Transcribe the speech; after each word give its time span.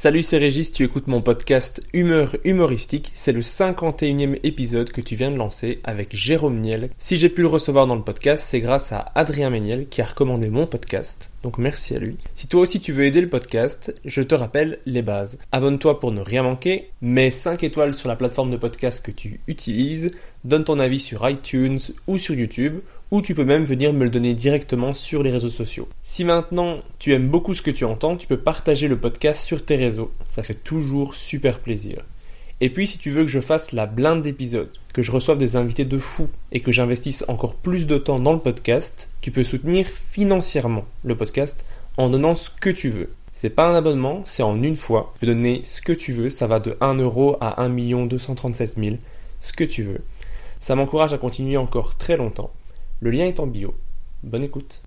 Salut, 0.00 0.22
c'est 0.22 0.38
Régis, 0.38 0.70
tu 0.70 0.84
écoutes 0.84 1.08
mon 1.08 1.22
podcast 1.22 1.82
Humeur 1.92 2.36
humoristique. 2.44 3.10
C'est 3.14 3.32
le 3.32 3.40
51e 3.40 4.38
épisode 4.44 4.92
que 4.92 5.00
tu 5.00 5.16
viens 5.16 5.32
de 5.32 5.36
lancer 5.36 5.80
avec 5.82 6.14
Jérôme 6.14 6.60
Niel. 6.60 6.90
Si 6.98 7.16
j'ai 7.16 7.28
pu 7.28 7.40
le 7.40 7.48
recevoir 7.48 7.88
dans 7.88 7.96
le 7.96 8.04
podcast, 8.04 8.46
c'est 8.46 8.60
grâce 8.60 8.92
à 8.92 9.10
Adrien 9.16 9.50
Méniel 9.50 9.88
qui 9.88 10.00
a 10.00 10.04
recommandé 10.04 10.50
mon 10.50 10.68
podcast. 10.68 11.32
Donc 11.42 11.58
merci 11.58 11.96
à 11.96 11.98
lui. 11.98 12.16
Si 12.36 12.46
toi 12.46 12.60
aussi 12.60 12.78
tu 12.78 12.92
veux 12.92 13.06
aider 13.06 13.20
le 13.20 13.28
podcast, 13.28 13.92
je 14.04 14.22
te 14.22 14.36
rappelle 14.36 14.78
les 14.86 15.02
bases. 15.02 15.40
Abonne-toi 15.50 15.98
pour 15.98 16.12
ne 16.12 16.20
rien 16.20 16.44
manquer, 16.44 16.90
mets 17.02 17.32
5 17.32 17.64
étoiles 17.64 17.94
sur 17.94 18.08
la 18.08 18.14
plateforme 18.14 18.52
de 18.52 18.56
podcast 18.56 19.04
que 19.04 19.10
tu 19.10 19.40
utilises, 19.48 20.12
donne 20.44 20.62
ton 20.62 20.78
avis 20.78 21.00
sur 21.00 21.28
iTunes 21.28 21.80
ou 22.06 22.18
sur 22.18 22.36
YouTube 22.36 22.78
ou 23.10 23.22
tu 23.22 23.34
peux 23.34 23.44
même 23.44 23.64
venir 23.64 23.92
me 23.92 24.04
le 24.04 24.10
donner 24.10 24.34
directement 24.34 24.92
sur 24.92 25.22
les 25.22 25.30
réseaux 25.30 25.48
sociaux. 25.48 25.88
Si 26.02 26.24
maintenant 26.24 26.78
tu 26.98 27.12
aimes 27.12 27.28
beaucoup 27.28 27.54
ce 27.54 27.62
que 27.62 27.70
tu 27.70 27.84
entends, 27.84 28.16
tu 28.16 28.26
peux 28.26 28.38
partager 28.38 28.88
le 28.88 28.98
podcast 28.98 29.44
sur 29.44 29.64
tes 29.64 29.76
réseaux, 29.76 30.10
ça 30.26 30.42
fait 30.42 30.54
toujours 30.54 31.14
super 31.14 31.60
plaisir. 31.60 32.04
Et 32.60 32.70
puis 32.70 32.86
si 32.86 32.98
tu 32.98 33.10
veux 33.10 33.22
que 33.22 33.30
je 33.30 33.40
fasse 33.40 33.72
la 33.72 33.86
blinde 33.86 34.22
d'épisodes, 34.22 34.70
que 34.92 35.02
je 35.02 35.12
reçoive 35.12 35.38
des 35.38 35.56
invités 35.56 35.84
de 35.84 35.98
fou 35.98 36.28
et 36.50 36.60
que 36.60 36.72
j'investisse 36.72 37.24
encore 37.28 37.54
plus 37.54 37.86
de 37.86 37.98
temps 37.98 38.18
dans 38.18 38.32
le 38.32 38.40
podcast, 38.40 39.10
tu 39.20 39.30
peux 39.30 39.44
soutenir 39.44 39.86
financièrement 39.86 40.84
le 41.04 41.16
podcast 41.16 41.64
en 41.96 42.10
donnant 42.10 42.34
ce 42.34 42.50
que 42.50 42.70
tu 42.70 42.90
veux. 42.90 43.10
C'est 43.32 43.50
pas 43.50 43.68
un 43.68 43.76
abonnement, 43.76 44.22
c'est 44.24 44.42
en 44.42 44.60
une 44.60 44.76
fois. 44.76 45.12
Tu 45.14 45.20
peux 45.20 45.26
donner 45.32 45.60
ce 45.64 45.80
que 45.80 45.92
tu 45.92 46.12
veux, 46.12 46.30
ça 46.30 46.48
va 46.48 46.58
de 46.58 46.76
1 46.80 46.94
euro 46.94 47.36
à 47.40 47.62
1 47.62 48.06
237 48.06 48.74
000, 48.76 48.96
ce 49.40 49.52
que 49.52 49.62
tu 49.62 49.84
veux. 49.84 50.00
Ça 50.58 50.74
m'encourage 50.74 51.12
à 51.12 51.18
continuer 51.18 51.56
encore 51.56 51.96
très 51.96 52.16
longtemps. 52.16 52.50
Le 53.00 53.10
lien 53.12 53.26
est 53.26 53.38
en 53.38 53.46
bio. 53.46 53.76
Bonne 54.24 54.42
écoute. 54.42 54.82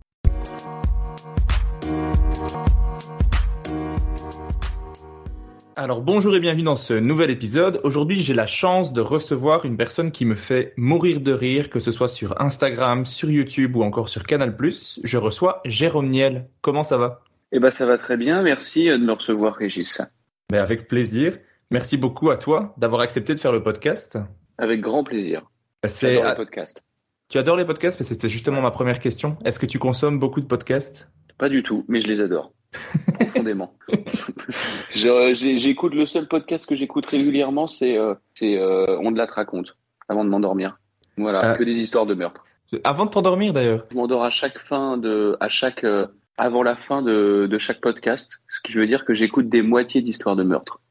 Alors 5.77 6.01
bonjour 6.01 6.35
et 6.35 6.41
bienvenue 6.41 6.63
dans 6.63 6.75
ce 6.75 6.93
nouvel 6.93 7.29
épisode. 7.29 7.79
Aujourd'hui 7.85 8.17
j'ai 8.17 8.33
la 8.33 8.45
chance 8.45 8.91
de 8.91 8.99
recevoir 8.99 9.63
une 9.63 9.77
personne 9.77 10.11
qui 10.11 10.25
me 10.25 10.35
fait 10.35 10.73
mourir 10.75 11.21
de 11.21 11.31
rire, 11.31 11.69
que 11.69 11.79
ce 11.79 11.91
soit 11.91 12.09
sur 12.09 12.39
Instagram, 12.41 13.05
sur 13.05 13.31
YouTube 13.31 13.77
ou 13.77 13.83
encore 13.83 14.09
sur 14.09 14.23
Canal+. 14.23 14.57
Je 15.05 15.17
reçois 15.17 15.61
Jérôme 15.63 16.09
Niel. 16.09 16.49
Comment 16.61 16.83
ça 16.83 16.97
va? 16.97 17.23
Eh 17.53 17.59
ben 17.59 17.71
ça 17.71 17.85
va 17.85 17.97
très 17.97 18.17
bien, 18.17 18.41
merci 18.41 18.87
de 18.87 18.97
me 18.97 19.13
recevoir 19.13 19.55
Régis. 19.55 20.01
Ben, 20.49 20.61
avec 20.61 20.89
plaisir. 20.89 21.37
Merci 21.71 21.95
beaucoup 21.95 22.29
à 22.29 22.35
toi 22.35 22.75
d'avoir 22.77 22.99
accepté 22.99 23.33
de 23.33 23.39
faire 23.39 23.53
le 23.53 23.63
podcast. 23.63 24.17
Avec 24.57 24.81
grand 24.81 25.05
plaisir. 25.05 25.49
C'est 25.87 26.15
le 26.15 26.35
podcast. 26.35 26.83
Tu 27.31 27.37
adores 27.37 27.55
les 27.55 27.63
podcasts 27.63 27.97
Mais 27.97 28.05
c'était 28.05 28.27
justement 28.27 28.61
ma 28.61 28.71
première 28.71 28.99
question. 28.99 29.37
Est-ce 29.45 29.57
que 29.57 29.65
tu 29.65 29.79
consommes 29.79 30.19
beaucoup 30.19 30.41
de 30.41 30.45
podcasts? 30.45 31.07
Pas 31.37 31.47
du 31.47 31.63
tout, 31.63 31.85
mais 31.87 32.01
je 32.01 32.07
les 32.07 32.19
adore. 32.19 32.51
profondément. 33.19 33.73
j'écoute 34.93 35.93
le 35.93 36.05
seul 36.05 36.27
podcast 36.27 36.65
que 36.65 36.75
j'écoute 36.75 37.05
régulièrement, 37.05 37.67
c'est 37.67 37.97
euh, 37.97 38.15
euh, 38.41 38.97
On 39.01 39.11
de 39.11 39.17
la 39.17 39.27
raconte 39.27 39.77
avant 40.09 40.25
de 40.25 40.29
m'endormir. 40.29 40.77
Voilà, 41.15 41.39
ah. 41.41 41.57
que 41.57 41.63
des 41.63 41.79
histoires 41.79 42.05
de 42.05 42.15
meurtre. 42.15 42.43
Avant 42.83 43.05
de 43.05 43.11
t'endormir 43.11 43.53
d'ailleurs. 43.53 43.85
Je 43.91 43.95
m'endors 43.95 44.25
à 44.25 44.29
chaque 44.29 44.59
fin 44.59 44.97
de, 44.97 45.37
à 45.39 45.47
chaque, 45.47 45.85
euh, 45.85 46.07
avant 46.37 46.63
la 46.63 46.75
fin 46.75 47.01
de, 47.01 47.47
de, 47.49 47.57
chaque 47.57 47.79
podcast, 47.79 48.41
ce 48.49 48.59
qui 48.61 48.73
veut 48.73 48.87
dire 48.87 49.05
que 49.05 49.13
j'écoute 49.13 49.47
des 49.47 49.61
moitiés 49.61 50.01
d'histoires 50.01 50.35
de 50.35 50.43
meurtre 50.43 50.81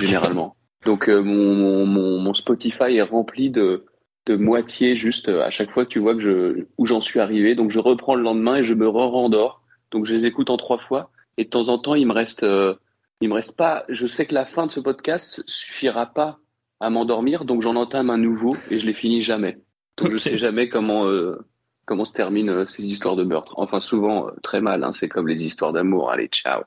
généralement. 0.00 0.54
Donc 0.86 1.08
mon, 1.08 1.84
mon, 1.84 2.18
mon 2.20 2.34
Spotify 2.34 2.96
est 2.96 3.02
rempli 3.02 3.50
de 3.50 3.86
de 4.26 4.36
moitié 4.36 4.96
juste 4.96 5.28
euh, 5.28 5.42
à 5.42 5.50
chaque 5.50 5.70
fois 5.70 5.84
que 5.84 5.90
tu 5.90 5.98
vois 5.98 6.14
que 6.14 6.20
je 6.20 6.66
où 6.78 6.86
j'en 6.86 7.00
suis 7.00 7.20
arrivé. 7.20 7.54
Donc 7.54 7.70
je 7.70 7.80
reprends 7.80 8.14
le 8.14 8.22
lendemain 8.22 8.56
et 8.56 8.62
je 8.62 8.74
me 8.74 8.88
re-rendors. 8.88 9.62
Donc 9.90 10.06
je 10.06 10.14
les 10.14 10.26
écoute 10.26 10.50
en 10.50 10.56
trois 10.56 10.78
fois 10.78 11.10
et 11.36 11.44
de 11.44 11.50
temps 11.50 11.68
en 11.68 11.78
temps 11.78 11.94
il 11.94 12.06
me 12.06 12.12
reste 12.12 12.42
euh, 12.42 12.74
il 13.20 13.28
me 13.28 13.34
reste 13.34 13.56
pas. 13.56 13.84
Je 13.88 14.06
sais 14.06 14.26
que 14.26 14.34
la 14.34 14.46
fin 14.46 14.66
de 14.66 14.70
ce 14.70 14.80
podcast 14.80 15.42
suffira 15.46 16.06
pas 16.06 16.38
à 16.80 16.90
m'endormir, 16.90 17.44
donc 17.44 17.60
j'en 17.60 17.76
entame 17.76 18.08
un 18.08 18.18
nouveau 18.18 18.56
et 18.70 18.78
je 18.78 18.86
les 18.86 18.94
finis 18.94 19.20
jamais. 19.20 19.58
Donc 19.98 20.10
je 20.10 20.16
sais 20.16 20.38
jamais 20.38 20.68
comment 20.68 21.06
euh, 21.06 21.38
comment 21.84 22.04
se 22.04 22.12
terminent 22.12 22.66
ces 22.66 22.84
histoires 22.84 23.16
de 23.16 23.24
meurtre. 23.24 23.54
Enfin 23.56 23.80
souvent 23.80 24.28
très 24.42 24.60
mal. 24.60 24.84
Hein. 24.84 24.92
C'est 24.92 25.08
comme 25.08 25.28
les 25.28 25.42
histoires 25.42 25.72
d'amour. 25.72 26.10
Allez 26.10 26.28
ciao. 26.28 26.62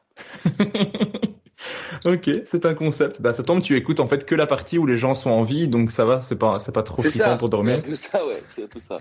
ok, 2.06 2.30
c'est 2.46 2.66
un 2.66 2.74
concept. 2.74 3.22
Bah, 3.22 3.34
ça 3.34 3.44
tombe, 3.44 3.62
tu 3.62 3.76
écoutes 3.76 4.00
en 4.00 4.08
fait 4.08 4.26
que 4.26 4.36
la 4.36 4.48
partie 4.48 4.78
où 4.78 4.86
les 4.86 4.98
gens 4.98 5.14
sont 5.14 5.30
en 5.30 5.44
vie, 5.44 5.68
donc 5.68 5.92
ça 5.92 6.06
va, 6.06 6.22
c'est 6.22 6.38
pas, 6.38 6.60
c'est 6.60 6.74
pas 6.74 6.84
trop 6.84 7.02
flippant 7.02 7.38
pour 7.38 7.50
dormir. 7.50 7.84
C'est 7.90 7.96
ça, 7.96 8.26
ouais, 8.26 8.42
c'est 8.56 8.70
tout 8.70 8.82
ça. 8.82 9.00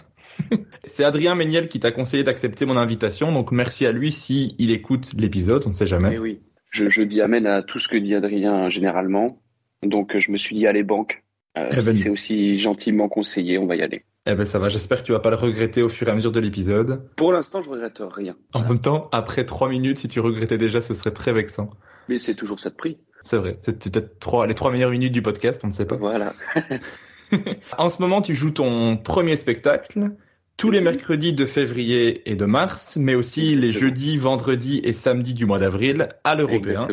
c'est 0.85 1.05
Adrien 1.05 1.35
Méniel 1.35 1.69
qui 1.69 1.81
t'a 1.81 1.91
conseillé 1.91 2.25
d'accepter 2.25 2.65
mon 2.67 2.77
invitation, 2.77 3.33
donc 3.33 3.53
merci 3.53 3.87
à 3.87 3.93
lui 3.93 4.13
si 4.13 4.55
il 4.59 4.71
écoute 4.71 5.13
l'épisode, 5.17 5.63
on 5.67 5.71
ne 5.71 5.75
sait 5.75 5.87
jamais. 5.87 6.11
Eh 6.15 6.19
oui, 6.19 6.41
je, 6.71 6.89
je, 6.89 7.03
dis 7.03 7.21
amen 7.21 7.47
à 7.47 7.63
tout 7.63 7.79
ce 7.79 7.89
que 7.89 7.97
dit 7.97 8.15
Adrien 8.15 8.69
généralement, 8.69 9.43
donc 9.83 10.17
je 10.19 10.31
me 10.31 10.39
suis 10.39 10.57
dit 10.57 10.67
allez 10.67 10.83
banque. 10.83 11.23
Euh, 11.59 11.69
eh 11.77 11.83
ben, 11.83 11.95
c'est 11.95 12.09
aussi 12.09 12.59
gentiment 12.59 13.09
conseillé, 13.09 13.59
on 13.59 13.67
va 13.67 13.77
y 13.77 13.83
aller. 13.83 14.05
Eh 14.25 14.35
ben 14.35 14.45
ça 14.45 14.59
va, 14.59 14.69
j'espère 14.69 14.99
que 14.99 15.07
tu 15.07 15.13
vas 15.13 15.19
pas 15.19 15.31
le 15.31 15.37
regretter 15.37 15.83
au 15.83 15.89
fur 15.89 16.09
et 16.09 16.11
à 16.11 16.15
mesure 16.15 16.33
de 16.33 16.41
l'épisode. 16.41 17.11
Pour 17.17 17.33
l'instant, 17.33 17.61
je 17.61 17.69
regrette 17.69 18.01
rien. 18.01 18.37
En 18.55 18.61
même 18.61 18.81
temps, 18.81 19.09
après 19.13 19.45
trois 19.45 19.69
minutes, 19.69 19.99
si 19.99 20.09
tu 20.09 20.21
regrettais 20.21 20.59
déjà, 20.59 20.81
ce 20.81 20.95
serait 20.95 21.11
très 21.11 21.33
vexant. 21.33 21.71
Mais 22.09 22.19
c'est 22.19 22.35
toujours 22.35 22.61
ça 22.61 22.71
de 22.71 22.75
prix. 22.75 22.99
C'est 23.23 23.37
vrai. 23.37 23.53
C'est 23.63 23.91
peut-être 23.91 24.19
trois, 24.19 24.47
les 24.47 24.55
trois 24.55 24.71
meilleures 24.71 24.91
minutes 24.91 25.13
du 25.13 25.23
podcast, 25.23 25.61
on 25.65 25.69
ne 25.69 25.73
sait 25.73 25.87
pas. 25.87 25.97
Voilà. 25.97 26.35
en 27.79 27.89
ce 27.89 28.03
moment, 28.03 28.23
tu 28.23 28.35
joues 28.35 28.51
ton 28.51 28.97
premier 28.97 29.37
spectacle 29.37 30.11
tous 30.57 30.71
les 30.71 30.81
mercredis 30.81 31.33
de 31.33 31.47
février 31.47 32.31
et 32.31 32.35
de 32.35 32.45
mars, 32.45 32.97
mais 32.97 33.15
aussi 33.15 33.55
les 33.55 33.73
jeudis, 33.73 34.17
vendredis 34.17 34.81
et 34.85 34.93
samedis 34.93 35.35
du 35.35 35.47
mois 35.47 35.59
d'avril 35.59 36.09
à 36.25 36.35
l'Européen. 36.35 36.87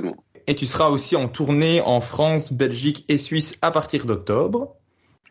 Et 0.48 0.56
tu 0.56 0.66
seras 0.66 0.90
aussi 0.90 1.16
en 1.16 1.28
tournée 1.28 1.82
en 1.82 2.02
France, 2.02 2.52
Belgique 2.52 3.06
et 3.10 3.18
Suisse 3.18 3.58
à 3.62 3.70
partir 3.70 4.06
d'octobre. 4.06 4.76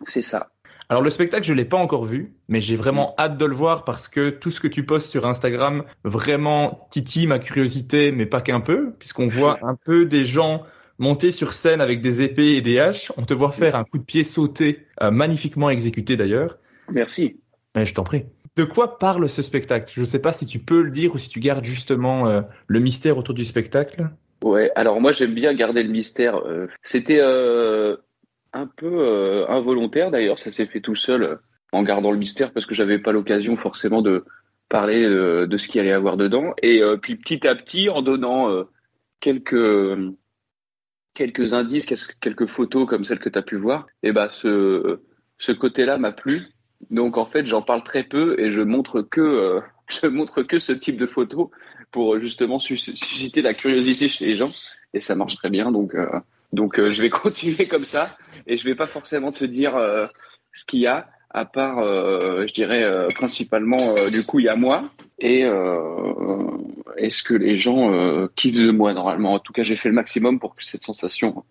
C'est 0.06 0.23
ça. 0.23 0.50
Alors 0.90 1.02
le 1.02 1.11
spectacle, 1.11 1.46
je 1.46 1.52
l'ai 1.52 1.67
pas 1.67 1.76
encore 1.76 2.06
vu, 2.06 2.32
mais 2.49 2.62
j'ai 2.62 2.75
vraiment 2.75 3.14
hâte 3.19 3.37
de 3.37 3.44
le 3.44 3.55
voir 3.55 3.85
parce 3.85 4.08
que 4.08 4.31
tout 4.31 4.50
ce 4.50 4.58
que 4.58 4.69
tu 4.69 4.87
postes 4.87 5.11
sur 5.11 5.26
Instagram 5.26 5.85
vraiment 6.05 6.88
titille 6.90 7.26
ma 7.26 7.38
curiosité, 7.38 8.11
mais 8.11 8.25
pas 8.25 8.40
qu'un 8.40 8.61
peu, 8.61 8.93
puisqu'on 8.99 9.29
voit 9.29 9.58
un 9.62 9.75
peu 9.75 10.06
des 10.06 10.25
gens 10.25 10.62
monter 10.99 11.31
sur 11.31 11.52
scène 11.52 11.82
avec 11.82 12.00
des 12.00 12.23
épées 12.23 12.55
et 12.55 12.62
des 12.62 12.79
haches. 12.79 13.12
On 13.19 13.23
te 13.23 13.35
voit 13.35 13.52
faire 13.52 13.76
un 13.76 13.85
coup 13.85 13.99
de 13.99 14.05
pied 14.05 14.25
sauté, 14.25 14.87
euh, 15.02 15.11
magnifiquement 15.11 15.69
exécuté 15.69 16.17
d'ailleurs. 16.17 16.58
Merci. 16.90 17.38
Mais 17.76 17.85
je 17.85 17.93
t'en 17.93 18.02
prie. 18.02 18.25
De 18.56 18.64
quoi 18.64 18.99
parle 18.99 19.29
ce 19.29 19.43
spectacle? 19.43 19.93
Je 19.94 20.00
ne 20.00 20.06
sais 20.06 20.20
pas 20.20 20.32
si 20.32 20.46
tu 20.46 20.58
peux 20.58 20.81
le 20.81 20.90
dire 20.90 21.14
ou 21.14 21.19
si 21.19 21.29
tu 21.29 21.38
gardes 21.38 21.67
justement 21.67 22.26
euh, 22.29 22.40
le 22.67 22.81
mystère 22.81 23.19
autour 23.19 23.35
du 23.35 23.44
spectacle. 23.44 24.08
Ouais, 24.43 24.70
alors 24.75 25.00
moi 25.00 25.12
j'aime 25.12 25.35
bien 25.35 25.52
garder 25.52 25.82
le 25.82 25.90
mystère. 25.90 26.37
Euh, 26.46 26.67
c'était 26.82 27.20
un 28.53 28.67
peu 28.67 28.87
euh, 28.87 29.47
involontaire 29.49 30.11
d'ailleurs, 30.11 30.39
ça 30.39 30.50
s'est 30.50 30.67
fait 30.67 30.81
tout 30.81 30.95
seul 30.95 31.23
euh, 31.23 31.37
en 31.73 31.83
gardant 31.83 32.12
le 32.12 32.19
mystère 32.19 32.53
parce 32.53 32.67
que 32.67 32.75
j'avais 32.75 32.99
pas 32.99 33.12
l'occasion 33.12 33.56
forcément 33.56 34.03
de 34.03 34.25
parler 34.69 35.05
euh, 35.05 35.47
de 35.47 35.59
ce 35.59 35.69
qu'il 35.69 35.81
allait 35.81 35.93
avoir 35.93 36.17
dedans. 36.17 36.55
Et 36.62 36.83
puis 37.03 37.17
petit 37.17 37.47
à 37.47 37.55
petit, 37.55 37.89
en 37.89 38.03
donnant 38.03 38.65
quelques 39.21 39.97
quelques 41.15 41.53
indices, 41.53 41.87
quelques 42.21 42.47
photos 42.47 42.87
comme 42.87 43.05
celles 43.05 43.19
que 43.19 43.29
tu 43.29 43.39
as 43.39 43.43
pu 43.43 43.56
voir, 43.56 43.87
et 44.03 44.12
bah 44.12 44.31
ce, 44.33 45.00
ce 45.39 45.53
côté-là 45.53 45.99
m'a 45.99 46.12
plu. 46.12 46.47
Donc 46.91 47.17
en 47.17 47.27
fait, 47.27 47.45
j'en 47.47 47.61
parle 47.61 47.83
très 47.83 48.05
peu 48.05 48.39
et 48.41 48.53
je 48.53 48.62
montre 48.62 49.03
que 49.03 49.61
je 49.89 50.06
montre 50.06 50.43
que 50.43 50.59
ce 50.59 50.73
type 50.73 50.97
de 50.97 51.06
photos 51.06 51.49
pour 51.91 52.19
justement 52.21 52.59
susciter 52.59 53.43
la 53.43 53.55
curiosité 53.55 54.09
chez 54.09 54.27
les 54.27 54.37
gens 54.37 54.50
et 54.95 55.00
ça 55.00 55.15
marche 55.15 55.37
très 55.37 55.50
bien. 55.50 55.73
Donc 55.73 55.95
donc 56.53 56.79
euh, 56.79 56.91
je 56.91 57.03
vais 57.03 57.11
continuer 57.25 57.67
comme 57.67 57.85
ça 57.85 58.17
et 58.47 58.56
je 58.56 58.65
vais 58.65 58.75
pas 58.75 58.87
forcément 58.87 59.31
te 59.31 59.45
dire 59.45 59.75
ce 60.53 60.65
qu'il 60.65 60.81
y 60.81 60.87
a 60.87 61.09
à 61.31 61.45
part, 61.45 61.83
je 61.83 62.53
dirais 62.55 63.09
principalement 63.15 63.95
du 64.11 64.25
coup 64.25 64.41
il 64.41 64.47
y 64.47 64.49
a 64.49 64.56
moi 64.56 64.91
et 65.19 65.43
est-ce 66.97 67.23
que 67.23 67.35
les 67.35 67.59
gens 67.59 68.27
kiffent 68.35 68.65
de 68.65 68.71
moi 68.71 68.95
normalement? 68.95 69.35
En 69.35 69.39
tout 69.39 69.53
cas, 69.53 69.62
j'ai 69.62 69.77
fait 69.77 69.91
le 69.91 69.95
maximum 69.95 70.39
pour 70.41 70.56
que 70.56 70.65
cette 70.65 70.83
sensation 70.83 71.45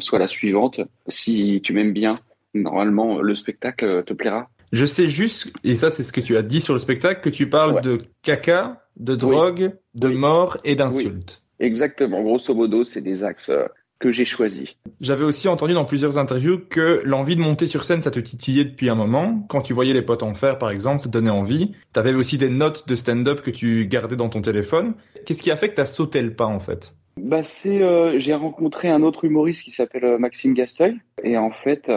soit 0.00 0.18
la 0.18 0.26
suivante. 0.26 0.80
Si 1.06 1.60
tu 1.62 1.72
m'aimes 1.72 1.92
bien, 1.92 2.18
normalement 2.54 3.20
le 3.20 3.36
spectacle 3.36 4.02
te 4.04 4.12
plaira. 4.14 4.50
Je 4.72 4.86
sais 4.86 5.06
juste, 5.06 5.52
et 5.62 5.76
ça 5.76 5.92
c'est 5.92 6.02
ce 6.02 6.12
que 6.12 6.20
tu 6.20 6.36
as 6.36 6.42
dit 6.42 6.60
sur 6.60 6.74
le 6.74 6.80
spectacle, 6.80 7.20
que 7.20 7.30
tu 7.30 7.48
parles 7.48 7.80
de 7.80 8.02
caca, 8.22 8.82
de 8.96 9.14
drogue, 9.14 9.72
de 9.94 10.08
mort 10.08 10.58
et 10.64 10.74
d'insultes. 10.74 11.42
Exactement. 11.60 12.22
Grosso 12.22 12.54
modo, 12.54 12.82
c'est 12.82 13.00
des 13.00 13.22
axes 13.22 13.50
euh, 13.50 13.66
que 13.98 14.10
j'ai 14.10 14.24
choisis. 14.24 14.74
J'avais 15.00 15.24
aussi 15.24 15.48
entendu 15.48 15.74
dans 15.74 15.84
plusieurs 15.84 16.18
interviews 16.18 16.58
que 16.68 17.02
l'envie 17.04 17.36
de 17.36 17.40
monter 17.40 17.66
sur 17.66 17.84
scène, 17.84 18.00
ça 18.00 18.10
te 18.10 18.20
titillait 18.20 18.64
depuis 18.64 18.88
un 18.88 18.94
moment. 18.94 19.44
Quand 19.48 19.62
tu 19.62 19.72
voyais 19.72 19.92
les 19.92 20.02
potes 20.02 20.22
en 20.22 20.34
faire, 20.34 20.58
par 20.58 20.70
exemple, 20.70 21.00
ça 21.00 21.08
te 21.08 21.12
donnait 21.12 21.30
envie. 21.30 21.72
Tu 21.92 22.00
avais 22.00 22.14
aussi 22.14 22.38
des 22.38 22.50
notes 22.50 22.86
de 22.88 22.94
stand-up 22.94 23.40
que 23.40 23.50
tu 23.50 23.86
gardais 23.86 24.16
dans 24.16 24.28
ton 24.28 24.40
téléphone. 24.40 24.94
Qu'est-ce 25.24 25.42
qui 25.42 25.50
a 25.50 25.56
fait 25.56 25.68
que 25.68 25.74
tu 25.74 25.80
as 25.80 25.86
sauté 25.86 26.22
le 26.22 26.34
pas, 26.34 26.46
en 26.46 26.60
fait? 26.60 26.94
Bah 27.16 27.44
c'est, 27.44 27.80
euh, 27.80 28.18
j'ai 28.18 28.34
rencontré 28.34 28.90
un 28.90 29.02
autre 29.02 29.24
humoriste 29.24 29.62
qui 29.62 29.70
s'appelle 29.70 30.04
euh, 30.04 30.18
Maxime 30.18 30.54
Gasteuil. 30.54 30.96
Et 31.22 31.38
en 31.38 31.50
fait, 31.50 31.88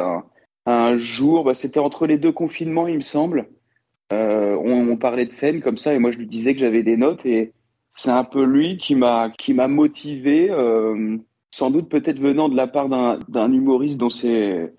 un 0.65 0.97
jour, 0.97 1.43
bah, 1.43 1.53
c'était 1.53 1.79
entre 1.79 2.05
les 2.05 2.17
deux 2.17 2.31
confinements, 2.31 2.87
il 2.87 2.97
me 2.97 3.01
semble. 3.01 3.47
Euh, 4.13 4.55
on, 4.55 4.89
on, 4.89 4.97
parlait 4.97 5.25
de 5.25 5.33
scène 5.33 5.61
comme 5.61 5.77
ça 5.77 5.93
et 5.93 5.99
moi 5.99 6.11
je 6.11 6.17
lui 6.17 6.27
disais 6.27 6.53
que 6.53 6.61
j'avais 6.61 6.81
des 6.81 6.95
notes 6.95 7.25
et 7.25 7.51
c'est 7.97 8.09
un 8.09 8.23
peu 8.23 8.45
lui 8.45 8.77
qui 8.77 8.95
m'a 8.95 9.31
qui 9.37 9.53
m'a 9.53 9.67
motivé, 9.67 10.49
euh, 10.49 11.17
sans 11.51 11.71
doute 11.71 11.89
peut-être 11.89 12.19
venant 12.19 12.49
de 12.49 12.55
la 12.55 12.67
part 12.67 12.89
d'un 12.89 13.51
humoriste 13.51 13.97
dont 13.97 14.09
c'est 14.09 14.73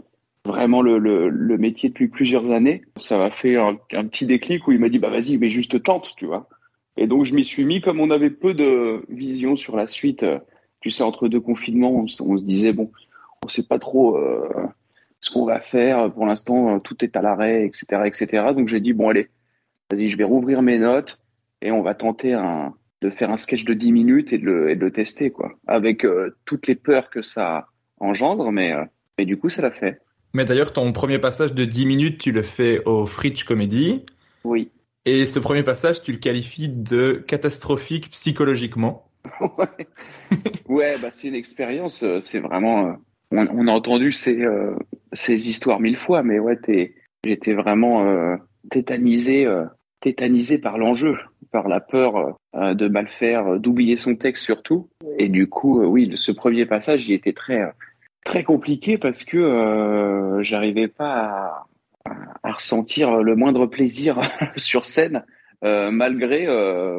vraiment 0.44 0.81
le, 0.81 0.99
le, 0.99 1.29
le, 1.29 1.59
métier 1.59 1.88
depuis 1.88 2.09
plusieurs 2.09 2.50
années. 2.50 2.82
Ça 2.97 3.19
m'a 3.19 3.31
fait 3.31 3.56
un, 3.56 3.75
petit 3.75 4.26
déclic 4.26 4.67
où 4.67 4.73
il 4.73 4.79
m'a 4.79 4.88
dit 4.88 4.99
bah 4.99 5.11
vas-y 5.11 5.37
mais 5.38 5.50
juste 5.50 5.82
tente, 5.82 6.15
tu 6.17 6.26
vois. 6.26 6.49
Et 6.97 7.06
donc 7.06 7.25
je 7.25 7.35
m'y 7.35 7.44
suis 7.44 7.65
mis 7.65 7.81
comme 7.81 8.00
on 8.00 8.11
avait 8.11 8.31
peu 8.31 8.55
de 8.55 9.05
vision 9.09 9.56
sur 9.56 9.76
la 9.76 9.87
suite. 9.87 10.23
Euh, 10.23 10.38
tu 10.81 10.91
sais 10.91 11.03
entre 11.03 11.29
deux 11.29 11.41
confinements, 11.41 11.91
on, 11.91 12.06
on 12.20 12.37
se 12.37 12.44
disait 12.44 12.73
bon, 12.73 12.91
on 13.44 13.49
sait 13.49 13.64
pas 13.64 13.79
trop. 13.79 14.17
Euh, 14.17 14.49
ce 15.21 15.31
qu'on 15.31 15.44
va 15.44 15.61
faire. 15.61 16.12
Pour 16.12 16.26
l'instant, 16.26 16.76
euh, 16.76 16.79
tout 16.79 17.05
est 17.05 17.17
à 17.17 17.23
l'arrêt, 17.23 17.64
etc., 17.64 18.03
etc. 18.06 18.53
Donc 18.55 18.69
j'ai 18.69 18.81
dit 18.81 18.93
bon 18.93 19.09
allez, 19.09 19.29
vas-y, 19.91 20.09
je 20.09 20.17
vais 20.17 20.25
rouvrir 20.25 20.62
mes 20.62 20.79
notes 20.79 21.19
et 21.61 21.73
on 21.73 21.82
va 21.82 21.94
tenter 21.94 22.35
un, 22.35 22.75
de 23.03 23.11
faire 23.11 23.31
un 23.31 23.37
sketch 23.37 23.65
de 23.65 23.75
10 23.75 23.93
minutes 23.93 24.33
et 24.33 24.39
de 24.39 24.45
le, 24.45 24.71
et 24.71 24.77
de 24.77 24.85
le 24.85 24.91
tester 24.91 25.31
quoi, 25.31 25.53
avec 25.67 26.05
euh, 26.05 26.37
toutes 26.45 26.67
les 26.67 26.75
peurs 26.75 27.11
que 27.11 27.23
ça 27.23 27.69
engendre, 27.99 28.50
mais 28.53 28.73
euh, 28.73 28.85
mais 29.19 29.25
du 29.25 29.37
coup 29.37 29.49
ça 29.49 29.62
l'a 29.62 29.71
fait. 29.71 30.00
Mais 30.35 30.45
d'ailleurs, 30.45 30.73
ton 30.73 30.93
premier 30.93 31.19
passage 31.19 31.55
de 31.55 31.65
10 31.65 31.87
minutes, 31.87 32.19
tu 32.21 32.33
le 32.33 32.43
fais 32.43 32.85
au 32.85 33.06
Fridge 33.06 33.45
Comedy. 33.45 34.05
Oui. 34.45 34.71
Et 35.06 35.25
ce 35.25 35.39
premier 35.39 35.62
passage, 35.62 36.03
tu 36.03 36.12
le 36.12 36.19
qualifies 36.19 36.69
de 36.69 37.25
catastrophique 37.27 38.11
psychologiquement. 38.11 39.11
ouais, 39.41 39.89
ouais 40.69 40.99
bah 41.00 41.09
c'est 41.11 41.29
une 41.29 41.35
expérience, 41.35 42.05
c'est 42.21 42.41
vraiment 42.41 42.99
on, 43.31 43.47
on, 43.47 43.69
a 43.69 43.73
entendu 43.73 44.12
ces, 44.12 44.43
euh, 44.43 44.75
ces 45.12 45.49
histoires 45.49 45.81
mille 45.81 45.97
fois, 45.97 46.23
mais 46.23 46.39
ouais, 46.39 46.59
j'étais 47.25 47.55
vraiment 47.55 48.06
euh, 48.06 48.37
tétanisé, 48.71 49.47
euh, 49.47 49.65
tétanisé 50.00 50.59
par 50.59 50.79
l'enjeu, 50.79 51.17
par 51.50 51.69
la 51.69 51.81
peur 51.81 52.39
euh, 52.55 52.75
de 52.75 52.89
mal 52.89 53.09
faire, 53.09 53.59
d'oublier 53.59 53.97
son 53.97 54.17
texte 54.17 54.45
surtout. 54.45 54.89
Et 55.19 55.29
du 55.29 55.49
coup, 55.49 55.83
oui, 55.83 56.12
ce 56.17 56.33
premier 56.33 56.67
passage, 56.67 57.06
il 57.06 57.12
était 57.12 57.33
très 57.33 57.62
très 58.25 58.45
compliqué 58.45 58.99
parce 58.99 59.25
que 59.25 60.39
j'arrivais 60.43 60.89
pas 60.89 61.67
à, 62.05 62.11
à, 62.43 62.53
ressentir 62.53 63.23
le 63.23 63.37
moindre 63.37 63.67
plaisir 63.67 64.21
sur 64.56 64.85
scène, 64.85 65.25
malgré 65.62 66.47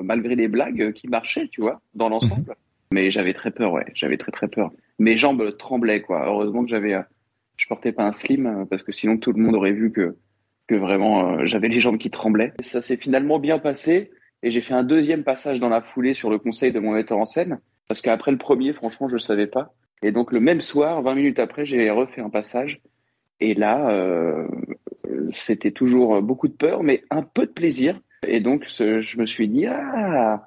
malgré 0.04 0.36
les 0.36 0.48
blagues 0.48 0.94
qui 0.94 1.08
marchaient, 1.08 1.48
tu 1.50 1.62
vois, 1.62 1.82
dans 1.94 2.10
l'ensemble. 2.10 2.56
Mais 2.92 3.12
j'avais 3.12 3.34
très 3.34 3.52
peur, 3.52 3.74
ouais. 3.74 3.86
J'avais 3.94 4.18
très 4.18 4.32
très 4.32 4.48
peur. 4.48 4.72
Mes 4.98 5.16
jambes 5.16 5.56
tremblaient, 5.58 6.02
quoi. 6.02 6.26
Heureusement 6.26 6.64
que 6.64 6.70
j'avais, 6.70 6.96
euh, 6.96 7.04
je 7.58 7.68
portais 7.68 7.92
pas 7.92 8.04
un 8.04 8.12
slim 8.12 8.48
euh, 8.48 8.66
parce 8.66 8.82
que 8.82 8.92
sinon 8.92 9.18
tout 9.18 9.32
le 9.32 9.42
monde 9.42 9.56
aurait 9.56 9.74
vu 9.74 9.92
que 9.92 10.18
que 10.68 10.76
vraiment 10.76 11.34
euh, 11.34 11.46
j'avais 11.46 11.68
les 11.68 11.80
jambes 11.80 11.98
qui 11.98 12.10
tremblaient. 12.10 12.54
ça 12.64 12.82
s'est 12.82 12.98
finalement 12.98 13.40
bien 13.40 13.60
passé 13.60 14.12
et 14.44 14.52
j'ai 14.52 14.62
fait 14.62 14.74
un 14.74 14.84
deuxième 14.84 15.24
passage 15.24 15.60
dans 15.60 15.70
la 15.70 15.82
foulée 15.82 16.14
sur 16.14 16.30
le 16.30 16.40
conseil 16.40 16.72
de 16.72 16.80
mon 16.80 16.92
metteur 16.92 17.18
en 17.18 17.26
scène 17.26 17.60
parce 17.88 18.02
qu'après 18.02 18.32
le 18.32 18.38
premier, 18.38 18.74
franchement, 18.74 19.08
je 19.08 19.18
savais 19.18 19.48
pas. 19.48 19.74
Et 20.02 20.12
donc 20.12 20.32
le 20.32 20.40
même 20.40 20.62
soir, 20.62 21.02
20 21.02 21.16
minutes 21.16 21.40
après, 21.40 21.66
j'ai 21.66 21.90
refait 21.90 22.22
un 22.22 22.30
passage 22.30 22.82
et 23.40 23.54
là, 23.54 23.90
euh, 23.90 24.48
c'était 25.32 25.72
toujours 25.72 26.22
beaucoup 26.22 26.48
de 26.48 26.54
peur, 26.54 26.84
mais 26.84 27.04
un 27.10 27.24
peu 27.24 27.46
de 27.46 27.52
plaisir. 27.52 28.00
Et 28.28 28.40
donc 28.40 28.66
je 28.68 29.20
me 29.20 29.26
suis 29.26 29.48
dit 29.48 29.66
ah 29.66 30.46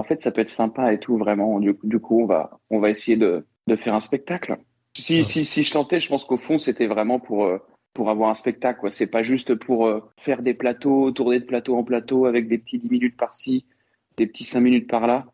en 0.00 0.04
fait, 0.04 0.22
ça 0.22 0.30
peut 0.30 0.40
être 0.40 0.50
sympa 0.50 0.92
et 0.92 0.98
tout, 0.98 1.18
vraiment. 1.18 1.60
Du, 1.60 2.00
coup, 2.00 2.22
on 2.22 2.26
va, 2.26 2.58
on 2.70 2.80
va 2.80 2.88
essayer 2.88 3.16
de, 3.18 3.46
de 3.66 3.76
faire 3.76 3.94
un 3.94 4.00
spectacle. 4.00 4.56
Si, 4.96 5.22
si, 5.24 5.44
si 5.44 5.62
je 5.62 5.72
tentais, 5.72 6.00
je 6.00 6.08
pense 6.08 6.24
qu'au 6.24 6.38
fond, 6.38 6.58
c'était 6.58 6.86
vraiment 6.86 7.20
pour, 7.20 7.44
euh, 7.44 7.58
pour 7.92 8.10
avoir 8.10 8.30
un 8.30 8.34
spectacle. 8.34 8.80
Quoi. 8.80 8.90
C'est 8.90 9.06
pas 9.06 9.22
juste 9.22 9.54
pour 9.54 9.86
euh, 9.86 10.00
faire 10.18 10.42
des 10.42 10.54
plateaux, 10.54 11.10
tourner 11.10 11.40
de 11.40 11.44
plateau 11.44 11.76
en 11.76 11.84
plateau 11.84 12.26
avec 12.26 12.48
des 12.48 12.58
petits 12.58 12.78
10 12.78 12.90
minutes 12.90 13.16
par-ci, 13.16 13.64
des 14.16 14.26
petits 14.26 14.44
5 14.44 14.60
minutes 14.60 14.88
par-là. 14.88 15.26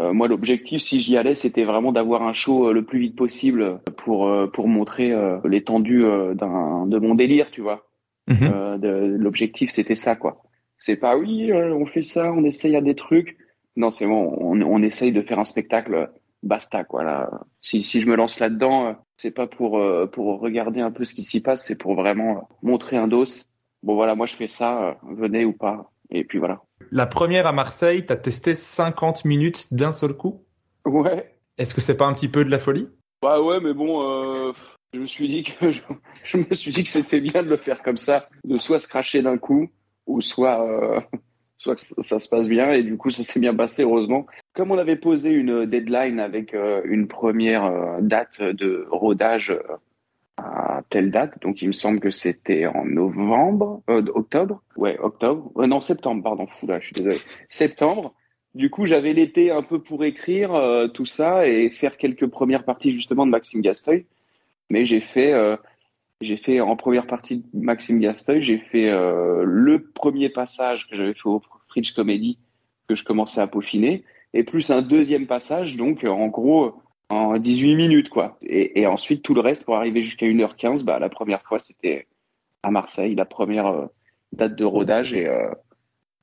Euh, 0.00 0.12
moi, 0.12 0.28
l'objectif, 0.28 0.80
si 0.82 1.00
j'y 1.00 1.16
allais, 1.16 1.34
c'était 1.34 1.64
vraiment 1.64 1.92
d'avoir 1.92 2.22
un 2.22 2.32
show 2.32 2.72
le 2.72 2.84
plus 2.84 3.00
vite 3.00 3.16
possible 3.16 3.80
pour, 3.96 4.30
pour 4.52 4.68
montrer 4.68 5.12
l'étendue 5.44 6.04
d'un, 6.34 6.86
de 6.86 6.98
mon 6.98 7.16
délire, 7.16 7.50
tu 7.50 7.62
vois. 7.62 7.88
Mm-hmm. 8.28 9.16
l'objectif, 9.16 9.70
c'était 9.70 9.96
ça, 9.96 10.14
quoi. 10.14 10.42
C'est 10.78 10.96
pas 10.96 11.16
oui, 11.16 11.52
on 11.52 11.84
fait 11.86 12.04
ça, 12.04 12.32
on 12.32 12.44
essaye 12.44 12.76
à 12.76 12.80
des 12.80 12.94
trucs. 12.94 13.36
Non, 13.78 13.90
c'est 13.90 14.06
bon, 14.06 14.36
on, 14.40 14.60
on, 14.60 14.82
essaye 14.82 15.12
de 15.12 15.22
faire 15.22 15.38
un 15.38 15.44
spectacle, 15.44 16.10
basta 16.42 16.84
quoi. 16.84 17.04
Là. 17.04 17.30
Si, 17.60 17.82
si 17.82 18.00
je 18.00 18.08
me 18.08 18.16
lance 18.16 18.40
là-dedans, 18.40 18.86
euh, 18.86 18.92
c'est 19.18 19.30
pas 19.30 19.46
pour 19.46 19.78
euh, 19.78 20.06
pour 20.06 20.40
regarder 20.40 20.80
un 20.80 20.90
peu 20.90 21.04
ce 21.04 21.12
qui 21.12 21.24
s'y 21.24 21.40
passe, 21.40 21.66
c'est 21.66 21.76
pour 21.76 21.94
vraiment 21.94 22.48
montrer 22.62 22.96
un 22.96 23.08
dos. 23.08 23.26
Bon 23.82 23.94
voilà, 23.94 24.14
moi 24.14 24.26
je 24.26 24.34
fais 24.34 24.46
ça, 24.46 24.82
euh, 24.82 24.94
venez 25.14 25.44
ou 25.44 25.52
pas, 25.52 25.90
et 26.10 26.24
puis 26.24 26.38
voilà. 26.38 26.62
La 26.90 27.06
première 27.06 27.46
à 27.46 27.52
Marseille, 27.52 28.06
t'as 28.06 28.16
testé 28.16 28.54
50 28.54 29.24
minutes 29.24 29.72
d'un 29.74 29.92
seul 29.92 30.14
coup? 30.14 30.42
Ouais. 30.86 31.34
Est-ce 31.58 31.74
que 31.74 31.80
c'est 31.80 31.96
pas 31.96 32.06
un 32.06 32.14
petit 32.14 32.28
peu 32.28 32.44
de 32.44 32.50
la 32.50 32.58
folie? 32.58 32.88
Bah 33.20 33.42
ouais, 33.42 33.60
mais 33.60 33.74
bon, 33.74 34.02
euh, 34.02 34.52
je 34.94 35.00
me 35.00 35.06
suis 35.06 35.28
dit 35.28 35.42
que 35.42 35.70
je, 35.72 35.82
je 36.24 36.38
me 36.38 36.54
suis 36.54 36.72
dit 36.72 36.84
que 36.84 36.90
c'était 36.90 37.20
bien 37.20 37.42
de 37.42 37.48
le 37.48 37.56
faire 37.56 37.82
comme 37.82 37.96
ça, 37.96 38.28
de 38.44 38.58
soit 38.58 38.78
se 38.78 38.88
cracher 38.88 39.22
d'un 39.22 39.36
coup, 39.36 39.68
ou 40.06 40.20
soit 40.20 40.66
euh, 40.66 41.00
soit 41.58 41.74
que 41.74 41.82
ça, 41.82 42.20
se 42.20 42.28
passe 42.28 42.48
bien 42.48 42.70
et 42.72 42.82
du 42.82 42.96
coup 42.96 43.10
ça 43.10 43.22
s'est 43.22 43.40
bien 43.40 43.54
passé 43.54 43.82
heureusement. 43.82 44.26
Comme 44.58 44.72
on 44.72 44.78
avait 44.78 44.96
posé 44.96 45.30
une 45.30 45.66
deadline 45.66 46.18
avec 46.18 46.52
euh, 46.52 46.82
une 46.84 47.06
première 47.06 47.64
euh, 47.66 48.00
date 48.00 48.42
de 48.42 48.88
rodage 48.90 49.52
euh, 49.52 49.62
à 50.36 50.82
telle 50.90 51.12
date, 51.12 51.40
donc 51.40 51.62
il 51.62 51.68
me 51.68 51.72
semble 51.72 52.00
que 52.00 52.10
c'était 52.10 52.66
en 52.66 52.84
novembre, 52.84 53.82
octobre, 53.86 54.60
ouais 54.76 54.98
octobre, 54.98 55.52
non 55.64 55.78
septembre 55.78 56.24
pardon, 56.24 56.48
fou 56.48 56.66
là, 56.66 56.80
je 56.80 56.86
suis 56.86 56.94
désolé, 56.94 57.18
septembre. 57.48 58.14
Du 58.56 58.68
coup 58.68 58.84
j'avais 58.84 59.12
l'été 59.12 59.52
un 59.52 59.62
peu 59.62 59.80
pour 59.80 60.04
écrire 60.04 60.50
tout 60.92 61.06
ça 61.06 61.46
et 61.46 61.70
faire 61.70 61.96
quelques 61.96 62.26
premières 62.26 62.64
parties 62.64 62.92
justement 62.92 63.26
de 63.26 63.30
Maxime 63.30 63.60
Gasteuil, 63.60 64.06
mais 64.70 64.84
j'ai 64.84 65.00
fait 65.00 65.34
j'ai 66.20 66.36
fait 66.36 66.60
en 66.60 66.74
première 66.74 67.06
partie 67.06 67.44
de 67.52 67.64
Maxime 67.64 68.00
Gasteuil, 68.00 68.42
j'ai 68.42 68.58
fait 68.58 68.90
le 68.90 69.90
premier 69.94 70.30
passage 70.30 70.88
que 70.88 70.96
j'avais 70.96 71.14
fait 71.14 71.28
au 71.28 71.42
Fridge 71.68 71.94
Comedy 71.94 72.38
que 72.88 72.94
je 72.94 73.04
commençais 73.04 73.40
à 73.40 73.46
peaufiner, 73.46 74.04
et 74.34 74.44
plus 74.44 74.70
un 74.70 74.82
deuxième 74.82 75.26
passage, 75.26 75.76
donc 75.76 76.04
en 76.04 76.28
gros 76.28 76.74
en 77.10 77.38
18 77.38 77.76
minutes 77.76 78.08
quoi. 78.08 78.38
Et, 78.42 78.86
ensuite 78.86 79.22
tout 79.22 79.34
le 79.34 79.40
reste 79.40 79.64
pour 79.64 79.76
arriver 79.76 80.02
jusqu'à 80.02 80.26
1h15, 80.26 80.84
bah 80.84 80.98
la 80.98 81.08
première 81.08 81.42
fois 81.42 81.58
c'était 81.58 82.06
à 82.62 82.70
Marseille, 82.70 83.14
la 83.14 83.24
première 83.24 83.66
euh, 83.66 83.86
date 84.32 84.56
de 84.56 84.64
rodage 84.64 85.12
et 85.14 85.26
euh, 85.26 85.50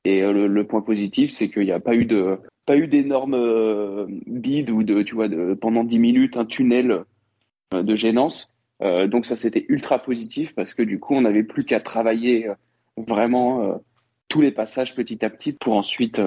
et 0.04 0.20
le, 0.20 0.64
point 0.64 0.82
positif 0.82 1.32
c'est 1.32 1.50
qu'il 1.50 1.64
n'y 1.64 1.72
a 1.72 1.80
pas 1.80 1.96
eu 1.96 2.04
de 2.04 2.38
pas 2.64 2.76
eu 2.76 2.86
d'énormes 2.86 4.06
bides 4.26 4.70
ou 4.70 4.84
de 4.84 5.02
tu 5.02 5.16
vois 5.16 5.26
de 5.28 5.54
pendant 5.54 5.82
10 5.82 5.98
minutes 5.98 6.36
un 6.36 6.44
tunnel 6.44 7.04
de 7.72 7.94
gênance 7.96 8.56
euh, 8.82 9.06
donc 9.06 9.24
ça 9.24 9.36
c'était 9.36 9.64
ultra 9.68 9.98
positif 9.98 10.54
parce 10.54 10.74
que 10.74 10.82
du 10.82 11.00
coup 11.00 11.14
on 11.14 11.22
n'avait 11.22 11.44
plus 11.44 11.64
qu'à 11.64 11.80
travailler 11.80 12.48
euh, 12.48 12.54
vraiment 12.96 13.62
euh, 13.62 13.76
tous 14.28 14.42
les 14.42 14.52
passages 14.52 14.94
petit 14.94 15.24
à 15.24 15.30
petit 15.30 15.52
pour 15.52 15.74
ensuite 15.74 16.20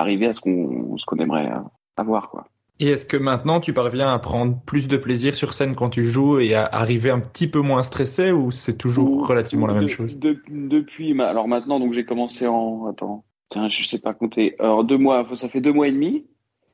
arriver 0.00 0.26
à 0.26 0.32
ce 0.32 0.40
qu'on 0.40 0.96
ce 0.96 1.04
qu'on 1.04 1.16
aimerait 1.16 1.50
avoir 1.96 2.30
quoi. 2.30 2.46
Et 2.80 2.88
est-ce 2.90 3.06
que 3.06 3.16
maintenant 3.16 3.58
tu 3.60 3.72
parviens 3.72 4.12
à 4.12 4.18
prendre 4.18 4.56
plus 4.64 4.86
de 4.86 4.96
plaisir 4.96 5.34
sur 5.34 5.52
scène 5.52 5.74
quand 5.74 5.90
tu 5.90 6.04
joues 6.04 6.38
et 6.38 6.54
à 6.54 6.64
arriver 6.64 7.10
un 7.10 7.18
petit 7.18 7.48
peu 7.48 7.60
moins 7.60 7.82
stressé 7.82 8.30
ou 8.30 8.52
c'est 8.52 8.76
toujours 8.76 9.26
relativement 9.26 9.66
la 9.66 9.74
même 9.74 9.88
chose? 9.88 10.16
Depuis, 10.16 11.20
alors 11.20 11.48
maintenant, 11.48 11.80
donc 11.80 11.92
j'ai 11.92 12.04
commencé 12.04 12.46
en, 12.46 12.86
attends, 12.86 13.24
tiens, 13.48 13.68
je 13.68 13.84
sais 13.84 13.98
pas 13.98 14.14
compter, 14.14 14.54
alors 14.60 14.84
deux 14.84 14.98
mois, 14.98 15.26
ça 15.34 15.48
fait 15.48 15.60
deux 15.60 15.72
mois 15.72 15.88
et 15.88 15.92
demi. 15.92 16.24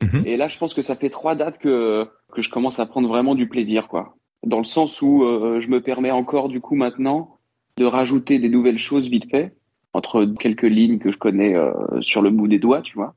Mhm. 0.02 0.24
Et 0.26 0.36
là, 0.36 0.48
je 0.48 0.58
pense 0.58 0.74
que 0.74 0.82
ça 0.82 0.94
fait 0.94 1.10
trois 1.10 1.34
dates 1.34 1.58
que 1.58 2.06
que 2.32 2.42
je 2.42 2.50
commence 2.50 2.80
à 2.80 2.86
prendre 2.86 3.08
vraiment 3.08 3.34
du 3.34 3.48
plaisir, 3.48 3.88
quoi. 3.88 4.16
Dans 4.44 4.58
le 4.58 4.64
sens 4.64 5.00
où 5.00 5.24
euh, 5.24 5.60
je 5.60 5.68
me 5.68 5.80
permets 5.80 6.10
encore 6.10 6.48
du 6.48 6.60
coup 6.60 6.74
maintenant 6.74 7.38
de 7.78 7.86
rajouter 7.86 8.38
des 8.38 8.48
nouvelles 8.50 8.78
choses 8.78 9.08
vite 9.08 9.30
fait 9.30 9.56
entre 9.94 10.26
quelques 10.38 10.62
lignes 10.62 10.98
que 10.98 11.10
je 11.10 11.16
connais 11.16 11.56
euh, 11.56 11.72
sur 12.00 12.20
le 12.20 12.30
bout 12.30 12.48
des 12.48 12.58
doigts, 12.58 12.82
tu 12.82 12.94
vois. 12.94 13.14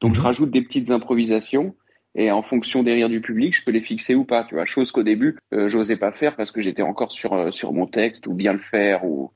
Donc 0.00 0.14
je 0.14 0.20
mhm. 0.20 0.26
rajoute 0.26 0.50
des 0.50 0.62
petites 0.62 0.90
improvisations 0.90 1.74
et 2.14 2.30
en 2.30 2.42
fonction 2.42 2.82
des 2.82 2.92
rires 2.92 3.08
du 3.08 3.20
public, 3.20 3.54
je 3.54 3.64
peux 3.64 3.70
les 3.70 3.82
fixer 3.82 4.14
ou 4.14 4.24
pas, 4.24 4.44
tu 4.44 4.54
vois. 4.54 4.64
Chose 4.64 4.90
qu'au 4.90 5.02
début, 5.02 5.38
euh, 5.52 5.68
j'osais 5.68 5.96
pas 5.96 6.12
faire 6.12 6.36
parce 6.36 6.50
que 6.50 6.62
j'étais 6.62 6.82
encore 6.82 7.12
sur 7.12 7.34
euh, 7.34 7.50
sur 7.50 7.72
mon 7.72 7.86
texte 7.86 8.26
ou 8.26 8.34
bien 8.34 8.52
le 8.52 8.60
faire 8.60 9.04
ou 9.04 9.32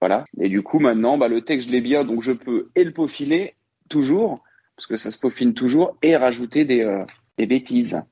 voilà. 0.00 0.24
Et 0.40 0.48
du 0.48 0.62
coup, 0.62 0.80
maintenant, 0.80 1.16
bah 1.16 1.28
le 1.28 1.42
texte 1.42 1.68
je 1.68 1.72
l'ai 1.72 1.80
bien, 1.80 2.04
donc 2.04 2.22
je 2.22 2.32
peux 2.32 2.70
et 2.74 2.84
le 2.84 2.92
peaufiner 2.92 3.54
toujours 3.88 4.42
parce 4.76 4.86
que 4.86 4.96
ça 4.96 5.10
se 5.10 5.18
peaufine 5.18 5.54
toujours 5.54 5.96
et 6.02 6.16
rajouter 6.16 6.64
des 6.64 6.80
euh, 6.82 7.00
des 7.38 7.46
bêtises. 7.46 8.02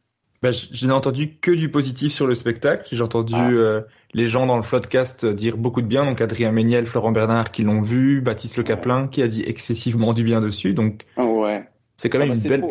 Bah, 0.42 0.52
je 0.52 0.86
n'ai 0.86 0.92
entendu 0.92 1.36
que 1.36 1.50
du 1.50 1.70
positif 1.70 2.12
sur 2.12 2.26
le 2.26 2.34
spectacle. 2.34 2.88
J'ai 2.90 3.02
entendu 3.02 3.34
ah. 3.34 3.82
les 4.14 4.26
gens 4.26 4.46
dans 4.46 4.56
le 4.56 4.62
podcast 4.62 5.26
dire 5.26 5.58
beaucoup 5.58 5.82
de 5.82 5.86
bien. 5.86 6.06
Donc 6.06 6.20
Adrien 6.20 6.50
Méniel, 6.50 6.86
Florent 6.86 7.12
Bernard 7.12 7.50
qui 7.50 7.62
l'ont 7.62 7.82
vu, 7.82 8.22
Baptiste 8.22 8.56
Le 8.56 8.62
Caplin 8.62 9.06
qui 9.08 9.22
a 9.22 9.28
dit 9.28 9.42
excessivement 9.42 10.14
du 10.14 10.24
bien 10.24 10.40
dessus. 10.40 10.72
Donc 10.72 11.04
ouais. 11.18 11.64
c'est 11.98 12.08
quand 12.08 12.18
même 12.18 12.30
ah 12.30 12.34
bah, 12.34 12.40
une 12.42 12.48
belle 12.48 12.70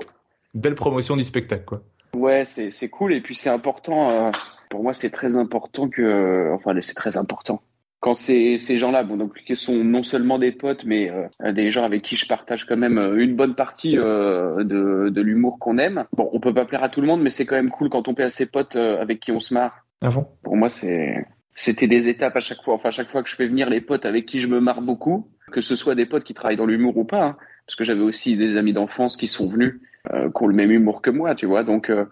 belle 0.53 0.75
promotion 0.75 1.15
du 1.15 1.23
spectacle, 1.23 1.65
quoi. 1.65 1.81
Ouais, 2.15 2.45
c'est 2.45 2.71
c'est 2.71 2.89
cool 2.89 3.13
et 3.13 3.21
puis 3.21 3.35
c'est 3.35 3.49
important. 3.49 4.09
Euh, 4.09 4.31
pour 4.69 4.83
moi, 4.83 4.93
c'est 4.93 5.09
très 5.09 5.37
important 5.37 5.89
que, 5.89 6.51
enfin, 6.53 6.73
c'est 6.81 6.93
très 6.93 7.17
important 7.17 7.61
quand 7.99 8.13
ces 8.13 8.57
ces 8.57 8.77
gens-là, 8.77 9.03
bon, 9.03 9.17
donc 9.17 9.37
qui 9.43 9.55
sont 9.55 9.75
non 9.75 10.03
seulement 10.03 10.39
des 10.39 10.51
potes, 10.51 10.85
mais 10.85 11.11
euh, 11.11 11.51
des 11.51 11.71
gens 11.71 11.83
avec 11.83 12.01
qui 12.01 12.15
je 12.15 12.27
partage 12.27 12.65
quand 12.65 12.77
même 12.77 12.97
euh, 12.97 13.17
une 13.17 13.35
bonne 13.35 13.55
partie 13.55 13.95
de 13.95 15.09
de 15.09 15.21
l'humour 15.21 15.59
qu'on 15.59 15.77
aime. 15.77 16.05
Bon, 16.13 16.29
on 16.33 16.39
peut 16.39 16.53
pas 16.53 16.65
plaire 16.65 16.83
à 16.83 16.89
tout 16.89 17.01
le 17.01 17.07
monde, 17.07 17.21
mais 17.21 17.29
c'est 17.29 17.45
quand 17.45 17.55
même 17.55 17.71
cool 17.71 17.89
quand 17.89 18.07
on 18.07 18.13
plaît 18.13 18.25
à 18.25 18.29
ses 18.29 18.45
potes 18.45 18.75
avec 18.75 19.19
qui 19.19 19.31
on 19.31 19.39
se 19.39 19.53
marre. 19.53 19.85
Ah 20.01 20.11
bon? 20.11 20.25
Pour 20.43 20.55
moi, 20.55 20.69
c'est 20.69 21.25
c'était 21.55 21.87
des 21.87 22.07
étapes 22.07 22.37
à 22.37 22.39
chaque 22.39 22.63
fois. 22.63 22.75
Enfin, 22.75 22.89
à 22.89 22.91
chaque 22.91 23.09
fois 23.09 23.21
que 23.21 23.29
je 23.29 23.35
fais 23.35 23.47
venir 23.47 23.69
les 23.69 23.81
potes 23.81 24.05
avec 24.05 24.25
qui 24.25 24.39
je 24.39 24.47
me 24.47 24.61
marre 24.61 24.81
beaucoup, 24.81 25.27
que 25.51 25.59
ce 25.59 25.75
soit 25.75 25.95
des 25.95 26.05
potes 26.05 26.23
qui 26.23 26.33
travaillent 26.33 26.55
dans 26.55 26.65
l'humour 26.65 26.95
ou 26.97 27.03
pas, 27.03 27.25
hein, 27.25 27.37
parce 27.65 27.75
que 27.75 27.83
j'avais 27.83 28.01
aussi 28.01 28.37
des 28.37 28.55
amis 28.55 28.71
d'enfance 28.71 29.17
qui 29.17 29.27
sont 29.27 29.49
venus 29.49 29.81
euh, 30.13 30.29
qui 30.29 30.43
ont 30.43 30.47
le 30.47 30.55
même 30.55 30.71
humour 30.71 31.01
que 31.01 31.09
moi, 31.09 31.35
tu 31.35 31.45
vois. 31.45 31.63
Donc 31.63 31.89
euh, 31.89 32.05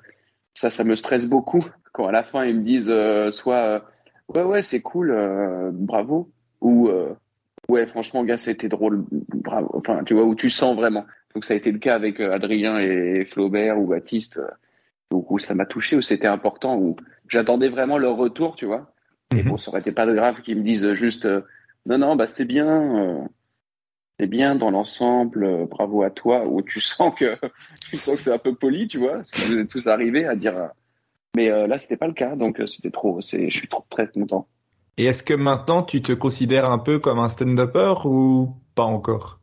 ça, 0.53 0.69
ça 0.69 0.83
me 0.83 0.95
stresse 0.95 1.25
beaucoup 1.25 1.63
quand 1.93 2.07
à 2.07 2.11
la 2.11 2.23
fin 2.23 2.43
ils 2.43 2.57
me 2.57 2.63
disent 2.63 2.89
euh, 2.89 3.31
soit 3.31 3.85
ouais 4.35 4.43
ouais 4.43 4.61
c'est 4.61 4.81
cool, 4.81 5.15
bravo, 5.73 6.29
ou 6.61 6.89
ouais 7.69 7.87
franchement 7.87 8.23
gars 8.23 8.37
c'était 8.37 8.69
drôle, 8.69 9.05
bravo. 9.11 9.69
Enfin 9.73 10.03
tu 10.03 10.13
vois 10.13 10.23
où 10.23 10.35
tu 10.35 10.49
sens 10.49 10.75
vraiment. 10.75 11.05
Donc 11.33 11.45
ça 11.45 11.53
a 11.53 11.57
été 11.57 11.71
le 11.71 11.79
cas 11.79 11.95
avec 11.95 12.19
Adrien 12.19 12.79
et 12.79 13.25
Flaubert 13.25 13.79
ou 13.79 13.87
Baptiste. 13.87 14.39
Donc 15.09 15.31
où 15.31 15.39
ça 15.39 15.53
m'a 15.53 15.65
touché, 15.65 15.95
où 15.95 16.01
c'était 16.01 16.27
important, 16.27 16.77
où 16.77 16.97
j'attendais 17.29 17.69
vraiment 17.69 17.97
leur 17.97 18.17
retour, 18.17 18.55
tu 18.55 18.65
vois. 18.65 18.91
Et 19.33 19.43
mhm. 19.43 19.49
bon, 19.49 19.57
ça 19.57 19.71
aurait 19.71 19.79
été 19.79 19.91
pas 19.91 20.05
grave 20.05 20.41
qu'ils 20.41 20.57
me 20.57 20.63
disent 20.63 20.93
juste 20.93 21.27
non 21.85 21.97
non 21.97 22.15
bah 22.15 22.27
c'était 22.27 22.45
bien 22.45 23.27
c'est 24.19 24.27
bien 24.27 24.55
dans 24.55 24.71
l'ensemble, 24.71 25.43
euh, 25.43 25.65
bravo 25.65 26.03
à 26.03 26.09
toi, 26.09 26.45
où 26.47 26.61
tu 26.61 26.81
sens 26.81 27.13
que 27.17 27.37
tu 27.89 27.97
sens 27.97 28.15
que 28.15 28.21
c'est 28.21 28.33
un 28.33 28.37
peu 28.37 28.55
poli, 28.55 28.87
tu 28.87 28.97
vois, 28.97 29.15
parce 29.15 29.31
que 29.31 29.41
vous 29.41 29.57
êtes 29.57 29.69
tous 29.69 29.87
arrivés 29.87 30.25
à 30.25 30.35
dire. 30.35 30.69
Euh, 31.37 31.43
mais 31.43 31.49
euh, 31.49 31.67
là, 31.67 31.77
c'était 31.77 31.97
pas 31.97 32.07
le 32.07 32.13
cas, 32.13 32.35
donc 32.35 32.61
c'était 32.67 32.91
trop. 32.91 33.21
C'est, 33.21 33.49
je 33.49 33.57
suis 33.57 33.67
trop 33.67 33.85
très 33.89 34.07
content. 34.07 34.47
Et 34.97 35.05
est-ce 35.05 35.23
que 35.23 35.33
maintenant 35.33 35.83
tu 35.83 36.01
te 36.01 36.11
considères 36.11 36.71
un 36.71 36.79
peu 36.79 36.99
comme 36.99 37.19
un 37.19 37.29
stand-upper 37.29 38.05
ou 38.05 38.55
pas 38.75 38.83
encore? 38.83 39.39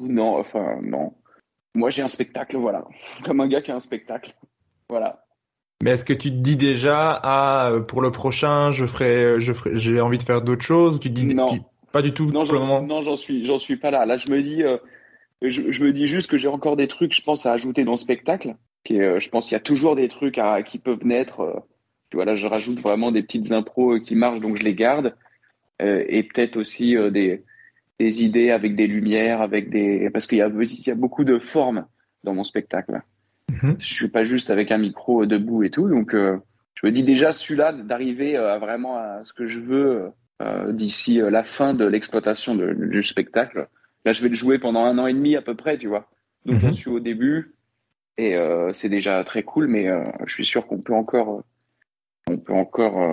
Non, 0.00 0.38
enfin 0.38 0.78
non. 0.82 1.12
Moi, 1.74 1.90
j'ai 1.90 2.02
un 2.02 2.08
spectacle, 2.08 2.56
voilà, 2.56 2.84
comme 3.24 3.40
un 3.40 3.48
gars 3.48 3.60
qui 3.60 3.70
a 3.70 3.76
un 3.76 3.80
spectacle, 3.80 4.34
voilà. 4.88 5.24
Mais 5.82 5.90
est-ce 5.90 6.06
que 6.06 6.14
tu 6.14 6.30
te 6.30 6.36
dis 6.36 6.56
déjà, 6.56 7.20
ah, 7.22 7.70
pour 7.86 8.00
le 8.00 8.10
prochain, 8.10 8.70
je 8.72 8.86
ferai, 8.86 9.40
je 9.40 9.52
ferai, 9.52 9.76
j'ai 9.76 10.00
envie 10.00 10.16
de 10.16 10.22
faire 10.22 10.40
d'autres 10.40 10.64
choses, 10.64 11.00
tu 11.00 11.10
te 11.10 11.14
dis, 11.14 11.34
non. 11.34 11.58
Pas 11.92 12.02
du 12.02 12.12
tout. 12.12 12.26
Non, 12.26 12.44
j'en 12.44 13.16
suis, 13.16 13.44
j'en 13.44 13.58
suis 13.58 13.76
pas 13.76 13.90
là. 13.90 14.06
Là, 14.06 14.16
je 14.16 14.30
me 14.30 14.42
dis, 14.42 14.62
euh, 14.62 14.78
je, 15.42 15.82
me 15.82 15.92
dis 15.92 16.06
juste 16.06 16.28
que 16.28 16.38
j'ai 16.38 16.48
encore 16.48 16.76
des 16.76 16.88
trucs, 16.88 17.14
je 17.14 17.22
pense, 17.22 17.46
à 17.46 17.52
ajouter 17.52 17.84
dans 17.84 17.92
le 17.92 17.96
spectacle. 17.96 18.54
Qui 18.86 19.00
euh, 19.00 19.20
je 19.20 19.28
pense 19.28 19.44
qu'il 19.44 19.52
y 19.52 19.56
a 19.56 19.60
toujours 19.60 19.96
des 19.96 20.08
trucs 20.08 20.38
à, 20.38 20.62
qui 20.62 20.78
peuvent 20.78 21.04
naître. 21.04 21.40
Euh, 21.40 21.60
tu 22.10 22.16
vois, 22.16 22.24
là, 22.24 22.36
je 22.36 22.46
rajoute 22.46 22.80
vraiment 22.80 23.10
des 23.12 23.22
petites 23.22 23.52
impros 23.52 23.98
qui 23.98 24.14
marchent, 24.14 24.40
donc 24.40 24.56
je 24.56 24.62
les 24.62 24.74
garde. 24.74 25.14
et 25.80 26.22
peut-être 26.22 26.56
aussi 26.56 26.94
des, 27.10 27.42
des 27.98 28.22
idées 28.22 28.50
avec 28.50 28.76
des 28.76 28.86
lumières, 28.86 29.42
avec 29.42 29.68
des, 29.70 30.08
parce 30.10 30.26
qu'il 30.26 30.38
y 30.38 30.42
a, 30.42 30.48
il 30.48 30.86
y 30.86 30.90
a 30.90 30.94
beaucoup 30.94 31.24
de 31.24 31.38
formes 31.38 31.86
dans 32.22 32.32
mon 32.32 32.44
spectacle. 32.44 33.02
Mm-hmm. 33.50 33.74
Je 33.80 33.92
suis 33.92 34.08
pas 34.08 34.22
juste 34.22 34.50
avec 34.50 34.70
un 34.70 34.78
micro 34.78 35.26
debout 35.26 35.64
et 35.64 35.70
tout, 35.70 35.88
donc 35.88 36.12
je 36.14 36.86
me 36.86 36.92
dis 36.92 37.02
déjà 37.02 37.32
celui-là 37.32 37.72
d'arriver 37.72 38.36
à 38.36 38.58
vraiment 38.58 38.96
à 38.96 39.24
ce 39.24 39.32
que 39.32 39.48
je 39.48 39.58
veux 39.58 40.12
euh, 40.42 40.70
d'ici 40.70 41.22
euh, 41.22 41.30
la 41.30 41.44
fin 41.44 41.72
de 41.72 41.86
l'exploitation 41.86 42.54
du 42.54 43.02
spectacle. 43.02 43.68
Là, 44.04 44.12
je 44.12 44.22
vais 44.22 44.28
le 44.28 44.34
jouer 44.34 44.58
pendant 44.58 44.84
un 44.84 44.98
an 44.98 45.06
et 45.06 45.14
demi 45.14 45.34
à 45.34 45.40
peu 45.40 45.54
près, 45.54 45.78
tu 45.78 45.88
vois. 45.88 46.10
Donc, 46.44 46.60
j'en 46.60 46.68
mhm. 46.68 46.74
suis 46.74 46.90
au 46.90 47.00
début 47.00 47.54
et 48.18 48.36
euh, 48.36 48.72
c'est 48.72 48.88
déjà 48.88 49.22
très 49.24 49.42
cool, 49.42 49.66
mais 49.66 49.88
je 50.26 50.32
suis 50.32 50.46
sûr 50.46 50.66
qu'on 50.66 50.80
peut 50.80 50.94
encore, 50.94 51.42
on 52.28 52.38
peut 52.38 52.54
encore 52.54 53.10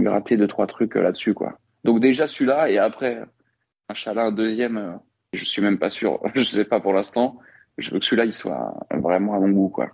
gratter 0.00 0.36
deux 0.36 0.46
trois 0.46 0.66
trucs 0.66 0.94
là-dessus, 0.94 1.34
quoi. 1.34 1.58
Donc 1.84 2.00
déjà 2.00 2.26
celui-là 2.26 2.70
et 2.70 2.78
après, 2.78 3.22
inchallah 3.88 4.26
un 4.26 4.32
deuxième. 4.32 4.98
je 5.32 5.44
suis 5.44 5.62
même 5.62 5.78
pas 5.78 5.90
sûr, 5.90 6.20
je 6.34 6.42
sais 6.42 6.64
pas 6.64 6.80
pour 6.80 6.92
l'instant. 6.92 7.38
Je 7.78 7.92
veux 7.92 8.00
que 8.00 8.04
celui-là 8.04 8.24
il 8.24 8.32
soit 8.32 8.74
vraiment 8.90 9.34
à 9.34 9.40
mon 9.40 9.50
goût, 9.50 9.68
quoi. 9.68 9.90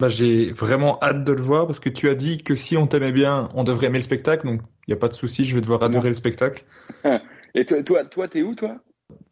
Bah, 0.00 0.08
j'ai 0.08 0.52
vraiment 0.52 0.98
hâte 1.02 1.24
de 1.24 1.32
le 1.32 1.42
voir 1.42 1.66
parce 1.66 1.80
que 1.80 1.88
tu 1.88 2.08
as 2.08 2.14
dit 2.14 2.38
que 2.38 2.54
si 2.54 2.76
on 2.76 2.86
t'aimait 2.86 3.10
bien, 3.10 3.48
on 3.54 3.64
devrait 3.64 3.88
aimer 3.88 3.98
le 3.98 4.04
spectacle. 4.04 4.46
Donc, 4.46 4.60
il 4.86 4.90
n'y 4.90 4.94
a 4.94 4.96
pas 4.96 5.08
de 5.08 5.14
souci, 5.14 5.42
je 5.44 5.56
vais 5.56 5.60
devoir 5.60 5.82
adorer 5.82 6.08
le 6.08 6.14
spectacle. 6.14 6.64
Et 7.54 7.64
toi, 7.64 7.82
toi, 7.82 8.04
toi, 8.04 8.28
t'es 8.28 8.42
où, 8.42 8.54
toi? 8.54 8.76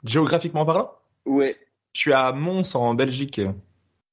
Géographiquement 0.03 0.67
parlant? 0.67 0.91
Ouais. 1.25 1.57
Je 1.93 2.01
suis 2.01 2.13
à 2.13 2.33
Mons, 2.33 2.75
en 2.75 2.95
Belgique. 2.95 3.41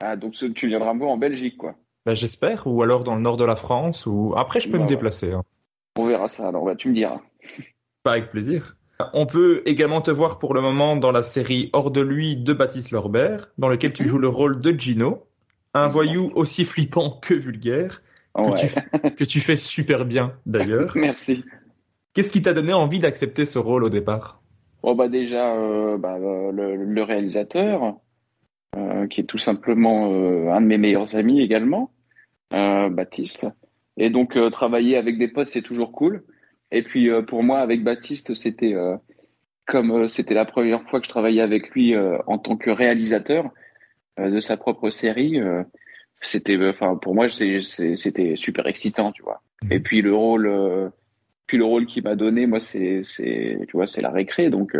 Ah, 0.05 0.15
donc 0.15 0.33
tu 0.33 0.67
viendras 0.67 0.93
me 0.93 1.05
en 1.05 1.17
Belgique, 1.17 1.57
quoi. 1.57 1.75
Bah, 2.05 2.13
j'espère, 2.13 2.67
ou 2.67 2.81
alors 2.81 3.03
dans 3.03 3.15
le 3.15 3.21
nord 3.21 3.37
de 3.37 3.45
la 3.45 3.55
France, 3.55 4.05
ou 4.05 4.33
après, 4.35 4.59
je 4.59 4.69
peux 4.69 4.77
bah, 4.77 4.83
me 4.83 4.89
déplacer. 4.89 5.31
Hein. 5.31 5.43
On 5.97 6.05
verra 6.05 6.27
ça, 6.27 6.47
alors 6.47 6.65
bah, 6.65 6.75
tu 6.75 6.89
me 6.89 6.93
diras. 6.93 7.21
Pas 8.03 8.13
avec 8.13 8.29
plaisir. 8.29 8.75
On 9.13 9.25
peut 9.25 9.61
également 9.65 10.01
te 10.01 10.11
voir 10.11 10.39
pour 10.39 10.53
le 10.53 10.61
moment 10.61 10.95
dans 10.95 11.11
la 11.11 11.23
série 11.23 11.69
Hors 11.73 11.91
de 11.91 12.01
lui 12.01 12.35
de 12.35 12.53
Baptiste 12.53 12.91
Lorbert, 12.91 13.51
dans 13.57 13.69
lequel 13.69 13.93
tu 13.93 14.03
mhm. 14.03 14.09
joues 14.09 14.17
le 14.17 14.27
rôle 14.27 14.61
de 14.61 14.71
Gino, 14.71 15.25
un 15.73 15.87
voyou 15.87 16.31
aussi 16.35 16.65
flippant 16.65 17.19
que 17.21 17.33
vulgaire, 17.33 18.01
que, 18.35 19.23
tu, 19.23 19.39
fais 19.39 19.57
super 19.57 20.05
bien 20.05 20.33
d'ailleurs. 20.45 20.91
Merci. 20.95 21.45
Qu'est-ce 22.13 22.31
qui 22.31 22.41
t'a 22.41 22.53
donné 22.53 22.73
envie 22.73 22.99
d'accepter 22.99 23.45
ce 23.45 23.59
rôle 23.59 23.83
au 23.83 23.89
départ? 23.89 24.41
Oh 24.81 24.95
bah 24.95 25.07
déjà 25.07 25.55
euh, 25.55 25.97
bah, 25.97 26.17
le, 26.19 27.03
réalisateur, 27.03 27.95
euh, 28.75 29.07
qui 29.07 29.21
est 29.21 29.25
tout 29.25 29.37
simplement 29.37 30.11
euh, 30.11 30.49
un 30.51 30.61
de 30.61 30.65
mes 30.65 30.77
meilleurs 30.77 31.15
amis 31.15 31.41
également, 31.41 31.91
Baptiste. 32.51 33.47
Et 33.97 34.09
donc 34.11 34.37
travailler 34.51 34.95
avec 34.95 35.17
des 35.17 35.27
potes 35.27 35.47
c'est 35.47 35.61
toujours 35.63 35.91
cool. 35.91 36.23
Et 36.71 36.83
puis 36.83 37.09
pour 37.27 37.43
moi 37.43 37.59
avec 37.59 37.83
Baptiste 37.83 38.35
c'était 38.35 38.75
comme 39.65 40.07
c'était 40.07 40.35
la 40.35 40.45
première 40.45 40.83
fois 40.83 40.99
que 40.99 41.05
je 41.05 41.09
travaillais 41.09 41.41
avec 41.41 41.71
lui 41.71 41.95
en 42.27 42.37
tant 42.37 42.55
que 42.55 42.69
réalisateur 42.69 43.51
euh, 44.19 44.29
de 44.29 44.39
sa 44.41 44.57
propre 44.57 44.91
série, 44.91 45.39
euh, 45.39 45.63
c'était, 46.21 46.57
enfin 46.67 46.95
pour 46.97 47.15
moi 47.15 47.29
c'était 47.29 48.35
super 48.35 48.67
excitant, 48.67 49.11
tu 49.11 49.23
vois. 49.23 49.41
Mhm. 49.63 49.71
Et 49.71 49.79
puis 49.79 50.01
le 50.03 50.13
rôle, 50.13 50.45
euh, 50.45 50.89
puis 51.47 51.57
le 51.57 51.65
rôle 51.65 51.87
qu'il 51.87 52.03
m'a 52.03 52.15
donné, 52.15 52.45
moi 52.45 52.59
c'est, 52.59 53.01
c'est, 53.03 53.57
tu 53.67 53.75
vois, 53.75 53.87
c'est 53.87 54.01
la 54.01 54.11
récré, 54.11 54.51
donc 54.51 54.77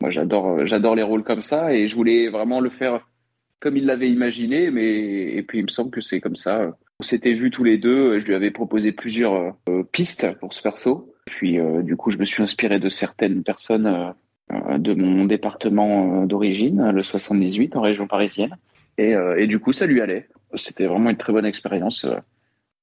moi 0.00 0.10
j'adore, 0.10 0.66
j'adore 0.66 0.94
les 0.94 1.02
rôles 1.02 1.24
comme 1.24 1.42
ça 1.42 1.72
et 1.72 1.88
je 1.88 1.94
voulais 1.94 2.28
vraiment 2.28 2.60
le 2.60 2.70
faire 2.70 3.08
comme 3.60 3.76
il 3.76 3.86
l'avait 3.86 4.10
imaginé, 4.10 4.70
mais 4.70 5.34
et 5.34 5.42
puis 5.42 5.60
il 5.60 5.64
me 5.64 5.68
semble 5.68 5.90
que 5.90 6.00
c'est 6.00 6.20
comme 6.20 6.36
ça. 6.36 6.76
On 7.00 7.02
s'était 7.02 7.34
vus 7.34 7.50
tous 7.50 7.64
les 7.64 7.78
deux, 7.78 8.18
je 8.18 8.26
lui 8.26 8.34
avais 8.34 8.50
proposé 8.50 8.92
plusieurs 8.92 9.56
pistes 9.92 10.30
pour 10.38 10.52
ce 10.52 10.60
perso. 10.60 11.14
Puis 11.24 11.58
du 11.82 11.96
coup, 11.96 12.10
je 12.10 12.18
me 12.18 12.26
suis 12.26 12.42
inspiré 12.42 12.78
de 12.78 12.90
certaines 12.90 13.42
personnes 13.42 14.14
euh, 14.52 14.76
de 14.76 14.92
mon 14.92 15.24
département 15.24 16.22
euh, 16.22 16.26
d'origine, 16.26 16.90
le 16.90 17.00
78 17.00 17.76
en 17.76 17.80
région 17.80 18.06
parisienne. 18.06 18.54
Et, 18.98 19.14
euh, 19.14 19.40
et, 19.40 19.46
du 19.46 19.58
coup, 19.58 19.72
ça 19.72 19.86
lui 19.86 20.02
allait. 20.02 20.28
C'était 20.52 20.86
vraiment 20.86 21.08
une 21.08 21.16
très 21.16 21.32
bonne 21.32 21.46
expérience. 21.46 22.04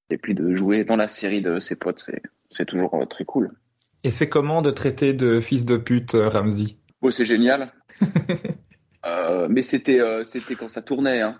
Et 0.10 0.18
puis 0.18 0.34
de 0.34 0.56
jouer 0.56 0.84
dans 0.84 0.96
la 0.96 1.08
série 1.08 1.42
de 1.42 1.60
ses 1.60 1.76
potes, 1.76 2.04
c'est 2.50 2.66
toujours 2.66 3.00
très 3.10 3.26
cool. 3.26 3.52
Et 4.04 4.10
c'est 4.10 4.28
comment 4.28 4.62
de 4.62 4.72
traiter 4.72 5.14
de 5.14 5.40
fils 5.40 5.64
de 5.64 5.78
pute 5.78 6.14
Ramsey 6.14 6.78
Oh, 7.02 7.12
c'est 7.12 7.26
génial. 7.26 7.74
euh, 9.06 9.48
mais 9.50 9.62
c'était 9.62 10.00
c'était 10.26 10.56
quand 10.56 10.70
ça 10.70 10.82
tournait. 10.82 11.22
Hein. 11.22 11.40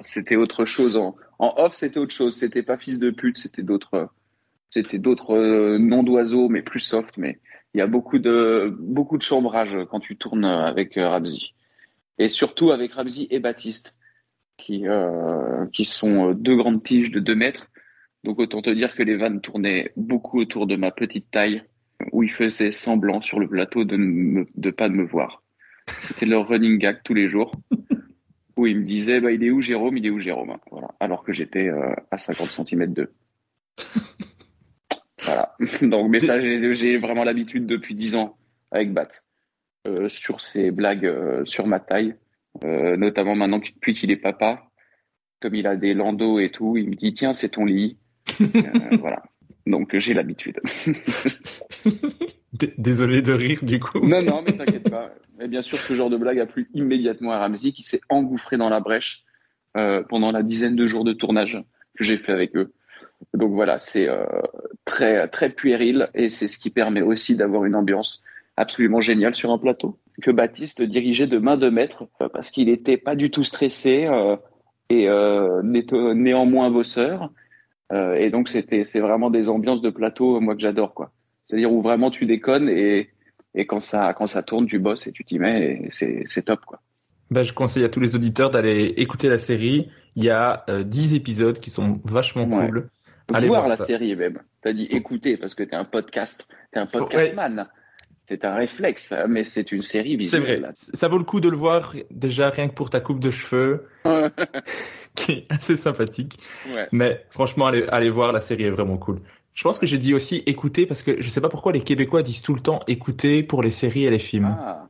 c'était 0.00 0.36
autre 0.36 0.64
chose. 0.64 0.96
En, 0.96 1.16
en 1.38 1.54
off, 1.56 1.74
c'était 1.74 1.98
autre 1.98 2.14
chose. 2.14 2.36
C'était 2.36 2.62
pas 2.62 2.78
fils 2.78 2.98
de 2.98 3.10
pute, 3.10 3.38
c'était 3.38 3.62
d'autres, 3.62 4.10
c'était 4.70 4.98
d'autres 4.98 5.36
euh, 5.36 5.78
noms 5.78 6.02
d'oiseaux, 6.02 6.48
mais 6.48 6.62
plus 6.62 6.80
soft. 6.80 7.16
Mais 7.18 7.40
il 7.74 7.78
y 7.78 7.82
a 7.82 7.86
beaucoup 7.86 8.18
de 8.18 8.74
beaucoup 8.78 9.18
de 9.18 9.22
chambrage 9.22 9.76
quand 9.90 10.00
tu 10.00 10.16
tournes 10.16 10.44
avec 10.44 10.96
euh, 10.98 11.08
Ramsey, 11.08 11.52
et 12.18 12.28
surtout 12.28 12.70
avec 12.70 12.92
Ramsey 12.92 13.26
et 13.30 13.38
Baptiste, 13.38 13.94
qui 14.56 14.86
euh, 14.88 15.66
qui 15.72 15.84
sont 15.84 16.32
deux 16.32 16.56
grandes 16.56 16.82
tiges 16.82 17.10
de 17.10 17.20
2 17.20 17.34
mètres. 17.34 17.70
Donc 18.24 18.40
autant 18.40 18.62
te 18.62 18.70
dire 18.70 18.94
que 18.96 19.02
les 19.02 19.16
vannes 19.16 19.40
tournaient 19.40 19.92
beaucoup 19.96 20.40
autour 20.40 20.66
de 20.66 20.76
ma 20.76 20.90
petite 20.90 21.30
taille, 21.30 21.62
où 22.12 22.22
ils 22.22 22.30
faisaient 22.30 22.72
semblant 22.72 23.20
sur 23.20 23.40
le 23.40 23.48
plateau 23.48 23.84
de 23.84 23.96
ne 23.96 24.44
de 24.54 24.70
pas 24.70 24.88
me 24.88 25.04
voir. 25.04 25.42
C'était 25.86 26.26
leur 26.26 26.48
running 26.48 26.78
gag 26.78 27.00
tous 27.04 27.14
les 27.14 27.28
jours 27.28 27.52
où 28.56 28.66
il 28.66 28.80
me 28.80 28.84
disait 28.84 29.20
bah, 29.20 29.30
il 29.32 29.44
est 29.44 29.50
où 29.50 29.60
Jérôme? 29.60 29.96
Il 29.96 30.06
est 30.06 30.10
où 30.10 30.18
Jérôme? 30.18 30.56
Voilà. 30.70 30.88
Alors 31.00 31.22
que 31.22 31.32
j'étais 31.32 31.68
euh, 31.68 31.94
à 32.10 32.18
50 32.18 32.66
cm 32.66 32.92
d'eux. 32.92 33.12
voilà. 35.22 35.54
Donc, 35.82 36.10
mais 36.10 36.20
ça, 36.20 36.40
j'ai 36.40 36.98
vraiment 36.98 37.24
l'habitude 37.24 37.66
depuis 37.66 37.94
10 37.94 38.16
ans 38.16 38.36
avec 38.70 38.92
Bat. 38.92 39.08
Euh, 39.86 40.08
sur 40.08 40.40
ses 40.40 40.72
blagues 40.72 41.06
euh, 41.06 41.44
sur 41.44 41.66
ma 41.66 41.78
taille. 41.78 42.16
notamment 42.64 43.36
maintenant, 43.36 43.58
depuis 43.58 43.94
qu'il 43.94 44.10
est 44.10 44.16
papa, 44.16 44.68
comme 45.40 45.54
il 45.54 45.66
a 45.66 45.76
des 45.76 45.94
landaux 45.94 46.40
et 46.40 46.50
tout, 46.50 46.76
il 46.76 46.88
me 46.88 46.96
dit 46.96 47.12
tiens, 47.12 47.32
c'est 47.32 47.50
ton 47.50 47.64
lit. 47.64 47.98
voilà. 48.98 49.22
Donc 49.66 49.96
j'ai 49.96 50.14
l'habitude. 50.14 50.60
Désolé 52.78 53.22
de 53.22 53.32
rire 53.32 53.58
du 53.62 53.80
coup. 53.80 54.00
Non, 54.00 54.22
non, 54.22 54.42
mais 54.46 54.52
t'inquiète 54.52 54.88
pas. 54.88 55.10
Mais 55.38 55.48
bien 55.48 55.62
sûr, 55.62 55.78
ce 55.78 55.92
genre 55.94 56.10
de 56.10 56.16
blague 56.16 56.38
a 56.38 56.46
plu 56.46 56.68
immédiatement 56.72 57.32
à 57.32 57.38
Ramsey, 57.38 57.72
qui 57.72 57.82
s'est 57.82 58.00
engouffré 58.08 58.56
dans 58.56 58.68
la 58.68 58.80
brèche 58.80 59.24
euh, 59.76 60.02
pendant 60.02 60.32
la 60.32 60.42
dizaine 60.42 60.76
de 60.76 60.86
jours 60.86 61.04
de 61.04 61.12
tournage 61.12 61.62
que 61.96 62.04
j'ai 62.04 62.16
fait 62.16 62.32
avec 62.32 62.56
eux. 62.56 62.72
Donc 63.34 63.52
voilà, 63.52 63.78
c'est 63.78 64.08
euh, 64.08 64.24
très 64.84 65.28
très 65.28 65.50
puéril 65.50 66.08
et 66.14 66.30
c'est 66.30 66.48
ce 66.48 66.58
qui 66.58 66.70
permet 66.70 67.02
aussi 67.02 67.36
d'avoir 67.36 67.64
une 67.64 67.74
ambiance 67.74 68.22
absolument 68.56 69.00
géniale 69.00 69.34
sur 69.34 69.50
un 69.52 69.58
plateau 69.58 69.98
que 70.22 70.30
Baptiste 70.30 70.80
dirigeait 70.80 71.26
de 71.26 71.38
main 71.38 71.58
de 71.58 71.68
maître 71.68 72.04
euh, 72.22 72.28
parce 72.30 72.50
qu'il 72.50 72.68
n'était 72.68 72.96
pas 72.96 73.16
du 73.16 73.30
tout 73.30 73.44
stressé 73.44 74.08
et 74.88 75.08
néanmoins 76.14 76.70
bosseur. 76.70 77.30
Et 77.92 78.30
donc 78.30 78.48
c'était 78.48 78.84
c'est 78.84 79.00
vraiment 79.00 79.30
des 79.30 79.48
ambiances 79.48 79.80
de 79.80 79.90
plateau 79.90 80.40
moi 80.40 80.54
que 80.54 80.60
j'adore 80.60 80.94
quoi. 80.94 81.12
C'est-à-dire 81.44 81.72
où 81.72 81.82
vraiment 81.82 82.10
tu 82.10 82.26
déconnes 82.26 82.68
et 82.68 83.10
et 83.56 83.66
quand 83.66 83.80
ça, 83.80 84.12
quand 84.12 84.26
ça 84.26 84.42
tourne, 84.42 84.66
tu 84.66 84.78
bosses 84.78 85.06
et 85.06 85.12
tu 85.12 85.24
t'y 85.24 85.38
mets 85.38 85.88
et 86.00 86.24
c'est 86.26 86.42
top, 86.42 86.60
quoi. 86.66 86.80
Bah, 87.30 87.42
je 87.42 87.52
conseille 87.52 87.84
à 87.84 87.88
tous 87.88 88.00
les 88.00 88.14
auditeurs 88.14 88.50
d'aller 88.50 88.94
écouter 88.98 89.28
la 89.28 89.38
série. 89.38 89.90
Il 90.14 90.22
y 90.22 90.30
a 90.30 90.64
euh, 90.68 90.84
10 90.84 91.14
épisodes 91.14 91.58
qui 91.58 91.70
sont 91.70 92.00
vachement 92.04 92.46
cool. 92.46 92.90
Allez 93.34 93.48
voir, 93.48 93.66
la 93.66 93.76
série 93.76 94.14
même. 94.14 94.38
T'as 94.62 94.72
dit 94.72 94.84
écouter 94.84 95.36
parce 95.36 95.54
que 95.54 95.64
t'es 95.64 95.74
un 95.74 95.84
podcast, 95.84 96.46
t'es 96.70 96.78
un 96.78 96.86
podcast 96.86 97.34
man. 97.34 97.66
C'est 98.28 98.44
un 98.44 98.54
réflexe, 98.54 99.14
mais 99.28 99.44
c'est 99.44 99.70
une 99.70 99.82
série 99.82 100.16
visuelle. 100.16 100.44
C'est 100.44 100.60
vrai. 100.60 100.70
Ça 100.74 101.08
vaut 101.08 101.18
le 101.18 101.24
coup 101.24 101.40
de 101.40 101.48
le 101.48 101.56
voir 101.56 101.94
déjà 102.10 102.50
rien 102.50 102.68
que 102.68 102.74
pour 102.74 102.90
ta 102.90 103.00
coupe 103.00 103.20
de 103.20 103.30
cheveux, 103.30 103.86
qui 105.14 105.32
est 105.32 105.46
assez 105.48 105.76
sympathique. 105.76 106.38
Ouais. 106.68 106.88
Mais 106.90 107.24
franchement, 107.30 107.66
allez, 107.66 107.84
allez 107.88 108.10
voir, 108.10 108.32
la 108.32 108.40
série 108.40 108.64
est 108.64 108.70
vraiment 108.70 108.96
cool. 108.96 109.20
Je 109.54 109.62
pense 109.62 109.78
que 109.78 109.86
j'ai 109.86 109.98
dit 109.98 110.12
aussi 110.12 110.42
écouter 110.46 110.86
parce 110.86 111.02
que 111.02 111.22
je 111.22 111.28
sais 111.30 111.40
pas 111.40 111.48
pourquoi 111.48 111.72
les 111.72 111.80
Québécois 111.80 112.22
disent 112.22 112.42
tout 112.42 112.54
le 112.54 112.60
temps 112.60 112.80
écouter 112.88 113.42
pour 113.42 113.62
les 113.62 113.70
séries 113.70 114.04
et 114.04 114.10
les 114.10 114.18
films. 114.18 114.54
Ah. 114.60 114.88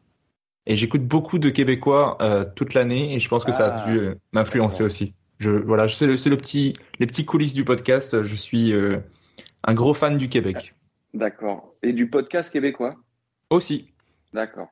Et 0.67 0.75
j'écoute 0.75 1.07
beaucoup 1.07 1.39
de 1.39 1.51
Québécois 1.51 2.19
euh, 2.21 2.45
toute 2.57 2.75
l'année 2.75 3.15
et 3.15 3.21
je 3.21 3.29
pense 3.29 3.45
que 3.45 3.53
ça 3.53 3.67
a 3.67 3.85
ah. 3.85 3.89
dû 3.89 3.99
euh, 3.99 4.15
m'influencer 4.33 4.83
aussi. 4.83 5.15
Je 5.39 5.51
voilà, 5.51 5.87
c'est 5.87 6.07
le, 6.07 6.15
le, 6.15 6.37
petit 6.37 6.75
les 6.99 7.07
petits 7.07 7.25
coulisses 7.25 7.53
du 7.53 7.65
podcast. 7.65 8.25
Je 8.25 8.35
suis 8.35 8.73
euh, 8.73 8.99
un 9.63 9.75
gros 9.75 9.95
fan 9.95 10.19
du 10.19 10.29
Québec. 10.29 10.75
D'accord. 11.15 11.75
Et 11.85 11.93
du 11.93 12.11
podcast 12.11 12.51
québécois? 12.51 12.97
Aussi. 13.51 13.93
D'accord. 14.33 14.69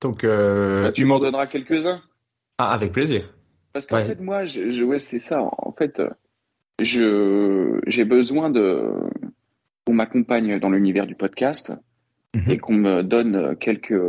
Donc 0.00 0.24
bah, 0.24 0.92
tu 0.92 1.04
m'en 1.04 1.20
donneras 1.20 1.46
quelques-uns. 1.46 2.02
Ah, 2.58 2.72
avec 2.72 2.92
plaisir. 2.92 3.32
Parce 3.72 3.86
qu'en 3.86 4.04
fait 4.04 4.20
moi, 4.20 4.44
je, 4.44 4.70
je 4.70 4.84
ouais, 4.84 4.98
c'est 4.98 5.18
ça. 5.18 5.42
En 5.42 5.72
fait, 5.72 6.02
je 6.80 7.80
j'ai 7.86 8.04
besoin 8.04 8.50
de 8.50 8.92
qu'on 9.86 9.94
m'accompagne 9.94 10.58
dans 10.58 10.70
l'univers 10.70 11.06
du 11.06 11.14
podcast 11.14 11.72
mhm. 12.34 12.50
et 12.50 12.58
qu'on 12.58 12.74
me 12.74 13.02
donne 13.02 13.56
quelques 13.56 14.00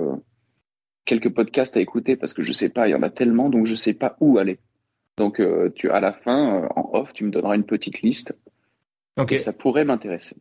quelques 1.06 1.34
podcasts 1.34 1.76
à 1.78 1.82
écouter 1.82 2.16
parce 2.16 2.34
que 2.34 2.44
je 2.44 2.54
sais 2.54 2.70
pas, 2.70 2.88
il 2.88 2.92
y 2.92 2.96
en 2.96 3.04
a 3.04 3.10
tellement 3.10 3.50
donc 3.50 3.66
je 3.66 3.76
sais 3.76 3.94
pas 3.94 4.18
où 4.20 4.38
aller. 4.38 4.60
Donc 5.18 5.40
euh, 5.40 5.70
tu 5.76 5.90
à 5.90 6.00
la 6.00 6.14
fin 6.14 6.64
euh, 6.64 6.68
en 6.76 6.90
off, 6.94 7.14
tu 7.14 7.24
me 7.24 7.32
donneras 7.32 7.56
une 7.56 7.66
petite 7.66 8.02
liste. 8.02 8.36
Ok. 9.20 9.38
ça 9.38 9.54
pourrait 9.54 9.86
m'intéresser. 9.86 10.36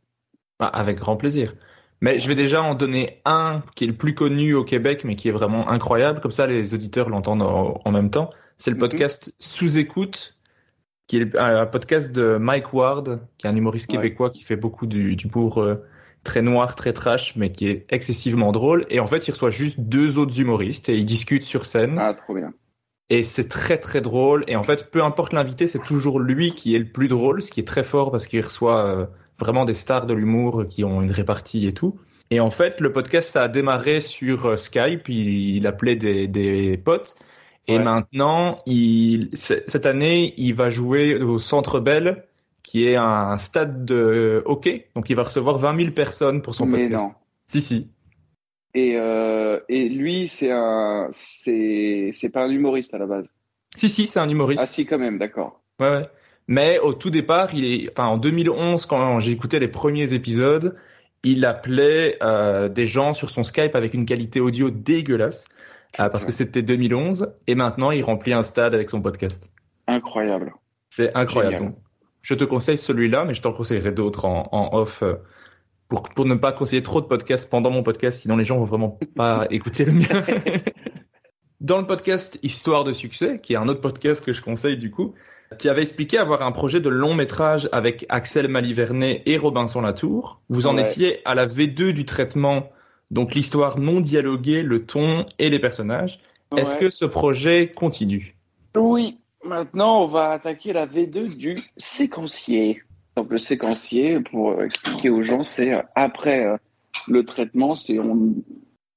Ah, 0.58 0.68
avec 0.68 0.96
grand 0.96 1.16
plaisir. 1.16 1.54
Mais 2.02 2.18
je 2.18 2.26
vais 2.26 2.34
déjà 2.34 2.60
en 2.60 2.74
donner 2.74 3.20
un 3.24 3.62
qui 3.76 3.84
est 3.84 3.86
le 3.86 3.92
plus 3.94 4.14
connu 4.14 4.54
au 4.54 4.64
Québec, 4.64 5.04
mais 5.04 5.14
qui 5.14 5.28
est 5.28 5.32
vraiment 5.32 5.70
incroyable. 5.70 6.20
Comme 6.20 6.32
ça, 6.32 6.48
les 6.48 6.74
auditeurs 6.74 7.08
l'entendent 7.08 7.42
en, 7.42 7.90
même 7.92 8.10
temps. 8.10 8.28
C'est 8.58 8.70
le 8.70 8.76
mhm. 8.76 8.80
podcast 8.80 9.32
Sous 9.38 9.78
écoute 9.78 10.36
qui 11.06 11.18
est 11.18 11.36
un 11.36 11.66
podcast 11.66 12.10
de 12.10 12.38
Mike 12.38 12.72
Ward, 12.72 13.20
qui 13.38 13.46
est 13.46 13.50
un 13.50 13.54
humoriste 13.54 13.88
québécois 13.88 14.30
qui 14.30 14.42
fait 14.42 14.56
beaucoup 14.56 14.86
du, 14.86 15.14
du 15.14 15.26
bourg 15.28 15.58
euh, 15.58 15.84
très 16.24 16.42
noir, 16.42 16.74
très 16.74 16.92
trash, 16.92 17.36
mais 17.36 17.52
qui 17.52 17.68
est 17.68 17.86
excessivement 17.90 18.50
drôle. 18.50 18.86
Et 18.88 18.98
en 18.98 19.06
fait, 19.06 19.28
il 19.28 19.30
reçoit 19.30 19.50
juste 19.50 19.78
deux 19.78 20.18
autres 20.18 20.40
humoristes 20.40 20.88
et 20.88 20.96
ils 20.96 21.04
discutent 21.04 21.44
sur 21.44 21.66
scène. 21.66 21.98
Ah, 21.98 22.14
trop 22.14 22.34
bien. 22.34 22.52
Et 23.10 23.22
c'est 23.22 23.48
très 23.48 23.78
très 23.78 24.00
drôle. 24.00 24.44
Et 24.48 24.56
en 24.56 24.62
fait, 24.62 24.90
peu 24.90 25.04
importe 25.04 25.34
l'invité, 25.34 25.68
c'est 25.68 25.82
toujours 25.82 26.18
lui 26.18 26.52
qui 26.52 26.74
est 26.74 26.78
le 26.78 26.90
plus 26.90 27.08
drôle, 27.08 27.42
ce 27.42 27.50
qui 27.50 27.60
est 27.60 27.66
très 27.66 27.84
fort 27.84 28.10
parce 28.10 28.26
qu'il 28.26 28.40
reçoit 28.40 28.86
euh, 28.86 29.06
vraiment 29.42 29.64
des 29.64 29.74
stars 29.74 30.06
de 30.06 30.14
l'humour 30.14 30.64
qui 30.68 30.84
ont 30.84 31.02
une 31.02 31.10
répartie 31.10 31.66
et 31.66 31.72
tout. 31.72 31.98
Et 32.30 32.40
en 32.40 32.50
fait, 32.50 32.80
le 32.80 32.92
podcast 32.92 33.30
ça 33.30 33.42
a 33.42 33.48
démarré 33.48 34.00
sur 34.00 34.46
euh, 34.46 34.56
Skype. 34.56 35.08
Il, 35.08 35.56
il 35.56 35.66
appelait 35.66 35.96
des, 35.96 36.28
des 36.28 36.76
potes. 36.78 37.14
Et 37.68 37.78
maintenant, 37.78 38.56
il, 38.66 39.30
cette 39.34 39.86
année, 39.86 40.34
il 40.36 40.54
va 40.54 40.68
jouer 40.68 41.20
au 41.22 41.38
Centre 41.38 41.78
Bell, 41.78 42.24
qui 42.62 42.86
est 42.86 42.96
un 42.96 43.38
stade 43.38 43.84
de 43.84 44.42
hockey. 44.46 44.88
Donc, 44.96 45.10
il 45.10 45.16
va 45.16 45.22
recevoir 45.22 45.58
20 45.58 45.78
000 45.78 45.92
personnes 45.92 46.42
pour 46.42 46.54
son 46.54 46.66
Mais 46.66 46.84
podcast. 46.84 47.04
Non. 47.04 47.12
Si, 47.46 47.60
si. 47.60 47.90
Et, 48.74 48.94
euh, 48.96 49.60
et 49.68 49.88
lui, 49.88 50.26
c'est 50.26 50.50
un, 50.50 51.08
c'est, 51.12 52.10
c'est 52.12 52.30
pas 52.30 52.44
un 52.44 52.50
humoriste 52.50 52.94
à 52.94 52.98
la 52.98 53.06
base. 53.06 53.30
Si, 53.76 53.88
si, 53.88 54.06
c'est 54.06 54.18
un 54.18 54.28
humoriste. 54.28 54.62
Ah, 54.62 54.66
si, 54.66 54.84
quand 54.84 54.98
même, 54.98 55.18
d'accord. 55.18 55.60
Ouais, 55.78 55.90
ouais. 55.90 56.08
Mais 56.52 56.78
au 56.78 56.92
tout 56.92 57.08
départ, 57.08 57.54
il 57.54 57.64
est, 57.64 57.90
enfin, 57.90 58.08
en 58.08 58.18
2011, 58.18 58.84
quand 58.84 59.20
j'ai 59.20 59.32
écouté 59.32 59.58
les 59.58 59.68
premiers 59.68 60.12
épisodes, 60.12 60.76
il 61.22 61.46
appelait 61.46 62.18
euh, 62.22 62.68
des 62.68 62.84
gens 62.84 63.14
sur 63.14 63.30
son 63.30 63.42
Skype 63.42 63.74
avec 63.74 63.94
une 63.94 64.04
qualité 64.04 64.38
audio 64.38 64.68
dégueulasse. 64.68 65.46
Ah, 65.96 66.10
parce 66.10 66.26
que 66.26 66.32
c'était 66.32 66.60
2011 66.60 67.32
et 67.46 67.54
maintenant 67.54 67.90
il 67.90 68.02
remplit 68.04 68.34
un 68.34 68.42
stade 68.42 68.74
avec 68.74 68.90
son 68.90 69.00
podcast. 69.00 69.48
Incroyable. 69.86 70.52
C'est 70.90 71.14
incroyable. 71.14 71.72
je 72.20 72.34
te 72.34 72.44
conseille 72.44 72.76
celui-là, 72.76 73.24
mais 73.24 73.32
je 73.32 73.40
t'en 73.40 73.54
conseillerai 73.54 73.92
d'autres 73.92 74.26
en, 74.26 74.46
en, 74.52 74.76
off 74.76 75.02
euh, 75.02 75.14
pour, 75.88 76.02
pour 76.02 76.26
ne 76.26 76.34
pas 76.34 76.52
conseiller 76.52 76.82
trop 76.82 77.00
de 77.00 77.06
podcasts 77.06 77.48
pendant 77.48 77.70
mon 77.70 77.82
podcast, 77.82 78.20
sinon 78.20 78.36
les 78.36 78.44
gens 78.44 78.58
vont 78.58 78.64
vraiment 78.64 78.98
pas 79.16 79.46
écouter 79.50 79.86
le 79.86 79.92
mien. 79.92 80.22
Dans 81.62 81.78
le 81.78 81.86
podcast 81.86 82.38
Histoire 82.42 82.84
de 82.84 82.92
succès, 82.92 83.38
qui 83.42 83.54
est 83.54 83.56
un 83.56 83.68
autre 83.68 83.80
podcast 83.80 84.22
que 84.22 84.34
je 84.34 84.42
conseille 84.42 84.76
du 84.76 84.90
coup, 84.90 85.14
tu 85.58 85.68
avais 85.68 85.82
expliqué 85.82 86.18
avoir 86.18 86.42
un 86.42 86.52
projet 86.52 86.80
de 86.80 86.88
long 86.88 87.14
métrage 87.14 87.68
avec 87.72 88.06
Axel 88.08 88.48
Malivernet 88.48 89.22
et 89.26 89.38
Robinson 89.38 89.80
Latour. 89.80 90.40
Vous 90.48 90.66
en 90.66 90.76
étiez 90.76 91.20
à 91.24 91.34
la 91.34 91.46
V2 91.46 91.92
du 91.92 92.04
traitement 92.04 92.70
donc 93.12 93.34
l'histoire 93.34 93.78
non 93.78 94.00
dialoguée, 94.00 94.62
le 94.62 94.86
ton 94.86 95.26
et 95.38 95.50
les 95.50 95.58
personnages. 95.58 96.18
Est-ce 96.56 96.74
que 96.74 96.90
ce 96.90 97.04
projet 97.04 97.70
continue? 97.70 98.34
Oui. 98.76 99.18
Maintenant, 99.44 100.04
on 100.04 100.06
va 100.06 100.30
attaquer 100.30 100.72
la 100.72 100.86
V2 100.86 101.36
du 101.36 101.58
séquencier. 101.76 102.82
Donc 103.16 103.30
le 103.30 103.38
séquencier, 103.38 104.20
pour 104.20 104.62
expliquer 104.62 105.10
aux 105.10 105.22
gens, 105.22 105.42
c'est 105.42 105.74
euh, 105.74 105.82
après 105.94 106.46
euh, 106.46 106.56
le 107.08 107.24
traitement, 107.24 107.74
c'est 107.74 107.98
on, 107.98 108.34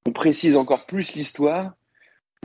on 0.06 0.12
précise 0.12 0.56
encore 0.56 0.86
plus 0.86 1.15
l'histoire 1.15 1.74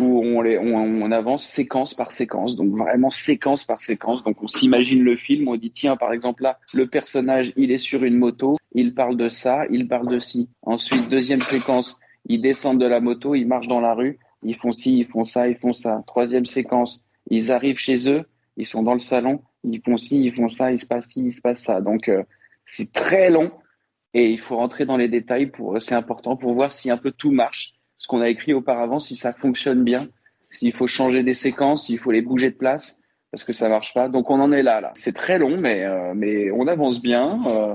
où 0.01 0.23
on, 0.25 1.11
avance 1.13 1.45
séquence 1.45 1.95
par 1.95 2.13
séquence, 2.13 2.57
donc 2.57 2.77
vraiment 2.77 3.11
séquence 3.11 3.65
par 3.65 3.81
séquence. 3.81 4.23
Donc 4.25 4.43
on 4.43 4.49
s'imagine 4.49 5.03
le 5.03 5.17
film, 5.17 5.49
on 5.49 5.57
dit 5.57 5.71
tiens 5.71 5.97
par 5.97 6.13
exemple 6.13 6.43
là, 6.43 6.59
le 6.75 6.87
personnage 6.87 7.53
il 7.57 7.71
est 7.73 7.79
sur 7.79 8.05
une 8.05 8.17
moto, 8.17 8.57
il 8.73 8.95
parle 8.95 9.17
de 9.17 9.29
ça, 9.29 9.65
il 9.71 9.89
parle 9.89 10.09
de 10.09 10.21
ci. 10.21 10.49
Ensuite 10.63 11.09
deuxième 11.09 11.41
séquence, 11.41 11.99
ils 12.27 12.41
descendent 12.41 12.81
de 12.81 12.87
la 12.87 13.01
moto, 13.01 13.35
ils 13.35 13.47
marchent 13.47 13.69
dans 13.69 13.81
la 13.81 13.95
rue, 13.95 14.19
ils 14.43 14.57
font 14.57 14.73
ci, 14.73 14.99
ils 14.99 15.07
font 15.07 15.25
ça, 15.25 15.49
ils 15.49 15.57
font 15.57 15.73
ça. 15.73 16.03
Troisième 16.07 16.47
séquence, 16.47 17.05
ils 17.29 17.51
arrivent 17.53 17.79
chez 17.79 18.09
eux, 18.09 18.25
ils 18.57 18.67
sont 18.67 18.83
dans 18.83 18.95
le 18.95 19.01
salon, 19.01 19.43
ils 19.65 19.81
font 19.81 19.97
ci, 19.97 20.23
ils 20.23 20.35
font 20.35 20.49
ça, 20.49 20.73
il 20.73 20.81
se 20.81 20.87
passe 20.87 21.07
ci, 21.09 21.21
il 21.27 21.35
se 21.35 21.41
passe 21.41 21.63
ça. 21.63 21.81
Donc 21.81 22.09
euh, 22.09 22.23
c'est 22.67 22.93
très 22.93 23.31
long 23.31 23.51
et 24.15 24.31
il 24.31 24.41
faut 24.41 24.57
rentrer 24.57 24.87
dans 24.87 24.97
les 24.97 25.09
détails 25.09 25.47
pour 25.47 25.81
c'est 25.81 25.95
important 25.95 26.37
pour 26.37 26.55
voir 26.55 26.73
si 26.73 26.91
un 26.91 26.97
peu 26.97 27.11
tout 27.11 27.31
marche 27.31 27.75
ce 28.01 28.09
qu'on 28.09 28.21
a 28.21 28.29
écrit 28.29 28.55
auparavant, 28.55 28.99
si 28.99 29.15
ça 29.15 29.33
fonctionne 29.33 29.85
bien 29.85 30.09
s'il 30.51 30.73
faut 30.73 30.87
changer 30.87 31.23
des 31.23 31.35
séquences, 31.35 31.87
s'il 31.87 31.99
faut 31.99 32.11
les 32.11 32.23
bouger 32.23 32.51
de 32.51 32.57
place 32.57 32.99
parce 33.31 33.45
que 33.45 33.53
ça 33.53 33.69
marche 33.69 33.95
pas. 33.95 34.09
Donc 34.09 34.31
on 34.31 34.41
en 34.41 34.51
est 34.51 34.63
là 34.63 34.81
là. 34.81 34.91
C'est 34.95 35.15
très 35.15 35.39
long 35.39 35.57
mais 35.57 35.85
euh, 35.85 36.13
mais 36.15 36.51
on 36.51 36.67
avance 36.67 37.01
bien. 37.01 37.41
Euh, 37.47 37.75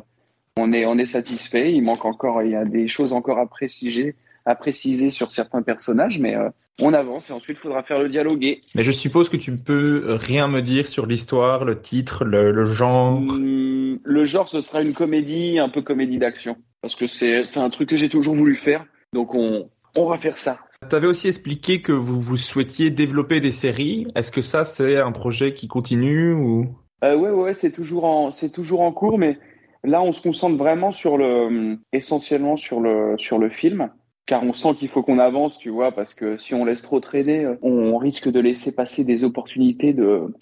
on 0.58 0.74
est 0.74 0.86
on 0.86 0.98
est 0.98 1.06
satisfait. 1.06 1.72
Il 1.74 1.82
manque 1.84 2.06
encore 2.06 2.44
il 2.44 2.52
y 2.52 2.56
a 2.56 2.66
des 2.66 2.88
choses 2.88 3.14
encore 3.14 3.40
à 3.40 3.48
préciser 3.48 4.16
à 4.46 4.56
préciser 4.56 5.10
sur 5.10 5.32
certains 5.32 5.62
personnages 5.62 6.20
mais 6.20 6.36
euh, 6.36 6.50
on 6.82 6.94
avance 6.94 7.30
et 7.30 7.34
ensuite 7.34 7.58
il 7.58 7.62
faudra 7.62 7.84
faire 7.84 8.00
le 8.00 8.10
dialoguer. 8.10 8.62
Mais 8.76 8.84
je 8.84 8.92
suppose 8.92 9.30
que 9.30 9.38
tu 9.38 9.56
peux 9.56 10.18
rien 10.20 10.50
me 10.50 10.62
dire 10.62 10.88
sur 10.88 11.06
l'histoire, 11.06 11.64
le 11.64 11.80
titre, 11.80 12.26
le, 12.26 12.52
le 12.52 12.66
genre. 12.66 13.18
Hum, 13.18 14.00
le 14.04 14.26
genre 14.26 14.50
ce 14.50 14.60
sera 14.60 14.82
une 14.82 14.94
comédie, 14.94 15.58
un 15.58 15.70
peu 15.70 15.82
comédie 15.82 16.18
d'action 16.18 16.58
parce 16.82 16.96
que 16.96 17.08
c'est 17.08 17.46
c'est 17.46 17.62
un 17.62 17.70
truc 17.70 17.90
que 17.90 17.96
j'ai 17.96 18.10
toujours 18.10 18.36
voulu 18.36 18.56
faire. 18.56 18.86
Donc 19.14 19.34
on 19.34 19.70
on 19.97 20.08
va 20.08 20.17
faire 20.17 20.38
ça. 20.38 20.58
Tu 20.89 20.95
avais 20.95 21.08
aussi 21.08 21.27
expliqué 21.27 21.81
que 21.81 21.91
vous, 21.91 22.19
vous 22.19 22.38
souhaitiez 22.38 22.91
développer 22.91 23.39
des 23.39 23.51
séries. 23.51 24.08
Est-ce 24.15 24.31
que 24.31 24.41
ça, 24.41 24.65
c'est 24.65 24.97
un 24.97 25.12
projet 25.12 25.53
qui 25.53 25.67
continue 25.67 26.34
ou? 26.34 26.75
Euh, 27.03 27.15
Ouais, 27.15 27.31
ouais, 27.31 27.53
c'est 27.53 27.71
toujours 27.71 28.05
en, 28.05 28.31
c'est 28.31 28.49
toujours 28.49 28.81
en 28.81 28.91
cours, 28.91 29.17
mais 29.17 29.38
là, 29.84 30.01
on 30.01 30.12
se 30.12 30.21
concentre 30.21 30.58
vraiment 30.58 30.91
sur 30.91 31.17
le, 31.17 31.77
essentiellement 31.93 32.58
sur 32.58 32.79
le, 32.79 33.15
sur 33.17 33.38
le 33.38 33.49
film, 33.49 33.89
car 34.25 34.43
on 34.43 34.53
sent 34.53 34.75
qu'il 34.75 34.89
faut 34.89 35.03
qu'on 35.03 35.19
avance, 35.19 35.58
tu 35.58 35.69
vois, 35.69 35.91
parce 35.91 36.13
que 36.13 36.38
si 36.38 36.53
on 36.53 36.65
laisse 36.65 36.81
trop 36.81 36.99
traîner, 36.99 37.47
on 37.62 37.97
risque 37.97 38.29
de 38.29 38.39
laisser 38.39 38.73
passer 38.73 39.03
des 39.03 39.23
opportunités 39.23 39.93
de, 39.93 40.34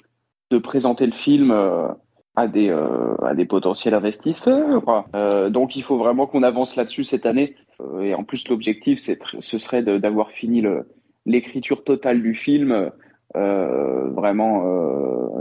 de 0.51 0.57
présenter 0.57 1.05
le 1.05 1.13
film 1.13 1.51
euh, 1.51 1.87
à 2.36 2.48
des, 2.48 2.69
euh, 2.69 3.15
à 3.24 3.36
des 3.36 3.46
potentiels 3.46 3.93
investisseurs. 3.93 5.06
Euh, 5.15 5.50
donc, 5.50 5.76
il 5.76 5.84
faut 5.84 5.98
vraiment 5.98 6.26
qu'on 6.26 6.43
avance 6.43 6.76
là-dessus 6.76 7.04
cette 7.04 7.26
année. 7.26 7.56
Euh, 7.82 8.02
et 8.02 8.13
en 8.13 8.24
plus, 8.24 8.48
l'objectif, 8.48 9.00
c'est, 9.00 9.19
ce 9.39 9.58
serait 9.58 9.84
d'avoir 9.84 10.32
fini 10.32 10.62
le, 10.62 10.88
l'écriture 11.26 11.84
totale 11.84 12.22
du 12.22 12.36
film 12.36 12.91
vraiment 13.36 14.63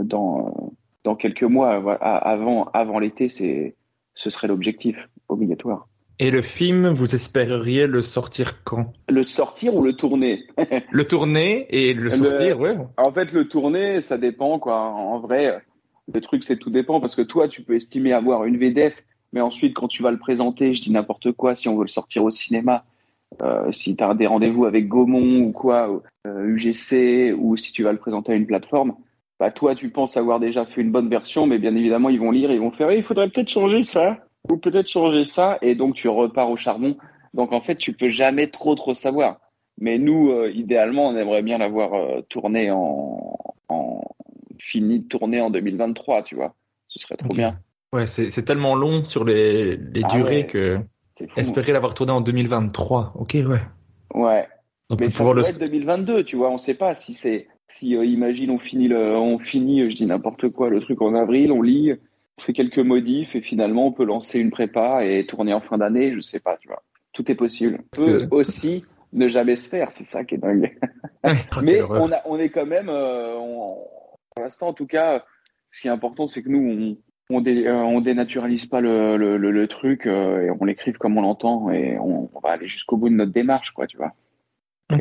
dans, 0.02 0.72
dans 1.04 1.14
quelques 1.14 1.42
mois. 1.42 1.98
Avant, 2.00 2.70
avant 2.72 2.98
l'été, 2.98 3.28
c'est, 3.28 3.74
ce 4.14 4.30
serait 4.30 4.48
l'objectif 4.48 4.96
obligatoire. 5.28 5.88
Et 6.18 6.30
le 6.30 6.42
film, 6.42 6.88
vous 6.88 7.14
espéreriez 7.14 7.86
le 7.86 8.00
sortir 8.00 8.62
quand? 8.64 8.92
Le 9.08 9.22
sortir 9.22 9.74
ou 9.74 9.82
le 9.82 9.94
tourner? 9.94 10.44
Le 10.90 11.04
tourner 11.04 11.66
et 11.70 11.94
le 11.94 12.10
sortir, 12.10 12.58
le, 12.58 12.62
ouais. 12.62 12.76
En 12.96 13.10
fait, 13.12 13.32
le 13.32 13.48
tourner, 13.48 14.00
ça 14.00 14.18
dépend, 14.18 14.58
quoi. 14.58 14.78
En 14.78 15.18
vrai, 15.18 15.60
le 16.12 16.20
truc, 16.20 16.44
c'est 16.44 16.56
tout 16.56 16.70
dépend 16.70 17.00
parce 17.00 17.14
que 17.14 17.22
toi, 17.22 17.48
tu 17.48 17.62
peux 17.62 17.74
estimer 17.74 18.12
avoir 18.12 18.44
une 18.44 18.56
VDF 18.56 19.02
mais 19.32 19.40
ensuite, 19.40 19.74
quand 19.74 19.88
tu 19.88 20.02
vas 20.02 20.10
le 20.10 20.18
présenter, 20.18 20.74
je 20.74 20.82
dis 20.82 20.92
n'importe 20.92 21.32
quoi, 21.32 21.54
si 21.54 21.68
on 21.68 21.76
veut 21.76 21.84
le 21.84 21.88
sortir 21.88 22.22
au 22.24 22.30
cinéma, 22.30 22.84
euh, 23.42 23.72
si 23.72 23.96
tu 23.96 24.04
as 24.04 24.14
des 24.14 24.26
rendez-vous 24.26 24.66
avec 24.66 24.88
Gaumont 24.88 25.40
ou 25.40 25.52
quoi, 25.52 26.02
euh, 26.26 26.46
UGC, 26.46 27.34
ou 27.38 27.56
si 27.56 27.72
tu 27.72 27.82
vas 27.82 27.92
le 27.92 27.98
présenter 27.98 28.32
à 28.32 28.34
une 28.34 28.46
plateforme, 28.46 28.94
bah 29.40 29.50
toi, 29.50 29.74
tu 29.74 29.88
penses 29.88 30.16
avoir 30.16 30.38
déjà 30.38 30.66
fait 30.66 30.82
une 30.82 30.92
bonne 30.92 31.08
version, 31.08 31.46
mais 31.46 31.58
bien 31.58 31.74
évidemment, 31.74 32.10
ils 32.10 32.20
vont 32.20 32.30
lire, 32.30 32.52
ils 32.52 32.60
vont 32.60 32.70
faire, 32.70 32.90
eh, 32.90 32.98
il 32.98 33.02
faudrait 33.02 33.28
peut-être 33.30 33.48
changer 33.48 33.82
ça, 33.82 34.18
ou 34.50 34.58
peut-être 34.58 34.88
changer 34.88 35.24
ça, 35.24 35.58
et 35.62 35.74
donc 35.74 35.94
tu 35.94 36.08
repars 36.08 36.50
au 36.50 36.56
charbon. 36.56 36.96
Donc 37.32 37.52
en 37.52 37.62
fait, 37.62 37.76
tu 37.76 37.94
peux 37.94 38.10
jamais 38.10 38.48
trop 38.48 38.74
trop 38.74 38.94
savoir. 38.94 39.40
Mais 39.80 39.98
nous, 39.98 40.30
euh, 40.30 40.50
idéalement, 40.52 41.08
on 41.08 41.16
aimerait 41.16 41.42
bien 41.42 41.58
l'avoir 41.58 41.94
euh, 41.94 42.20
tourné 42.28 42.70
en 42.70 43.38
fini 44.66 45.00
de 45.00 45.08
tourner 45.08 45.40
en 45.40 45.50
2023, 45.50 46.22
tu 46.22 46.34
vois. 46.34 46.54
Ce 46.88 46.98
serait 46.98 47.16
trop 47.16 47.34
bien. 47.34 47.58
Ouais, 47.92 48.06
c'est 48.06 48.42
tellement 48.44 48.74
long 48.74 49.04
sur 49.04 49.24
les, 49.24 49.76
les 49.76 50.00
Ah 50.04 50.08
durées 50.16 50.36
ouais. 50.38 50.46
que 50.46 50.78
espérer 51.36 51.72
l'avoir 51.72 51.94
tourné 51.94 52.12
en 52.12 52.20
2023. 52.20 53.12
Ok, 53.16 53.32
ouais. 53.34 53.58
Ouais. 54.14 54.46
Donc 54.88 55.00
Mais 55.00 55.06
pour 55.06 55.14
ça 55.14 55.24
pourrait 55.24 55.34
le. 55.42 55.48
être 55.48 55.58
2022, 55.58 56.24
tu 56.24 56.36
vois. 56.36 56.50
On 56.50 56.58
sait 56.58 56.74
pas 56.74 56.94
si 56.94 57.14
c'est, 57.14 57.48
si 57.68 57.96
euh, 57.96 58.04
imagine 58.04 58.50
on 58.50 58.58
finit 58.58 58.88
le, 58.88 59.14
on 59.16 59.38
finit, 59.38 59.90
je 59.90 59.96
dis 59.96 60.06
n'importe 60.06 60.48
quoi, 60.50 60.68
le 60.70 60.80
truc 60.80 61.00
en 61.02 61.14
avril, 61.14 61.52
on 61.52 61.62
lit, 61.62 61.92
on 62.38 62.42
fait 62.42 62.52
quelques 62.52 62.78
modifs 62.78 63.34
et 63.34 63.40
finalement 63.42 63.86
on 63.86 63.92
peut 63.92 64.04
lancer 64.04 64.38
une 64.38 64.50
prépa 64.50 65.04
et 65.04 65.26
tourner 65.26 65.52
en 65.54 65.60
fin 65.60 65.78
d'année, 65.78 66.14
je 66.14 66.20
sais 66.20 66.40
pas, 66.40 66.56
tu 66.58 66.68
vois. 66.68 66.82
Tout 67.12 67.30
est 67.30 67.34
possible. 67.34 67.78
On 67.92 67.96
peut 68.04 68.28
aussi 68.30 68.84
ne 69.12 69.28
jamais 69.28 69.56
se 69.56 69.68
faire, 69.68 69.92
c'est 69.92 70.04
ça 70.04 70.24
qui 70.24 70.36
est 70.36 70.38
dingue. 70.38 70.78
Oh, 71.24 71.60
Mais 71.62 71.80
on, 71.82 72.10
a, 72.10 72.16
on 72.24 72.36
est 72.36 72.48
quand 72.48 72.66
même, 72.66 72.88
euh, 72.88 73.36
on- 73.38 73.76
pour 74.34 74.44
l'instant 74.44 74.68
en 74.68 74.72
tout 74.74 74.86
cas, 74.86 75.24
ce 75.70 75.80
qui 75.80 75.88
est 75.88 75.90
important, 75.90 76.28
c'est 76.28 76.42
que 76.42 76.48
nous, 76.48 76.96
on, 77.30 77.36
on, 77.36 77.40
dé- 77.40 77.66
euh, 77.66 77.74
on 77.82 78.00
dénaturalise 78.00 78.66
pas 78.66 78.80
le, 78.80 79.16
le, 79.16 79.36
le, 79.36 79.50
le 79.50 79.68
truc 79.68 80.06
euh, 80.06 80.42
et 80.42 80.50
on 80.50 80.64
l'écrive 80.64 80.98
comme 80.98 81.16
on 81.16 81.22
l'entend 81.22 81.70
et 81.70 81.98
on, 81.98 82.30
on 82.34 82.40
va 82.40 82.50
aller 82.50 82.68
jusqu'au 82.68 82.96
bout 82.96 83.08
de 83.08 83.14
notre 83.14 83.32
démarche, 83.32 83.70
quoi, 83.72 83.86
tu 83.86 83.96
vois 83.96 84.12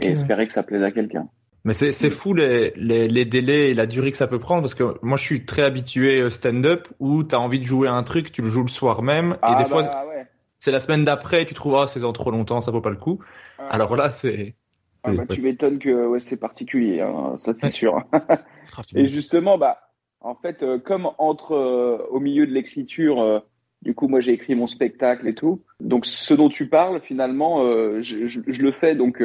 et 0.01 0.05
ouais. 0.05 0.11
espérer 0.13 0.47
que 0.47 0.53
ça 0.53 0.63
plaise 0.63 0.83
à 0.83 0.91
quelqu'un. 0.91 1.27
Mais 1.65 1.73
c'est 1.73 1.91
c'est 1.91 2.09
fou 2.09 2.33
les, 2.33 2.71
les, 2.77 3.07
les 3.09 3.25
délais 3.25 3.71
et 3.71 3.73
la 3.73 3.85
durée 3.85 4.09
que 4.09 4.17
ça 4.17 4.25
peut 4.27 4.39
prendre 4.39 4.61
parce 4.61 4.73
que 4.73 4.95
moi 5.03 5.17
je 5.17 5.23
suis 5.23 5.45
très 5.45 5.63
habitué 5.63 6.23
au 6.23 6.29
stand-up 6.29 6.87
où 6.99 7.23
tu 7.23 7.35
as 7.35 7.39
envie 7.39 7.59
de 7.59 7.65
jouer 7.65 7.87
à 7.89 7.93
un 7.93 8.03
truc, 8.03 8.31
tu 8.31 8.41
le 8.41 8.47
joues 8.47 8.63
le 8.63 8.69
soir 8.69 9.03
même 9.03 9.37
et 9.47 9.55
des 9.55 9.65
fois 9.65 9.83
bah, 9.83 10.05
ouais. 10.07 10.25
c'est 10.59 10.71
la 10.71 10.79
semaine 10.79 11.03
d'après 11.03 11.45
tu 11.45 11.53
trouves 11.53 11.75
ah 11.75 11.87
c'est 11.87 11.99
dans 11.99 12.13
trop 12.13 12.31
longtemps, 12.31 12.61
ça 12.61 12.71
vaut 12.71 12.81
pas 12.81 12.89
le 12.89 12.95
coup. 12.95 13.19
Ah. 13.59 13.67
Alors 13.69 13.95
là 13.95 14.09
c'est 14.09 14.55
Ah, 15.03 15.11
bah, 15.11 15.25
tu 15.27 15.41
m'étonnes 15.41 15.77
que 15.77 16.07
ouais, 16.07 16.19
c'est 16.19 16.37
particulier, 16.37 17.01
hein, 17.01 17.35
ça 17.37 17.53
c'est 17.53 17.63
Ouais. 17.65 17.69
sûr. 17.69 18.03
Et 18.95 19.07
justement, 19.07 19.57
bah, 19.57 19.79
en 20.19 20.35
fait, 20.35 20.63
euh, 20.63 20.79
comme 20.79 21.09
entre 21.17 21.53
euh, 21.53 21.97
au 22.09 22.19
milieu 22.19 22.45
de 22.45 22.51
l'écriture, 22.51 23.21
euh, 23.21 23.39
du 23.81 23.95
coup, 23.95 24.07
moi 24.07 24.19
j'ai 24.19 24.31
écrit 24.31 24.55
mon 24.55 24.67
spectacle 24.67 25.27
et 25.27 25.33
tout. 25.33 25.61
Donc, 25.79 26.05
ce 26.05 26.33
dont 26.33 26.49
tu 26.49 26.67
parles, 26.67 27.01
finalement, 27.01 27.61
je, 28.01 28.61
le 28.61 28.71
fais, 28.71 28.93
donc 28.93 29.23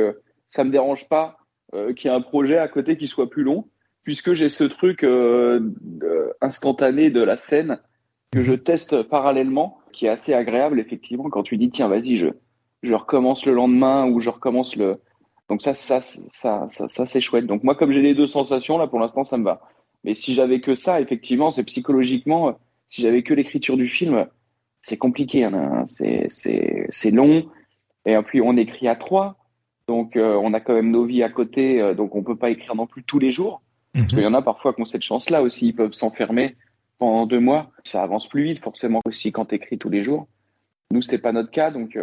ça 0.48 0.64
me 0.64 0.70
dérange 0.70 1.08
pas 1.08 1.36
qu'il 1.94 2.10
y 2.10 2.14
ait 2.14 2.16
un 2.16 2.22
projet 2.22 2.56
à 2.56 2.66
côté 2.66 2.96
qui 2.96 3.06
soit 3.06 3.28
plus 3.28 3.42
long, 3.42 3.68
puisque 4.02 4.32
j'ai 4.32 4.48
ce 4.48 4.64
truc 4.64 5.06
instantané 6.40 7.10
de 7.10 7.20
la 7.20 7.36
scène 7.36 7.80
que 8.32 8.42
je 8.42 8.54
teste 8.54 9.02
parallèlement, 9.02 9.78
qui 9.92 10.06
est 10.06 10.10
assez 10.10 10.32
agréable, 10.32 10.80
effectivement, 10.80 11.28
quand 11.28 11.42
tu 11.42 11.58
dis 11.58 11.70
tiens, 11.70 11.88
vas-y, 11.88 12.16
je 12.16 12.28
je 12.82 12.94
recommence 12.94 13.46
le 13.46 13.52
lendemain 13.52 14.06
ou 14.06 14.20
je 14.20 14.30
recommence 14.30 14.76
le 14.76 15.00
donc 15.48 15.62
ça, 15.62 15.74
ça, 15.74 16.00
ça, 16.00 16.68
ça, 16.70 16.88
ça, 16.88 17.06
c'est 17.06 17.20
chouette. 17.20 17.46
Donc 17.46 17.62
moi, 17.62 17.74
comme 17.74 17.92
j'ai 17.92 18.02
les 18.02 18.14
deux 18.14 18.26
sensations 18.26 18.78
là, 18.78 18.86
pour 18.86 18.98
l'instant, 18.98 19.24
ça 19.24 19.38
me 19.38 19.44
va. 19.44 19.60
Mais 20.04 20.14
si 20.14 20.34
j'avais 20.34 20.60
que 20.60 20.74
ça, 20.74 21.00
effectivement, 21.00 21.50
c'est 21.50 21.64
psychologiquement, 21.64 22.48
euh, 22.48 22.52
si 22.88 23.02
j'avais 23.02 23.22
que 23.22 23.34
l'écriture 23.34 23.76
du 23.76 23.88
film, 23.88 24.26
c'est 24.82 24.96
compliqué. 24.96 25.44
hein, 25.44 25.84
c'est, 25.96 26.26
c'est, 26.30 26.88
c'est 26.90 27.10
long. 27.10 27.44
Et 28.04 28.16
puis 28.22 28.40
on 28.40 28.56
écrit 28.56 28.88
à 28.88 28.96
trois, 28.96 29.36
donc 29.88 30.16
euh, 30.16 30.34
on 30.34 30.54
a 30.54 30.60
quand 30.60 30.74
même 30.74 30.90
nos 30.90 31.04
vies 31.04 31.22
à 31.22 31.28
côté, 31.28 31.80
euh, 31.80 31.94
donc 31.94 32.14
on 32.14 32.22
peut 32.22 32.36
pas 32.36 32.50
écrire 32.50 32.74
non 32.74 32.86
plus 32.86 33.02
tous 33.02 33.18
les 33.18 33.32
jours. 33.32 33.62
Parce 33.92 34.08
qu'il 34.08 34.20
y 34.20 34.26
en 34.26 34.34
a 34.34 34.42
parfois 34.42 34.74
qui 34.74 34.82
ont 34.82 34.84
cette 34.84 35.02
chance-là 35.02 35.40
aussi, 35.40 35.68
ils 35.68 35.74
peuvent 35.74 35.94
s'enfermer 35.94 36.54
pendant 36.98 37.24
deux 37.24 37.40
mois. 37.40 37.70
Ça 37.84 38.02
avance 38.02 38.28
plus 38.28 38.44
vite, 38.44 38.62
forcément 38.62 39.00
aussi 39.06 39.32
quand 39.32 39.46
t'écris 39.46 39.78
tous 39.78 39.88
les 39.88 40.04
jours. 40.04 40.28
Nous, 40.90 41.00
c'était 41.00 41.18
pas 41.18 41.32
notre 41.32 41.50
cas, 41.50 41.70
donc. 41.70 41.98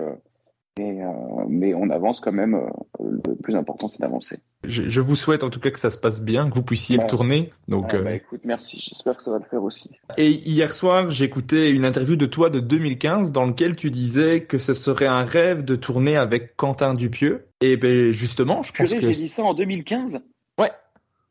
Euh, 0.80 0.82
et, 0.84 1.04
euh, 1.04 1.10
mais 1.50 1.74
on 1.74 1.90
avance 1.90 2.20
quand 2.20 2.32
même. 2.32 2.56
euh, 2.56 2.68
le 3.00 3.36
plus 3.36 3.56
important, 3.56 3.90
c'est 3.90 4.00
d'avancer. 4.00 4.40
Je, 4.64 4.84
je 4.90 5.02
vous 5.02 5.16
souhaite 5.16 5.44
en 5.44 5.50
tout 5.50 5.60
cas 5.60 5.70
que 5.72 5.80
ça 5.80 5.92
se 5.92 5.98
passe 5.98 6.22
bien, 6.22 6.50
que 6.50 6.56
vous 6.56 6.64
puissiez 6.64 6.98
Ouais. 6.98 7.04
le 7.04 7.10
tourner. 7.10 7.54
Donc, 7.68 7.94
euh, 7.94 8.02
bah, 8.02 8.14
écoute, 8.14 8.42
merci. 8.44 8.84
J'espère 8.90 9.18
que 9.18 9.24
ça 9.24 9.32
va 9.32 9.38
le 9.40 9.44
faire 9.46 9.64
aussi. 9.64 9.92
Et 10.18 10.30
hier 10.32 10.74
soir, 10.74 11.10
j'écoutais 11.10 11.72
une 11.72 11.86
interview 11.86 12.16
de 12.16 12.26
toi 12.26 12.50
de 12.50 12.60
2015 12.60 13.32
dans 13.32 13.46
lequel 13.46 13.76
tu 13.76 13.92
disais 13.92 14.46
que 14.46 14.58
ce 14.58 14.74
serait 14.74 15.06
un 15.08 15.26
rêve 15.26 15.64
de 15.64 15.76
tourner 15.76 16.16
avec 16.18 16.56
Quentin 16.56 16.94
Dupieux. 16.96 17.46
Et 17.62 17.78
ben 17.78 18.12
justement, 18.12 18.64
je 18.64 18.72
pense 18.72 18.90
Purée, 18.90 19.02
que 19.02 19.08
j'ai 19.14 19.20
dit 19.24 19.30
ça 19.30 19.44
en 19.44 19.54
2015 19.54 20.22
Ouais. 20.60 20.72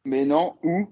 Mais 0.05 0.25
non, 0.25 0.55
où? 0.63 0.89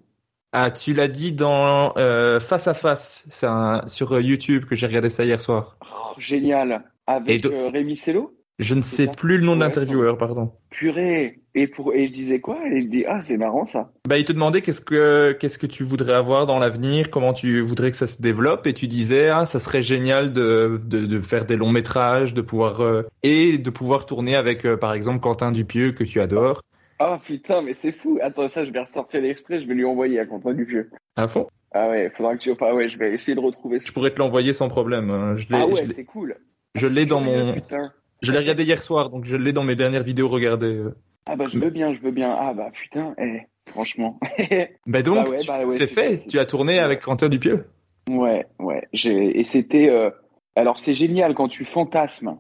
Ah 0.52 0.70
tu 0.70 0.94
l'as 0.94 1.08
dit 1.08 1.32
dans 1.32 1.92
euh, 1.96 2.40
Face 2.40 2.66
à 2.68 2.74
Face, 2.74 3.24
c'est 3.30 3.46
sur 3.86 4.18
YouTube 4.20 4.64
que 4.64 4.74
j'ai 4.74 4.86
regardé 4.86 5.10
ça 5.10 5.24
hier 5.24 5.40
soir. 5.40 5.76
Oh, 5.82 6.14
Génial. 6.18 6.82
Avec 7.06 7.42
de- 7.42 7.50
euh, 7.50 7.68
Rémi 7.68 7.96
Cello 7.96 8.34
Je 8.60 8.74
ne 8.74 8.82
sais 8.82 9.06
ça 9.06 9.10
plus 9.12 9.38
le 9.38 9.44
nom 9.44 9.56
de 9.56 9.60
l'intervieweur, 9.60 10.16
pardon. 10.18 10.52
Purée. 10.70 11.40
Et, 11.56 11.66
pour... 11.66 11.94
et 11.94 12.06
je 12.06 12.12
disais 12.12 12.38
quoi? 12.38 12.58
Et 12.70 12.78
il 12.78 12.88
dit 12.90 13.04
Ah, 13.08 13.20
c'est 13.20 13.36
marrant 13.36 13.64
ça. 13.64 13.90
Bah, 14.06 14.18
il 14.18 14.24
te 14.24 14.32
demandait 14.32 14.62
qu'est-ce 14.62 14.80
que 14.80 15.32
qu'est-ce 15.32 15.58
que 15.58 15.66
tu 15.66 15.82
voudrais 15.82 16.12
avoir 16.14 16.46
dans 16.46 16.58
l'avenir, 16.60 17.10
comment 17.10 17.32
tu 17.32 17.60
voudrais 17.60 17.90
que 17.90 17.96
ça 17.96 18.06
se 18.06 18.22
développe, 18.22 18.68
et 18.68 18.72
tu 18.72 18.86
disais 18.86 19.30
ah 19.30 19.46
ça 19.46 19.58
serait 19.58 19.82
génial 19.82 20.32
de 20.32 20.80
de, 20.84 21.06
de 21.06 21.20
faire 21.20 21.44
des 21.46 21.56
longs 21.56 21.72
métrages, 21.72 22.34
de 22.34 22.40
pouvoir 22.40 22.82
euh, 22.82 23.02
et 23.24 23.58
de 23.58 23.70
pouvoir 23.70 24.06
tourner 24.06 24.36
avec 24.36 24.64
euh, 24.64 24.76
par 24.76 24.92
exemple 24.94 25.18
Quentin 25.20 25.50
Dupieux 25.50 25.90
que 25.90 26.04
tu 26.04 26.20
adores. 26.20 26.62
Ah 27.00 27.18
putain, 27.24 27.62
mais 27.62 27.72
c'est 27.72 27.92
fou. 27.92 28.18
Attends, 28.22 28.46
ça, 28.46 28.64
je 28.64 28.70
vais 28.70 28.80
ressortir 28.80 29.22
l'extrait, 29.22 29.58
je 29.60 29.66
vais 29.66 29.74
lui 29.74 29.84
envoyer 29.86 30.20
à 30.20 30.26
Quentin 30.26 30.52
Dupieux. 30.52 30.90
À 31.16 31.26
fond? 31.26 31.48
Ah 31.72 31.88
ouais, 31.88 32.12
faudra 32.16 32.36
que 32.36 32.42
tu. 32.42 32.52
Ah 32.60 32.74
ouais, 32.74 32.88
je 32.88 32.98
vais 32.98 33.12
essayer 33.12 33.34
de 33.34 33.40
retrouver 33.40 33.78
ça. 33.80 33.86
Je 33.88 33.92
pourrais 33.92 34.10
te 34.12 34.18
l'envoyer 34.18 34.52
sans 34.52 34.68
problème. 34.68 35.10
hein. 35.10 35.36
Je 35.36 35.46
Ah 35.50 35.66
ouais, 35.66 35.86
c'est 35.94 36.04
cool. 36.04 36.36
je 36.76 36.86
l'ai 36.86 37.06
dans 37.06 37.22
Curieux, 37.22 37.44
mon 37.44 37.54
Putain. 37.54 37.92
Je 38.22 38.32
l'ai 38.32 38.38
regardé 38.38 38.64
hier 38.64 38.82
soir 38.82 39.10
donc 39.10 39.24
je 39.24 39.36
l'ai 39.36 39.52
dans 39.52 39.64
mes 39.64 39.76
dernières 39.76 40.02
vidéos 40.02 40.28
regardées. 40.28 40.74
euh. 40.76 40.94
Ah 41.26 41.36
bah, 41.36 41.46
je 41.48 41.58
veux 41.58 41.70
bien, 41.70 41.94
je 41.94 42.00
veux 42.00 42.10
bien. 42.10 42.34
Ah 42.38 42.54
bah, 42.54 42.70
putain, 42.72 43.14
eh, 43.18 43.42
franchement. 43.68 44.18
Bah 44.86 45.02
donc 45.02 45.16
Bah 45.16 45.30
ouais, 45.30 45.36
bah 45.46 45.60
ouais, 45.64 45.68
c'est 45.68 45.86
fait, 45.86 46.26
tu 46.26 46.38
as 46.38 46.46
tourné 46.46 46.78
avec 46.78 47.00
Quentin 47.02 47.28
Dupieux. 47.28 47.66
Ouais, 48.08 48.46
ouais. 48.58 48.88
J'ai 48.92 49.38
et 49.38 49.44
c'était. 49.44 49.88
euh, 49.90 50.10
Alors 50.56 50.80
c'est 50.80 50.94
génial 50.94 51.34
quand 51.34 51.48
tu 51.48 51.64
fantasmes. 51.64 52.38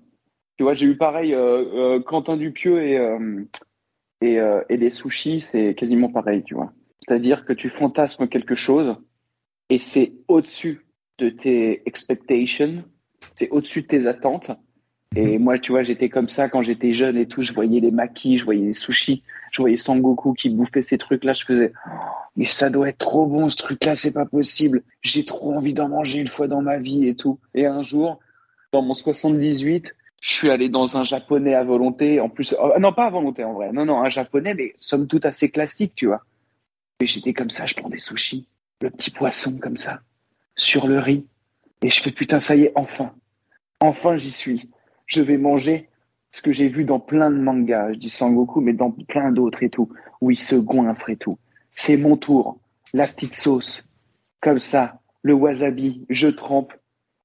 Tu 0.56 0.64
vois, 0.64 0.74
j'ai 0.74 0.86
eu 0.86 0.96
pareil. 0.96 1.32
euh, 1.34 1.96
euh, 1.96 2.00
Quentin 2.00 2.36
Dupieux 2.36 2.82
et 2.84 2.98
Et, 4.22 4.36
et 4.68 4.76
les 4.76 4.90
sushis, 4.90 5.40
c'est 5.40 5.74
quasiment 5.74 6.10
pareil, 6.10 6.42
tu 6.44 6.54
vois. 6.54 6.72
C'est-à-dire 7.00 7.44
que 7.46 7.54
tu 7.54 7.70
fantasmes 7.70 8.28
quelque 8.28 8.54
chose 8.54 8.96
et 9.70 9.78
c'est 9.78 10.12
au-dessus 10.28 10.84
de 11.18 11.30
tes 11.30 11.82
expectations, 11.86 12.84
c'est 13.34 13.48
au-dessus 13.50 13.82
de 13.82 13.86
tes 13.86 14.06
attentes. 14.06 14.50
Et 15.16 15.38
moi, 15.38 15.58
tu 15.58 15.72
vois, 15.72 15.82
j'étais 15.82 16.08
comme 16.08 16.28
ça 16.28 16.48
quand 16.48 16.62
j'étais 16.62 16.92
jeune 16.92 17.16
et 17.16 17.26
tout. 17.26 17.42
Je 17.42 17.52
voyais 17.52 17.80
les 17.80 17.90
maquis, 17.90 18.38
je 18.38 18.44
voyais 18.44 18.66
les 18.66 18.72
sushis, 18.72 19.24
je 19.50 19.60
voyais 19.60 19.76
Sangoku 19.76 20.34
qui 20.34 20.50
bouffait 20.50 20.82
ces 20.82 20.98
trucs-là. 20.98 21.32
Je 21.32 21.44
faisais, 21.44 21.72
oh, 21.86 21.90
mais 22.36 22.44
ça 22.44 22.70
doit 22.70 22.88
être 22.88 22.98
trop 22.98 23.26
bon 23.26 23.50
ce 23.50 23.56
truc-là, 23.56 23.96
c'est 23.96 24.12
pas 24.12 24.24
possible. 24.24 24.82
J'ai 25.02 25.24
trop 25.24 25.56
envie 25.56 25.74
d'en 25.74 25.88
manger 25.88 26.20
une 26.20 26.28
fois 26.28 26.46
dans 26.46 26.62
ma 26.62 26.78
vie 26.78 27.08
et 27.08 27.16
tout. 27.16 27.40
Et 27.54 27.66
un 27.66 27.82
jour, 27.82 28.20
dans 28.72 28.82
mon 28.82 28.94
78, 28.94 29.92
je 30.20 30.30
suis 30.30 30.48
allé 30.48 30.68
dans 30.68 30.96
un 30.96 31.02
japonais 31.02 31.54
à 31.54 31.64
volonté. 31.64 32.20
En 32.20 32.28
plus, 32.28 32.54
oh, 32.60 32.72
non 32.78 32.92
pas 32.92 33.06
à 33.06 33.10
volonté 33.10 33.42
en 33.42 33.54
vrai. 33.54 33.72
Non 33.72 33.86
non, 33.86 34.00
un 34.02 34.10
japonais, 34.10 34.54
mais 34.54 34.74
somme 34.78 35.08
toute 35.08 35.26
assez 35.26 35.50
classique, 35.50 35.94
tu 35.96 36.06
vois. 36.06 36.24
Et 37.00 37.08
j'étais 37.08 37.32
comme 37.32 37.50
ça, 37.50 37.66
je 37.66 37.74
prends 37.74 37.88
des 37.88 37.98
sushis, 37.98 38.46
le 38.80 38.90
petit 38.90 39.10
poisson 39.10 39.58
comme 39.58 39.76
ça, 39.76 40.02
sur 40.54 40.86
le 40.86 41.00
riz. 41.00 41.26
Et 41.82 41.90
je 41.90 42.00
fais 42.00 42.12
putain, 42.12 42.38
ça 42.38 42.54
y 42.54 42.64
est, 42.64 42.72
enfin, 42.76 43.12
enfin 43.80 44.16
j'y 44.16 44.30
suis 44.30 44.68
je 45.10 45.22
vais 45.22 45.36
manger 45.36 45.88
ce 46.30 46.40
que 46.40 46.52
j'ai 46.52 46.68
vu 46.68 46.84
dans 46.84 47.00
plein 47.00 47.30
de 47.30 47.36
mangas, 47.36 47.92
je 47.92 47.98
dis 47.98 48.10
Sangoku, 48.10 48.60
mais 48.60 48.72
dans 48.72 48.92
plein 48.92 49.32
d'autres 49.32 49.62
et 49.64 49.68
tout, 49.68 49.90
où 50.20 50.30
il 50.30 50.38
se 50.38 50.54
goinfre 50.54 51.10
et 51.10 51.16
tout. 51.16 51.38
C'est 51.72 51.96
mon 51.96 52.16
tour, 52.16 52.60
la 52.92 53.08
petite 53.08 53.34
sauce, 53.34 53.84
comme 54.40 54.60
ça, 54.60 55.00
le 55.22 55.34
wasabi, 55.34 56.06
je 56.08 56.28
trempe, 56.28 56.72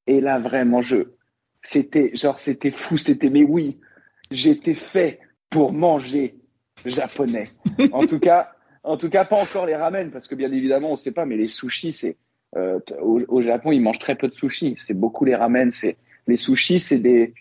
et 0.08 0.19
là 0.19 0.39
vraiment, 0.39 0.82
je, 0.82 1.13
c'était, 1.62 2.12
genre, 2.15 2.39
c'était 2.39 2.71
fou, 2.71 2.98
c'était, 2.98 3.30
mais 3.30 3.43
oui, 3.43 3.80
j'étais 4.32 4.76
fait 4.76 5.19
pour 5.52 5.71
manger 5.71 6.36
japonais. 6.86 7.45
En 7.91 8.08
tout 8.08 8.19
cas, 8.19 9.26
pas 9.26 9.39
encore 9.39 9.67
les 9.67 9.76
ramen, 9.76 10.10
parce 10.10 10.28
que 10.28 10.34
bien 10.34 10.52
évidemment, 10.52 10.93
on 10.93 10.95
sait 10.95 11.12
pas, 11.12 11.26
mais 11.26 11.38
les 11.38 11.48
sushis, 11.48 11.91
c'est, 11.91 12.17
euh, 12.56 12.80
au, 13.00 13.21
au, 13.28 13.41
Japon, 13.43 13.71
ils 13.71 13.82
mangent 13.82 14.00
très 14.00 14.15
peu 14.15 14.28
de 14.28 14.34
sushis. 14.34 14.76
C'est 14.80 14.93
beaucoup 14.93 15.26
les 15.26 15.36
ramen, 15.36 15.71
c'est, 15.71 15.98
les 16.28 16.38
sushis, 16.38 16.80
c'est 16.80 16.98
des, 16.98 17.34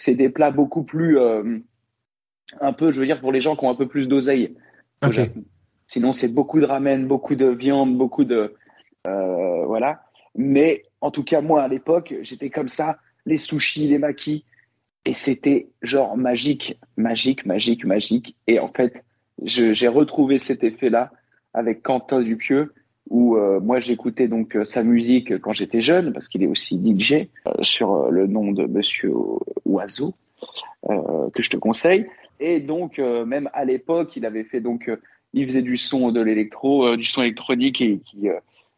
c'est 0.00 0.14
des 0.14 0.30
plats 0.30 0.50
beaucoup 0.50 0.82
plus, 0.82 1.18
euh, 1.18 1.58
un 2.60 2.72
peu, 2.72 2.90
je 2.90 3.00
veux 3.00 3.06
dire, 3.06 3.20
pour 3.20 3.32
les 3.32 3.40
gens 3.40 3.54
qui 3.54 3.64
ont 3.64 3.70
un 3.70 3.74
peu 3.74 3.86
plus 3.86 4.08
d'oseille. 4.08 4.56
Sinon, 5.86 6.12
c'est 6.12 6.28
beaucoup 6.28 6.58
de 6.58 6.64
ramen, 6.64 7.06
beaucoup 7.06 7.34
de 7.34 7.46
viande, 7.46 7.96
beaucoup 7.98 8.24
de, 8.24 8.54
euh, 9.06 9.64
voilà. 9.66 10.02
Mais 10.34 10.82
en 11.00 11.10
tout 11.10 11.22
cas, 11.22 11.42
moi, 11.42 11.62
à 11.62 11.68
l'époque, 11.68 12.14
j'étais 12.22 12.48
comme 12.48 12.68
ça, 12.68 12.98
les 13.26 13.36
sushis, 13.36 13.88
les 13.88 13.98
makis, 13.98 14.44
et 15.04 15.12
c'était 15.12 15.68
genre 15.82 16.16
magique, 16.16 16.78
magique, 16.96 17.44
magique, 17.44 17.84
magique. 17.84 18.36
Et 18.46 18.58
en 18.58 18.68
fait, 18.68 19.04
j'ai 19.42 19.88
retrouvé 19.88 20.38
cet 20.38 20.64
effet-là 20.64 21.10
avec 21.52 21.82
Quentin 21.82 22.22
Dupieux, 22.22 22.72
où 23.10 23.36
euh, 23.36 23.60
moi 23.60 23.80
j'écoutais 23.80 24.28
donc 24.28 24.56
euh, 24.56 24.64
sa 24.64 24.82
musique 24.84 25.38
quand 25.40 25.52
j'étais 25.52 25.80
jeune, 25.80 26.12
parce 26.12 26.28
qu'il 26.28 26.42
est 26.44 26.46
aussi 26.46 26.80
DJ 26.80 27.12
euh, 27.46 27.52
sur 27.60 28.10
le 28.10 28.26
nom 28.26 28.52
de 28.52 28.64
Monsieur 28.66 29.12
Oiseau, 29.66 30.14
que 30.88 31.42
je 31.42 31.50
te 31.50 31.56
conseille. 31.56 32.06
Et 32.38 32.60
donc 32.60 32.98
même 32.98 33.50
à 33.52 33.66
l'époque, 33.66 34.16
il 34.16 34.24
avait 34.24 34.44
fait 34.44 34.60
donc, 34.60 34.90
il 35.34 35.46
faisait 35.46 35.60
du 35.60 35.76
son 35.76 36.10
de 36.10 36.22
l'électro, 36.22 36.96
du 36.96 37.04
son 37.04 37.20
électronique 37.20 37.82
et 37.82 37.98
qui, 37.98 38.28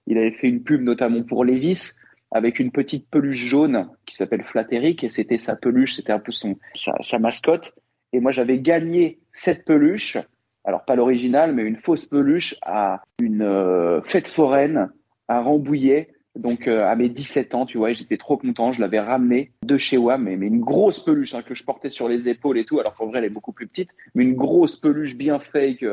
il 0.09 0.19
avait 0.19 0.33
fait 0.33 0.49
une 0.49 0.65
pub 0.65 0.83
notamment 0.83 1.23
pour 1.23 1.45
Levis 1.45 1.93
avec 2.33 2.59
une 2.59 2.73
petite 2.73 3.09
peluche 3.09 3.37
jaune 3.37 3.89
qui 4.05 4.17
s'appelle 4.17 4.43
Flatteric 4.43 5.05
et 5.05 5.11
c'était 5.11 5.39
sa 5.39 5.55
peluche, 5.55 5.95
c'était 5.95 6.13
un 6.13 6.19
peu 6.19 6.33
son 6.33 6.57
sa, 6.75 6.93
sa 7.01 7.21
mascotte. 7.21 7.73
Et 8.13 8.19
moi 8.19 8.33
j'avais 8.33 8.59
gagné 8.59 9.21
cette 9.33 9.65
peluche 9.65 10.19
alors 10.65 10.85
pas 10.85 10.95
l'original, 10.95 11.55
mais 11.55 11.63
une 11.63 11.77
fausse 11.77 12.07
peluche 12.07 12.55
à 12.63 13.03
une 13.21 13.43
euh, 13.43 14.01
fête 14.03 14.29
foraine 14.29 14.91
à 15.29 15.41
Rambouillet. 15.41 16.15
Donc 16.37 16.67
euh, 16.67 16.87
à 16.87 16.97
mes 16.97 17.09
17 17.09 17.55
ans, 17.55 17.67
tu 17.67 17.79
vois, 17.79 17.93
j'étais 17.93 18.17
trop 18.17 18.37
content. 18.37 18.73
Je 18.73 18.81
l'avais 18.81 19.01
ramené 19.01 19.53
de 19.65 19.77
chez 19.77 19.99
WAM, 19.99 20.23
mais, 20.23 20.35
une 20.35 20.61
grosse 20.61 20.99
peluche 20.99 21.35
hein, 21.35 21.43
que 21.43 21.55
je 21.55 21.65
portais 21.65 21.91
sur 21.91 22.09
les 22.09 22.29
épaules 22.29 22.59
et 22.59 22.65
tout. 22.65 22.79
Alors 22.79 22.95
qu'en 22.95 23.07
vrai, 23.07 23.19
elle 23.19 23.25
est 23.25 23.31
beaucoup 23.31 23.53
plus 23.53 23.67
petite, 23.67 23.91
mais 24.15 24.23
une 24.23 24.35
grosse 24.35 24.77
peluche 24.77 25.17
bien 25.17 25.41
fake, 25.41 25.85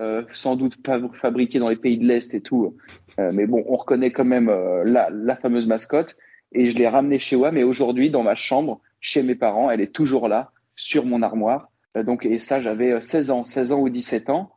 euh, 0.00 0.24
sans 0.32 0.56
doute 0.56 0.76
fabriquée 1.20 1.58
dans 1.58 1.68
les 1.68 1.76
pays 1.76 1.96
de 1.96 2.06
l'Est 2.06 2.34
et 2.34 2.40
tout. 2.40 2.76
mais 3.18 3.46
bon, 3.46 3.64
on 3.66 3.76
reconnaît 3.76 4.12
quand 4.12 4.24
même 4.24 4.48
la, 4.84 5.08
la, 5.10 5.36
fameuse 5.36 5.66
mascotte. 5.66 6.16
Et 6.52 6.66
je 6.66 6.76
l'ai 6.76 6.88
ramenée 6.88 7.18
chez 7.18 7.36
WAM. 7.36 7.56
Et 7.56 7.64
aujourd'hui, 7.64 8.10
dans 8.10 8.22
ma 8.22 8.34
chambre, 8.34 8.80
chez 9.00 9.22
mes 9.22 9.34
parents, 9.34 9.70
elle 9.70 9.80
est 9.80 9.92
toujours 9.92 10.28
là, 10.28 10.52
sur 10.76 11.04
mon 11.04 11.22
armoire. 11.22 11.70
Euh, 11.96 12.02
donc, 12.02 12.24
et 12.24 12.38
ça, 12.38 12.60
j'avais 12.60 13.00
16 13.00 13.30
euh, 13.30 13.34
ans, 13.34 13.44
16 13.44 13.72
ans 13.72 13.80
ou 13.80 13.88
17 13.88 14.30
ans. 14.30 14.50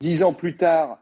Dix 0.00 0.22
ans 0.22 0.34
plus 0.34 0.56
tard, 0.56 0.98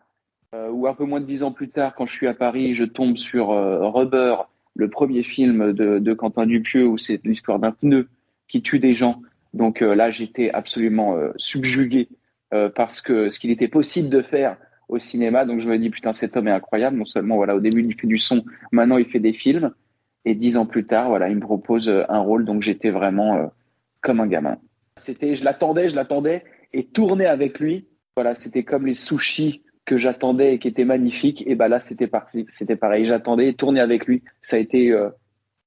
euh, 0.54 0.70
ou 0.70 0.86
un 0.86 0.94
peu 0.94 1.04
moins 1.04 1.20
de 1.20 1.26
dix 1.26 1.42
ans 1.42 1.52
plus 1.52 1.68
tard, 1.68 1.94
quand 1.94 2.06
je 2.06 2.12
suis 2.12 2.28
à 2.28 2.34
Paris, 2.34 2.74
je 2.74 2.84
tombe 2.84 3.16
sur 3.16 3.48
Rubber, 3.48 4.36
le 4.76 4.88
premier 4.88 5.24
film 5.24 5.72
de, 5.72 6.14
Quentin 6.14 6.46
Dupieux, 6.46 6.86
où 6.86 6.96
c'est 6.96 7.20
l'histoire 7.24 7.58
d'un 7.58 7.72
pneu 7.72 8.08
qui 8.48 8.62
tue 8.62 8.78
des 8.78 8.92
gens. 8.92 9.20
Donc 9.52 9.80
là, 9.80 10.10
j'étais 10.10 10.50
absolument 10.50 11.16
subjugué 11.36 12.08
parce 12.76 13.00
que 13.00 13.30
ce 13.30 13.40
qu'il 13.40 13.50
était 13.50 13.66
possible 13.66 14.08
de 14.08 14.22
faire 14.22 14.56
au 14.88 15.00
cinéma. 15.00 15.44
Donc 15.44 15.60
je 15.60 15.68
me 15.68 15.76
dis 15.76 15.90
putain, 15.90 16.12
cet 16.12 16.36
homme 16.36 16.46
est 16.46 16.52
incroyable. 16.52 16.96
Non 16.96 17.04
seulement 17.04 17.36
voilà, 17.36 17.56
au 17.56 17.60
début 17.60 17.82
il 17.82 17.98
fait 17.98 18.06
du 18.06 18.18
son, 18.18 18.44
maintenant 18.70 18.96
il 18.96 19.06
fait 19.06 19.20
des 19.20 19.32
films. 19.32 19.72
Et 20.24 20.34
dix 20.34 20.56
ans 20.56 20.66
plus 20.66 20.86
tard, 20.86 21.08
voilà, 21.08 21.28
il 21.28 21.36
me 21.36 21.40
propose 21.40 21.88
un 21.88 22.18
rôle. 22.20 22.44
Donc 22.44 22.62
j'étais 22.62 22.90
vraiment 22.90 23.52
comme 24.02 24.20
un 24.20 24.26
gamin. 24.28 24.56
C'était, 24.96 25.34
je 25.34 25.44
l'attendais, 25.44 25.88
je 25.88 25.96
l'attendais, 25.96 26.44
et 26.72 26.86
tourner 26.86 27.26
avec 27.26 27.58
lui, 27.58 27.88
voilà, 28.16 28.34
c'était 28.34 28.62
comme 28.62 28.86
les 28.86 28.94
sushis 28.94 29.62
que 29.84 29.98
j'attendais 29.98 30.54
et 30.54 30.58
qui 30.58 30.68
étaient 30.68 30.84
magnifiques. 30.84 31.42
Et 31.46 31.54
ben 31.54 31.68
là, 31.68 31.80
c'était 31.80 32.06
parti, 32.06 32.46
c'était 32.48 32.76
pareil. 32.76 33.06
J'attendais 33.06 33.52
tourner 33.54 33.80
avec 33.80 34.06
lui. 34.06 34.22
Ça 34.42 34.56
a 34.56 34.58
été 34.58 34.92
euh, 34.92 35.10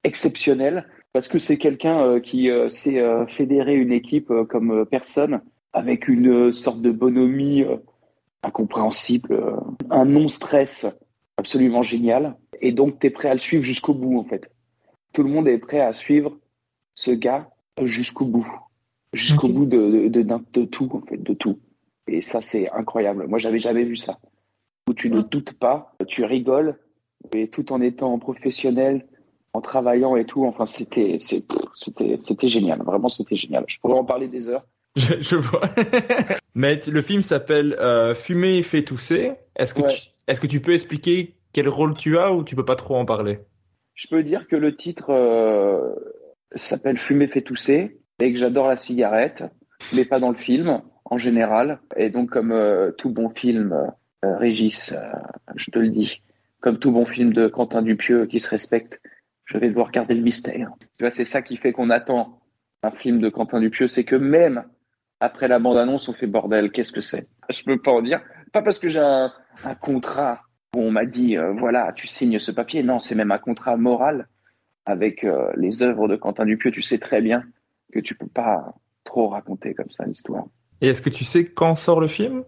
exceptionnel 0.04 0.88
parce 1.14 1.28
que 1.28 1.40
c'est 1.40 1.58
quelqu'un 1.58 2.02
euh, 2.02 2.20
qui 2.20 2.50
euh, 2.50 2.70
sait 2.70 3.02
fédérer 3.28 3.76
une 3.76 3.92
équipe 3.92 4.32
comme 4.50 4.86
personne 4.86 5.42
avec 5.74 6.08
une 6.08 6.52
sorte 6.52 6.82
de 6.82 6.92
bonhomie 6.92 7.66
incompréhensible, 8.44 9.60
un 9.90 10.06
non-stress 10.06 10.88
absolument 11.38 11.84
génial. 11.84 12.36
Et 12.62 12.72
donc, 12.72 13.00
tu 13.00 13.08
es 13.08 13.10
prêt 13.10 13.30
à 13.30 13.34
le 13.34 13.40
suivre 13.40 13.64
jusqu'au 13.64 13.94
bout, 13.94 14.18
en 14.18 14.24
fait. 14.24 14.50
Tout 15.14 15.24
le 15.24 15.30
monde 15.30 15.48
est 15.48 15.58
prêt 15.58 15.82
à 15.82 15.94
suivre 15.94 16.38
ce 16.96 17.12
gars 17.12 17.50
jusqu'au 17.84 18.26
bout 18.26 18.67
jusqu'au 19.14 19.50
bout 19.50 19.66
de, 19.66 20.08
de, 20.10 20.22
de, 20.22 20.66
tout, 20.66 20.90
en 20.94 21.02
fait, 21.02 21.22
de 21.22 21.34
tout. 21.34 21.60
Et 22.08 22.22
ça, 22.22 22.42
c'est 22.42 22.70
incroyable. 22.72 23.28
Moi, 23.28 23.40
j'avais 23.40 23.60
jamais 23.60 23.84
vu 23.84 23.96
ça. 23.96 24.18
Où 24.90 24.94
tu 24.94 25.10
ne 25.10 25.22
doutes 25.22 25.54
pas, 25.54 25.94
tu 26.08 26.24
rigoles, 26.24 26.78
et 27.34 27.50
tout 27.50 27.74
en 27.74 27.82
étant 27.82 28.18
professionnel, 28.20 29.06
en 29.54 29.62
travaillant 29.62 30.16
et 30.16 30.26
tout. 30.26 30.46
Enfin, 30.46 30.66
c'était, 30.66 31.18
c'était, 31.20 32.20
c'était 32.24 32.50
génial. 32.50 32.82
Vraiment, 32.84 33.10
c'était 33.10 33.36
génial. 33.36 33.66
Je 33.68 33.80
pourrais 33.80 33.98
en 33.98 34.06
parler 34.06 34.28
des 34.28 34.50
heures. 34.50 34.66
Je, 34.96 35.36
vois. 35.36 35.62
Mais 36.56 36.80
le 36.88 37.02
film 37.02 37.22
s'appelle 37.22 37.76
euh, 37.80 38.16
Fumer 38.16 38.64
fait 38.64 38.84
tousser. 38.84 39.34
Est-ce 39.56 39.74
que, 39.74 39.82
tu, 39.82 40.10
est-ce 40.28 40.42
que 40.42 40.48
tu 40.48 40.60
peux 40.60 40.74
expliquer 40.74 41.36
quel 41.54 41.70
rôle 41.70 41.96
tu 41.96 42.18
as 42.18 42.34
ou 42.34 42.44
tu 42.44 42.56
peux 42.56 42.66
pas 42.66 42.76
trop 42.76 42.96
en 42.96 43.06
parler? 43.06 43.40
Je 43.94 44.08
peux 44.08 44.24
dire 44.24 44.48
que 44.48 44.56
le 44.56 44.76
titre 44.76 45.10
euh, 45.10 45.94
s'appelle 46.56 46.98
Fumer 46.98 47.28
fait 47.28 47.42
tousser 47.42 48.00
et 48.20 48.34
que 48.34 48.40
j'adore 48.40 48.68
la 48.68 48.78
cigarette, 48.78 49.44
mais 49.94 50.06
pas 50.06 50.20
dans 50.20 50.30
le 50.30 50.38
film 50.38 50.82
en 51.06 51.18
général. 51.18 51.80
Et 51.96 52.10
donc, 52.10 52.30
comme 52.30 52.52
euh, 52.52 52.92
tout 52.92 53.10
bon 53.10 53.30
film, 53.30 53.74
euh, 54.26 54.38
Régis, 54.38 54.94
euh, 54.94 55.00
je 55.56 55.72
te 55.72 55.80
le 55.80 55.90
dis, 55.90 56.22
comme 56.62 56.80
tout 56.80 56.92
bon 56.92 57.06
film 57.06 57.34
de 57.34 57.48
Quentin 57.48 57.82
Dupieux 57.82 58.26
qui 58.26 58.40
se 58.40 58.50
respecte, 58.50 59.00
je 59.46 59.58
vais 59.58 59.70
devoir 59.70 59.92
garder 59.92 60.14
le 60.14 60.22
mystère. 60.22 60.72
Tu 60.98 61.04
vois, 61.04 61.12
c'est 61.12 61.26
ça 61.26 61.42
qui 61.42 61.58
fait 61.58 61.72
qu'on 61.72 61.90
attend 61.90 62.40
un 62.84 62.92
film 62.92 63.20
de 63.20 63.30
Quentin 63.30 63.60
Dupieux, 63.60 63.88
c'est 63.88 64.04
que 64.04 64.16
même 64.16 64.66
après 65.20 65.48
la 65.48 65.60
bande-annonce, 65.60 66.10
on 66.10 66.14
fait 66.14 66.28
bordel, 66.28 66.72
qu'est-ce 66.72 66.92
que 66.92 67.02
c'est? 67.02 67.28
Je 67.50 67.64
peux 67.64 67.80
pas 67.80 67.92
en 67.92 68.02
dire. 68.02 68.22
Pas 68.52 68.62
parce 68.62 68.78
que 68.78 68.88
j'ai 68.88 69.00
un, 69.00 69.32
un, 69.64 69.76
contrat 69.76 70.42
où 70.76 70.82
on 70.82 70.92
m'a 70.92 71.06
dit, 71.06 71.38
voilà, 71.58 71.92
tu 71.96 72.06
signes 72.06 72.38
ce 72.38 72.52
papier. 72.52 72.84
Non, 72.84 73.00
c'est 73.00 73.16
même 73.16 73.32
un 73.32 73.40
contrat 73.40 73.78
moral 73.78 74.28
avec 74.86 75.26
les 75.56 75.82
œuvres 75.82 76.08
de 76.08 76.16
Quentin 76.16 76.46
Dupieux. 76.46 76.72
Tu 76.72 76.84
sais 76.84 77.00
très 77.00 77.22
bien 77.22 77.44
que 77.92 78.00
tu 78.00 78.16
peux 78.16 78.28
pas 78.28 78.76
trop 79.04 79.30
raconter 79.30 79.74
comme 79.74 79.90
ça 79.92 80.06
l'histoire. 80.06 80.46
Et 80.82 80.90
est-ce 80.90 81.02
que 81.02 81.10
tu 81.10 81.24
sais 81.24 81.46
quand 81.46 81.76
sort 81.76 82.00
le 82.00 82.08
film? 82.08 82.44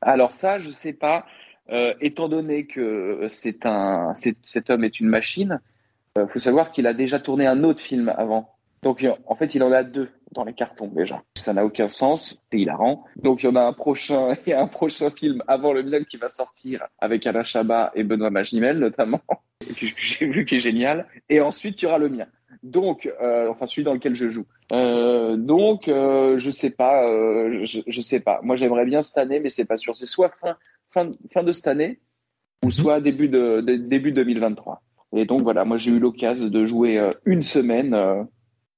Alors 0.00 0.32
ça, 0.32 0.58
je 0.58 0.70
sais 0.70 0.92
pas. 0.92 1.26
Euh, 1.70 1.94
étant 2.00 2.28
donné 2.28 2.66
que 2.66 3.26
c'est 3.28 3.66
un, 3.66 4.14
cet 4.42 4.68
homme 4.70 4.84
est 4.84 5.00
une 5.00 5.08
machine, 5.08 5.60
il 6.16 6.22
euh, 6.22 6.26
faut 6.26 6.40
savoir 6.40 6.72
qu'il 6.72 6.86
a 6.86 6.92
déjà 6.92 7.18
tourné 7.18 7.46
un 7.46 7.64
autre 7.64 7.80
film 7.80 8.12
avant. 8.16 8.50
Donc 8.82 9.06
en 9.26 9.36
fait, 9.36 9.54
il 9.54 9.62
en 9.62 9.70
a 9.70 9.84
deux 9.84 10.10
dans 10.32 10.44
les 10.44 10.54
cartons 10.54 10.88
déjà. 10.88 11.22
Ça 11.36 11.52
n'a 11.52 11.64
aucun 11.64 11.88
sens, 11.88 12.40
c'est 12.50 12.58
hilarant. 12.58 13.04
Donc 13.16 13.42
il 13.42 13.46
y 13.46 13.48
en 13.48 13.54
a 13.54 13.62
un 13.62 13.72
prochain, 13.72 14.34
il 14.46 14.50
y 14.50 14.52
a 14.52 14.60
un 14.60 14.66
prochain 14.66 15.10
film 15.10 15.42
avant 15.46 15.72
le 15.72 15.84
mien 15.84 16.02
qui 16.02 16.16
va 16.16 16.28
sortir 16.28 16.84
avec 16.98 17.26
Alain 17.26 17.44
Chabat 17.44 17.92
et 17.94 18.02
Benoît 18.02 18.30
Magimel 18.30 18.78
notamment, 18.78 19.20
que 19.60 19.86
j'ai 19.96 20.26
vu 20.26 20.44
qui 20.44 20.56
est 20.56 20.60
génial. 20.60 21.06
Et 21.28 21.40
ensuite 21.40 21.80
il 21.80 21.84
y 21.84 21.88
aura 21.88 21.98
le 21.98 22.08
mien. 22.08 22.26
Donc, 22.62 23.12
euh, 23.20 23.48
enfin 23.50 23.66
celui 23.66 23.82
dans 23.84 23.94
lequel 23.94 24.14
je 24.14 24.30
joue. 24.30 24.46
Euh, 24.72 25.36
donc, 25.36 25.88
euh, 25.88 26.38
je 26.38 26.50
sais 26.50 26.70
pas, 26.70 27.08
euh, 27.08 27.64
je, 27.64 27.80
je, 27.86 28.00
sais 28.00 28.20
pas. 28.20 28.40
Moi, 28.42 28.54
j'aimerais 28.56 28.84
bien 28.84 29.02
cette 29.02 29.18
année, 29.18 29.40
mais 29.40 29.50
c'est 29.50 29.64
pas 29.64 29.76
sûr. 29.76 29.96
C'est 29.96 30.06
soit 30.06 30.30
fin, 30.40 30.56
fin, 30.90 31.10
fin 31.32 31.42
de 31.42 31.50
cette 31.52 31.66
année, 31.66 31.98
ou 32.62 32.66
Mhm. 32.66 32.72
soit 32.72 33.00
début 33.00 33.28
de, 33.28 33.60
de- 33.60 33.74
début 33.76 34.12
2023. 34.12 34.82
Et 35.14 35.26
donc 35.26 35.42
voilà, 35.42 35.64
moi 35.64 35.76
j'ai 35.76 35.90
eu 35.90 35.98
l'occasion 35.98 36.48
de 36.48 36.64
jouer 36.64 36.98
euh, 36.98 37.12
une 37.26 37.42
semaine, 37.42 37.92
euh, 37.92 38.22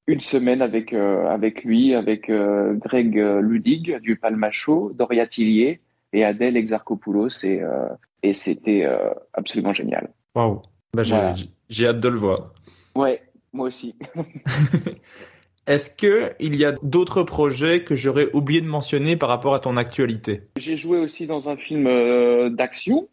une 0.08 0.18
semaine 0.20 0.62
avec 0.62 0.92
euh, 0.92 1.28
avec 1.28 1.62
lui, 1.62 1.94
avec 1.94 2.28
euh, 2.28 2.74
Greg 2.74 3.14
Ludig 3.16 4.00
du 4.00 4.16
Palmacho, 4.16 4.92
Doria 4.94 5.26
Tillier 5.28 5.80
et 6.12 6.24
Adèle 6.24 6.56
Exarchopoulos 6.56 7.44
et 7.44 7.62
euh, 7.62 7.86
et 8.24 8.32
c'était 8.32 8.84
euh, 8.84 9.10
absolument 9.34 9.72
génial. 9.74 10.08
Waouh. 10.34 10.62
Bah, 10.94 11.02
j'ai, 11.04 11.14
Voilà. 11.14 11.34
j'ai 11.68 11.86
hâte 11.86 12.00
de 12.00 12.08
le 12.08 12.18
voir. 12.18 12.52
Ouais, 12.96 13.22
moi 13.54 13.68
aussi. 13.68 13.94
Est-ce 15.66 15.88
que 15.90 16.32
il 16.40 16.56
y 16.56 16.64
a 16.66 16.72
d'autres 16.82 17.22
projets 17.22 17.84
que 17.84 17.96
j'aurais 17.96 18.28
oublié 18.34 18.60
de 18.60 18.66
mentionner 18.66 19.16
par 19.16 19.30
rapport 19.30 19.54
à 19.54 19.60
ton 19.60 19.78
actualité? 19.78 20.42
J'ai 20.58 20.76
joué 20.76 20.98
aussi 20.98 21.26
dans 21.26 21.48
un 21.48 21.56
film 21.56 21.86
euh, 21.86 22.50
d'action, 22.50 23.08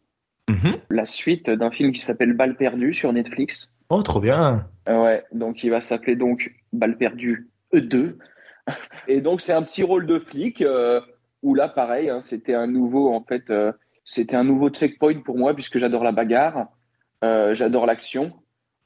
Mhm. 0.50 0.78
la 0.90 1.06
suite 1.06 1.50
d'un 1.50 1.72
film 1.72 1.94
qui 1.94 2.02
s'appelle 2.02 2.34
Balle 2.34 2.58
perdue 2.58 2.94
sur 2.94 3.14
Netflix. 3.14 3.72
Oh, 3.90 4.02
trop 4.04 4.20
bien. 4.20 4.68
Euh, 4.90 5.02
Ouais, 5.02 5.24
donc 5.32 5.64
il 5.64 5.70
va 5.70 5.80
s'appeler 5.80 6.18
donc 6.18 6.52
Balle 6.74 6.98
perdue 6.98 7.48
E2. 7.74 8.18
Et 9.08 9.22
donc 9.22 9.40
c'est 9.40 9.54
un 9.54 9.64
petit 9.64 9.84
rôle 9.84 10.06
de 10.06 10.20
flic 10.20 10.62
euh, 10.62 11.00
où 11.42 11.56
là 11.56 11.70
pareil, 11.70 12.10
hein, 12.10 12.22
c'était 12.22 12.54
un 12.54 12.68
nouveau 12.68 13.14
en 13.14 13.24
fait, 13.24 13.44
euh, 13.50 13.72
c'était 14.04 14.36
un 14.36 14.44
nouveau 14.44 14.70
checkpoint 14.70 15.22
pour 15.22 15.38
moi 15.38 15.54
puisque 15.54 15.78
j'adore 15.78 16.04
la 16.04 16.12
bagarre, 16.12 16.68
euh, 17.24 17.56
j'adore 17.56 17.86
l'action 17.86 18.34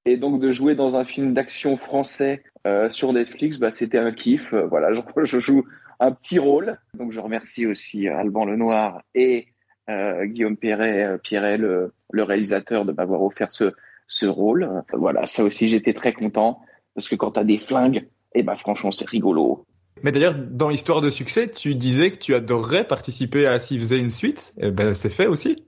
et 0.06 0.18
donc 0.18 0.40
de 0.40 0.52
jouer 0.52 0.76
dans 0.76 0.96
un 0.96 1.06
film 1.06 1.34
d'action 1.34 1.78
français 1.78 2.44
euh, 2.68 2.90
sur 2.90 3.14
Netflix, 3.14 3.58
bah 3.58 3.72
c'était 3.72 3.98
un 3.98 4.12
kiff. 4.12 4.54
Euh, 4.54 4.66
voilà, 4.68 4.94
je, 4.94 5.02
je 5.26 5.40
joue 5.40 5.66
un 6.00 6.12
petit 6.12 6.40
rôle. 6.40 6.78
Donc 6.98 7.12
je 7.12 7.20
remercie 7.20 7.66
aussi 7.66 8.08
Alban 8.08 8.46
Lenoir 8.46 9.02
et 9.14 9.48
euh, 9.90 10.26
Guillaume 10.26 10.58
Perret, 10.58 11.04
euh, 11.04 11.18
Pierret, 11.18 11.58
le, 11.58 11.94
le 12.12 12.24
réalisateur, 12.24 12.86
de 12.86 12.92
m'avoir 12.92 13.22
offert 13.22 13.52
ce 13.52 13.74
ce 14.08 14.26
rôle. 14.26 14.64
Euh, 14.64 14.82
Voilà, 14.94 15.26
ça 15.26 15.44
aussi 15.44 15.70
j'étais 15.70 15.94
très 15.94 16.14
content 16.14 16.60
parce 16.94 17.10
que 17.10 17.16
quand 17.16 17.32
t'as 17.32 17.44
des 17.44 17.60
flingues, 17.60 18.08
et 18.34 18.44
ben 18.44 18.56
franchement 18.58 18.92
c'est 18.92 19.08
rigolo. 19.08 19.66
Mais 20.04 20.12
d'ailleurs, 20.12 20.36
dans 20.36 20.70
Histoire 20.70 21.02
de 21.02 21.10
succès, 21.10 21.50
tu 21.50 21.74
disais 21.74 22.12
que 22.12 22.18
tu 22.18 22.36
adorerais 22.36 22.86
participer 22.86 23.48
à 23.48 23.60
s'il 23.60 23.80
faisait 23.80 24.00
une 24.00 24.10
suite. 24.10 24.54
Eh 24.60 24.70
ben, 24.70 24.94
c'est 24.94 25.10
fait 25.10 25.26
aussi. 25.26 25.66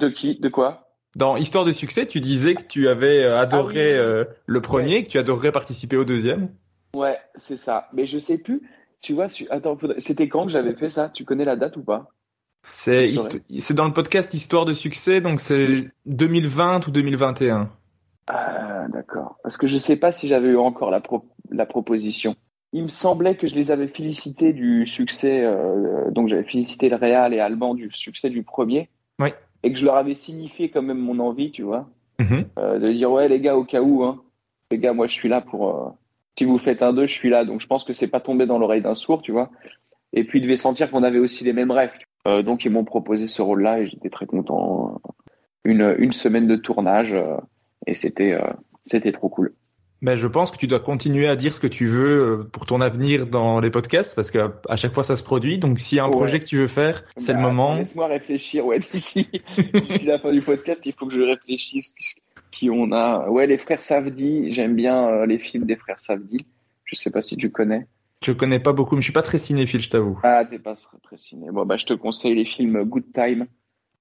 De 0.00 0.08
qui? 0.08 0.38
De 0.38 0.48
quoi? 0.48 0.87
Dans 1.18 1.36
Histoire 1.36 1.64
de 1.64 1.72
succès, 1.72 2.06
tu 2.06 2.20
disais 2.20 2.54
que 2.54 2.62
tu 2.62 2.88
avais 2.88 3.24
euh, 3.24 3.38
adoré 3.40 3.96
Ah 3.98 4.02
oui. 4.02 4.06
euh, 4.06 4.24
le 4.46 4.60
premier, 4.60 5.02
que 5.02 5.08
tu 5.08 5.18
adorerais 5.18 5.50
participer 5.50 5.96
au 5.96 6.04
deuxième. 6.04 6.48
Ouais, 6.94 7.18
c'est 7.46 7.58
ça. 7.58 7.88
Mais 7.92 8.06
je 8.06 8.18
sais 8.20 8.38
plus. 8.38 8.62
Tu 9.00 9.14
vois, 9.14 9.28
su- 9.28 9.46
attends, 9.50 9.76
faudrait- 9.76 10.00
c'était 10.00 10.28
quand 10.28 10.46
que 10.46 10.52
j'avais 10.52 10.74
fait 10.74 10.90
ça? 10.90 11.10
Tu 11.12 11.24
connais 11.24 11.44
la 11.44 11.56
date 11.56 11.76
ou 11.76 11.82
pas? 11.82 12.08
C'est 12.62 13.12
dans 13.74 13.86
le 13.86 13.92
podcast 13.92 14.32
Histoire 14.32 14.64
de 14.64 14.72
succès, 14.72 15.20
donc 15.20 15.40
c'est 15.40 15.90
2020 16.06 16.86
ou 16.86 16.90
2021. 16.92 17.70
Ah, 18.28 18.86
d'accord. 18.88 19.38
Parce 19.42 19.56
que 19.56 19.66
je 19.66 19.76
sais 19.76 19.96
pas 19.96 20.12
si 20.12 20.28
j'avais 20.28 20.48
eu 20.48 20.56
encore 20.56 20.90
la, 20.90 21.00
pro- 21.00 21.24
la 21.50 21.66
proposition. 21.66 22.36
Il 22.72 22.84
me 22.84 22.88
semblait 22.88 23.36
que 23.36 23.46
je 23.46 23.54
les 23.54 23.70
avais 23.70 23.88
félicités 23.88 24.52
du 24.52 24.86
succès, 24.86 25.42
euh, 25.44 26.10
donc 26.10 26.28
j'avais 26.28 26.44
félicité 26.44 26.88
le 26.90 26.96
Real 26.96 27.32
et 27.34 27.40
Alban 27.40 27.74
du 27.74 27.90
succès 27.92 28.28
du 28.30 28.42
premier. 28.42 28.90
Oui. 29.20 29.30
Et 29.62 29.72
que 29.72 29.78
je 29.78 29.84
leur 29.84 29.96
avais 29.96 30.14
signifié 30.14 30.70
quand 30.70 30.82
même 30.82 30.98
mon 30.98 31.18
envie, 31.18 31.50
tu 31.50 31.62
vois, 31.62 31.88
Mhm. 32.20 32.46
euh, 32.58 32.78
de 32.78 32.88
dire 32.92 33.10
ouais 33.12 33.28
les 33.28 33.40
gars 33.40 33.56
au 33.56 33.64
cas 33.64 33.80
où, 33.80 34.02
hein, 34.04 34.22
les 34.70 34.78
gars 34.78 34.92
moi 34.92 35.06
je 35.06 35.14
suis 35.14 35.28
là 35.28 35.40
pour. 35.40 35.68
euh, 35.70 35.90
si 36.38 36.44
vous 36.44 36.58
faites 36.58 36.82
un 36.82 36.92
2, 36.92 37.06
je 37.08 37.12
suis 37.12 37.30
là. 37.30 37.44
Donc 37.44 37.60
je 37.60 37.66
pense 37.66 37.82
que 37.84 37.92
c'est 37.92 38.06
pas 38.08 38.20
tombé 38.20 38.46
dans 38.46 38.58
l'oreille 38.58 38.82
d'un 38.82 38.94
sourd, 38.94 39.22
tu 39.22 39.32
vois. 39.32 39.50
Et 40.12 40.22
puis 40.24 40.38
ils 40.38 40.42
devaient 40.42 40.54
sentir 40.56 40.90
qu'on 40.90 41.02
avait 41.02 41.18
aussi 41.18 41.42
les 41.44 41.52
mêmes 41.52 41.70
rêves. 41.72 41.90
Euh, 42.28 42.42
donc 42.42 42.64
ils 42.64 42.70
m'ont 42.70 42.84
proposé 42.84 43.26
ce 43.26 43.42
rôle-là 43.42 43.80
et 43.80 43.86
j'étais 43.88 44.10
très 44.10 44.26
content. 44.26 45.00
Une, 45.64 45.94
une 45.98 46.12
semaine 46.12 46.46
de 46.46 46.56
tournage 46.56 47.14
et 47.86 47.94
c'était 47.94 48.38
c'était 48.86 49.12
trop 49.12 49.28
cool. 49.28 49.52
Mais 50.00 50.16
je 50.16 50.28
pense 50.28 50.50
que 50.52 50.56
tu 50.56 50.66
dois 50.68 50.78
continuer 50.78 51.26
à 51.26 51.34
dire 51.34 51.52
ce 51.52 51.58
que 51.60 51.66
tu 51.66 51.86
veux 51.86 52.20
euh, 52.40 52.44
pour 52.52 52.66
ton 52.66 52.80
avenir 52.80 53.26
dans 53.26 53.58
les 53.58 53.70
podcasts, 53.70 54.14
parce 54.14 54.30
que 54.30 54.50
à 54.68 54.76
chaque 54.76 54.92
fois 54.92 55.02
ça 55.02 55.16
se 55.16 55.24
produit. 55.24 55.58
Donc 55.58 55.80
s'il 55.80 55.96
y 55.98 56.00
a 56.00 56.04
un 56.04 56.06
Ouais. 56.06 56.12
projet 56.12 56.38
que 56.40 56.44
tu 56.44 56.56
veux 56.56 56.68
faire, 56.68 57.04
c'est 57.16 57.32
Bah, 57.32 57.40
le 57.40 57.44
moment. 57.46 57.76
Laisse-moi 57.76 58.06
réfléchir. 58.06 58.64
Ouais, 58.64 58.78
d'ici 58.92 59.26
la 60.06 60.18
fin 60.20 60.30
du 60.32 60.40
podcast, 60.40 60.84
il 60.86 60.92
faut 60.92 61.06
que 61.06 61.14
je 61.14 61.20
réfléchisse. 61.22 61.92
Qui 62.50 62.70
on 62.70 62.92
a 62.92 63.28
Ouais, 63.28 63.46
les 63.46 63.58
frères 63.58 63.82
Savdi. 63.82 64.50
J'aime 64.52 64.74
bien 64.74 65.06
euh, 65.08 65.26
les 65.26 65.38
films 65.38 65.64
des 65.64 65.76
frères 65.76 66.00
Savdi. 66.00 66.38
Je 66.84 66.94
sais 66.94 67.10
pas 67.10 67.20
si 67.20 67.36
tu 67.36 67.50
connais. 67.50 67.86
Je 68.24 68.32
connais 68.32 68.58
pas 68.58 68.72
beaucoup, 68.72 68.94
mais 68.96 69.00
je 69.00 69.06
suis 69.06 69.12
pas 69.12 69.22
très 69.22 69.38
cinéphile, 69.38 69.80
je 69.80 69.90
t'avoue. 69.90 70.18
Ah, 70.24 70.44
t'es 70.44 70.58
pas 70.58 70.74
très, 71.02 71.18
ciné. 71.18 71.50
Bon, 71.52 71.64
bah, 71.66 71.76
je 71.76 71.86
te 71.86 71.92
conseille 71.94 72.34
les 72.34 72.44
films 72.46 72.82
Good 72.84 73.12
Time 73.12 73.46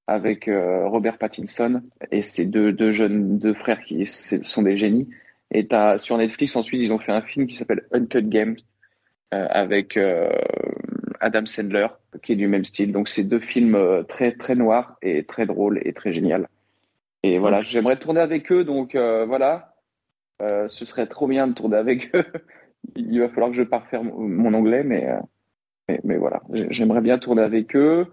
avec 0.07 0.47
euh, 0.47 0.87
Robert 0.87 1.17
Pattinson 1.17 1.81
et 2.11 2.21
ces 2.21 2.45
deux, 2.45 2.71
deux 2.71 2.91
jeunes, 2.93 3.37
deux 3.37 3.53
frères 3.53 3.81
qui 3.83 4.05
sont 4.07 4.61
des 4.61 4.77
génies. 4.77 5.07
Et 5.51 5.67
t'as, 5.67 5.97
sur 5.97 6.17
Netflix, 6.17 6.55
ensuite, 6.55 6.81
ils 6.81 6.93
ont 6.93 6.99
fait 6.99 7.11
un 7.11 7.21
film 7.21 7.47
qui 7.47 7.55
s'appelle 7.55 7.87
Uncut 7.91 8.23
Games 8.23 8.57
euh, 9.33 9.47
avec 9.49 9.97
euh, 9.97 10.29
Adam 11.19 11.45
Sandler, 11.45 11.87
qui 12.23 12.33
est 12.33 12.35
du 12.35 12.47
même 12.47 12.65
style. 12.65 12.91
Donc, 12.91 13.07
c'est 13.09 13.23
deux 13.23 13.39
films 13.39 13.75
euh, 13.75 14.03
très, 14.03 14.33
très 14.33 14.55
noirs 14.55 14.97
et 15.01 15.25
très 15.25 15.45
drôles 15.45 15.79
et 15.83 15.93
très 15.93 16.13
génial. 16.13 16.47
Et 17.23 17.39
voilà, 17.39 17.61
j'aimerais 17.61 17.97
tourner 17.97 18.21
avec 18.21 18.51
eux, 18.51 18.63
donc 18.63 18.95
euh, 18.95 19.25
voilà. 19.25 19.73
Ce 20.39 20.85
serait 20.85 21.07
trop 21.07 21.27
bien 21.27 21.47
de 21.47 21.53
tourner 21.53 21.77
avec 21.77 22.11
eux. 22.15 22.25
Il 22.95 23.19
va 23.19 23.29
falloir 23.29 23.49
que 23.49 23.57
je 23.57 23.63
parfaire 23.63 24.03
mon, 24.03 24.53
anglais, 24.53 24.83
mais, 24.83 25.07
mais, 25.89 25.99
mais 26.03 26.17
voilà, 26.17 26.41
J'ai- 26.53 26.67
j'aimerais 26.69 27.01
bien 27.01 27.17
tourner 27.17 27.41
avec 27.41 27.75
eux. 27.75 28.07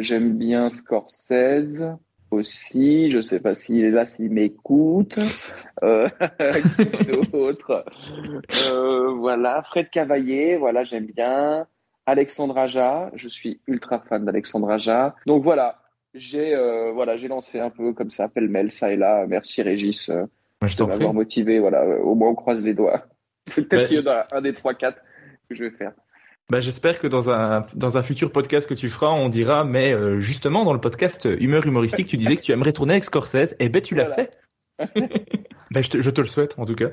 J'aime 0.00 0.38
bien 0.38 0.70
Scorsese 0.70 1.84
aussi. 2.30 3.10
Je 3.10 3.20
sais 3.20 3.40
pas 3.40 3.54
s'il 3.54 3.84
est 3.84 3.90
là, 3.90 4.06
s'il 4.06 4.30
m'écoute. 4.30 5.18
Euh, 5.82 6.08
d'autre 7.32 7.84
euh, 8.70 9.12
Voilà, 9.14 9.62
Fred 9.64 9.90
Cavaillé, 9.90 10.56
voilà, 10.56 10.84
j'aime 10.84 11.06
bien. 11.06 11.66
Alexandre 12.06 12.56
Aja, 12.58 13.10
je 13.14 13.28
suis 13.28 13.60
ultra 13.66 14.00
fan 14.00 14.24
d'Alexandre 14.24 14.70
Aja. 14.70 15.14
Donc 15.26 15.42
voilà, 15.44 15.78
j'ai 16.14 16.54
euh, 16.54 16.90
voilà, 16.92 17.16
j'ai 17.16 17.28
lancé 17.28 17.60
un 17.60 17.70
peu 17.70 17.92
comme 17.92 18.10
ça, 18.10 18.28
pêle-mêle, 18.28 18.70
ça 18.70 18.90
et 18.92 18.96
là. 18.96 19.26
Merci 19.28 19.62
Régis 19.62 20.08
euh, 20.08 20.24
Je 20.64 20.76
de 20.76 20.84
m'avoir 20.84 21.14
motivé. 21.14 21.58
Voilà, 21.60 21.84
au 22.00 22.14
moins 22.14 22.30
on 22.30 22.34
croise 22.34 22.62
les 22.62 22.74
doigts. 22.74 23.04
Peut-être 23.54 23.72
Ouais. 23.74 23.84
qu'il 23.84 23.98
y 23.98 24.08
en 24.08 24.10
a 24.12 24.26
un 24.32 24.40
des 24.40 24.52
trois, 24.54 24.74
quatre 24.74 25.00
que 25.48 25.54
je 25.54 25.64
vais 25.64 25.70
faire. 25.70 25.92
Bah, 26.50 26.60
j'espère 26.60 26.98
que 26.98 27.06
dans 27.06 27.30
un 27.30 27.64
dans 27.74 27.96
un 27.96 28.02
futur 28.02 28.32
podcast 28.32 28.68
que 28.68 28.74
tu 28.74 28.88
feras, 28.88 29.10
on 29.10 29.28
dira, 29.28 29.64
mais 29.64 29.92
euh, 29.94 30.20
justement 30.20 30.64
dans 30.64 30.72
le 30.72 30.80
podcast 30.80 31.28
Humeur 31.38 31.64
humoristique, 31.64 32.08
tu 32.08 32.16
disais 32.16 32.36
que 32.36 32.42
tu 32.42 32.50
aimerais 32.52 32.72
tourner 32.72 32.94
avec 32.94 33.04
Scorsese. 33.04 33.54
Eh 33.60 33.68
ben, 33.68 33.80
tu 33.80 33.94
l'as 33.94 34.06
Voilà. 34.06 34.16
fait. 34.16 34.38
ben, 35.70 35.82
je 35.82 35.90
te, 35.90 36.00
je 36.00 36.10
te 36.10 36.20
le 36.20 36.26
souhaite 36.26 36.56
en 36.58 36.64
tout 36.66 36.74
cas. 36.74 36.88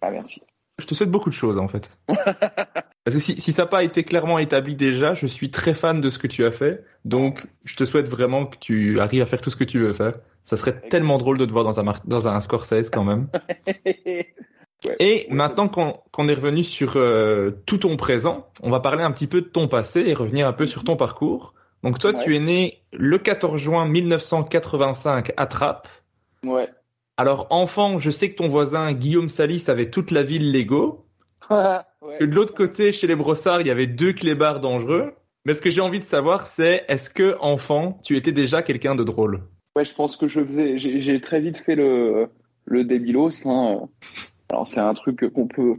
Ah 0.00 0.10
merci. 0.10 0.42
Je 0.78 0.86
te 0.86 0.94
souhaite 0.94 1.10
beaucoup 1.10 1.28
de 1.30 1.34
choses 1.34 1.58
en 1.58 1.68
fait. 1.68 1.98
Parce 2.08 3.14
que 3.14 3.18
si, 3.18 3.40
si 3.40 3.52
ça 3.52 3.62
n'a 3.62 3.68
pas 3.68 3.84
été 3.84 4.02
clairement 4.02 4.38
établi 4.38 4.76
déjà, 4.76 5.14
je 5.14 5.26
suis 5.26 5.50
très 5.50 5.74
fan 5.74 6.00
de 6.00 6.10
ce 6.10 6.18
que 6.18 6.26
tu 6.26 6.44
as 6.44 6.50
fait. 6.50 6.82
Donc, 7.04 7.46
je 7.64 7.76
te 7.76 7.84
souhaite 7.84 8.08
vraiment 8.08 8.46
que 8.46 8.56
tu 8.58 8.98
arrives 8.98 9.22
à 9.22 9.26
faire 9.26 9.40
tout 9.40 9.50
ce 9.50 9.56
que 9.56 9.64
tu 9.64 9.78
veux 9.78 9.92
faire. 9.92 10.14
Ça 10.44 10.56
serait 10.56 10.80
tellement 10.88 11.18
drôle 11.18 11.38
de 11.38 11.44
te 11.44 11.52
voir 11.52 11.64
dans 11.64 11.78
un, 11.80 11.94
dans 12.04 12.28
un 12.28 12.40
Scorsese 12.40 12.90
quand 12.90 13.04
même. 13.04 13.28
Ouais. 14.86 14.96
Et 15.00 15.26
maintenant 15.30 15.68
qu'on 15.68 16.28
est 16.28 16.34
revenu 16.34 16.62
sur 16.62 16.94
euh, 16.96 17.50
tout 17.66 17.78
ton 17.78 17.96
présent, 17.96 18.46
on 18.62 18.70
va 18.70 18.80
parler 18.80 19.02
un 19.02 19.10
petit 19.12 19.26
peu 19.26 19.40
de 19.40 19.46
ton 19.46 19.68
passé 19.68 20.02
et 20.06 20.14
revenir 20.14 20.46
un 20.46 20.52
peu 20.52 20.66
sur 20.66 20.84
ton 20.84 20.96
parcours. 20.96 21.54
Donc 21.82 21.98
toi, 21.98 22.12
Ouais. 22.12 22.24
tu 22.24 22.34
es 22.36 22.40
né 22.40 22.82
le 22.92 23.18
14 23.18 23.60
juin 23.60 23.86
1985 23.86 25.32
à 25.36 25.46
Trappes. 25.46 25.88
ouais. 26.44 26.68
Alors 27.18 27.46
enfant, 27.48 27.98
je 27.98 28.10
sais 28.10 28.30
que 28.30 28.36
ton 28.36 28.48
voisin 28.48 28.92
Guillaume 28.92 29.30
Salis 29.30 29.64
avait 29.68 29.88
toute 29.90 30.10
la 30.10 30.22
ville 30.22 30.52
Lego. 30.52 31.06
Ouais. 32.02 32.18
Que 32.18 32.24
de 32.24 32.34
l'autre 32.34 32.54
côté, 32.54 32.92
chez 32.92 33.06
les 33.08 33.16
brossards, 33.16 33.62
il 33.62 33.66
y 33.66 33.70
avait 33.70 33.86
deux 33.88 34.12
clébards 34.12 34.60
dangereux. 34.60 35.14
Mais 35.44 35.54
ce 35.54 35.62
que 35.62 35.70
j'ai 35.70 35.80
envie 35.80 35.98
de 35.98 36.04
savoir, 36.04 36.46
c'est 36.46 36.84
est-ce 36.88 37.08
que 37.10 37.36
enfant, 37.40 37.98
tu 38.04 38.16
étais 38.16 38.30
déjà 38.32 38.62
quelqu'un 38.62 38.94
de 38.94 39.02
drôle? 39.02 39.42
Ouais, 39.74 39.84
je 39.84 39.94
pense 39.94 40.16
que 40.16 40.28
je 40.28 40.44
faisais. 40.44 40.76
J'ai 40.76 41.00
j'ai 41.00 41.20
très 41.20 41.40
vite 41.40 41.58
fait 41.58 41.74
le 41.74 42.28
le 42.66 42.84
débilos. 42.84 43.44
Hein. 43.46 43.88
Alors 44.50 44.68
c'est 44.68 44.80
un 44.80 44.94
truc 44.94 45.28
qu'on 45.32 45.46
peut 45.46 45.76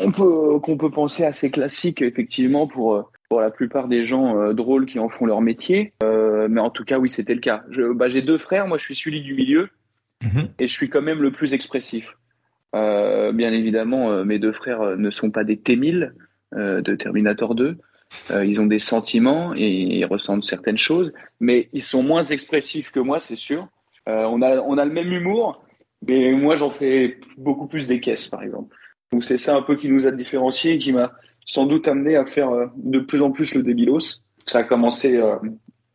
on 0.00 0.10
peut 0.12 0.58
qu'on 0.60 0.76
peut 0.76 0.90
penser 0.90 1.24
assez 1.24 1.50
classique 1.50 2.00
effectivement 2.02 2.66
pour 2.66 3.10
pour 3.28 3.40
la 3.40 3.50
plupart 3.50 3.88
des 3.88 4.06
gens 4.06 4.38
euh, 4.38 4.52
drôles 4.52 4.86
qui 4.86 4.98
en 4.98 5.08
font 5.08 5.26
leur 5.26 5.40
métier. 5.40 5.92
Euh, 6.02 6.46
mais 6.48 6.60
en 6.60 6.70
tout 6.70 6.84
cas, 6.84 6.98
oui, 6.98 7.10
c'était 7.10 7.34
le 7.34 7.40
cas. 7.40 7.64
Je, 7.70 7.92
bah, 7.92 8.08
j'ai 8.08 8.22
deux 8.22 8.38
frères. 8.38 8.68
Moi, 8.68 8.78
je 8.78 8.84
suis 8.84 8.94
celui 8.94 9.22
du 9.22 9.34
milieu 9.34 9.70
Mhm. 10.22 10.48
et 10.58 10.68
je 10.68 10.72
suis 10.72 10.88
quand 10.88 11.02
même 11.02 11.20
le 11.20 11.32
plus 11.32 11.52
expressif. 11.52 12.16
Euh, 12.74 13.32
bien 13.32 13.52
évidemment, 13.52 14.10
euh, 14.10 14.24
mes 14.24 14.38
deux 14.38 14.52
frères 14.52 14.80
euh, 14.80 14.96
ne 14.96 15.10
sont 15.10 15.30
pas 15.30 15.44
des 15.44 15.56
T-1000 15.58 16.12
euh, 16.54 16.80
de 16.80 16.94
Terminator 16.94 17.54
2. 17.54 17.76
Euh, 18.30 18.44
ils 18.44 18.60
ont 18.60 18.66
des 18.66 18.78
sentiments 18.78 19.52
et 19.54 19.68
ils 19.68 20.04
ressentent 20.04 20.44
certaines 20.44 20.78
choses, 20.78 21.12
mais 21.40 21.68
ils 21.72 21.82
sont 21.82 22.02
moins 22.02 22.22
expressifs 22.22 22.90
que 22.90 23.00
moi, 23.00 23.18
c'est 23.18 23.36
sûr. 23.36 23.68
Euh, 24.08 24.24
on 24.24 24.42
a 24.42 24.58
on 24.58 24.76
a 24.78 24.84
le 24.84 24.92
même 24.92 25.12
humour, 25.12 25.63
Mais 26.08 26.32
moi, 26.32 26.56
j'en 26.56 26.70
fais 26.70 27.18
beaucoup 27.36 27.66
plus 27.66 27.86
des 27.86 28.00
caisses, 28.00 28.28
par 28.28 28.42
exemple. 28.42 28.76
Donc 29.12 29.24
c'est 29.24 29.38
ça 29.38 29.56
un 29.56 29.62
peu 29.62 29.76
qui 29.76 29.88
nous 29.88 30.06
a 30.06 30.10
différenciés 30.10 30.74
et 30.74 30.78
qui 30.78 30.92
m'a 30.92 31.12
sans 31.46 31.66
doute 31.66 31.86
amené 31.88 32.16
à 32.16 32.26
faire 32.26 32.50
euh, 32.50 32.66
de 32.76 32.98
plus 32.98 33.22
en 33.22 33.30
plus 33.30 33.54
le 33.54 33.62
débilos. 33.62 34.20
Ça 34.46 34.58
a 34.58 34.62
commencé 34.64 35.16
euh, 35.16 35.36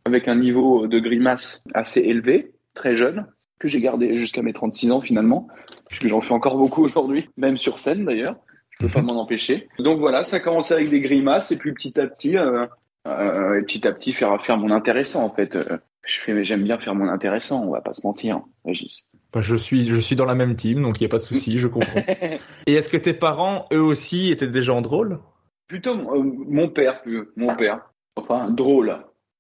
avec 0.05 0.27
un 0.27 0.35
niveau 0.35 0.87
de 0.87 0.99
grimace 0.99 1.61
assez 1.73 1.99
élevé, 1.99 2.53
très 2.73 2.95
jeune, 2.95 3.27
que 3.59 3.67
j'ai 3.67 3.81
gardé 3.81 4.15
jusqu'à 4.15 4.41
mes 4.41 4.53
36 4.53 4.91
ans 4.91 5.01
finalement, 5.01 5.47
puisque 5.87 6.07
j'en 6.07 6.21
fais 6.21 6.33
encore 6.33 6.57
beaucoup 6.57 6.83
aujourd'hui, 6.83 7.29
même 7.37 7.57
sur 7.57 7.79
scène 7.79 8.05
d'ailleurs. 8.05 8.37
Je 8.71 8.85
peux 8.85 8.93
pas 8.93 9.01
m'en 9.01 9.21
empêcher. 9.21 9.67
Donc 9.79 9.99
voilà, 9.99 10.23
ça 10.23 10.37
a 10.37 10.39
commencé 10.39 10.73
avec 10.73 10.89
des 10.89 11.01
grimaces 11.01 11.51
et 11.51 11.57
puis 11.57 11.73
petit 11.73 11.99
à 11.99 12.07
petit, 12.07 12.37
euh, 12.37 12.65
euh, 13.05 13.61
petit 13.63 13.85
à 13.85 13.91
petit 13.91 14.13
faire 14.13 14.41
faire 14.45 14.57
mon 14.57 14.71
intéressant 14.71 15.25
en 15.25 15.29
fait. 15.29 15.57
je 16.03 16.19
fais, 16.19 16.43
j'aime 16.45 16.63
bien 16.63 16.79
faire 16.79 16.95
mon 16.95 17.09
intéressant, 17.09 17.61
on 17.65 17.71
va 17.71 17.81
pas 17.81 17.93
se 17.93 18.01
mentir, 18.05 18.41
Régis. 18.63 19.03
Bah, 19.31 19.41
je 19.41 19.55
suis, 19.55 19.87
je 19.87 19.99
suis 19.99 20.15
dans 20.15 20.25
la 20.25 20.33
même 20.33 20.55
team, 20.55 20.81
donc 20.81 20.99
il 20.99 21.03
n'y 21.03 21.05
a 21.05 21.09
pas 21.09 21.17
de 21.17 21.23
souci, 21.23 21.59
je 21.59 21.67
comprends. 21.67 22.01
et 22.65 22.73
est-ce 22.73 22.89
que 22.89 22.97
tes 22.97 23.13
parents, 23.13 23.67
eux 23.71 23.81
aussi, 23.81 24.31
étaient 24.31 24.47
des 24.47 24.63
gens 24.63 24.81
drôles? 24.81 25.19
Plutôt 25.67 25.91
euh, 25.91 26.23
mon 26.23 26.69
père, 26.69 27.03
mon 27.35 27.55
père. 27.55 27.91
Enfin, 28.15 28.49
drôle. 28.49 28.97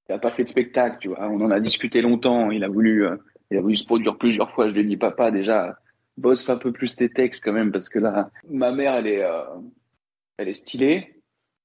Il 0.07 0.13
n'a 0.13 0.19
pas 0.19 0.29
fait 0.29 0.43
de 0.43 0.49
spectacle, 0.49 0.97
tu 0.99 1.07
vois. 1.07 1.27
On 1.27 1.41
en 1.41 1.49
a 1.49 1.59
discuté 1.59 2.01
longtemps. 2.01 2.51
Il 2.51 2.63
a 2.63 2.69
voulu, 2.69 3.05
euh, 3.05 3.17
il 3.49 3.57
a 3.57 3.61
voulu 3.61 3.75
se 3.75 3.85
produire 3.85 4.17
plusieurs 4.17 4.51
fois. 4.51 4.69
Je 4.69 4.73
lui 4.73 4.81
ai 4.81 4.83
dit, 4.83 4.97
papa, 4.97 5.31
déjà, 5.31 5.79
bosse 6.17 6.47
un 6.49 6.57
peu 6.57 6.71
plus 6.71 6.95
tes 6.95 7.09
textes 7.09 7.43
quand 7.43 7.53
même, 7.53 7.71
parce 7.71 7.89
que 7.89 7.97
là, 7.97 8.29
ma 8.47 8.71
mère, 8.71 8.93
elle 8.93 9.07
est, 9.07 9.23
euh, 9.23 9.43
elle 10.37 10.49
est 10.49 10.53
stylée, 10.53 11.15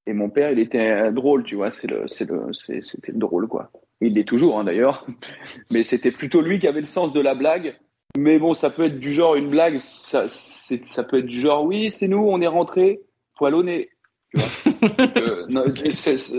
et 0.07 0.15
mon 0.15 0.31
père, 0.31 0.51
il 0.51 0.61
était 0.61 1.13
drôle, 1.13 1.45
tu 1.45 1.57
vois. 1.57 1.71
C'est 1.71 1.89
le, 1.89 2.09
c'est 2.09 2.25
le, 2.25 2.53
c'était 2.55 3.13
drôle, 3.13 3.49
quoi. 3.49 3.71
Il 4.01 4.15
l'est 4.15 4.25
toujours, 4.25 4.59
hein, 4.59 4.65
d'ailleurs. 4.65 5.07
Mais 5.71 5.83
c'était 5.83 6.11
plutôt 6.11 6.41
lui 6.41 6.59
qui 6.59 6.67
avait 6.67 6.81
le 6.81 6.87
sens 6.87 7.13
de 7.13 7.21
la 7.21 7.35
blague 7.35 7.77
mais 8.17 8.39
bon, 8.39 8.55
ça 8.55 8.71
peut 8.71 8.85
être 8.85 9.01
du 9.01 9.13
genre 9.13 9.35
une 9.35 9.51
blague, 9.51 9.79
ça, 9.79 10.27
ça 10.29 11.03
peut 11.03 11.19
être 11.19 11.27
du 11.27 11.41
genre 11.41 11.65
oui, 11.65 11.91
c'est 11.91 12.09
nous, 12.09 12.19
on 12.19 12.41
est 12.41 12.47
rentré, 12.47 13.01
poil 13.37 13.55
au 13.55 13.63
nez. 13.63 13.91
Tu 14.33 14.41
vois 14.41 14.49
euh, 15.19 15.47
non, 15.49 15.65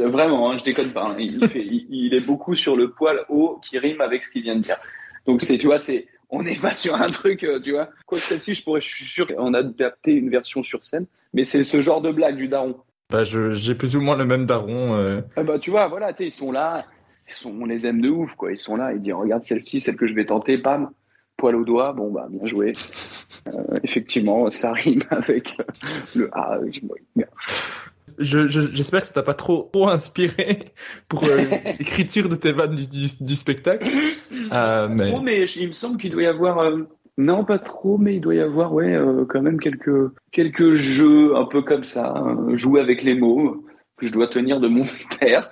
vraiment, 0.09 0.51
hein, 0.51 0.57
je 0.57 0.63
déconne 0.63 0.91
pas. 0.91 1.07
Hein. 1.07 1.15
il, 1.19 1.47
fait, 1.47 1.65
il, 1.65 2.13
est 2.13 2.25
beaucoup 2.25 2.55
sur 2.55 2.75
le 2.75 2.91
poil 2.91 3.25
haut 3.29 3.59
qui 3.63 3.77
rime 3.77 4.01
avec 4.01 4.23
ce 4.23 4.31
qu'il 4.31 4.43
vient 4.43 4.55
de 4.55 4.61
dire. 4.61 4.77
Donc 5.25 5.41
c'est, 5.41 5.57
tu 5.57 5.67
vois, 5.67 5.77
c'est, 5.77 6.07
on 6.29 6.43
n'est 6.43 6.55
pas 6.55 6.75
sur 6.75 6.95
un 6.95 7.09
truc, 7.09 7.43
euh, 7.43 7.59
tu 7.59 7.71
vois. 7.71 7.89
Quoi 8.05 8.19
que 8.19 8.23
celle-ci, 8.23 8.53
je 8.53 8.63
pourrais, 8.63 8.81
je 8.81 8.87
suis 8.87 9.05
sûr 9.05 9.27
qu'on 9.27 9.53
a 9.53 9.59
adapté 9.59 10.13
une 10.13 10.29
version 10.29 10.63
sur 10.63 10.85
scène, 10.85 11.05
mais 11.33 11.43
c'est 11.43 11.63
ce 11.63 11.81
genre 11.81 12.01
de 12.01 12.11
blague 12.11 12.37
du 12.37 12.47
daron. 12.47 12.77
Bah, 13.09 13.23
j'ai 13.23 13.75
plus 13.75 13.95
ou 13.95 14.01
moins 14.01 14.17
le 14.17 14.25
même 14.25 14.45
daron. 14.45 14.95
Euh... 14.95 15.21
Ah 15.35 15.43
bah, 15.43 15.59
tu 15.59 15.71
vois, 15.71 15.87
voilà, 15.87 16.13
ils 16.19 16.31
sont 16.31 16.51
là, 16.51 16.85
ils 17.27 17.33
sont, 17.33 17.53
on 17.61 17.65
les 17.65 17.85
aime 17.85 18.01
de 18.01 18.09
ouf, 18.09 18.35
quoi. 18.35 18.51
Ils 18.51 18.57
sont 18.57 18.75
là, 18.75 18.93
ils 18.93 19.01
disent, 19.01 19.13
regarde 19.13 19.43
celle-ci, 19.43 19.81
celle 19.81 19.95
que 19.95 20.07
je 20.07 20.13
vais 20.13 20.25
tenter, 20.25 20.57
pam 20.57 20.91
poil 21.37 21.55
au 21.55 21.65
doigt, 21.65 21.93
bon 21.93 22.11
bah 22.11 22.27
bien 22.29 22.45
joué. 22.45 22.73
Euh, 23.47 23.77
effectivement, 23.83 24.49
ça 24.49 24.71
rime 24.71 25.01
avec 25.09 25.55
le 26.15 26.29
A. 26.33 26.59
Je, 28.17 28.47
j'espère 28.47 29.01
que 29.01 29.07
ça 29.07 29.13
t'a 29.13 29.23
pas 29.23 29.33
trop, 29.33 29.69
trop 29.73 29.89
inspiré 29.89 30.71
pour 31.09 31.25
euh, 31.25 31.37
l'écriture 31.79 32.29
de 32.29 32.35
tes 32.35 32.53
vannes 32.53 32.75
du, 32.75 32.87
du, 32.87 33.35
spectacle. 33.35 33.87
Euh, 34.53 34.87
mais... 34.89 35.09
Trop, 35.09 35.21
mais 35.21 35.43
il 35.43 35.67
me 35.67 35.73
semble 35.73 35.97
qu'il 35.97 36.11
doit 36.11 36.23
y 36.23 36.27
avoir. 36.27 36.59
Euh, 36.59 36.87
non, 37.17 37.45
pas 37.45 37.59
trop, 37.59 37.97
mais 37.97 38.15
il 38.15 38.21
doit 38.21 38.35
y 38.35 38.41
avoir, 38.41 38.73
ouais, 38.73 38.93
quand 39.29 39.41
même 39.41 39.57
quelques 39.57 40.11
quelques 40.33 40.73
jeux 40.73 41.37
un 41.37 41.45
peu 41.45 41.61
comme 41.61 41.85
ça, 41.85 42.13
hein, 42.13 42.55
jouer 42.55 42.81
avec 42.81 43.03
les 43.03 43.15
mots 43.15 43.65
que 43.97 44.05
je 44.05 44.11
dois 44.11 44.27
tenir 44.27 44.59
de 44.59 44.67
mon 44.67 44.83
père, 45.21 45.49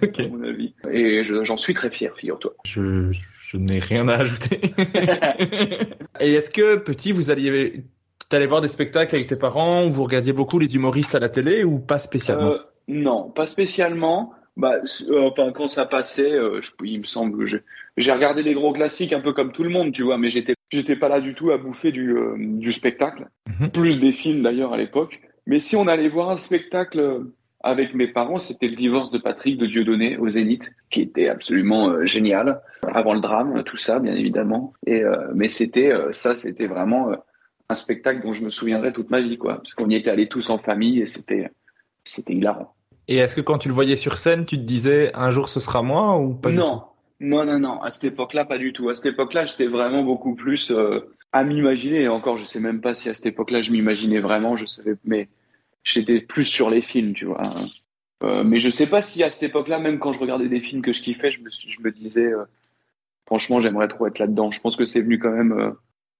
à 0.00 0.28
mon 0.28 0.44
avis. 0.44 0.72
Et 0.88 1.24
j'en 1.24 1.56
suis 1.56 1.74
très 1.74 1.90
fier, 1.90 2.14
figure-toi. 2.16 2.54
Je, 2.64 3.10
je 3.50 3.56
n'ai 3.56 3.80
rien 3.80 4.06
à 4.06 4.14
ajouter. 4.14 4.60
Et 6.20 6.34
est-ce 6.34 6.50
que 6.50 6.76
petit, 6.76 7.10
vous 7.10 7.32
alliez 7.32 7.84
allais 8.30 8.46
voir 8.46 8.60
des 8.60 8.68
spectacles 8.68 9.16
avec 9.16 9.26
tes 9.26 9.34
parents, 9.34 9.88
vous 9.88 10.04
regardiez 10.04 10.32
beaucoup 10.32 10.60
les 10.60 10.76
humoristes 10.76 11.16
à 11.16 11.18
la 11.18 11.28
télé 11.28 11.64
ou 11.64 11.80
pas 11.80 11.98
spécialement? 11.98 12.52
Euh, 12.52 12.58
Non, 12.86 13.28
pas 13.28 13.46
spécialement. 13.46 14.32
Bah, 14.56 14.76
euh, 15.08 15.30
enfin, 15.30 15.50
quand 15.52 15.68
ça 15.68 15.84
passait, 15.84 16.30
euh, 16.30 16.60
je, 16.60 16.70
il 16.84 16.98
me 16.98 17.04
semble 17.04 17.36
que 17.36 17.60
j'ai 17.96 18.12
regardé 18.12 18.44
les 18.44 18.54
gros 18.54 18.72
classiques 18.72 19.12
un 19.12 19.20
peu 19.20 19.32
comme 19.32 19.50
tout 19.50 19.64
le 19.64 19.70
monde, 19.70 19.92
tu 19.92 20.04
vois, 20.04 20.16
mais 20.16 20.28
j'étais 20.28 20.54
j'étais 20.70 20.94
pas 20.94 21.08
là 21.08 21.20
du 21.20 21.34
tout 21.34 21.50
à 21.50 21.58
bouffer 21.58 21.90
du, 21.90 22.14
du 22.36 22.70
spectacle, 22.70 23.26
mhm. 23.58 23.70
plus 23.70 23.98
des 23.98 24.12
films 24.12 24.42
d'ailleurs 24.42 24.72
à 24.72 24.76
l'époque. 24.76 25.20
Mais 25.46 25.58
si 25.58 25.74
on 25.74 25.88
allait 25.88 26.08
voir 26.08 26.30
un 26.30 26.36
spectacle 26.36 27.24
avec 27.62 27.94
mes 27.94 28.08
parents, 28.08 28.38
c'était 28.38 28.68
le 28.68 28.76
divorce 28.76 29.10
de 29.10 29.18
Patrick 29.18 29.58
de 29.58 29.66
Dieudonné 29.66 30.16
au 30.16 30.28
Zénith, 30.28 30.72
qui 30.90 31.02
était 31.02 31.28
absolument 31.28 31.90
euh, 31.90 32.06
génial. 32.06 32.62
Avant 32.92 33.12
le 33.12 33.20
drame, 33.20 33.62
tout 33.64 33.76
ça, 33.76 33.98
bien 33.98 34.14
évidemment. 34.14 34.72
Et 34.86 35.04
euh, 35.04 35.28
mais 35.34 35.48
c'était 35.48 35.92
euh, 35.92 36.10
ça, 36.12 36.36
c'était 36.36 36.66
vraiment 36.66 37.12
un 37.68 37.74
spectacle 37.74 38.22
dont 38.22 38.32
je 38.32 38.44
me 38.44 38.50
souviendrai 38.50 38.92
toute 38.92 39.10
ma 39.10 39.20
vie, 39.20 39.36
quoi. 39.36 39.56
Parce 39.56 39.74
qu'on 39.74 39.90
y 39.90 39.94
était 39.94 40.10
allés 40.10 40.28
tous 40.28 40.48
en 40.48 40.58
famille 40.58 41.00
et 41.00 41.06
c'était 41.06 41.50
c'était 42.04 42.32
hilarant. 42.32 42.74
Et 43.08 43.16
est-ce 43.16 43.36
que 43.36 43.40
quand 43.40 43.58
tu 43.58 43.68
le 43.68 43.74
voyais 43.74 43.96
sur 43.96 44.16
scène, 44.16 44.46
tu 44.46 44.56
te 44.56 44.62
disais 44.62 45.10
un 45.14 45.30
jour 45.30 45.48
ce 45.48 45.60
sera 45.60 45.82
moi 45.82 46.18
ou 46.18 46.34
pas 46.34 46.50
Non, 46.50 46.84
non, 47.20 47.44
non, 47.44 47.58
non. 47.58 47.80
À 47.82 47.90
cette 47.90 48.04
époque-là, 48.04 48.46
pas 48.46 48.58
du 48.58 48.72
tout. 48.72 48.88
À 48.88 48.94
cette 48.94 49.06
époque-là, 49.06 49.44
j'étais 49.44 49.66
vraiment 49.66 50.02
beaucoup 50.02 50.34
plus 50.34 50.72
à 51.32 51.44
m'imaginer. 51.44 52.02
Et 52.02 52.08
encore, 52.08 52.38
je 52.38 52.46
sais 52.46 52.60
même 52.60 52.80
pas 52.80 52.94
si 52.94 53.10
à 53.10 53.14
cette 53.14 53.26
époque-là, 53.26 53.60
je 53.60 53.72
m'imaginais 53.72 54.20
vraiment. 54.20 54.56
Je 54.56 54.64
savais, 54.64 54.94
mais 55.04 55.28
j'étais 55.82 56.20
plus 56.20 56.44
sur 56.44 56.70
les 56.70 56.82
films, 56.82 57.14
tu 57.14 57.26
vois. 57.26 57.54
Euh, 58.22 58.44
mais 58.44 58.58
je 58.58 58.68
sais 58.68 58.86
pas 58.86 59.02
si 59.02 59.22
à 59.22 59.30
cette 59.30 59.44
époque-là, 59.44 59.78
même 59.78 59.98
quand 59.98 60.12
je 60.12 60.20
regardais 60.20 60.48
des 60.48 60.60
films 60.60 60.82
que 60.82 60.92
je 60.92 61.02
kiffais, 61.02 61.30
je 61.30 61.40
me, 61.40 61.50
je 61.50 61.80
me 61.80 61.90
disais, 61.90 62.26
euh, 62.26 62.44
franchement, 63.26 63.60
j'aimerais 63.60 63.88
trop 63.88 64.06
être 64.06 64.18
là-dedans. 64.18 64.50
Je 64.50 64.60
pense 64.60 64.76
que 64.76 64.84
c'est 64.84 65.00
venu 65.00 65.18
quand 65.18 65.30
même 65.30 65.52
euh, 65.52 65.70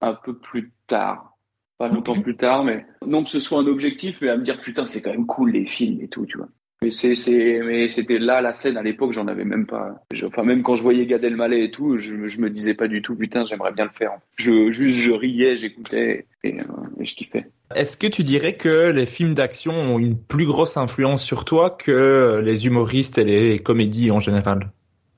un 0.01 0.13
peu 0.13 0.35
plus 0.35 0.71
tard. 0.87 1.37
Pas 1.77 1.89
longtemps 1.89 2.19
plus 2.19 2.37
tard, 2.37 2.63
mais 2.63 2.85
non 3.05 3.23
que 3.23 3.29
ce 3.29 3.39
soit 3.39 3.59
un 3.59 3.67
objectif, 3.67 4.19
mais 4.21 4.29
à 4.29 4.37
me 4.37 4.43
dire, 4.43 4.61
putain, 4.61 4.85
c'est 4.85 5.01
quand 5.01 5.11
même 5.11 5.25
cool 5.25 5.51
les 5.51 5.65
films 5.65 6.01
et 6.01 6.07
tout, 6.07 6.25
tu 6.25 6.37
vois. 6.37 6.49
Mais 6.83 6.89
c'est, 6.89 7.13
c'est, 7.13 7.61
mais 7.63 7.89
c'était 7.89 8.17
là 8.17 8.41
la 8.41 8.53
scène 8.53 8.75
à 8.75 8.81
l'époque, 8.81 9.13
j'en 9.13 9.27
avais 9.27 9.45
même 9.45 9.67
pas. 9.67 10.03
enfin, 10.23 10.43
même 10.43 10.63
quand 10.63 10.73
je 10.73 10.81
voyais 10.81 11.05
Gad 11.05 11.23
Elmaleh 11.23 11.65
et 11.65 11.71
tout, 11.71 11.97
je, 11.97 12.27
je 12.27 12.39
me 12.39 12.49
disais 12.49 12.73
pas 12.73 12.87
du 12.87 13.03
tout, 13.03 13.15
putain, 13.15 13.45
j'aimerais 13.45 13.71
bien 13.71 13.85
le 13.85 13.91
faire. 13.91 14.13
Je, 14.37 14.71
juste, 14.71 14.97
je 14.97 15.11
riais, 15.11 15.57
j'écoutais 15.57 16.25
et, 16.43 16.59
euh, 16.59 16.63
et 16.99 17.05
je 17.05 17.15
kiffais. 17.15 17.45
Est-ce 17.75 17.97
que 17.97 18.07
tu 18.07 18.23
dirais 18.23 18.55
que 18.55 18.89
les 18.89 19.05
films 19.05 19.35
d'action 19.35 19.73
ont 19.73 19.99
une 19.99 20.17
plus 20.17 20.45
grosse 20.45 20.75
influence 20.75 21.23
sur 21.23 21.45
toi 21.45 21.69
que 21.69 22.41
les 22.43 22.65
humoristes 22.65 23.19
et 23.19 23.25
les 23.25 23.59
comédies 23.59 24.09
en 24.09 24.19
général? 24.19 24.71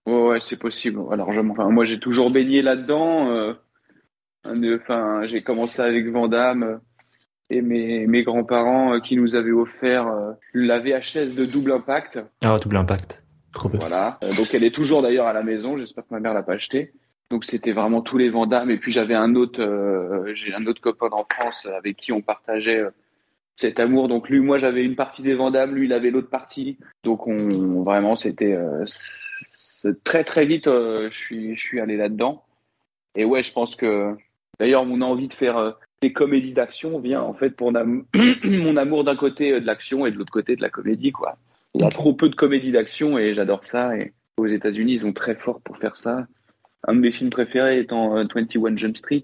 Ouais, 0.05 0.39
c'est 0.41 0.59
possible. 0.59 0.99
Alors, 1.11 1.29
enfin, 1.29 1.69
moi, 1.69 1.85
j'ai 1.85 1.99
toujours 1.99 2.29
baigné 2.29 2.61
là-dedans. 2.61 3.31
Euh, 3.31 3.53
enfin, 4.75 5.21
j'ai 5.25 5.41
commencé 5.41 5.81
avec 5.81 6.09
Van 6.09 6.27
et 7.49 7.61
mes, 7.61 8.07
mes 8.07 8.23
grands-parents 8.23 8.95
euh, 8.95 8.99
qui 8.99 9.15
nous 9.15 9.35
avaient 9.35 9.51
offert 9.51 10.07
euh, 10.07 10.31
la 10.53 10.79
VHS 10.79 11.33
de 11.35 11.45
Double 11.45 11.71
Impact. 11.71 12.19
Ah, 12.41 12.57
Double 12.59 12.77
Impact. 12.77 13.23
Trop 13.53 13.69
bien. 13.69 13.79
Voilà. 13.79 14.17
Euh, 14.23 14.31
donc 14.33 14.53
elle 14.53 14.63
est 14.63 14.73
toujours 14.73 15.01
d'ailleurs 15.01 15.27
à 15.27 15.33
la 15.33 15.43
maison. 15.43 15.77
J'espère 15.77 16.03
que 16.03 16.13
ma 16.13 16.19
mère 16.19 16.33
l'a 16.33 16.43
pas 16.43 16.53
acheté. 16.53 16.93
Donc 17.29 17.45
c'était 17.45 17.73
vraiment 17.73 18.01
tous 18.01 18.17
les 18.17 18.29
Vandamme. 18.29 18.71
Et 18.71 18.77
puis 18.77 18.91
j'avais 18.91 19.15
un 19.15 19.35
autre, 19.35 19.61
j'ai 20.35 20.53
un 20.53 20.65
autre 20.67 20.81
copain 20.81 21.09
en 21.11 21.25
France 21.31 21.67
avec 21.77 21.97
qui 21.97 22.11
on 22.11 22.21
partageait 22.21 22.83
cet 23.55 23.79
amour. 23.79 24.07
Donc 24.07 24.29
lui, 24.29 24.39
moi 24.39 24.57
j'avais 24.59 24.83
une 24.83 24.95
partie 24.95 25.23
des 25.23 25.33
Vandamme, 25.33 25.73
lui 25.73 25.85
il 25.85 25.93
avait 25.93 26.11
l'autre 26.11 26.29
partie. 26.29 26.77
Donc 27.03 27.25
on 27.25 27.81
vraiment 27.81 28.15
c'était 28.15 28.55
très 30.03 30.23
très 30.23 30.45
vite. 30.45 30.65
je 30.65 31.09
suis 31.11 31.55
je 31.55 31.61
suis 31.61 31.79
allé 31.79 31.97
là-dedans. 31.97 32.43
Et 33.15 33.25
ouais, 33.25 33.41
je 33.41 33.51
pense 33.51 33.75
que 33.75 34.15
d'ailleurs 34.59 34.85
mon 34.85 35.01
envie 35.01 35.27
de 35.27 35.33
faire 35.33 35.75
les 36.03 36.13
comédies 36.13 36.51
d'action 36.51 36.99
vient 36.99 37.21
en 37.21 37.33
fait 37.33 37.51
pour 37.51 37.71
mon 38.43 38.77
amour 38.77 39.03
d'un 39.03 39.15
côté 39.15 39.59
de 39.59 39.65
l'action 39.65 40.05
et 40.05 40.11
de 40.11 40.17
l'autre 40.17 40.31
côté 40.31 40.55
de 40.55 40.61
la 40.61 40.69
comédie 40.69 41.11
quoi. 41.11 41.37
Il 41.73 41.81
y 41.81 41.85
a 41.85 41.89
trop 41.89 42.13
peu 42.13 42.29
de 42.29 42.35
comédies 42.35 42.71
d'action 42.73 43.17
et 43.17 43.33
j'adore 43.33 43.65
ça 43.65 43.97
et 43.97 44.13
aux 44.37 44.45
États-Unis 44.45 44.93
ils 44.93 44.99
sont 44.99 45.13
très 45.13 45.35
forts 45.35 45.61
pour 45.61 45.77
faire 45.77 45.95
ça. 45.95 46.27
Un 46.85 46.95
de 46.95 46.99
mes 46.99 47.11
films 47.11 47.29
préférés 47.29 47.79
étant 47.79 48.15
21 48.15 48.63
euh, 48.65 48.77
Jump 48.77 48.97
Street 48.97 49.23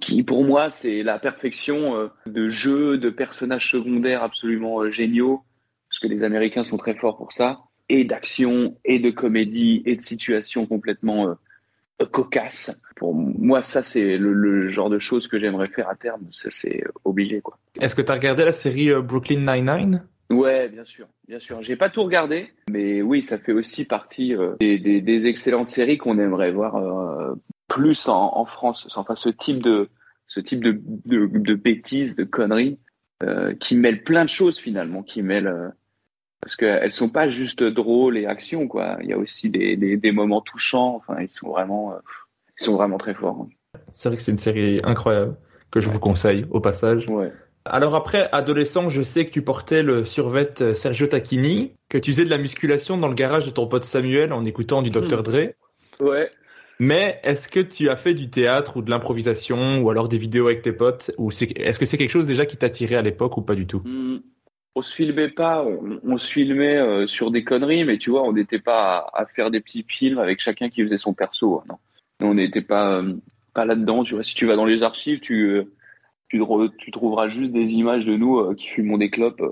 qui 0.00 0.22
pour 0.22 0.44
moi 0.44 0.70
c'est 0.70 1.02
la 1.02 1.18
perfection 1.18 1.96
euh, 1.96 2.08
de 2.26 2.48
jeu 2.48 2.96
de 2.96 3.10
personnages 3.10 3.68
secondaires 3.68 4.22
absolument 4.22 4.80
euh, 4.80 4.90
géniaux 4.90 5.42
parce 5.88 5.98
que 5.98 6.06
les 6.06 6.22
Américains 6.22 6.62
sont 6.62 6.78
très 6.78 6.94
forts 6.94 7.18
pour 7.18 7.32
ça 7.32 7.58
et 7.88 8.04
d'action 8.04 8.76
et 8.84 9.00
de 9.00 9.10
comédie 9.10 9.82
et 9.84 9.96
de 9.96 10.02
situations 10.02 10.64
complètement 10.64 11.34
cocasse. 12.04 12.70
Pour 12.96 13.14
moi, 13.14 13.62
ça, 13.62 13.82
c'est 13.82 14.16
le, 14.16 14.68
genre 14.68 14.90
de 14.90 14.98
choses 14.98 15.28
que 15.28 15.38
j'aimerais 15.38 15.66
faire 15.66 15.88
à 15.88 15.94
terme. 15.94 16.26
Ça, 16.32 16.48
c'est 16.50 16.82
obligé, 17.04 17.40
quoi. 17.40 17.58
Est-ce 17.80 17.94
que 17.94 18.02
tu 18.02 18.10
as 18.10 18.14
regardé 18.14 18.44
la 18.44 18.52
série 18.52 18.90
euh, 18.90 19.02
Brooklyn 19.02 19.40
Nine-Nine? 19.40 20.02
Ouais, 20.30 20.68
bien 20.68 20.84
sûr, 20.84 21.06
bien 21.26 21.40
sûr. 21.40 21.62
J'ai 21.62 21.76
pas 21.76 21.90
tout 21.90 22.04
regardé, 22.04 22.50
mais 22.70 23.02
oui, 23.02 23.22
ça 23.22 23.38
fait 23.38 23.52
aussi 23.52 23.84
partie 23.84 24.34
euh, 24.34 24.54
des, 24.60 25.22
excellentes 25.26 25.70
séries 25.70 25.98
qu'on 25.98 26.18
aimerait 26.18 26.52
voir 26.52 26.76
euh, 26.76 27.34
plus 27.66 28.08
en, 28.08 28.44
France. 28.44 28.86
Enfin, 28.94 29.16
ce 29.16 29.28
type 29.28 29.60
de 29.60 29.88
ce 30.28 30.38
type 30.38 30.62
de, 30.62 30.80
de, 31.04 31.54
bêtises, 31.54 32.14
de 32.14 32.22
conneries, 32.22 32.78
qui 33.58 33.74
mêlent 33.74 34.04
plein 34.04 34.24
de 34.24 34.30
choses 34.30 34.58
finalement, 34.58 35.02
qui 35.02 35.22
mêlent 35.22 35.72
parce 36.40 36.56
qu'elles 36.56 36.92
sont 36.92 37.08
pas 37.08 37.28
juste 37.28 37.62
drôles 37.62 38.16
et 38.16 38.26
actions 38.26 38.66
quoi. 38.66 38.98
Il 39.02 39.08
y 39.08 39.12
a 39.12 39.18
aussi 39.18 39.50
des, 39.50 39.76
des, 39.76 39.96
des 39.96 40.12
moments 40.12 40.40
touchants. 40.40 40.96
Enfin, 40.96 41.20
ils 41.20 41.30
sont 41.30 41.50
vraiment, 41.50 41.92
euh, 41.92 41.98
ils 42.60 42.64
sont 42.64 42.74
vraiment 42.74 42.98
très 42.98 43.14
forts. 43.14 43.46
C'est 43.92 44.08
vrai 44.08 44.16
que 44.16 44.22
c'est 44.22 44.32
une 44.32 44.38
série 44.38 44.78
incroyable 44.84 45.36
que 45.70 45.80
je 45.80 45.88
vous 45.88 46.00
conseille 46.00 46.46
au 46.50 46.60
passage. 46.60 47.06
Ouais. 47.08 47.32
Alors 47.64 47.94
après, 47.94 48.28
adolescent, 48.32 48.88
je 48.88 49.02
sais 49.02 49.26
que 49.26 49.30
tu 49.30 49.42
portais 49.42 49.82
le 49.82 50.04
survêt 50.04 50.50
euh, 50.62 50.74
Sergio 50.74 51.06
Tacchini, 51.06 51.74
que 51.88 51.98
tu 51.98 52.12
faisais 52.12 52.24
de 52.24 52.30
la 52.30 52.38
musculation 52.38 52.96
dans 52.96 53.08
le 53.08 53.14
garage 53.14 53.44
de 53.44 53.50
ton 53.50 53.66
pote 53.66 53.84
Samuel 53.84 54.32
en 54.32 54.44
écoutant 54.44 54.80
du 54.82 54.90
Dr. 54.90 55.22
Dre. 55.22 55.50
Ouais. 56.00 56.30
Mais 56.78 57.20
est-ce 57.22 57.48
que 57.48 57.60
tu 57.60 57.90
as 57.90 57.96
fait 57.96 58.14
du 58.14 58.30
théâtre 58.30 58.78
ou 58.78 58.82
de 58.82 58.88
l'improvisation 58.88 59.82
ou 59.82 59.90
alors 59.90 60.08
des 60.08 60.16
vidéos 60.16 60.46
avec 60.46 60.62
tes 60.62 60.72
potes 60.72 61.12
ou 61.18 61.28
est-ce 61.28 61.78
que 61.78 61.84
c'est 61.84 61.98
quelque 61.98 62.10
chose 62.10 62.26
déjà 62.26 62.46
qui 62.46 62.56
t'attirait 62.56 62.94
à 62.94 63.02
l'époque 63.02 63.36
ou 63.36 63.42
pas 63.42 63.54
du 63.54 63.66
tout? 63.66 63.82
Hmm. 63.84 64.20
On 64.76 64.82
se 64.82 64.94
filmait 64.94 65.28
pas, 65.30 65.64
on, 65.64 66.16
se 66.18 66.30
filmait 66.30 66.76
euh, 66.76 67.06
sur 67.08 67.30
des 67.32 67.42
conneries, 67.42 67.84
mais 67.84 67.98
tu 67.98 68.10
vois, 68.10 68.22
on 68.22 68.32
n'était 68.32 68.60
pas 68.60 69.10
à, 69.12 69.26
faire 69.26 69.50
des 69.50 69.60
petits 69.60 69.84
films 69.88 70.18
avec 70.18 70.40
chacun 70.40 70.70
qui 70.70 70.82
faisait 70.82 70.98
son 70.98 71.12
perso. 71.12 71.58
hein, 71.58 71.64
Non, 72.20 72.30
on 72.30 72.34
n'était 72.34 72.62
pas 72.62 72.98
euh, 72.98 73.14
pas 73.52 73.64
là-dedans. 73.64 74.04
Tu 74.04 74.14
vois, 74.14 74.22
si 74.22 74.34
tu 74.34 74.46
vas 74.46 74.54
dans 74.54 74.64
les 74.64 74.82
archives, 74.82 75.20
tu 75.20 75.48
euh, 75.48 75.64
tu, 76.28 76.90
trouveras 76.92 77.28
juste 77.28 77.50
des 77.50 77.72
images 77.72 78.06
de 78.06 78.16
nous 78.16 78.54
qui 78.54 78.68
fumons 78.68 78.98
des 78.98 79.10
clopes. 79.10 79.42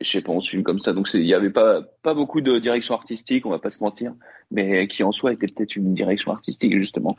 Je 0.00 0.10
sais 0.10 0.22
pas, 0.22 0.32
on 0.32 0.40
se 0.40 0.50
filme 0.50 0.62
comme 0.62 0.80
ça. 0.80 0.92
Donc 0.92 1.08
il 1.14 1.26
y 1.26 1.34
avait 1.34 1.50
pas 1.50 1.82
pas 2.02 2.14
beaucoup 2.14 2.40
de 2.40 2.58
direction 2.58 2.94
artistique, 2.94 3.44
on 3.46 3.50
va 3.50 3.58
pas 3.58 3.70
se 3.70 3.82
mentir, 3.82 4.14
mais 4.50 4.88
qui 4.88 5.02
en 5.02 5.12
soi 5.12 5.32
était 5.32 5.46
peut-être 5.46 5.76
une 5.76 5.94
direction 5.94 6.32
artistique 6.32 6.78
justement. 6.78 7.16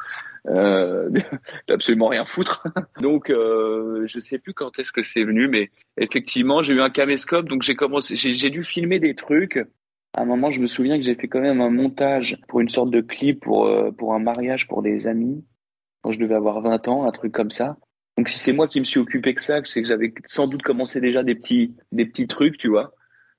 Euh, 0.48 1.10
absolument 1.70 2.08
rien 2.08 2.26
foutre. 2.26 2.64
donc 3.02 3.30
euh, 3.30 4.04
je 4.08 4.20
sais 4.20 4.40
plus 4.40 4.54
quand 4.54 4.80
est-ce 4.80 4.92
que 4.92 5.04
c'est 5.04 5.24
venu, 5.24 5.48
mais 5.48 5.70
effectivement 5.98 6.64
j'ai 6.64 6.74
eu 6.74 6.82
un 6.82 6.90
caméscope, 6.90 7.48
donc 7.48 7.62
j'ai 7.62 7.76
commencé, 7.76 8.16
j'ai 8.16 8.50
dû 8.50 8.64
filmer 8.64 9.00
des 9.00 9.16
trucs. 9.16 9.60
À 10.14 10.24
un 10.24 10.26
moment, 10.26 10.52
je 10.52 10.60
me 10.60 10.68
souviens 10.68 10.98
que 10.98 11.06
j'ai 11.06 11.16
fait 11.16 11.30
quand 11.30 11.40
même 11.40 11.62
un 11.62 11.70
montage 11.70 12.38
pour 12.50 12.60
une 12.60 12.68
sorte 12.68 12.90
de 12.92 13.00
clip 13.00 13.42
pour 13.42 13.68
euh, 13.68 13.92
pour 13.92 14.14
un 14.14 14.20
mariage 14.20 14.68
pour 14.68 14.82
des 14.82 15.08
amis 15.08 15.46
quand 16.02 16.12
je 16.12 16.20
devais 16.20 16.36
avoir 16.36 16.62
20 16.62 16.88
ans, 16.88 17.06
un 17.06 17.12
truc 17.12 17.32
comme 17.32 17.52
ça. 17.52 17.78
Donc 18.22 18.30
si 18.30 18.38
c'est 18.38 18.54
moi 18.54 18.68
qui 18.68 18.80
me 18.80 18.86
suis 18.86 19.00
occupé 19.00 19.34
que 19.34 19.42
ça, 19.42 19.62
c'est 19.64 19.82
que 19.82 19.88
j'avais 19.88 20.14
sans 20.28 20.46
doute 20.46 20.62
commencé 20.62 21.02
déjà 21.02 21.24
des 21.24 21.34
petits 21.34 21.74
des 21.92 22.06
petits 22.06 22.28
trucs, 22.28 22.56
tu 22.60 22.68
vois, 22.68 22.94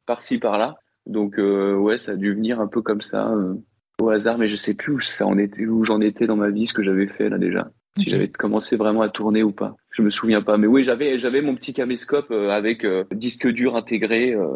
par-ci 0.07 0.39
par-là. 0.39 0.75
Donc 1.07 1.39
euh, 1.39 1.77
ouais, 1.77 1.99
ça 1.99 2.13
a 2.13 2.17
dû 2.17 2.35
venir 2.35 2.61
un 2.61 2.67
peu 2.67 2.83
comme 2.83 3.01
ça 3.01 3.31
euh, 3.31 3.55
au 4.01 4.11
hasard, 4.11 4.39
mais 4.39 4.49
je 4.49 4.57
sais 4.57 4.75
plus 4.75 4.95
où 4.95 5.01
ça 5.01 5.25
en 5.25 5.39
était, 5.39 5.67
où 5.67 5.85
j'en 5.85 6.01
étais 6.01 6.27
dans 6.27 6.35
ma 6.35 6.51
vie, 6.51 6.67
ce 6.67 6.73
que 6.73 6.83
j'avais 6.83 7.07
fait 7.07 7.29
là 7.29 7.39
déjà. 7.39 7.71
Si 7.97 8.11
j'avais 8.11 8.27
commencé 8.27 8.75
vraiment 8.75 9.03
à 9.03 9.09
tourner 9.09 9.45
ou 9.45 9.53
pas, 9.53 9.77
je 9.93 10.03
me 10.03 10.11
souviens 10.11 10.43
pas. 10.43 10.57
Mais 10.57 10.67
oui, 10.67 10.83
j'avais 10.83 11.17
j'avais 11.17 11.43
mon 11.43 11.55
petit 11.55 11.75
caméscope 11.75 12.33
euh, 12.33 12.51
avec 12.51 12.85
euh, 12.85 13.05
disque 13.13 13.47
dur 13.47 13.77
intégré 13.77 14.35
euh, 14.35 14.49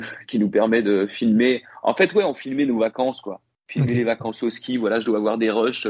qui 0.26 0.40
nous 0.40 0.50
permet 0.50 0.82
de 0.82 1.06
filmer. 1.06 1.62
En 1.84 1.94
fait, 1.94 2.12
ouais, 2.14 2.24
on 2.24 2.34
filmait 2.34 2.66
nos 2.66 2.80
vacances 2.80 3.20
quoi. 3.20 3.42
Filmer 3.68 3.94
les 3.94 4.02
vacances 4.02 4.42
au 4.42 4.50
ski. 4.50 4.76
Voilà, 4.76 4.98
je 4.98 5.06
dois 5.06 5.18
avoir 5.18 5.38
des 5.38 5.52
rushs 5.52 5.86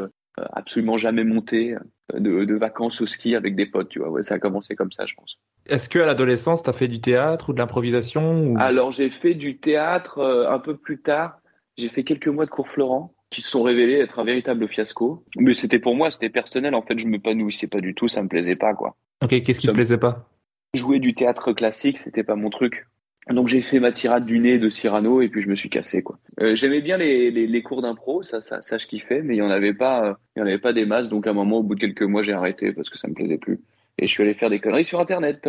absolument 0.52 0.96
jamais 0.96 1.24
montés 1.24 1.74
euh, 1.74 2.18
de, 2.20 2.44
de 2.44 2.54
vacances 2.54 3.00
au 3.00 3.06
ski 3.06 3.34
avec 3.34 3.56
des 3.56 3.66
potes. 3.66 3.88
Tu 3.88 3.98
vois, 3.98 4.10
ouais, 4.10 4.22
ça 4.22 4.34
a 4.34 4.38
commencé 4.38 4.74
comme 4.74 4.92
ça, 4.92 5.06
je 5.06 5.14
pense. 5.14 5.38
Est-ce 5.66 5.88
que 5.88 5.98
à 5.98 6.06
l'adolescence, 6.06 6.62
t'as 6.62 6.72
fait 6.72 6.88
du 6.88 7.00
théâtre 7.00 7.50
ou 7.50 7.52
de 7.52 7.58
l'improvisation 7.58 8.46
ou... 8.48 8.56
Alors 8.58 8.90
j'ai 8.92 9.10
fait 9.10 9.34
du 9.34 9.58
théâtre 9.58 10.18
euh, 10.18 10.50
un 10.50 10.58
peu 10.58 10.76
plus 10.76 11.00
tard. 11.00 11.38
J'ai 11.78 11.88
fait 11.88 12.04
quelques 12.04 12.28
mois 12.28 12.44
de 12.46 12.50
cours 12.50 12.68
Florent 12.68 13.14
qui 13.30 13.40
se 13.42 13.50
sont 13.50 13.62
révélés 13.62 13.98
être 13.98 14.18
un 14.18 14.24
véritable 14.24 14.68
fiasco. 14.68 15.24
Mais 15.36 15.54
c'était 15.54 15.78
pour 15.78 15.94
moi, 15.94 16.10
c'était 16.10 16.28
personnel. 16.28 16.74
En 16.74 16.82
fait, 16.82 16.98
je 16.98 17.06
m'épanouissais 17.06 17.66
pas 17.66 17.80
du 17.80 17.94
tout, 17.94 18.08
ça 18.08 18.22
me 18.22 18.28
plaisait 18.28 18.56
pas 18.56 18.74
quoi. 18.74 18.96
Ok, 19.22 19.30
qu'est-ce 19.42 19.60
qui 19.60 19.66
te 19.66 19.66
Ça 19.66 19.72
me- 19.72 19.76
plaisait 19.76 19.98
pas? 19.98 20.28
Jouer 20.74 20.98
du 20.98 21.14
théâtre 21.14 21.52
classique, 21.52 21.98
c'était 21.98 22.24
pas 22.24 22.34
mon 22.34 22.50
truc. 22.50 22.86
Donc 23.30 23.46
j'ai 23.48 23.62
fait 23.62 23.78
ma 23.78 23.92
tirade 23.92 24.26
du 24.26 24.38
nez 24.40 24.58
de 24.58 24.68
Cyrano 24.68 25.20
et 25.20 25.28
puis 25.28 25.42
je 25.42 25.48
me 25.48 25.54
suis 25.54 25.70
cassé 25.70 26.02
quoi. 26.02 26.18
Euh, 26.40 26.56
J'aimais 26.56 26.80
bien 26.80 26.96
les, 26.96 27.30
les, 27.30 27.46
les 27.46 27.62
cours 27.62 27.80
d'impro, 27.80 28.22
ça, 28.24 28.42
ça, 28.42 28.62
ça 28.62 28.78
je 28.78 28.86
kiffais, 28.86 29.22
mais 29.22 29.36
il 29.36 29.38
y 29.38 29.42
en 29.42 29.50
avait 29.50 29.74
pas, 29.74 30.04
euh, 30.08 30.14
il 30.34 30.40
y 30.40 30.42
en 30.42 30.46
avait 30.46 30.58
pas 30.58 30.72
des 30.72 30.86
masses. 30.86 31.08
Donc 31.08 31.26
à 31.26 31.30
un 31.30 31.34
moment, 31.34 31.58
au 31.58 31.62
bout 31.62 31.76
de 31.76 31.80
quelques 31.80 32.02
mois, 32.02 32.22
j'ai 32.22 32.32
arrêté 32.32 32.72
parce 32.72 32.90
que 32.90 32.98
ça 32.98 33.06
me 33.08 33.14
plaisait 33.14 33.38
plus. 33.38 33.60
Et 33.98 34.06
je 34.08 34.12
suis 34.12 34.22
allé 34.24 34.34
faire 34.34 34.50
des 34.50 34.58
conneries 34.58 34.84
sur 34.84 34.98
Internet. 34.98 35.48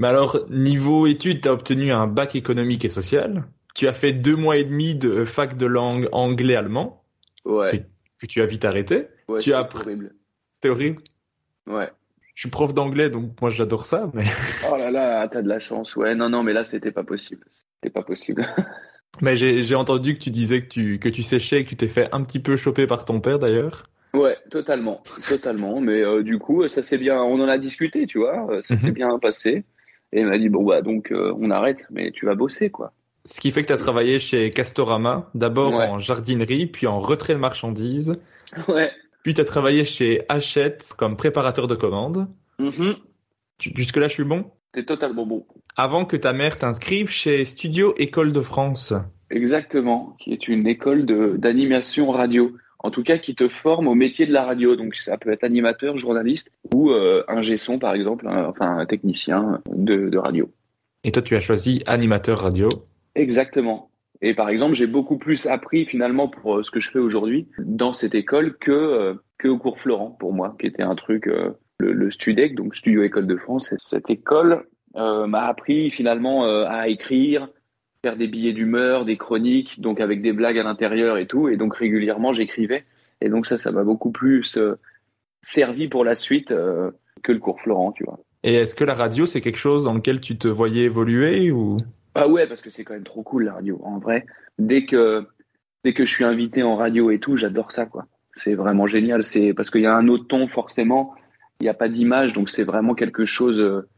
Mais 0.00 0.08
alors, 0.08 0.44
niveau 0.50 1.06
études, 1.06 1.42
t'as 1.42 1.52
obtenu 1.52 1.92
un 1.92 2.06
bac 2.08 2.34
économique 2.34 2.84
et 2.84 2.88
social. 2.88 3.44
Tu 3.74 3.86
as 3.86 3.92
fait 3.92 4.12
deux 4.12 4.34
mois 4.36 4.56
et 4.56 4.64
demi 4.64 4.94
de 4.96 5.24
fac 5.24 5.56
de 5.56 5.66
langue 5.66 6.08
anglais-allemand, 6.12 7.04
Ouais. 7.44 7.84
que 8.20 8.26
tu 8.26 8.42
as 8.42 8.46
vite 8.46 8.64
arrêté. 8.64 9.06
ouais 9.28 9.40
Tu 9.40 9.50
c'est 9.50 9.56
as 9.56 9.68
horrible. 9.74 10.14
C'est 10.62 10.70
horrible. 10.70 11.02
Ouais. 11.68 11.88
Je 12.34 12.42
suis 12.42 12.50
prof 12.50 12.72
d'anglais, 12.74 13.10
donc 13.10 13.40
moi 13.40 13.50
j'adore 13.50 13.84
ça, 13.84 14.10
mais... 14.14 14.24
Oh 14.70 14.76
là 14.76 14.90
là, 14.90 15.28
t'as 15.28 15.42
de 15.42 15.48
la 15.48 15.58
chance. 15.60 15.96
Ouais, 15.96 16.14
non, 16.14 16.28
non, 16.30 16.42
mais 16.42 16.52
là, 16.52 16.64
c'était 16.64 16.92
pas 16.92 17.04
possible. 17.04 17.44
C'était 17.50 17.92
pas 17.92 18.02
possible. 18.02 18.46
Mais 19.20 19.36
j'ai 19.36 19.74
entendu 19.74 20.14
que 20.16 20.22
tu 20.22 20.30
disais 20.30 20.62
que 20.62 20.68
tu, 20.68 20.98
que 20.98 21.08
tu 21.10 21.22
séchais 21.22 21.60
et 21.60 21.64
que 21.64 21.68
tu 21.68 21.76
t'es 21.76 21.88
fait 21.88 22.08
un 22.12 22.22
petit 22.24 22.40
peu 22.40 22.56
choper 22.56 22.86
par 22.86 23.04
ton 23.04 23.20
père 23.20 23.38
d'ailleurs. 23.38 23.82
Ouais, 24.14 24.38
totalement, 24.50 25.02
totalement. 25.28 25.80
Mais 25.82 26.00
euh, 26.00 26.22
du 26.22 26.38
coup, 26.38 26.66
ça 26.66 26.82
s'est 26.82 26.96
bien, 26.96 27.22
on 27.22 27.38
en 27.38 27.46
a 27.48 27.58
discuté, 27.58 28.06
tu 28.06 28.18
vois, 28.18 28.46
euh, 28.50 28.62
ça 28.64 28.78
s'est 28.78 28.86
Mhm. 28.86 28.94
bien 28.94 29.18
passé. 29.18 29.64
Et 30.12 30.20
il 30.20 30.26
m'a 30.26 30.38
dit 30.38 30.48
bon 30.48 30.64
bah 30.64 30.80
donc 30.80 31.12
euh, 31.12 31.34
on 31.38 31.50
arrête, 31.50 31.84
mais 31.90 32.10
tu 32.10 32.24
vas 32.24 32.34
bosser 32.34 32.70
quoi. 32.70 32.92
Ce 33.26 33.38
qui 33.38 33.50
fait 33.50 33.60
que 33.62 33.66
tu 33.66 33.72
as 33.74 33.78
travaillé 33.78 34.18
chez 34.18 34.48
Castorama, 34.50 35.30
d'abord 35.34 35.74
Ouais. 35.74 35.86
en 35.88 35.98
jardinerie, 35.98 36.66
puis 36.66 36.86
en 36.86 36.98
retrait 36.98 37.34
de 37.34 37.38
marchandises. 37.38 38.18
Ouais. 38.66 38.90
Puis 39.22 39.34
tu 39.34 39.40
as 39.40 39.44
travaillé 39.44 39.84
chez 39.84 40.22
Hachette 40.28 40.92
comme 40.96 41.16
préparateur 41.16 41.68
de 41.68 41.74
commandes. 41.74 42.28
Mhm. 42.58 42.96
Tu- 43.58 43.72
Jusque-là, 43.76 44.08
je 44.08 44.14
suis 44.14 44.24
bon? 44.24 44.50
T'es 44.72 44.84
totalement 44.84 45.26
bon. 45.26 45.46
Avant 45.76 46.04
que 46.04 46.16
ta 46.16 46.32
mère 46.32 46.58
t'inscrive 46.58 47.08
chez 47.08 47.44
Studio 47.44 47.94
École 47.98 48.32
de 48.32 48.40
France. 48.40 48.92
Exactement, 49.30 50.16
qui 50.18 50.32
est 50.32 50.48
une 50.48 50.66
école 50.66 51.06
de 51.06 51.36
d'animation 51.36 52.10
radio. 52.10 52.52
En 52.80 52.90
tout 52.90 53.02
cas, 53.04 53.18
qui 53.18 53.34
te 53.36 53.48
forme 53.48 53.86
au 53.86 53.94
métier 53.94 54.26
de 54.26 54.32
la 54.32 54.44
radio. 54.44 54.74
Donc 54.76 54.96
ça 54.96 55.16
peut 55.16 55.30
être 55.32 55.44
animateur, 55.44 55.96
journaliste 55.96 56.50
ou 56.74 56.90
euh, 56.90 57.22
un 57.28 57.42
son 57.56 57.78
par 57.78 57.94
exemple, 57.94 58.26
un- 58.26 58.46
enfin 58.46 58.76
un 58.78 58.86
technicien 58.86 59.60
de, 59.70 60.08
de 60.08 60.18
radio. 60.18 60.50
Et 61.04 61.12
toi, 61.12 61.22
tu 61.22 61.36
as 61.36 61.40
choisi 61.40 61.82
animateur 61.86 62.40
radio. 62.40 62.68
Exactement. 63.14 63.90
Et 64.24 64.34
par 64.34 64.48
exemple, 64.48 64.74
j'ai 64.74 64.86
beaucoup 64.86 65.18
plus 65.18 65.46
appris 65.46 65.84
finalement 65.84 66.28
pour 66.28 66.58
euh, 66.58 66.62
ce 66.62 66.70
que 66.70 66.78
je 66.78 66.90
fais 66.90 67.00
aujourd'hui 67.00 67.48
dans 67.58 67.92
cette 67.92 68.14
école 68.14 68.56
que 68.56 68.70
euh, 68.70 69.14
que 69.36 69.48
au 69.48 69.58
cours 69.58 69.80
Florent 69.80 70.12
pour 70.12 70.32
moi, 70.32 70.54
qui 70.60 70.68
était 70.68 70.84
un 70.84 70.94
truc 70.94 71.26
euh, 71.26 71.50
le, 71.78 72.10
Studec, 72.12 72.54
donc 72.54 72.76
Studio 72.76 73.02
École 73.02 73.26
de 73.26 73.36
France. 73.36 73.72
Et 73.72 73.76
Cette 73.78 74.08
école 74.08 74.64
m'a 74.94 75.46
appris 75.46 75.90
finalement 75.90 76.44
à 76.44 76.86
écrire, 76.86 77.48
faire 78.04 78.16
des 78.16 78.28
billets 78.28 78.52
d'humeur, 78.52 79.04
des 79.04 79.16
chroniques, 79.16 79.80
donc 79.80 80.00
avec 80.00 80.22
des 80.22 80.32
blagues 80.32 80.58
à 80.58 80.62
l'intérieur 80.62 81.16
et 81.16 81.26
tout. 81.26 81.48
Et 81.48 81.56
donc 81.56 81.74
régulièrement, 81.74 82.32
j'écrivais. 82.32 82.84
Et 83.20 83.30
donc 83.30 83.46
ça, 83.46 83.58
ça 83.58 83.72
m'a 83.72 83.82
beaucoup 83.82 84.12
plus 84.12 84.56
servi 85.40 85.88
pour 85.88 86.04
la 86.04 86.14
suite 86.14 86.50
que 86.50 87.32
le 87.32 87.38
cours 87.40 87.60
Florent, 87.62 87.90
tu 87.90 88.04
vois. 88.04 88.20
Et 88.44 88.54
est-ce 88.54 88.76
que 88.76 88.84
la 88.84 88.94
radio, 88.94 89.26
c'est 89.26 89.40
quelque 89.40 89.58
chose 89.58 89.82
dans 89.82 89.94
lequel 89.94 90.20
tu 90.20 90.38
te 90.38 90.46
voyais 90.46 90.84
évoluer 90.84 91.50
ou? 91.50 91.78
Ah 92.14 92.28
ouais, 92.28 92.46
parce 92.46 92.60
que 92.60 92.70
c'est 92.70 92.84
quand 92.84 92.94
même 92.94 93.04
trop 93.04 93.22
cool 93.22 93.44
la 93.44 93.54
radio. 93.54 93.80
En 93.84 93.98
vrai, 93.98 94.26
dès 94.58 94.84
que 94.84 95.26
dès 95.84 95.94
que 95.94 96.04
je 96.04 96.10
suis 96.12 96.24
invité 96.24 96.62
en 96.62 96.76
radio 96.76 97.10
et 97.10 97.18
tout, 97.18 97.36
j'adore 97.36 97.72
ça 97.72 97.86
quoi. 97.86 98.06
C'est 98.34 98.54
vraiment 98.54 98.86
génial. 98.86 99.24
C'est 99.24 99.54
parce 99.54 99.70
qu'il 99.70 99.82
y 99.82 99.86
a 99.86 99.94
un 99.94 100.08
autre 100.08 100.26
ton 100.26 100.48
forcément. 100.48 101.14
Il 101.60 101.64
n'y 101.64 101.68
a 101.68 101.74
pas 101.74 101.88
d'image, 101.88 102.32
donc 102.32 102.50
c'est 102.50 102.64
vraiment 102.64 102.94
quelque 102.94 103.24
chose 103.24 103.58
euh, 103.58 103.88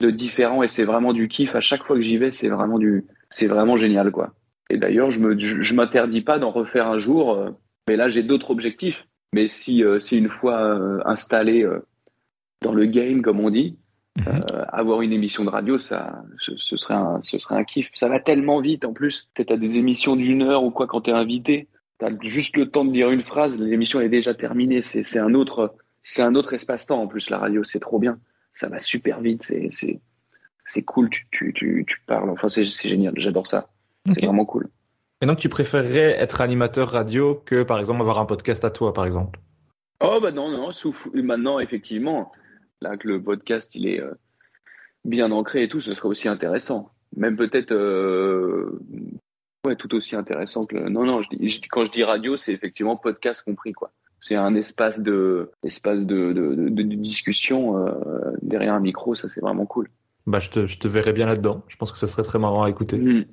de 0.00 0.10
différent 0.10 0.62
et 0.62 0.68
c'est 0.68 0.84
vraiment 0.84 1.12
du 1.12 1.28
kiff. 1.28 1.54
À 1.54 1.60
chaque 1.60 1.84
fois 1.84 1.96
que 1.96 2.02
j'y 2.02 2.16
vais, 2.16 2.30
c'est 2.30 2.48
vraiment 2.48 2.78
du, 2.78 3.04
c'est 3.30 3.46
vraiment 3.46 3.76
génial 3.76 4.12
quoi. 4.12 4.34
Et 4.70 4.78
d'ailleurs, 4.78 5.10
je 5.10 5.20
me, 5.20 5.36
je, 5.36 5.74
m'interdis 5.74 6.22
pas 6.22 6.38
d'en 6.38 6.50
refaire 6.50 6.88
un 6.88 6.98
jour. 6.98 7.34
euh, 7.34 7.50
mais 7.88 7.96
là, 7.96 8.08
j'ai 8.08 8.22
d'autres 8.22 8.50
objectifs. 8.50 9.06
Mais 9.34 9.48
si, 9.48 9.82
euh, 9.82 9.98
si 9.98 10.16
une 10.16 10.28
fois 10.28 10.78
installé 11.04 11.66
dans 12.62 12.72
le 12.72 12.86
game, 12.86 13.22
comme 13.22 13.40
on 13.40 13.50
dit, 13.50 13.76
euh, 14.18 14.64
avoir 14.68 15.00
une 15.02 15.12
émission 15.12 15.44
de 15.44 15.50
radio, 15.50 15.78
ça, 15.78 16.22
ce, 16.38 16.56
ce 16.56 16.76
serait 16.76 16.94
un, 16.94 17.20
ce 17.22 17.38
serait 17.38 17.54
un 17.54 17.64
kiff. 17.64 17.90
Ça 17.94 18.08
va 18.08 18.20
tellement 18.20 18.60
vite 18.60 18.84
en 18.84 18.92
plus. 18.92 19.28
Tu 19.34 19.44
as 19.48 19.56
des 19.56 19.76
émissions 19.76 20.16
d'une 20.16 20.42
heure 20.42 20.64
ou 20.64 20.70
quoi 20.70 20.86
quand 20.86 21.02
t'es 21.02 21.12
invité. 21.12 21.68
T'as 21.98 22.10
juste 22.20 22.56
le 22.56 22.68
temps 22.68 22.84
de 22.84 22.92
dire 22.92 23.10
une 23.10 23.22
phrase, 23.22 23.58
l'émission 23.58 24.00
est 24.00 24.08
déjà 24.08 24.34
terminée. 24.34 24.82
C'est, 24.82 25.02
c'est 25.02 25.18
un 25.18 25.34
autre, 25.34 25.74
c'est 26.02 26.22
un 26.22 26.34
autre 26.34 26.52
espace-temps 26.52 27.00
en 27.00 27.06
plus 27.06 27.30
la 27.30 27.38
radio. 27.38 27.64
C'est 27.64 27.80
trop 27.80 27.98
bien. 27.98 28.18
Ça 28.54 28.68
va 28.68 28.78
super 28.78 29.20
vite. 29.20 29.44
C'est, 29.44 29.68
c'est, 29.70 30.00
c'est 30.66 30.82
cool. 30.82 31.08
Tu, 31.10 31.26
tu, 31.30 31.52
tu, 31.54 31.84
tu 31.86 32.02
parles. 32.06 32.30
Enfin, 32.30 32.48
c'est, 32.48 32.64
c'est 32.64 32.88
génial. 32.88 33.14
J'adore 33.16 33.46
ça. 33.46 33.68
C'est 34.06 34.26
vraiment 34.26 34.44
cool. 34.44 34.68
Et 35.20 35.26
donc 35.26 35.38
tu 35.38 35.48
préférerais 35.48 36.20
être 36.20 36.40
animateur 36.40 36.88
radio 36.88 37.40
que 37.46 37.62
par 37.62 37.78
exemple 37.78 38.00
avoir 38.00 38.18
un 38.18 38.26
podcast 38.26 38.64
à 38.64 38.70
toi, 38.70 38.92
par 38.92 39.06
exemple? 39.06 39.38
Oh 40.00 40.18
bah 40.20 40.32
non, 40.32 40.50
non, 40.50 40.72
souffle. 40.72 41.10
Maintenant, 41.14 41.60
effectivement, 41.60 42.32
là 42.82 42.96
que 42.96 43.08
le 43.08 43.22
podcast 43.22 43.70
il 43.74 43.86
est 43.86 44.00
euh, 44.00 44.12
bien 45.04 45.30
ancré 45.30 45.64
et 45.64 45.68
tout, 45.68 45.80
ce 45.80 45.94
serait 45.94 46.08
aussi 46.08 46.28
intéressant. 46.28 46.90
Même 47.16 47.36
peut-être, 47.36 47.72
euh, 47.72 48.78
ouais, 49.66 49.76
tout 49.76 49.94
aussi 49.94 50.16
intéressant 50.16 50.66
que 50.66 50.76
le... 50.76 50.88
Non, 50.88 51.04
non, 51.04 51.20
je 51.22 51.60
quand 51.70 51.84
je 51.84 51.90
dis 51.90 52.04
radio, 52.04 52.36
c'est 52.36 52.52
effectivement 52.52 52.96
podcast 52.96 53.42
compris, 53.42 53.72
quoi. 53.72 53.90
C'est 54.20 54.36
un 54.36 54.54
espace 54.54 55.00
de, 55.00 55.50
espace 55.64 56.06
de, 56.06 56.32
de, 56.32 56.54
de, 56.54 56.68
de 56.68 56.82
discussion 56.82 57.76
euh, 57.76 57.92
derrière 58.40 58.74
un 58.74 58.80
micro, 58.80 59.14
ça 59.14 59.28
c'est 59.28 59.40
vraiment 59.40 59.66
cool. 59.66 59.88
Bah, 60.26 60.38
je 60.38 60.50
te, 60.50 60.66
je 60.66 60.78
te 60.78 60.86
verrais 60.86 61.12
bien 61.12 61.26
là-dedans. 61.26 61.62
Je 61.66 61.76
pense 61.76 61.90
que 61.90 61.98
ça 61.98 62.06
serait 62.06 62.22
très 62.22 62.38
marrant 62.38 62.62
à 62.62 62.70
écouter. 62.70 62.96
Mhm. 62.98 63.24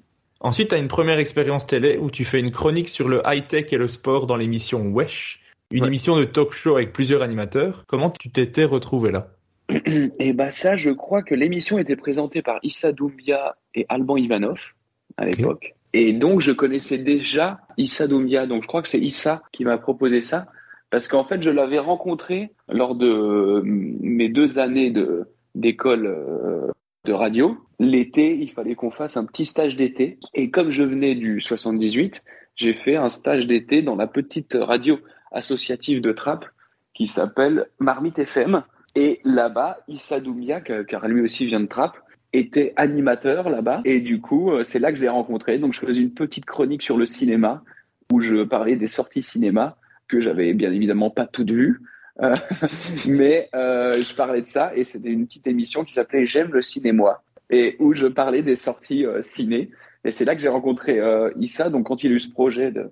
Ensuite, 0.41 0.69
tu 0.69 0.75
as 0.75 0.77
une 0.77 0.87
première 0.87 1.19
expérience 1.19 1.67
télé 1.67 1.97
où 1.97 2.09
tu 2.09 2.25
fais 2.25 2.39
une 2.39 2.51
chronique 2.51 2.87
sur 2.87 3.07
le 3.07 3.21
high-tech 3.25 3.67
et 3.71 3.77
le 3.77 3.87
sport 3.87 4.25
dans 4.25 4.37
l'émission 4.37 4.89
Wesh. 4.91 5.41
une 5.71 5.85
émission 5.85 6.17
de 6.17 6.25
talk 6.25 6.53
show 6.53 6.75
avec 6.75 6.91
plusieurs 6.93 7.21
animateurs. 7.21 7.83
Comment 7.87 8.09
tu 8.09 8.29
t'étais 8.31 8.63
retrouvé 8.63 9.11
là? 9.11 9.27
Et 10.19 10.33
bah 10.33 10.49
ça, 10.49 10.77
je 10.77 10.89
crois 10.89 11.21
que 11.21 11.35
l'émission 11.35 11.77
était 11.77 11.95
présentée 11.95 12.41
par 12.41 12.59
Issa 12.63 12.91
Doumbia 12.91 13.55
et 13.75 13.85
Alban 13.89 14.17
Ivanov 14.17 14.59
à 15.17 15.25
l'époque. 15.25 15.75
Et 15.93 16.13
donc 16.13 16.39
je 16.39 16.51
connaissais 16.51 16.97
déjà 16.97 17.61
Issa 17.77 18.07
Doumbia, 18.07 18.45
donc 18.45 18.63
je 18.63 18.67
crois 18.67 18.81
que 18.81 18.87
c'est 18.87 18.99
Issa 18.99 19.41
qui 19.51 19.65
m'a 19.65 19.77
proposé 19.77 20.21
ça, 20.21 20.47
parce 20.91 21.07
qu'en 21.07 21.23
fait 21.23 21.41
je 21.41 21.49
l'avais 21.49 21.79
rencontré 21.79 22.51
lors 22.67 22.95
de 22.95 23.61
mes 23.63 24.29
deux 24.29 24.59
années 24.59 24.91
de 24.91 25.27
d'école 25.55 26.05
euh, 26.05 26.67
de 27.05 27.13
radio. 27.13 27.57
L'été, 27.79 28.35
il 28.35 28.51
fallait 28.51 28.75
qu'on 28.75 28.91
fasse 28.91 29.17
un 29.17 29.25
petit 29.25 29.45
stage 29.45 29.75
d'été, 29.75 30.19
et 30.35 30.51
comme 30.51 30.69
je 30.69 30.83
venais 30.83 31.15
du 31.15 31.41
78, 31.41 32.23
j'ai 32.55 32.73
fait 32.73 32.95
un 32.95 33.09
stage 33.09 33.47
d'été 33.47 33.81
dans 33.81 33.95
la 33.95 34.07
petite 34.07 34.55
radio 34.59 34.99
associative 35.31 36.01
de 36.01 36.11
Trappes 36.11 36.45
qui 36.93 37.07
s'appelle 37.07 37.67
Marmite 37.79 38.19
FM. 38.19 38.63
Et 38.95 39.19
là-bas, 39.23 39.79
Issa 39.87 40.19
Doumia, 40.19 40.61
car 40.61 41.07
lui 41.07 41.21
aussi 41.21 41.45
vient 41.45 41.59
de 41.59 41.67
Trappes, 41.67 41.97
était 42.33 42.73
animateur 42.75 43.49
là-bas. 43.49 43.81
Et 43.85 43.99
du 43.99 44.21
coup, 44.21 44.51
euh, 44.51 44.63
c'est 44.63 44.79
là 44.79 44.91
que 44.91 44.97
je 44.97 45.01
l'ai 45.01 45.09
rencontré. 45.09 45.57
Donc, 45.57 45.73
je 45.73 45.79
faisais 45.79 46.01
une 46.01 46.13
petite 46.13 46.45
chronique 46.45 46.81
sur 46.81 46.97
le 46.97 47.05
cinéma 47.05 47.63
où 48.11 48.21
je 48.21 48.43
parlais 48.43 48.75
des 48.75 48.87
sorties 48.87 49.21
cinéma 49.21 49.77
que 50.07 50.21
j'avais 50.21 50.53
bien 50.53 50.71
évidemment 50.71 51.09
pas 51.09 51.25
toutes 51.25 51.51
vues. 51.51 51.81
Euh, 52.21 52.33
mais 53.07 53.49
euh, 53.55 54.01
je 54.01 54.13
parlais 54.15 54.41
de 54.41 54.47
ça 54.47 54.75
et 54.75 54.83
c'était 54.83 55.09
une 55.09 55.25
petite 55.25 55.47
émission 55.47 55.83
qui 55.83 55.93
s'appelait 55.93 56.25
J'aime 56.25 56.51
le 56.51 56.61
cinéma 56.61 57.21
et 57.49 57.77
où 57.79 57.93
je 57.93 58.07
parlais 58.07 58.41
des 58.41 58.55
sorties 58.55 59.05
ciné. 59.21 59.71
Et 60.03 60.11
c'est 60.11 60.25
là 60.25 60.35
que 60.35 60.41
j'ai 60.41 60.49
rencontré 60.49 60.99
Issa. 61.39 61.69
Donc, 61.69 61.87
quand 61.87 62.03
il 62.03 62.11
a 62.11 62.15
eu 62.15 62.19
ce 62.19 62.29
projet 62.29 62.71
de, 62.71 62.91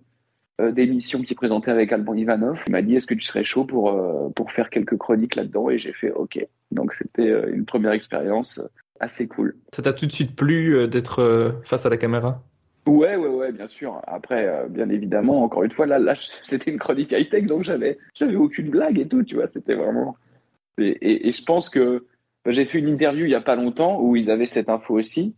euh, 0.60 0.72
d'émissions 0.72 1.22
qu'il 1.22 1.36
présentait 1.36 1.70
avec 1.70 1.92
Alban 1.92 2.16
Ivanov. 2.16 2.58
Il 2.68 2.72
m'a 2.72 2.82
dit 2.82 2.96
est-ce 2.96 3.06
que 3.06 3.14
tu 3.14 3.22
serais 3.22 3.44
chaud 3.44 3.66
pour 3.66 3.90
euh, 3.90 4.30
pour 4.30 4.52
faire 4.52 4.72
quelques 4.72 4.98
chroniques 4.98 5.36
là-dedans? 5.36 5.70
Et 5.70 5.78
j'ai 5.78 5.94
fait 5.94 6.12
ok. 6.12 6.44
Donc 6.72 6.94
c'était 6.94 7.30
euh, 7.30 7.54
une 7.54 7.66
première 7.66 7.92
expérience 7.92 8.60
assez 9.00 9.28
cool. 9.28 9.56
Ça 9.72 9.84
t'a 9.84 9.94
tout 9.94 10.08
de 10.08 10.12
suite 10.12 10.36
plu 10.36 10.88
d'être 10.88 11.54
face 11.64 11.86
à 11.86 11.90
la 11.90 11.98
caméra? 11.98 12.42
Ouais 12.88 13.16
ouais 13.16 13.28
ouais 13.28 13.52
bien 13.52 13.68
sûr. 13.68 14.02
Après 14.08 14.66
bien 14.70 14.90
évidemment 14.90 15.44
encore 15.44 15.64
une 15.64 15.72
fois 15.72 15.86
là 15.86 16.00
là 16.00 16.16
c'était 16.44 16.72
une 16.72 16.80
chronique 16.80 17.12
high 17.12 17.30
tech 17.30 17.46
donc 17.46 17.64
j'avais 17.64 18.00
j'avais 18.16 18.36
aucune 18.36 18.72
blague 18.72 18.98
et 18.98 19.08
tout 19.08 19.22
tu 19.24 19.36
vois 19.36 19.48
c'était 19.54 19.76
vraiment 19.76 20.18
et, 20.80 21.28
et, 21.28 21.32
je 21.32 21.44
pense 21.44 21.70
que 21.70 22.06
j'ai 22.48 22.66
fait 22.66 22.80
une 22.80 22.88
interview 22.88 23.26
il 23.26 23.32
y 23.32 23.36
a 23.36 23.42
pas 23.42 23.56
longtemps 23.56 24.00
où 24.02 24.16
ils 24.16 24.32
avaient 24.32 24.46
cette 24.46 24.70
info 24.70 24.96
aussi 24.96 25.36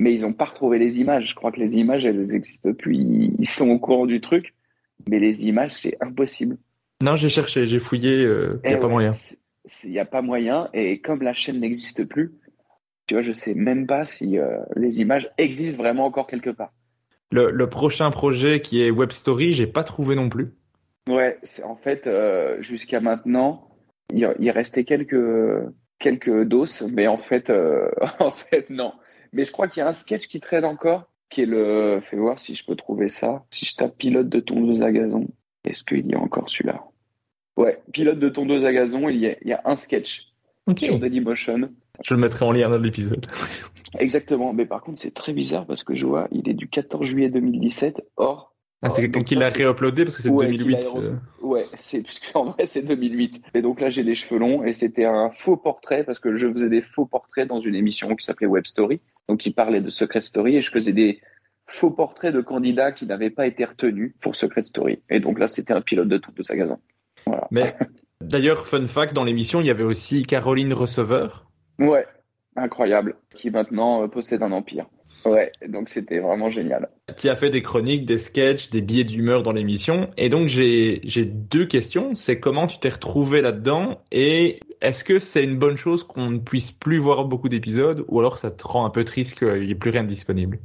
mais 0.00 0.14
ils 0.14 0.22
n'ont 0.22 0.32
pas 0.32 0.46
retrouvé 0.46 0.78
les 0.78 1.00
images. 1.00 1.30
Je 1.30 1.34
crois 1.34 1.52
que 1.52 1.60
les 1.60 1.76
images, 1.76 2.04
elles 2.04 2.34
existent 2.34 2.72
plus. 2.72 2.96
Ils 3.38 3.48
sont 3.48 3.70
au 3.70 3.78
courant 3.78 4.06
du 4.06 4.20
truc, 4.20 4.54
mais 5.08 5.18
les 5.18 5.46
images, 5.46 5.72
c'est 5.72 5.96
impossible. 6.00 6.58
Non, 7.02 7.16
j'ai 7.16 7.28
cherché, 7.28 7.66
j'ai 7.66 7.80
fouillé, 7.80 8.20
il 8.20 8.26
euh, 8.26 8.60
n'y 8.64 8.72
a 8.72 8.76
eh 8.76 8.80
pas 8.80 8.88
moyen. 8.88 9.10
Il 9.84 9.90
n'y 9.90 9.98
a 9.98 10.04
pas 10.04 10.22
moyen, 10.22 10.68
et 10.72 11.00
comme 11.00 11.22
la 11.22 11.32
chaîne 11.32 11.60
n'existe 11.60 12.04
plus, 12.04 12.34
tu 13.06 13.14
vois, 13.14 13.22
je 13.22 13.32
sais 13.32 13.54
même 13.54 13.86
pas 13.86 14.04
si 14.04 14.38
euh, 14.38 14.58
les 14.76 15.00
images 15.00 15.30
existent 15.38 15.82
vraiment 15.82 16.06
encore 16.06 16.26
quelque 16.26 16.50
part. 16.50 16.72
Le, 17.30 17.66
prochain 17.66 18.10
projet 18.10 18.60
qui 18.60 18.82
est 18.82 18.90
Web 18.90 19.10
Story, 19.10 19.52
j'ai 19.52 19.66
pas 19.66 19.82
trouvé 19.82 20.14
non 20.14 20.28
plus. 20.28 20.54
Ouais, 21.08 21.38
en 21.64 21.76
fait 21.76 22.06
euh, 22.06 22.62
jusqu'à 22.62 23.00
maintenant, 23.00 23.68
il, 24.12 24.32
il, 24.38 24.50
restait 24.50 24.84
quelques 24.84 25.66
quelques 25.98 26.44
doses, 26.44 26.86
mais 26.92 27.08
en 27.08 27.18
fait, 27.18 27.50
en 28.20 28.30
fait 28.30 28.70
non. 28.70 28.92
Mais 29.34 29.44
je 29.44 29.52
crois 29.52 29.68
qu'il 29.68 29.80
y 29.80 29.82
a 29.82 29.88
un 29.88 29.92
sketch 29.92 30.28
qui 30.28 30.40
traîne 30.40 30.64
encore, 30.64 31.10
qui 31.28 31.42
est 31.42 31.46
le. 31.46 32.00
Fais 32.08 32.16
voir 32.16 32.38
si 32.38 32.54
je 32.54 32.64
peux 32.64 32.76
trouver 32.76 33.08
ça. 33.08 33.44
Si 33.50 33.66
je 33.66 33.74
tape 33.74 33.96
pilote 33.96 34.28
de 34.28 34.40
tondeuse 34.40 34.82
à 34.82 34.92
gazon, 34.92 35.28
est-ce 35.64 35.82
qu'il 35.82 36.06
y 36.06 36.14
a 36.14 36.18
encore 36.18 36.48
celui-là? 36.48 36.84
Ouais, 37.56 37.82
pilote 37.92 38.18
de 38.18 38.28
tondeuse 38.28 38.64
à 38.64 38.72
gazon, 38.72 39.08
il 39.08 39.18
y 39.18 39.26
a, 39.26 39.36
il 39.42 39.48
y 39.48 39.52
a 39.52 39.60
un 39.64 39.76
sketch 39.76 40.32
sur 40.76 40.98
Dailymotion. 40.98 41.70
Je 42.04 42.14
le 42.14 42.20
mettrai 42.20 42.44
en 42.44 42.52
lien 42.52 42.68
dans 42.68 42.78
l'épisode. 42.78 43.26
Exactement, 43.98 44.52
mais 44.52 44.66
par 44.66 44.82
contre 44.82 45.00
c'est 45.00 45.14
très 45.14 45.32
bizarre 45.32 45.66
parce 45.66 45.84
que 45.84 45.94
je 45.94 46.04
vois, 46.04 46.26
il 46.32 46.48
est 46.48 46.54
du 46.54 46.68
14 46.68 47.06
juillet 47.06 47.28
2017. 47.28 48.02
Or, 48.16 48.54
ah, 48.82 48.90
c'est 48.90 49.00
quelqu'un 49.00 49.22
qui 49.22 49.34
l'a 49.34 49.48
réuploadé 49.48 50.04
parce 50.04 50.16
que 50.16 50.22
c'est 50.22 50.30
2008. 50.30 50.76
Euh. 50.96 51.14
Ouais, 51.40 51.66
c'est 51.78 52.02
puisqu'en 52.02 52.44
vrai 52.50 52.66
c'est 52.66 52.82
2008. 52.82 53.40
Et 53.54 53.62
donc 53.62 53.80
là 53.80 53.88
j'ai 53.88 54.04
des 54.04 54.14
cheveux 54.14 54.38
longs 54.38 54.64
et 54.64 54.72
c'était 54.72 55.06
un 55.06 55.30
faux 55.30 55.56
portrait 55.56 56.04
parce 56.04 56.18
que 56.18 56.36
je 56.36 56.50
faisais 56.52 56.68
des 56.68 56.82
faux 56.82 57.06
portraits 57.06 57.48
dans 57.48 57.60
une 57.60 57.74
émission 57.74 58.14
qui 58.14 58.26
s'appelait 58.26 58.46
Web 58.46 58.66
Story. 58.66 59.00
Donc 59.28 59.46
il 59.46 59.54
parlait 59.54 59.80
de 59.80 59.90
Secret 59.90 60.20
Story 60.20 60.56
et 60.56 60.62
je 60.62 60.70
faisais 60.70 60.92
des 60.92 61.20
faux 61.66 61.90
portraits 61.90 62.34
de 62.34 62.40
candidats 62.40 62.92
qui 62.92 63.06
n'avaient 63.06 63.30
pas 63.30 63.46
été 63.46 63.64
retenus 63.64 64.14
pour 64.20 64.36
Secret 64.36 64.62
Story. 64.62 65.02
Et 65.10 65.20
donc 65.20 65.38
là 65.38 65.46
c'était 65.46 65.72
un 65.72 65.80
pilote 65.80 66.08
de 66.08 66.18
tout 66.18 66.32
de 66.32 66.42
sa 66.42 66.56
gazon. 66.56 66.78
Voilà. 67.26 67.48
Mais 67.50 67.74
d'ailleurs 68.20 68.66
fun 68.66 68.86
fact 68.86 69.14
dans 69.14 69.24
l'émission 69.24 69.60
il 69.60 69.66
y 69.66 69.70
avait 69.70 69.84
aussi 69.84 70.24
Caroline 70.24 70.72
Receveur. 70.72 71.50
Ouais, 71.78 72.06
incroyable, 72.56 73.16
qui 73.34 73.50
maintenant 73.50 74.02
euh, 74.02 74.08
possède 74.08 74.42
un 74.42 74.52
empire. 74.52 74.86
Ouais, 75.24 75.52
donc 75.66 75.88
c'était 75.88 76.18
vraiment 76.18 76.50
génial. 76.50 76.88
Tu 77.16 77.28
as 77.28 77.36
fait 77.36 77.50
des 77.50 77.62
chroniques, 77.62 78.04
des 78.04 78.18
sketchs, 78.18 78.70
des 78.70 78.82
billets 78.82 79.04
d'humeur 79.04 79.42
dans 79.42 79.52
l'émission. 79.52 80.10
Et 80.16 80.28
donc 80.28 80.48
j'ai 80.48 81.00
deux 81.24 81.66
questions. 81.66 82.14
C'est 82.14 82.40
comment 82.40 82.66
tu 82.66 82.78
t'es 82.78 82.90
retrouvé 82.90 83.40
là-dedans? 83.40 84.02
Et 84.12 84.60
est-ce 84.80 85.02
que 85.02 85.18
c'est 85.18 85.42
une 85.42 85.58
bonne 85.58 85.76
chose 85.76 86.04
qu'on 86.04 86.30
ne 86.30 86.38
puisse 86.38 86.72
plus 86.72 86.98
voir 86.98 87.24
beaucoup 87.24 87.48
d'épisodes? 87.48 88.04
Ou 88.08 88.20
alors 88.20 88.38
ça 88.38 88.50
te 88.50 88.66
rend 88.66 88.84
un 88.84 88.90
peu 88.90 89.04
triste 89.04 89.38
qu'il 89.38 89.62
n'y 89.62 89.70
ait 89.70 89.74
plus 89.74 89.90
rien 89.90 90.04
de 90.04 90.08
disponible? 90.08 90.58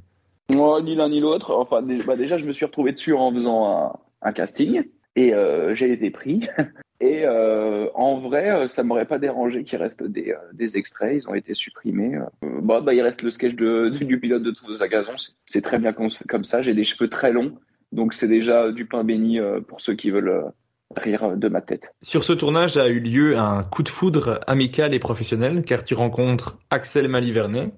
Moi, 0.53 0.81
Ni 0.81 0.95
l'un 0.95 1.09
ni 1.09 1.19
l'autre. 1.19 1.55
Enfin, 1.55 1.81
bah, 2.05 2.15
déjà, 2.15 2.37
je 2.37 2.45
me 2.45 2.53
suis 2.53 2.65
retrouvé 2.65 2.91
dessus 2.91 3.13
en 3.13 3.31
faisant 3.31 3.93
un, 4.21 4.33
casting 4.33 4.83
et 5.19 5.33
euh, 5.33 5.75
j'ai 5.75 5.91
été 5.91 6.09
pris. 6.11 6.47
Et 7.01 7.23
euh, 7.23 7.87
en 7.93 8.19
vrai, 8.19 8.51
euh, 8.51 8.67
ça 8.67 8.83
m'aurait 8.83 9.05
pas 9.05 9.19
dérangé 9.19 9.63
qu'il 9.63 9.79
reste 9.79 10.03
des, 10.03 10.35
des, 10.51 10.75
extraits. 10.75 11.23
Ils 11.23 11.29
ont 11.29 11.33
été 11.33 11.53
supprimés. 11.53 12.19
bah, 12.41 12.81
bah, 12.81 12.93
il 12.93 13.01
reste 13.01 13.21
le 13.21 13.31
sketch 13.31 13.55
de, 13.55 13.89
du 14.01 14.19
pilote 14.19 14.43
de 14.43 14.51
Toulouse 14.51 14.81
à 14.81 14.89
gazon. 14.89 15.15
C'est 15.45 15.61
très 15.61 15.79
bien 15.79 15.93
comme, 15.93 16.09
comme 16.27 16.43
ça. 16.43 16.61
J'ai 16.61 16.73
des 16.73 16.83
cheveux 16.83 17.09
très 17.09 17.31
longs, 17.31 17.53
donc 17.93 18.13
c'est 18.13 18.27
déjà 18.27 18.73
du 18.73 18.85
pain 18.85 19.05
béni 19.05 19.39
pour 19.69 19.79
ceux 19.79 19.95
qui 19.95 20.11
veulent 20.11 20.51
rire 20.97 21.37
de 21.37 21.47
ma 21.47 21.61
tête. 21.61 21.93
Sur 22.01 22.25
ce 22.25 22.33
tournage 22.33 22.75
a 22.75 22.89
eu 22.89 22.99
lieu 22.99 23.37
un 23.37 23.63
coup 23.63 23.83
de 23.83 23.89
foudre 23.89 24.41
amical 24.45 24.93
et 24.93 24.99
professionnel, 24.99 25.63
car 25.63 25.85
tu 25.85 25.93
rencontres 25.93 26.59
Axel 26.69 27.07
Malivernet, 27.07 27.71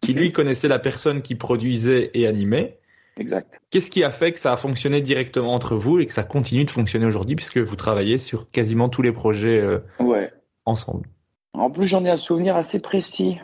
qui 0.00 0.14
lui 0.14 0.32
connaissait 0.32 0.68
la 0.68 0.80
personne 0.80 1.22
qui 1.22 1.36
produisait 1.36 2.10
et 2.14 2.26
animait. 2.26 2.80
Exact. 3.16 3.60
Qu'est-ce 3.70 3.90
qui 3.90 4.02
a 4.02 4.10
fait 4.10 4.32
que 4.32 4.38
ça 4.38 4.52
a 4.52 4.56
fonctionné 4.56 5.00
directement 5.00 5.54
entre 5.54 5.76
vous 5.76 6.00
et 6.00 6.06
que 6.06 6.12
ça 6.12 6.24
continue 6.24 6.64
de 6.64 6.70
fonctionner 6.70 7.06
aujourd'hui 7.06 7.36
puisque 7.36 7.58
vous 7.58 7.76
travaillez 7.76 8.18
sur 8.18 8.50
quasiment 8.50 8.88
tous 8.88 9.02
les 9.02 9.12
projets 9.12 9.60
euh, 9.60 9.78
ouais. 10.00 10.32
ensemble? 10.64 11.08
En 11.52 11.70
plus, 11.70 11.86
j'en 11.86 12.04
ai 12.04 12.10
un 12.10 12.16
souvenir 12.16 12.56
assez 12.56 12.80
précis 12.80 13.38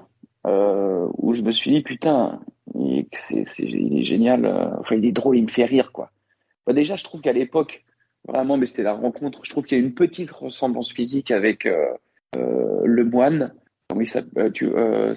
euh, 0.47 1.07
où 1.18 1.35
je 1.35 1.43
me 1.43 1.53
suis 1.53 1.71
dit 1.71 1.83
putain, 1.83 2.41
il, 2.75 3.07
est, 3.31 4.05
génial. 4.05 4.45
Euh, 4.45 4.71
enfin, 4.81 4.97
il 4.97 5.05
est 5.05 5.12
drôle, 5.12 5.37
il 5.37 5.45
me 5.45 5.51
fait 5.51 5.66
rire 5.66 5.93
quoi. 5.93 6.11
Bah, 6.66 6.73
déjà, 6.73 6.97
je 6.97 7.05
trouve 7.05 7.21
qu'à 7.21 7.33
l'époque, 7.33 7.85
vraiment, 8.27 8.57
mais 8.57 8.66
c'était 8.66 8.83
la 8.83 8.95
rencontre. 8.95 9.41
Je 9.45 9.51
trouve 9.51 9.64
qu'il 9.64 9.79
y 9.79 9.81
a 9.81 9.85
une 9.85 9.95
petite 9.95 10.33
ressemblance 10.33 10.93
physique 10.93 11.31
avec 11.31 11.68
le 12.35 13.05
moine. 13.05 13.55
Comment 13.89 14.01
il 14.01 14.09
s'appelle 14.09 14.53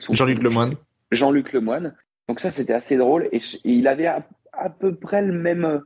Jean-Luc 0.09 0.43
Lemoine. 0.43 0.73
Jean-Luc 1.11 1.53
Lemoine. 1.53 1.95
Donc 2.27 2.39
ça, 2.39 2.51
c'était 2.51 2.73
assez 2.73 2.97
drôle. 2.97 3.29
Et, 3.31 3.39
il 3.63 3.87
avait 3.87 4.07
à 4.53 4.69
peu 4.69 4.95
près 4.95 5.21
le 5.21 5.33
même, 5.33 5.81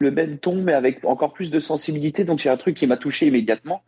le 0.00 0.10
même 0.10 0.38
ton, 0.38 0.56
mais 0.56 0.74
avec 0.74 1.04
encore 1.04 1.32
plus 1.32 1.50
de 1.50 1.60
sensibilité. 1.60 2.24
Donc 2.24 2.40
c'est 2.40 2.50
un 2.50 2.56
truc 2.56 2.76
qui 2.76 2.86
m'a 2.86 2.96
touché 2.96 3.26
immédiatement. 3.26 3.82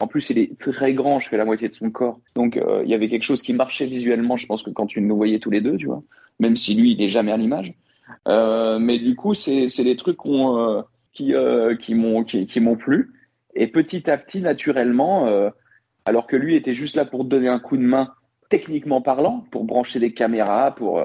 En 0.00 0.08
plus, 0.08 0.30
il 0.30 0.38
est 0.38 0.58
très 0.58 0.94
grand, 0.94 1.20
je 1.20 1.28
fais 1.28 1.36
la 1.36 1.44
moitié 1.44 1.68
de 1.68 1.74
son 1.74 1.90
corps. 1.90 2.18
Donc 2.34 2.56
euh, 2.56 2.82
il 2.84 2.90
y 2.90 2.94
avait 2.94 3.08
quelque 3.08 3.22
chose 3.22 3.42
qui 3.42 3.52
marchait 3.52 3.86
visuellement, 3.86 4.36
je 4.36 4.46
pense 4.46 4.62
que 4.62 4.70
quand 4.70 4.86
tu 4.86 5.00
nous 5.00 5.16
voyais 5.16 5.38
tous 5.38 5.50
les 5.50 5.60
deux, 5.60 5.76
tu 5.76 5.86
vois. 5.86 6.02
Même 6.40 6.56
si 6.56 6.74
lui, 6.74 6.92
il 6.92 6.98
n'est 6.98 7.08
jamais 7.08 7.30
à 7.30 7.36
l'image. 7.36 7.72
Euh, 8.28 8.78
mais 8.78 8.98
du 8.98 9.14
coup, 9.14 9.34
c'est 9.34 9.68
des 9.78 9.96
trucs 9.96 10.18
euh, 10.26 10.82
qui, 11.12 11.34
qui 11.80 11.94
m'ont 11.94 12.24
qui, 12.24 12.60
plu. 12.78 13.12
Et 13.54 13.68
petit 13.68 14.10
à 14.10 14.18
petit, 14.18 14.40
naturellement, 14.40 15.28
alors 16.04 16.26
que 16.26 16.36
lui 16.36 16.56
était 16.56 16.74
juste 16.74 16.96
là 16.96 17.04
pour 17.04 17.24
donner 17.24 17.48
un 17.48 17.60
coup 17.60 17.76
de 17.76 17.82
main, 17.82 18.12
techniquement 18.48 19.02
parlant, 19.02 19.44
pour 19.52 19.64
brancher 19.64 19.98
les 19.98 20.14
caméras, 20.14 20.74
pour 20.74 21.00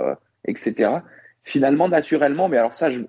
etc 0.46 1.02
finalement, 1.48 1.88
naturellement, 1.88 2.50
mais 2.50 2.58
alors 2.58 2.74
ça, 2.74 2.90
je, 2.90 3.02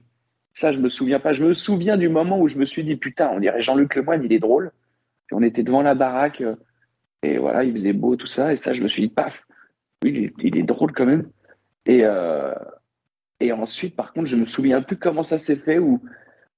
ça, 0.55 0.73
je 0.73 0.79
me 0.79 0.89
souviens 0.89 1.21
pas. 1.21 1.33
Je 1.33 1.45
me 1.45 1.53
souviens 1.53 1.97
du 1.97 2.09
moment 2.09 2.41
où 2.41 2.49
je 2.49 2.57
me 2.57 2.65
suis 2.65 2.85
dit, 2.85 2.97
putain, 2.97 3.31
on 3.35 3.41
dirait 3.41 3.61
Jean-Luc 3.61 3.95
Lemoyne, 3.95 4.23
il 4.25 4.33
est 4.33 4.39
drôle. 4.39 4.73
On 5.33 5.43
était 5.43 5.63
devant 5.63 5.83
la 5.83 5.95
baraque, 5.95 6.41
euh, 6.41 6.55
et 7.23 7.37
voilà, 7.37 7.65
il 7.65 7.73
faisait 7.73 7.93
beau, 7.93 8.17
tout 8.17 8.27
ça, 8.27 8.53
et 8.53 8.57
ça, 8.57 8.73
je 8.73 8.83
me 8.83 8.89
suis 8.89 9.03
dit, 9.03 9.09
paf, 9.09 9.45
oui, 10.03 10.33
il 10.39 10.57
est, 10.57 10.63
drôle 10.63 10.93
quand 10.93 11.05
même. 11.05 11.29
Et, 11.85 12.01
euh, 12.03 12.55
et 13.41 13.53
ensuite, 13.53 13.95
par 13.95 14.13
contre, 14.13 14.27
je 14.27 14.37
me 14.37 14.47
souviens 14.47 14.81
plus 14.81 14.97
comment 14.97 15.25
ça 15.25 15.39
s'est 15.39 15.57
fait, 15.57 15.79
où, 15.79 16.01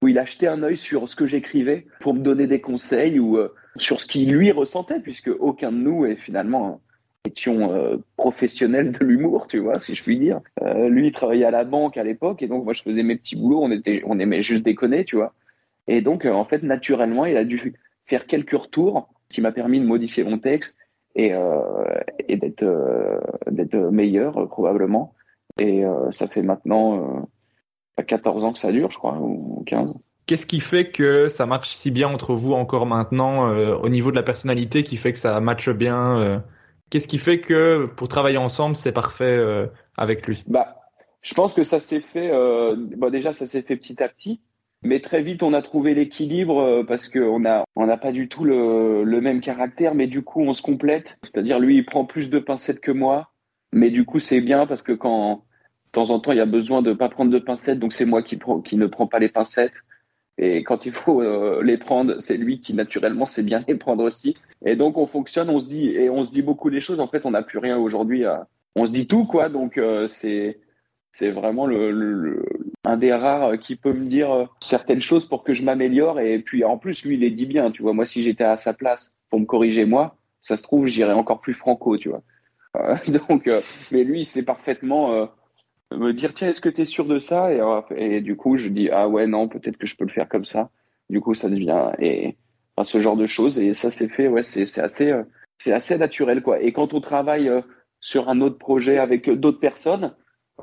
où 0.02 0.08
il 0.08 0.18
achetait 0.18 0.46
un 0.46 0.62
œil 0.62 0.76
sur 0.76 1.08
ce 1.08 1.16
que 1.16 1.26
j'écrivais 1.26 1.86
pour 2.00 2.14
me 2.14 2.20
donner 2.20 2.46
des 2.46 2.60
conseils, 2.60 3.18
ou 3.18 3.38
euh, 3.38 3.52
sur 3.76 4.00
ce 4.00 4.06
qu'il 4.06 4.30
lui 4.30 4.52
ressentait, 4.52 5.00
puisque 5.00 5.30
aucun 5.40 5.72
de 5.72 5.78
nous 5.78 6.04
est 6.04 6.16
finalement 6.16 6.80
étions 7.26 7.72
euh, 7.72 7.96
professionnels 8.16 8.92
de 8.92 9.04
l'humour, 9.04 9.46
tu 9.46 9.58
vois, 9.58 9.78
si 9.78 9.94
je 9.94 10.02
puis 10.02 10.18
dire. 10.18 10.40
Euh, 10.62 10.88
lui, 10.88 11.08
il 11.08 11.12
travaillait 11.12 11.44
à 11.44 11.50
la 11.50 11.64
banque 11.64 11.96
à 11.96 12.04
l'époque, 12.04 12.42
et 12.42 12.48
donc 12.48 12.64
moi, 12.64 12.72
je 12.72 12.82
faisais 12.82 13.02
mes 13.02 13.16
petits 13.16 13.36
boulots. 13.36 13.60
On 13.62 13.70
était, 13.70 14.02
on 14.06 14.18
aimait 14.18 14.42
juste 14.42 14.62
déconner, 14.62 15.04
tu 15.04 15.16
vois. 15.16 15.34
Et 15.86 16.00
donc, 16.00 16.24
en 16.24 16.44
fait, 16.44 16.62
naturellement, 16.62 17.26
il 17.26 17.36
a 17.36 17.44
dû 17.44 17.74
faire 18.06 18.26
quelques 18.26 18.58
retours 18.58 19.08
qui 19.30 19.40
m'a 19.40 19.52
permis 19.52 19.80
de 19.80 19.86
modifier 19.86 20.24
mon 20.24 20.38
texte 20.38 20.76
et, 21.14 21.32
et 22.28 22.36
d'être 22.36 22.64
d'être 23.50 23.76
meilleur 23.76 24.48
probablement. 24.48 25.14
Et 25.58 25.82
ça 26.10 26.28
fait 26.28 26.42
maintenant 26.42 27.28
14 28.02 28.44
ans 28.44 28.52
que 28.52 28.58
ça 28.58 28.72
dure, 28.72 28.90
je 28.90 28.98
crois, 28.98 29.16
ou 29.18 29.62
15. 29.66 29.94
Qu'est-ce 30.26 30.46
qui 30.46 30.60
fait 30.60 30.90
que 30.90 31.28
ça 31.28 31.46
marche 31.46 31.70
si 31.70 31.90
bien 31.90 32.08
entre 32.08 32.34
vous 32.34 32.52
encore 32.52 32.86
maintenant 32.86 33.48
euh, 33.48 33.74
au 33.74 33.88
niveau 33.88 34.10
de 34.10 34.16
la 34.16 34.22
personnalité 34.22 34.84
qui 34.84 34.96
fait 34.96 35.12
que 35.12 35.18
ça 35.18 35.40
matche 35.40 35.70
bien 35.70 36.18
euh, 36.18 36.38
Qu'est-ce 36.90 37.08
qui 37.08 37.18
fait 37.18 37.40
que 37.40 37.86
pour 37.86 38.08
travailler 38.08 38.36
ensemble, 38.36 38.76
c'est 38.76 38.92
parfait 38.92 39.24
euh, 39.24 39.66
avec 39.96 40.26
lui? 40.26 40.42
Bah, 40.46 40.76
je 41.22 41.34
pense 41.34 41.54
que 41.54 41.62
ça 41.62 41.80
s'est 41.80 42.00
fait. 42.00 42.30
Bon, 42.96 43.10
déjà, 43.10 43.32
ça 43.32 43.46
s'est 43.46 43.62
fait 43.62 43.76
petit 43.76 44.02
à 44.02 44.08
petit, 44.08 44.40
mais 44.82 45.00
très 45.00 45.22
vite, 45.22 45.42
on 45.42 45.52
a 45.52 45.62
trouvé 45.62 45.94
l'équilibre 45.94 46.82
parce 46.88 47.08
qu'on 47.08 47.44
a 47.44 47.64
on 47.76 47.86
n'a 47.86 47.96
pas 47.96 48.12
du 48.12 48.28
tout 48.28 48.44
le, 48.44 49.04
le 49.04 49.20
même 49.20 49.40
caractère, 49.40 49.94
mais 49.94 50.06
du 50.06 50.22
coup, 50.22 50.40
on 50.42 50.52
se 50.52 50.62
complète. 50.62 51.18
C'est-à-dire, 51.22 51.60
lui, 51.60 51.76
il 51.76 51.86
prend 51.86 52.04
plus 52.04 52.28
de 52.28 52.38
pincettes 52.38 52.80
que 52.80 52.90
moi, 52.90 53.30
mais 53.72 53.90
du 53.90 54.04
coup, 54.04 54.18
c'est 54.18 54.40
bien 54.40 54.66
parce 54.66 54.82
que 54.82 54.92
quand 54.92 55.44
de 55.90 55.92
temps 55.92 56.10
en 56.10 56.20
temps, 56.20 56.32
il 56.32 56.38
y 56.38 56.40
a 56.40 56.46
besoin 56.46 56.82
de 56.82 56.92
pas 56.92 57.08
prendre 57.08 57.32
de 57.32 57.38
pincettes, 57.38 57.80
donc 57.80 57.92
c'est 57.92 58.04
moi 58.04 58.22
qui, 58.22 58.38
qui 58.64 58.76
ne 58.76 58.86
prends 58.86 59.06
pas 59.06 59.18
les 59.18 59.28
pincettes. 59.28 59.72
Et 60.38 60.62
quand 60.64 60.86
il 60.86 60.92
faut 60.92 61.20
euh, 61.20 61.62
les 61.62 61.76
prendre, 61.76 62.20
c'est 62.20 62.36
lui 62.36 62.60
qui 62.60 62.72
naturellement 62.72 63.26
sait 63.26 63.42
bien 63.42 63.62
les 63.68 63.74
prendre 63.74 64.04
aussi. 64.04 64.36
Et 64.64 64.76
donc 64.76 64.96
on 64.96 65.06
fonctionne, 65.06 65.50
on 65.50 65.58
se 65.58 65.66
dit 65.66 65.88
et 65.90 66.08
on 66.08 66.24
se 66.24 66.30
dit 66.30 66.42
beaucoup 66.42 66.70
des 66.70 66.80
choses. 66.80 67.00
En 67.00 67.08
fait, 67.08 67.26
on 67.26 67.32
n'a 67.32 67.42
plus 67.42 67.58
rien 67.58 67.78
aujourd'hui. 67.78 68.24
On 68.74 68.86
se 68.86 68.90
dit 68.90 69.06
tout 69.06 69.26
quoi. 69.26 69.48
Donc 69.48 69.76
euh, 69.76 70.06
c'est 70.06 70.58
c'est 71.12 71.30
vraiment 71.30 71.66
le, 71.66 72.44
un 72.84 72.96
des 72.96 73.12
rares 73.12 73.58
qui 73.58 73.76
peut 73.76 73.92
me 73.92 74.06
dire 74.06 74.30
euh, 74.30 74.46
certaines 74.60 75.00
choses 75.00 75.26
pour 75.26 75.44
que 75.44 75.52
je 75.52 75.62
m'améliore. 75.62 76.20
Et 76.20 76.38
puis 76.38 76.64
en 76.64 76.78
plus, 76.78 77.04
lui, 77.04 77.16
il 77.16 77.20
les 77.20 77.30
dit 77.30 77.46
bien. 77.46 77.70
Tu 77.70 77.82
vois, 77.82 77.92
moi, 77.92 78.06
si 78.06 78.22
j'étais 78.22 78.44
à 78.44 78.56
sa 78.56 78.72
place 78.72 79.12
pour 79.28 79.40
me 79.40 79.46
corriger 79.46 79.84
moi, 79.84 80.16
ça 80.40 80.56
se 80.56 80.62
trouve, 80.62 80.86
j'irais 80.86 81.12
encore 81.12 81.40
plus 81.40 81.54
franco. 81.54 81.98
Tu 81.98 82.08
vois. 82.08 82.22
donc, 83.08 83.50
mais 83.90 84.04
lui, 84.04 84.24
c'est 84.24 84.44
parfaitement 84.44 85.28
me 85.96 86.12
dire 86.12 86.34
tiens 86.34 86.48
est-ce 86.48 86.60
que 86.60 86.68
tu 86.68 86.82
es 86.82 86.84
sûr 86.84 87.04
de 87.04 87.18
ça? 87.18 87.52
Et, 87.52 87.60
euh, 87.60 87.80
et, 87.96 88.20
du 88.20 88.36
coup 88.36 88.56
je 88.56 88.68
dis 88.68 88.90
ah 88.90 89.08
ouais 89.08 89.26
non 89.26 89.48
peut-être 89.48 89.76
que 89.76 89.86
je 89.86 89.96
peux 89.96 90.04
le 90.04 90.10
faire 90.10 90.28
comme 90.28 90.44
ça. 90.44 90.70
Du 91.08 91.20
coup 91.20 91.34
ça 91.34 91.48
devient 91.48 91.90
et 91.98 92.36
enfin, 92.76 92.84
ce 92.84 92.98
genre 92.98 93.16
de 93.16 93.26
choses. 93.26 93.58
Et 93.58 93.74
ça 93.74 93.90
c'est 93.90 94.08
fait 94.08 94.28
ouais 94.28 94.42
c'est 94.42 94.78
assez 94.78 95.10
euh, 95.10 95.22
c'est 95.58 95.72
assez 95.72 95.98
naturel 95.98 96.42
quoi. 96.42 96.60
Et 96.60 96.72
quand 96.72 96.94
on 96.94 97.00
travaille 97.00 97.48
euh, 97.48 97.60
sur 98.00 98.28
un 98.28 98.40
autre 98.40 98.58
projet 98.58 98.98
avec 98.98 99.28
d'autres 99.28 99.60
personnes 99.60 100.14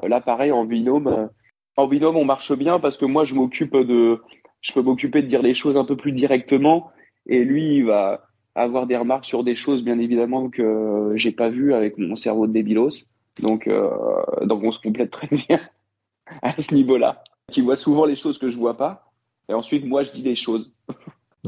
là 0.03 0.21
pareil 0.21 0.51
en 0.51 0.65
binôme 0.65 1.29
en 1.75 1.87
binôme 1.87 2.15
on 2.17 2.25
marche 2.25 2.53
bien 2.53 2.79
parce 2.79 2.97
que 2.97 3.05
moi 3.05 3.25
je 3.25 3.33
m'occupe 3.35 3.75
de 3.75 4.21
je 4.61 4.73
peux 4.73 4.81
m'occuper 4.81 5.21
de 5.21 5.27
dire 5.27 5.41
les 5.41 5.53
choses 5.53 5.77
un 5.77 5.85
peu 5.85 5.97
plus 5.97 6.11
directement. 6.11 6.91
Et 7.27 7.43
lui 7.43 7.77
il 7.77 7.85
va 7.85 8.23
avoir 8.55 8.87
des 8.87 8.97
remarques 8.97 9.25
sur 9.25 9.43
des 9.43 9.55
choses 9.55 9.83
bien 9.83 9.99
évidemment 9.99 10.49
que 10.49 11.11
j'ai 11.15 11.31
pas 11.31 11.49
vues 11.49 11.73
avec 11.73 11.97
mon 11.97 12.15
cerveau 12.15 12.47
de 12.47 12.53
débilos 12.53 13.05
donc, 13.39 13.67
euh, 13.67 13.89
donc 14.43 14.63
on 14.63 14.71
se 14.71 14.79
complète 14.79 15.11
très 15.11 15.27
bien 15.27 15.59
à 16.41 16.53
ce 16.59 16.73
niveau-là. 16.73 17.23
Qui 17.51 17.61
voit 17.61 17.77
souvent 17.77 18.05
les 18.05 18.15
choses 18.15 18.37
que 18.37 18.49
je 18.49 18.57
vois 18.57 18.75
pas. 18.75 19.11
Et 19.49 19.53
ensuite, 19.53 19.85
moi, 19.85 20.03
je 20.03 20.11
dis 20.11 20.21
les 20.21 20.35
choses. 20.35 20.73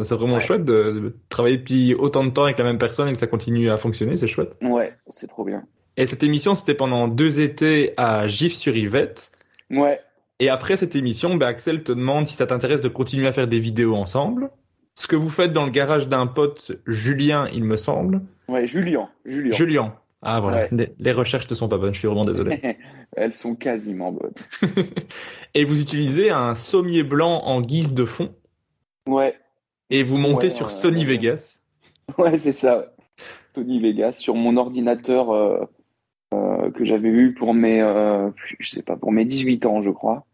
C'est 0.02 0.16
vraiment 0.16 0.40
chouette 0.40 0.64
de, 0.64 1.16
travailler 1.28 1.58
depuis 1.58 1.94
autant 1.94 2.24
de 2.24 2.30
temps 2.30 2.46
avec 2.46 2.58
la 2.58 2.64
même 2.64 2.78
personne 2.78 3.10
et 3.10 3.14
que 3.14 3.20
ça 3.20 3.28
continue 3.28 3.70
à 3.70 3.78
fonctionner, 3.78 4.16
c'est 4.16 4.28
chouette. 4.28 4.56
Ouais, 4.62 4.94
c'est 5.10 5.28
trop 5.28 5.44
bien. 5.44 5.64
Et 5.98 6.08
cette 6.08 6.24
émission, 6.24 6.56
c'était 6.56 6.74
pendant 6.74 7.10
deux 7.10 7.42
étés 7.42 7.94
à 7.98 8.28
Gif-sur-Yvette. 8.28 9.32
Ouais. 9.70 10.00
Et 10.40 10.50
après 10.50 10.78
cette 10.78 10.96
émission, 10.96 11.36
ben 11.36 11.48
Axel 11.48 11.84
te 11.84 11.92
demande 11.92 12.28
si 12.28 12.36
ça 12.36 12.48
t'intéresse 12.48 12.80
de 12.80 12.88
continuer 12.88 13.28
à 13.28 13.34
faire 13.34 13.48
des 13.48 13.60
vidéos 13.60 13.96
ensemble. 13.96 14.52
Ce 14.96 15.08
que 15.08 15.18
vous 15.18 15.30
faites 15.30 15.52
dans 15.52 15.66
le 15.66 15.72
garage 15.72 16.08
d'un 16.08 16.28
pote, 16.28 16.72
Julien, 16.88 17.50
il 17.52 17.66
me 17.66 17.76
semble. 17.76 18.22
Ouais, 18.48 18.66
Julien. 18.68 19.10
Julien. 19.26 19.52
Julien. 19.52 19.96
Ah 20.22 20.42
voilà, 20.42 20.68
les, 20.72 21.12
recherches 21.14 21.50
ne 21.50 21.56
sont 21.56 21.70
pas 21.70 21.78
bonnes, 21.78 21.94
je 21.94 22.00
suis 22.00 22.08
vraiment 22.08 22.26
désolé. 22.26 22.78
Elles 23.16 23.34
sont 23.34 23.56
quasiment 23.56 24.12
bonnes. 24.12 24.34
et 25.54 25.64
vous 25.64 25.82
utilisez 25.82 26.30
un 26.30 26.56
sommier 26.56 27.04
blanc 27.04 27.42
en 27.44 27.62
guise 27.62 27.94
de 27.94 28.04
fond? 28.04 28.36
Ouais. 29.08 29.36
Et 29.90 30.04
vous 30.04 30.18
montez 30.18 30.50
sur 30.50 30.72
Sony 30.72 31.06
Vegas? 31.06 31.56
Ouais, 32.18 32.38
c'est 32.38 32.54
ça. 32.54 32.92
Sony 33.54 33.80
Vegas 33.80 34.14
sur 34.14 34.34
mon 34.34 34.58
ordinateur 34.58 35.30
euh, 35.30 35.64
euh, 36.34 36.72
que 36.72 36.84
j'avais 36.84 37.10
eu 37.10 37.36
pour 37.36 37.54
mes, 37.54 37.84
euh, 37.84 38.32
je 38.60 38.68
sais 38.68 38.82
pas, 38.82 38.96
pour 38.96 39.12
mes 39.12 39.26
18 39.26 39.68
ans, 39.68 39.82
je 39.84 39.92
crois, 39.92 40.26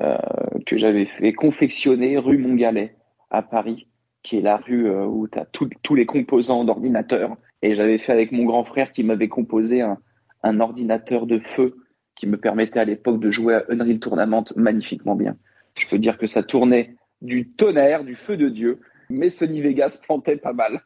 que 0.00 0.76
j'avais 0.76 1.06
fait 1.06 1.32
confectionner 1.32 2.18
rue 2.18 2.38
Montgalet 2.38 2.96
à 3.30 3.42
Paris, 3.42 3.86
qui 4.24 4.38
est 4.38 4.40
la 4.40 4.56
rue 4.56 4.90
où 4.90 5.28
tu 5.28 5.38
as 5.38 5.46
tous 5.46 5.94
les 5.94 6.06
composants 6.06 6.64
d'ordinateur 6.64 7.36
et 7.62 7.74
j'avais 7.74 7.98
fait 7.98 8.12
avec 8.12 8.32
mon 8.32 8.44
grand 8.44 8.64
frère 8.64 8.92
qui 8.92 9.02
m'avait 9.02 9.28
composé 9.28 9.80
un, 9.80 9.98
un, 10.42 10.60
ordinateur 10.60 11.26
de 11.26 11.38
feu 11.38 11.76
qui 12.14 12.26
me 12.26 12.36
permettait 12.36 12.80
à 12.80 12.84
l'époque 12.84 13.20
de 13.20 13.30
jouer 13.30 13.54
à 13.54 13.64
Unreal 13.68 13.98
Tournament 13.98 14.44
magnifiquement 14.56 15.14
bien. 15.14 15.36
Je 15.78 15.86
peux 15.86 15.98
dire 15.98 16.18
que 16.18 16.26
ça 16.26 16.42
tournait 16.42 16.96
du 17.20 17.50
tonnerre, 17.50 18.04
du 18.04 18.14
feu 18.14 18.36
de 18.36 18.48
Dieu, 18.48 18.80
mais 19.10 19.28
Sony 19.28 19.60
Vegas 19.60 19.98
plantait 20.02 20.36
pas 20.36 20.52
mal 20.52 20.80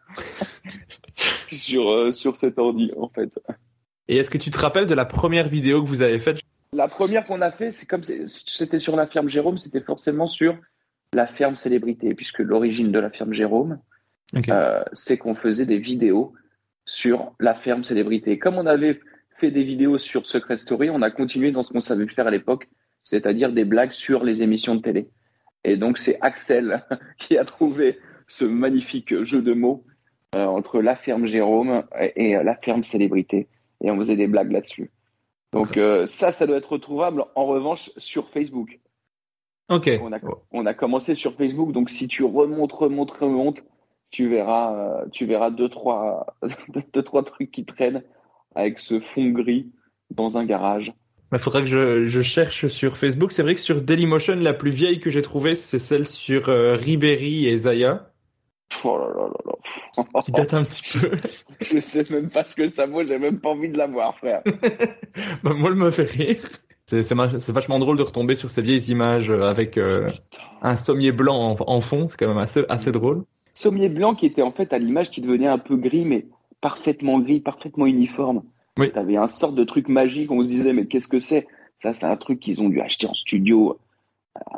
sur, 1.48 1.90
euh, 1.90 2.12
sur 2.12 2.36
cet 2.36 2.58
ordi 2.58 2.92
en 2.96 3.08
fait. 3.08 3.30
Et 4.08 4.16
est-ce 4.16 4.30
que 4.30 4.38
tu 4.38 4.50
te 4.50 4.58
rappelles 4.58 4.86
de 4.86 4.94
la 4.94 5.04
première 5.04 5.48
vidéo 5.48 5.82
que 5.82 5.88
vous 5.88 6.02
avez 6.02 6.18
faite? 6.18 6.40
La 6.72 6.88
première 6.88 7.24
qu'on 7.26 7.40
a 7.40 7.50
fait, 7.50 7.72
c'est 7.72 7.86
comme 7.86 8.02
c'était 8.02 8.78
sur 8.78 8.96
la 8.96 9.06
ferme 9.06 9.28
Jérôme, 9.28 9.56
c'était 9.56 9.80
forcément 9.80 10.26
sur 10.26 10.56
la 11.14 11.26
ferme 11.26 11.56
célébrité, 11.56 12.14
puisque 12.14 12.38
l'origine 12.38 12.92
de 12.92 12.98
la 12.98 13.10
ferme 13.10 13.32
Jérôme, 13.32 13.80
euh, 14.48 14.82
c'est 14.92 15.18
qu'on 15.18 15.34
faisait 15.34 15.66
des 15.66 15.78
vidéos 15.78 16.32
sur 16.90 17.32
la 17.38 17.54
ferme 17.54 17.84
célébrité. 17.84 18.36
Comme 18.36 18.58
on 18.58 18.66
avait 18.66 18.98
fait 19.38 19.52
des 19.52 19.62
vidéos 19.62 19.98
sur 19.98 20.28
Secret 20.28 20.56
Story, 20.56 20.90
on 20.90 21.02
a 21.02 21.10
continué 21.12 21.52
dans 21.52 21.62
ce 21.62 21.72
qu'on 21.72 21.80
savait 21.80 22.08
faire 22.08 22.26
à 22.26 22.32
l'époque, 22.32 22.68
c'est-à-dire 23.04 23.52
des 23.52 23.64
blagues 23.64 23.92
sur 23.92 24.24
les 24.24 24.42
émissions 24.42 24.74
de 24.74 24.82
télé. 24.82 25.08
Et 25.62 25.76
donc 25.76 25.98
c'est 25.98 26.18
Axel 26.20 26.84
qui 27.18 27.38
a 27.38 27.44
trouvé 27.44 28.00
ce 28.26 28.44
magnifique 28.44 29.22
jeu 29.22 29.40
de 29.40 29.52
mots 29.52 29.84
euh, 30.34 30.44
entre 30.44 30.82
la 30.82 30.96
ferme 30.96 31.26
Jérôme 31.26 31.84
et, 32.16 32.34
la 32.34 32.56
ferme 32.56 32.82
célébrité. 32.82 33.46
Et 33.82 33.90
on 33.92 33.96
faisait 33.96 34.16
des 34.16 34.26
blagues 34.26 34.50
là-dessus. 34.50 34.90
Donc 35.52 35.76
euh, 35.76 36.06
ça, 36.06 36.32
ça 36.32 36.44
doit 36.44 36.56
être 36.56 36.72
retrouvable 36.72 37.24
en 37.36 37.46
revanche 37.46 37.90
sur 37.98 38.28
Facebook. 38.30 38.80
Ok. 39.68 39.88
On 40.02 40.12
a, 40.12 40.18
on 40.50 40.66
a 40.66 40.74
commencé 40.74 41.14
sur 41.14 41.36
Facebook, 41.36 41.70
donc 41.70 41.88
si 41.88 42.08
tu 42.08 42.24
remontes, 42.24 42.72
remontes, 42.72 43.12
remontes, 43.12 43.62
tu 44.10 44.28
verras, 44.28 44.74
euh, 44.74 45.06
tu 45.12 45.26
verras 45.26 45.50
deux 45.50 45.68
trois, 45.68 46.26
deux, 46.92 47.02
trois 47.02 47.24
trucs 47.24 47.50
qui 47.50 47.64
traînent 47.64 48.02
avec 48.54 48.78
ce 48.78 49.00
fond 49.00 49.30
gris 49.30 49.70
dans 50.10 50.36
un 50.36 50.44
garage. 50.44 50.92
Il 51.32 51.38
faudrait 51.38 51.60
que 51.60 51.68
je, 51.68 52.06
je, 52.06 52.22
cherche 52.22 52.66
sur 52.66 52.96
Facebook. 52.96 53.30
C'est 53.30 53.42
vrai 53.42 53.54
que 53.54 53.60
sur 53.60 53.80
Dailymotion, 53.80 54.34
la 54.34 54.52
plus 54.52 54.72
vieille 54.72 54.98
que 54.98 55.10
j'ai 55.10 55.22
trouvée, 55.22 55.54
c'est 55.54 55.78
celle 55.78 56.04
sur 56.04 56.48
euh, 56.48 56.74
Ribéry 56.74 57.46
et 57.46 57.56
Zaya. 57.56 58.10
Oh 58.82 58.98
là 58.98 59.06
là 59.06 59.28
là 59.28 59.38
là. 59.46 60.20
Qui 60.24 60.32
date 60.32 60.54
un 60.54 60.64
petit 60.64 60.82
peu. 60.98 61.10
je 61.60 61.78
sais 61.78 62.02
même 62.10 62.28
pas 62.28 62.44
ce 62.44 62.56
que 62.56 62.66
ça 62.66 62.86
vaut, 62.86 63.06
j'ai 63.06 63.18
même 63.18 63.38
pas 63.38 63.50
envie 63.50 63.68
de 63.68 63.78
la 63.78 63.86
voir, 63.86 64.16
frère. 64.16 64.42
bah, 65.44 65.52
moi, 65.54 65.70
elle 65.70 65.76
me 65.76 65.90
fait 65.92 66.10
rire. 66.10 66.48
C'est 66.86 67.14
vachement 67.52 67.78
drôle 67.78 67.96
de 67.96 68.02
retomber 68.02 68.34
sur 68.34 68.50
ces 68.50 68.62
vieilles 68.62 68.90
images 68.90 69.30
euh, 69.30 69.42
avec 69.42 69.78
un 70.62 70.76
sommier 70.76 71.12
blanc 71.12 71.56
en, 71.60 71.64
en 71.64 71.80
fond. 71.80 72.08
C'est 72.08 72.16
quand 72.16 72.26
même 72.26 72.38
assez, 72.38 72.64
assez 72.68 72.90
drôle. 72.90 73.24
Sommier 73.60 73.90
blanc 73.90 74.14
qui 74.14 74.26
était 74.26 74.42
en 74.42 74.52
fait 74.52 74.72
à 74.72 74.78
l'image 74.78 75.10
qui 75.10 75.20
devenait 75.20 75.46
un 75.46 75.58
peu 75.58 75.76
gris, 75.76 76.04
mais 76.04 76.26
parfaitement 76.60 77.18
gris, 77.20 77.40
parfaitement 77.40 77.86
uniforme. 77.86 78.42
Oui. 78.78 78.90
T'avais 78.90 79.16
un 79.16 79.28
sorte 79.28 79.54
de 79.54 79.64
truc 79.64 79.88
magique, 79.88 80.30
on 80.30 80.42
se 80.42 80.48
disait, 80.48 80.72
mais 80.72 80.86
qu'est-ce 80.86 81.08
que 81.08 81.20
c'est? 81.20 81.46
Ça, 81.78 81.92
c'est 81.92 82.06
un 82.06 82.16
truc 82.16 82.40
qu'ils 82.40 82.62
ont 82.62 82.68
dû 82.68 82.80
acheter 82.80 83.06
en 83.06 83.14
studio, 83.14 83.78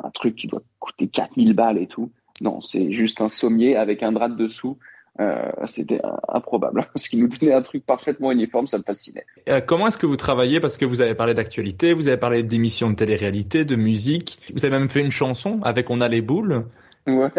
un 0.03 0.09
truc 0.11 0.35
qui 0.35 0.47
doit 0.47 0.61
coûter 0.79 1.07
4000 1.07 1.53
balles 1.53 1.77
et 1.77 1.87
tout. 1.87 2.11
Non, 2.41 2.61
c'est 2.61 2.91
juste 2.91 3.19
un 3.21 3.29
sommier 3.29 3.75
avec 3.75 4.03
un 4.03 4.11
drap 4.11 4.29
dessous. 4.29 4.77
Euh, 5.19 5.51
c'était 5.67 6.01
improbable. 6.29 6.87
Ce 6.95 7.09
qui 7.09 7.17
nous 7.17 7.27
donnait 7.27 7.53
un 7.53 7.61
truc 7.61 7.85
parfaitement 7.85 8.31
uniforme, 8.31 8.67
ça 8.67 8.77
me 8.77 8.83
fascinait. 8.83 9.25
Euh, 9.49 9.61
comment 9.61 9.87
est-ce 9.87 9.97
que 9.97 10.07
vous 10.07 10.15
travaillez? 10.17 10.59
Parce 10.59 10.77
que 10.77 10.85
vous 10.85 11.01
avez 11.01 11.13
parlé 11.13 11.33
d'actualité, 11.33 11.93
vous 11.93 12.07
avez 12.07 12.17
parlé 12.17 12.41
d'émissions 12.41 12.89
de 12.89 12.95
télé-réalité, 12.95 13.65
de 13.65 13.75
musique. 13.75 14.39
Vous 14.53 14.65
avez 14.65 14.77
même 14.77 14.89
fait 14.89 15.01
une 15.01 15.11
chanson 15.11 15.59
avec 15.63 15.89
On 15.89 16.01
a 16.01 16.07
les 16.07 16.21
boules. 16.21 16.65
Ouais 17.05 17.29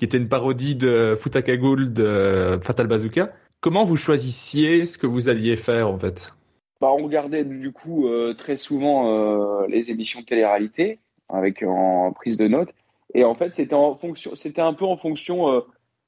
qui 0.00 0.06
était 0.06 0.16
une 0.16 0.30
parodie 0.30 0.76
de 0.76 1.14
Futakagoul 1.14 1.92
de 1.92 2.58
Fatal 2.62 2.86
Bazooka. 2.86 3.34
Comment 3.60 3.84
vous 3.84 3.98
choisissiez 3.98 4.86
ce 4.86 4.96
que 4.96 5.06
vous 5.06 5.28
alliez 5.28 5.56
faire 5.56 5.90
en 5.90 5.98
fait? 5.98 6.32
Bah, 6.80 6.88
On 6.90 7.04
regardait 7.04 7.44
du 7.44 7.70
coup 7.70 8.08
euh, 8.08 8.32
très 8.32 8.56
souvent 8.56 9.10
euh, 9.10 9.66
les 9.68 9.90
émissions 9.90 10.20
de 10.22 10.24
télé-réalité 10.24 11.00
avec 11.28 11.62
en 11.62 12.14
prise 12.14 12.38
de 12.38 12.48
notes. 12.48 12.72
Et 13.12 13.24
en 13.24 13.34
fait, 13.34 13.54
c'était 13.54 13.74
en 13.74 13.94
fonction, 13.94 14.34
c'était 14.34 14.62
un 14.62 14.72
peu 14.72 14.86
en 14.86 14.96
fonction. 14.96 15.52
Euh, 15.52 15.60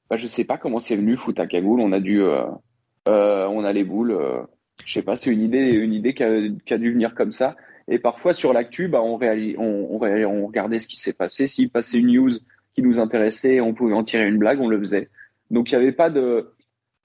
bah, 0.09 0.15
je 0.15 0.25
sais 0.25 0.43
pas 0.43 0.57
comment 0.57 0.79
c'est 0.79 0.95
venu 0.95 1.15
Futakagoul. 1.15 1.79
On 1.79 1.91
a 1.91 1.99
dû, 1.99 2.23
euh, 2.23 2.47
on 3.05 3.63
a 3.63 3.73
les 3.73 3.83
boules. 3.83 4.17
je 4.85 4.91
sais 4.91 5.03
pas, 5.03 5.15
c'est 5.15 5.29
une 5.29 5.43
idée, 5.43 5.71
une 5.71 5.93
idée 5.93 6.15
qui 6.15 6.23
a, 6.23 6.77
dû 6.79 6.93
venir 6.93 7.13
comme 7.13 7.31
ça. 7.31 7.55
Et 7.87 7.99
parfois 7.99 8.33
sur 8.33 8.53
l'actu, 8.53 8.87
bah, 8.87 9.03
on, 9.03 9.17
regardait 9.17 10.79
ce 10.79 10.87
qui 10.87 10.97
s'est 10.97 11.13
passé. 11.13 11.45
S'il 11.45 11.69
passait 11.69 11.99
une 11.99 12.11
news 12.11 12.31
qui 12.75 12.81
nous 12.81 12.99
intéressait, 12.99 13.61
on 13.61 13.73
pouvait 13.73 13.93
en 13.93 14.03
tirer 14.03 14.27
une 14.27 14.37
blague, 14.37 14.59
on 14.59 14.67
le 14.67 14.79
faisait. 14.79 15.09
Donc 15.51 15.71
il 15.71 15.77
n'y 15.77 15.83
avait 15.83 15.91
pas 15.91 16.09
de, 16.09 16.53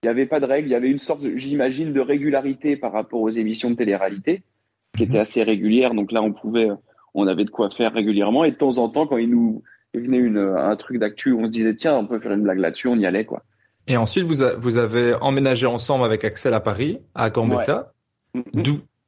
il 0.03 0.07
y 0.07 0.09
avait 0.09 0.27
pas 0.27 0.41
de 0.41 0.47
règle, 0.47 0.69
il 0.69 0.73
y 0.73 0.77
avait 0.77 0.91
une 0.91 0.99
sorte, 0.99 1.23
j'imagine, 1.35 1.93
de 1.93 2.01
régularité 2.01 2.77
par 2.77 2.93
rapport 2.93 3.21
aux 3.21 3.31
émissions 3.31 3.71
de 3.71 3.77
télé-réalité, 3.77 4.43
qui 4.97 5.03
était 5.03 5.19
assez 5.19 5.43
régulière. 5.43 5.93
Donc 5.95 6.13
là, 6.13 6.23
on 6.23 6.33
pouvait, 6.33 6.69
on 7.15 7.27
avait 7.27 7.45
de 7.45 7.51
quoi 7.51 7.69
faire 7.71 7.93
régulièrement. 7.93 8.45
Et 8.45 8.53
de 8.53 8.57
temps 8.57 8.79
en 8.79 8.89
temps, 8.89 9.07
quand 9.07 9.17
il 9.17 9.31
nous 9.31 9.63
venait 9.95 10.19
une, 10.19 10.39
un 10.39 10.77
truc 10.77 10.99
d'actu, 10.99 11.33
on 11.33 11.47
se 11.47 11.51
disait 11.51 11.75
tiens, 11.75 11.97
on 11.97 12.07
peut 12.07 12.21
faire 12.21 12.33
une 12.33 12.43
blague 12.43 12.59
là-dessus, 12.59 12.89
on 12.89 12.97
y 12.97 13.07
allait 13.07 13.25
quoi. 13.25 13.43
Et 13.89 13.97
ensuite, 13.97 14.25
vous, 14.25 14.45
vous 14.59 14.79
avez 14.79 15.15
emménagé 15.15 15.67
ensemble 15.67 16.05
avec 16.05 16.23
Axel 16.25 16.55
à 16.55 16.61
Paris, 16.61 17.01
à 17.15 17.31
Gambetta, 17.31 17.93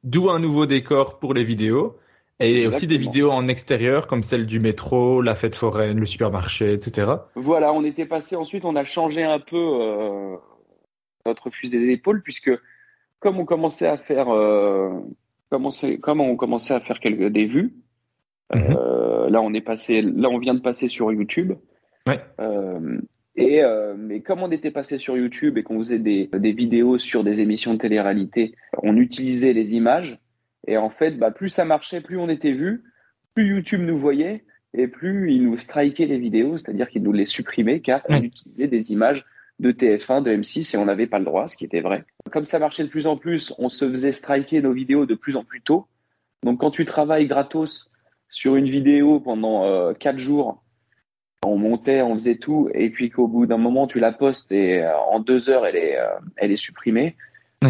d'où 0.03 0.29
un 0.29 0.39
nouveau 0.39 0.65
décor 0.65 1.19
pour 1.19 1.33
les 1.33 1.43
vidéos. 1.43 1.95
Et 2.41 2.67
aussi 2.67 2.87
des 2.87 2.97
vidéos 2.97 3.31
en 3.31 3.47
extérieur, 3.47 4.07
comme 4.07 4.23
celle 4.23 4.45
du 4.45 4.59
métro, 4.59 5.21
la 5.21 5.35
fête 5.35 5.55
foraine, 5.55 5.99
le 5.99 6.05
supermarché, 6.05 6.73
etc. 6.73 7.11
Voilà, 7.35 7.71
on 7.73 7.83
était 7.83 8.05
passé 8.05 8.35
ensuite, 8.35 8.65
on 8.65 8.75
a 8.75 8.83
changé 8.83 9.23
un 9.23 9.39
peu 9.39 9.57
euh, 9.57 10.35
notre 11.25 11.49
fusil 11.51 11.85
d'épaule, 11.85 12.21
puisque 12.23 12.51
comme 13.19 13.39
on 13.39 13.45
commençait 13.45 13.87
à 13.87 13.97
faire, 13.97 14.29
euh, 14.29 14.89
comme 15.49 16.21
on 16.21 16.35
commençait 16.35 16.73
à 16.73 16.79
faire 16.79 16.99
quelques 16.99 17.31
des 17.31 17.45
vues, 17.45 17.73
euh, 18.55 19.29
là 19.29 19.41
on 19.41 19.53
est 19.53 19.61
passé, 19.61 20.01
là 20.01 20.29
on 20.29 20.39
vient 20.39 20.55
de 20.55 20.61
passer 20.61 20.87
sur 20.87 21.11
YouTube. 21.11 21.53
Ouais. 22.07 22.19
Euh, 22.39 22.99
et 23.35 23.63
euh, 23.63 23.95
mais 23.97 24.21
comme 24.21 24.41
on 24.41 24.51
était 24.51 24.71
passé 24.71 24.97
sur 24.97 25.15
YouTube 25.15 25.57
et 25.57 25.63
qu'on 25.63 25.77
faisait 25.77 25.99
des, 25.99 26.29
des 26.33 26.51
vidéos 26.51 26.97
sur 26.97 27.23
des 27.23 27.39
émissions 27.39 27.73
de 27.73 27.79
télé-réalité, 27.79 28.55
on 28.83 28.97
utilisait 28.97 29.53
les 29.53 29.73
images 29.73 30.19
et 30.67 30.77
en 30.77 30.89
fait, 30.89 31.11
bah, 31.11 31.31
plus 31.31 31.49
ça 31.49 31.65
marchait, 31.65 32.01
plus 32.01 32.17
on 32.17 32.29
était 32.29 32.51
vu, 32.51 32.83
plus 33.33 33.47
YouTube 33.47 33.81
nous 33.81 33.97
voyait 33.97 34.43
et 34.73 34.87
plus 34.87 35.33
il 35.33 35.43
nous 35.43 35.57
strikait 35.57 36.05
les 36.05 36.17
vidéos, 36.17 36.57
c'est-à-dire 36.57 36.89
qu'il 36.89 37.03
nous 37.03 37.11
les 37.11 37.25
supprimait 37.25 37.81
car 37.81 38.01
on 38.09 38.21
utilisait 38.21 38.67
des 38.67 38.91
images 38.91 39.25
de 39.59 39.71
TF1, 39.71 40.23
de 40.23 40.31
M6 40.31 40.75
et 40.75 40.77
on 40.77 40.85
n'avait 40.85 41.07
pas 41.07 41.19
le 41.19 41.25
droit, 41.25 41.47
ce 41.47 41.55
qui 41.55 41.65
était 41.65 41.81
vrai. 41.81 42.05
Comme 42.31 42.45
ça 42.45 42.59
marchait 42.59 42.83
de 42.83 42.89
plus 42.89 43.07
en 43.07 43.17
plus, 43.17 43.53
on 43.57 43.69
se 43.69 43.87
faisait 43.89 44.11
striker 44.11 44.61
nos 44.61 44.73
vidéos 44.73 45.05
de 45.05 45.15
plus 45.15 45.35
en 45.35 45.43
plus 45.43 45.61
tôt. 45.61 45.87
Donc 46.43 46.61
quand 46.61 46.71
tu 46.71 46.85
travailles 46.85 47.27
gratos 47.27 47.89
sur 48.29 48.55
une 48.55 48.69
vidéo 48.69 49.19
pendant 49.19 49.65
euh, 49.65 49.93
quatre 49.93 50.17
jours, 50.17 50.63
on 51.45 51.57
montait, 51.57 52.01
on 52.01 52.13
faisait 52.15 52.37
tout, 52.37 52.69
et 52.73 52.89
puis 52.89 53.09
qu'au 53.09 53.27
bout 53.27 53.45
d'un 53.45 53.57
moment 53.57 53.87
tu 53.87 53.99
la 53.99 54.11
postes 54.11 54.51
et 54.51 54.83
euh, 54.83 54.97
en 55.11 55.19
deux 55.19 55.49
heures 55.49 55.65
elle 55.65 55.75
est, 55.75 55.97
euh, 55.97 56.07
elle 56.37 56.51
est 56.51 56.57
supprimée, 56.57 57.15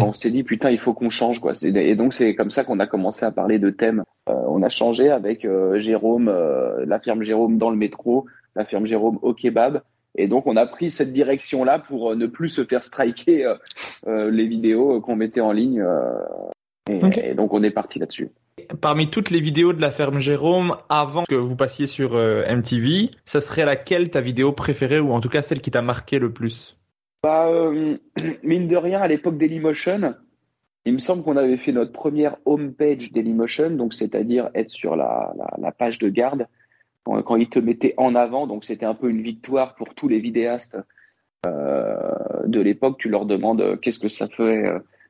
on 0.00 0.12
s'est 0.12 0.30
dit 0.30 0.42
putain 0.42 0.70
il 0.70 0.78
faut 0.78 0.94
qu'on 0.94 1.10
change 1.10 1.40
quoi. 1.40 1.52
Et 1.62 1.94
donc 1.96 2.14
c'est 2.14 2.34
comme 2.34 2.50
ça 2.50 2.64
qu'on 2.64 2.80
a 2.80 2.86
commencé 2.86 3.24
à 3.24 3.30
parler 3.30 3.58
de 3.58 3.70
thèmes. 3.70 4.04
Euh, 4.28 4.34
on 4.48 4.62
a 4.62 4.68
changé 4.68 5.10
avec 5.10 5.44
euh, 5.44 5.78
Jérôme, 5.78 6.28
euh, 6.28 6.84
la 6.86 6.98
firme 7.00 7.22
Jérôme 7.22 7.58
dans 7.58 7.70
le 7.70 7.76
métro, 7.76 8.26
la 8.56 8.64
firme 8.64 8.86
Jérôme 8.86 9.18
au 9.22 9.34
kebab. 9.34 9.82
Et 10.16 10.28
donc 10.28 10.46
on 10.46 10.56
a 10.56 10.66
pris 10.66 10.90
cette 10.90 11.12
direction 11.12 11.64
là 11.64 11.78
pour 11.78 12.14
ne 12.14 12.26
plus 12.26 12.48
se 12.48 12.64
faire 12.64 12.82
striker 12.82 13.54
les 14.06 14.46
vidéos 14.46 15.00
qu'on 15.00 15.16
mettait 15.16 15.40
en 15.40 15.52
ligne. 15.52 15.82
Et, 16.90 17.34
donc 17.34 17.54
on 17.54 17.62
est 17.62 17.70
parti 17.70 17.98
là-dessus. 17.98 18.28
Parmi 18.82 19.08
toutes 19.08 19.30
les 19.30 19.40
vidéos 19.40 19.72
de 19.72 19.80
la 19.80 19.90
ferme 19.90 20.18
Jérôme, 20.18 20.76
avant 20.90 21.24
que 21.26 21.34
vous 21.34 21.56
passiez 21.56 21.86
sur 21.86 22.12
MTV, 22.12 23.10
ça 23.24 23.40
serait 23.40 23.64
laquelle 23.64 24.10
ta 24.10 24.20
vidéo 24.20 24.52
préférée 24.52 25.00
ou 25.00 25.12
en 25.12 25.20
tout 25.20 25.30
cas 25.30 25.40
celle 25.40 25.62
qui 25.62 25.70
t'a 25.70 25.80
marqué 25.80 26.18
le 26.18 26.30
plus? 26.30 26.76
Bah, 27.22 27.46
euh, 27.46 27.96
mine 28.42 28.68
de 28.68 28.76
rien, 28.76 29.00
à 29.00 29.08
l'époque 29.08 29.38
Dailymotion, 29.38 30.14
il 30.84 30.94
me 30.94 30.98
semble 30.98 31.22
qu'on 31.22 31.36
avait 31.36 31.56
fait 31.56 31.72
notre 31.72 31.92
première 31.92 32.36
homepage 32.44 33.12
Dailymotion, 33.12 33.70
donc 33.70 33.94
c'est-à-dire 33.94 34.50
être 34.54 34.70
sur 34.70 34.96
la, 34.96 35.32
page 35.78 35.98
de 35.98 36.08
garde 36.08 36.48
quand, 37.04 37.36
ils 37.36 37.48
te 37.48 37.60
mettaient 37.60 37.94
en 37.96 38.14
avant. 38.16 38.46
Donc 38.46 38.64
c'était 38.64 38.86
un 38.86 38.94
peu 38.94 39.08
une 39.08 39.22
victoire 39.22 39.76
pour 39.76 39.94
tous 39.94 40.08
les 40.08 40.18
vidéastes 40.18 40.76
euh, 41.46 42.10
de 42.46 42.60
l'époque. 42.60 42.96
Tu 42.98 43.08
leur 43.08 43.26
demandes 43.26 43.60
euh, 43.60 43.76
qu'est-ce 43.76 44.00
que 44.00 44.08
ça 44.08 44.26
fait 44.28 44.64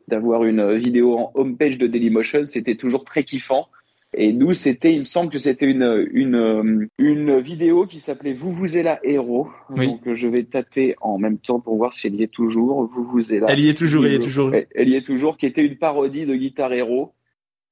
d'avoir 0.08 0.44
une 0.44 0.74
vidéo 0.76 1.16
en 1.16 1.32
homepage 1.34 1.78
de 1.78 1.86
Dailymotion? 1.86 2.44
C'était 2.44 2.76
toujours 2.76 3.04
très 3.04 3.24
kiffant. 3.24 3.68
Et 4.14 4.32
nous, 4.32 4.52
c'était, 4.52 4.92
il 4.92 5.00
me 5.00 5.04
semble 5.04 5.30
que 5.30 5.38
c'était 5.38 5.64
une, 5.64 6.06
une, 6.12 6.88
une 6.98 7.40
vidéo 7.40 7.86
qui 7.86 7.98
s'appelait 7.98 8.34
Vous 8.34 8.52
vous 8.52 8.76
êtes 8.76 8.84
là 8.84 9.00
héros. 9.02 9.48
Donc 9.70 10.00
je 10.14 10.28
vais 10.28 10.44
taper 10.44 10.94
en 11.00 11.18
même 11.18 11.38
temps 11.38 11.60
pour 11.60 11.76
voir 11.76 11.94
si 11.94 12.08
elle 12.08 12.16
y 12.16 12.22
est 12.22 12.32
toujours. 12.32 12.90
Vous 12.92 13.04
vous 13.04 13.32
êtes 13.32 13.40
là. 13.40 13.46
Elle 13.48 13.60
y 13.60 13.70
est 13.70 13.74
toujours, 13.74 14.04
elle 14.04 14.12
y 14.12 14.16
est 14.16 14.18
toujours. 14.18 14.52
Elle 14.74 14.88
y 14.88 14.96
est 14.96 15.06
toujours, 15.06 15.38
qui 15.38 15.46
était 15.46 15.64
une 15.64 15.76
parodie 15.76 16.26
de 16.26 16.34
Guitar 16.34 16.72
Hero. 16.72 17.14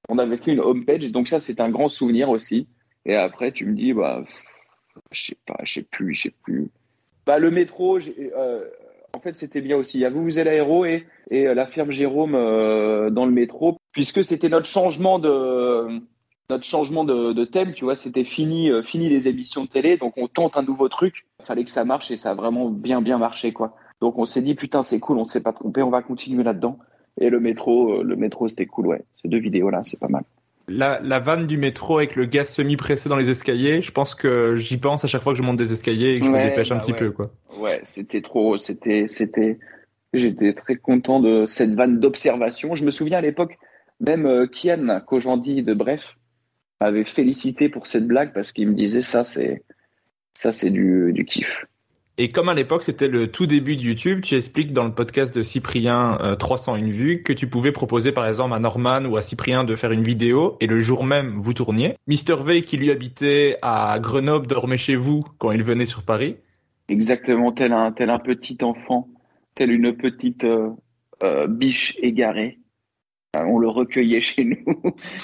On 0.09 0.18
avait 0.18 0.38
fait 0.38 0.53
une 0.53 0.61
homepage, 0.61 1.11
donc 1.12 1.28
ça 1.28 1.41
c'est 1.41 1.61
un 1.61 1.68
grand 1.68 1.91
souvenir 1.91 2.30
aussi. 2.30 2.66
Et 3.05 3.14
après 3.14 3.53
tu 3.53 3.66
me 3.66 3.74
dis 3.74 3.93
bah 3.93 4.24
je 5.12 5.26
sais 5.26 5.36
pas, 5.47 5.59
je 5.62 5.74
sais 5.74 5.82
plus, 5.82 6.14
je 6.14 6.22
sais 6.22 6.34
plus. 6.43 6.70
Bah 7.26 7.38
le 7.38 7.51
métro, 7.51 7.99
euh, 7.99 8.64
en 9.14 9.20
fait 9.20 9.36
c'était 9.36 9.61
bien 9.61 9.76
aussi. 9.76 9.99
Il 9.99 10.01
y 10.01 10.05
a 10.07 10.11
Vous 10.11 10.22
vous 10.22 10.38
êtes 10.38 10.47
là 10.47 10.55
héros 10.55 10.86
et, 10.86 11.07
et 11.30 11.45
la 11.45 11.66
firme 11.66 11.91
Jérôme 11.91 12.34
euh, 12.34 13.11
dans 13.11 13.26
le 13.26 13.32
métro, 13.32 13.76
puisque 13.93 14.24
c'était 14.24 14.49
notre 14.49 14.66
changement 14.66 15.18
de 15.18 16.01
notre 16.51 16.65
changement 16.65 17.05
de, 17.05 17.45
thème, 17.45 17.73
tu 17.73 17.85
vois, 17.85 17.95
c'était 17.95 18.25
fini, 18.25 18.71
euh, 18.71 18.83
fini 18.83 19.09
les 19.09 19.29
émissions 19.29 19.65
de 19.65 19.69
télé, 19.69 19.97
donc 19.97 20.15
on 20.17 20.29
tente 20.29 20.57
un 20.57 20.63
nouveau 20.63 20.89
truc. 20.89 21.27
Il 21.41 21.47
fallait 21.47 21.65
que 21.65 21.71
ça 21.71 21.85
marche 21.85 22.11
et 22.11 22.17
ça 22.17 22.31
a 22.31 22.35
vraiment 22.35 22.69
bien, 22.69 23.01
bien 23.01 23.19
marché, 23.19 23.53
quoi. 23.53 23.77
Donc 24.01 24.19
on 24.19 24.27
s'est 24.27 24.43
dit 24.43 24.55
putain, 24.55 24.83
c'est 24.83 24.99
cool, 24.99 25.19
on 25.19 25.23
ne 25.23 25.29
s'est 25.29 25.43
pas 25.43 25.53
trompé, 25.53 25.83
on 25.83 25.91
va 25.91 26.03
continuer 26.03 26.43
là-dedans. 26.43 26.79
Et 27.21 27.31
le 27.31 27.41
métro, 27.41 28.01
euh, 28.01 28.03
le 28.03 28.17
métro, 28.17 28.49
c'était 28.49 28.67
cool, 28.67 28.89
ouais. 28.89 29.03
Ces 29.23 29.29
deux 29.29 29.39
vidéos-là, 29.39 29.83
c'est 29.85 29.99
pas 29.99 30.09
mal. 30.09 30.25
La, 30.69 31.01
la 31.01 31.19
vanne 31.19 31.47
du 31.47 31.57
métro 31.57 31.99
avec 31.99 32.15
le 32.15 32.27
gaz 32.27 32.49
semi-pressé 32.49 33.09
dans 33.09 33.17
les 33.17 33.29
escaliers, 33.29 33.83
je 33.83 33.91
pense 33.91 34.15
que 34.15 34.57
j'y 34.57 34.77
pense 34.77 35.05
à 35.05 35.09
chaque 35.09 35.23
fois 35.23 35.33
que 35.33 35.39
je 35.39 35.43
monte 35.43 35.57
des 35.57 35.73
escaliers 35.73 36.15
et 36.15 36.21
que 36.21 36.27
je 36.27 36.31
me 36.31 36.43
dépêche 36.43 36.71
un 36.71 36.77
bah 36.77 36.83
petit 36.83 36.93
peu, 36.93 37.11
quoi. 37.11 37.31
Ouais, 37.59 37.81
c'était 37.83 38.23
trop, 38.23 38.57
c'était, 38.57 39.07
c'était, 39.09 39.59
j'étais 40.15 40.55
très 40.55 40.77
content 40.77 41.19
de 41.19 41.45
cette 41.47 41.75
vanne 41.75 41.99
d'observation. 41.99 42.77
Je 42.77 42.85
me 42.85 42.93
souviens 42.93 43.19
à 43.19 43.21
l'époque, 43.21 43.59
même 43.99 44.27
euh, 44.27 44.47
Kian 44.47 45.01
Kojandi 45.05 45.63
de 45.63 45.75
Bref, 45.75 46.17
m'avait 46.81 47.05
félicité 47.05 47.68
pour 47.68 47.87
cette 47.87 48.07
blague 48.07 48.33
parce 48.33 48.53
qu'il 48.53 48.68
me 48.68 48.74
disait 48.74 49.03
ça, 49.03 49.24
c'est 49.24 49.62
ça, 50.35 50.53
c'est 50.53 50.70
du, 50.70 51.12
du 51.12 51.24
kiff. 51.24 51.66
Et 52.18 52.28
comme 52.28 52.51
à 52.51 52.55
l'époque 52.55 52.83
c'était 52.83 53.09
le 53.09 53.31
tout 53.31 53.47
début 53.47 53.76
de 53.76 53.83
YouTube, 53.83 54.20
tu 54.20 54.35
expliques 54.35 54.74
dans 54.74 54.85
le 54.85 54.93
podcast 54.93 55.35
de 55.35 55.43
Cyprien 55.43 56.18
euh, 56.20 56.37
301 56.37 56.91
vues 56.91 57.22
que 57.22 57.33
tu 57.33 57.47
pouvais 57.47 57.72
proposer 57.72 58.12
par 58.12 58.26
exemple 58.26 58.53
à 58.53 58.59
Norman 58.59 59.07
ou 59.07 59.16
à 59.16 59.22
Cyprien 59.22 59.64
de 59.64 59.74
faire 59.74 59.91
une 59.91 60.03
vidéo 60.03 60.59
et 60.61 60.66
le 60.66 60.81
jour 60.81 61.05
même 61.05 61.39
vous 61.39 61.55
tourniez. 61.55 61.97
Mister 62.07 62.37
V 62.45 62.62
qui 62.62 62.76
lui 62.76 62.91
habitait 62.91 63.57
à 63.62 63.99
Grenoble 64.01 64.47
dormait 64.47 64.76
chez 64.76 64.97
vous 64.97 65.22
quand 65.39 65.51
il 65.53 65.62
venait 65.62 65.87
sur 65.87 66.03
Paris. 66.03 66.37
Exactement, 66.91 67.53
tel 67.53 67.72
un 67.72 67.91
tel 67.93 68.11
un 68.11 68.18
petit 68.18 68.59
enfant, 68.61 69.09
tel 69.55 69.70
une 69.70 69.97
petite 69.97 70.45
euh, 70.45 70.68
euh, 71.22 71.47
biche 71.47 71.97
égarée 72.03 72.60
on 73.39 73.59
le 73.59 73.68
recueillait 73.68 74.20
chez 74.20 74.45
nous, 74.45 74.83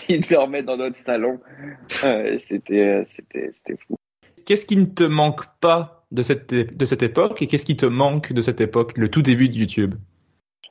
il 0.09 0.21
dormait 0.23 0.63
dans 0.63 0.77
notre 0.77 0.97
salon. 0.97 1.41
c'était, 1.89 3.03
c'était, 3.05 3.51
c'était 3.53 3.77
fou. 3.87 3.97
Qu'est-ce 4.45 4.67
qui 4.67 4.77
ne 4.77 4.85
te 4.85 5.03
manque 5.03 5.45
pas 5.61 6.07
de 6.13 6.23
cette, 6.23 6.55
de 6.55 6.85
cette 6.85 7.03
époque 7.03 7.43
et 7.43 7.47
qu'est-ce 7.47 7.65
qui 7.65 7.77
te 7.77 7.87
manque 7.87 8.33
de 8.33 8.41
cette 8.41 8.61
époque, 8.61 8.97
le 8.97 9.11
tout 9.11 9.23
début 9.23 9.49
de 9.49 9.55
YouTube? 9.55 9.95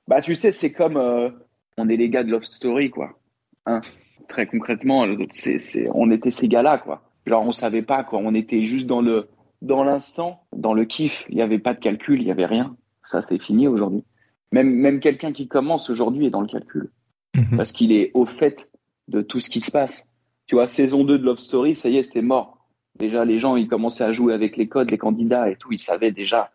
Bah, 0.07 0.21
tu 0.21 0.35
sais, 0.35 0.51
c'est 0.51 0.71
comme 0.71 0.97
euh, 0.97 1.29
on 1.77 1.89
est 1.89 1.97
les 1.97 2.09
gars 2.09 2.23
de 2.23 2.31
Love 2.31 2.43
Story, 2.43 2.89
quoi. 2.89 3.19
Hein? 3.65 3.81
Très 4.27 4.47
concrètement, 4.47 5.05
c'est, 5.31 5.59
c'est, 5.59 5.87
on 5.93 6.09
était 6.11 6.31
ces 6.31 6.47
gars-là, 6.47 6.77
quoi. 6.77 7.03
Genre, 7.25 7.45
on 7.45 7.51
savait 7.51 7.81
pas, 7.81 8.03
quoi. 8.03 8.19
On 8.23 8.33
était 8.33 8.61
juste 8.61 8.87
dans 8.87 9.01
le, 9.01 9.27
dans 9.61 9.83
l'instant, 9.83 10.43
dans 10.55 10.73
le 10.73 10.85
kiff. 10.85 11.25
Il 11.29 11.35
n'y 11.35 11.41
avait 11.41 11.59
pas 11.59 11.73
de 11.73 11.79
calcul, 11.79 12.21
il 12.21 12.25
n'y 12.25 12.31
avait 12.31 12.45
rien. 12.45 12.75
Ça, 13.03 13.23
c'est 13.27 13.41
fini 13.41 13.67
aujourd'hui. 13.67 14.03
Même, 14.51 14.69
même 14.69 14.99
quelqu'un 14.99 15.31
qui 15.31 15.47
commence 15.47 15.89
aujourd'hui 15.89 16.27
est 16.27 16.31
dans 16.31 16.41
le 16.41 16.47
calcul. 16.47 16.91
Mhm. 17.35 17.57
parce 17.57 17.71
qu'il 17.71 17.91
est 17.91 18.11
au 18.13 18.25
fait 18.25 18.69
de 19.07 19.21
tout 19.21 19.39
ce 19.39 19.49
qui 19.49 19.61
se 19.61 19.71
passe. 19.71 20.07
Tu 20.47 20.55
vois, 20.55 20.67
saison 20.67 21.03
2 21.03 21.17
de 21.17 21.23
Love 21.23 21.39
Story, 21.39 21.75
ça 21.75 21.89
y 21.89 21.97
est, 21.97 22.03
c'était 22.03 22.21
mort. 22.21 22.67
Déjà, 22.97 23.25
les 23.25 23.39
gens, 23.39 23.55
ils 23.55 23.67
commençaient 23.67 24.03
à 24.03 24.11
jouer 24.11 24.33
avec 24.33 24.57
les 24.57 24.67
codes, 24.67 24.91
les 24.91 24.97
candidats 24.97 25.49
et 25.49 25.55
tout. 25.55 25.71
Ils 25.71 25.79
savaient 25.79 26.11
déjà 26.11 26.51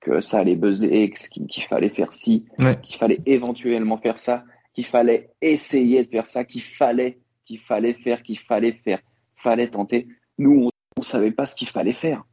que 0.00 0.20
ça 0.20 0.38
allait 0.38 0.56
buzzer, 0.56 1.12
qu'il 1.30 1.64
fallait 1.64 1.90
faire 1.90 2.12
ci, 2.12 2.44
qu'il 2.82 2.96
fallait 2.96 3.20
éventuellement 3.26 3.98
faire 3.98 4.18
ça, 4.18 4.44
qu'il 4.74 4.84
fallait 4.84 5.30
essayer 5.40 6.04
de 6.04 6.08
faire 6.08 6.26
ça, 6.26 6.44
qu'il 6.44 6.62
fallait, 6.62 7.18
qu'il 7.44 7.58
fallait 7.58 7.94
faire, 7.94 8.22
qu'il 8.22 8.38
fallait 8.38 8.72
faire, 8.72 9.00
fallait 9.36 9.68
tenter. 9.68 10.08
Nous, 10.38 10.66
on, 10.66 10.70
on 10.98 11.02
savait 11.02 11.30
pas 11.30 11.46
ce 11.46 11.54
qu'il 11.54 11.68
fallait 11.68 11.92
faire. 11.92 12.24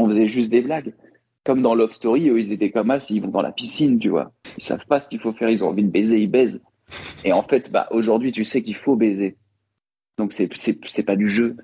On 0.00 0.08
faisait 0.08 0.26
juste 0.26 0.50
des 0.50 0.60
blagues. 0.60 0.94
Comme 1.44 1.60
dans 1.60 1.74
Love 1.74 1.92
Story, 1.92 2.28
eux, 2.28 2.40
ils 2.40 2.52
étaient 2.52 2.70
comme 2.70 2.88
ça, 3.00 3.06
ils 3.10 3.20
vont 3.20 3.28
dans 3.28 3.42
la 3.42 3.52
piscine, 3.52 3.98
tu 3.98 4.10
vois. 4.10 4.32
Ils 4.58 4.64
savent 4.64 4.86
pas 4.86 5.00
ce 5.00 5.08
qu'il 5.08 5.18
faut 5.18 5.32
faire, 5.32 5.50
ils 5.50 5.64
ont 5.64 5.68
envie 5.68 5.82
de 5.82 5.90
baiser, 5.90 6.20
ils 6.20 6.30
baisent. 6.30 6.60
Et 7.24 7.32
en 7.32 7.42
fait, 7.42 7.70
bah, 7.70 7.88
aujourd'hui, 7.90 8.32
tu 8.32 8.44
sais 8.44 8.62
qu'il 8.62 8.76
faut 8.76 8.96
baiser. 8.96 9.36
Donc, 10.18 10.32
c'est, 10.32 10.48
c'est, 10.54 10.78
c'est 10.86 11.02
pas 11.02 11.16
du 11.16 11.28
jeu. 11.28 11.56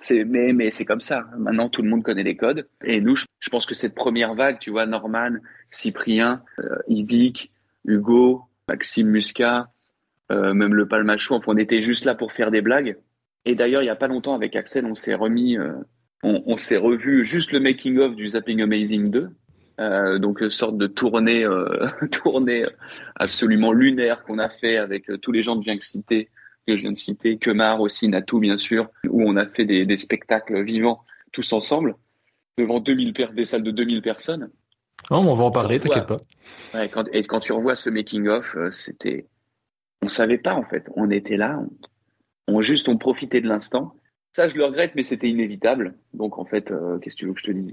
C'est, 0.00 0.24
mais, 0.24 0.52
mais 0.52 0.70
c'est 0.70 0.84
comme 0.84 1.00
ça. 1.00 1.26
Maintenant, 1.38 1.68
tout 1.68 1.82
le 1.82 1.88
monde 1.88 2.02
connaît 2.02 2.22
les 2.22 2.36
codes. 2.36 2.68
Et 2.84 3.00
nous, 3.00 3.16
je 3.16 3.48
pense 3.50 3.66
que 3.66 3.74
cette 3.74 3.94
première 3.94 4.34
vague, 4.34 4.58
tu 4.58 4.70
vois, 4.70 4.86
Norman, 4.86 5.36
Cyprien, 5.70 6.42
euh, 6.60 6.78
Yvick, 6.88 7.50
Hugo, 7.84 8.42
Maxime 8.68 9.08
Muscat, 9.08 9.70
euh, 10.30 10.52
même 10.52 10.74
le 10.74 10.86
Palmachou, 10.86 11.34
enfin, 11.34 11.52
on 11.52 11.56
était 11.56 11.82
juste 11.82 12.04
là 12.04 12.14
pour 12.14 12.32
faire 12.32 12.50
des 12.50 12.60
blagues. 12.60 12.98
Et 13.44 13.54
d'ailleurs, 13.54 13.82
il 13.82 13.86
y 13.86 13.90
a 13.90 13.96
pas 13.96 14.08
longtemps 14.08 14.34
avec 14.34 14.56
Axel, 14.56 14.84
on 14.84 14.94
s'est 14.94 15.14
remis, 15.14 15.56
euh, 15.56 15.72
on, 16.22 16.42
on 16.46 16.58
s'est 16.58 16.76
revu 16.76 17.24
juste 17.24 17.52
le 17.52 17.60
making 17.60 17.98
of 17.98 18.14
du 18.14 18.28
Zapping 18.28 18.60
Amazing 18.60 19.10
2. 19.10 19.30
Euh, 19.78 20.18
donc 20.18 20.40
une 20.40 20.50
sorte 20.50 20.76
de 20.76 20.86
tournée, 20.86 21.44
euh, 21.44 21.88
tournée 22.10 22.66
absolument 23.14 23.72
lunaire 23.72 24.24
qu'on 24.24 24.38
a 24.38 24.48
fait 24.48 24.76
avec 24.76 25.08
euh, 25.08 25.18
tous 25.18 25.30
les 25.30 25.42
gens 25.42 25.54
que 25.54 25.60
je 25.60 25.66
viens 25.66 25.76
de 25.76 25.82
citer, 25.82 26.30
que 26.66 26.76
je 26.76 26.82
viens 26.82 26.92
de 26.92 26.96
citer, 26.98 27.38
Kemar 27.38 27.80
aussi, 27.80 28.08
Natou 28.08 28.40
bien 28.40 28.58
sûr, 28.58 28.88
où 29.08 29.22
on 29.22 29.36
a 29.36 29.46
fait 29.46 29.64
des, 29.64 29.86
des 29.86 29.96
spectacles 29.96 30.62
vivants 30.64 31.04
tous 31.32 31.52
ensemble 31.52 31.94
devant 32.58 32.80
2000 32.80 33.12
per 33.12 33.28
des 33.32 33.44
salles 33.44 33.62
de 33.62 33.70
2000 33.70 34.02
personnes. 34.02 34.50
Non, 35.10 35.18
on 35.18 35.34
va 35.34 35.44
en 35.44 35.50
parler, 35.50 35.78
t'inquiète 35.78 36.06
pas. 36.06 36.20
Ouais, 36.74 36.88
quand, 36.88 37.04
et 37.12 37.22
quand 37.22 37.40
tu 37.40 37.52
revois 37.52 37.74
ce 37.74 37.88
making 37.88 38.26
of, 38.26 38.56
euh, 38.56 38.70
c'était, 38.70 39.26
on 40.02 40.08
savait 40.08 40.38
pas 40.38 40.54
en 40.54 40.64
fait, 40.64 40.84
on 40.96 41.10
était 41.10 41.36
là, 41.36 41.60
on, 42.48 42.56
on 42.56 42.60
juste 42.60 42.88
on 42.88 42.98
profitait 42.98 43.40
de 43.40 43.48
l'instant. 43.48 43.94
Ça, 44.32 44.48
je 44.48 44.56
le 44.56 44.64
regrette, 44.64 44.94
mais 44.94 45.02
c'était 45.02 45.28
inévitable. 45.28 45.94
Donc 46.14 46.38
en 46.38 46.44
fait, 46.44 46.70
euh, 46.70 46.98
qu'est-ce 46.98 47.14
que 47.14 47.20
tu 47.20 47.26
veux 47.26 47.34
que 47.34 47.40
je 47.40 47.46
te 47.46 47.50
dise, 47.52 47.72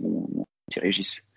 petit 0.67 0.79
Régis 0.79 1.19
euh, 1.19 1.34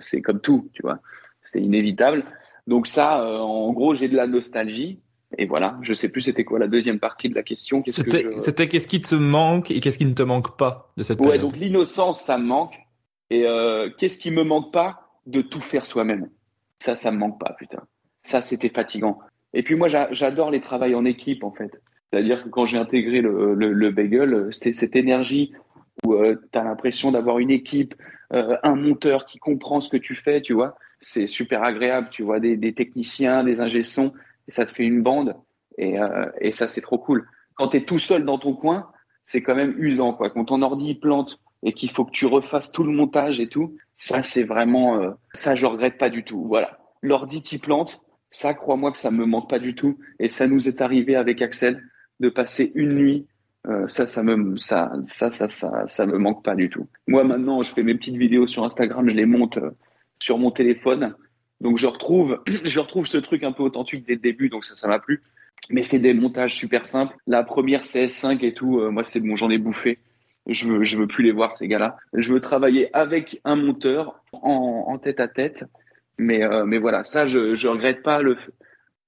C'est 0.00 0.20
comme 0.22 0.40
tout, 0.40 0.68
tu 0.72 0.82
vois. 0.82 0.98
C'était 1.44 1.60
inévitable. 1.60 2.24
Donc 2.66 2.86
ça, 2.86 3.22
euh, 3.22 3.38
en 3.38 3.72
gros, 3.72 3.94
j'ai 3.94 4.08
de 4.08 4.16
la 4.16 4.26
nostalgie. 4.26 5.00
Et 5.38 5.46
voilà, 5.46 5.78
je 5.82 5.94
sais 5.94 6.08
plus 6.10 6.20
c'était 6.20 6.44
quoi 6.44 6.58
la 6.58 6.68
deuxième 6.68 6.98
partie 7.00 7.28
de 7.30 7.34
la 7.34 7.42
question. 7.42 7.80
Qu'est-ce 7.82 8.02
que 8.02 8.10
C'était 8.10 8.26
je- 8.34 8.40
c'était 8.40 8.68
qu'est-ce 8.68 8.86
qui 8.86 9.00
te 9.00 9.14
manque 9.14 9.70
et 9.70 9.80
qu'est-ce 9.80 9.96
qui 9.98 10.04
ne 10.04 10.12
te 10.12 10.22
manque 10.22 10.56
pas 10.58 10.92
de 10.98 11.02
cette 11.02 11.18
Ouais, 11.20 11.32
période 11.32 11.42
donc 11.42 11.56
l'innocence, 11.56 12.22
ça 12.22 12.36
me 12.38 12.44
manque. 12.44 12.74
Et 13.30 13.46
euh, 13.46 13.88
qu'est-ce 13.98 14.18
qui 14.18 14.30
me 14.30 14.44
manque 14.44 14.72
pas 14.72 15.08
De 15.26 15.40
tout 15.40 15.60
faire 15.60 15.86
soi-même? 15.86 16.28
Ça, 16.80 16.96
ça 16.96 17.10
me 17.12 17.16
manque 17.18 17.40
pas, 17.40 17.54
putain. 17.58 17.80
Ça, 18.24 18.42
c'était 18.42 18.68
fatigant. 18.68 19.18
Et 19.54 19.62
puis 19.62 19.74
moi, 19.74 19.88
j'a- 19.88 20.12
j'adore 20.12 20.50
les 20.50 20.60
travails 20.60 20.94
en 20.94 21.04
équipe, 21.04 21.44
en 21.44 21.52
fait. 21.52 21.70
C'est-à-dire 22.12 22.44
que 22.44 22.48
quand 22.50 22.66
j'ai 22.66 22.76
intégré 22.78 23.20
le, 23.22 23.54
le, 23.54 23.72
le 23.72 23.90
bagel, 23.90 24.48
c'était 24.50 24.72
cette 24.74 24.96
énergie 24.96 25.52
où 26.04 26.14
tu 26.52 26.58
as 26.58 26.64
l'impression 26.64 27.10
d'avoir 27.12 27.38
une 27.38 27.50
équipe, 27.50 27.94
euh, 28.32 28.56
un 28.62 28.76
monteur 28.76 29.26
qui 29.26 29.38
comprend 29.38 29.80
ce 29.80 29.88
que 29.88 29.96
tu 29.96 30.14
fais, 30.14 30.40
tu 30.40 30.52
vois. 30.52 30.76
C'est 31.00 31.26
super 31.26 31.62
agréable, 31.62 32.08
tu 32.10 32.22
vois, 32.22 32.40
des, 32.40 32.56
des 32.56 32.72
techniciens, 32.74 33.44
des 33.44 33.60
ingé-sons, 33.60 34.12
et 34.48 34.52
ça 34.52 34.64
te 34.66 34.72
fait 34.72 34.84
une 34.84 35.02
bande. 35.02 35.34
Et, 35.78 36.00
euh, 36.00 36.30
et 36.40 36.52
ça, 36.52 36.68
c'est 36.68 36.80
trop 36.80 36.98
cool. 36.98 37.26
Quand 37.54 37.68
tu 37.68 37.78
es 37.78 37.84
tout 37.84 37.98
seul 37.98 38.24
dans 38.24 38.38
ton 38.38 38.54
coin, 38.54 38.90
c'est 39.22 39.42
quand 39.42 39.54
même 39.54 39.74
usant, 39.78 40.12
quoi. 40.12 40.30
Quand 40.30 40.46
ton 40.46 40.62
ordi 40.62 40.94
plante 40.94 41.40
et 41.62 41.72
qu'il 41.72 41.90
faut 41.90 42.04
que 42.04 42.10
tu 42.10 42.26
refasses 42.26 42.72
tout 42.72 42.84
le 42.84 42.92
montage 42.92 43.40
et 43.40 43.48
tout, 43.48 43.76
ça, 43.96 44.22
c'est 44.22 44.42
vraiment, 44.42 45.00
euh, 45.00 45.10
ça, 45.32 45.54
je 45.54 45.66
regrette 45.66 45.98
pas 45.98 46.10
du 46.10 46.24
tout. 46.24 46.44
Voilà. 46.46 46.78
L'ordi 47.02 47.42
qui 47.42 47.58
plante, 47.58 48.00
ça, 48.30 48.54
crois-moi 48.54 48.92
que 48.92 48.98
ça 48.98 49.10
me 49.10 49.26
manque 49.26 49.48
pas 49.48 49.58
du 49.58 49.74
tout. 49.74 49.98
Et 50.18 50.28
ça 50.28 50.46
nous 50.46 50.68
est 50.68 50.80
arrivé 50.80 51.14
avec 51.16 51.42
Axel 51.42 51.82
de 52.20 52.28
passer 52.28 52.72
une 52.74 52.94
nuit. 52.94 53.26
Euh, 53.68 53.86
ça, 53.86 54.06
ça 54.06 54.22
me, 54.22 54.56
ça, 54.56 54.92
ça, 55.06 55.30
ça, 55.30 55.48
ça, 55.48 55.86
ça 55.86 56.06
me 56.06 56.18
manque 56.18 56.44
pas 56.44 56.54
du 56.54 56.68
tout. 56.68 56.88
Moi, 57.06 57.22
maintenant, 57.22 57.62
je 57.62 57.70
fais 57.70 57.82
mes 57.82 57.94
petites 57.94 58.16
vidéos 58.16 58.46
sur 58.46 58.64
Instagram, 58.64 59.08
je 59.08 59.14
les 59.14 59.26
monte 59.26 59.58
euh, 59.58 59.70
sur 60.18 60.38
mon 60.38 60.50
téléphone. 60.50 61.14
Donc, 61.60 61.78
je 61.78 61.86
retrouve, 61.86 62.42
je 62.64 62.80
retrouve 62.80 63.06
ce 63.06 63.18
truc 63.18 63.44
un 63.44 63.52
peu 63.52 63.62
authentique 63.62 64.04
dès 64.06 64.14
le 64.14 64.20
début. 64.20 64.48
Donc, 64.48 64.64
ça, 64.64 64.74
ça 64.74 64.88
m'a 64.88 64.98
plu. 64.98 65.22
Mais 65.70 65.82
c'est 65.82 66.00
des 66.00 66.12
montages 66.12 66.54
super 66.56 66.86
simples. 66.86 67.16
La 67.26 67.44
première 67.44 67.82
CS5 67.82 68.44
et 68.44 68.52
tout, 68.52 68.80
euh, 68.80 68.90
moi, 68.90 69.04
c'est 69.04 69.20
bon, 69.20 69.36
j'en 69.36 69.50
ai 69.50 69.58
bouffé. 69.58 69.98
Je 70.48 70.66
veux, 70.66 70.82
je 70.82 70.98
veux 70.98 71.06
plus 71.06 71.22
les 71.22 71.30
voir, 71.30 71.56
ces 71.56 71.68
gars-là. 71.68 71.96
Je 72.14 72.32
veux 72.32 72.40
travailler 72.40 72.90
avec 72.96 73.40
un 73.44 73.54
monteur 73.54 74.24
en, 74.32 74.86
en 74.88 74.98
tête 74.98 75.20
à 75.20 75.28
tête. 75.28 75.64
Mais, 76.18 76.42
euh, 76.42 76.64
mais 76.64 76.78
voilà, 76.78 77.04
ça, 77.04 77.26
je, 77.26 77.54
je 77.54 77.68
regrette 77.68 78.02
pas 78.02 78.22
le, 78.22 78.36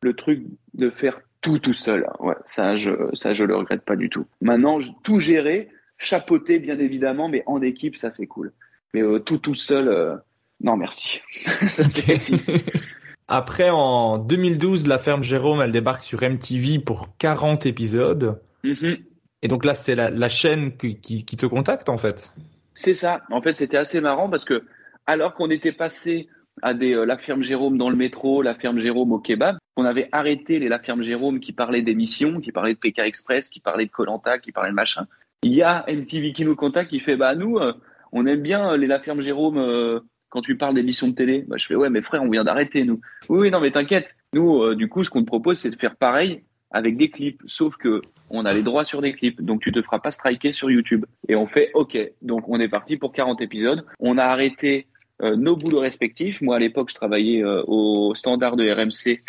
le 0.02 0.14
truc 0.14 0.44
de 0.74 0.90
faire 0.90 1.20
tout 1.44 1.58
tout 1.58 1.74
seul. 1.74 2.06
Ouais, 2.20 2.34
ça, 2.46 2.74
je, 2.74 2.90
ça, 3.12 3.34
je 3.34 3.44
le 3.44 3.54
regrette 3.54 3.84
pas 3.84 3.96
du 3.96 4.08
tout. 4.08 4.26
Maintenant, 4.40 4.78
tout 5.02 5.18
gérer, 5.18 5.68
chapeauter, 5.98 6.58
bien 6.58 6.78
évidemment, 6.78 7.28
mais 7.28 7.42
en 7.46 7.60
équipe, 7.60 7.96
ça, 7.96 8.10
c'est 8.10 8.26
cool. 8.26 8.52
Mais 8.94 9.02
euh, 9.02 9.18
tout 9.18 9.38
tout 9.38 9.54
seul, 9.54 9.88
euh, 9.88 10.16
non, 10.62 10.76
merci. 10.76 11.20
Après, 13.28 13.68
en 13.70 14.18
2012, 14.18 14.86
la 14.86 14.98
ferme 14.98 15.22
Jérôme, 15.22 15.60
elle 15.60 15.72
débarque 15.72 16.00
sur 16.00 16.22
MTV 16.22 16.78
pour 16.78 17.14
40 17.18 17.66
épisodes. 17.66 18.40
Mhm. 18.64 18.96
Et 19.42 19.48
donc 19.48 19.66
là, 19.66 19.74
c'est 19.74 19.94
la, 19.94 20.08
la 20.08 20.28
chaîne 20.30 20.76
qui, 20.78 20.98
qui, 20.98 21.26
qui 21.26 21.36
te 21.36 21.44
contacte, 21.44 21.90
en 21.90 21.98
fait. 21.98 22.32
C'est 22.74 22.94
ça. 22.94 23.22
En 23.30 23.42
fait, 23.42 23.56
c'était 23.56 23.76
assez 23.76 24.00
marrant 24.00 24.30
parce 24.30 24.46
que 24.46 24.64
alors 25.06 25.34
qu'on 25.34 25.50
était 25.50 25.72
passé 25.72 26.28
à 26.62 26.72
des 26.72 26.94
euh, 26.94 27.04
la 27.04 27.18
ferme 27.18 27.42
Jérôme 27.42 27.76
dans 27.76 27.90
le 27.90 27.96
métro, 27.96 28.40
la 28.40 28.54
ferme 28.54 28.78
Jérôme 28.78 29.12
au 29.12 29.18
kebab, 29.18 29.58
on 29.76 29.84
avait 29.84 30.08
arrêté 30.12 30.58
les 30.58 30.68
la 30.68 30.78
ferme 30.78 31.02
Jérôme 31.02 31.40
qui 31.40 31.52
parlaient 31.52 31.82
d'émissions, 31.82 32.40
qui 32.40 32.52
parlaient 32.52 32.74
de 32.74 32.78
PK 32.78 33.00
Express, 33.00 33.48
qui 33.48 33.60
parlaient 33.60 33.86
de 33.86 33.90
Colanta, 33.90 34.38
qui 34.38 34.52
parlaient 34.52 34.70
de 34.70 34.74
machin. 34.74 35.06
Il 35.42 35.54
y 35.54 35.62
a 35.62 35.84
MTV 35.88 36.32
qui 36.32 36.44
nous 36.44 36.56
contacte, 36.56 36.90
qui 36.90 37.00
fait 37.00 37.16
bah 37.16 37.34
nous, 37.34 37.58
euh, 37.58 37.72
on 38.12 38.26
aime 38.26 38.40
bien 38.40 38.72
euh, 38.72 38.76
les 38.76 38.86
la 38.86 39.00
ferme 39.00 39.20
Jérôme 39.20 39.58
euh, 39.58 40.00
quand 40.30 40.42
tu 40.42 40.56
parles 40.56 40.74
d'émissions 40.74 41.08
de 41.08 41.14
télé. 41.14 41.44
Bah, 41.46 41.56
je 41.58 41.66
fais 41.66 41.74
ouais 41.74 41.90
mais 41.90 42.02
frère, 42.02 42.22
on 42.22 42.30
vient 42.30 42.44
d'arrêter 42.44 42.84
nous. 42.84 43.00
Oui, 43.28 43.40
oui 43.40 43.50
non 43.50 43.60
mais 43.60 43.70
t'inquiète. 43.70 44.14
Nous 44.32 44.62
euh, 44.62 44.74
du 44.74 44.88
coup 44.88 45.04
ce 45.04 45.10
qu'on 45.10 45.22
te 45.22 45.26
propose 45.26 45.58
c'est 45.58 45.70
de 45.70 45.76
faire 45.76 45.96
pareil 45.96 46.42
avec 46.70 46.96
des 46.96 47.08
clips, 47.08 47.40
sauf 47.46 47.76
que 47.76 48.00
on 48.30 48.44
a 48.44 48.52
les 48.52 48.62
droits 48.62 48.84
sur 48.84 49.00
des 49.00 49.12
clips, 49.12 49.40
donc 49.40 49.60
tu 49.60 49.70
te 49.70 49.80
feras 49.80 50.00
pas 50.00 50.10
striker 50.10 50.52
sur 50.52 50.70
YouTube. 50.70 51.04
Et 51.28 51.36
on 51.36 51.46
fait 51.46 51.70
OK. 51.74 51.96
Donc 52.20 52.48
on 52.48 52.58
est 52.58 52.68
parti 52.68 52.96
pour 52.96 53.12
40 53.12 53.40
épisodes. 53.40 53.86
On 54.00 54.18
a 54.18 54.24
arrêté 54.24 54.88
euh, 55.22 55.36
nos 55.36 55.56
boulots 55.56 55.78
respectifs. 55.80 56.40
Moi 56.40 56.56
à 56.56 56.58
l'époque 56.58 56.90
je 56.90 56.96
travaillais 56.96 57.44
euh, 57.44 57.62
au 57.66 58.14
standard 58.14 58.56
de 58.56 58.68
RMC. 58.68 59.22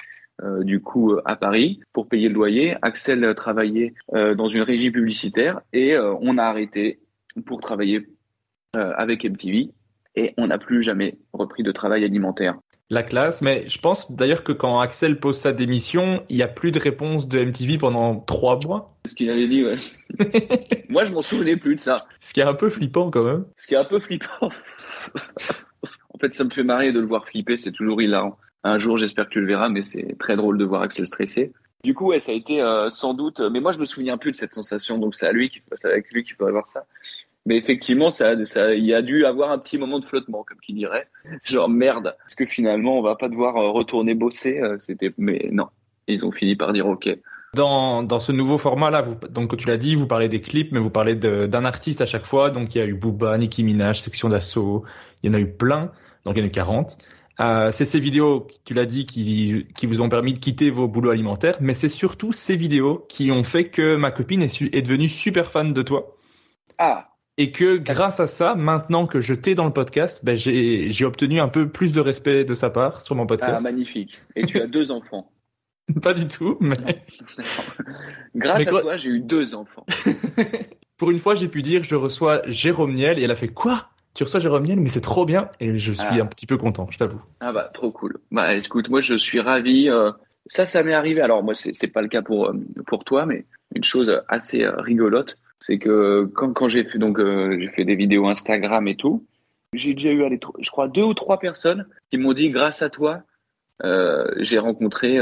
Euh, 0.43 0.63
du 0.63 0.81
coup 0.81 1.13
euh, 1.13 1.21
à 1.25 1.35
Paris 1.35 1.79
pour 1.93 2.07
payer 2.07 2.27
le 2.27 2.35
loyer. 2.35 2.75
Axel 2.81 3.23
euh, 3.23 3.33
travaillait 3.33 3.93
euh, 4.13 4.35
dans 4.35 4.49
une 4.49 4.61
régie 4.61 4.91
publicitaire 4.91 5.61
et 5.73 5.93
euh, 5.93 6.13
on 6.21 6.37
a 6.37 6.43
arrêté 6.43 6.99
pour 7.45 7.59
travailler 7.59 8.07
avec 8.73 9.23
MTV 9.23 9.71
et 10.17 10.33
on 10.37 10.47
n'a 10.47 10.57
plus 10.57 10.83
jamais 10.83 11.17
repris 11.31 11.63
de 11.63 11.71
travail 11.71 12.03
alimentaire. 12.03 12.57
La 12.89 13.03
classe. 13.03 13.41
Mais 13.41 13.67
je 13.67 13.79
pense 13.79 14.11
d'ailleurs 14.11 14.43
que 14.43 14.51
quand 14.51 14.79
Axel 14.79 15.19
pose 15.19 15.37
sa 15.37 15.53
démission, 15.53 16.23
il 16.29 16.35
n'y 16.35 16.43
a 16.43 16.47
plus 16.47 16.71
de 16.71 16.79
réponse 16.79 17.27
de 17.27 17.39
MTV 17.39 17.77
pendant 17.77 18.19
trois 18.19 18.59
mois. 18.63 18.97
C'est 19.05 19.11
ce 19.11 19.15
qu'il 19.15 19.29
avait 19.29 19.47
dit, 19.47 19.63
ouais. 19.63 19.75
Moi, 20.89 21.05
je 21.05 21.13
m'en 21.13 21.21
souvenais 21.21 21.55
plus 21.55 21.75
de 21.75 21.81
ça. 21.81 21.95
Ce 22.19 22.33
qui 22.33 22.41
est 22.41 22.43
un 22.43 22.53
peu 22.53 22.69
flippant 22.69 23.09
quand 23.09 23.23
même. 23.23 23.45
Ce 23.57 23.67
qui 23.67 23.73
est 23.73 23.77
un 23.77 23.85
peu 23.85 23.99
flippant. 23.99 24.49
en 26.13 26.17
fait, 26.19 26.33
ça 26.33 26.43
me 26.43 26.49
fait 26.49 26.63
marrer 26.63 26.91
de 26.91 26.99
le 26.99 27.07
voir 27.07 27.25
flipper, 27.27 27.57
c'est 27.57 27.71
toujours 27.71 28.01
hilarant. 28.01 28.37
Un 28.65 28.79
jour, 28.79 28.97
j'espère 28.97 29.25
que 29.25 29.29
tu 29.29 29.41
le 29.41 29.45
verras, 29.45 29.69
mais 29.69 29.83
c'est 29.83 30.17
très 30.17 30.35
drôle 30.35 30.57
de 30.57 30.65
voir 30.65 30.81
Axel 30.81 31.05
stressé. 31.05 31.53
Du 31.83 31.93
coup, 31.93 32.07
ouais, 32.07 32.19
ça 32.19 32.31
a 32.31 32.35
été 32.35 32.61
euh, 32.63 32.89
sans 32.89 33.13
doute. 33.13 33.39
Mais 33.39 33.59
moi, 33.59 33.71
je 33.71 33.77
me 33.77 33.85
souviens 33.85 34.17
plus 34.17 34.31
de 34.31 34.37
cette 34.37 34.55
sensation, 34.55 34.97
donc 34.97 35.13
c'est 35.13 35.27
à 35.27 35.31
lui, 35.31 35.51
c'est 35.79 35.87
avec 35.87 36.11
lui 36.11 36.23
qu'il 36.23 36.35
faut 36.35 36.47
avoir 36.47 36.65
ça. 36.65 36.85
Mais 37.45 37.57
effectivement, 37.57 38.09
ça, 38.09 38.43
ça, 38.47 38.73
il 38.73 38.83
y 38.83 38.95
a 38.95 39.03
dû 39.03 39.23
avoir 39.23 39.51
un 39.51 39.59
petit 39.59 39.77
moment 39.77 39.99
de 39.99 40.05
flottement, 40.05 40.43
comme 40.43 40.57
qui 40.65 40.73
dirait. 40.73 41.07
Genre 41.43 41.69
merde, 41.69 42.15
parce 42.17 42.33
que 42.33 42.47
finalement, 42.47 42.97
on 42.97 43.03
va 43.03 43.15
pas 43.15 43.29
devoir 43.29 43.55
euh, 43.57 43.69
retourner 43.69 44.15
bosser. 44.15 44.59
euh, 44.59 44.77
C'était, 44.81 45.13
mais 45.19 45.47
non, 45.51 45.67
ils 46.07 46.25
ont 46.25 46.31
fini 46.31 46.55
par 46.55 46.73
dire 46.73 46.87
ok. 46.87 47.07
Dans, 47.53 48.01
dans 48.01 48.19
ce 48.19 48.31
nouveau 48.31 48.57
format-là, 48.57 49.05
donc 49.29 49.55
tu 49.55 49.67
l'as 49.67 49.77
dit, 49.77 49.93
vous 49.93 50.07
parlez 50.07 50.27
des 50.27 50.41
clips, 50.41 50.71
mais 50.71 50.79
vous 50.79 50.89
parlez 50.89 51.13
d'un 51.13 51.65
artiste 51.65 52.01
à 52.01 52.07
chaque 52.07 52.25
fois. 52.25 52.49
Donc 52.49 52.73
il 52.73 52.79
y 52.79 52.81
a 52.81 52.85
eu 52.85 52.95
Booba, 52.95 53.37
Nicki 53.37 53.63
Minaj, 53.63 54.01
Section 54.01 54.27
d'Assaut, 54.27 54.83
il 55.21 55.29
y 55.29 55.31
en 55.31 55.35
a 55.35 55.39
eu 55.39 55.49
plein, 55.51 55.91
donc 56.25 56.35
il 56.35 56.39
y 56.39 56.41
en 56.41 56.45
a 56.45 56.47
eu 56.47 56.51
40. 56.51 56.97
Euh, 57.39 57.71
c'est 57.71 57.85
ces 57.85 57.99
vidéos, 57.99 58.47
tu 58.63 58.73
l'as 58.73 58.85
dit, 58.85 59.05
qui, 59.05 59.67
qui 59.75 59.85
vous 59.87 60.01
ont 60.01 60.09
permis 60.09 60.33
de 60.33 60.39
quitter 60.39 60.69
vos 60.69 60.87
boulots 60.87 61.09
alimentaires, 61.09 61.55
mais 61.59 61.73
c'est 61.73 61.89
surtout 61.89 62.31
ces 62.31 62.55
vidéos 62.55 63.05
qui 63.09 63.31
ont 63.31 63.43
fait 63.43 63.69
que 63.69 63.95
ma 63.95 64.11
copine 64.11 64.41
est, 64.41 64.81
devenue 64.81 65.09
super 65.09 65.51
fan 65.51 65.73
de 65.73 65.81
toi. 65.81 66.15
Ah, 66.77 67.09
Et 67.37 67.51
que 67.51 67.77
grâce 67.77 68.19
à 68.19 68.27
ça, 68.27 68.55
maintenant 68.55 69.05
que 69.05 69.19
je 69.19 69.33
t'ai 69.33 69.55
dans 69.55 69.65
le 69.65 69.73
podcast, 69.73 70.21
ben, 70.23 70.37
j'ai 70.37 71.05
obtenu 71.05 71.41
un 71.41 71.49
peu 71.49 71.69
plus 71.69 71.91
de 71.91 71.99
respect 71.99 72.45
de 72.45 72.53
sa 72.53 72.69
part 72.69 73.01
sur 73.01 73.15
mon 73.15 73.23
ah, 73.23 73.27
podcast. 73.27 73.63
magnifique. 73.63 74.21
Et 74.35 74.45
tu 74.45 74.61
as 74.61 74.67
deux 74.67 74.91
enfants. 74.91 75.29
Pas 76.01 76.13
du 76.13 76.27
tout, 76.27 76.57
mais 76.61 76.77
Grâce 78.35 78.59
Mais 78.59 78.65
quoi- 78.65 78.79
à 78.79 78.81
toi, 78.81 78.97
j'ai 78.97 79.09
eu 79.09 79.19
deux 79.19 79.53
enfants. 79.53 79.85
pour 80.97 81.11
une 81.11 81.19
fois, 81.19 81.35
j'ai 81.35 81.47
pu 81.47 81.61
dire 81.61 81.83
je 81.83 81.95
reçois 81.95 82.41
Jérôme 82.47 82.93
Niel 82.95 83.19
et 83.19 83.23
elle 83.23 83.31
a 83.31 83.35
fait 83.35 83.49
quoi? 83.49 83.89
Tu 84.15 84.23
reçois 84.23 84.39
Jérôme 84.39 84.63
Niel, 84.63 84.79
mais 84.79 84.87
c'est 84.89 85.01
trop 85.01 85.25
bien 85.25 85.49
et 85.59 85.77
je 85.77 85.91
suis 85.91 86.01
Ah. 86.19 86.23
un 86.23 86.25
petit 86.25 86.45
peu 86.45 86.57
content, 86.57 86.87
je 86.89 86.97
t'avoue. 86.97 87.21
Ah 87.41 87.51
bah 87.51 87.69
trop 87.73 87.91
cool. 87.91 88.17
Bah 88.31 88.53
écoute, 88.55 88.89
moi 88.89 89.01
je 89.01 89.15
suis 89.15 89.39
ravi. 89.41 89.89
euh, 89.89 90.11
ça, 90.47 90.65
ça 90.65 90.83
m'est 90.83 90.93
arrivé. 90.93 91.21
Alors 91.21 91.43
moi 91.43 91.53
c'est 91.53 91.73
c'est 91.75 91.87
pas 91.87 92.01
le 92.01 92.07
cas 92.07 92.21
pour 92.21 92.47
euh, 92.47 92.53
pour 92.87 93.03
toi, 93.03 93.25
mais 93.25 93.45
une 93.75 93.83
chose 93.83 94.21
assez 94.29 94.63
euh, 94.63 94.71
rigolote, 94.77 95.37
c'est 95.59 95.77
que 95.79 96.25
quand 96.33 96.53
quand 96.53 96.69
j'ai 96.69 96.85
fait 96.85 96.97
donc 96.97 97.19
euh, 97.19 97.57
j'ai 97.59 97.67
fait 97.69 97.83
des 97.83 97.95
vidéos 97.95 98.27
Instagram 98.27 98.87
et 98.87 98.95
tout, 98.95 99.25
j'ai 99.73 99.93
déjà 99.93 100.11
eu 100.11 100.23
allez, 100.23 100.39
je 100.59 100.69
crois 100.71 100.87
deux 100.87 101.03
ou 101.03 101.13
trois 101.13 101.37
personnes 101.39 101.85
qui 102.09 102.17
m'ont 102.17 102.33
dit 102.33 102.49
grâce 102.51 102.81
à 102.81 102.89
toi 102.89 103.21
euh, 103.83 104.31
j'ai 104.39 104.59
rencontré 104.59 105.19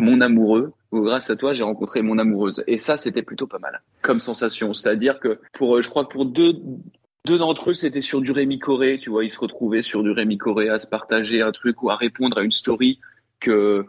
mon 0.00 0.20
amoureux 0.20 0.72
ou 0.92 1.00
grâce 1.00 1.28
à 1.30 1.34
toi 1.34 1.54
j'ai 1.54 1.64
rencontré 1.64 2.02
mon 2.02 2.18
amoureuse. 2.18 2.62
Et 2.68 2.78
ça 2.78 2.96
c'était 2.96 3.22
plutôt 3.22 3.48
pas 3.48 3.58
mal 3.58 3.82
comme 4.02 4.20
sensation. 4.20 4.74
C'est-à-dire 4.74 5.18
que 5.18 5.40
pour 5.54 5.80
je 5.82 5.88
crois 5.88 6.04
que 6.04 6.12
pour 6.12 6.26
deux 6.26 6.52
deux 7.26 7.38
d'entre 7.38 7.70
eux, 7.70 7.74
c'était 7.74 8.00
sur 8.00 8.20
du 8.20 8.30
Rémi 8.30 8.58
Coré, 8.58 8.98
tu 8.98 9.10
vois, 9.10 9.24
ils 9.24 9.30
se 9.30 9.38
retrouvaient 9.38 9.82
sur 9.82 10.02
du 10.02 10.12
Rémi 10.12 10.38
Coré 10.38 10.68
à 10.68 10.78
se 10.78 10.86
partager 10.86 11.42
un 11.42 11.52
truc 11.52 11.82
ou 11.82 11.90
à 11.90 11.96
répondre 11.96 12.38
à 12.38 12.42
une 12.42 12.52
story 12.52 13.00
que 13.40 13.84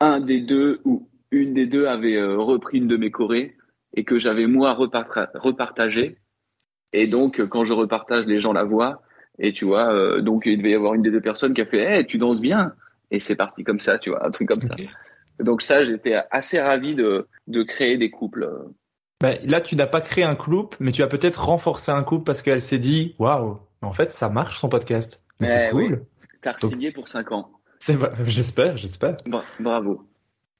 un 0.00 0.20
des 0.20 0.40
deux 0.40 0.80
ou 0.84 1.08
une 1.30 1.54
des 1.54 1.66
deux 1.66 1.86
avait 1.86 2.16
euh, 2.16 2.36
repris 2.36 2.78
une 2.78 2.88
de 2.88 2.96
mes 2.96 3.10
Corées 3.10 3.56
et 3.94 4.04
que 4.04 4.18
j'avais 4.18 4.46
moi 4.46 4.74
repartagé. 4.74 6.18
Et 6.92 7.06
donc, 7.06 7.40
quand 7.48 7.64
je 7.64 7.72
repartage, 7.72 8.26
les 8.26 8.40
gens 8.40 8.52
la 8.52 8.64
voient. 8.64 9.02
Et 9.38 9.52
tu 9.52 9.64
vois, 9.64 9.94
euh, 9.94 10.20
donc 10.20 10.42
il 10.46 10.58
devait 10.58 10.72
y 10.72 10.74
avoir 10.74 10.94
une 10.94 11.02
des 11.02 11.10
deux 11.10 11.20
personnes 11.20 11.54
qui 11.54 11.60
a 11.60 11.66
fait 11.66 11.82
hey, 11.82 12.06
tu 12.06 12.18
danses 12.18 12.40
bien!» 12.40 12.74
Et 13.10 13.20
c'est 13.20 13.36
parti 13.36 13.62
comme 13.62 13.80
ça, 13.80 13.98
tu 13.98 14.10
vois, 14.10 14.26
un 14.26 14.30
truc 14.30 14.48
comme 14.48 14.62
ça. 14.62 14.74
Donc 15.38 15.62
ça, 15.62 15.84
j'étais 15.84 16.16
assez 16.30 16.58
ravi 16.58 16.94
de, 16.94 17.26
de 17.46 17.62
créer 17.62 17.96
des 17.96 18.10
couples. 18.10 18.48
Ben, 19.20 19.38
là, 19.44 19.60
tu 19.60 19.76
n'as 19.76 19.86
pas 19.86 20.00
créé 20.00 20.24
un 20.24 20.34
couple, 20.34 20.76
mais 20.80 20.92
tu 20.92 21.02
as 21.02 21.06
peut-être 21.06 21.46
renforcé 21.46 21.90
un 21.90 22.02
couple 22.02 22.24
parce 22.24 22.42
qu'elle 22.42 22.60
s'est 22.60 22.78
dit 22.78 23.14
Waouh, 23.18 23.58
en 23.82 23.94
fait, 23.94 24.10
ça 24.12 24.28
marche 24.28 24.58
son 24.58 24.68
podcast. 24.68 25.22
Mais 25.40 25.46
c'est 25.46 25.68
eh 25.68 25.70
cool. 25.70 26.02
T'as 26.42 26.56
signé 26.58 26.92
pour 26.92 27.08
5 27.08 27.32
ans. 27.32 27.50
J'espère, 28.24 28.76
j'espère. 28.76 29.16
bravo. 29.60 30.02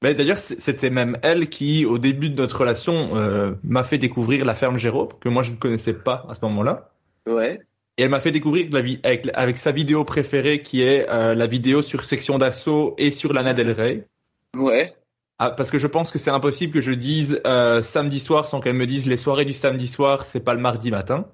Mais 0.03 0.15
d'ailleurs, 0.15 0.37
c'était 0.37 0.91
même 0.91 1.19
elle 1.23 1.49
qui, 1.49 1.87
au 1.87 1.99
début 1.99 2.29
de 2.29 2.37
notre 2.37 2.61
relation, 2.61 3.17
euh, 3.17 3.55
m'a 3.65 3.83
fait 3.83 3.99
découvrir 3.99 4.45
la 4.45 4.55
ferme 4.55 4.77
Jérôme, 4.77 5.09
que 5.21 5.29
moi 5.29 5.43
je 5.43 5.51
ne 5.53 5.57
connaissais 5.57 5.95
pas 5.95 6.27
à 6.29 6.35
ce 6.35 6.45
moment-là. 6.45 6.91
Ouais. 7.27 7.61
Et 7.97 8.03
elle 8.03 8.11
m'a 8.11 8.21
fait 8.21 8.31
découvrir 8.31 8.69
la 8.71 8.83
vie 8.83 9.01
avec, 9.03 9.29
avec, 9.33 9.57
sa 9.57 9.73
vidéo 9.73 10.05
préférée, 10.05 10.61
qui 10.61 10.83
est 10.83 11.09
euh, 11.09 11.35
la 11.35 11.47
vidéo 11.47 11.81
sur 11.81 12.05
Section 12.05 12.37
d'Assaut 12.37 12.95
et 12.99 13.11
sur 13.11 13.33
Lana 13.33 13.55
Del 13.55 13.71
Rey. 13.71 14.07
Ouais. 14.55 14.95
Ah, 15.39 15.51
parce 15.51 15.71
que 15.71 15.79
je 15.79 15.87
pense 15.87 16.11
que 16.11 16.19
c'est 16.19 16.31
impossible 16.31 16.73
que 16.73 16.81
je 16.81 16.93
dise 16.93 17.41
euh, 17.47 17.83
samedi 17.83 18.21
soir 18.21 18.49
sans 18.49 18.61
qu'elle 18.61 18.75
me 18.75 18.87
dise 18.87 19.07
les 19.07 19.19
soirées 19.19 19.45
du 19.45 19.53
samedi 19.53 19.87
soir, 19.87 20.25
c'est 20.25 20.41
pas 20.41 20.55
le 20.55 20.61
mardi 20.61 20.91
matin. 20.91 21.27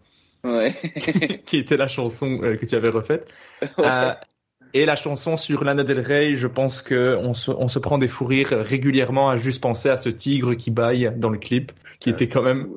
Ouais. 0.44 0.74
qui 1.46 1.56
était 1.58 1.76
la 1.76 1.86
chanson 1.86 2.38
que 2.38 2.66
tu 2.66 2.74
avais 2.74 2.88
refaite. 2.88 3.32
Ouais. 3.78 4.14
Et 4.74 4.86
la 4.86 4.96
chanson 4.96 5.36
sur 5.36 5.64
Lana 5.64 5.84
Del 5.84 6.00
Rey, 6.00 6.34
je 6.34 6.46
pense 6.46 6.80
que 6.80 7.14
on 7.20 7.34
se, 7.34 7.50
on 7.50 7.68
se 7.68 7.78
prend 7.78 7.98
des 7.98 8.08
fous 8.08 8.24
rires 8.24 8.48
régulièrement 8.50 9.28
à 9.28 9.36
juste 9.36 9.62
penser 9.62 9.90
à 9.90 9.98
ce 9.98 10.08
tigre 10.08 10.54
qui 10.54 10.70
baille 10.70 11.12
dans 11.14 11.28
le 11.28 11.36
clip, 11.36 11.72
qui 12.00 12.08
était 12.08 12.26
quand 12.26 12.40
même 12.40 12.68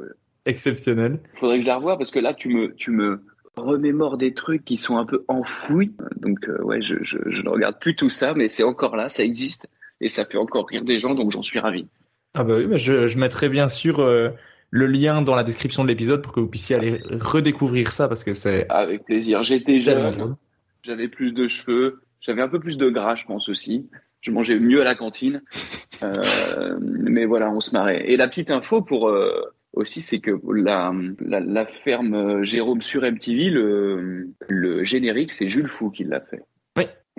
exceptionnel. 0.45 1.19
Faudrait 1.39 1.57
que 1.57 1.61
je 1.63 1.67
la 1.67 1.77
revoie 1.77 1.97
parce 1.97 2.11
que 2.11 2.19
là, 2.19 2.33
tu 2.33 2.49
me, 2.49 2.75
tu 2.75 2.91
me 2.91 3.23
remémores 3.55 4.17
des 4.17 4.33
trucs 4.33 4.65
qui 4.65 4.75
sont 4.75 4.97
un 4.97 5.05
peu 5.05 5.23
enfouis. 5.29 5.93
Donc, 6.17 6.49
euh, 6.49 6.61
ouais, 6.63 6.81
je, 6.81 6.95
je, 7.01 7.17
je, 7.27 7.41
ne 7.41 7.49
regarde 7.49 7.79
plus 7.79 7.95
tout 7.95 8.09
ça, 8.09 8.33
mais 8.33 8.49
c'est 8.49 8.63
encore 8.63 8.97
là, 8.97 9.07
ça 9.07 9.23
existe 9.23 9.67
et 10.05 10.09
ça 10.09 10.23
fait 10.23 10.37
encore 10.37 10.67
rire 10.67 10.85
des 10.85 10.99
gens, 10.99 11.15
donc 11.15 11.31
j'en 11.31 11.41
suis 11.41 11.59
ravi. 11.59 11.87
Ah 12.35 12.43
bah 12.43 12.57
oui, 12.57 12.77
je, 12.77 13.07
je 13.07 13.17
mettrai 13.17 13.49
bien 13.49 13.69
sûr 13.69 13.99
euh, 13.99 14.29
le 14.69 14.85
lien 14.85 15.23
dans 15.23 15.33
la 15.33 15.43
description 15.43 15.83
de 15.83 15.87
l'épisode 15.87 16.21
pour 16.21 16.31
que 16.31 16.39
vous 16.39 16.47
puissiez 16.47 16.75
aller 16.75 17.01
redécouvrir 17.09 17.91
ça 17.91 18.07
parce 18.07 18.23
que 18.23 18.35
c'est 18.35 18.67
avec 18.69 19.03
plaisir. 19.05 19.41
J'étais 19.41 19.79
jeune 19.79 20.35
j'avais 20.83 21.07
plus 21.07 21.31
de 21.31 21.47
cheveux, 21.47 22.01
j'avais 22.21 22.43
un 22.43 22.47
peu 22.47 22.59
plus 22.59 22.77
de 22.77 22.89
gras, 22.89 23.15
je 23.15 23.25
pense 23.25 23.49
aussi. 23.49 23.89
Je 24.21 24.29
mangeais 24.29 24.59
mieux 24.59 24.81
à 24.81 24.83
la 24.83 24.93
cantine, 24.93 25.41
euh, 26.03 26.77
mais 26.79 27.25
voilà, 27.25 27.49
on 27.49 27.59
se 27.59 27.71
marrait. 27.71 28.11
Et 28.11 28.17
la 28.17 28.27
petite 28.27 28.51
info 28.51 28.83
pour 28.83 29.09
euh, 29.09 29.41
aussi, 29.73 30.01
c'est 30.01 30.19
que 30.19 30.39
la, 30.53 30.93
la, 31.19 31.39
la, 31.39 31.65
ferme 31.65 32.43
Jérôme 32.43 32.83
sur 32.83 33.01
MTV, 33.01 33.49
le, 33.49 34.29
le 34.47 34.83
générique, 34.83 35.31
c'est 35.31 35.47
Jules 35.47 35.67
Fou 35.67 35.89
qui 35.89 36.03
l'a 36.03 36.21
fait. 36.21 36.43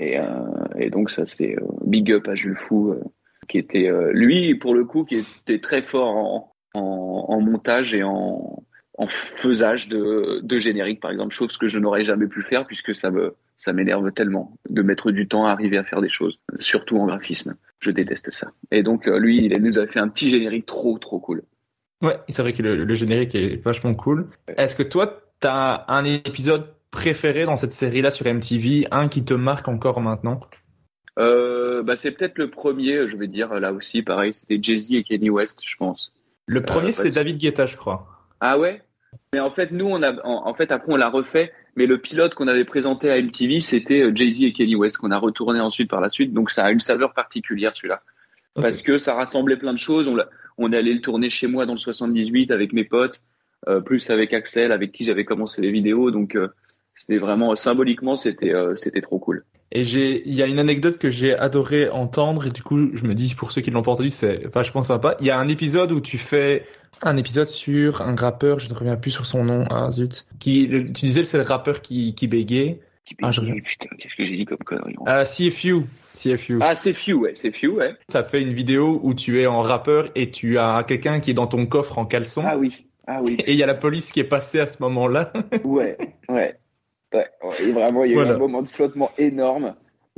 Euh, 0.00 0.66
et 0.76 0.90
donc 0.90 1.10
ça, 1.10 1.24
c'est 1.26 1.56
euh, 1.56 1.66
big 1.84 2.12
up 2.12 2.28
à 2.28 2.34
Jules 2.34 2.56
Fou, 2.56 2.90
euh, 2.90 3.02
qui 3.48 3.58
était 3.58 3.90
lui 4.12 4.54
pour 4.56 4.74
le 4.74 4.84
coup, 4.84 5.04
qui 5.04 5.16
était 5.16 5.60
très 5.60 5.82
fort 5.82 6.08
en, 6.08 6.52
en, 6.74 7.40
montage 7.40 7.94
et 7.94 8.02
en, 8.02 8.62
en 8.98 9.06
faisage 9.06 9.88
de, 9.88 10.40
de 10.42 10.58
générique, 10.58 11.00
par 11.00 11.12
exemple, 11.12 11.32
chose 11.32 11.56
que 11.56 11.68
je 11.68 11.78
n'aurais 11.78 12.04
jamais 12.04 12.26
pu 12.26 12.42
faire 12.42 12.66
puisque 12.66 12.94
ça 12.94 13.10
me 13.10 13.36
ça 13.58 13.72
m'énerve 13.72 14.12
tellement 14.12 14.52
de 14.68 14.82
mettre 14.82 15.12
du 15.12 15.28
temps 15.28 15.46
à 15.46 15.52
arriver 15.52 15.78
à 15.78 15.84
faire 15.84 16.02
des 16.02 16.10
choses, 16.10 16.38
surtout 16.58 16.98
en 16.98 17.06
graphisme. 17.06 17.56
Je 17.78 17.90
déteste 17.90 18.30
ça. 18.30 18.52
Et 18.70 18.82
donc 18.82 19.06
lui, 19.06 19.46
il 19.46 19.62
nous 19.62 19.78
a 19.78 19.86
fait 19.86 20.00
un 20.00 20.08
petit 20.08 20.28
générique 20.28 20.66
trop 20.66 20.98
trop 20.98 21.20
cool. 21.20 21.42
Ouais, 22.02 22.18
c'est 22.28 22.42
vrai 22.42 22.52
que 22.52 22.62
le, 22.62 22.94
générique 22.94 23.34
est 23.34 23.62
vachement 23.64 23.94
cool. 23.94 24.28
Est-ce 24.56 24.76
que 24.76 24.82
toi, 24.82 25.22
tu 25.40 25.46
as 25.46 25.84
un 25.88 26.04
épisode 26.04 26.66
préféré 26.96 27.44
dans 27.44 27.56
cette 27.56 27.72
série-là 27.72 28.10
sur 28.10 28.26
MTV, 28.26 28.88
un 28.90 29.08
qui 29.08 29.24
te 29.24 29.34
marque 29.34 29.68
encore 29.68 30.00
maintenant 30.00 30.40
euh, 31.18 31.82
bah 31.82 31.96
c'est 31.96 32.10
peut-être 32.10 32.36
le 32.36 32.50
premier, 32.50 33.08
je 33.08 33.16
vais 33.16 33.26
dire 33.26 33.54
là 33.54 33.72
aussi, 33.72 34.02
pareil, 34.02 34.34
c'était 34.34 34.58
Jay-Z 34.60 34.92
et 34.92 35.02
Kenny 35.02 35.30
West, 35.30 35.62
je 35.64 35.74
pense. 35.76 36.12
Le 36.44 36.60
premier, 36.60 36.88
euh, 36.88 36.92
c'est 36.92 37.08
David 37.08 37.38
Guetta, 37.38 37.64
je 37.64 37.78
crois. 37.78 38.06
Ah 38.40 38.58
ouais? 38.58 38.82
Mais 39.32 39.40
en 39.40 39.50
fait, 39.50 39.70
nous, 39.70 39.86
on 39.86 40.02
a, 40.02 40.12
en 40.26 40.52
fait, 40.52 40.70
après, 40.70 40.92
on 40.92 40.96
l'a 40.96 41.08
refait 41.08 41.52
mais 41.76 41.84
le 41.86 41.98
pilote 41.98 42.34
qu'on 42.34 42.48
avait 42.48 42.64
présenté 42.64 43.10
à 43.10 43.20
MTV, 43.20 43.60
c'était 43.60 44.02
euh, 44.02 44.12
Jay-Z 44.14 44.42
et 44.42 44.52
Kenny 44.52 44.74
West 44.74 44.96
qu'on 44.96 45.10
a 45.10 45.18
retourné 45.18 45.60
ensuite 45.60 45.90
par 45.90 46.00
la 46.00 46.08
suite. 46.08 46.32
Donc 46.32 46.50
ça 46.50 46.64
a 46.64 46.70
une 46.70 46.80
saveur 46.80 47.12
particulière 47.12 47.76
celui-là. 47.76 48.02
Parce 48.54 48.80
que 48.80 48.96
ça 48.96 49.14
rassemblait 49.14 49.58
plein 49.58 49.74
de 49.74 49.78
choses. 49.78 50.08
On, 50.08 50.16
on 50.56 50.72
est 50.72 50.76
allé 50.78 50.94
le 50.94 51.02
tourner 51.02 51.28
chez 51.28 51.46
moi 51.46 51.66
dans 51.66 51.74
le 51.74 51.78
78 51.78 52.50
avec 52.50 52.72
mes 52.72 52.84
potes, 52.84 53.20
euh, 53.68 53.80
plus 53.80 54.08
avec 54.08 54.32
Axel, 54.32 54.72
avec 54.72 54.92
qui 54.92 55.04
j'avais 55.04 55.26
commencé 55.26 55.60
les 55.60 55.70
vidéos. 55.70 56.10
Donc 56.10 56.34
euh, 56.34 56.48
c'était 56.96 57.18
vraiment 57.18 57.54
symboliquement, 57.56 58.16
c'était 58.16 58.52
c'était 58.76 59.00
trop 59.00 59.18
cool. 59.18 59.44
Et 59.72 59.84
j'ai, 59.84 60.26
il 60.28 60.34
y 60.34 60.42
a 60.42 60.46
une 60.46 60.58
anecdote 60.58 60.98
que 60.98 61.10
j'ai 61.10 61.36
adoré 61.36 61.88
entendre 61.88 62.46
et 62.46 62.50
du 62.50 62.62
coup, 62.62 62.96
je 62.96 63.04
me 63.04 63.14
dis 63.14 63.34
pour 63.34 63.50
ceux 63.50 63.60
qui 63.60 63.70
l'ont 63.70 63.82
pas 63.82 63.92
entendu, 63.92 64.10
c'est 64.10 64.46
vachement 64.46 64.82
sympa. 64.82 65.16
Il 65.20 65.26
y 65.26 65.30
a 65.30 65.38
un 65.38 65.48
épisode 65.48 65.90
où 65.90 66.00
tu 66.00 66.18
fais 66.18 66.64
un 67.02 67.16
épisode 67.16 67.48
sur 67.48 68.00
un 68.00 68.14
rappeur, 68.14 68.58
je 68.58 68.68
ne 68.68 68.74
reviens 68.74 68.96
plus 68.96 69.10
sur 69.10 69.26
son 69.26 69.44
nom, 69.44 69.64
ah 69.70 69.90
zut. 69.90 70.26
Qui, 70.38 70.68
tu 70.68 71.06
disais 71.06 71.24
c'est 71.24 71.38
le 71.38 71.44
rappeur 71.44 71.82
qui, 71.82 72.14
qui 72.14 72.28
bégait. 72.28 72.80
Qui 73.04 73.16
ah, 73.22 73.30
je 73.30 73.40
putain, 73.40 73.88
qu'est-ce 73.98 74.16
que 74.16 74.24
j'ai 74.24 74.36
dit 74.36 74.44
comme 74.44 74.58
connerie 74.58 74.96
Ah, 75.06 75.24
CFU. 75.24 75.82
CFU. 76.12 76.58
Ah, 76.60 76.74
CFU, 76.74 77.12
ouais, 77.12 77.34
CFU, 77.34 77.68
ouais. 77.68 77.94
Tu 78.10 78.16
as 78.16 78.24
fait 78.24 78.40
une 78.40 78.52
vidéo 78.52 79.00
où 79.02 79.14
tu 79.14 79.40
es 79.42 79.46
en 79.46 79.62
rappeur 79.62 80.08
et 80.14 80.30
tu 80.30 80.58
as 80.58 80.82
quelqu'un 80.84 81.20
qui 81.20 81.30
est 81.30 81.34
dans 81.34 81.46
ton 81.46 81.66
coffre 81.66 81.98
en 81.98 82.06
caleçon. 82.06 82.42
Ah 82.44 82.56
oui, 82.56 82.86
ah 83.06 83.20
oui. 83.22 83.36
Et 83.46 83.52
il 83.52 83.58
y 83.58 83.62
a 83.62 83.66
la 83.66 83.74
police 83.74 84.10
qui 84.10 84.20
est 84.20 84.24
passée 84.24 84.58
à 84.58 84.66
ce 84.66 84.78
moment-là. 84.82 85.32
ouais, 85.64 85.98
ouais. 86.28 86.56
Ouais, 87.42 87.72
vraiment, 87.72 88.04
il 88.04 88.12
y 88.12 88.18
a 88.18 88.22
eu 88.22 88.28
un 88.28 88.38
moment 88.38 88.62
de 88.62 88.68
flottement 88.68 89.10
énorme. 89.18 89.74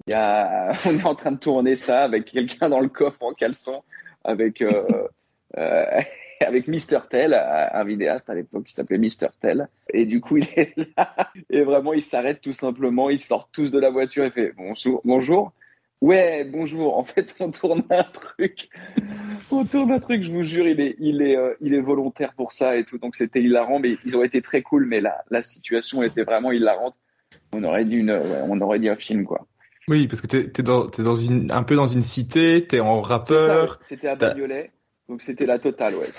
Il 0.07 0.13
y 0.13 0.15
a, 0.15 0.73
on 0.87 0.99
est 0.99 1.07
en 1.07 1.15
train 1.15 1.33
de 1.33 1.39
tourner 1.39 1.75
ça 1.75 2.03
avec 2.03 2.27
quelqu'un 2.27 2.69
dans 2.69 2.81
le 2.81 2.89
coffre 2.89 3.23
en 3.23 3.33
caleçon, 3.33 3.83
avec 4.25 4.63
euh, 4.63 4.85
euh, 5.57 5.85
avec 6.41 6.69
Mister 6.69 7.01
Tell, 7.11 7.35
un 7.35 7.85
vidéaste 7.85 8.31
à 8.31 8.35
l'époque 8.35 8.65
qui 8.65 8.73
s'appelait 8.73 8.99
Mister 8.99 9.29
Tell. 9.41 9.69
Et 9.93 10.05
du 10.07 10.21
coup, 10.21 10.37
il 10.39 10.49
est 10.57 10.75
là. 10.97 11.15
Et 11.51 11.63
vraiment, 11.63 11.93
il 11.93 12.03
s'arrête 12.03 12.41
tout 12.41 12.53
simplement. 12.53 13.11
Ils 13.11 13.19
sortent 13.19 13.51
tous 13.53 13.71
de 13.71 13.79
la 13.79 13.91
voiture 13.91 14.25
et 14.25 14.31
fait 14.31 14.53
bonjour. 14.57 15.01
Bonjour. 15.05 15.53
Ouais, 16.01 16.45
bonjour. 16.45 16.97
En 16.97 17.05
fait, 17.05 17.35
on 17.41 17.51
tourne 17.51 17.83
un 17.91 18.05
truc. 18.05 18.69
On 19.51 19.65
tourne 19.65 19.91
un 19.93 19.99
truc, 19.99 20.23
je 20.23 20.31
vous 20.31 20.45
jure, 20.45 20.69
il 20.69 20.81
est, 20.81 20.95
il 20.99 21.23
est, 21.23 21.37
euh, 21.37 21.55
il 21.61 21.75
est 21.75 21.81
volontaire 21.81 22.35
pour 22.35 22.53
ça 22.53 22.77
et 22.77 22.85
tout. 22.85 22.99
Donc 22.99 23.17
c'était 23.17 23.43
hilarant, 23.43 23.81
mais 23.81 23.97
ils 24.05 24.17
ont 24.17 24.23
été 24.23 24.43
très 24.43 24.63
cool. 24.63 24.87
Mais 24.87 25.01
la, 25.01 25.25
la 25.31 25.43
situation 25.43 26.03
était 26.03 26.23
vraiment 26.23 26.53
hilarante. 26.53 26.95
On 27.53 27.65
aurait 27.65 27.85
dit 27.85 27.97
une, 27.97 28.11
on 28.49 28.61
aurait 28.61 28.79
dit 28.79 28.89
un 28.89 28.97
film, 28.97 29.25
quoi. 29.25 29.47
Oui, 29.89 30.07
parce 30.07 30.21
que 30.21 30.27
t'es, 30.27 30.61
es 30.61 30.63
dans, 30.63 30.91
es 30.91 31.03
dans 31.03 31.17
une, 31.17 31.51
un 31.51 31.63
peu 31.63 31.75
dans 31.75 31.87
une 31.87 32.03
cité, 32.03 32.67
t'es 32.69 32.81
en 32.81 33.01
rappeur. 33.01 33.81
C'était 33.83 34.09
à 34.09 34.17
Bagnolet. 34.17 34.71
Donc 35.09 35.23
c'était 35.23 35.47
la 35.47 35.59
totale, 35.59 35.95
ouais. 35.95 36.11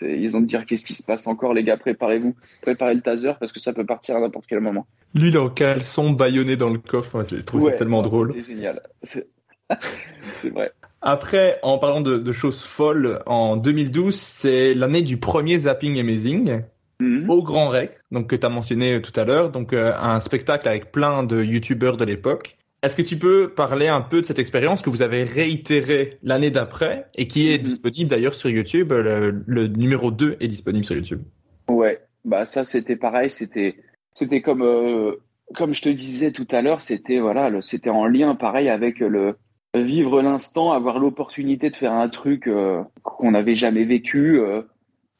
ils 0.00 0.34
ont 0.34 0.40
dit 0.40 0.56
qu'est-ce 0.66 0.86
qui 0.86 0.94
se 0.94 1.02
passe 1.02 1.26
encore, 1.26 1.52
les 1.52 1.62
gars, 1.62 1.76
préparez-vous, 1.76 2.34
préparez 2.62 2.94
le 2.94 3.02
taser 3.02 3.32
parce 3.38 3.52
que 3.52 3.60
ça 3.60 3.74
peut 3.74 3.84
partir 3.84 4.16
à 4.16 4.20
n'importe 4.20 4.46
quel 4.46 4.60
moment. 4.60 4.86
Lui, 5.14 5.28
il 5.28 5.34
est 5.36 5.38
en 5.38 5.50
caleçon 5.50 6.10
baïonné 6.10 6.56
dans 6.56 6.70
le 6.70 6.78
coffre, 6.78 7.22
je 7.22 7.36
trouve 7.36 7.68
ça 7.68 7.72
tellement 7.72 8.00
drôle. 8.00 8.32
C'est 8.32 8.54
génial, 8.54 8.76
c'est 9.02 10.48
vrai. 10.48 10.72
Après, 11.02 11.58
en 11.62 11.76
parlant 11.76 12.00
de, 12.00 12.32
choses 12.32 12.64
folles, 12.64 13.22
en 13.26 13.58
2012, 13.58 14.14
c'est 14.14 14.72
l'année 14.72 15.02
du 15.02 15.18
premier 15.18 15.58
Zapping 15.58 16.00
Amazing. 16.00 16.62
Mhm. 17.00 17.28
Au 17.28 17.42
Grand 17.42 17.68
Rex, 17.68 18.00
donc 18.10 18.28
que 18.28 18.36
tu 18.36 18.46
as 18.46 18.48
mentionné 18.48 19.02
tout 19.02 19.12
à 19.20 19.24
l'heure, 19.24 19.50
donc 19.50 19.72
euh, 19.72 19.92
un 20.00 20.20
spectacle 20.20 20.66
avec 20.68 20.92
plein 20.92 21.24
de 21.24 21.42
youtubeurs 21.42 21.98
de 21.98 22.04
l'époque. 22.04 22.56
Est-ce 22.84 22.96
que 22.96 23.00
tu 23.00 23.16
peux 23.16 23.48
parler 23.48 23.88
un 23.88 24.02
peu 24.02 24.20
de 24.20 24.26
cette 24.26 24.38
expérience 24.38 24.82
que 24.82 24.90
vous 24.90 25.00
avez 25.00 25.24
réitérée 25.24 26.18
l'année 26.22 26.50
d'après 26.50 27.06
et 27.16 27.26
qui 27.26 27.50
est 27.50 27.56
mhm. 27.56 27.64
disponible 27.64 28.10
d'ailleurs 28.10 28.34
sur 28.34 28.50
YouTube 28.50 28.92
le, 28.92 29.68
numéro 29.68 30.10
2 30.10 30.36
est 30.38 30.48
disponible 30.48 30.84
sur 30.84 30.94
YouTube? 30.94 31.22
Ouais, 31.66 32.02
bah 32.26 32.44
ça 32.44 32.62
c'était 32.62 32.96
pareil, 32.96 33.30
c'était 33.30 33.76
c'était 34.12 34.42
comme 34.42 34.60
euh, 34.60 35.12
comme 35.54 35.72
je 35.72 35.80
te 35.80 35.88
disais 35.88 36.30
tout 36.30 36.46
à 36.50 36.60
l'heure, 36.60 36.82
c'était 36.82 37.20
voilà, 37.20 37.50
c'était 37.62 37.88
en 37.88 38.04
lien 38.04 38.34
pareil 38.34 38.68
avec 38.68 39.00
le 39.00 39.38
vivre 39.74 40.20
l'instant, 40.20 40.72
avoir 40.72 40.98
l'opportunité 40.98 41.70
de 41.70 41.76
faire 41.76 41.92
un 41.92 42.10
truc 42.10 42.46
euh, 42.46 42.82
qu'on 43.02 43.30
n'avait 43.30 43.56
jamais 43.56 43.84
vécu, 43.84 44.38
euh, 44.40 44.60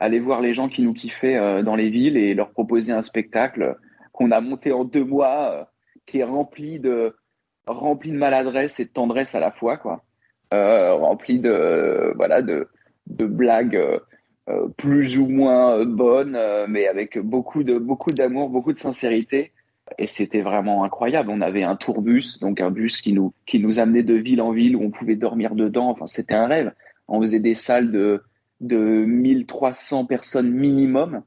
aller 0.00 0.20
voir 0.20 0.42
les 0.42 0.52
gens 0.52 0.68
qui 0.68 0.82
nous 0.82 0.92
kiffaient 0.92 1.62
dans 1.62 1.76
les 1.76 1.88
villes 1.88 2.18
et 2.18 2.34
leur 2.34 2.50
proposer 2.50 2.92
un 2.92 3.00
spectacle 3.00 3.78
qu'on 4.12 4.32
a 4.32 4.42
monté 4.42 4.70
en 4.70 4.84
deux 4.84 5.04
mois, 5.04 5.70
qui 6.04 6.18
est 6.18 6.24
rempli 6.24 6.78
de 6.78 7.14
rempli 7.66 8.10
de 8.10 8.16
maladresse 8.16 8.80
et 8.80 8.84
de 8.84 8.90
tendresse 8.90 9.34
à 9.34 9.40
la 9.40 9.50
fois, 9.50 9.76
quoi. 9.76 10.04
Euh, 10.52 10.94
rempli 10.94 11.38
de 11.38 12.12
voilà 12.16 12.42
de 12.42 12.68
de 13.06 13.26
blagues 13.26 13.76
euh, 13.76 13.98
euh, 14.48 14.68
plus 14.76 15.18
ou 15.18 15.26
moins 15.26 15.84
bonnes, 15.84 16.38
mais 16.68 16.86
avec 16.86 17.18
beaucoup 17.18 17.64
beaucoup 17.64 18.10
d'amour, 18.10 18.50
beaucoup 18.50 18.72
de 18.72 18.78
sincérité. 18.78 19.52
Et 19.98 20.06
c'était 20.06 20.40
vraiment 20.40 20.84
incroyable. 20.84 21.30
On 21.30 21.40
avait 21.40 21.62
un 21.62 21.76
tourbus, 21.76 22.38
donc 22.40 22.60
un 22.60 22.70
bus 22.70 23.00
qui 23.02 23.12
nous 23.12 23.34
qui 23.46 23.58
nous 23.60 23.78
amenait 23.78 24.02
de 24.02 24.14
ville 24.14 24.40
en 24.40 24.52
ville 24.52 24.76
où 24.76 24.82
on 24.82 24.90
pouvait 24.90 25.16
dormir 25.16 25.54
dedans. 25.54 25.90
Enfin, 25.90 26.06
c'était 26.06 26.34
un 26.34 26.46
rêve. 26.46 26.72
On 27.08 27.20
faisait 27.20 27.40
des 27.40 27.54
salles 27.54 27.90
de 27.90 28.22
de 28.60 29.04
1300 29.04 30.06
personnes 30.06 30.50
minimum. 30.50 31.22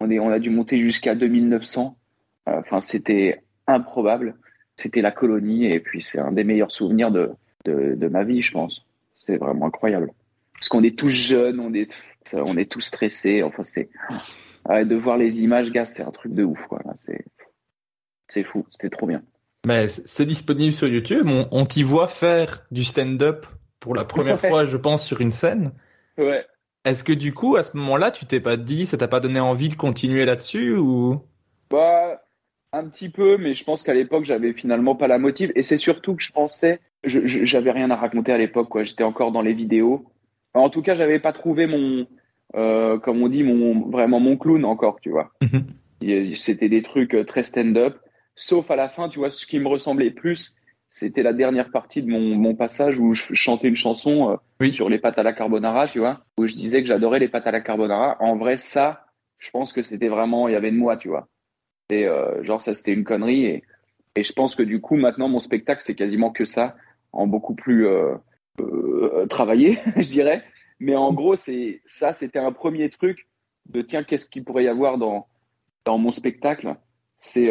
On, 0.00 0.10
est, 0.10 0.18
on 0.18 0.30
a 0.30 0.38
dû 0.38 0.50
monter 0.50 0.78
jusqu'à 0.78 1.14
2900. 1.14 1.96
Euh, 2.48 2.60
enfin, 2.60 2.80
c'était 2.80 3.42
improbable. 3.66 4.36
C'était 4.76 5.02
la 5.02 5.10
colonie 5.10 5.66
et 5.66 5.80
puis 5.80 6.02
c'est 6.02 6.18
un 6.18 6.32
des 6.32 6.44
meilleurs 6.44 6.72
souvenirs 6.72 7.10
de, 7.10 7.30
de, 7.64 7.94
de 7.94 8.08
ma 8.08 8.24
vie, 8.24 8.42
je 8.42 8.52
pense. 8.52 8.86
C'est 9.26 9.36
vraiment 9.36 9.66
incroyable. 9.66 10.12
Parce 10.54 10.68
qu'on 10.68 10.82
est 10.82 10.98
tous 10.98 11.08
jeunes, 11.08 11.60
on 11.60 11.74
est, 11.74 11.92
on 12.32 12.56
est 12.56 12.70
tous 12.70 12.80
stressés. 12.80 13.42
Enfin, 13.42 13.64
c'est 13.64 13.90
de 14.68 14.94
voir 14.94 15.16
les 15.16 15.40
images, 15.40 15.70
gars, 15.70 15.86
c'est 15.86 16.02
un 16.02 16.10
truc 16.10 16.34
de 16.34 16.44
ouf. 16.44 16.66
Quoi. 16.66 16.80
C'est, 17.04 17.24
c'est 18.28 18.44
fou. 18.44 18.64
C'était 18.70 18.90
trop 18.90 19.06
bien. 19.06 19.22
Mais 19.66 19.88
c'est 19.88 20.26
disponible 20.26 20.72
sur 20.72 20.88
YouTube. 20.88 21.26
On, 21.26 21.48
on 21.52 21.66
t'y 21.66 21.82
voit 21.82 22.08
faire 22.08 22.64
du 22.70 22.84
stand-up 22.84 23.46
pour 23.78 23.94
la 23.94 24.04
première 24.04 24.40
fois, 24.40 24.64
je 24.64 24.76
pense, 24.76 25.04
sur 25.04 25.20
une 25.20 25.30
scène. 25.30 25.72
Ouais. 26.18 26.46
Est-ce 26.84 27.04
que 27.04 27.12
du 27.12 27.32
coup, 27.32 27.56
à 27.56 27.62
ce 27.62 27.76
moment-là, 27.76 28.10
tu 28.10 28.26
t'es 28.26 28.40
pas 28.40 28.56
dit, 28.56 28.86
ça 28.86 28.96
t'a 28.96 29.06
pas 29.06 29.20
donné 29.20 29.38
envie 29.38 29.68
de 29.68 29.74
continuer 29.74 30.24
là-dessus 30.24 30.76
ou? 30.76 31.20
Bah, 31.70 32.22
un 32.72 32.84
petit 32.84 33.08
peu, 33.08 33.36
mais 33.36 33.54
je 33.54 33.64
pense 33.64 33.82
qu'à 33.82 33.94
l'époque, 33.94 34.24
j'avais 34.24 34.52
finalement 34.52 34.94
pas 34.94 35.08
la 35.08 35.18
motive. 35.18 35.52
Et 35.54 35.62
c'est 35.62 35.78
surtout 35.78 36.16
que 36.16 36.22
je 36.22 36.32
pensais, 36.32 36.80
je, 37.04 37.20
j'avais 37.26 37.70
rien 37.70 37.90
à 37.90 37.96
raconter 37.96 38.32
à 38.32 38.38
l'époque, 38.38 38.68
quoi. 38.68 38.82
J'étais 38.82 39.04
encore 39.04 39.32
dans 39.32 39.42
les 39.42 39.52
vidéos. 39.52 40.06
En 40.54 40.70
tout 40.70 40.82
cas, 40.82 40.94
j'avais 40.94 41.18
pas 41.18 41.32
trouvé 41.32 41.66
mon, 41.66 42.06
euh, 42.56 42.98
comme 42.98 43.22
on 43.22 43.28
dit, 43.28 43.42
mon 43.42 43.88
vraiment 43.90 44.20
mon 44.20 44.36
clown 44.36 44.64
encore, 44.64 45.00
tu 45.00 45.10
vois. 45.10 45.32
Mhm. 45.42 46.34
C'était 46.34 46.68
des 46.68 46.82
trucs 46.82 47.14
euh, 47.14 47.24
très 47.24 47.42
stand-up. 47.42 47.98
Sauf 48.34 48.70
à 48.70 48.76
la 48.76 48.88
fin, 48.88 49.08
tu 49.08 49.18
vois, 49.18 49.30
ce 49.30 49.46
qui 49.46 49.58
me 49.58 49.68
ressemblait 49.68 50.10
plus, 50.10 50.54
c'était 50.88 51.22
la 51.22 51.32
dernière 51.32 51.70
partie 51.70 52.02
de 52.02 52.08
mon, 52.08 52.20
mon, 52.20 52.54
passage 52.54 52.98
où 52.98 53.14
je 53.14 53.34
chantais 53.34 53.68
une 53.68 53.76
chanson 53.76 54.30
euh, 54.30 54.36
oui. 54.60 54.72
sur 54.72 54.88
les 54.88 54.98
pâtes 54.98 55.18
à 55.18 55.22
la 55.22 55.32
carbonara, 55.32 55.86
tu 55.86 56.00
vois, 56.00 56.20
où 56.38 56.46
je 56.46 56.54
disais 56.54 56.82
que 56.82 56.88
j'adorais 56.88 57.18
les 57.18 57.28
pâtes 57.28 57.46
à 57.46 57.50
la 57.50 57.60
carbonara. 57.60 58.16
En 58.20 58.36
vrai, 58.36 58.56
ça, 58.56 59.06
je 59.38 59.50
pense 59.50 59.72
que 59.72 59.82
c'était 59.82 60.08
vraiment, 60.08 60.48
il 60.48 60.52
y 60.52 60.56
avait 60.56 60.70
de 60.70 60.76
moi, 60.76 60.96
tu 60.96 61.08
vois. 61.08 61.28
Euh, 61.92 62.42
genre, 62.44 62.62
ça, 62.62 62.74
c'était 62.74 62.92
une 62.92 63.04
connerie. 63.04 63.44
Et, 63.46 63.62
et 64.16 64.24
je 64.24 64.32
pense 64.32 64.54
que 64.54 64.62
du 64.62 64.80
coup, 64.80 64.96
maintenant, 64.96 65.28
mon 65.28 65.38
spectacle, 65.38 65.82
c'est 65.84 65.94
quasiment 65.94 66.30
que 66.30 66.44
ça, 66.44 66.76
en 67.12 67.26
beaucoup 67.26 67.54
plus 67.54 67.86
euh, 67.86 68.14
euh 68.60 69.26
travaillé, 69.26 69.78
je 69.96 70.08
dirais. 70.08 70.44
Mais 70.80 70.96
en 70.96 71.12
gros, 71.12 71.36
c'est 71.36 71.80
ça, 71.86 72.12
c'était 72.12 72.38
un 72.38 72.52
premier 72.52 72.90
truc 72.90 73.28
de 73.68 73.82
tiens, 73.82 74.02
qu'est-ce 74.02 74.26
qu'il 74.26 74.44
pourrait 74.44 74.64
y 74.64 74.68
avoir 74.68 74.98
dans, 74.98 75.26
dans 75.84 75.98
mon 75.98 76.10
spectacle? 76.10 76.76
C'est 77.20 77.48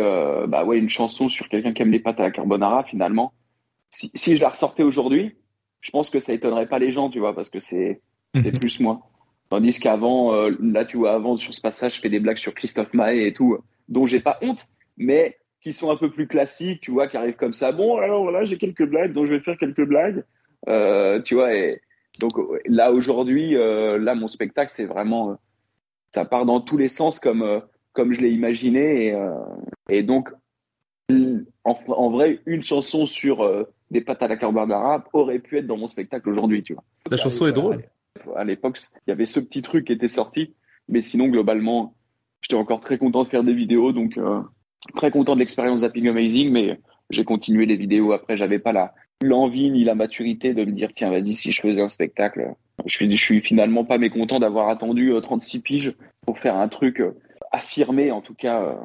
bah 0.49 0.65
ouais 0.65 0.77
une 0.77 0.89
chanson 0.89 1.29
sur 1.29 1.47
quelqu'un 1.47 1.71
qui 1.71 1.81
aime 1.81 1.93
les 1.93 2.01
pâtes 2.01 2.19
à 2.19 2.23
la 2.23 2.31
carbonara 2.31 2.83
finalement. 2.83 3.31
Si, 3.89 4.11
si 4.15 4.35
je 4.35 4.41
la 4.41 4.49
ressortais 4.49 4.83
aujourd'hui, 4.83 5.37
je 5.79 5.91
pense 5.91 6.09
que 6.09 6.19
ça 6.19 6.33
étonnerait 6.33 6.67
pas 6.67 6.77
les 6.77 6.91
gens, 6.91 7.09
tu 7.09 7.19
vois, 7.19 7.33
parce 7.33 7.49
que 7.49 7.61
c'est 7.61 8.01
c'est 8.35 8.51
plus 8.51 8.81
moi. 8.81 9.01
Tandis 9.49 9.79
qu'avant, 9.79 10.33
euh, 10.33 10.51
là 10.61 10.85
tu 10.85 10.95
vois, 10.95 11.13
avant 11.13 11.35
sur 11.35 11.53
ce 11.53 11.59
passage, 11.59 11.95
je 11.95 11.99
fais 11.99 12.09
des 12.09 12.21
blagues 12.21 12.37
sur 12.37 12.53
Christophe 12.53 12.93
Maé 12.93 13.27
et 13.27 13.33
tout, 13.33 13.57
dont 13.91 14.07
j'ai 14.07 14.19
pas 14.19 14.39
honte, 14.41 14.67
mais 14.97 15.37
qui 15.61 15.73
sont 15.73 15.91
un 15.91 15.95
peu 15.95 16.09
plus 16.09 16.27
classiques, 16.27 16.81
tu 16.81 16.89
vois, 16.89 17.07
qui 17.07 17.17
arrivent 17.17 17.35
comme 17.35 17.53
ça. 17.53 17.71
Bon, 17.71 17.97
alors 17.97 18.31
là 18.31 18.43
j'ai 18.45 18.57
quelques 18.57 18.85
blagues, 18.85 19.13
dont 19.13 19.25
je 19.25 19.33
vais 19.33 19.39
faire 19.39 19.57
quelques 19.59 19.85
blagues, 19.85 20.23
euh, 20.67 21.21
tu 21.21 21.35
vois. 21.35 21.53
Et 21.53 21.81
donc 22.19 22.33
là 22.65 22.91
aujourd'hui, 22.91 23.55
euh, 23.55 23.99
là 23.99 24.15
mon 24.15 24.27
spectacle 24.27 24.73
c'est 24.75 24.85
vraiment, 24.85 25.37
ça 26.15 26.25
part 26.25 26.45
dans 26.45 26.61
tous 26.61 26.77
les 26.77 26.87
sens 26.87 27.19
comme 27.19 27.61
comme 27.93 28.13
je 28.13 28.21
l'ai 28.21 28.31
imaginé. 28.31 29.05
Et, 29.05 29.13
euh, 29.13 29.33
et 29.89 30.03
donc, 30.03 30.29
en, 31.09 31.77
en, 31.87 32.09
vrai, 32.09 32.39
une 32.45 32.63
chanson 32.63 33.05
sur 33.05 33.41
euh, 33.41 33.63
des 33.89 34.01
pâtes 34.01 34.23
à 34.23 34.27
la 34.27 34.37
carbonara 34.37 35.03
aurait 35.13 35.39
pu 35.39 35.57
être 35.57 35.67
dans 35.67 35.77
mon 35.77 35.87
spectacle 35.87 36.29
aujourd'hui, 36.29 36.63
tu 36.63 36.73
vois. 36.73 36.83
La 37.09 37.17
chanson 37.17 37.47
est 37.47 37.53
drôle. 37.53 37.83
À 38.35 38.43
l'époque, 38.43 38.79
il 39.07 39.09
y 39.09 39.13
avait 39.13 39.25
ce 39.25 39.39
petit 39.39 39.61
truc 39.61 39.87
qui 39.87 39.93
était 39.93 40.07
sorti, 40.07 40.53
mais 40.87 41.01
sinon, 41.01 41.27
globalement, 41.27 41.95
j'étais 42.41 42.55
encore 42.55 42.81
très 42.81 42.97
content 42.97 43.23
de 43.23 43.29
faire 43.29 43.43
des 43.43 43.53
vidéos, 43.53 43.91
donc 43.91 44.17
euh, 44.17 44.41
très 44.95 45.11
content 45.11 45.35
de 45.35 45.39
l'expérience 45.39 45.79
Zapping 45.79 46.07
Amazing, 46.07 46.51
mais 46.51 46.79
j'ai 47.09 47.23
continué 47.23 47.65
les 47.65 47.77
vidéos 47.77 48.13
après. 48.13 48.37
J'avais 48.37 48.59
pas 48.59 48.93
l'envie 49.21 49.69
ni 49.69 49.83
la 49.83 49.95
maturité 49.95 50.53
de 50.53 50.65
me 50.65 50.71
dire 50.71 50.89
tiens 50.95 51.09
vas-y 51.09 51.33
si 51.33 51.51
je 51.51 51.61
faisais 51.61 51.81
un 51.81 51.87
spectacle. 51.87 52.53
Je 52.85 52.95
suis 52.95 53.17
suis 53.17 53.41
finalement 53.41 53.85
pas 53.85 53.97
mécontent 53.97 54.39
d'avoir 54.39 54.69
attendu 54.69 55.13
36 55.21 55.59
piges 55.59 55.93
pour 56.25 56.39
faire 56.39 56.55
un 56.55 56.67
truc 56.67 57.01
affirmé 57.51 58.11
en 58.11 58.21
tout 58.21 58.33
cas 58.33 58.61
euh, 58.61 58.75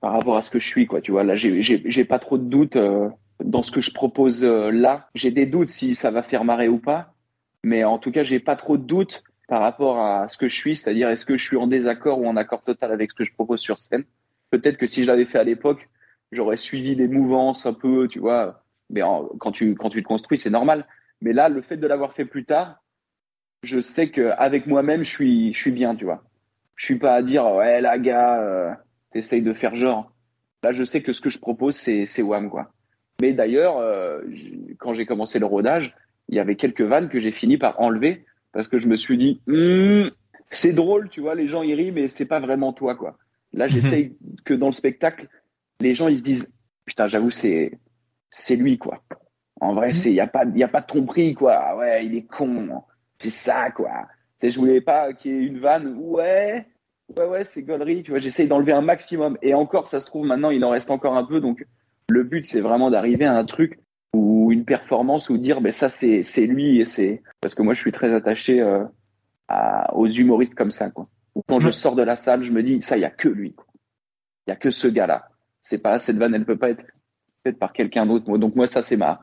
par 0.00 0.12
rapport 0.12 0.36
à 0.36 0.42
ce 0.42 0.50
que 0.50 0.58
je 0.58 0.66
suis 0.66 0.86
quoi 0.86 1.00
tu 1.00 1.10
vois 1.10 1.24
là 1.24 1.34
j'ai 1.36 2.04
pas 2.04 2.18
trop 2.18 2.38
de 2.38 2.44
doutes 2.44 2.76
euh, 2.76 3.08
dans 3.42 3.62
ce 3.62 3.72
que 3.72 3.80
je 3.80 3.92
propose 3.92 4.44
euh, 4.44 4.70
là 4.70 5.08
j'ai 5.14 5.30
des 5.30 5.46
doutes 5.46 5.68
si 5.68 5.94
ça 5.94 6.10
va 6.10 6.22
faire 6.22 6.44
marrer 6.44 6.68
ou 6.68 6.78
pas 6.78 7.14
mais 7.64 7.84
en 7.84 7.98
tout 7.98 8.12
cas 8.12 8.22
j'ai 8.22 8.40
pas 8.40 8.56
trop 8.56 8.76
de 8.76 8.84
doutes 8.84 9.22
par 9.48 9.60
rapport 9.60 9.98
à 10.00 10.28
ce 10.28 10.36
que 10.36 10.48
je 10.48 10.56
suis 10.56 10.76
c'est-à-dire 10.76 11.08
est-ce 11.08 11.24
que 11.24 11.36
je 11.36 11.44
suis 11.44 11.56
en 11.56 11.66
désaccord 11.66 12.20
ou 12.20 12.26
en 12.26 12.36
accord 12.36 12.62
total 12.62 12.92
avec 12.92 13.10
ce 13.10 13.14
que 13.16 13.24
je 13.24 13.32
propose 13.32 13.60
sur 13.60 13.78
scène 13.78 14.04
peut-être 14.50 14.78
que 14.78 14.86
si 14.86 15.02
je 15.02 15.08
l'avais 15.08 15.26
fait 15.26 15.38
à 15.38 15.44
l'époque 15.44 15.88
j'aurais 16.30 16.56
suivi 16.56 16.94
les 16.94 17.08
mouvances 17.08 17.66
un 17.66 17.74
peu 17.74 18.08
tu 18.08 18.18
vois 18.18 18.64
mais 18.90 19.02
quand 19.38 19.52
tu 19.52 19.74
quand 19.74 19.90
tu 19.90 20.02
te 20.02 20.08
construis 20.08 20.38
c'est 20.38 20.50
normal 20.50 20.86
mais 21.20 21.32
là 21.32 21.48
le 21.48 21.62
fait 21.62 21.76
de 21.76 21.86
l'avoir 21.86 22.12
fait 22.12 22.24
plus 22.24 22.44
tard 22.44 22.82
je 23.62 23.80
sais 23.80 24.10
que 24.10 24.30
avec 24.38 24.66
moi-même 24.66 25.02
je 25.04 25.10
suis 25.10 25.52
je 25.54 25.58
suis 25.58 25.72
bien 25.72 25.94
tu 25.94 26.04
vois 26.04 26.22
je 26.82 26.86
suis 26.86 26.98
pas 26.98 27.14
à 27.14 27.22
dire 27.22 27.46
ouais 27.46 27.80
la 27.80 27.96
gars, 27.96 28.40
euh, 28.40 28.72
t'essayes 29.12 29.40
de 29.40 29.52
faire 29.52 29.76
genre. 29.76 30.12
Là, 30.64 30.72
je 30.72 30.82
sais 30.82 31.00
que 31.00 31.12
ce 31.12 31.20
que 31.20 31.30
je 31.30 31.38
propose 31.38 31.76
c'est 31.76 32.06
c'est 32.06 32.22
wham 32.22 32.50
quoi. 32.50 32.72
Mais 33.20 33.32
d'ailleurs, 33.32 33.78
euh, 33.78 34.20
quand 34.78 34.92
j'ai 34.92 35.06
commencé 35.06 35.38
le 35.38 35.46
rodage, 35.46 35.94
il 36.28 36.34
y 36.34 36.40
avait 36.40 36.56
quelques 36.56 36.80
vannes 36.80 37.08
que 37.08 37.20
j'ai 37.20 37.30
fini 37.30 37.56
par 37.56 37.80
enlever 37.80 38.24
parce 38.52 38.68
que 38.68 38.78
je 38.78 38.88
me 38.88 38.96
suis 38.96 39.16
dit 39.18 39.40
hm, 39.46 40.10
c'est 40.50 40.72
drôle, 40.72 41.08
tu 41.08 41.20
vois, 41.20 41.34
les 41.34 41.48
gens 41.48 41.62
y 41.62 41.74
rient, 41.74 41.92
mais 41.92 42.08
c'est 42.08 42.26
pas 42.26 42.40
vraiment 42.40 42.72
toi 42.72 42.94
quoi. 42.94 43.16
Là, 43.52 43.66
mhm. 43.66 43.72
j'essaye 43.72 44.16
que 44.44 44.54
dans 44.54 44.66
le 44.66 44.72
spectacle, 44.72 45.28
les 45.80 45.94
gens 45.94 46.08
ils 46.08 46.18
se 46.18 46.22
disent 46.22 46.52
putain, 46.84 47.08
j'avoue 47.08 47.30
c'est 47.30 47.78
c'est 48.30 48.56
lui 48.56 48.78
quoi. 48.78 49.02
En 49.60 49.74
vrai, 49.74 49.88
mhm. 49.88 49.94
c'est 49.94 50.10
il 50.10 50.16
y 50.16 50.20
a 50.20 50.26
pas 50.26 50.44
y 50.54 50.62
a 50.62 50.68
pas 50.68 50.80
de 50.80 50.86
tromperie 50.86 51.34
quoi. 51.34 51.54
Ah 51.54 51.76
ouais, 51.76 52.06
il 52.06 52.14
est 52.16 52.26
con. 52.26 52.82
C'est 53.18 53.30
ça 53.30 53.70
quoi. 53.70 54.06
Et 54.42 54.50
je 54.50 54.58
voulais 54.58 54.80
pas 54.80 55.12
qu'il 55.12 55.32
y 55.32 55.34
ait 55.34 55.46
une 55.46 55.60
vanne. 55.60 55.96
Ouais, 55.98 56.66
ouais, 57.16 57.26
ouais, 57.26 57.44
c'est 57.44 57.62
gaulerie. 57.62 58.02
Tu 58.02 58.10
vois, 58.10 58.20
j'essaye 58.20 58.48
d'enlever 58.48 58.72
un 58.72 58.80
maximum. 58.80 59.38
Et 59.40 59.54
encore, 59.54 59.86
ça 59.86 60.00
se 60.00 60.06
trouve, 60.06 60.26
maintenant, 60.26 60.50
il 60.50 60.64
en 60.64 60.70
reste 60.70 60.90
encore 60.90 61.16
un 61.16 61.24
peu. 61.24 61.40
Donc, 61.40 61.64
le 62.08 62.24
but, 62.24 62.44
c'est 62.44 62.60
vraiment 62.60 62.90
d'arriver 62.90 63.24
à 63.24 63.34
un 63.34 63.44
truc 63.44 63.78
une 64.62 64.66
performance 64.66 65.30
ou 65.30 65.38
dire, 65.38 65.60
ben 65.60 65.72
ça, 65.72 65.88
c'est 65.90 66.22
c'est 66.22 66.46
lui. 66.46 66.80
Et 66.80 66.86
c'est 66.86 67.22
parce 67.40 67.54
que 67.54 67.62
moi, 67.62 67.74
je 67.74 67.80
suis 67.80 67.92
très 67.92 68.12
attaché 68.14 68.60
euh, 68.60 68.84
à, 69.48 69.94
aux 69.94 70.08
humoristes 70.08 70.54
comme 70.54 70.70
ça, 70.70 70.90
quoi. 70.90 71.08
Quand 71.48 71.60
je 71.60 71.70
sors 71.70 71.96
de 71.96 72.02
la 72.02 72.16
salle, 72.16 72.42
je 72.42 72.52
me 72.52 72.62
dis, 72.62 72.80
ça, 72.80 72.96
il 72.96 73.00
y 73.00 73.06
a 73.06 73.10
que 73.10 73.28
lui. 73.28 73.54
Il 74.46 74.50
y 74.50 74.52
a 74.52 74.56
que 74.56 74.70
ce 74.70 74.88
gars-là. 74.88 75.28
C'est 75.62 75.78
pas 75.78 75.98
cette 75.98 76.16
vanne, 76.16 76.34
elle 76.34 76.44
peut 76.44 76.58
pas 76.58 76.70
être 76.70 76.84
faite 77.44 77.58
par 77.58 77.72
quelqu'un 77.72 78.06
d'autre. 78.06 78.36
Donc 78.38 78.54
moi, 78.56 78.66
ça, 78.66 78.82
c'est 78.82 78.96
ma, 78.96 79.22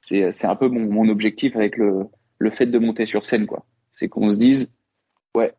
c'est 0.00 0.32
c'est 0.32 0.46
un 0.46 0.56
peu 0.56 0.68
mon, 0.68 0.90
mon 0.92 1.08
objectif 1.08 1.56
avec 1.56 1.76
le 1.76 2.06
le 2.38 2.50
fait 2.50 2.66
de 2.66 2.78
monter 2.78 3.06
sur 3.06 3.24
scène, 3.26 3.46
quoi 3.46 3.64
c'est 3.94 4.08
qu'on 4.08 4.28
se 4.28 4.36
dise, 4.36 4.70
ouais, 5.36 5.54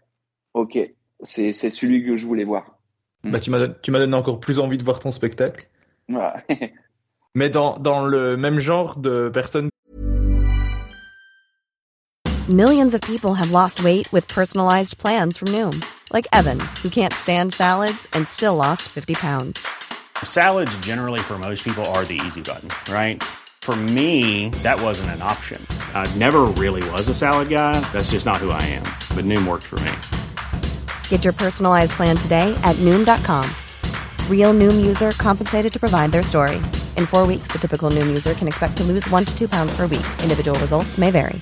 ok, 0.54 0.78
c'est 1.24 1.52
celui 1.52 2.06
que 2.06 2.18
je 2.18 2.28
voulais 2.28 2.44
voir. 2.44 2.78
Bah, 3.24 3.40
tu 3.40 3.50
m'as 3.50 4.00
donné 4.00 4.16
encore 4.16 4.40
plus 4.40 4.60
envie 4.60 4.78
de 4.78 4.84
voir 4.84 5.00
ton 5.00 5.12
spectacle. 5.12 5.68
Voilà. 6.08 6.44
Mais 7.36 7.50
dans, 7.50 7.78
dans 7.80 8.06
le 8.06 8.38
même 8.38 8.60
genre 8.60 8.96
de 8.98 9.30
personnes. 9.30 9.70
Millions 12.50 12.94
of 12.94 13.02
people 13.02 13.34
have 13.34 13.52
lost 13.52 13.84
weight 13.84 14.12
with 14.14 14.28
personalized 14.28 14.98
plans 14.98 15.38
from 15.38 15.48
Noom, 15.50 15.84
like 16.14 16.28
Evan, 16.32 16.60
who 16.82 16.90
can't 16.90 17.12
stand 17.12 17.54
salads 17.54 18.08
and 18.14 18.28
still 18.28 18.56
lost 18.56 18.84
50 18.84 19.16
pounds. 19.16 19.68
Salads, 20.24 20.78
generally, 20.78 21.20
for 21.20 21.40
most 21.40 21.64
people, 21.64 21.84
are 21.94 22.06
the 22.06 22.22
easy 22.26 22.42
button, 22.42 22.70
right? 22.94 23.24
For 23.62 23.76
me, 23.76 24.50
that 24.62 24.80
wasn't 24.80 25.10
an 25.10 25.24
option. 25.24 25.60
I 25.96 26.06
never 26.18 26.44
really 26.44 26.88
was 26.92 27.08
a 27.08 27.16
salad 27.16 27.50
guy. 27.50 27.80
That's 27.92 28.12
just 28.12 28.28
not 28.28 28.38
who 28.38 28.52
I 28.52 28.62
am. 28.62 28.84
But 29.16 29.26
Noom 29.26 29.48
worked 29.48 29.64
for 29.64 29.80
me. 29.80 29.92
Get 31.10 31.24
your 31.24 31.34
personalized 31.34 31.94
plan 31.94 32.16
today 32.16 32.54
at 32.64 32.76
Noom.com. 32.76 33.50
Real 34.30 34.54
Noom 34.54 34.86
user 34.86 35.12
compensated 35.14 35.72
to 35.74 35.80
provide 35.80 36.12
their 36.12 36.24
story. 36.24 36.58
In 36.98 37.06
four 37.06 37.26
weeks, 37.28 37.48
the 37.52 37.60
typical 37.60 37.90
Noom 37.90 38.10
user 38.12 38.34
can 38.34 38.48
expect 38.48 38.76
to 38.78 38.84
lose 38.84 39.10
one 39.12 39.24
to 39.26 39.36
two 39.38 39.48
pounds 39.48 39.76
per 39.76 39.88
week. 39.88 40.06
Individual 40.24 40.58
results 40.60 40.98
may 40.98 41.12
vary. 41.12 41.40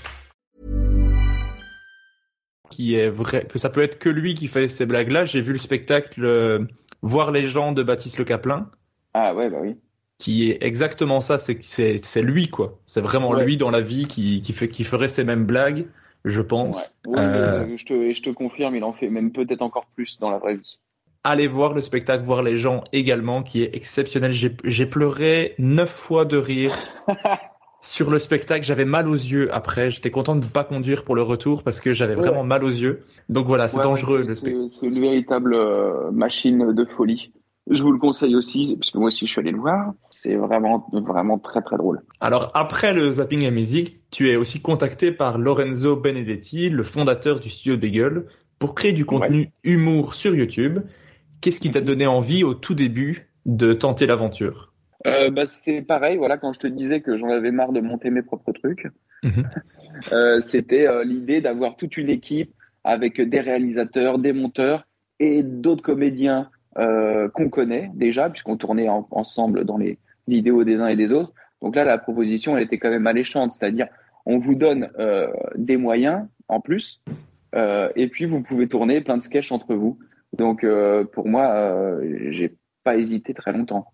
Qui 2.69 2.95
est 2.95 3.09
vrai, 3.09 3.45
que 3.47 3.59
ça 3.59 3.69
peut 3.69 3.83
être 3.83 3.99
que 3.99 4.09
lui 4.09 4.33
qui 4.33 4.47
fait 4.47 4.67
ces 4.67 4.85
blagues-là. 4.87 5.25
J'ai 5.25 5.41
vu 5.41 5.53
le 5.53 5.59
spectacle 5.59 6.25
euh, 6.25 6.59
Voir 7.03 7.31
les 7.31 7.45
gens 7.45 7.71
de 7.71 7.83
Baptiste 7.83 8.17
Le 8.17 8.23
Caplin. 8.25 8.69
Ah 9.13 9.35
ouais, 9.35 9.49
bah 9.49 9.57
oui. 9.61 9.75
qui 10.17 10.49
est 10.49 10.57
exactement 10.61 11.21
ça. 11.21 11.37
C'est 11.37 11.59
c'est 11.61 12.21
lui 12.21 12.47
quoi. 12.49 12.79
C'est 12.87 13.01
vraiment 13.01 13.29
Ouais. 13.31 13.45
lui 13.45 13.57
dans 13.57 13.69
la 13.71 13.81
vie 13.81 14.07
qui 14.07 14.41
qui 14.41 14.53
fait 14.53 14.69
qui 14.69 14.83
ferait 14.85 15.09
ces 15.09 15.23
mêmes 15.23 15.45
blagues, 15.45 15.85
je 16.25 16.41
pense. 16.41 16.77
Ouais. 17.05 17.19
Oui, 17.19 17.19
Euh, 17.19 17.77
je 17.77 17.85
te, 17.85 17.93
et 17.93 18.13
je 18.13 18.23
te 18.23 18.29
confirme, 18.31 18.75
il 18.75 18.83
en 18.83 18.93
fait 18.93 19.09
même 19.09 19.31
peut-être 19.31 19.61
encore 19.61 19.85
plus 19.95 20.17
dans 20.19 20.29
la 20.31 20.37
vraie 20.39 20.55
vie. 20.55 20.79
Allez 21.23 21.47
voir 21.47 21.73
le 21.73 21.81
spectacle, 21.81 22.23
voir 22.23 22.43
les 22.43 22.57
gens 22.57 22.83
également, 22.91 23.43
qui 23.43 23.63
est 23.63 23.75
exceptionnel. 23.75 24.31
J'ai 24.33 24.55
j'ai 24.65 24.85
pleuré 24.85 25.55
neuf 25.57 25.89
fois 25.89 26.25
de 26.25 26.37
rire. 26.37 26.73
sur 27.83 28.09
le 28.09 28.17
spectacle. 28.17 28.65
J'avais 28.65 28.85
mal 28.85 29.07
aux 29.07 29.13
yeux 29.13 29.53
après. 29.53 29.91
J'étais 29.91 30.09
content 30.09 30.35
de 30.35 30.45
ne 30.45 30.49
pas 30.49 30.63
conduire 30.63 31.03
pour 31.03 31.15
le 31.15 31.21
retour 31.21 31.63
parce 31.63 31.81
que 31.81 31.93
j'avais 31.93 32.15
vraiment 32.15 32.43
mal 32.43 32.63
aux 32.63 32.69
yeux. 32.69 33.03
Donc 33.29 33.45
voilà, 33.45 33.67
c'est 33.67 33.81
dangereux 33.81 34.23
le 34.25 34.33
spectacle. 34.33 34.69
C'est 34.69 34.87
une 34.87 34.99
véritable 34.99 35.53
euh, 35.53 36.09
machine 36.11 36.71
de 36.73 36.85
folie. 36.85 37.31
Je 37.69 37.81
vous 37.81 37.93
le 37.93 37.99
conseille 37.99 38.35
aussi, 38.35 38.75
parce 38.77 38.91
que 38.91 38.97
moi 38.97 39.07
aussi 39.07 39.25
je 39.25 39.31
suis 39.31 39.39
allé 39.39 39.51
le 39.51 39.59
voir. 39.59 39.93
C'est 40.09 40.35
vraiment, 40.35 40.87
vraiment 40.91 41.39
très 41.39 41.61
très 41.61 41.77
drôle. 41.77 42.01
Alors 42.19 42.51
après 42.53 42.93
le 42.93 43.09
Zapping 43.11 43.45
à 43.45 43.51
musique, 43.51 44.01
tu 44.11 44.29
es 44.29 44.35
aussi 44.35 44.61
contacté 44.61 45.11
par 45.11 45.37
Lorenzo 45.37 45.95
Benedetti, 45.95 46.69
le 46.69 46.83
fondateur 46.83 47.39
du 47.39 47.49
studio 47.49 47.77
Bagel, 47.77 48.25
pour 48.59 48.75
créer 48.75 48.91
du 48.91 49.05
contenu 49.05 49.51
humour 49.63 50.13
sur 50.13 50.35
YouTube. 50.35 50.79
Qu'est-ce 51.43 51.59
qui 51.59 51.71
t'a 51.71 51.81
donné 51.81 52.07
envie 52.07 52.45
au 52.45 52.53
tout 52.53 52.73
début 52.73 53.27
de 53.45 53.73
tenter 53.73 54.05
l'aventure? 54.07 54.71
Euh, 55.05 55.29
bah, 55.29 55.45
c'est 55.45 55.81
pareil, 55.81 56.15
voilà, 56.15 56.37
quand 56.37 56.53
je 56.53 56.59
te 56.59 56.67
disais 56.67 57.01
que 57.01 57.17
j'en 57.17 57.27
avais 57.27 57.51
marre 57.51 57.73
de 57.73 57.81
monter 57.81 58.11
mes 58.11 58.21
propres 58.21 58.53
trucs, 58.53 58.87
mhm. 59.23 59.49
euh, 60.13 60.39
c'était 60.39 60.87
euh, 60.87 61.03
l'idée 61.03 61.41
d'avoir 61.41 61.75
toute 61.75 61.97
une 61.97 62.09
équipe 62.09 62.53
avec 62.85 63.19
des 63.19 63.41
réalisateurs, 63.41 64.19
des 64.19 64.31
monteurs 64.31 64.87
et 65.19 65.43
d'autres 65.43 65.83
comédiens 65.83 66.49
qu'on 66.75 67.49
connaît 67.49 67.91
déjà, 67.93 68.29
puisqu'on 68.29 68.57
tournait 68.57 68.87
ensemble 68.89 69.65
dans 69.65 69.77
les 69.77 69.99
vidéos 70.27 70.63
des 70.63 70.79
uns 70.79 70.87
et 70.87 70.95
des 70.95 71.11
autres. 71.11 71.33
Donc 71.61 71.75
là, 71.75 71.83
la 71.83 71.97
proposition, 71.97 72.57
elle 72.57 72.63
était 72.63 72.79
quand 72.79 72.89
même 72.89 73.05
alléchante, 73.05 73.51
c'est-à-dire 73.51 73.87
on 74.25 74.39
vous 74.39 74.55
donne 74.55 74.89
des 75.55 75.77
moyens 75.77 76.25
en 76.47 76.59
plus, 76.61 76.99
et 77.55 78.07
puis 78.07 78.25
vous 78.25 78.41
pouvez 78.41 78.67
tourner 78.67 79.01
plein 79.01 79.17
de 79.17 79.23
sketchs 79.23 79.51
entre 79.51 79.75
vous. 79.75 79.99
Donc 80.33 80.65
pour 81.11 81.27
moi, 81.27 81.99
j'ai 82.29 82.55
pas 82.83 82.97
hésité 82.97 83.33
très 83.33 83.53
longtemps. 83.53 83.87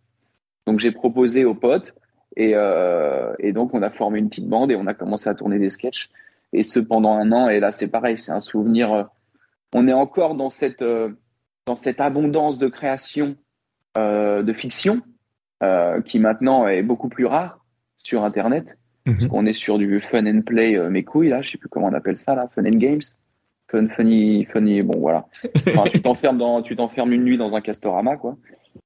Donc 0.69 0.79
j'ai 0.79 0.91
proposé 0.91 1.45
aux 1.45 1.55
potes 1.55 1.95
et, 2.35 2.51
euh, 2.53 3.33
et, 3.39 3.53
donc 3.53 3.73
on 3.73 3.81
a 3.81 3.89
formé 3.89 4.19
une 4.19 4.29
petite 4.29 4.47
bande 4.47 4.71
et 4.71 4.75
on 4.75 4.87
a 4.87 4.93
commencé 4.93 5.29
à 5.29 5.33
tourner 5.33 5.59
des 5.59 5.69
sketchs. 5.69 6.09
Et 6.53 6.63
ce 6.63 6.79
pendant 6.79 7.13
un 7.13 7.31
an. 7.31 7.49
Et 7.49 7.59
là 7.59 7.71
c'est 7.71 7.87
pareil, 7.87 8.19
c'est 8.19 8.31
un 8.31 8.39
souvenir. 8.39 8.93
Euh, 8.93 9.03
on 9.73 9.87
est 9.87 9.93
encore 9.93 10.35
dans 10.35 10.49
cette 10.49 10.81
euh, 10.81 11.09
dans 11.65 11.75
cette 11.75 11.99
abondance 11.99 12.57
de 12.57 12.67
création 12.67 13.35
euh, 13.97 14.43
de 14.43 14.53
fiction 14.53 15.01
euh, 15.63 16.01
qui 16.01 16.19
maintenant 16.19 16.67
est 16.67 16.83
beaucoup 16.83 17.09
plus 17.09 17.25
rare 17.25 17.65
sur 17.97 18.23
Internet. 18.23 18.77
Mhm. 19.05 19.15
Parce 19.15 19.27
qu'on 19.27 19.45
est 19.45 19.53
sur 19.53 19.77
du 19.77 20.01
fun 20.01 20.25
and 20.25 20.41
play 20.41 20.77
mes 20.89 21.03
couilles 21.03 21.29
là, 21.29 21.41
je 21.41 21.51
sais 21.51 21.57
plus 21.57 21.69
comment 21.69 21.87
on 21.87 21.93
appelle 21.93 22.17
ça 22.17 22.35
là, 22.35 22.47
fun 22.53 22.65
and 22.65 22.77
games. 22.77 23.01
Fun, 23.71 23.87
funny, 23.89 24.45
funny, 24.45 24.81
bon 24.81 24.99
voilà. 24.99 25.27
Enfin, 25.67 25.83
tu 25.91 26.01
t'enfermes 26.01 26.37
dans, 26.37 26.61
tu 26.61 26.75
t'enfermes 26.75 27.13
une 27.13 27.23
nuit 27.23 27.37
dans 27.37 27.55
un 27.55 27.61
castorama 27.61 28.17
quoi. 28.17 28.35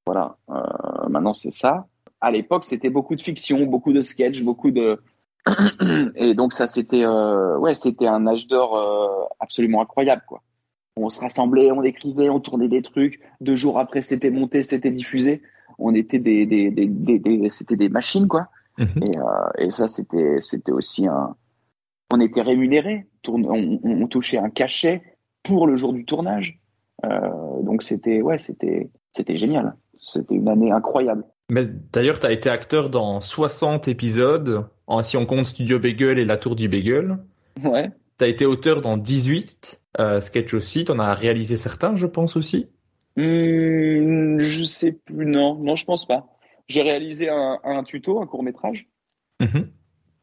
Voilà. 0.06 0.38
Euh, 0.50 1.10
maintenant, 1.10 1.34
c'est 1.34 1.52
ça. 1.52 1.88
À 2.22 2.32
l'époque, 2.32 2.66
c'était 2.66 2.90
beaucoup 2.90 3.16
de 3.16 3.22
fiction, 3.22 3.66
beaucoup 3.66 3.94
de 3.94 4.02
sketch, 4.02 4.44
beaucoup 4.44 4.72
de 4.72 5.00
et 6.16 6.34
donc 6.34 6.54
ça, 6.54 6.68
c'était 6.68 7.04
euh, 7.04 7.58
ouais, 7.58 7.74
c'était 7.74 8.08
un 8.08 8.26
âge 8.28 8.48
d'or 8.48 8.78
euh, 8.78 9.26
absolument 9.40 9.82
incroyable, 9.82 10.24
quoi. 10.28 10.42
On 10.96 11.10
se 11.10 11.20
rassemblait, 11.20 11.72
on 11.72 11.84
écrivait, 11.84 12.30
on 12.30 12.40
tournait 12.40 12.68
des 12.68 12.82
trucs. 12.82 13.20
Deux 13.42 13.56
jours 13.56 13.80
après, 13.80 14.02
c'était 14.02 14.30
monté, 14.30 14.62
c'était 14.62 14.92
diffusé. 14.92 15.42
On 15.80 15.96
était 15.96 16.20
des, 16.20 16.46
des, 16.46 16.70
des, 16.70 16.88
des, 16.88 17.50
c'était 17.50 17.76
des 17.76 17.90
machines, 17.90 18.28
quoi. 18.28 18.48
Mhm. 18.78 18.88
Et, 19.02 19.18
euh, 19.18 19.66
et 19.66 19.70
ça, 19.70 19.88
c'était, 19.88 20.38
c'était 20.40 20.72
aussi 20.72 21.08
un. 21.08 21.36
On 22.14 22.20
était 22.20 22.44
rémunéré. 22.44 23.08
On, 23.28 23.44
on, 23.84 24.08
touchait 24.08 24.38
un 24.38 24.52
cachet 24.52 25.02
pour 25.42 25.66
le 25.66 25.76
jour 25.76 25.94
du 25.94 26.06
tournage. 26.06 26.60
Euh, 27.04 27.10
donc 27.64 27.82
c'était, 27.82 28.22
ouais, 28.22 28.38
c'était, 28.38 28.92
c'était 29.12 29.36
génial. 29.36 29.76
C'était 30.00 30.36
une 30.36 30.48
année 30.48 30.72
incroyable. 30.72 31.24
Mais 31.50 31.66
d'ailleurs, 31.92 32.20
tu 32.20 32.28
as 32.28 32.32
été 32.32 32.52
acteur 32.52 32.92
dans 32.92 33.20
60 33.20 33.88
épisodes, 33.88 34.68
si 35.02 35.18
on 35.18 35.26
compte 35.26 35.48
Studio 35.48 35.80
Bagel 35.80 36.20
et 36.20 36.26
La 36.26 36.38
Tour 36.38 36.56
du 36.56 36.70
Bagel. 36.70 37.18
Ouais. 37.64 37.90
Tu 38.20 38.26
as 38.26 38.28
été 38.28 38.46
auteur 38.46 38.82
dans 38.82 38.96
18 38.96 39.82
euh, 40.00 40.22
sketchs 40.22 40.54
aussi. 40.54 40.86
Tu 40.86 40.92
en 40.92 41.00
as 41.00 41.16
réalisé 41.16 41.58
certains, 41.58 41.96
je 41.96 42.06
pense 42.06 42.36
aussi. 42.36 42.68
Hmm, 43.18 44.38
je 44.38 44.64
sais 44.64 44.92
plus, 44.92 45.26
non. 45.26 45.56
Non, 45.56 45.76
je 45.76 45.86
pense 45.86 46.06
pas. 46.06 46.28
J'ai 46.68 46.84
réalisé 46.84 47.28
un, 47.30 47.84
tuto, 47.84 48.22
un 48.22 48.28
court 48.28 48.44
métrage. 48.44 48.88
Mhm. 49.40 49.68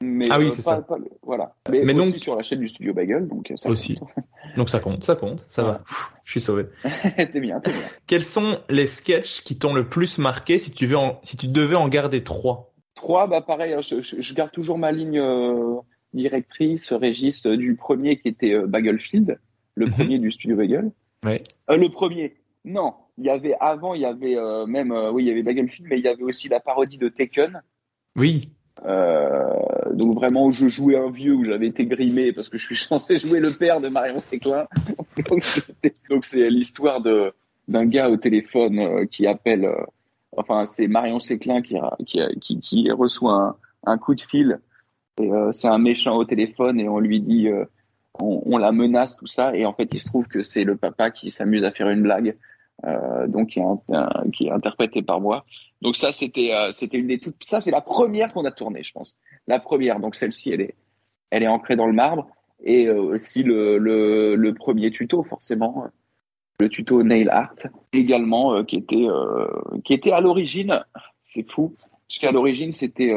Mais 0.03 0.29
ah 0.31 0.39
oui, 0.39 0.47
euh, 0.47 0.51
c'est 0.51 0.63
ça. 0.63 0.87
voilà. 1.23 1.55
Mais, 1.71 1.85
mais 1.85 1.95
aussi 1.95 2.21
sur 2.21 2.35
la 2.35 2.43
chaîne 2.43 2.61
du 2.61 2.69
Studio 2.69 2.95
Bagel, 2.95 3.29
donc 3.29 3.53
ça 3.57 3.69
aussi. 3.69 3.99
donc 4.57 4.71
ça 4.71 4.81
compte, 4.81 5.05
ça 5.05 5.15
compte, 5.15 5.45
ça 5.49 5.63
va. 5.63 5.79
Je 6.25 6.31
suis 6.31 6.41
sauvé. 6.41 6.67
t'es 7.17 7.41
bien, 7.41 7.61
t'es 7.61 7.71
bien. 7.71 7.81
Quels 8.07 8.25
sont 8.25 8.61
les 8.71 8.87
sketchs 8.87 9.43
qui 9.43 9.59
t'ont 9.59 9.75
le 9.75 9.87
plus 9.87 10.17
marqué 10.17 10.59
si 10.59 10.73
tu 10.73 10.87
veux, 10.87 10.97
si 11.23 11.37
tu 11.37 11.49
devais 11.49 11.75
en 11.75 11.89
garder 11.89 12.25
trois? 12.25 12.73
Trois, 12.95 13.27
bah 13.27 13.43
pareil, 13.43 13.75
hein, 13.75 13.83
je, 13.83 14.01
je, 14.01 14.35
garde 14.35 14.53
toujours 14.53 14.79
ma 14.79 14.91
ligne 14.91 15.19
euh, 15.19 15.77
directrice, 16.15 16.93
Régis, 16.93 17.45
euh, 17.45 17.57
du 17.57 17.77
premier 17.77 18.19
qui 18.19 18.29
était 18.29 18.59
Bagelfield, 18.67 19.39
le 19.75 19.87
mhm. 19.87 19.93
premier 19.93 20.19
du 20.19 20.31
Studio 20.31 20.57
Bagel. 20.57 20.91
Ouais. 21.27 21.43
le 21.69 21.89
premier, 21.91 22.37
non. 22.65 22.95
Il 23.19 23.27
y 23.27 23.31
avait 23.31 23.55
avant, 23.61 23.93
il 23.93 24.01
y 24.01 24.07
avait 24.07 24.37
même, 24.67 24.93
oui, 25.13 25.25
il 25.25 25.29
y 25.29 25.31
avait 25.31 25.43
Bagelfield, 25.43 25.91
mais 25.91 25.99
il 25.99 26.05
y 26.05 26.09
avait 26.09 26.23
aussi 26.23 26.49
la 26.49 26.59
parodie 26.59 26.97
de 26.97 27.11
Taken. 27.11 27.61
Oui. 28.17 28.49
Euh, 28.87 29.93
donc 29.93 30.15
vraiment 30.15 30.47
où 30.47 30.53
je 30.53 30.67
jouais 30.67 30.97
un 30.97 31.11
vieux 31.11 31.35
où 31.35 31.45
j'avais 31.45 31.67
été 31.67 31.85
grimé 31.85 32.33
parce 32.33 32.49
que 32.49 32.57
je 32.57 32.65
suis 32.65 32.77
censé 32.89 33.17
jouer 33.17 33.41
le 33.41 33.53
père 33.53 33.81
de 33.81 33.89
Marion 33.89 34.19
Séclin. 34.19 34.67
donc 36.11 36.25
c'est 36.25 36.49
l'histoire 36.51 37.01
de 37.01 37.33
d'un 37.69 37.87
gars 37.87 38.09
au 38.09 38.17
téléphone 38.17 38.79
euh, 38.81 39.07
qui 39.07 39.27
appelle, 39.29 39.65
euh, 39.65 39.85
enfin 40.37 40.67
c'est 40.67 40.89
Marion 40.89 41.21
Séclin 41.21 41.63
qui, 41.63 41.77
qui, 42.41 42.59
qui, 42.59 42.91
reçoit 42.91 43.35
un, 43.35 43.57
un, 43.87 43.97
coup 43.97 44.15
de 44.15 44.21
fil. 44.21 44.59
Et 45.21 45.31
c'est 45.53 45.69
un 45.69 45.79
méchant 45.79 46.17
au 46.17 46.25
téléphone 46.25 46.81
et 46.81 46.89
on 46.89 46.99
lui 46.99 47.21
dit 47.21 47.49
on, 48.19 48.57
la 48.57 48.73
menace 48.73 49.17
tout 49.17 49.27
ça. 49.27 49.55
Et 49.55 49.67
en 49.67 49.75
fait 49.75 49.93
il 49.93 50.01
se 50.01 50.07
trouve 50.07 50.27
que 50.27 50.43
c'est 50.43 50.65
le 50.65 50.77
papa 50.77 51.11
qui 51.11 51.31
s'amuse 51.31 51.63
à 51.63 51.73
faire 51.73 51.91
une 51.91 52.03
blague. 52.03 52.39
Donc 53.29 53.49
qui 53.49 54.47
est 54.47 54.51
interprété 54.51 55.03
par 55.03 55.21
moi 55.21 55.45
donc 55.83 55.97
ça, 55.97 56.13
c'était 56.13 56.53
euh, 56.53 56.73
c'était 56.73 56.99
une 56.99 57.07
des 57.07 57.19
toutes. 57.19 57.43
Ça, 57.43 57.61
c'est 57.61 57.71
la 57.71 57.81
première 57.81 58.33
qu'on 58.33 58.45
a 58.45 58.51
tournée, 58.51 58.83
je 58.83 58.93
pense. 58.93 59.17
La 59.47 59.61
première. 59.61 59.99
Donc 59.99 60.15
celle-ci, 60.15 60.51
elle 60.51 60.61
est 60.61 60.75
elle 61.31 61.43
est 61.43 61.49
ancrée 61.49 61.77
dans 61.77 61.87
le 61.87 61.93
marbre. 61.93 62.29
Et 62.63 62.87
euh, 62.87 63.01
aussi 63.01 63.43
le, 63.43 63.79
le, 63.79 64.35
le 64.37 64.55
premier 64.55 64.91
tuto, 64.91 65.23
forcément, 65.23 65.87
le 66.59 66.69
tuto 66.69 67.03
nail 67.03 67.29
art 67.31 67.55
également, 67.95 68.55
euh, 68.55 68.65
qui 68.65 68.77
était 68.77 69.07
qui 69.85 69.95
était 69.95 70.13
à 70.13 70.21
l'origine. 70.21 70.85
C'est 71.23 71.49
fou, 71.51 71.75
parce 72.09 72.19
qu'à 72.19 72.33
l'origine, 72.33 72.73
c'était 72.73 73.15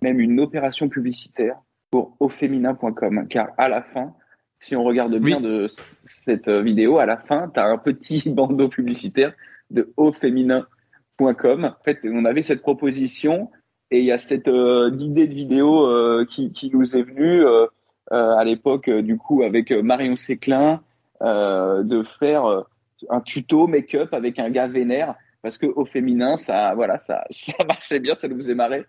même 0.00 0.18
une 0.18 0.40
opération 0.40 0.88
publicitaire 0.88 1.56
pour 1.90 2.16
auféminin.com, 2.18 3.28
car 3.28 3.50
à 3.56 3.68
la 3.68 3.82
fin, 3.82 4.14
si 4.58 4.74
on 4.74 4.82
regarde 4.82 5.16
bien 5.18 5.40
de 5.40 5.68
cette 6.04 6.48
vidéo, 6.48 6.98
à 6.98 7.06
la 7.06 7.18
fin, 7.18 7.48
tu 7.54 7.60
as 7.60 7.66
un 7.66 7.78
petit 7.78 8.28
bandeau 8.30 8.68
publicitaire 8.68 9.32
de 9.70 9.92
au 9.96 10.12
féminin 10.12 10.66
en 11.28 11.82
fait, 11.84 12.00
on 12.04 12.24
avait 12.24 12.42
cette 12.42 12.62
proposition 12.62 13.50
et 13.90 13.98
il 13.98 14.04
y 14.04 14.12
a 14.12 14.18
cette 14.18 14.48
euh, 14.48 14.90
idée 14.98 15.26
de 15.26 15.34
vidéo 15.34 15.86
euh, 15.86 16.24
qui, 16.26 16.70
nous 16.72 16.96
est 16.96 17.02
venue 17.02 17.44
euh, 17.44 17.66
à 18.10 18.44
l'époque, 18.44 18.90
du 18.90 19.16
coup, 19.16 19.42
avec 19.42 19.70
Marion 19.70 20.16
Séclin, 20.16 20.82
de 21.20 22.04
faire 22.18 22.64
un 23.08 23.20
tuto 23.20 23.68
make-up 23.68 24.12
avec 24.12 24.40
un 24.40 24.50
gars 24.50 24.66
vénère 24.66 25.14
parce 25.42 25.58
que 25.58 25.66
au 25.66 25.84
féminin, 25.84 26.36
ça, 26.36 26.74
voilà, 26.74 26.98
ça, 26.98 27.24
ça 27.30 27.64
marchait 27.64 28.00
bien, 28.00 28.14
ça 28.14 28.28
nous 28.28 28.36
faisait 28.36 28.54
marrer. 28.54 28.84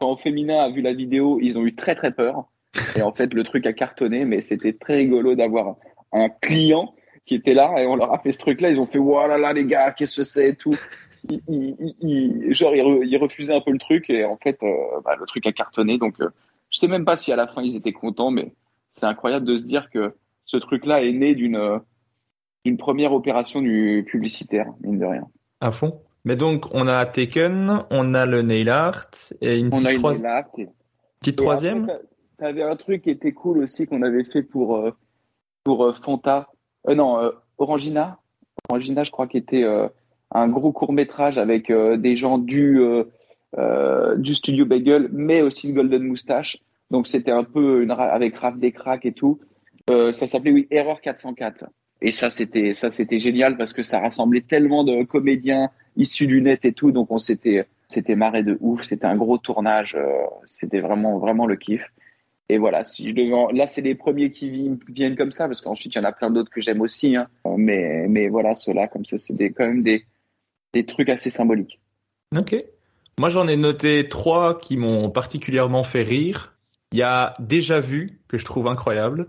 Quand 0.00 0.12
au 0.12 0.16
féminin 0.16 0.58
a 0.58 0.70
vu 0.70 0.80
la 0.80 0.92
vidéo, 0.92 1.38
ils 1.40 1.58
ont 1.58 1.64
eu 1.64 1.74
très 1.74 1.94
très 1.94 2.12
peur. 2.12 2.48
Et 2.96 3.02
en 3.02 3.12
fait, 3.12 3.32
le 3.34 3.44
truc 3.44 3.66
a 3.66 3.72
cartonné, 3.72 4.24
mais 4.24 4.42
c'était 4.42 4.72
très 4.72 4.96
rigolo 4.96 5.34
d'avoir 5.34 5.76
un 6.12 6.28
client 6.28 6.94
qui 7.26 7.34
était 7.34 7.54
là 7.54 7.74
et 7.78 7.86
on 7.86 7.96
leur 7.96 8.12
a 8.12 8.18
fait 8.18 8.30
ce 8.30 8.38
truc-là. 8.38 8.70
Ils 8.70 8.80
ont 8.80 8.86
fait, 8.86 8.98
voilà, 8.98 9.38
là, 9.38 9.52
les 9.52 9.64
gars, 9.64 9.92
qu'est-ce 9.92 10.16
que 10.16 10.24
c'est 10.24 10.48
et 10.48 10.54
tout? 10.54 10.76
Il, 11.28 11.94
il, 12.00 12.54
genre 12.54 12.74
il, 12.74 13.16
refusait 13.16 13.54
un 13.54 13.60
peu 13.60 13.70
le 13.70 13.78
truc 13.78 14.08
et 14.10 14.24
en 14.24 14.36
fait 14.36 14.58
euh, 14.62 15.00
bah, 15.04 15.16
le 15.18 15.26
truc 15.26 15.46
a 15.46 15.52
cartonné. 15.52 15.98
Donc 15.98 16.20
euh, 16.20 16.28
je 16.70 16.78
sais 16.78 16.88
même 16.88 17.04
pas 17.04 17.16
si 17.16 17.32
à 17.32 17.36
la 17.36 17.46
fin 17.46 17.62
ils 17.62 17.76
étaient 17.76 17.92
contents 17.92 18.30
mais 18.30 18.52
c'est 18.92 19.06
incroyable 19.06 19.46
de 19.46 19.56
se 19.56 19.64
dire 19.64 19.90
que 19.90 20.14
ce 20.44 20.56
truc 20.56 20.86
là 20.86 21.02
est 21.02 21.12
né 21.12 21.34
d'une 21.34 21.56
euh, 21.56 21.78
d'une 22.64 22.76
première 22.76 23.12
opération 23.12 23.60
du 23.60 24.06
publicitaire 24.08 24.66
mine 24.80 24.98
de 24.98 25.04
rien. 25.04 25.26
À 25.60 25.72
fond. 25.72 26.00
Mais 26.24 26.36
donc 26.36 26.66
on 26.72 26.86
a 26.86 27.04
Taken 27.06 27.84
on 27.90 28.14
a 28.14 28.26
le 28.26 28.42
nail 28.42 28.68
art 28.68 29.06
et 29.40 29.58
une 29.58 29.70
petite, 29.70 30.02
petite 31.20 31.36
troisième. 31.36 31.90
t'avais 32.38 32.62
un 32.62 32.76
truc 32.76 33.02
qui 33.02 33.10
était 33.10 33.32
cool 33.32 33.58
aussi 33.58 33.86
qu'on 33.86 34.02
avait 34.02 34.24
fait 34.24 34.42
pour 34.42 34.82
pour 35.64 35.96
Fanta. 36.04 36.48
Non 36.88 37.32
Orangina. 37.58 38.18
Orangina 38.68 39.04
je 39.04 39.10
crois 39.10 39.26
qui 39.26 39.36
était 39.36 39.64
un 40.32 40.48
gros 40.48 40.72
court 40.72 40.92
métrage 40.92 41.38
avec 41.38 41.70
euh, 41.70 41.96
des 41.96 42.16
gens 42.16 42.38
du 42.38 42.80
euh, 42.80 43.04
euh, 43.56 44.16
du 44.16 44.34
studio 44.34 44.66
Bagel, 44.66 45.08
mais 45.12 45.40
aussi 45.42 45.72
Golden 45.72 46.02
Moustache. 46.02 46.58
Donc 46.90 47.06
c'était 47.06 47.30
un 47.30 47.44
peu 47.44 47.82
une, 47.82 47.90
avec 47.90 48.36
Raph 48.36 48.58
Descraques 48.58 49.06
et 49.06 49.12
tout. 49.12 49.38
ça 49.88 50.26
s'appelait 50.26 50.52
oui 50.52 50.66
Erreur 50.70 51.00
404. 51.00 51.64
Et 52.00 52.10
ça 52.12 52.30
c'était 52.30 52.72
ça 52.72 52.90
c'était 52.90 53.18
génial 53.18 53.56
parce 53.56 53.72
que 53.72 53.82
ça 53.82 54.00
rassemblait 54.00 54.42
tellement 54.42 54.84
de 54.84 55.02
comédiens 55.04 55.70
issus 55.96 56.26
du 56.26 56.42
net 56.42 56.64
et 56.64 56.72
tout. 56.72 56.92
Donc 56.92 57.10
on 57.10 57.18
s'était 57.18 57.66
C'était 57.88 58.16
marré 58.16 58.42
de 58.42 58.58
ouf. 58.60 58.84
C'était 58.84 59.06
un 59.06 59.16
gros 59.16 59.38
tournage. 59.38 59.96
c'était 60.60 60.80
vraiment, 60.80 61.18
vraiment 61.18 61.46
le 61.46 61.56
kiff. 61.56 61.82
Et 62.50 62.56
voilà, 62.58 62.84
si 62.84 63.10
je 63.10 63.14
devais, 63.14 63.52
là, 63.52 63.66
c'est 63.66 63.82
les 63.82 63.94
premiers 63.94 64.30
qui 64.30 64.48
vi- 64.50 64.78
viennent 64.88 65.16
comme 65.16 65.32
ça, 65.32 65.46
parce 65.46 65.60
qu'ensuite, 65.60 65.94
il 65.94 65.98
y 65.98 66.00
en 66.00 66.04
a 66.04 66.12
plein 66.12 66.30
d'autres 66.30 66.50
que 66.50 66.62
j'aime 66.62 66.80
aussi. 66.80 67.14
Hein. 67.14 67.26
Mais, 67.58 68.06
mais 68.08 68.28
voilà, 68.28 68.54
ceux-là, 68.54 68.88
comme 68.88 69.04
ça, 69.04 69.18
c'est 69.18 69.34
des, 69.36 69.52
quand 69.52 69.66
même 69.66 69.82
des, 69.82 70.04
des 70.72 70.84
trucs 70.86 71.08
assez 71.08 71.30
symboliques. 71.30 71.80
Ok. 72.36 72.56
Moi, 73.18 73.28
j'en 73.30 73.48
ai 73.48 73.56
noté 73.56 74.08
trois 74.08 74.58
qui 74.58 74.76
m'ont 74.76 75.10
particulièrement 75.10 75.84
fait 75.84 76.02
rire. 76.02 76.54
Il 76.92 76.98
y 76.98 77.02
a 77.02 77.34
Déjà 77.40 77.80
Vu, 77.80 78.20
que 78.28 78.38
je 78.38 78.44
trouve 78.44 78.68
incroyable. 78.68 79.28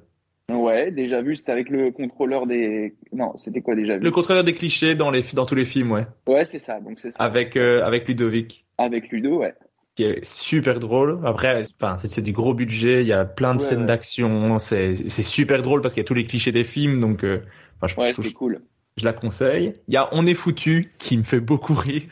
Ouais, 0.52 0.90
déjà 0.92 1.22
vu, 1.22 1.36
c'était 1.36 1.52
avec 1.52 1.70
le 1.70 1.92
contrôleur 1.92 2.48
des. 2.48 2.96
Non, 3.14 3.38
c'était 3.38 3.62
quoi 3.62 3.76
déjà 3.76 3.98
vu? 3.98 4.04
Le 4.04 4.10
contrôleur 4.12 4.44
des 4.44 4.56
clichés 4.56 4.96
dans, 4.96 5.12
les, 5.12 5.24
dans 5.34 5.46
tous 5.46 5.54
les 5.54 5.66
films, 5.66 5.92
ouais. 5.92 6.08
Ouais, 6.28 6.44
c'est 6.44 6.58
ça. 6.58 6.80
Donc 6.80 7.00
c'est 7.00 7.12
ça. 7.12 7.22
Avec, 7.24 7.56
euh, 7.56 7.84
avec 7.86 8.08
Ludovic, 8.08 8.66
Avec 8.80 9.10
Ludo, 9.10 9.42
ouais. 9.42 9.54
qui 9.96 10.04
est 10.06 10.26
super 10.26 10.80
drôle. 10.80 11.20
Après, 11.24 11.64
enfin, 11.80 11.98
c'est 12.00 12.08
c'est 12.10 12.24
du 12.24 12.32
gros 12.32 12.56
budget, 12.56 13.02
il 13.02 13.08
y 13.08 13.14
a 13.14 13.26
plein 13.26 13.54
de 13.54 13.62
Ouais, 13.62 13.68
scènes 13.68 13.82
ouais. 13.82 13.86
d'action. 13.86 14.58
C'est 14.58 14.96
c'est 15.08 15.22
super 15.24 15.62
drôle 15.62 15.82
parce 15.82 15.94
qu'il 15.94 16.02
y 16.02 16.06
a 16.06 16.08
tous 16.08 16.16
les 16.16 16.26
clichés 16.26 16.52
des 16.52 16.64
films, 16.64 17.00
donc 17.00 17.24
euh, 17.24 17.42
enfin, 17.80 17.88
je, 17.94 18.02
Ouais, 18.02 18.14
c'était 18.16 18.34
cool. 18.34 18.62
Je 18.98 19.06
la 19.06 19.14
conseille. 19.14 19.76
Il 19.88 19.94
y 19.94 19.98
a 19.98 20.10
On 20.12 20.26
est 20.26 20.34
foutu, 20.34 20.94
qui 21.00 21.18
me 21.18 21.24
fait 21.24 21.40
beaucoup 21.40 21.74
rire. 21.74 22.04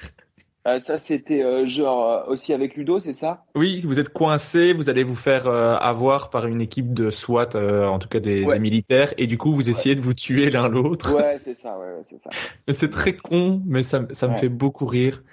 Euh, 0.67 0.79
ça, 0.79 0.97
c'était 0.97 1.43
euh, 1.43 1.65
genre 1.65 2.09
euh, 2.27 2.31
aussi 2.31 2.51
avec 2.51 2.75
Ludo, 2.75 2.99
c'est 2.99 3.13
ça? 3.13 3.45
Oui, 3.55 3.81
vous 3.85 3.99
êtes 3.99 4.09
coincé, 4.09 4.73
vous 4.73 4.89
allez 4.89 5.03
vous 5.03 5.15
faire 5.15 5.47
euh, 5.47 5.75
avoir 5.75 6.29
par 6.29 6.45
une 6.45 6.59
équipe 6.59 6.93
de 6.93 7.09
SWAT, 7.09 7.55
en 7.55 7.99
tout 7.99 8.09
cas 8.09 8.19
des, 8.19 8.45
Ouais. 8.45 8.55
des 8.55 8.59
militaires, 8.59 9.13
et 9.17 9.27
du 9.27 9.37
coup 9.37 9.53
vous 9.53 9.69
essayez 9.69 9.95
de 9.95 10.01
vous 10.01 10.13
tuer 10.13 10.49
l'un 10.49 10.67
l'autre. 10.67 11.13
Ouais, 11.13 11.37
c'est 11.41 11.53
ça, 11.53 11.79
ouais, 11.79 12.01
c'est 12.09 12.21
ça. 12.21 12.29
C'est 12.73 12.89
très 12.91 13.15
con, 13.15 13.61
mais 13.65 13.83
ça, 13.83 14.05
ça 14.11 14.27
me 14.27 14.35
fait 14.35 14.49
beaucoup 14.49 14.85
rire. 14.85 15.23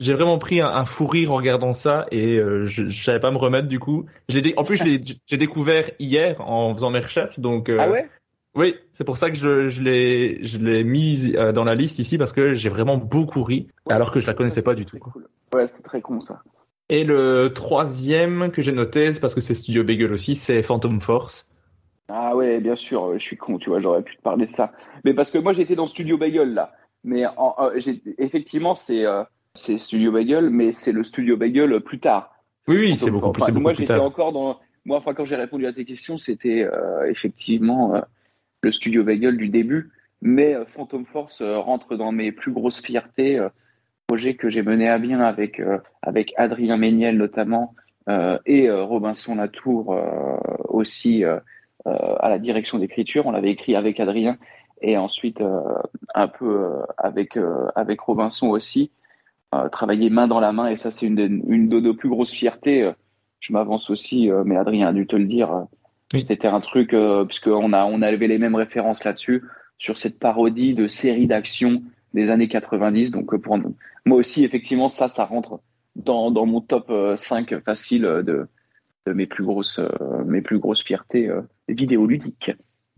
J'ai 0.00 0.12
vraiment 0.14 0.38
pris 0.38 0.60
un, 0.60 0.68
un 0.68 0.86
fou 0.86 1.06
rire 1.06 1.30
en 1.32 1.36
regardant 1.36 1.72
ça 1.74 2.04
et 2.10 2.40
je, 2.64 2.88
savais 2.90 3.20
pas 3.20 3.30
me 3.30 3.36
remettre 3.36 3.68
du 3.68 3.78
coup. 3.78 4.06
Dé- 4.30 4.54
en 4.56 4.64
plus 4.64 4.82
j'ai 5.26 5.36
découvert 5.36 5.90
hier 5.98 6.40
en 6.40 6.74
faisant 6.74 6.90
mes 6.90 7.00
recherches, 7.00 7.38
donc 7.38 7.70
Ah 7.78 7.90
ouais? 7.90 8.08
Oui, 8.54 8.74
c'est 8.92 9.04
pour 9.04 9.16
ça 9.18 9.30
que 9.30 9.36
je, 9.36 9.68
je 9.68 9.82
l'ai 9.82 10.44
je 10.44 10.58
l'ai 10.58 10.84
mise 10.84 11.34
euh, 11.36 11.52
dans 11.52 11.64
la 11.64 11.74
liste 11.74 11.98
ici 11.98 12.18
parce 12.18 12.32
que 12.32 12.54
j'ai 12.54 12.68
vraiment 12.68 12.96
beaucoup 12.96 13.42
ri 13.42 13.68
Ouais. 13.86 13.94
alors 13.94 14.10
que 14.12 14.20
je 14.20 14.26
la 14.26 14.34
connaissais 14.34 14.62
pas 14.62 14.74
du 14.74 14.86
tout. 14.86 14.98
cool. 14.98 15.26
Ouais, 15.54 15.66
c'est 15.66 15.82
très 15.82 16.00
con 16.00 16.20
ça. 16.20 16.42
Et 16.88 17.04
le 17.04 17.48
troisième 17.54 18.50
que 18.50 18.60
j'ai 18.62 18.72
noté, 18.72 19.12
c'est 19.14 19.20
parce 19.20 19.34
que 19.34 19.40
c'est 19.40 19.54
Studio 19.54 19.84
Bagel 19.84 20.12
aussi, 20.12 20.34
c'est 20.34 20.62
Phantom 20.62 21.00
Force. 21.00 21.48
Ah 22.08 22.36
ouais, 22.36 22.60
bien 22.60 22.76
sûr, 22.76 23.04
euh, 23.04 23.14
je 23.18 23.22
suis 23.24 23.36
con, 23.36 23.56
tu 23.58 23.70
vois, 23.70 23.80
j'aurais 23.80 24.02
pu 24.02 24.16
te 24.16 24.22
parler 24.22 24.46
de 24.46 24.50
ça. 24.50 24.72
Mais 25.04 25.14
parce 25.14 25.30
que 25.30 25.38
moi 25.38 25.52
j'étais 25.52 25.74
dans 25.76 25.86
Studio 25.86 26.18
Bagel 26.18 26.54
là. 26.54 26.72
Mais 27.02 27.24
en, 27.36 27.54
euh, 27.58 27.78
effectivement, 28.18 28.74
c'est 28.74 29.04
euh, 29.04 29.22
Studio 29.54 30.10
Bagel, 30.12 30.48
mais 30.50 30.72
c'est 30.72 30.92
le 30.92 31.02
Studio 31.04 31.36
Bagel 31.36 31.80
plus 31.80 32.00
tard. 32.00 32.30
Oui, 32.66 32.76
oui, 32.78 32.96
c'est 32.96 33.10
beaucoup 33.10 33.30
plus, 33.32 33.42
enfin, 33.42 33.52
beaucoup 33.52 33.62
moi, 33.62 33.72
plus 33.72 33.80
j'étais 33.82 33.94
tard. 33.94 34.04
encore 34.04 34.32
dans. 34.32 34.58
Moi, 34.86 34.96
enfin, 34.98 35.12
quand 35.14 35.24
j'ai 35.26 35.36
répondu 35.36 35.66
à 35.66 35.72
tes 35.72 35.84
questions, 35.84 36.16
c'était 36.18 36.62
euh, 36.64 37.06
effectivement 37.10 37.94
le 38.64 38.72
studio 38.72 39.04
Bagel 39.04 39.36
du 39.36 39.48
début. 39.48 39.92
Mais 40.22 40.54
euh, 40.54 40.64
Phantom 40.64 41.04
Force 41.04 41.40
euh, 41.42 41.58
rentre 41.58 41.96
dans 41.96 42.10
mes 42.10 42.32
plus 42.32 42.50
grosses 42.50 42.80
fiertés. 42.80 43.38
euh, 43.38 43.50
projet 44.06 44.34
que 44.34 44.50
j'ai 44.50 44.62
mené 44.62 44.88
à 44.88 44.98
bien 44.98 45.20
avec 45.20 45.62
avec 46.02 46.34
Adrien 46.36 46.76
Méniel 46.76 47.16
notamment 47.16 47.74
et 48.44 48.70
Robinson 48.70 49.34
Latour 49.34 49.96
aussi 50.68 51.24
à 51.24 52.28
la 52.28 52.38
direction 52.38 52.78
d'écriture. 52.78 53.24
On 53.24 53.30
l'avait 53.30 53.48
écrit 53.48 53.74
avec 53.74 54.00
Adrien 54.00 54.36
et 54.82 54.98
ensuite 54.98 55.42
un 56.14 56.28
peu 56.28 56.82
avec 56.98 57.38
avec 57.74 57.98
Robinson 58.00 58.48
aussi. 58.48 58.92
Travailler 59.72 60.10
main 60.10 60.26
dans 60.26 60.38
la 60.38 60.52
main 60.52 60.68
et 60.68 60.76
ça 60.76 60.90
c'est 60.90 61.06
une, 61.06 61.42
une 61.48 61.70
de 61.70 61.80
nos 61.80 61.94
plus 61.94 62.10
grosses 62.10 62.32
fiertés. 62.32 62.92
je 63.40 63.52
m'avance 63.54 63.88
aussi, 63.88 64.30
mais 64.44 64.58
Adrien 64.58 64.88
a 64.88 64.92
dû 64.92 65.06
te 65.06 65.16
le 65.16 65.24
dire. 65.24 65.66
Oui. 66.12 66.24
C'était 66.28 66.48
un 66.48 66.60
truc 66.60 66.92
euh, 66.94 67.24
puisque 67.24 67.46
on 67.48 67.72
a 67.72 67.84
on 67.86 68.02
avait 68.02 68.26
les 68.28 68.38
mêmes 68.38 68.54
références 68.54 69.02
là-dessus 69.04 69.42
sur 69.78 69.98
cette 69.98 70.18
parodie 70.18 70.74
de 70.74 70.86
série 70.86 71.26
d'action 71.26 71.82
des 72.12 72.30
années 72.30 72.48
90. 72.48 73.10
Donc 73.10 73.32
euh, 73.34 73.38
pour 73.38 73.58
nous- 73.58 73.74
moi 74.04 74.18
aussi 74.18 74.44
effectivement 74.44 74.88
ça 74.88 75.08
ça 75.08 75.24
rentre 75.24 75.60
dans 75.96 76.30
dans 76.30 76.46
mon 76.46 76.60
top 76.60 76.86
euh, 76.90 77.16
5 77.16 77.58
facile 77.64 78.04
euh, 78.04 78.22
de 78.22 78.46
de 79.06 79.12
mes 79.12 79.26
plus 79.26 79.44
grosses 79.44 79.78
euh, 79.78 79.88
mes 80.26 80.42
plus 80.42 80.58
grosses 80.58 80.82
fiertés 80.84 81.30
vidéoludiques. 81.68 82.52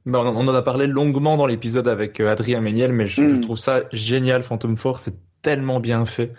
Ben, 0.04 0.20
on, 0.20 0.36
on 0.36 0.48
en 0.48 0.54
a 0.54 0.62
parlé 0.62 0.86
longuement 0.86 1.36
dans 1.36 1.46
l'épisode 1.46 1.88
avec 1.88 2.20
Adrien 2.20 2.60
Méniel, 2.60 2.92
mais 2.92 3.06
je, 3.06 3.28
je 3.28 3.34
Mm. 3.36 3.40
trouve 3.40 3.58
ça 3.58 3.82
génial, 3.92 4.42
Phantom 4.44 4.76
Force, 4.76 5.02
c'est 5.04 5.16
tellement 5.42 5.80
bien 5.80 6.06
fait. 6.06 6.32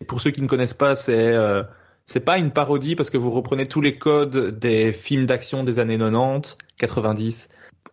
Et 0.00 0.04
pour 0.06 0.20
ceux 0.22 0.30
qui 0.30 0.40
ne 0.40 0.46
connaissent 0.46 0.72
pas, 0.74 0.96
c'est 0.96 1.12
euh, 1.34 1.62
c'est 2.10 2.18
pas 2.18 2.38
une 2.38 2.50
parodie 2.50 2.96
parce 2.96 3.08
que 3.08 3.16
vous 3.16 3.30
reprenez 3.30 3.66
tous 3.66 3.80
les 3.80 3.96
codes 3.96 4.58
des 4.58 4.92
films 4.92 5.26
d'action 5.26 5.62
des 5.62 5.78
années 5.78 5.96
90, 5.96 6.56
90, 6.76 7.48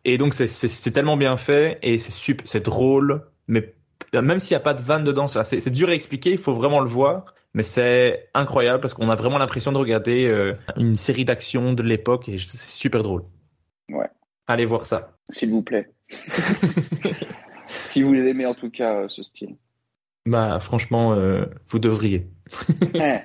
et 0.06 0.18
donc 0.18 0.34
c'est 0.34 0.92
tellement 0.92 1.18
bien 1.18 1.38
fait 1.38 1.78
et 1.84 2.00
c'est 2.00 2.12
super, 2.12 2.48
c'est 2.48 2.66
drôle, 2.66 3.22
mais 3.48 3.76
même 4.14 4.40
s'il 4.40 4.56
n'y 4.56 4.62
a 4.62 4.64
pas 4.64 4.74
de 4.74 4.82
vanne 4.82 5.04
dedans, 5.04 5.28
c'est 5.28 5.70
dur 5.70 5.90
à 5.90 5.94
expliquer, 5.94 6.32
il 6.32 6.40
faut 6.40 6.56
vraiment 6.56 6.80
le 6.80 6.90
voir. 6.90 7.36
Mais 7.54 7.62
c'est 7.62 8.30
incroyable 8.34 8.82
parce 8.82 8.96
qu'on 8.96 9.10
a 9.10 9.16
vraiment 9.16 9.38
l'impression 9.38 9.72
de 9.72 9.78
regarder 9.78 10.26
euh, 10.28 10.54
une 10.76 10.98
série 10.98 11.26
d'action 11.26 11.74
de 11.74 11.84
l'époque 11.84 12.28
et 12.28 12.40
c'est 12.40 12.58
super 12.58 13.04
drôle. 13.04 13.24
Ouais. 13.90 14.10
Allez 14.48 14.66
voir 14.66 14.86
ça. 14.88 15.16
S'il 15.30 15.52
vous 15.52 15.62
plaît. 15.62 15.92
si 17.86 18.02
vous 18.02 18.16
aimez 18.16 18.46
en 18.48 18.54
tout 18.56 18.70
cas 18.72 18.96
euh, 18.96 19.10
ce 19.10 19.22
style. 19.22 19.58
Bah 20.26 20.60
franchement, 20.60 21.14
euh, 21.14 21.46
vous 21.70 21.78
devriez. 21.78 22.22
Eh, 22.96 23.20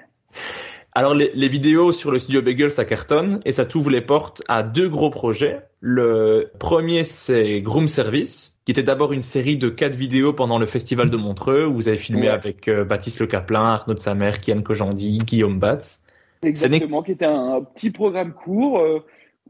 Alors 0.94 1.14
les, 1.14 1.30
les 1.34 1.48
vidéos 1.48 1.92
sur 1.92 2.10
le 2.10 2.18
studio 2.18 2.42
Bagel, 2.42 2.70
ça 2.70 2.84
cartonne 2.84 3.40
et 3.46 3.52
ça 3.52 3.64
t'ouvre 3.64 3.90
les 3.90 4.02
portes 4.02 4.42
à 4.48 4.62
deux 4.62 4.88
gros 4.88 5.08
projets. 5.10 5.60
Le 5.80 6.50
premier, 6.58 7.04
c'est 7.04 7.60
Groom 7.62 7.88
Service, 7.88 8.60
qui 8.66 8.72
était 8.72 8.82
d'abord 8.82 9.12
une 9.14 9.22
série 9.22 9.56
de 9.56 9.70
quatre 9.70 9.94
vidéos 9.94 10.34
pendant 10.34 10.58
le 10.58 10.66
festival 10.66 11.08
de 11.08 11.16
Montreux, 11.16 11.64
où 11.66 11.72
vous 11.74 11.88
avez 11.88 11.96
filmé 11.96 12.22
Ouais. 12.22 12.28
avec 12.28 12.68
euh, 12.68 12.84
Baptiste 12.84 13.20
Le 13.20 13.26
Caplin, 13.26 13.64
Arnaud 13.64 13.94
de 13.94 13.98
sa 14.00 14.14
mère, 14.14 14.40
Kian 14.40 14.60
Kojandi, 14.60 15.18
Guillaume 15.18 15.58
Batz. 15.58 16.00
Exactement, 16.42 17.02
qui 17.02 17.12
était 17.12 17.24
un, 17.24 17.54
un 17.54 17.62
petit 17.62 17.90
programme 17.90 18.32
court 18.34 18.78
euh, 18.78 18.98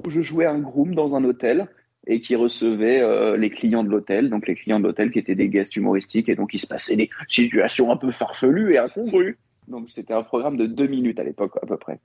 où 0.05 0.11
je 0.11 0.23
jouais 0.23 0.47
un 0.47 0.59
groom 0.61 0.95
dans 0.95 1.17
un 1.17 1.25
hôtel 1.25 1.67
et 2.07 2.21
qui 2.21 2.37
recevait 2.37 3.01
euh, 3.01 3.37
les 3.37 3.51
clients 3.51 3.83
de 3.83 3.89
l'hôtel, 3.89 4.31
donc 4.31 4.47
les 4.47 4.55
clients 4.55 4.79
de 4.79 4.85
l'hôtel 4.85 5.11
qui 5.11 5.19
étaient 5.19 5.35
des 5.35 5.49
guests 5.49 5.75
humoristiques 5.75 6.29
et 6.29 6.35
donc 6.35 6.55
il 6.55 6.59
se 6.59 6.67
passait 6.67 6.97
des 6.97 7.11
situations 7.29 7.91
un 7.91 7.97
peu 7.97 8.13
farfelues 8.13 8.75
et 8.75 8.79
incongrues. 8.79 9.39
Donc 9.69 9.89
c'était 9.89 10.15
un 10.15 10.23
programme 10.23 10.57
de 10.57 10.67
deux 10.67 10.87
minutes 10.87 11.19
à 11.21 11.25
l'époque 11.25 11.53
à 11.63 11.67
peu 11.67 11.77
près. 11.77 12.01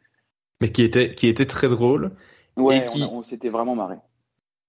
mais 0.62 0.72
qui 0.72 0.84
était, 0.84 1.14
qui 1.14 1.28
était 1.28 1.46
très 1.46 1.68
drôle. 1.70 2.12
Ouais, 2.56 2.80
Et 2.80 2.86
qui- 2.88 3.04
on, 3.04 3.18
on 3.20 3.24
s'était 3.24 3.50
vraiment 3.50 3.76
marré. 3.76 3.96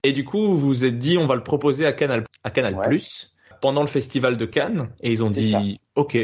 Et 0.05 0.13
du 0.13 0.25
coup, 0.25 0.39
vous 0.39 0.59
vous 0.59 0.85
êtes 0.85 0.99
dit, 0.99 1.19
on 1.19 1.27
va 1.27 1.35
le 1.35 1.43
proposer 1.43 1.87
à 1.87 1.93
Canal, 1.93 2.25
à 2.45 2.51
Canal 2.51 2.75
Ouais. 2.75 2.87
Plus 2.87 3.35
pendant 3.61 3.81
le 3.81 3.89
festival 3.89 4.37
de 4.37 4.47
Cannes, 4.47 4.91
et 5.03 5.11
ils 5.11 5.25
ont 5.25 5.31
dit, 5.31 5.51
ça. 5.53 5.63
ok, 5.97 6.17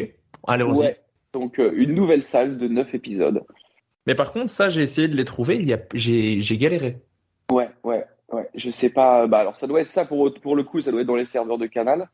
allons-y. 0.46 0.78
Ouais. 0.78 1.00
Donc 1.32 1.58
euh, 1.58 1.72
une 1.74 1.94
nouvelle 1.94 2.22
salle 2.22 2.58
de 2.58 2.68
neuf 2.68 2.94
épisodes. 2.94 3.42
Mais 4.06 4.14
par 4.14 4.30
contre, 4.32 4.50
ça, 4.50 4.68
j'ai 4.68 4.82
essayé 4.82 5.08
de 5.08 5.16
les 5.16 5.24
trouver, 5.24 5.72
a, 5.72 5.78
j'ai 5.94 6.58
galéré. 6.58 6.98
Ouais, 7.50 7.70
ouais, 7.82 8.04
ouais. 8.32 8.48
Je 8.54 8.70
sais 8.70 8.90
pas. 8.90 9.26
Bah 9.26 9.38
alors 9.38 9.56
ça 9.56 9.66
doit 9.66 9.80
être 9.80 9.88
ça 9.88 10.04
pour 10.04 10.32
pour 10.34 10.54
le 10.54 10.62
coup, 10.62 10.80
ça 10.80 10.92
doit 10.92 11.00
être 11.00 11.06
dans 11.06 11.16
les 11.16 11.24
serveurs 11.24 11.58
de 11.58 11.66
Canal. 11.66 12.08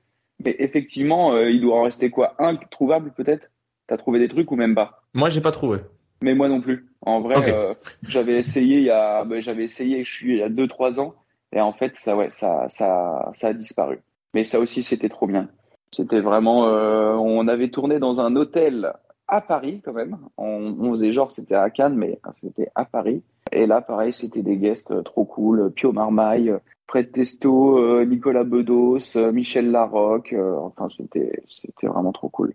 Mais 0.45 0.57
effectivement, 0.59 1.35
euh, 1.35 1.51
il 1.51 1.61
doit 1.61 1.77
en 1.79 1.83
rester 1.83 2.09
quoi? 2.09 2.35
Un 2.39 2.57
trouvable 2.57 3.13
peut-être? 3.13 3.51
T'as 3.91 3.97
trouvé 3.97 4.21
des 4.21 4.29
trucs 4.29 4.53
ou 4.53 4.55
même 4.55 4.77
pas? 4.77 5.03
Moi, 5.15 5.31
j'ai 5.31 5.41
pas 5.41 5.51
trouvé. 5.51 5.79
Mais 6.23 6.37
moi 6.37 6.49
non 6.49 6.61
plus. 6.61 6.87
En 7.01 7.21
vrai, 7.21 7.53
euh, 7.53 7.75
j'avais 8.05 8.39
essayé 8.39 8.79
il 8.79 8.85
y 8.85 8.91
a, 8.91 9.25
bah, 9.25 9.41
j'avais 9.41 9.65
essayé, 9.65 10.05
je 10.05 10.13
suis 10.13 10.35
il 10.35 10.39
y 10.39 10.43
a 10.45 10.49
deux 10.49 10.69
trois 10.69 11.01
ans, 11.01 11.17
et 11.53 11.61
en 11.61 11.73
fait, 11.73 11.97
ça, 11.97 12.17
ouais, 12.17 12.31
ça, 12.31 12.69
ça, 12.69 13.33
ça 13.35 13.49
a 13.49 13.53
disparu. 13.53 13.99
Mais 14.33 14.45
ça 14.45 14.61
aussi, 14.61 14.85
c'était 14.85 15.09
trop 15.09 15.27
bien. 15.27 15.49
C'était 15.93 16.21
vraiment, 16.21 16.69
euh, 16.69 17.15
on 17.15 17.49
avait 17.49 17.71
tourné 17.71 17.99
dans 17.99 18.21
un 18.21 18.37
hôtel 18.37 18.93
à 19.27 19.41
Paris 19.41 19.83
quand 19.85 19.93
même. 19.93 20.19
On, 20.39 20.77
on 20.79 20.91
faisait 20.93 21.13
genre 21.13 21.33
c'était 21.33 21.57
à 21.57 21.69
Cannes, 21.69 21.97
mais 21.97 22.21
c'était 22.41 22.69
à 22.77 22.85
Paris. 22.85 23.25
Et 23.51 23.67
là, 23.67 23.81
pareil, 23.81 24.13
c'était 24.13 24.43
des 24.43 24.57
guests 24.57 24.93
euh, 24.93 25.03
trop 25.03 25.25
cool. 25.25 25.73
Pio 25.75 25.91
Marmaille, 25.91 26.55
Fred 26.87 27.11
Testo, 27.11 28.05
Nicolas 28.05 28.45
Bedos, 28.45 29.17
Michel 29.33 29.73
Larocque. 29.73 30.33
enfin, 30.63 30.87
c'était, 30.97 31.43
c'était 31.49 31.89
vraiment 31.89 32.13
trop 32.13 32.29
cool. 32.29 32.55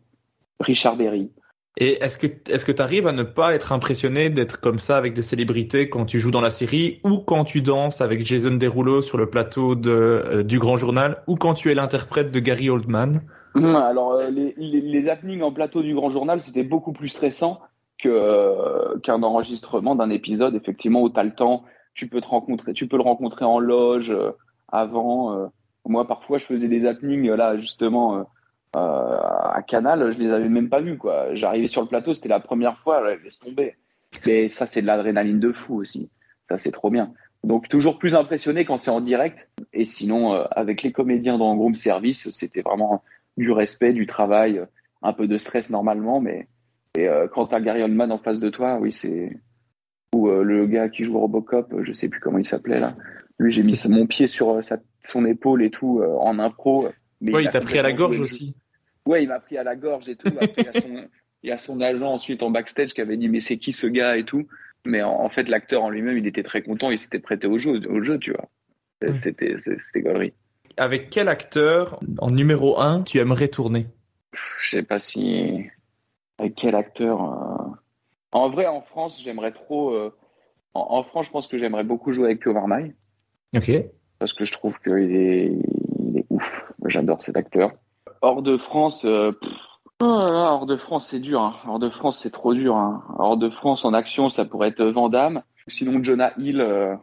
Richard 0.60 0.96
Berry. 0.96 1.32
Et 1.78 2.02
est-ce 2.02 2.18
que 2.18 2.28
est-ce 2.50 2.66
que 2.66 2.72
tu 2.72 2.82
arrives 2.82 3.06
à 3.06 3.12
ne 3.12 3.24
pas 3.24 3.54
être 3.54 3.74
impressionné 3.74 4.30
d'être 4.30 4.62
comme 4.62 4.80
ça 4.80 4.96
avec 4.96 5.14
des 5.14 5.22
célébrités 5.22 5.90
quand 5.90 6.06
tu 6.06 6.20
joues 6.20 6.32
dans 6.32 6.42
la 6.42 6.52
série 6.52 7.02
ou 7.04 7.18
quand 7.18 7.44
tu 7.44 7.62
danses 7.62 8.00
avec 8.00 8.26
Jason 8.26 8.52
Derulo 8.52 9.02
sur 9.02 9.18
le 9.18 9.30
plateau 9.30 9.76
de 9.76 9.92
euh, 9.92 10.44
du 10.44 10.58
Grand 10.58 10.78
Journal 10.78 11.22
ou 11.28 11.36
quand 11.36 11.54
tu 11.54 11.72
es 11.72 11.76
l'interprète 11.76 12.32
de 12.32 12.40
Gary 12.40 12.70
Oldman? 12.70 13.24
Hum, 13.56 13.76
Alors, 13.76 14.14
euh, 14.14 14.30
les, 14.30 14.54
les, 14.58 14.80
les 14.80 15.10
happenings 15.10 15.42
en 15.42 15.52
plateau 15.52 15.82
du 15.82 15.94
Grand 15.94 16.10
Journal, 16.10 16.40
c'était 16.40 16.64
beaucoup 16.64 16.94
plus 16.94 17.10
stressant 17.10 17.60
que 17.98 18.08
euh, 18.10 18.98
qu'un 19.00 19.22
enregistrement 19.22 19.96
d'un 19.96 20.10
épisode, 20.10 20.56
effectivement, 20.56 21.02
où 21.02 21.10
tu 21.10 21.20
as 21.20 21.24
le 21.24 21.36
temps, 21.36 21.66
tu 21.94 22.08
peux 22.08 22.22
te 22.22 22.28
rencontrer, 22.28 22.72
tu 22.72 22.88
peux 22.88 22.98
le 22.98 23.04
rencontrer 23.04 23.44
en 23.44 23.60
loge 23.60 24.16
avant. 24.70 25.50
Moi, 25.86 26.08
parfois, 26.08 26.38
je 26.38 26.46
faisais 26.46 26.68
des 26.68 26.86
happenings, 26.86 27.30
là, 27.30 27.58
justement, 27.58 28.26
euh, 28.76 29.18
à 29.54 29.62
Canal, 29.66 30.12
je 30.12 30.20
les 30.20 30.30
avais 30.30 30.50
même 30.50 30.70
pas 30.70 30.82
vus 30.82 30.98
quoi. 30.98 31.34
J'arrivais 31.34 31.68
sur 31.68 31.82
le 31.82 31.88
plateau, 31.88 32.14
c'était 32.14 32.30
la 32.30 32.40
première 32.40 32.78
fois, 32.80 33.16
laisse 33.24 33.40
tomber. 33.40 33.76
Mais 34.26 34.50
ça, 34.50 34.68
c'est 34.68 34.82
de 34.82 34.88
l'adrénaline 34.88 35.40
de 35.40 35.52
fou 35.52 35.76
aussi. 35.80 36.10
Ça, 36.50 36.58
c'est 36.58 36.72
trop 36.72 36.90
bien. 36.90 37.14
Donc 37.46 37.70
toujours 37.70 38.00
plus 38.00 38.16
impressionné 38.16 38.66
quand 38.66 38.78
c'est 38.78 38.92
en 38.92 39.02
direct. 39.02 39.50
Et 39.72 39.86
sinon, 39.86 40.34
euh, 40.34 40.46
avec 40.52 40.82
les 40.82 40.92
comédiens 40.92 41.38
dans 41.38 41.56
Groom 41.56 41.76
Service, 41.76 42.30
c'était 42.32 42.62
vraiment 42.62 43.04
du 43.38 43.52
respect, 43.52 43.94
du 43.94 44.08
travail, 44.08 44.62
un 45.04 45.14
peu 45.14 45.28
de 45.28 45.38
stress 45.38 45.70
normalement, 45.70 46.20
mais 46.20 46.48
et, 46.98 47.08
euh, 47.08 47.28
quand 47.28 47.48
t'as 47.48 47.60
Gary 47.60 47.84
Oldman 47.84 48.12
en 48.12 48.18
face 48.18 48.40
de 48.40 48.50
toi, 48.50 48.80
oui, 48.80 48.92
c'est 48.92 49.32
ou 50.16 50.30
euh, 50.30 50.44
le 50.44 50.66
gars 50.66 50.88
qui 50.88 51.04
joue 51.04 51.20
Robocop, 51.20 51.74
je 51.84 51.92
sais 51.92 52.08
plus 52.08 52.22
comment 52.22 52.38
il 52.38 52.46
s'appelait 52.46 52.80
là. 52.80 52.96
Lui, 53.38 53.52
j'ai 53.52 53.64
mis 53.64 53.80
mon 53.90 54.08
pied 54.08 54.28
sur 54.28 54.64
sa, 54.64 54.78
son 55.04 55.26
épaule 55.26 55.62
et 55.62 55.70
tout 55.70 56.02
en 56.02 56.40
impro. 56.40 56.88
Mais 57.20 57.34
ouais, 57.34 57.44
il, 57.44 57.50
t'a 57.50 57.60
pris 57.60 57.78
à 57.78 57.82
la 57.82 57.92
gorge 57.92 58.22
aussi. 58.22 58.56
Ouais, 59.06 59.24
il 59.24 59.28
m'a 59.28 59.40
pris 59.40 59.58
à 59.58 59.64
la 59.64 59.76
gorge 59.76 60.10
et 60.10 60.16
tout. 60.16 60.28
Après, 60.40 60.54
il, 60.58 60.66
y 60.66 60.68
a 60.68 60.74
son, 60.74 61.08
il 61.44 61.50
y 61.50 61.52
a 61.52 61.58
son 61.58 61.82
agent 61.82 62.12
ensuite 62.12 62.44
en 62.44 62.50
backstage 62.50 62.94
qui 62.94 63.02
avait 63.02 63.18
dit 63.18 63.30
mais 63.30 63.40
c'est 63.40 63.58
qui 63.58 63.72
ce 63.72 63.88
gars 63.88 64.18
et 64.18 64.26
tout. 64.26 64.48
Mais 64.86 65.02
en, 65.02 65.30
fait, 65.30 65.50
l'acteur 65.50 65.84
en 65.84 65.90
lui-même, 65.90 66.18
il 66.18 66.28
était 66.28 66.44
très 66.44 66.62
content, 66.62 66.92
il 66.92 67.00
s'était 67.00 67.20
prêté 67.20 67.48
au 67.48 67.58
jeu, 67.58 67.82
au 67.90 68.04
jeu, 68.04 68.20
tu 68.20 68.32
vois. 68.32 68.48
C'était, 69.16 69.56
c'était 69.60 70.02
gaulerie. 70.02 70.34
Avec 70.78 71.10
quel 71.10 71.28
acteur, 71.28 72.00
en 72.20 72.30
numéro 72.30 72.80
1, 72.80 73.04
tu 73.04 73.18
aimerais 73.18 73.48
tourner? 73.48 73.88
Je 74.34 74.70
sais 74.70 74.84
pas 74.84 75.00
si. 75.00 75.66
Avec 76.38 76.56
quel 76.56 76.76
acteur 76.76 77.24
euh, 77.24 77.76
En 78.32 78.50
vrai, 78.50 78.68
en 78.68 78.82
France, 78.82 79.22
j'aimerais 79.24 79.54
trop. 79.54 79.94
Euh, 79.94 80.14
en, 80.74 81.04
France, 81.04 81.28
je 81.28 81.32
pense 81.32 81.48
que 81.48 81.58
j'aimerais 81.58 81.84
beaucoup 81.84 82.12
jouer 82.12 82.26
avec 82.26 82.42
Pio 82.42 82.54
Marmaille. 82.54 82.94
Ok. 83.56 83.72
Parce 84.20 84.34
que 84.34 84.46
je 84.46 84.52
trouve 84.52 84.80
qu'il 84.80 85.16
est, 85.16 85.52
il 86.00 86.18
est 86.20 86.26
ouf. 86.30 86.64
J'adore 86.86 87.22
cet 87.24 87.38
acteur. 87.38 87.72
Hors 88.22 88.42
de 88.42 88.58
France, 88.58 89.06
euh, 89.06 89.32
Oh 90.02 90.06
hors 90.06 90.66
de 90.66 90.76
France, 90.76 91.08
c'est 91.10 91.20
dur. 91.20 91.42
Hein. 91.42 91.56
Hors 91.66 91.80
de 91.80 91.90
France, 91.90 92.20
c'est 92.22 92.32
trop 92.32 92.54
dur. 92.54 92.76
Hein. 92.76 93.04
Hors 93.18 93.38
de 93.38 93.50
France, 93.50 93.86
en 93.86 93.94
action, 93.94 94.28
ça 94.28 94.44
pourrait 94.44 94.70
être 94.70 94.84
Vandame. 94.84 95.42
Sinon, 95.68 96.04
Jonah 96.04 96.34
Hill, 96.38 96.60
euh, 96.60 96.96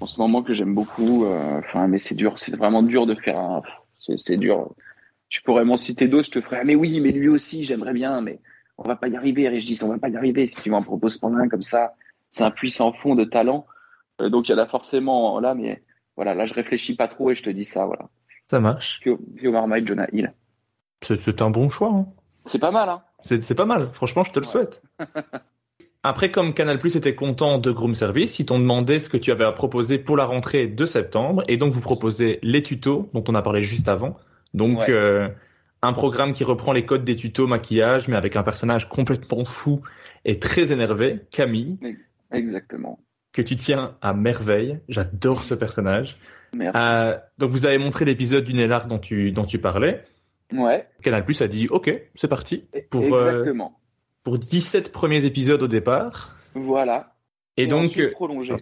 en 0.00 0.06
ce 0.06 0.20
moment 0.20 0.42
que 0.42 0.54
j'aime 0.54 0.74
beaucoup. 0.74 1.24
Euh, 1.24 1.58
enfin, 1.58 1.88
mais 1.88 1.98
c'est 1.98 2.14
dur. 2.14 2.38
C'est 2.38 2.54
vraiment 2.54 2.84
dur 2.84 3.06
de 3.06 3.16
faire. 3.16 3.38
Un... 3.38 3.62
C'est 3.98 4.36
dur. 4.36 4.70
Tu 5.28 5.42
pourrais 5.42 5.64
m'en 5.64 5.76
citer 5.76 6.06
d'autres. 6.06 6.26
Je 6.26 6.30
te 6.32 6.40
ferais. 6.40 6.58
Ah, 6.60 6.64
mais 6.64 6.76
oui, 6.76 7.00
mais 7.00 7.10
lui 7.10 7.28
aussi, 7.28 7.64
j'aimerais 7.64 7.92
bien. 7.92 8.20
Mais 8.20 8.38
on 8.78 8.84
va 8.84 8.94
pas 8.94 9.08
y 9.08 9.16
arriver, 9.16 9.48
Régis. 9.48 9.82
On 9.82 9.88
va 9.88 9.98
pas 9.98 10.08
y 10.08 10.16
arriver 10.16 10.46
si 10.46 10.54
tu 10.54 10.70
m'en 10.70 10.82
proposes 10.82 11.18
pendant 11.18 11.38
un 11.38 11.48
comme 11.48 11.62
ça. 11.62 11.94
C'est 12.30 12.44
un 12.44 12.52
puissant 12.52 12.92
fond 12.92 13.16
de 13.16 13.24
talent. 13.24 13.66
Donc 14.20 14.48
il 14.48 14.52
y 14.52 14.54
en 14.54 14.58
a 14.58 14.66
forcément 14.66 15.40
là, 15.40 15.54
mais 15.54 15.82
voilà, 16.16 16.34
là 16.34 16.46
je 16.46 16.54
réfléchis 16.54 16.96
pas 16.96 17.08
trop 17.08 17.30
et 17.30 17.34
je 17.34 17.42
te 17.42 17.50
dis 17.50 17.64
ça. 17.64 17.84
Voilà. 17.86 18.08
Ça 18.46 18.60
marche. 18.60 19.00
Pio 19.00 19.52
Marmaille, 19.52 19.86
Jonah 19.86 20.06
Hill. 20.12 20.32
C'est 21.02 21.42
un 21.42 21.50
bon 21.50 21.70
choix. 21.70 21.92
Hein. 21.92 22.06
C'est 22.46 22.58
pas 22.58 22.70
mal, 22.70 22.88
hein 22.88 23.02
C'est 23.20 23.54
pas 23.54 23.66
mal, 23.66 23.90
franchement, 23.92 24.24
je 24.24 24.32
te 24.32 24.40
le 24.40 24.46
souhaite. 24.46 24.82
Après, 26.02 26.30
comme 26.30 26.54
Canal 26.54 26.78
Plus 26.78 26.94
était 26.94 27.16
content 27.16 27.58
de 27.58 27.72
Groom 27.72 27.96
Service, 27.96 28.38
ils 28.38 28.46
t'ont 28.46 28.60
demandé 28.60 29.00
ce 29.00 29.08
que 29.08 29.16
tu 29.16 29.32
avais 29.32 29.44
à 29.44 29.50
proposer 29.50 29.98
pour 29.98 30.16
la 30.16 30.24
rentrée 30.24 30.68
de 30.68 30.86
septembre, 30.86 31.42
et 31.48 31.56
donc 31.56 31.72
vous 31.72 31.80
proposez 31.80 32.38
les 32.42 32.62
tutos 32.62 33.10
dont 33.12 33.24
on 33.26 33.34
a 33.34 33.42
parlé 33.42 33.62
juste 33.62 33.88
avant. 33.88 34.16
Donc, 34.54 34.88
euh, 34.88 35.28
un 35.82 35.92
programme 35.92 36.32
qui 36.32 36.44
reprend 36.44 36.72
les 36.72 36.86
codes 36.86 37.04
des 37.04 37.16
tutos 37.16 37.48
maquillage, 37.48 38.06
mais 38.06 38.14
avec 38.14 38.36
un 38.36 38.44
personnage 38.44 38.88
complètement 38.88 39.44
fou 39.44 39.82
et 40.24 40.38
très 40.38 40.70
énervé, 40.70 41.22
Camille. 41.32 41.76
Exactement. 42.30 43.00
Que 43.32 43.42
tu 43.42 43.56
tiens 43.56 43.96
à 44.00 44.14
merveille. 44.14 44.78
J'adore 44.88 45.42
ce 45.42 45.54
personnage. 45.54 46.16
Merci. 46.54 46.78
Euh, 46.78 47.18
donc, 47.38 47.50
vous 47.50 47.66
avez 47.66 47.78
montré 47.78 48.04
l'épisode 48.04 48.44
du 48.44 48.54
Nélar 48.54 48.86
dont 48.86 48.98
tu, 48.98 49.32
dont 49.32 49.44
tu 49.44 49.58
parlais. 49.58 50.04
Ouais. 50.52 50.86
Canal 51.02 51.24
Plus 51.24 51.40
a 51.42 51.48
dit 51.48 51.68
OK, 51.68 51.90
c'est 52.14 52.28
parti. 52.28 52.64
Pour, 52.90 53.02
euh, 53.02 53.30
Exactement. 53.30 53.78
pour 54.22 54.38
17 54.38 54.92
premiers 54.92 55.24
épisodes 55.24 55.62
au 55.62 55.68
départ. 55.68 56.36
Voilà. 56.54 57.14
Et, 57.56 57.66
donc. 57.66 57.86
Ensuite 57.86 58.12
prolongé. 58.12 58.54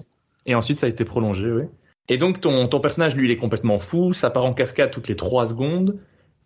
Et 0.46 0.54
ensuite, 0.54 0.78
ça 0.78 0.86
a 0.86 0.88
été 0.88 1.04
prolongé, 1.04 1.50
oui. 1.50 1.64
Et 2.08 2.18
donc, 2.18 2.40
ton, 2.40 2.68
ton 2.68 2.80
personnage, 2.80 3.16
lui, 3.16 3.28
il 3.28 3.30
est 3.30 3.38
complètement 3.38 3.78
fou. 3.78 4.12
Ça 4.12 4.30
part 4.30 4.44
en 4.44 4.52
cascade 4.52 4.90
toutes 4.90 5.08
les 5.08 5.16
3 5.16 5.48
secondes. 5.48 5.98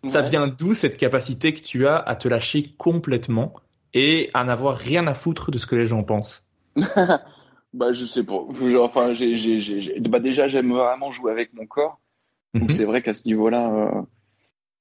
Ça 0.05 0.21
vient 0.21 0.47
d'où 0.47 0.73
cette 0.73 0.95
capacité 0.95 1.53
que 1.53 1.61
tu 1.61 1.85
as 1.85 1.97
à 1.97 2.15
te 2.15 2.29
lâcher 2.29 2.63
complètement 2.77 3.53
et 3.93 4.29
à 4.33 4.45
n'avoir 4.45 4.77
rien 4.77 5.07
à 5.07 5.13
foutre 5.13 5.51
de 5.51 5.57
ce 5.57 5.65
que 5.65 5.75
les 5.75 5.85
gens 5.85 6.03
pensent? 6.03 6.45
Bah, 7.71 7.93
je 7.93 8.05
sais 8.05 8.23
pas. 8.23 8.33
enfin, 8.79 9.13
j'ai, 9.13 9.35
j'ai, 9.37 9.99
bah, 9.99 10.19
déjà, 10.19 10.47
j'aime 10.47 10.73
vraiment 10.73 11.11
jouer 11.11 11.31
avec 11.31 11.53
mon 11.53 11.67
corps. 11.67 11.99
Donc, 12.55 12.71
mhm. 12.71 12.75
c'est 12.75 12.85
vrai 12.85 13.03
qu'à 13.03 13.13
ce 13.13 13.27
niveau-là, 13.27 13.69
euh, 13.69 14.01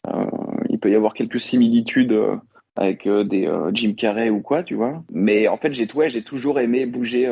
euh, 0.07 0.38
il 0.79 0.81
peut 0.81 0.91
y 0.91 0.95
avoir 0.95 1.15
quelques 1.15 1.41
similitudes 1.41 2.13
euh, 2.13 2.37
avec 2.77 3.07
euh, 3.07 3.25
des 3.25 3.51
Jim 3.73 3.95
Carrey 3.95 4.31
ou 4.31 4.41
quoi, 4.41 4.63
tu 4.63 4.75
vois. 4.75 5.03
Mais 5.11 5.49
en 5.49 5.57
fait, 5.57 5.73
j'ai 5.75 5.93
ouais, 5.93 6.09
j'ai 6.09 6.23
toujours 6.23 6.61
aimé 6.61 6.87
bouger. 6.87 7.29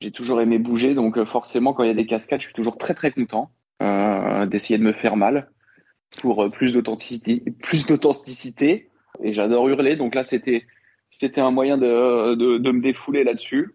j'ai 0.00 0.10
toujours 0.10 0.40
aimé 0.40 0.58
bouger, 0.58 0.94
donc 0.94 1.22
forcément, 1.24 1.74
quand 1.74 1.82
il 1.82 1.88
y 1.88 1.92
a 1.92 1.94
des 1.94 2.06
cascades, 2.06 2.40
je 2.40 2.46
suis 2.46 2.54
toujours 2.54 2.78
très 2.78 2.94
très 2.94 3.10
content 3.10 3.50
d'essayer 3.80 4.78
de 4.78 4.82
me 4.82 4.92
faire 4.92 5.16
mal 5.16 5.50
pour 6.22 6.50
plus 6.50 6.72
d'authenticité, 6.72 7.42
plus 7.62 7.86
d'authenticité. 7.86 8.88
Et 9.22 9.32
j'adore 9.34 9.68
hurler, 9.68 9.96
donc 9.96 10.14
là, 10.14 10.24
c'était 10.24 10.64
c'était 11.20 11.40
un 11.40 11.50
moyen 11.50 11.76
de, 11.78 12.34
de, 12.34 12.70
me 12.70 12.80
défouler 12.80 13.24
là-dessus. 13.24 13.74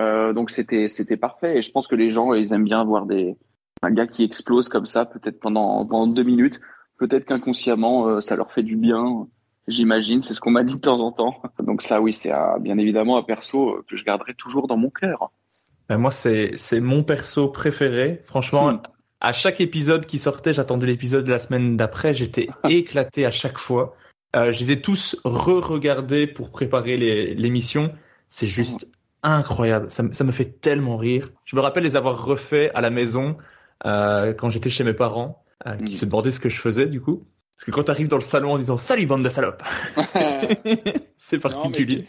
Euh, 0.00 0.32
donc 0.32 0.50
c'était 0.50 0.88
c'était 0.88 1.16
parfait. 1.16 1.58
Et 1.58 1.62
je 1.62 1.70
pense 1.70 1.86
que 1.86 1.94
les 1.94 2.10
gens, 2.10 2.32
ils 2.34 2.52
aiment 2.52 2.64
bien 2.64 2.84
voir 2.84 3.06
des 3.06 3.36
un 3.82 3.90
gars 3.90 4.06
qui 4.06 4.24
explose 4.24 4.68
comme 4.68 4.86
ça, 4.86 5.04
peut-être 5.04 5.40
pendant 5.40 5.84
pendant 5.86 6.06
deux 6.06 6.22
minutes 6.22 6.60
peut-être 6.98 7.24
qu'inconsciemment, 7.24 8.08
euh, 8.08 8.20
ça 8.20 8.36
leur 8.36 8.52
fait 8.52 8.62
du 8.62 8.76
bien. 8.76 9.26
J'imagine, 9.68 10.22
c'est 10.22 10.34
ce 10.34 10.40
qu'on 10.40 10.50
m'a 10.50 10.64
dit 10.64 10.74
de 10.74 10.80
temps 10.80 11.00
en 11.00 11.12
temps. 11.12 11.42
Donc 11.62 11.82
ça, 11.82 12.00
oui, 12.00 12.12
c'est 12.12 12.32
bien 12.60 12.78
évidemment 12.78 13.18
un 13.18 13.22
perso 13.22 13.70
euh, 13.70 13.84
que 13.88 13.96
je 13.96 14.04
garderai 14.04 14.34
toujours 14.34 14.66
dans 14.66 14.76
mon 14.76 14.90
cœur. 14.90 15.30
Ben 15.88 15.98
moi, 15.98 16.10
c'est 16.10 16.56
c'est 16.56 16.80
mon 16.80 17.02
perso 17.02 17.48
préféré. 17.48 18.22
Franchement, 18.24 18.72
hmm. 18.72 18.82
à 19.20 19.32
chaque 19.32 19.60
épisode 19.60 20.06
qui 20.06 20.18
sortait, 20.18 20.54
j'attendais 20.54 20.86
l'épisode 20.86 21.24
de 21.24 21.30
la 21.30 21.38
semaine 21.38 21.76
d'après. 21.76 22.14
J'étais 22.14 22.48
éclaté 22.68 23.26
à 23.26 23.30
chaque 23.30 23.58
fois. 23.58 23.94
Euh, 24.34 24.50
je 24.50 24.60
les 24.60 24.72
ai 24.72 24.80
tous 24.80 25.16
re-regardés 25.24 26.26
pour 26.26 26.50
préparer 26.50 26.96
l'émission. 27.34 27.92
C'est 28.30 28.46
juste 28.46 28.88
incroyable. 29.22 29.90
Ça, 29.90 30.04
ça, 30.12 30.24
me 30.24 30.32
fait 30.32 30.60
tellement 30.60 30.96
rire. 30.96 31.28
Je 31.44 31.54
me 31.54 31.60
rappelle 31.60 31.84
les 31.84 31.96
avoir 31.96 32.24
refaits 32.24 32.70
à 32.74 32.80
la 32.80 32.90
maison 32.90 33.36
euh, 33.84 34.32
quand 34.32 34.50
j'étais 34.50 34.70
chez 34.70 34.84
mes 34.84 34.94
parents. 34.94 35.44
Euh, 35.66 35.76
qui 35.76 35.94
mm. 35.94 35.96
se 35.96 36.06
demandait 36.06 36.32
ce 36.32 36.40
que 36.40 36.48
je 36.48 36.60
faisais 36.60 36.86
du 36.86 37.00
coup. 37.00 37.22
Parce 37.56 37.66
que 37.66 37.70
quand 37.70 37.84
tu 37.84 37.90
arrives 37.90 38.08
dans 38.08 38.16
le 38.16 38.22
salon 38.22 38.52
en 38.52 38.58
disant 38.58 38.78
Salut 38.78 39.06
bande 39.06 39.22
de 39.22 39.28
salopes 39.28 39.62
C'est 41.16 41.38
particulier. 41.38 42.04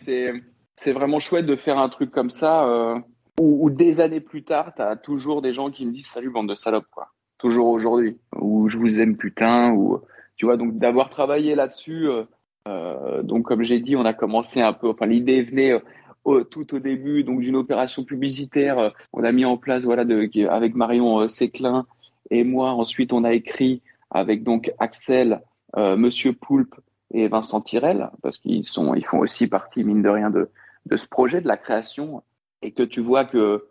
C'est 0.76 0.92
vraiment 0.92 1.20
chouette 1.20 1.46
de 1.46 1.56
faire 1.56 1.78
un 1.78 1.90
truc 1.90 2.10
comme 2.10 2.32
ça 2.32 2.66
euh, 2.68 2.96
où, 3.40 3.70
des 3.70 4.00
années 4.00 4.22
plus 4.22 4.44
tard, 4.44 4.74
tu 4.76 4.82
as 4.82 4.96
toujours 4.96 5.42
des 5.42 5.54
gens 5.54 5.70
qui 5.70 5.86
me 5.86 5.92
disent 5.92 6.08
Salut 6.08 6.32
bande 6.32 6.50
de 6.50 6.56
salopes, 6.56 6.88
quoi. 6.90 7.10
Toujours 7.38 7.68
aujourd'hui. 7.68 8.18
Ou 8.40 8.70
je 8.70 8.78
vous 8.78 9.00
aime 9.00 9.18
putain. 9.18 9.72
Ou, 9.74 10.00
tu 10.36 10.46
vois, 10.46 10.58
donc 10.58 10.80
d'avoir 10.80 11.10
travaillé 11.10 11.54
là-dessus. 11.54 12.08
Euh, 12.08 12.24
euh 12.68 13.22
donc 13.22 13.46
comme 13.46 13.62
j'ai 13.62 13.80
dit, 13.80 13.96
on 13.96 14.06
a 14.06 14.14
commencé 14.14 14.62
un 14.62 14.74
peu. 14.74 14.90
Enfin, 14.90 15.06
l'idée 15.06 15.44
venait 15.44 15.80
au, 16.24 16.44
tout 16.44 16.74
au 16.74 16.80
début 16.80 17.24
donc 17.24 17.42
d'une 17.42 17.56
opération 17.56 18.04
publicitaire. 18.04 18.94
On 19.12 19.24
a 19.24 19.32
mis 19.32 19.46
en 19.46 19.58
place 19.58 19.84
voilà 19.84 20.06
de, 20.06 20.48
avec 20.48 20.74
Marion 20.74 21.28
Séclin 21.28 21.86
et 22.34 22.44
moi, 22.44 22.72
ensuite, 22.72 23.14
on 23.14 23.24
a 23.24 23.34
écrit 23.34 23.84
avec 24.10 24.42
donc 24.44 24.74
Axel, 24.80 25.44
euh, 25.78 25.96
Monsieur 25.96 26.34
Poulpe 26.34 26.74
et 27.12 27.28
Vincent 27.28 27.62
Tirel, 27.62 28.10
parce 28.24 28.40
qu'ils 28.40 28.68
sont, 28.68 28.96
ils 28.96 29.06
font 29.06 29.20
aussi 29.20 29.46
partie, 29.46 29.84
mine 29.84 30.02
de 30.02 30.10
rien, 30.10 30.32
de, 30.32 30.50
de 30.88 30.98
ce 30.98 31.06
projet, 31.06 31.42
de 31.42 31.48
la 31.48 31.58
création, 31.58 32.24
et 32.64 32.72
que 32.72 32.82
tu 32.82 33.02
vois 33.02 33.26
que 33.26 33.68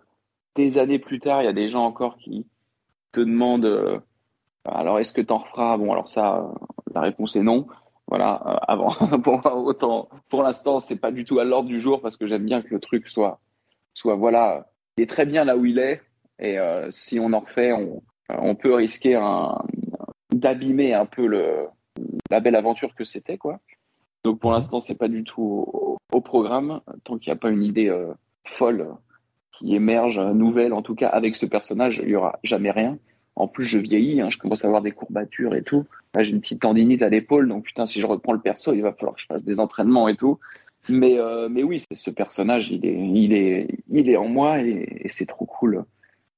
des 0.55 0.79
années 0.79 1.01
plus 1.01 1.19
tard, 1.19 1.43
il 1.43 1.47
y 1.47 1.49
a 1.49 1.53
des 1.53 1.69
gens 1.69 1.85
encore 1.85 2.17
qui 2.19 2.47
te 3.11 3.19
demandent, 3.19 3.65
euh, 3.65 3.99
alors 4.65 5.01
est-ce 5.01 5.13
que 5.13 5.21
tu 5.21 5.33
en 5.33 5.39
referas? 5.39 5.77
Bon, 5.77 5.91
alors 5.91 6.09
ça, 6.09 6.49
la 6.95 7.01
réponse 7.01 7.35
est 7.35 7.43
non. 7.43 7.67
Voilà, 8.07 8.43
euh, 8.47 8.57
avant, 8.69 8.91
pour 9.25 9.45
autant, 9.45 10.09
pour 10.29 10.45
l'instant, 10.45 10.79
c'est 10.79 11.01
pas 11.01 11.11
du 11.11 11.25
tout 11.25 11.41
à 11.41 11.45
l'ordre 11.45 11.69
du 11.69 11.81
jour 11.81 12.01
parce 12.01 12.17
que 12.17 12.29
j'aime 12.29 12.45
bien 12.45 12.63
que 12.63 12.73
le 12.73 12.79
truc 12.79 13.09
soit, 13.09 13.41
soit 13.93 14.15
voilà, 14.15 14.69
il 14.97 15.03
est 15.03 15.11
très 15.11 15.27
bien 15.27 15.43
là 15.43 15.57
où 15.57 15.65
il 15.65 15.81
est, 15.81 16.01
et 16.39 16.61
euh, 16.61 16.93
si 16.93 17.19
on 17.19 17.33
en 17.33 17.41
refait, 17.41 17.73
on, 17.73 18.03
on 18.39 18.55
peut 18.55 18.75
risquer 18.75 19.21
d'abîmer 20.33 20.95
un 20.95 21.07
peu 21.07 21.27
la 22.31 22.41
belle 22.41 22.57
aventure 22.57 22.95
que 22.95 23.05
c'était, 23.05 23.39
quoi. 23.39 23.61
Donc 24.25 24.39
pour 24.39 24.53
l'instant, 24.53 24.81
c'est 24.81 24.95
pas 24.95 25.09
du 25.09 25.25
tout 25.25 25.99
au, 26.13 26.21
programme, 26.21 26.81
tant 27.05 27.19
qu'il 27.19 27.31
n'y 27.33 27.37
a 27.37 27.41
pas 27.41 27.51
une 27.51 27.65
idée 27.65 27.89
euh, 27.89 28.13
folle 28.45 28.87
qui 29.51 29.75
émerge, 29.75 30.21
nouvelle 30.21 30.73
en 30.73 30.83
tout 30.83 30.95
cas, 30.95 31.09
avec 31.09 31.35
ce 31.35 31.47
personnage, 31.47 32.01
il 32.03 32.11
y 32.11 32.15
aura 32.15 32.39
jamais 32.45 32.71
rien. 32.71 32.99
En 33.35 33.49
plus, 33.49 33.65
je 33.65 33.79
vieillis, 33.79 34.21
hein, 34.21 34.31
je 34.31 34.39
commence 34.39 34.65
à 34.65 34.69
avoir 34.69 34.83
des 34.83 34.93
courbatures 34.93 35.55
et 35.55 35.63
tout. 35.63 35.85
J'ai 36.19 36.31
une 36.31 36.41
petite 36.41 36.61
tendinite 36.61 37.03
à 37.03 37.09
l'épaule, 37.09 37.49
donc 37.49 37.65
putain, 37.65 37.87
si 37.87 37.99
je 37.99 38.07
reprends 38.07 38.35
le 38.35 38.41
perso, 38.41 38.73
il 38.73 38.83
va 38.83 38.93
falloir 38.93 39.15
que 39.17 39.21
je 39.23 39.27
fasse 39.27 39.45
des 39.45 39.59
entraînements 39.59 40.07
et 40.07 40.17
tout. 40.17 40.39
Mais, 40.89 41.19
euh, 41.19 41.49
oui, 41.49 41.83
ce 41.93 42.11
personnage, 42.11 42.71
il 42.71 42.85
est 42.85 44.17
en 44.17 44.29
moi 44.29 44.61
et 44.61 45.07
c'est 45.09 45.27
trop 45.27 45.47
cool 45.47 45.85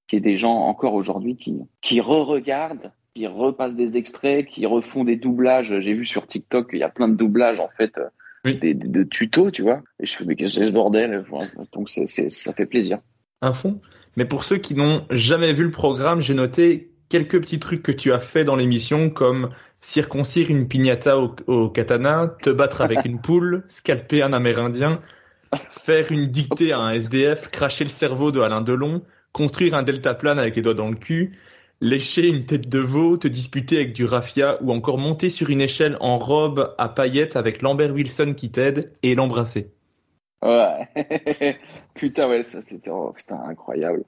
qu'il 0.09 0.19
y 0.19 0.23
ait 0.23 0.33
des 0.33 0.37
gens 0.39 0.55
encore 0.55 0.95
aujourd'hui 0.95 1.37
qui, 1.37 1.57
qui 1.81 2.01
re-regardent 2.01 2.93
qui 3.15 3.29
repassent 3.29 3.77
des 3.77 3.97
extraits, 3.97 4.45
qui 4.47 4.67
refont 4.67 5.05
des 5.05 5.15
doublages. 5.15 5.69
J'ai 5.81 5.95
vu 5.95 6.05
sur 6.05 6.27
TikTok 6.27 6.71
qu'il 6.71 6.81
y 6.81 6.83
a 6.83 6.89
plein 6.89 7.07
de 7.07 7.15
doublages 7.15 7.61
en 7.61 7.69
fait, 7.77 7.93
Oui. 8.45 8.59
des, 8.59 8.75
des- 8.75 8.89
de 8.89 9.05
tutos, 9.05 9.53
tu 9.53 9.63
vois. 9.63 9.83
Et 10.01 10.07
je 10.07 10.17
fais 10.17 10.25
mais 10.25 10.35
qu'est-ce 10.35 10.57
que 10.57 10.61
c'est 10.63 10.67
ce 10.67 10.73
bordel 10.73 11.25
Donc 11.73 11.89
ça 11.91 12.53
fait 12.53 12.67
plaisir. 12.67 12.99
Un 13.41 13.53
fond. 13.53 13.81
Mais 14.17 14.25
pour 14.25 14.43
ceux 14.43 14.57
qui 14.59 14.75
n'ont 14.75 15.07
jamais 15.11 15.53
vu 15.53 15.63
le 15.63 15.71
programme, 15.71 16.21
j'ai 16.21 16.35
noté 16.35 16.91
quelques 17.09 17.41
petits 17.41 17.61
trucs 17.61 17.85
que 17.85 17.93
tu 17.93 18.13
as 18.13 18.19
fait 18.19 18.43
dans 18.43 18.57
l'émission, 18.57 19.11
comme 19.11 19.51
circoncire 19.81 20.51
une 20.51 20.67
piñata 20.67 21.17
au, 21.19 21.37
au 21.47 21.69
katana, 21.69 22.35
te 22.43 22.51
battre 22.51 22.81
avec 22.81 23.05
une 23.05 23.21
poule, 23.23 23.63
scalper 23.69 24.23
un 24.23 24.33
amérindien, 24.33 25.01
faire 25.69 26.11
une 26.11 26.27
dictée 26.27 26.73
à 26.73 26.81
un 26.81 26.91
SDF, 26.91 27.49
cracher 27.49 27.85
le 27.85 27.91
cerveau 27.91 28.33
de 28.33 28.41
Alain 28.41 28.61
Delon, 28.61 29.03
construire 29.35 29.75
un 29.75 29.83
deltaplane 29.83 30.39
avec 30.39 30.57
les 30.57 30.63
doigts 30.63 30.73
dans 30.73 30.89
le 30.89 30.97
cul, 30.97 31.39
lécher 31.83 32.29
une 32.29 32.47
tête 32.47 32.69
de 32.69 32.79
veau, 32.79 33.19
te 33.19 33.29
disputer 33.29 33.77
avec 33.77 33.93
du 33.93 34.07
raffia 34.07 34.57
ou 34.63 34.73
encore 34.73 34.97
monter 34.97 35.29
sur 35.29 35.51
une 35.51 35.61
échelle 35.61 35.99
en 36.01 36.19
robe 36.19 36.75
à 36.79 36.89
paillettes 36.89 37.37
avec 37.37 37.61
Lambert 37.61 37.93
Wilson 37.93 38.33
qui 38.35 38.51
t'aide 38.51 38.93
et 39.03 39.15
l'embrasser. 39.15 39.71
Ouais. 40.41 40.89
putain 41.95 42.29
ouais, 42.29 42.43
ça 42.43 42.63
c'était 42.63 42.91
oh, 42.91 43.13
putain 43.15 43.39
incroyable. 43.49 44.05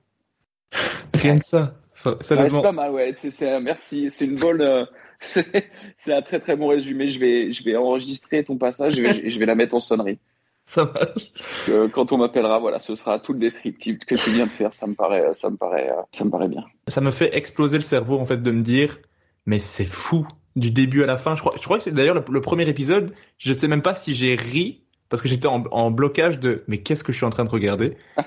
Rien 1.14 1.36
que 1.36 1.44
ça. 1.44 1.74
Enfin, 1.92 2.12
Ouais, 2.12 2.50
c'est 2.50 2.62
pas 2.62 2.72
mal, 2.72 2.92
ouais. 2.92 3.14
Merci. 3.62 4.10
C'est 4.10 4.26
une 4.26 4.36
bonne. 4.36 4.60
euh, 4.60 4.84
c'est 5.20 5.70
c'est 5.96 6.12
un 6.12 6.22
très 6.22 6.40
très 6.40 6.56
bon 6.56 6.68
résumé. 6.68 7.08
Je 7.08 7.18
vais, 7.18 7.52
je 7.52 7.64
vais 7.64 7.76
enregistrer 7.76 8.44
ton 8.44 8.58
passage. 8.58 8.94
Je 8.94 9.02
vais, 9.02 9.30
je 9.30 9.38
vais 9.38 9.46
la 9.46 9.54
mettre 9.54 9.74
en 9.74 9.80
sonnerie. 9.80 10.18
Ça 10.66 10.84
marche. 10.84 11.32
Euh, 11.68 11.88
quand 11.88 12.12
on 12.12 12.18
m'appellera, 12.18 12.58
voilà, 12.58 12.78
ce 12.80 12.94
sera 12.94 13.18
tout 13.18 13.32
le 13.32 13.38
descriptif 13.38 14.00
que 14.00 14.16
tu 14.16 14.30
viens 14.30 14.44
de 14.44 14.50
faire. 14.50 14.74
Ça 14.74 14.86
me 14.86 14.94
paraît, 14.94 15.32
ça 15.32 15.48
me 15.48 15.56
paraît, 15.56 15.90
euh, 15.90 16.02
ça 16.12 16.24
me 16.24 16.30
paraît 16.30 16.48
bien. 16.48 16.64
Ça 16.88 17.00
me 17.00 17.12
fait 17.12 17.36
exploser 17.36 17.78
le 17.78 17.82
cerveau 17.82 18.18
en 18.18 18.26
fait 18.26 18.42
de 18.42 18.50
me 18.50 18.62
dire, 18.62 18.98
mais 19.46 19.60
c'est 19.60 19.84
fou 19.84 20.26
du 20.56 20.70
début 20.70 21.02
à 21.02 21.06
la 21.06 21.18
fin. 21.18 21.36
Je 21.36 21.40
crois, 21.40 21.54
je 21.56 21.62
crois 21.62 21.78
que 21.78 21.88
d'ailleurs 21.90 22.16
le, 22.16 22.24
le 22.28 22.40
premier 22.40 22.68
épisode, 22.68 23.14
je 23.38 23.52
sais 23.52 23.68
même 23.68 23.82
pas 23.82 23.94
si 23.94 24.14
j'ai 24.14 24.34
ri 24.34 24.82
parce 25.08 25.22
que 25.22 25.28
j'étais 25.28 25.46
en, 25.46 25.64
en 25.70 25.90
blocage 25.90 26.40
de, 26.40 26.64
mais 26.66 26.78
qu'est-ce 26.78 27.04
que 27.04 27.12
je 27.12 27.18
suis 27.18 27.26
en 27.26 27.30
train 27.30 27.44
de 27.44 27.50
regarder? 27.50 27.96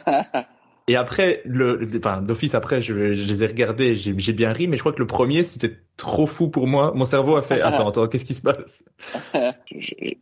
Et 0.90 0.96
après, 0.96 1.42
le, 1.46 1.88
enfin, 1.98 2.20
d'office 2.24 2.56
après, 2.56 2.82
je, 2.82 3.14
je 3.14 3.28
les 3.28 3.44
ai 3.44 3.46
regardés, 3.46 3.96
j'ai 3.96 4.16
j'ai 4.18 4.34
bien 4.34 4.52
ri, 4.52 4.68
mais 4.68 4.76
je 4.76 4.82
crois 4.82 4.92
que 4.92 4.98
le 4.98 5.06
premier 5.06 5.44
c'était 5.44 5.78
trop 5.98 6.26
fou 6.26 6.50
pour 6.50 6.66
moi. 6.66 6.94
Mon 6.96 7.06
cerveau 7.06 7.36
a 7.36 7.44
fait, 7.44 7.62
attends, 7.62 7.90
attends, 7.90 8.08
qu'est-ce 8.08 8.26
qui 8.26 8.34
se 8.34 8.42
passe? 8.42 8.84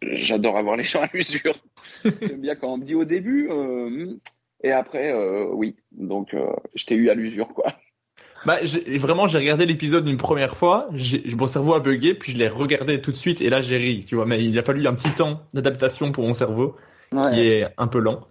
J'adore 0.02 0.57
avoir 0.57 0.76
les 0.76 0.84
champs 0.84 1.02
à 1.03 1.10
l'usure. 1.14 1.53
J'aime 2.03 2.41
bien 2.41 2.56
quand 2.56 2.73
on 2.73 2.77
me 2.77 2.84
dit 2.84 2.95
au 2.95 3.06
début, 3.06 3.48
euh, 3.49 4.14
et 4.61 4.72
après, 4.73 5.11
euh, 5.14 5.45
oui. 5.53 5.77
Donc, 5.94 6.34
euh, 6.34 6.45
je 6.76 6.85
t'ai 6.85 6.95
eu 6.95 7.10
à 7.10 7.14
l'usure, 7.14 7.48
quoi. 7.49 7.68
Bah, 8.45 8.57
j'ai- 8.64 8.98
vraiment, 8.98 9.27
j'ai 9.27 9.38
regardé 9.38 9.65
l'épisode 9.65 10.07
une 10.07 10.18
première 10.18 10.57
fois, 10.57 10.89
j'ai- 10.94 11.23
mon 11.35 11.48
cerveau 11.48 11.73
a 11.76 11.80
bugué, 11.80 12.14
puis 12.14 12.34
je 12.34 12.38
l'ai 12.38 12.48
regardé 12.49 13.02
tout 13.02 13.11
de 13.11 13.15
suite, 13.18 13.41
et 13.41 13.49
là 13.49 13.61
j'ai 13.61 13.77
ri, 13.77 14.03
tu 14.06 14.15
vois. 14.15 14.26
Mais 14.26 14.44
il 14.44 14.57
a 14.60 14.64
fallu 14.64 14.85
un 14.85 14.94
petit 14.95 15.11
temps 15.11 15.41
d'adaptation 15.53 16.11
pour 16.11 16.26
mon 16.27 16.34
cerveau, 16.34 16.76
qui 17.31 17.39
est 17.48 17.68
un 17.77 17.88
peu 17.88 17.99
lent. 17.99 18.27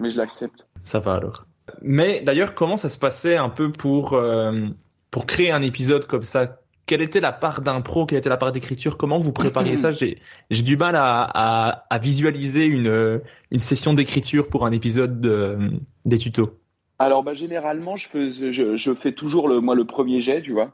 mais 0.00 0.10
je 0.10 0.18
l'accepte. 0.18 0.66
Ça 0.82 0.98
va 0.98 1.14
alors. 1.14 1.46
Mais 1.86 2.20
d'ailleurs, 2.22 2.54
comment 2.54 2.76
ça 2.76 2.88
se 2.90 2.98
passait 2.98 3.36
un 3.36 3.48
peu 3.48 3.72
pour 3.72 4.12
euh, 4.14 4.68
pour 5.10 5.26
créer 5.26 5.50
un 5.52 5.62
épisode 5.62 6.06
comme 6.06 6.22
ça? 6.24 6.60
Quelle 6.86 7.00
était 7.02 7.20
la 7.20 7.32
part 7.32 7.62
d'impro? 7.62 8.06
Quelle 8.06 8.18
était 8.18 8.28
la 8.28 8.36
part 8.36 8.52
d'écriture? 8.52 8.96
Comment 8.96 9.18
vous 9.18 9.32
prépariez 9.32 9.76
ça? 9.76 9.90
J'ai 10.50 10.62
du 10.62 10.76
mal 10.76 10.94
à, 10.96 11.22
à, 11.22 11.84
à 11.90 11.98
visualiser 11.98 12.64
une 12.66 13.20
une 13.50 13.60
session 13.60 13.94
d'écriture 13.94 14.48
pour 14.48 14.66
un 14.66 14.72
épisode 14.72 15.20
de- 15.20 15.58
des 16.04 16.18
tutos. 16.18 16.58
Alors, 16.98 17.22
bah, 17.22 17.34
généralement, 17.34 17.96
je, 17.96 18.08
fais, 18.08 18.30
je, 18.30 18.76
je 18.76 18.94
fais 18.94 19.12
toujours 19.12 19.48
le, 19.48 19.60
moi, 19.60 19.74
le 19.74 19.84
premier 19.84 20.20
jet, 20.20 20.42
tu 20.42 20.52
vois. 20.52 20.72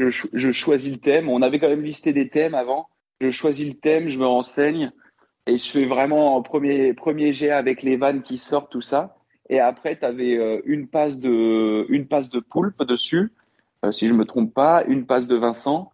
Je, 0.00 0.26
je 0.32 0.52
choisis 0.52 0.90
le 0.92 0.98
thème. 0.98 1.28
On 1.28 1.40
avait 1.42 1.58
quand 1.58 1.68
même 1.68 1.82
listé 1.84 2.12
des 2.12 2.28
thèmes 2.28 2.54
avant. 2.54 2.88
Je 3.20 3.30
choisis 3.30 3.66
le 3.66 3.74
thème, 3.74 4.08
je 4.08 4.18
me 4.18 4.26
renseigne 4.26 4.92
et 5.46 5.56
je 5.56 5.70
fais 5.70 5.84
vraiment 5.86 6.40
premier, 6.42 6.94
premier 6.94 7.32
jet 7.32 7.50
avec 7.50 7.82
les 7.82 7.96
vannes 7.96 8.22
qui 8.22 8.38
sortent, 8.38 8.72
tout 8.72 8.80
ça. 8.82 9.16
Et 9.50 9.60
après, 9.60 9.98
tu 9.98 10.04
avais 10.04 10.62
une 10.64 10.86
passe 10.86 11.18
de, 11.18 11.86
une 11.90 12.06
passe 12.06 12.30
de 12.30 12.40
poulpe 12.40 12.82
dessus, 12.84 13.30
euh, 13.84 13.92
si 13.92 14.08
je 14.08 14.12
me 14.12 14.24
trompe 14.24 14.52
pas, 14.54 14.84
une 14.86 15.06
passe 15.06 15.26
de 15.26 15.36
Vincent, 15.36 15.92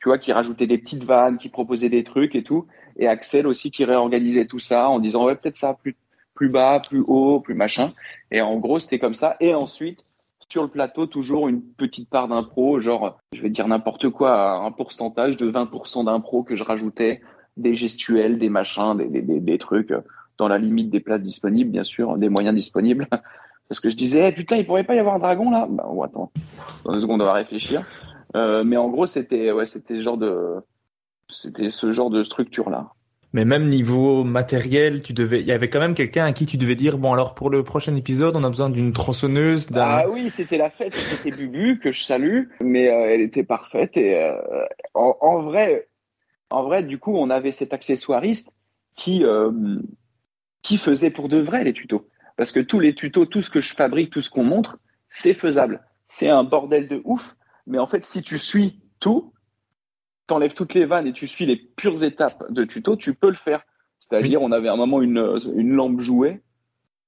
tu 0.00 0.08
vois, 0.08 0.18
qui 0.18 0.32
rajoutait 0.32 0.66
des 0.66 0.78
petites 0.78 1.04
vannes, 1.04 1.38
qui 1.38 1.48
proposait 1.48 1.88
des 1.88 2.04
trucs 2.04 2.34
et 2.34 2.42
tout. 2.42 2.66
Et 2.96 3.06
Axel 3.06 3.46
aussi 3.46 3.70
qui 3.70 3.84
réorganisait 3.84 4.46
tout 4.46 4.58
ça 4.58 4.88
en 4.88 4.98
disant, 4.98 5.24
ouais, 5.24 5.36
peut-être 5.36 5.56
ça 5.56 5.74
plus, 5.74 5.96
plus 6.34 6.48
bas, 6.48 6.80
plus 6.80 7.02
haut, 7.06 7.40
plus 7.40 7.54
machin. 7.54 7.92
Et 8.30 8.40
en 8.40 8.58
gros, 8.58 8.78
c'était 8.78 8.98
comme 8.98 9.14
ça. 9.14 9.36
Et 9.40 9.54
ensuite, 9.54 10.04
sur 10.48 10.62
le 10.62 10.68
plateau, 10.68 11.06
toujours 11.06 11.48
une 11.48 11.62
petite 11.62 12.10
part 12.10 12.28
d'impro, 12.28 12.80
genre, 12.80 13.18
je 13.32 13.42
vais 13.42 13.50
dire 13.50 13.66
n'importe 13.68 14.10
quoi, 14.10 14.64
un 14.64 14.70
pourcentage 14.70 15.36
de 15.36 15.50
20% 15.50 16.04
d'impro 16.04 16.42
que 16.42 16.56
je 16.56 16.64
rajoutais, 16.64 17.22
des 17.56 17.76
gestuels, 17.76 18.38
des 18.38 18.48
machins, 18.48 18.96
des, 18.96 19.06
des, 19.06 19.22
des, 19.22 19.40
des 19.40 19.58
trucs, 19.58 19.92
euh, 19.92 20.00
dans 20.38 20.48
la 20.48 20.58
limite 20.58 20.90
des 20.90 21.00
places 21.00 21.22
disponibles, 21.22 21.70
bien 21.70 21.84
sûr, 21.84 22.16
des 22.16 22.28
moyens 22.28 22.54
disponibles. 22.54 23.06
Parce 23.68 23.80
que 23.80 23.90
je 23.90 23.96
disais, 23.96 24.28
Eh, 24.28 24.32
putain, 24.32 24.56
il 24.56 24.66
pourrait 24.66 24.84
pas 24.84 24.94
y 24.94 24.98
avoir 24.98 25.14
un 25.14 25.18
dragon 25.18 25.50
là? 25.50 25.66
Bah, 25.70 25.86
oh, 25.88 26.02
attends, 26.02 26.30
dans 26.84 26.92
deux 26.92 27.00
secondes, 27.00 27.22
on 27.22 27.24
va 27.24 27.32
réfléchir. 27.32 27.84
Euh, 28.36 28.64
mais 28.64 28.76
en 28.76 28.88
gros, 28.88 29.06
c'était 29.06 29.52
ouais, 29.52 29.66
c'était 29.66 29.96
ce 29.96 30.02
genre 30.02 30.16
de, 30.16 30.56
c'était 31.28 31.70
ce 31.70 31.92
genre 31.92 32.10
de 32.10 32.22
structure 32.22 32.70
là. 32.70 32.92
Mais 33.34 33.46
même 33.46 33.68
niveau 33.70 34.24
matériel, 34.24 35.00
tu 35.00 35.14
devais, 35.14 35.40
il 35.40 35.46
y 35.46 35.52
avait 35.52 35.70
quand 35.70 35.80
même 35.80 35.94
quelqu'un 35.94 36.26
à 36.26 36.32
qui 36.32 36.44
tu 36.44 36.58
devais 36.58 36.74
dire 36.74 36.98
bon 36.98 37.14
alors 37.14 37.34
pour 37.34 37.48
le 37.48 37.62
prochain 37.62 37.96
épisode, 37.96 38.36
on 38.36 38.44
a 38.44 38.48
besoin 38.50 38.68
d'une 38.68 38.92
tronçonneuse, 38.92 39.68
d'un. 39.68 39.80
Ah 39.82 40.04
oui, 40.10 40.28
c'était 40.28 40.58
la 40.58 40.68
fête, 40.68 40.94
c'était 40.94 41.30
Bubu 41.30 41.78
que 41.78 41.92
je 41.92 42.02
salue, 42.04 42.48
mais 42.60 42.90
euh, 42.90 43.14
elle 43.14 43.22
était 43.22 43.42
parfaite 43.42 43.96
et 43.96 44.22
euh, 44.22 44.36
en, 44.92 45.16
en 45.22 45.42
vrai, 45.42 45.88
en 46.50 46.62
vrai, 46.64 46.82
du 46.82 46.98
coup, 46.98 47.16
on 47.16 47.30
avait 47.30 47.52
cet 47.52 47.72
accessoiriste 47.72 48.50
qui 48.96 49.24
qui 50.62 50.78
faisait 50.78 51.10
pour 51.10 51.28
de 51.28 51.38
vrai 51.38 51.64
les 51.64 51.72
tutos, 51.72 52.08
parce 52.36 52.52
que 52.52 52.60
tous 52.60 52.80
les 52.80 52.94
tutos, 52.94 53.26
tout 53.26 53.42
ce 53.42 53.50
que 53.50 53.60
je 53.60 53.74
fabrique, 53.74 54.10
tout 54.10 54.22
ce 54.22 54.30
qu'on 54.30 54.44
montre, 54.44 54.78
c'est 55.10 55.34
faisable. 55.34 55.82
C'est 56.08 56.28
un 56.28 56.44
bordel 56.44 56.88
de 56.88 57.00
ouf, 57.04 57.36
mais 57.66 57.78
en 57.78 57.86
fait, 57.86 58.04
si 58.04 58.22
tu 58.22 58.38
suis 58.38 58.80
tout, 59.00 59.32
t'enlèves 60.26 60.54
toutes 60.54 60.74
les 60.74 60.84
vannes 60.84 61.06
et 61.06 61.12
tu 61.12 61.26
suis 61.26 61.46
les 61.46 61.56
pures 61.56 62.02
étapes 62.04 62.44
de 62.50 62.64
tuto, 62.64 62.96
tu 62.96 63.14
peux 63.14 63.30
le 63.30 63.36
faire. 63.36 63.62
C'est-à-dire, 63.98 64.42
on 64.42 64.52
avait 64.52 64.68
à 64.68 64.72
un 64.72 64.76
moment 64.76 65.00
une 65.02 65.38
une 65.54 65.72
lampe 65.72 66.00
jouet. 66.00 66.42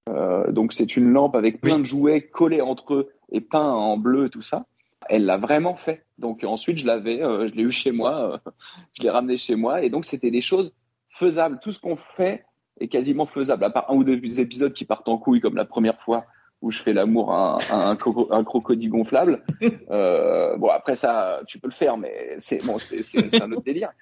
Euh, 0.08 0.50
donc 0.52 0.72
c'est 0.72 0.96
une 0.96 1.12
lampe 1.12 1.34
avec 1.34 1.60
plein 1.60 1.76
Oui. 1.76 1.80
de 1.80 1.86
jouets 1.86 2.20
collés 2.22 2.60
entre 2.60 2.94
eux 2.94 3.10
et 3.32 3.40
peints 3.40 3.72
en 3.72 3.96
bleu 3.96 4.28
tout 4.28 4.42
ça. 4.42 4.66
Elle 5.08 5.24
l'a 5.24 5.38
vraiment 5.38 5.76
fait. 5.76 6.04
Donc 6.18 6.44
ensuite 6.44 6.78
je 6.78 6.86
l'avais, 6.86 7.22
euh, 7.22 7.48
je 7.48 7.54
l'ai 7.54 7.62
eu 7.62 7.72
chez 7.72 7.90
moi, 7.90 8.34
euh, 8.46 8.50
je 8.92 9.02
l'ai 9.02 9.10
ramené 9.10 9.36
chez 9.38 9.56
moi 9.56 9.82
et 9.82 9.90
donc 9.90 10.04
c'était 10.04 10.30
des 10.30 10.40
choses 10.42 10.74
faisables. 11.08 11.58
Tout 11.62 11.72
ce 11.72 11.78
qu'on 11.78 11.96
fait 11.96 12.44
est 12.80 12.88
quasiment 12.88 13.26
faisable, 13.26 13.64
à 13.64 13.70
part 13.70 13.90
un 13.90 13.94
ou 13.94 14.04
deux 14.04 14.40
épisodes 14.40 14.72
qui 14.72 14.84
partent 14.84 15.08
en 15.08 15.18
couille 15.18 15.40
comme 15.40 15.56
la 15.56 15.64
première 15.64 16.00
fois 16.00 16.24
où 16.62 16.70
je 16.70 16.80
fais 16.82 16.92
l'amour 16.92 17.32
à 17.32 17.56
un, 17.70 17.78
à 17.78 17.88
un, 17.90 17.94
croco- 17.94 18.28
un 18.32 18.42
crocodile 18.44 18.90
gonflable. 18.90 19.42
Euh, 19.90 20.56
bon 20.56 20.68
après 20.68 20.96
ça 20.96 21.40
tu 21.46 21.58
peux 21.58 21.68
le 21.68 21.74
faire 21.74 21.96
mais 21.98 22.36
c'est 22.38 22.64
bon 22.64 22.78
c'est 22.78 23.42
un 23.42 23.52
autre 23.52 23.64
délire. 23.64 23.90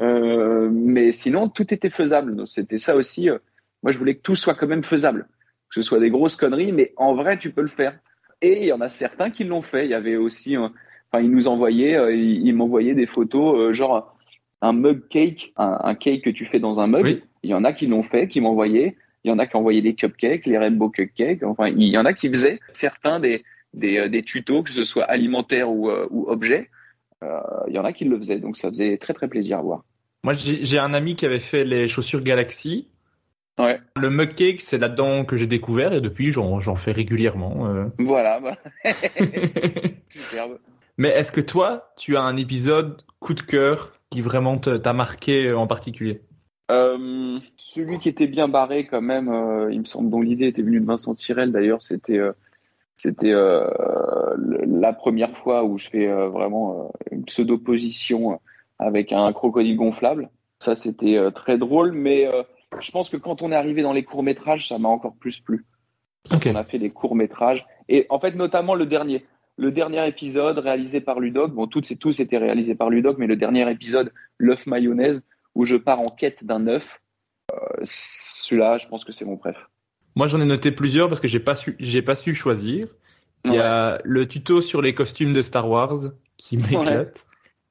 Euh, 0.00 0.70
mais 0.72 1.12
sinon 1.12 1.48
tout 1.50 1.74
était 1.74 1.90
faisable. 1.90 2.46
C'était 2.48 2.78
ça 2.78 2.96
aussi. 2.96 3.28
euh, 3.28 3.36
moi 3.82 3.92
je 3.92 3.98
voulais 3.98 4.14
que 4.14 4.22
tout 4.22 4.34
soit 4.34 4.54
quand 4.54 4.66
même 4.66 4.82
faisable 4.84 5.28
que 5.68 5.74
ce 5.74 5.82
soit 5.82 5.98
des 6.00 6.08
grosses 6.08 6.36
conneries, 6.36 6.72
mais 6.72 6.92
en 6.96 7.14
vrai, 7.14 7.36
tu 7.36 7.50
peux 7.50 7.60
le 7.60 7.68
faire. 7.68 7.98
Et 8.40 8.60
il 8.62 8.64
y 8.66 8.72
en 8.72 8.80
a 8.80 8.88
certains 8.88 9.30
qui 9.30 9.44
l'ont 9.44 9.60
fait. 9.60 9.84
Il 9.84 9.90
y 9.90 9.94
avait 9.94 10.16
aussi, 10.16 10.56
euh, 10.56 10.68
enfin, 11.12 11.22
ils 11.22 11.30
nous 11.30 11.48
envoyaient, 11.48 11.96
euh, 11.96 12.14
ils, 12.14 12.46
ils 12.46 12.54
m'envoyaient 12.54 12.94
des 12.94 13.06
photos, 13.06 13.72
genre 13.74 14.16
un 14.62 14.72
mug 14.72 15.08
cake, 15.08 15.52
un, 15.56 15.78
un 15.82 15.94
cake 15.96 16.22
que 16.22 16.30
tu 16.30 16.46
fais 16.46 16.60
dans 16.60 16.80
un 16.80 16.86
mug. 16.86 17.04
Oui. 17.04 17.22
Il 17.44 17.50
y 17.50 17.54
en 17.54 17.62
a 17.62 17.72
qui 17.72 17.86
l'ont 17.86 18.02
fait, 18.02 18.26
qui 18.26 18.40
m'envoyaient. 18.40 18.96
Il 19.22 19.28
y 19.28 19.32
en 19.32 19.38
a 19.38 19.46
qui 19.46 19.56
envoyaient 19.56 19.82
des 19.82 19.94
cupcakes, 19.94 20.46
les 20.46 20.58
rainbow 20.58 20.90
cupcakes. 20.90 21.42
Enfin, 21.44 21.68
il 21.68 21.88
y 21.88 21.96
en 21.96 22.04
a 22.04 22.12
qui 22.12 22.28
faisaient 22.28 22.58
certains 22.72 23.20
des 23.20 23.44
des, 23.74 23.98
euh, 23.98 24.08
des 24.08 24.22
tutos, 24.22 24.62
que 24.62 24.70
ce 24.70 24.84
soit 24.84 25.04
alimentaire 25.04 25.70
ou, 25.70 25.90
euh, 25.90 26.06
ou 26.10 26.28
objet. 26.28 26.70
Euh, 27.22 27.40
il 27.68 27.74
y 27.74 27.78
en 27.78 27.84
a 27.84 27.92
qui 27.92 28.04
le 28.04 28.16
faisaient, 28.18 28.38
donc 28.38 28.56
ça 28.56 28.68
faisait 28.68 28.98
très 28.98 29.14
très 29.14 29.28
plaisir 29.28 29.58
à 29.58 29.62
voir. 29.62 29.84
Moi, 30.22 30.32
j'ai 30.34 30.78
un 30.78 30.94
ami 30.94 31.16
qui 31.16 31.26
avait 31.26 31.40
fait 31.40 31.64
les 31.64 31.86
chaussures 31.88 32.22
Galaxy. 32.22 32.88
Ouais. 33.58 33.78
Le 33.96 34.10
mug 34.10 34.34
cake, 34.34 34.60
c'est 34.60 34.78
là-dedans 34.78 35.24
que 35.24 35.36
j'ai 35.36 35.46
découvert 35.46 35.92
et 35.92 36.00
depuis, 36.00 36.32
j'en 36.32 36.76
fais 36.76 36.92
régulièrement. 36.92 37.68
euh. 37.68 37.86
Voilà, 37.98 38.40
bah. 38.40 38.56
superbe. 40.08 40.58
Mais 40.96 41.10
est-ce 41.10 41.30
que 41.30 41.40
toi, 41.40 41.92
tu 41.96 42.16
as 42.16 42.22
un 42.22 42.36
épisode 42.36 43.02
coup 43.20 43.34
de 43.34 43.42
cœur 43.42 43.92
qui 44.10 44.22
vraiment 44.22 44.58
t'a 44.58 44.92
marqué 44.92 45.52
en 45.52 45.66
particulier? 45.66 46.22
Euh, 46.70 47.38
celui 47.56 47.98
qui 47.98 48.08
était 48.08 48.26
bien 48.26 48.48
barré 48.48 48.86
quand 48.86 49.02
même, 49.02 49.28
euh, 49.28 49.70
il 49.70 49.80
me 49.80 49.84
semble, 49.84 50.08
dont 50.08 50.22
l'idée 50.22 50.46
était 50.46 50.62
venue 50.62 50.80
de 50.80 50.86
Vincent 50.86 51.14
Tirel 51.14 51.52
d'ailleurs, 51.52 51.82
c'était 51.82 52.18
euh, 52.18 52.32
c'était 52.96 53.32
la 53.32 54.92
première 54.92 55.36
fois 55.38 55.64
où 55.64 55.78
je 55.78 55.88
fais 55.88 56.06
vraiment 56.06 56.92
une 57.10 57.24
pseudo-position 57.24 58.40
avec 58.78 59.12
un 59.12 59.32
crocodile 59.32 59.76
gonflable. 59.76 60.30
Ça, 60.60 60.76
c'était 60.76 61.18
très 61.34 61.58
drôle, 61.58 61.90
mais 61.90 62.30
je 62.80 62.90
pense 62.92 63.10
que 63.10 63.16
quand 63.16 63.42
on 63.42 63.50
est 63.50 63.56
arrivé 63.56 63.82
dans 63.82 63.92
les 63.92 64.04
courts-métrages, 64.04 64.68
ça 64.68 64.78
m'a 64.78 64.88
encore 64.88 65.16
plus 65.16 65.40
plu. 65.40 65.64
Ok. 66.32 66.48
On 66.52 66.54
a 66.54 66.62
fait 66.62 66.78
des 66.78 66.90
courts-métrages, 66.90 67.66
et 67.88 68.06
en 68.10 68.20
fait, 68.20 68.36
notamment 68.36 68.76
le 68.76 68.86
dernier. 68.86 69.26
le 69.56 69.72
dernier 69.72 70.06
épisode 70.06 70.58
réalisé 70.58 71.00
par 71.00 71.18
Ludoc, 71.18 71.52
bon, 71.52 71.66
tous, 71.66 71.92
tous 71.98 72.20
étaient 72.20 72.38
réalisés 72.38 72.76
par 72.76 72.90
Ludoc, 72.90 73.18
mais 73.18 73.26
le 73.26 73.36
dernier 73.36 73.68
épisode, 73.68 74.12
l'œuf 74.38 74.66
mayonnaise, 74.66 75.24
où 75.54 75.64
je 75.64 75.76
pars 75.76 76.00
en 76.00 76.08
quête 76.08 76.44
d'un 76.44 76.66
œuf, 76.66 76.84
euh, 77.52 77.56
celui-là, 77.84 78.78
je 78.78 78.88
pense 78.88 79.04
que 79.04 79.12
c'est 79.12 79.24
mon 79.24 79.36
préf. 79.36 79.56
Moi, 80.16 80.28
j'en 80.28 80.40
ai 80.40 80.44
noté 80.44 80.70
plusieurs 80.70 81.08
parce 81.08 81.20
que 81.20 81.28
j'ai 81.28 81.40
pas 81.40 81.54
su, 81.54 81.76
j'ai 81.78 82.02
pas 82.02 82.16
su 82.16 82.34
choisir. 82.34 82.88
Il 83.44 83.52
y 83.52 83.58
a 83.58 83.98
le 84.04 84.26
tuto 84.26 84.62
sur 84.62 84.80
les 84.80 84.94
costumes 84.94 85.34
de 85.34 85.42
Star 85.42 85.68
Wars 85.68 86.12
qui 86.38 86.56
m'éclate. 86.56 87.24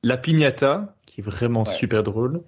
La 0.03 0.17
piñata, 0.17 0.95
qui 1.05 1.21
est 1.21 1.23
vraiment 1.23 1.65
super 1.65 2.03
drôle. 2.03 2.43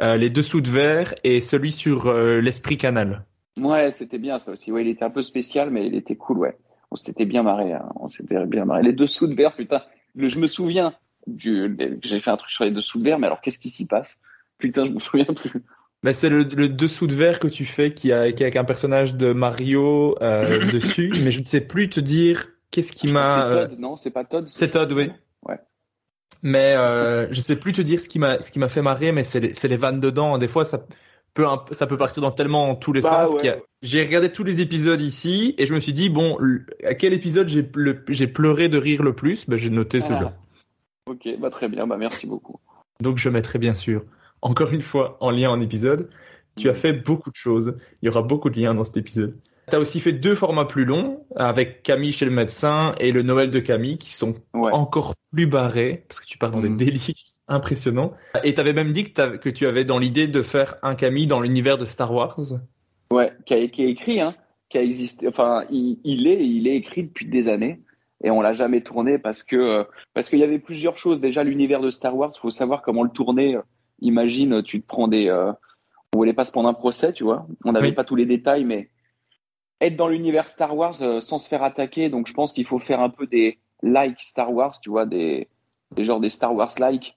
Euh, 0.00 0.16
les 0.16 0.30
dessous 0.30 0.60
de 0.60 0.70
verre 0.70 1.14
et 1.24 1.40
celui 1.40 1.72
sur 1.72 2.06
euh, 2.06 2.40
l'esprit 2.40 2.76
canal. 2.76 3.24
Ouais, 3.58 3.90
c'était 3.90 4.18
bien 4.18 4.38
ça 4.38 4.52
aussi. 4.52 4.70
Ouais, 4.70 4.82
il 4.84 4.88
était 4.88 5.04
un 5.04 5.10
peu 5.10 5.22
spécial, 5.22 5.70
mais 5.70 5.86
il 5.86 5.94
était 5.96 6.14
cool, 6.14 6.38
ouais. 6.38 6.56
On 6.92 6.96
s'était 6.96 7.24
bien 7.24 7.42
marré, 7.42 7.72
hein. 7.72 7.88
on 7.96 8.08
s'était 8.08 8.46
bien 8.46 8.64
marré. 8.64 8.82
Les 8.82 8.92
dessous 8.92 9.26
de 9.26 9.34
verre, 9.34 9.56
putain, 9.56 9.82
je 10.14 10.38
me 10.38 10.46
souviens 10.46 10.94
du, 11.26 11.76
j'ai 12.02 12.20
fait 12.20 12.30
un 12.30 12.36
truc 12.36 12.52
sur 12.52 12.64
les 12.64 12.70
dessous 12.70 12.98
de 12.98 13.04
verre, 13.04 13.18
mais 13.18 13.26
alors 13.26 13.40
qu'est-ce 13.40 13.58
qui 13.58 13.68
s'y 13.70 13.86
passe? 13.86 14.20
Putain, 14.58 14.86
je 14.86 14.90
me 14.90 15.00
souviens 15.00 15.24
plus. 15.24 15.62
Bah, 16.02 16.12
c'est 16.12 16.28
le, 16.28 16.44
dessous 16.44 17.06
de 17.06 17.14
verre 17.14 17.40
que 17.40 17.48
tu 17.48 17.64
fais 17.64 17.92
qui 17.92 18.12
a, 18.12 18.30
qui 18.32 18.42
a 18.44 18.46
avec 18.46 18.56
un 18.56 18.64
personnage 18.64 19.14
de 19.14 19.32
Mario 19.32 20.16
euh, 20.22 20.64
dessus, 20.72 21.12
mais 21.24 21.30
je 21.30 21.40
ne 21.40 21.44
sais 21.44 21.60
plus 21.60 21.88
te 21.88 21.98
dire 21.98 22.46
qu'est-ce 22.70 22.92
qui 22.92 23.12
m'a. 23.12 23.48
C'est 23.50 23.68
Todd, 23.68 23.78
non 23.80 23.96
C'est 23.96 24.10
pas 24.10 24.24
Todd 24.24 24.46
C'est 24.48 24.70
Todd, 24.70 24.92
oui. 24.92 25.10
Ouais. 25.46 25.58
Mais 26.42 26.74
euh, 26.76 27.26
je 27.32 27.40
sais 27.40 27.56
plus 27.56 27.72
te 27.72 27.82
dire 27.82 27.98
ce 27.98 28.08
qui 28.08 28.20
m'a 28.20 28.40
ce 28.40 28.52
qui 28.52 28.60
m'a 28.60 28.68
fait 28.68 28.82
marrer, 28.82 29.10
mais 29.10 29.24
c'est 29.24 29.40
les, 29.40 29.52
les 29.68 29.76
vannes 29.76 29.98
dedans. 29.98 30.38
Des 30.38 30.46
fois, 30.46 30.64
ça 30.64 30.86
peut 31.34 31.44
ça 31.72 31.88
peut 31.88 31.96
partir 31.96 32.22
dans 32.22 32.30
tellement 32.30 32.76
tous 32.76 32.92
les 32.92 33.00
bah, 33.00 33.26
sens. 33.26 33.42
J'ai 33.82 34.04
regardé 34.04 34.30
tous 34.30 34.44
les 34.44 34.60
épisodes 34.60 35.00
ici 35.00 35.56
et 35.58 35.66
je 35.66 35.74
me 35.74 35.80
suis 35.80 35.92
dit 35.92 36.10
bon, 36.10 36.38
à 36.84 36.94
quel 36.94 37.12
épisode 37.12 37.48
j'ai 37.48 37.68
j'ai 38.08 38.26
pleuré 38.28 38.68
de 38.68 38.78
rire 38.78 39.02
le 39.02 39.14
plus? 39.14 39.48
Ben, 39.48 39.56
j'ai 39.56 39.70
noté 39.70 40.00
celui-là. 40.00 40.34
Ah. 40.36 41.10
Ok, 41.10 41.26
bah 41.40 41.50
très 41.50 41.68
bien, 41.68 41.86
bah 41.88 41.96
merci 41.96 42.28
beaucoup. 42.28 42.60
Donc 43.00 43.18
je 43.18 43.28
mettrai 43.28 43.58
bien 43.58 43.74
sûr 43.74 44.04
encore 44.42 44.72
une 44.72 44.82
fois 44.82 45.16
en 45.20 45.30
lien 45.30 45.50
en 45.50 45.60
épisode. 45.60 46.10
Tu 46.56 46.68
as 46.68 46.74
fait 46.74 46.92
beaucoup 46.92 47.30
de 47.30 47.36
choses. 47.36 47.76
Il 48.02 48.06
y 48.06 48.08
aura 48.08 48.22
beaucoup 48.22 48.50
de 48.50 48.58
liens 48.58 48.74
dans 48.74 48.84
cet 48.84 48.96
épisode. 48.96 49.38
Tu 49.70 49.76
as 49.76 49.80
aussi 49.80 50.00
fait 50.00 50.12
deux 50.12 50.34
formats 50.34 50.64
plus 50.64 50.84
longs 50.84 51.24
avec 51.36 51.82
Camille 51.82 52.12
chez 52.12 52.24
le 52.24 52.30
médecin 52.30 52.94
et 52.98 53.12
le 53.12 53.22
Noël 53.22 53.50
de 53.50 53.60
Camille 53.60 53.98
qui 53.98 54.12
sont 54.12 54.32
encore 54.54 55.14
plus 55.32 55.46
barrés 55.46 56.04
parce 56.08 56.20
que 56.20 56.26
tu 56.26 56.38
pars 56.38 56.50
dans 56.50 56.60
des 56.60 56.70
mm. 56.70 56.76
délits 56.76 57.34
impressionnants. 57.48 58.12
Et 58.44 58.54
tu 58.54 58.60
avais 58.60 58.72
même 58.72 58.92
dit 58.92 59.12
que, 59.12 59.36
que 59.36 59.48
tu 59.48 59.66
avais 59.66 59.84
dans 59.84 59.98
l'idée 59.98 60.26
de 60.26 60.42
faire 60.42 60.76
un 60.82 60.94
Camille 60.94 61.26
dans 61.26 61.40
l'univers 61.40 61.78
de 61.78 61.84
Star 61.84 62.12
Wars. 62.12 62.38
Ouais, 63.12 63.32
qui, 63.46 63.54
a, 63.54 63.68
qui 63.68 63.84
est 63.84 63.88
écrit, 63.88 64.20
hein, 64.20 64.34
qui 64.68 64.78
a 64.78 64.82
existé. 64.82 65.28
Enfin, 65.28 65.64
il, 65.70 65.98
il, 66.04 66.26
est, 66.26 66.44
il 66.44 66.66
est 66.66 66.76
écrit 66.76 67.04
depuis 67.04 67.26
des 67.26 67.48
années 67.48 67.80
et 68.24 68.30
on 68.30 68.40
l'a 68.40 68.52
jamais 68.52 68.80
tourné 68.80 69.18
parce 69.18 69.42
que 69.42 69.86
parce 70.14 70.28
qu'il 70.28 70.40
y 70.40 70.44
avait 70.44 70.58
plusieurs 70.58 70.96
choses. 70.96 71.20
Déjà, 71.20 71.44
l'univers 71.44 71.80
de 71.80 71.90
Star 71.90 72.16
Wars, 72.16 72.32
faut 72.40 72.50
savoir 72.50 72.82
comment 72.82 73.02
le 73.02 73.10
tourner. 73.10 73.58
Imagine, 74.00 74.62
tu 74.62 74.80
te 74.80 74.86
prends 74.86 75.08
des, 75.08 75.28
euh, 75.28 75.52
on 76.14 76.18
voulait 76.18 76.32
pas 76.32 76.44
se 76.44 76.52
prendre 76.52 76.68
un 76.68 76.74
procès, 76.74 77.12
tu 77.12 77.24
vois. 77.24 77.46
On 77.64 77.72
n'avait 77.72 77.92
pas 77.92 78.04
tous 78.04 78.16
les 78.16 78.26
détails, 78.26 78.64
mais 78.64 78.90
être 79.80 79.96
dans 79.96 80.08
l'univers 80.08 80.48
Star 80.48 80.76
Wars 80.76 81.00
euh, 81.02 81.20
sans 81.20 81.38
se 81.38 81.48
faire 81.48 81.62
attaquer. 81.62 82.08
Donc 82.08 82.26
je 82.26 82.32
pense 82.32 82.52
qu'il 82.52 82.66
faut 82.66 82.78
faire 82.78 83.00
un 83.00 83.10
peu 83.10 83.26
des 83.26 83.58
like 83.82 84.20
Star 84.20 84.52
Wars, 84.52 84.80
tu 84.80 84.90
vois, 84.90 85.06
des, 85.06 85.48
des 85.94 86.04
genres 86.04 86.20
des 86.20 86.30
Star 86.30 86.54
Wars 86.54 86.72
like. 86.78 87.16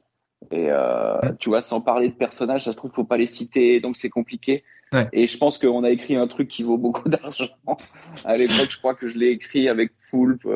Et 0.50 0.68
euh, 0.70 1.20
tu 1.40 1.50
vois, 1.50 1.62
sans 1.62 1.82
parler 1.82 2.08
de 2.08 2.14
personnages, 2.14 2.66
ça 2.66 2.72
se 2.72 2.78
trouve, 2.78 2.92
faut 2.92 3.04
pas 3.04 3.18
les 3.18 3.28
citer, 3.28 3.80
donc 3.80 3.96
c'est 3.96 4.10
compliqué. 4.10 4.64
Et 5.14 5.28
je 5.28 5.38
pense 5.38 5.58
qu'on 5.58 5.86
a 5.86 5.90
écrit 5.90 6.18
un 6.18 6.28
truc 6.28 6.50
qui 6.50 6.64
vaut 6.64 6.78
beaucoup 6.78 7.08
d'argent. 7.10 7.48
à 8.26 8.36
l'époque, 8.36 8.70
je 8.70 8.78
crois 8.78 8.96
que 8.96 9.08
je 9.08 9.18
l'ai 9.18 9.30
écrit 9.30 9.70
avec 9.70 9.92
Poulpe 10.10 10.48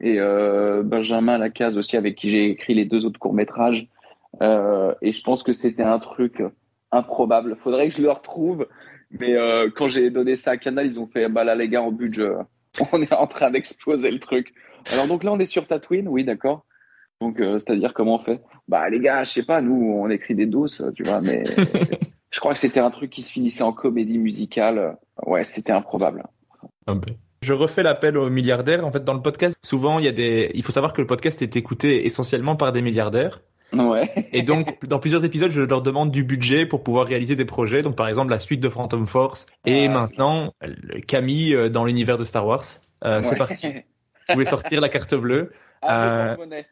et 0.00 0.16
euh, 0.18 0.82
Benjamin 0.82 1.38
Lacaze 1.38 1.76
aussi, 1.76 1.96
avec 1.96 2.16
qui 2.16 2.30
j'ai 2.30 2.50
écrit 2.50 2.74
les 2.74 2.84
deux 2.84 3.04
autres 3.04 3.20
courts 3.20 3.34
métrages. 3.34 3.86
Euh, 4.42 4.94
et 5.02 5.12
je 5.12 5.22
pense 5.22 5.42
que 5.42 5.52
c'était 5.52 5.82
un 5.82 5.98
truc 5.98 6.42
improbable. 6.92 7.56
Faudrait 7.62 7.88
que 7.88 7.94
je 7.94 8.02
le 8.02 8.10
retrouve. 8.10 8.66
Mais 9.10 9.36
euh, 9.36 9.70
quand 9.74 9.86
j'ai 9.86 10.10
donné 10.10 10.36
ça 10.36 10.52
à 10.52 10.56
Canal, 10.56 10.86
ils 10.86 10.98
ont 10.98 11.06
fait 11.06 11.28
bah 11.28 11.44
là 11.44 11.54
les 11.54 11.68
gars 11.68 11.82
en 11.82 11.92
budget, 11.92 12.32
on 12.92 13.02
est 13.02 13.12
en 13.12 13.26
train 13.26 13.50
d'exploser 13.50 14.10
le 14.10 14.18
truc. 14.18 14.52
Alors 14.92 15.06
donc 15.06 15.24
là 15.24 15.32
on 15.32 15.38
est 15.38 15.46
sur 15.46 15.66
Tatooine, 15.66 16.08
oui 16.08 16.24
d'accord. 16.24 16.64
Donc 17.20 17.40
euh, 17.40 17.58
c'est-à-dire 17.58 17.94
comment 17.94 18.16
on 18.16 18.24
fait? 18.24 18.42
Bah 18.68 18.88
les 18.90 19.00
gars, 19.00 19.24
je 19.24 19.30
sais 19.30 19.42
pas, 19.44 19.60
nous 19.60 19.94
on 19.96 20.10
écrit 20.10 20.34
des 20.34 20.46
doses, 20.46 20.92
tu 20.96 21.04
vois, 21.04 21.20
mais 21.20 21.44
je 22.30 22.40
crois 22.40 22.52
que 22.52 22.58
c'était 22.58 22.80
un 22.80 22.90
truc 22.90 23.10
qui 23.10 23.22
se 23.22 23.30
finissait 23.30 23.62
en 23.62 23.72
comédie 23.72 24.18
musicale. 24.18 24.96
Ouais, 25.24 25.44
c'était 25.44 25.72
improbable. 25.72 26.24
Je 27.42 27.52
refais 27.52 27.82
l'appel 27.82 28.18
aux 28.18 28.28
milliardaires. 28.28 28.84
En 28.84 28.90
fait, 28.90 29.04
dans 29.04 29.14
le 29.14 29.22
podcast, 29.22 29.56
souvent 29.62 29.98
il 29.98 30.04
y 30.04 30.08
a 30.08 30.12
des. 30.12 30.50
Il 30.54 30.62
faut 30.62 30.72
savoir 30.72 30.92
que 30.92 31.00
le 31.00 31.06
podcast 31.06 31.40
est 31.42 31.56
écouté 31.56 32.06
essentiellement 32.06 32.56
par 32.56 32.72
des 32.72 32.82
milliardaires. 32.82 33.40
Ouais. 33.72 34.28
Et 34.32 34.42
donc, 34.42 34.84
dans 34.86 34.98
plusieurs 34.98 35.24
épisodes, 35.24 35.50
je 35.50 35.62
leur 35.62 35.82
demande 35.82 36.10
du 36.10 36.24
budget 36.24 36.66
pour 36.66 36.82
pouvoir 36.82 37.06
réaliser 37.06 37.36
des 37.36 37.44
projets. 37.44 37.82
Donc, 37.82 37.96
par 37.96 38.08
exemple, 38.08 38.30
la 38.30 38.38
suite 38.38 38.60
de 38.60 38.68
Phantom 38.68 39.06
Force 39.06 39.46
et 39.64 39.86
ah, 39.86 39.90
maintenant 39.90 40.54
Camille 41.06 41.54
euh, 41.54 41.68
dans 41.68 41.84
l'univers 41.84 42.16
de 42.16 42.24
Star 42.24 42.46
Wars. 42.46 42.64
Euh, 43.04 43.22
C'est 43.22 43.36
parti. 43.36 43.66
Vous 44.28 44.34
pouvez 44.34 44.44
sortir 44.44 44.80
la 44.80 44.88
carte 44.88 45.14
bleue. 45.14 45.52
Ah, 45.82 46.36
euh... 46.38 46.62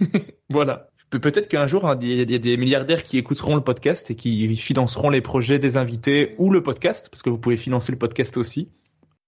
voilà. 0.50 0.88
Peut-être 1.10 1.48
qu'un 1.48 1.66
jour, 1.66 1.88
hein, 1.88 1.98
il 2.00 2.30
y 2.30 2.34
a 2.34 2.38
des 2.38 2.56
milliardaires 2.56 3.02
qui 3.02 3.18
écouteront 3.18 3.56
le 3.56 3.60
podcast 3.60 4.10
et 4.12 4.14
qui 4.14 4.56
financeront 4.56 5.10
les 5.10 5.20
projets 5.20 5.58
des 5.58 5.76
invités 5.76 6.36
ou 6.38 6.50
le 6.50 6.62
podcast, 6.62 7.08
parce 7.10 7.22
que 7.22 7.30
vous 7.30 7.38
pouvez 7.38 7.56
financer 7.56 7.90
le 7.90 7.98
podcast 7.98 8.36
aussi. 8.36 8.68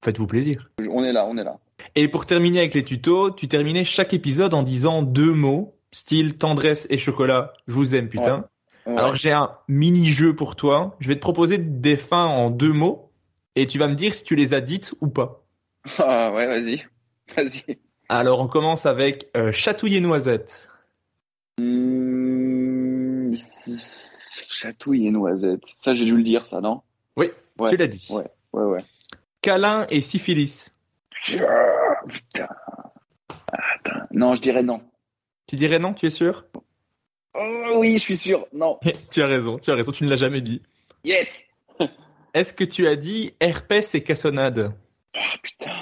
Faites-vous 0.04 0.28
plaisir. 0.28 0.70
On 0.90 1.04
est 1.04 1.12
là, 1.12 1.26
on 1.26 1.36
est 1.36 1.44
là. 1.44 1.58
Et 1.96 2.06
pour 2.06 2.26
terminer 2.26 2.60
avec 2.60 2.74
les 2.74 2.84
tutos, 2.84 3.32
tu 3.32 3.48
terminais 3.48 3.84
chaque 3.84 4.14
épisode 4.14 4.54
en 4.54 4.62
disant 4.62 5.02
deux 5.02 5.32
mots 5.32 5.74
style 5.92 6.36
tendresse 6.36 6.86
et 6.90 6.98
chocolat, 6.98 7.52
je 7.68 7.74
vous 7.74 7.94
aime 7.94 8.08
putain. 8.08 8.48
Alors 8.84 9.14
j'ai 9.14 9.30
un 9.30 9.56
mini-jeu 9.68 10.34
pour 10.34 10.56
toi. 10.56 10.96
Je 10.98 11.08
vais 11.08 11.14
te 11.14 11.20
proposer 11.20 11.58
des 11.58 11.96
fins 11.96 12.24
en 12.24 12.50
deux 12.50 12.72
mots 12.72 13.12
et 13.54 13.66
tu 13.68 13.78
vas 13.78 13.86
me 13.86 13.94
dire 13.94 14.12
si 14.14 14.24
tu 14.24 14.34
les 14.34 14.54
as 14.54 14.60
dites 14.60 14.92
ou 15.00 15.06
pas. 15.08 15.44
Ah 15.98 16.32
ouais, 16.32 16.46
vas-y. 16.46 16.84
Vas-y. 17.36 17.78
Alors 18.08 18.40
on 18.40 18.48
commence 18.48 18.86
avec 18.86 19.30
euh, 19.36 19.52
chatouiller 19.52 20.00
noisette. 20.00 20.68
Mmh... 21.58 23.34
Chatouiller 24.48 25.10
noisette. 25.10 25.62
Ça 25.84 25.94
j'ai 25.94 26.04
dû 26.04 26.16
le 26.16 26.24
dire 26.24 26.46
ça, 26.46 26.60
non? 26.60 26.82
Oui, 27.16 27.30
tu 27.68 27.76
l'as 27.76 27.86
dit. 27.86 28.08
Ouais, 28.10 28.26
ouais, 28.52 28.64
ouais. 28.64 28.84
Câlin 29.42 29.86
et 29.90 30.00
syphilis. 30.00 30.70
Ah, 31.30 32.00
putain. 32.08 32.48
Attends. 33.28 34.06
Non, 34.10 34.34
je 34.34 34.40
dirais 34.40 34.62
non. 34.62 34.80
Tu 35.52 35.56
dirais 35.56 35.78
non, 35.78 35.92
tu 35.92 36.06
es 36.06 36.10
sûr? 36.10 36.46
Oh, 37.34 37.74
Oui, 37.76 37.92
je 37.92 37.98
suis 37.98 38.16
sûr. 38.16 38.46
Non. 38.54 38.78
tu 39.10 39.20
as 39.20 39.26
raison, 39.26 39.58
tu 39.58 39.70
as 39.70 39.74
raison, 39.74 39.92
tu 39.92 40.02
ne 40.04 40.08
l'as 40.08 40.16
jamais 40.16 40.40
dit. 40.40 40.62
Yes 41.04 41.28
Est-ce 42.34 42.54
que 42.54 42.64
tu 42.64 42.86
as 42.86 42.96
dit 42.96 43.34
herpès 43.38 43.94
et 43.94 44.02
cassonade? 44.02 44.72
Oh 45.14 45.20
putain. 45.42 45.76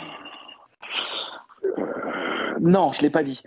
Euh, 1.79 2.55
non, 2.61 2.91
je 2.91 3.03
l'ai 3.03 3.11
pas 3.11 3.23
dit. 3.23 3.45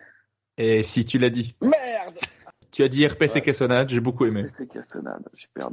Et 0.58 0.82
si 0.82 1.04
tu 1.04 1.18
l'as 1.18 1.30
dit. 1.30 1.56
Merde 1.60 2.18
Tu 2.72 2.84
as 2.84 2.88
dit 2.88 3.04
herpès 3.04 3.36
et 3.36 3.42
cassonade, 3.42 3.90
j'ai 3.90 4.00
beaucoup 4.00 4.26
aimé. 4.26 4.46
Herpès 4.46 4.62
et 4.62 4.68
cassonade, 4.68 5.28
super. 5.34 5.72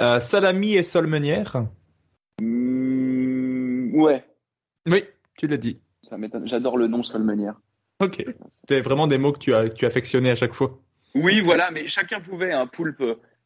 Euh, 0.00 0.20
salami 0.20 0.74
et 0.74 0.82
solmenière 0.82 1.64
mmh, 2.42 3.98
Ouais. 3.98 4.22
Oui, 4.86 5.04
tu 5.38 5.46
l'as 5.46 5.56
dit. 5.56 5.80
Ça 6.02 6.18
J'adore 6.44 6.76
le 6.76 6.88
nom 6.88 7.02
solmenière. 7.02 7.58
Ok. 8.00 8.24
C'est 8.68 8.80
vraiment 8.80 9.06
des 9.06 9.18
mots 9.18 9.32
que 9.32 9.38
tu 9.38 9.54
as, 9.54 9.70
tu 9.70 9.86
affectionnais 9.86 10.30
à 10.30 10.36
chaque 10.36 10.54
fois. 10.54 10.78
Oui, 11.14 11.40
voilà, 11.40 11.70
mais 11.70 11.86
chacun 11.86 12.20
pouvait. 12.20 12.52
Un 12.52 12.62
hein. 12.62 12.66
poulpe, 12.66 13.02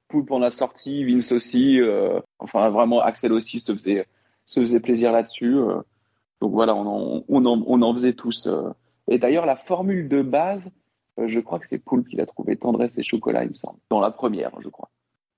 poulpe 0.09 0.31
en 0.31 0.43
a 0.43 0.51
sorti, 0.51 1.05
Vince 1.05 1.33
aussi. 1.33 1.81
Euh, 1.81 2.21
enfin, 2.39 2.69
vraiment, 2.71 3.01
Axel 3.01 3.33
aussi 3.33 3.61
se 3.61 3.75
faisait, 3.75 4.07
se 4.47 4.61
faisait 4.61 4.81
plaisir 4.81 5.13
là-dessus. 5.13 5.57
Euh. 5.57 5.81
donc 6.41 6.53
voilà, 6.53 6.75
on 6.75 6.87
en, 6.87 7.25
on 7.29 7.47
en, 7.47 7.63
on 7.67 7.83
en 7.83 7.95
faisait 7.95 8.13
tous. 8.13 8.47
Euh. 8.47 8.71
Et 9.09 9.19
d'ailleurs, 9.19 9.47
la 9.47 9.57
formule 9.57 10.09
de 10.09 10.23
base, 10.23 10.63
je 11.19 11.41
crois 11.41 11.59
que 11.59 11.67
c'est 11.69 11.79
Poulpe 11.79 12.09
qui 12.09 12.17
l'a 12.17 12.27
trouvé 12.27 12.57
tendresse 12.57 12.93
et 12.97 13.03
chocolat, 13.03 13.45
il 13.45 13.51
me 13.51 13.55
semble. 13.55 13.79
Dans 13.91 14.01
la 14.01 14.11
première, 14.11 14.51
je 14.61 14.69
crois. 14.69 14.91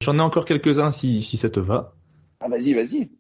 J'en 0.02 0.18
ai 0.18 0.20
encore 0.20 0.44
quelques-uns 0.44 0.92
si, 0.92 1.22
si 1.22 1.36
ça 1.36 1.48
te 1.48 1.60
va. 1.60 1.94
Ah, 2.40 2.48
vas-y, 2.48 2.74
vas-y. 2.74 3.10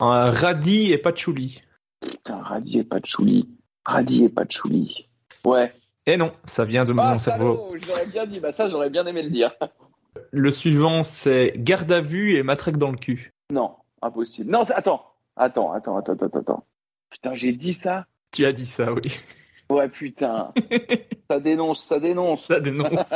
Un 0.00 0.30
radis 0.30 0.92
et 0.92 0.98
patchouli. 0.98 1.62
Putain, 2.00 2.42
radis 2.42 2.80
et 2.80 2.84
patchouli. 2.84 3.48
Radis 3.86 4.24
et 4.24 4.28
patchouli. 4.28 5.05
Ouais. 5.46 5.72
Et 6.06 6.16
non, 6.16 6.32
ça 6.44 6.64
vient 6.64 6.84
de 6.84 6.92
mon 6.92 7.02
ah, 7.02 7.18
cerveau. 7.18 7.72
J'aurais 7.86 8.06
bien 8.06 8.26
dit, 8.26 8.40
bah 8.40 8.52
ça 8.52 8.68
j'aurais 8.68 8.90
bien 8.90 9.06
aimé 9.06 9.22
le 9.22 9.30
dire. 9.30 9.54
Le 10.32 10.50
suivant 10.50 11.04
c'est 11.04 11.52
garde 11.56 11.92
à 11.92 12.00
vue 12.00 12.34
et 12.34 12.42
matraque 12.42 12.78
dans 12.78 12.90
le 12.90 12.96
cul. 12.96 13.32
Non, 13.52 13.76
impossible. 14.02 14.50
Non, 14.50 14.62
attends, 14.62 15.04
attends, 15.36 15.72
attends, 15.72 15.98
attends, 15.98 16.14
attends, 16.14 16.38
attends. 16.38 16.64
Putain, 17.10 17.34
j'ai 17.34 17.52
dit 17.52 17.74
ça. 17.74 18.06
Tu 18.32 18.44
as 18.44 18.52
dit 18.52 18.66
ça, 18.66 18.92
oui. 18.92 19.02
Ouais, 19.68 19.88
putain. 19.88 20.52
ça 21.30 21.40
dénonce, 21.40 21.84
ça 21.84 21.98
dénonce. 21.98 22.46
Ça 22.46 22.60
dénonce. 22.60 23.12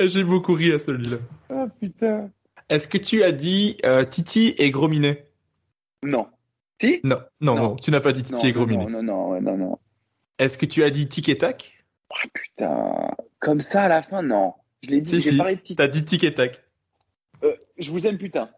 j'ai 0.00 0.24
beaucoup 0.24 0.54
ri 0.54 0.72
à 0.72 0.80
celui-là. 0.80 1.18
Ah 1.50 1.66
putain. 1.80 2.30
Est-ce 2.68 2.88
que 2.88 2.98
tu 2.98 3.22
as 3.22 3.30
dit 3.30 3.78
euh, 3.84 4.04
Titi 4.04 4.54
et 4.58 4.72
Grominet? 4.72 5.28
Non. 6.02 6.26
Si? 6.80 7.00
Non, 7.04 7.18
non, 7.40 7.54
non, 7.54 7.76
tu 7.76 7.92
n'as 7.92 8.00
pas 8.00 8.12
dit 8.12 8.22
Titi 8.22 8.48
et 8.48 8.52
Grominet. 8.52 8.86
Non, 8.86 9.02
non, 9.02 9.30
non, 9.30 9.40
non, 9.40 9.56
non. 9.56 9.78
Est-ce 10.40 10.56
que 10.58 10.66
tu 10.66 10.82
as 10.82 10.90
dit 10.90 11.06
tic 11.08 11.28
et 11.28 11.38
tac? 11.38 11.84
Ah 12.10 12.26
putain, 12.32 13.10
comme 13.38 13.60
ça 13.60 13.82
à 13.82 13.88
la 13.88 14.02
fin, 14.02 14.22
non. 14.22 14.54
Je 14.82 14.90
l'ai 14.90 15.00
dit, 15.02 15.10
Si, 15.10 15.20
j'ai 15.20 15.30
si, 15.32 15.36
parlé 15.36 15.56
de 15.56 15.60
tic. 15.60 15.76
t'as 15.76 15.86
dit 15.86 16.04
tic 16.04 16.24
et 16.24 16.34
tac. 16.34 16.64
Euh, 17.44 17.54
je 17.78 17.90
vous 17.90 18.06
aime 18.06 18.16
putain. 18.18 18.48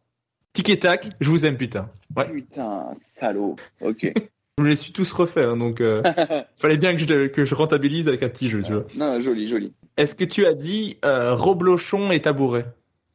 Tic 0.53 0.69
et 0.69 0.79
tac, 0.79 1.09
je 1.21 1.29
vous 1.29 1.45
aime 1.45 1.57
putain. 1.57 1.91
Ouais. 2.17 2.31
Putain, 2.31 2.95
salaud. 3.21 3.57
Ok. 3.81 4.07
Je 4.59 4.65
me 4.65 4.69
les 4.69 4.77
suis 4.77 4.93
tous 4.93 5.11
refaits, 5.13 5.47
hein, 5.47 5.57
donc 5.57 5.81
euh, 5.81 6.03
fallait 6.57 6.77
bien 6.77 6.93
que 6.95 6.99
je, 7.01 7.27
que 7.29 7.47
je 7.47 7.55
rentabilise 7.55 8.07
avec 8.07 8.23
un 8.23 8.29
petit 8.29 8.51
jeu, 8.51 8.63
tu 8.63 8.75
vois. 8.75 8.85
non, 8.95 9.19
joli, 9.19 9.49
joli. 9.49 9.73
Est-ce 9.97 10.15
que 10.15 10.25
tu 10.25 10.45
as 10.45 10.53
dit 10.53 10.99
euh, 11.07 11.35
Roblochon 11.35 12.13
et 12.13 12.21
tabouret? 12.21 12.67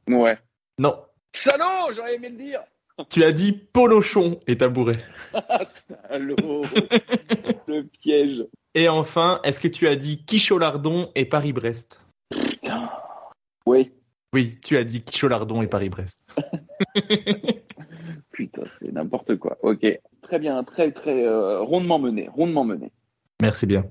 Ouais. 0.10 0.40
Non. 0.80 0.96
Salaud, 1.34 1.92
j'aurais 1.96 2.16
aimé 2.16 2.30
le 2.30 2.38
dire. 2.38 2.62
Tu 3.12 3.24
as 3.24 3.32
dit 3.32 3.54
Polochon 3.54 4.40
et 4.48 4.58
tabouret. 4.58 4.96
Ah, 5.36 5.62
salaud. 6.10 6.64
le 7.68 7.84
piège. 8.02 8.44
Et 8.78 8.90
enfin, 8.90 9.40
est-ce 9.44 9.60
que 9.60 9.68
tu 9.68 9.88
as 9.88 9.96
dit 9.96 10.24
Quicholardon 10.24 11.10
et 11.16 11.26
Paris-Brest 11.26 12.06
Putain. 12.30 12.92
Oui. 13.66 13.92
Oui, 14.34 14.60
tu 14.64 14.78
as 14.78 14.84
dit 14.84 15.02
Quicholardon 15.02 15.64
et 15.64 15.68
Paris-Brest. 15.68 16.20
Putain, 18.32 18.62
c'est 18.80 18.92
n'importe 18.92 19.36
quoi. 19.38 19.58
Ok. 19.64 19.84
Très 20.22 20.38
bien, 20.38 20.64
très, 20.64 20.92
très 20.92 21.26
euh, 21.26 21.60
rondement 21.62 21.98
mené, 21.98 22.30
rondement 22.32 22.66
mené. 22.66 22.92
Merci 23.42 23.66
bien. 23.66 23.84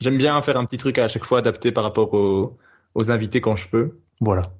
J'aime 0.00 0.18
bien 0.18 0.42
faire 0.42 0.56
un 0.56 0.64
petit 0.64 0.76
truc 0.76 0.98
à 0.98 1.06
chaque 1.06 1.24
fois 1.24 1.38
adapté 1.38 1.70
par 1.70 1.84
rapport 1.84 2.12
aux, 2.12 2.58
aux 2.96 3.12
invités 3.12 3.40
quand 3.40 3.54
je 3.54 3.68
peux. 3.68 4.00
Voilà. 4.20 4.50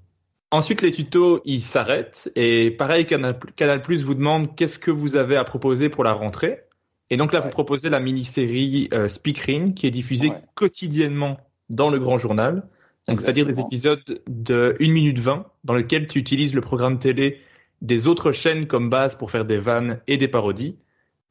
Ensuite, 0.52 0.82
les 0.82 0.92
tutos, 0.92 1.40
ils 1.44 1.60
s'arrêtent. 1.60 2.30
Et 2.36 2.70
pareil, 2.70 3.04
Canal, 3.04 3.36
Canal 3.56 3.82
Plus 3.82 4.04
vous 4.04 4.14
demande 4.14 4.54
qu'est-ce 4.54 4.78
que 4.78 4.92
vous 4.92 5.16
avez 5.16 5.34
à 5.34 5.42
proposer 5.42 5.88
pour 5.88 6.04
la 6.04 6.12
rentrée. 6.12 6.68
Et 7.12 7.18
donc 7.18 7.34
là, 7.34 7.40
vous 7.40 7.50
proposez 7.50 7.90
la 7.90 8.00
mini-série 8.00 8.88
euh, 8.94 9.06
Speakerine 9.06 9.74
qui 9.74 9.86
est 9.86 9.90
diffusée 9.90 10.30
Ouais. 10.30 10.40
quotidiennement 10.54 11.36
dans 11.68 11.90
le 11.90 11.98
Grand 11.98 12.16
Journal. 12.16 12.62
Donc, 13.06 13.20
c'est-à-dire 13.20 13.44
des 13.44 13.60
épisodes 13.60 14.22
de 14.30 14.76
1 14.80 14.90
minute 14.90 15.18
20 15.18 15.44
dans 15.64 15.74
lesquels 15.74 16.06
tu 16.06 16.18
utilises 16.18 16.54
le 16.54 16.62
programme 16.62 16.98
télé 16.98 17.38
des 17.82 18.06
autres 18.06 18.32
chaînes 18.32 18.66
comme 18.66 18.88
base 18.88 19.14
pour 19.14 19.30
faire 19.30 19.44
des 19.44 19.58
vannes 19.58 20.00
et 20.06 20.16
des 20.16 20.28
parodies. 20.28 20.76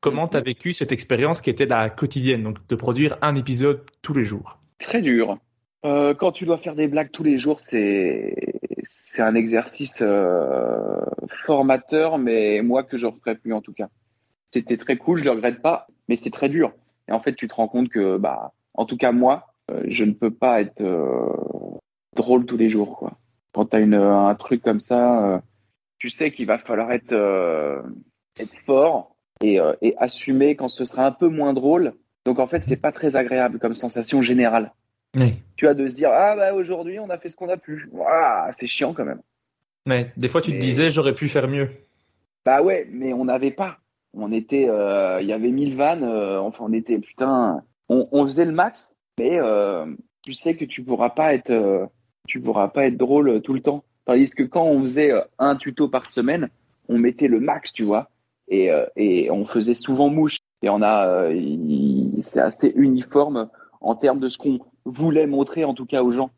Comment 0.01 0.23
Mhm. 0.25 0.29
tu 0.29 0.37
as 0.37 0.41
vécu 0.41 0.73
cette 0.73 0.91
expérience 0.91 1.41
qui 1.41 1.49
était 1.49 1.65
la 1.65 1.89
quotidienne, 1.89 2.43
donc 2.43 2.57
de 2.67 2.75
produire 2.75 3.17
un 3.23 3.35
épisode 3.35 3.81
tous 4.03 4.13
les 4.13 4.25
jours? 4.25 4.59
Très 4.79 5.01
dur. 5.01 5.39
Euh, 5.83 6.13
quand 6.13 6.31
tu 6.31 6.45
dois 6.45 6.59
faire 6.59 6.75
des 6.75 6.87
blagues 6.87 7.09
tous 7.11 7.23
les 7.23 7.39
jours, 7.39 7.59
c'est 7.59 8.35
c'est 9.05 9.23
un 9.23 9.33
exercice 9.33 9.97
euh, 10.01 11.01
formateur, 11.45 12.19
mais 12.19 12.61
moi 12.61 12.83
que 12.83 12.97
je 12.99 13.07
referai 13.07 13.35
plus 13.35 13.51
en 13.53 13.61
tout 13.61 13.73
cas. 13.73 13.89
C'était 14.53 14.77
très 14.77 14.97
cool, 14.97 15.19
je 15.19 15.23
le 15.23 15.31
regrette 15.31 15.61
pas, 15.61 15.87
mais 16.09 16.17
c'est 16.17 16.29
très 16.31 16.49
dur. 16.49 16.73
Et 17.07 17.11
en 17.11 17.19
fait, 17.19 17.33
tu 17.33 17.47
te 17.47 17.53
rends 17.55 17.67
compte 17.67 17.89
que, 17.89 18.17
bah, 18.17 18.51
en 18.73 18.85
tout 18.85 18.97
cas 18.97 19.11
moi, 19.11 19.53
euh, 19.71 19.83
je 19.87 20.03
ne 20.05 20.11
peux 20.11 20.31
pas 20.31 20.61
être 20.61 20.81
euh, 20.81 21.27
drôle 22.15 22.45
tous 22.45 22.57
les 22.57 22.69
jours, 22.69 22.97
quoi. 22.97 23.13
Quand 23.53 23.65
t'as 23.65 23.79
une 23.81 23.93
un 23.95 24.33
truc 24.35 24.61
comme 24.61 24.79
ça, 24.81 25.25
euh, 25.35 25.39
tu 25.99 26.09
sais 26.09 26.31
qu'il 26.31 26.45
va 26.47 26.57
falloir 26.57 26.91
être 26.91 27.11
euh, 27.11 27.81
être 28.39 28.55
fort 28.65 29.15
et, 29.41 29.59
euh, 29.59 29.73
et 29.81 29.95
assumer 29.97 30.55
quand 30.55 30.69
ce 30.69 30.85
sera 30.85 31.05
un 31.05 31.11
peu 31.11 31.27
moins 31.27 31.53
drôle. 31.53 31.93
Donc 32.25 32.39
en 32.39 32.47
fait, 32.47 32.63
c'est 32.63 32.77
pas 32.77 32.91
très 32.91 33.15
agréable 33.15 33.59
comme 33.59 33.75
sensation 33.75 34.21
générale 34.21 34.71
Oui. 35.15 35.33
tu 35.57 35.67
as 35.67 35.73
de 35.73 35.87
se 35.87 35.93
dire 35.95 36.09
ah 36.13 36.35
bah 36.37 36.53
aujourd'hui 36.53 36.99
on 36.99 37.09
a 37.09 37.17
fait 37.17 37.27
ce 37.29 37.35
qu'on 37.35 37.49
a 37.49 37.57
pu. 37.57 37.89
C'est 38.57 38.67
chiant 38.67 38.93
quand 38.93 39.05
même. 39.05 39.21
Mais 39.85 40.11
des 40.15 40.29
fois, 40.29 40.41
tu 40.41 40.51
Mais- 40.51 40.59
te 40.59 40.61
disais, 40.63 40.91
j'aurais 40.91 41.15
pu 41.15 41.27
faire 41.27 41.47
mieux. 41.49 41.69
Bah 42.45 42.61
ouais, 42.61 42.87
mais 42.89 43.11
on 43.13 43.25
n'avait 43.25 43.51
pas. 43.51 43.79
On 44.13 44.31
était, 44.31 44.67
euh, 44.69 45.21
il 45.21 45.27
y 45.27 45.33
avait 45.33 45.51
mille 45.51 45.75
vannes. 45.75 46.03
euh, 46.03 46.39
enfin, 46.39 46.65
on 46.67 46.73
était 46.73 46.99
putain. 46.99 47.63
On, 47.89 48.07
on 48.11 48.25
faisait 48.25 48.45
le 48.45 48.51
max, 48.51 48.89
mais 49.19 49.39
euh, 49.39 49.85
tu 50.21 50.33
sais 50.33 50.55
que 50.55 50.65
tu 50.65 50.83
pourras 50.83 51.09
pas 51.09 51.33
être, 51.33 51.89
tu 52.27 52.41
pourras 52.41 52.67
pas 52.67 52.88
être 52.88 52.97
drôle 52.97 53.41
tout 53.41 53.53
le 53.53 53.61
temps. 53.61 53.83
Tandis 54.05 54.29
que 54.31 54.43
quand 54.43 54.65
on 54.65 54.79
faisait 54.79 55.11
un 55.39 55.55
tuto 55.55 55.88
par 55.88 56.05
semaine, 56.05 56.49
on 56.89 56.97
mettait 56.97 57.27
le 57.27 57.39
max, 57.39 57.71
tu 57.71 57.83
vois, 57.83 58.09
et, 58.47 58.69
et 58.95 59.31
on 59.31 59.45
faisait 59.45 59.75
souvent 59.75 60.09
mouche. 60.09 60.38
Et 60.63 60.69
on 60.69 60.81
a, 60.83 61.29
c'est 62.21 62.39
assez 62.39 62.71
uniforme 62.75 63.49
en 63.79 63.95
termes 63.95 64.19
de 64.19 64.29
ce 64.29 64.38
qu'on 64.38 64.59
voulait 64.85 65.25
montrer 65.25 65.65
en 65.65 65.73
tout 65.73 65.85
cas 65.85 66.03
aux 66.03 66.11
gens. 66.11 66.29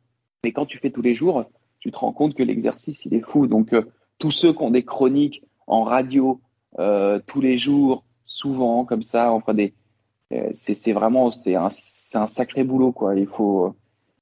Mais 0.46 0.52
quand 0.52 0.66
tu 0.66 0.78
fais 0.78 0.92
tous 0.92 1.02
les 1.02 1.16
jours, 1.16 1.46
tu 1.80 1.92
te 1.92 1.98
rends 1.98 2.14
compte 2.14 2.34
que 2.34 2.44
l'exercice 2.44 3.06
il 3.06 3.14
est 3.14 3.26
fou. 3.26 3.48
Donc 3.48 3.76
tous 4.20 4.32
ceux 4.32 4.54
qui 4.54 4.62
ont 4.62 4.72
des 4.72 4.84
chroniques 4.84 5.44
en 5.68 5.84
radio 5.84 6.40
euh, 6.80 7.20
tous 7.28 7.42
les 7.42 7.58
jours, 7.58 8.04
souvent 8.26 8.86
comme 8.86 9.04
ça, 9.04 9.32
enfin 9.32 9.54
des, 9.54 9.74
euh, 10.34 10.50
c'est 10.54 10.92
vraiment 10.94 11.32
c'est 11.32 11.56
un 11.56 11.72
c'est 11.74 12.18
un 12.18 12.28
sacré 12.28 12.64
boulot 12.64 12.92
quoi. 12.92 13.16
Il 13.16 13.28
faut 13.28 13.66
euh, 13.66 13.70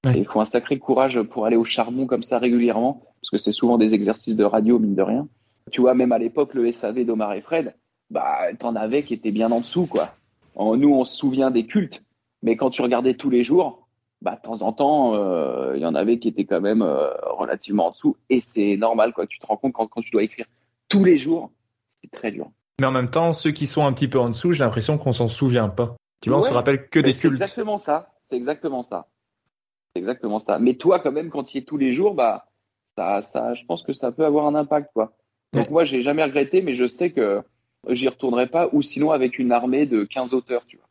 Ouais. 0.04 0.14
il 0.18 0.26
faut 0.26 0.42
un 0.42 0.46
sacré 0.46 0.80
courage 0.80 1.22
pour 1.22 1.46
aller 1.46 1.56
au 1.58 1.64
charbon 1.64 2.08
comme 2.08 2.24
ça 2.24 2.40
régulièrement 2.40 3.04
parce 3.22 3.30
que 3.30 3.38
c'est 3.38 3.52
souvent 3.52 3.78
des 3.78 3.94
exercices 3.94 4.36
de 4.36 4.44
radio 4.44 4.80
mine 4.80 4.96
de 4.96 5.04
rien. 5.04 5.28
Tu 5.70 5.80
vois 5.82 5.94
même 5.94 6.12
à 6.12 6.18
l'époque 6.18 6.56
le 6.56 6.72
SAV 6.72 7.06
d'Omar 7.06 7.34
et 7.34 7.42
Fred, 7.42 7.76
bah 8.10 8.40
t'en 8.58 8.76
avais 8.76 9.04
qui 9.04 9.14
étaient 9.14 9.32
bien 9.32 9.52
en 9.52 9.60
dessous 9.62 9.86
quoi. 9.86 10.16
En- 10.56 10.76
nous 10.76 10.90
on 10.92 11.06
se 11.06 11.16
souvient 11.16 11.52
des 11.52 11.68
cultes, 11.68 12.02
mais 12.42 12.56
quand 12.56 12.72
tu 12.72 12.82
regardais 12.82 13.14
tous 13.14 13.30
les 13.30 13.44
jours, 13.44 13.88
bah 14.24 14.38
de 14.38 14.42
temps 14.42 14.64
en 14.64 14.74
temps 14.74 15.14
euh, 15.14 15.74
il 15.76 15.84
y 15.84 15.86
en 15.86 15.94
avait 15.94 16.18
qui 16.18 16.30
étaient 16.30 16.46
quand 16.46 16.62
même 16.62 16.82
euh, 16.82 17.12
relativement 17.38 17.86
en 17.90 17.92
dessous 17.92 18.18
et 18.32 18.42
c'est 18.42 18.78
normal 18.78 19.14
quoi. 19.14 19.28
Tu 19.28 19.38
te 19.38 19.46
rends 19.46 19.58
compte 19.58 19.74
quand, 19.74 19.86
quand 19.86 20.02
tu 20.02 20.10
dois 20.10 20.24
écrire 20.24 20.48
tous 20.90 21.04
les 21.04 21.20
jours, 21.20 21.52
c'est 22.04 22.12
très 22.12 22.32
dur. 22.32 22.50
Mais 22.80 22.88
en 22.88 22.92
même 22.92 23.10
temps, 23.10 23.34
ceux 23.34 23.52
qui 23.52 23.68
sont 23.68 23.86
un 23.86 23.94
petit 23.94 24.08
peu 24.08 24.20
en 24.20 24.30
dessous, 24.30 24.54
j'ai 24.54 24.64
l'impression 24.64 24.98
qu'on 24.98 25.14
s'en 25.14 25.30
souvient 25.30 25.70
pas. 25.70 25.96
Tu 26.22 26.30
vois, 26.30 26.40
on 26.40 26.42
Ouais, 26.42 26.50
se 26.50 26.54
rappelle 26.54 26.88
que 26.90 27.00
des 27.00 27.14
C'est 27.14 27.22
cultes. 27.22 27.34
exactement 27.42 27.78
ça. 27.78 28.14
C'est 28.30 28.38
exactement 28.38 28.84
ça. 28.84 29.08
C'est 29.94 30.00
exactement 30.00 30.40
ça. 30.40 30.58
Mais 30.60 30.76
toi, 30.76 31.00
quand 31.00 31.12
même, 31.12 31.30
quand 31.30 31.44
tu 31.44 31.58
y 31.58 31.62
es 31.62 31.64
tous 31.64 31.78
les 31.78 31.94
jours, 31.94 32.14
bah, 32.16 32.48
ça, 32.98 33.22
ça, 33.24 33.54
je 33.54 33.66
pense 33.66 33.84
que 33.84 33.94
ça 33.94 34.12
peut 34.12 34.26
avoir 34.26 34.46
un 34.48 34.56
impact, 34.56 34.90
quoi. 34.94 35.14
Donc 35.54 35.66
Ouais. 35.66 35.72
moi, 35.72 35.86
j'ai 35.86 36.02
jamais 36.02 36.24
regretté, 36.24 36.62
mais 36.62 36.76
je 36.76 36.88
sais 36.88 37.12
que 37.12 37.42
j'y 37.90 38.08
retournerai 38.08 38.48
pas, 38.48 38.70
ou 38.72 38.82
sinon 38.82 39.12
avec 39.12 39.38
une 39.38 39.52
armée 39.52 39.86
de 39.86 40.04
15 40.06 40.34
auteurs, 40.34 40.66
tu 40.66 40.78
vois, 40.78 40.88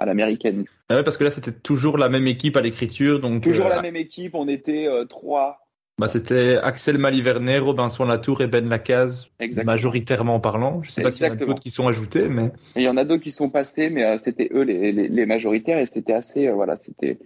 à 0.00 0.06
l'américaine. 0.06 0.64
Ah 0.88 0.96
ouais, 0.96 1.04
parce 1.04 1.16
que 1.16 1.24
là, 1.24 1.30
c'était 1.30 1.52
toujours 1.52 1.96
la 1.96 2.08
même 2.08 2.26
équipe 2.26 2.56
à 2.56 2.60
l'écriture, 2.60 3.20
donc 3.20 3.44
Toujours 3.44 3.66
euh, 3.66 3.70
la 3.70 3.82
même 3.82 3.96
équipe, 3.96 4.34
on 4.34 4.48
était 4.48 4.86
euh, 4.88 5.04
trois. 5.04 5.59
Bah, 6.00 6.08
c'était 6.08 6.56
Axel 6.56 6.98
Malivernet, 6.98 7.58
Robinson 7.58 8.04
Latour 8.04 8.40
et 8.42 8.46
Ben 8.46 8.68
Lacaze, 8.68 9.30
Exactement. 9.38 9.72
majoritairement 9.72 10.40
parlant. 10.40 10.82
Je 10.82 10.90
sais 10.90 11.02
pas 11.02 11.12
s'il 11.12 11.26
y 11.26 11.28
en 11.30 11.32
a 11.32 11.36
d'autres 11.36 11.60
qui 11.60 11.70
sont 11.70 11.86
ajoutés, 11.86 12.28
mais 12.28 12.46
Et 12.74 12.80
il 12.80 12.82
y 12.82 12.88
en 12.88 12.96
a 12.96 13.04
d'autres 13.04 13.22
qui 13.22 13.32
sont 13.32 13.50
passés, 13.50 13.90
mais 13.90 14.04
euh, 14.04 14.18
c'était 14.18 14.48
eux 14.52 14.62
les, 14.62 14.90
les, 14.92 15.08
les 15.08 15.26
majoritaires, 15.26 15.78
et 15.78 15.86
c'était 15.86 16.12
assez, 16.14 16.48
euh, 16.48 16.54
voilà, 16.54 16.76
c'était. 16.78 17.18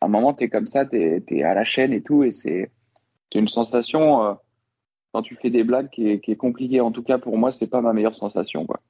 À 0.00 0.06
un 0.06 0.08
moment, 0.08 0.34
t'es 0.34 0.48
comme 0.48 0.66
ça, 0.66 0.84
t'es 0.84 1.22
es 1.30 1.42
à 1.42 1.54
la 1.54 1.64
chaîne 1.64 1.92
et 1.92 2.02
tout, 2.02 2.24
et 2.24 2.32
c'est 2.32 2.70
c'est 3.32 3.38
une 3.38 3.48
sensation. 3.48 4.24
euh, 4.24 4.34
quand 5.12 5.22
tu 5.22 5.36
fais 5.36 5.48
des 5.48 5.64
blagues 5.64 5.88
qui 5.88 6.10
est, 6.10 6.20
qui 6.20 6.32
est 6.32 6.36
compliquée. 6.36 6.82
En 6.82 6.92
tout 6.92 7.02
cas, 7.02 7.16
pour 7.16 7.38
moi, 7.38 7.50
c'est 7.50 7.66
pas 7.68 7.80
ma 7.80 7.94
meilleure 7.94 8.14
sensation, 8.16 8.66
quoi. 8.66 8.80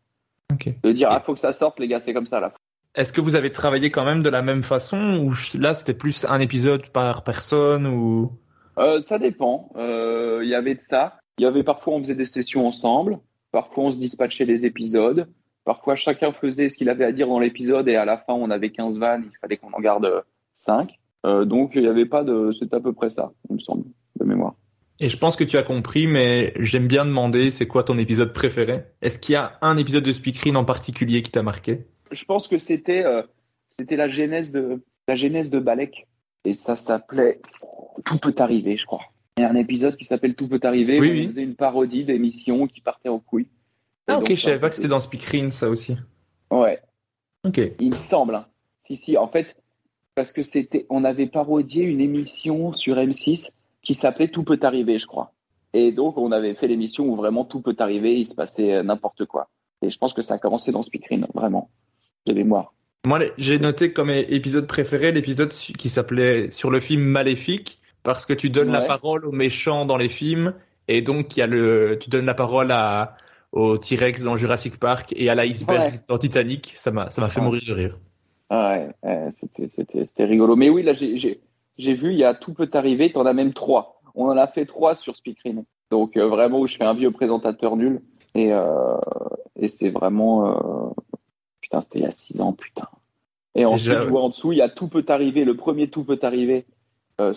Ok. 0.52 0.70
De 0.82 0.90
dire, 0.90 1.08
ah, 1.10 1.22
faut 1.24 1.34
que 1.34 1.38
ça 1.40 1.52
sorte, 1.52 1.78
les 1.78 1.86
gars, 1.86 2.00
c'est 2.00 2.12
comme 2.12 2.26
ça, 2.26 2.40
là. 2.40 2.52
est-ce 2.96 3.12
que 3.12 3.20
vous 3.20 3.36
avez 3.36 3.52
travaillé 3.52 3.90
quand 3.92 4.04
même 4.04 4.22
de 4.24 4.28
la 4.30 4.42
même 4.42 4.64
façon 4.64 5.18
ou 5.20 5.32
là, 5.56 5.74
c'était 5.74 5.94
plus 5.94 6.24
un 6.28 6.40
épisode 6.40 6.88
par 6.88 7.22
personne 7.22 7.86
ou 7.86 8.32
Euh, 8.78 9.00
ça 9.00 9.18
dépend. 9.18 9.70
Euh, 9.76 10.40
Il 10.42 10.48
y 10.48 10.54
avait 10.54 10.74
de 10.74 10.80
ça. 10.80 11.18
Il 11.38 11.42
y 11.42 11.46
avait 11.46 11.62
parfois, 11.62 11.94
on 11.94 12.00
faisait 12.00 12.14
des 12.14 12.26
sessions 12.26 12.66
ensemble. 12.66 13.18
Parfois, 13.52 13.84
on 13.84 13.92
se 13.92 13.98
dispatchait 13.98 14.44
les 14.44 14.64
épisodes. 14.64 15.28
Parfois, 15.64 15.96
chacun 15.96 16.32
faisait 16.32 16.68
ce 16.68 16.78
qu'il 16.78 16.88
avait 16.88 17.04
à 17.04 17.12
dire 17.12 17.26
dans 17.26 17.40
l'épisode 17.40 17.88
et 17.88 17.96
à 17.96 18.04
la 18.04 18.18
fin, 18.18 18.34
on 18.34 18.50
avait 18.50 18.70
15 18.70 18.98
vannes. 18.98 19.24
Il 19.26 19.36
fallait 19.38 19.56
qu'on 19.56 19.72
en 19.72 19.80
garde 19.80 20.24
5. 20.54 20.90
Euh, 21.26 21.44
donc, 21.44 21.72
il 21.74 21.82
n'y 21.82 21.88
avait 21.88 22.06
pas 22.06 22.22
de. 22.22 22.52
C'est 22.58 22.72
à 22.72 22.80
peu 22.80 22.92
près 22.92 23.10
ça, 23.10 23.32
il 23.50 23.56
me 23.56 23.60
semble, 23.60 23.84
de 24.20 24.24
mémoire. 24.24 24.54
Et 24.98 25.08
je 25.08 25.18
pense 25.18 25.36
que 25.36 25.44
tu 25.44 25.58
as 25.58 25.62
compris, 25.62 26.06
mais 26.06 26.54
j'aime 26.58 26.86
bien 26.86 27.04
demander, 27.04 27.50
c'est 27.50 27.66
quoi 27.66 27.82
ton 27.82 27.98
épisode 27.98 28.32
préféré? 28.32 28.84
Est-ce 29.02 29.18
qu'il 29.18 29.34
y 29.34 29.36
a 29.36 29.58
un 29.60 29.76
épisode 29.76 30.04
de 30.04 30.12
Speakerine 30.12 30.56
en 30.56 30.64
particulier 30.64 31.20
qui 31.20 31.30
t'a 31.30 31.42
marqué? 31.42 31.86
Je 32.12 32.24
pense 32.24 32.48
que 32.48 32.56
c'était 32.56 33.04
euh, 33.04 33.22
c'était 33.70 33.96
la 33.96 34.08
genèse 34.08 34.50
de 34.50 34.82
la 35.06 35.16
genèse 35.16 35.50
de 35.50 35.58
Balek 35.58 36.06
et 36.44 36.54
ça 36.54 36.76
s'appelait 36.76 37.40
Tout 38.04 38.18
peut 38.18 38.34
arriver, 38.38 38.76
je 38.76 38.86
crois. 38.86 39.02
Il 39.38 39.42
y 39.42 39.44
a 39.44 39.50
un 39.50 39.54
épisode 39.56 39.96
qui 39.96 40.04
s'appelle 40.04 40.34
Tout 40.34 40.48
peut 40.48 40.60
arriver. 40.62 40.98
Oui, 41.00 41.08
où 41.08 41.12
oui. 41.12 41.24
On 41.26 41.28
faisait 41.30 41.42
une 41.42 41.54
parodie 41.56 42.04
d'émissions 42.04 42.66
qui 42.66 42.80
partaient 42.80 43.08
en 43.08 43.18
couilles. 43.18 43.46
Et 44.08 44.12
Ah 44.12 44.14
donc, 44.14 44.22
ok, 44.30 44.34
je 44.34 44.40
savais 44.40 44.58
pas 44.60 44.68
que 44.68 44.74
c'était 44.76 44.88
dans 44.88 45.00
Speakerine 45.00 45.50
ça 45.50 45.68
aussi. 45.68 45.96
Ouais, 46.50 46.80
Ok. 47.44 47.60
il 47.80 47.90
me 47.90 47.96
semble. 47.96 48.34
hein. 48.36 48.46
Si 48.86 48.96
si, 48.96 49.16
en 49.16 49.28
fait, 49.28 49.56
parce 50.14 50.32
que 50.32 50.42
c'était, 50.42 50.86
on 50.90 51.04
avait 51.04 51.26
parodié 51.26 51.82
une 51.82 52.00
émission 52.00 52.72
sur 52.72 52.96
M6 52.96 53.48
qui 53.82 53.94
s'appelait 53.94 54.28
Tout 54.28 54.44
peut 54.44 54.58
arriver, 54.62 54.98
je 54.98 55.06
crois. 55.06 55.32
Et 55.74 55.92
donc 55.92 56.16
on 56.16 56.32
avait 56.32 56.54
fait 56.54 56.68
l'émission 56.68 57.04
où 57.06 57.16
vraiment 57.16 57.44
tout 57.44 57.60
peut 57.60 57.76
arriver, 57.80 58.18
il 58.18 58.24
se 58.26 58.34
passait 58.34 58.72
euh, 58.74 58.82
n'importe 58.82 59.26
quoi. 59.26 59.48
Et 59.82 59.90
je 59.90 59.98
pense 59.98 60.14
que 60.14 60.22
ça 60.22 60.34
a 60.34 60.38
commencé 60.38 60.72
dans 60.72 60.82
Speakerine, 60.82 61.26
vraiment, 61.34 61.68
de 62.26 62.32
mémoire. 62.32 62.72
Moi, 63.06 63.20
j'ai 63.36 63.58
noté 63.58 63.92
comme 63.92 64.08
épisode 64.10 64.66
préféré 64.66 65.12
l'épisode 65.12 65.50
qui 65.50 65.88
s'appelait 65.88 66.50
sur 66.50 66.70
le 66.70 66.80
film 66.80 67.02
Maléfique, 67.02 67.78
parce 68.06 68.24
que 68.24 68.32
tu 68.32 68.50
donnes 68.50 68.70
la 68.70 68.82
parole 68.82 69.26
aux 69.26 69.32
méchants 69.32 69.84
dans 69.84 69.96
les 69.96 70.08
films, 70.08 70.54
et 70.86 71.02
donc 71.02 71.36
il 71.36 71.40
y 71.40 71.42
a 71.42 71.48
le, 71.48 71.98
tu 72.00 72.08
donnes 72.08 72.24
la 72.24 72.34
parole 72.34 72.70
à, 72.70 73.16
au 73.50 73.78
T-Rex 73.78 74.22
dans 74.22 74.36
Jurassic 74.36 74.78
Park 74.78 75.12
et 75.16 75.28
à 75.28 75.34
l'iceberg 75.34 75.94
Ouais. 75.94 76.00
dans 76.08 76.16
Titanic. 76.16 76.72
Ça 76.76 76.92
m'a, 76.92 77.10
ça 77.10 77.20
m'a 77.20 77.28
fait 77.28 77.40
mourir 77.40 77.62
de 77.66 77.72
rire. 77.72 77.98
Ah 78.48 78.78
ouais, 79.02 79.32
c'était, 79.40 79.68
c'était, 79.74 80.06
c'était 80.06 80.24
rigolo. 80.24 80.54
Mais 80.54 80.70
oui, 80.70 80.84
là, 80.84 80.92
j'ai, 80.94 81.40
vu, 81.78 82.12
il 82.12 82.18
y 82.18 82.22
a 82.22 82.32
Tout 82.32 82.54
peut 82.54 82.70
arriver, 82.74 83.10
t'en 83.10 83.26
as 83.26 83.32
même 83.32 83.52
trois. 83.52 84.00
On 84.14 84.26
en 84.26 84.36
a 84.36 84.46
fait 84.46 84.66
trois 84.66 84.94
sur 84.94 85.16
Speakerine. 85.16 85.64
Donc 85.90 86.16
euh, 86.16 86.28
vraiment 86.28 86.60
où 86.60 86.68
je 86.68 86.76
fais 86.76 86.84
un 86.84 86.94
vieux 86.94 87.10
présentateur 87.10 87.74
nul. 87.74 88.02
Et, 88.36 88.52
euh, 88.52 88.98
et 89.58 89.68
c'est 89.68 89.90
vraiment... 89.90 90.46
Euh, 90.46 90.90
putain, 91.60 91.82
c'était 91.82 91.98
il 91.98 92.04
y 92.04 92.06
a 92.06 92.12
six 92.12 92.40
ans, 92.40 92.52
putain. 92.52 92.86
Et 93.56 93.64
ensuite, 93.64 94.00
je 94.00 94.08
vois 94.08 94.22
en 94.22 94.28
dessous, 94.28 94.52
il 94.52 94.58
y 94.58 94.62
a 94.62 94.68
Tout 94.68 94.86
peut 94.86 95.04
arriver, 95.08 95.44
le 95.44 95.56
premier 95.56 95.88
Tout 95.88 96.04
peut 96.04 96.20
arriver 96.22 96.66
euh, 97.20 97.34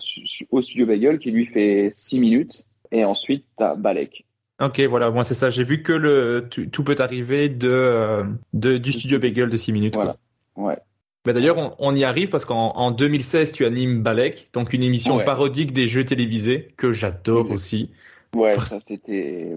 au 0.52 0.62
studio 0.62 0.86
Bagel 0.86 1.20
qui 1.20 1.32
lui 1.32 1.46
fait 1.46 1.92
six 1.94 2.20
minutes. 2.20 2.64
Et 2.92 3.06
ensuite, 3.06 3.46
t'as 3.58 3.76
Balek. 3.76 4.26
Ok, 4.62 4.80
voilà, 4.82 5.10
moi 5.10 5.24
c'est 5.24 5.36
ça. 5.36 5.50
J'ai 5.50 5.64
vu 5.64 5.84
que 5.84 5.94
le 5.94 6.50
tout, 6.50 6.84
peut 6.84 6.96
arriver 7.00 7.48
de, 7.48 7.70
euh, 7.70 8.24
de 8.54 8.78
du 8.78 8.92
studio 8.92 9.18
Bagel 9.20 9.50
de 9.50 9.58
6 9.58 9.72
minutes. 9.72 9.96
Voilà. 9.96 10.18
quoi. 10.56 10.66
Ouais. 10.66 10.78
Bah, 11.24 11.34
D'ailleurs, 11.34 11.58
on, 11.58 11.76
on 11.80 11.96
y 11.96 12.04
arrive 12.04 12.30
parce 12.30 12.46
qu'en 12.46 12.72
en 12.76 12.92
2016, 12.92 13.52
tu 13.54 13.66
animes 13.66 14.02
Balek, 14.04 14.50
donc 14.54 14.74
une 14.74 14.84
émission 14.84 15.18
Ouais. 15.18 15.24
parodique 15.24 15.72
des 15.72 15.88
jeux 15.88 16.04
télévisés 16.04 16.74
que 16.76 16.92
j'adore 16.92 17.52
aussi. 17.52 17.92
Ouais, 18.36 18.54
Parce- 18.54 18.70
ça 18.70 18.80
c'était, 18.82 19.56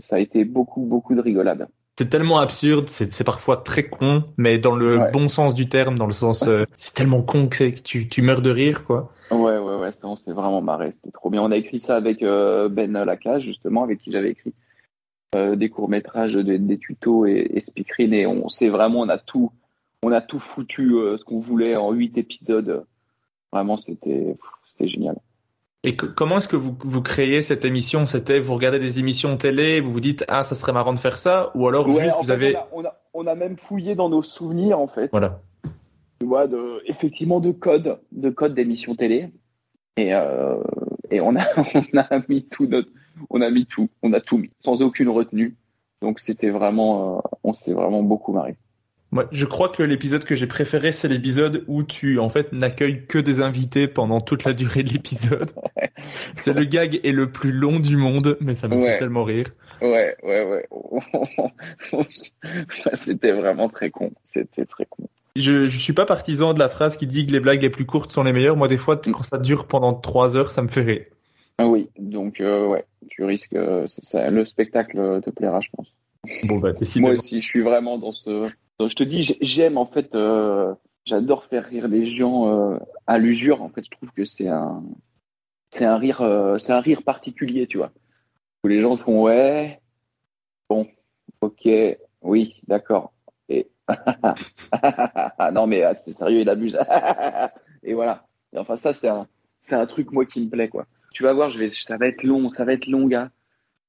ça 0.00 0.16
a 0.16 0.18
été 0.18 0.44
beaucoup, 0.44 0.82
beaucoup 0.82 1.14
de 1.14 1.20
rigolade. 1.20 1.68
C'est 1.98 2.10
tellement 2.10 2.38
absurde, 2.40 2.88
c'est 2.88 3.24
parfois 3.24 3.56
très 3.56 3.88
con, 3.88 4.24
mais 4.36 4.58
dans 4.58 4.76
le 4.76 4.98
Ouais. 4.98 5.10
bon 5.12 5.30
sens 5.30 5.54
du 5.54 5.66
terme, 5.68 5.96
dans 5.96 6.06
le 6.06 6.12
sens 6.12 6.46
euh, 6.46 6.64
c'est 6.76 6.92
tellement 6.92 7.22
con 7.22 7.48
que, 7.48 7.70
tu, 7.80 8.06
tu 8.06 8.20
meurs 8.20 8.42
de 8.42 8.50
rire, 8.50 8.84
quoi. 8.84 9.12
Ouais, 9.30 9.56
ouais, 9.58 9.76
ouais, 9.76 9.92
ça 9.92 10.06
on 10.06 10.16
s'est 10.16 10.32
vraiment 10.32 10.60
marré, 10.60 10.92
c'était 10.96 11.10
trop 11.10 11.30
bien. 11.30 11.42
On 11.42 11.50
a 11.50 11.56
écrit 11.56 11.80
ça 11.80 11.96
avec 11.96 12.22
euh, 12.22 12.68
Ben 12.68 12.92
Lacage, 12.92 13.44
justement, 13.44 13.82
avec 13.82 14.00
qui 14.00 14.12
j'avais 14.12 14.30
écrit 14.30 14.52
euh, 15.34 15.56
des 15.56 15.70
courts-métrages, 15.70 16.34
des, 16.34 16.58
des 16.58 16.78
tutos 16.78 17.24
et, 17.24 17.50
et 17.54 17.60
Speakerine, 17.60 18.12
et 18.12 18.26
on 18.26 18.48
s'est 18.50 18.68
vraiment, 18.68 19.00
on 19.00 19.08
a 19.08 19.16
tout, 19.18 19.50
on 20.02 20.12
a 20.12 20.20
tout 20.20 20.38
foutu 20.38 20.90
ce 21.16 21.24
qu'on 21.24 21.40
voulait 21.40 21.76
en 21.76 21.92
huit 21.92 22.18
épisodes. 22.18 22.84
Vraiment, 23.52 23.78
c'était, 23.78 24.36
c'était 24.66 24.86
génial. 24.86 25.16
Et 25.86 25.94
que- 25.96 26.06
comment 26.06 26.38
est-ce 26.38 26.48
que 26.48 26.56
vous, 26.56 26.76
vous 26.80 27.00
créez 27.00 27.42
cette 27.42 27.64
émission? 27.64 28.04
C'était 28.06 28.40
vous 28.40 28.54
regardez 28.54 28.78
des 28.78 28.98
émissions 28.98 29.36
télé, 29.36 29.80
vous 29.80 29.90
vous 29.90 30.00
dites 30.00 30.24
ah 30.28 30.42
ça 30.42 30.54
serait 30.54 30.72
marrant 30.72 30.92
de 30.92 30.98
faire 30.98 31.18
ça, 31.18 31.50
ou 31.54 31.66
alors 31.68 31.86
Ouais, 31.86 32.02
juste 32.04 32.16
vous 32.20 32.24
fait, 32.26 32.32
avez 32.32 32.56
on, 32.56 32.58
a, 32.58 32.66
on, 32.72 32.84
a, 32.84 32.94
on 33.14 33.26
a 33.28 33.34
même 33.34 33.56
fouillé 33.56 33.94
dans 33.94 34.08
nos 34.08 34.22
souvenirs, 34.22 34.78
en 34.80 34.88
fait. 34.88 35.08
voilà. 35.12 35.40
tu 36.20 36.26
vois, 36.26 36.46
de, 36.48 36.82
effectivement 36.86 37.40
de 37.40 37.52
code, 37.52 37.98
de 38.12 38.30
code 38.30 38.54
d'émission 38.54 38.94
télé. 38.96 39.30
Et, 39.96 40.12
euh, 40.12 40.56
et 41.10 41.20
on 41.20 41.36
a, 41.36 41.46
on 41.74 41.98
a 41.98 42.20
mis 42.28 42.44
tout 42.48 42.66
notre, 42.66 42.90
on 43.30 43.40
a 43.40 43.48
mis 43.50 43.64
tout, 43.66 43.88
on 44.02 44.12
a 44.12 44.20
tout 44.20 44.38
mis, 44.38 44.50
sans 44.60 44.82
aucune 44.82 45.08
retenue. 45.08 45.56
Donc 46.02 46.20
c'était 46.20 46.50
vraiment, 46.50 47.18
euh, 47.18 47.20
on 47.44 47.52
s'est 47.54 47.72
vraiment 47.72 48.02
beaucoup 48.02 48.32
marré. 48.32 48.56
Moi, 49.16 49.24
je 49.32 49.46
crois 49.46 49.70
que 49.70 49.82
l'épisode 49.82 50.24
que 50.24 50.36
j'ai 50.36 50.46
préféré, 50.46 50.92
c'est 50.92 51.08
l'épisode 51.08 51.64
où 51.68 51.82
tu, 51.82 52.18
en 52.18 52.28
fait, 52.28 52.52
n'accueilles 52.52 53.06
que 53.06 53.16
des 53.16 53.40
invités 53.40 53.88
pendant 53.88 54.20
toute 54.20 54.44
la 54.44 54.52
durée 54.52 54.82
de 54.82 54.92
l'épisode. 54.92 55.52
c'est 56.34 56.52
le 56.52 56.66
gag 56.66 57.00
est 57.02 57.12
le 57.12 57.32
plus 57.32 57.50
long 57.50 57.80
du 57.80 57.96
monde, 57.96 58.36
mais 58.42 58.54
ça 58.54 58.68
me 58.68 58.78
fait 58.78 58.98
tellement 58.98 59.24
rire. 59.24 59.46
Ouais, 59.80 60.14
ouais, 60.22 60.44
ouais. 60.44 60.68
c'était 62.92 63.32
vraiment 63.32 63.70
très 63.70 63.88
con. 63.88 64.12
C'était 64.22 64.66
très 64.66 64.84
con. 64.84 65.04
Je, 65.34 65.66
je 65.66 65.78
suis 65.78 65.94
pas 65.94 66.04
partisan 66.04 66.52
de 66.52 66.58
la 66.58 66.68
phrase 66.68 66.98
qui 66.98 67.06
dit 67.06 67.26
que 67.26 67.32
les 67.32 67.40
blagues 67.40 67.62
les 67.62 67.70
plus 67.70 67.86
courtes 67.86 68.12
sont 68.12 68.22
les 68.22 68.34
meilleures. 68.34 68.58
Moi, 68.58 68.68
des 68.68 68.76
fois, 68.76 68.98
quand 68.98 69.22
ça 69.22 69.38
dure 69.38 69.66
pendant 69.66 69.94
trois 69.94 70.36
heures, 70.36 70.50
ça 70.50 70.60
me 70.60 70.68
fait 70.68 70.82
rire. 70.82 71.04
Ah 71.56 71.66
oui, 71.66 71.88
donc 71.98 72.42
euh, 72.42 72.66
ouais, 72.66 72.84
tu 73.08 73.24
risques, 73.24 73.54
euh, 73.54 73.86
ça, 74.02 74.28
le 74.28 74.44
spectacle 74.44 75.22
te 75.22 75.30
plaira, 75.30 75.62
je 75.62 75.70
pense. 75.74 75.90
Bon, 76.44 76.58
bah, 76.58 76.74
décidément. 76.74 77.08
Moi 77.08 77.16
aussi, 77.16 77.40
je 77.40 77.46
suis 77.46 77.62
vraiment 77.62 77.96
dans 77.96 78.12
ce. 78.12 78.50
Dans- 78.78 78.88
Je 78.88 78.96
te 78.96 79.02
dis, 79.04 79.22
j'ai- 79.22 79.38
j'aime 79.40 79.78
en 79.78 79.86
fait, 79.86 80.14
euh, 80.14 80.74
j'adore 81.04 81.44
faire 81.46 81.64
rire 81.66 81.88
les 81.88 82.06
gens 82.06 82.48
euh, 82.74 82.78
à 83.06 83.18
l'usure. 83.18 83.62
En 83.62 83.68
fait, 83.70 83.84
je 83.84 83.90
trouve 83.90 84.10
que 84.12 84.24
c'est 84.24 84.48
un, 84.48 84.82
c'est 85.70 85.84
un 85.86 85.98
rire, 85.98 86.22
euh, 86.22 86.58
c'est 86.58 86.72
un 86.72 86.80
rire 86.80 87.02
particulier, 87.04 87.66
tu 87.66 87.78
vois, 87.78 87.92
où 88.64 88.68
les 88.68 88.82
gens 88.82 88.96
font 88.98 89.22
ouais, 89.24 89.80
bon, 90.68 90.88
ok, 91.42 91.68
oui, 92.22 92.56
d'accord, 92.68 93.12
et 93.48 93.70
non 95.52 95.66
mais 95.66 95.82
ah, 95.82 95.94
c'est 95.96 96.16
sérieux, 96.16 96.40
il 96.40 96.48
abuse, 96.48 96.78
et 97.82 97.94
voilà. 97.94 98.26
Et 98.52 98.58
enfin 98.58 98.76
ça, 98.78 98.94
c'est 98.94 99.08
un, 99.08 99.26
c'est 99.62 99.76
un 99.76 99.86
truc 99.86 100.12
moi 100.12 100.26
qui 100.26 100.40
me 100.40 100.50
plaît 100.50 100.68
quoi. 100.68 100.86
Tu 101.12 101.22
vas 101.22 101.32
voir, 101.32 101.52
ça 101.72 101.96
va 101.96 102.06
être 102.08 102.22
long, 102.24 102.50
ça 102.50 102.64
va 102.64 102.72
être 102.74 102.86
long, 102.86 103.06
gars. 103.06 103.30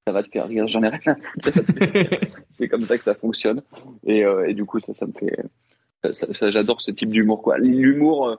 Ça 0.07 0.13
va 0.13 0.23
te 0.23 0.29
faire 0.29 0.47
rire, 0.47 0.65
j'en 0.69 0.81
ai 0.83 0.87
rien 0.87 1.17
c'est 2.57 2.69
comme 2.69 2.85
ça 2.85 2.97
que 2.97 3.03
ça 3.03 3.13
fonctionne. 3.13 3.61
Et, 4.05 4.23
euh, 4.23 4.47
et 4.47 4.53
du 4.53 4.63
coup, 4.63 4.79
ça, 4.79 4.93
ça 4.97 5.05
me 5.05 5.11
fait. 5.11 5.37
Ça, 6.01 6.13
ça- 6.13 6.33
ça- 6.33 6.49
J'adore 6.49 6.79
ce 6.79 6.91
type 6.91 7.09
d'humour, 7.09 7.41
quoi. 7.41 7.57
L'humour 7.57 8.29
euh, 8.29 8.35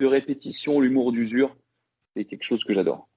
de 0.00 0.06
répétition, 0.06 0.80
l'humour 0.80 1.12
d'usure, 1.12 1.54
c'est 2.16 2.24
quelque 2.24 2.44
chose 2.44 2.64
que 2.64 2.72
j'adore. 2.72 3.10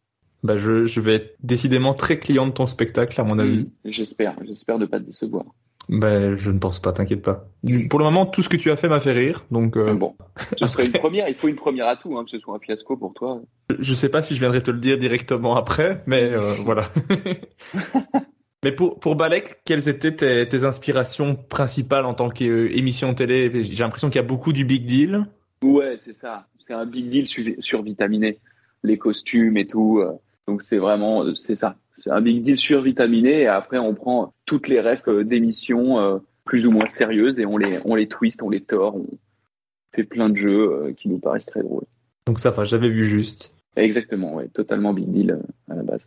Bah, 0.43 0.57
je, 0.57 0.85
je 0.87 0.99
vais 0.99 1.13
être 1.15 1.35
décidément 1.41 1.93
très 1.93 2.19
client 2.19 2.47
de 2.47 2.51
ton 2.51 2.67
spectacle, 2.67 3.19
à 3.21 3.23
mon 3.23 3.39
avis. 3.39 3.69
J'espère, 3.85 4.35
j'espère 4.43 4.77
ne 4.77 4.85
pas 4.85 4.99
te 4.99 5.05
décevoir. 5.05 5.45
Bah, 5.91 6.35
je 6.35 6.51
ne 6.51 6.59
pense 6.59 6.77
pas, 6.79 6.93
t'inquiète 6.93 7.23
pas. 7.23 7.47
Pour 7.89 7.97
le 7.97 8.05
moment, 8.05 8.27
tout 8.27 8.43
ce 8.43 8.49
que 8.49 8.57
tu 8.57 8.69
as 8.69 8.77
fait 8.77 8.87
m'a 8.87 8.99
fait 8.99 9.11
rire, 9.11 9.45
donc 9.49 9.75
euh, 9.75 9.95
bon, 9.95 10.15
ce 10.55 10.67
serait 10.67 10.85
une 10.85 10.91
première. 10.91 11.27
Il 11.27 11.33
faut 11.33 11.47
une 11.47 11.55
première 11.55 11.87
à 11.87 11.95
tout, 11.95 12.15
hein, 12.15 12.23
que 12.25 12.29
ce 12.29 12.37
soit 12.37 12.55
un 12.55 12.59
fiasco 12.59 12.95
pour 12.95 13.13
toi. 13.15 13.41
je 13.79 13.93
sais 13.95 14.09
pas 14.09 14.21
si 14.21 14.35
je 14.35 14.39
viendrai 14.39 14.61
te 14.61 14.69
le 14.69 14.77
dire 14.77 14.99
directement 14.99 15.55
après, 15.55 16.03
mais 16.05 16.23
euh, 16.23 16.57
voilà. 16.63 16.83
mais 18.63 18.71
pour, 18.71 18.99
pour 18.99 19.15
Balek, 19.15 19.61
quelles 19.65 19.87
étaient 19.89 20.15
tes, 20.15 20.47
tes 20.47 20.63
inspirations 20.65 21.35
principales 21.35 22.05
en 22.05 22.13
tant 22.13 22.29
qu'émission 22.29 23.13
télé? 23.13 23.63
J'ai 23.63 23.83
l'impression 23.83 24.09
qu'il 24.09 24.17
y 24.17 24.23
a 24.23 24.27
beaucoup 24.27 24.53
du 24.53 24.65
big 24.65 24.85
deal. 24.85 25.25
Ouais, 25.63 25.97
c'est 25.99 26.15
ça. 26.15 26.47
C'est 26.59 26.73
un 26.73 26.85
big 26.85 27.09
deal 27.09 27.25
sur- 27.25 27.43
survitaminé, 27.59 28.37
les 28.83 28.97
costumes 28.97 29.57
et 29.57 29.65
tout. 29.65 29.99
euh, 30.01 30.11
Donc 30.47 30.61
c'est 30.63 30.77
vraiment, 30.77 31.23
c'est 31.35 31.55
ça. 31.55 31.75
C'est 32.09 32.15
un 32.15 32.21
big 32.21 32.43
deal 32.43 32.57
survitaminé 32.57 33.41
et 33.41 33.47
après 33.47 33.77
on 33.77 33.93
prend 33.93 34.33
toutes 34.47 34.67
les 34.67 34.81
refs 34.81 35.07
euh, 35.07 35.23
d'émissions 35.23 35.99
euh, 35.99 36.17
plus 36.43 36.65
ou 36.65 36.71
moins 36.71 36.87
sérieuses 36.87 37.37
et 37.37 37.45
on 37.45 37.55
les, 37.55 37.79
on 37.85 37.93
les 37.93 38.07
twist, 38.07 38.41
on 38.41 38.49
les 38.49 38.61
tord, 38.61 38.95
on 38.95 39.05
fait 39.95 40.05
plein 40.05 40.29
de 40.29 40.35
jeux 40.35 40.71
euh, 40.71 40.93
qui 40.93 41.07
nous 41.07 41.19
paraissent 41.19 41.45
très 41.45 41.61
drôles. 41.61 41.85
Donc 42.25 42.39
ça 42.39 42.49
va, 42.49 42.63
j'avais 42.63 42.89
vu 42.89 43.03
juste. 43.03 43.53
Exactement, 43.75 44.33
ouais, 44.33 44.47
totalement 44.47 44.91
big 44.91 45.07
deal 45.11 45.37
à 45.69 45.75
la 45.75 45.83
base. 45.83 46.01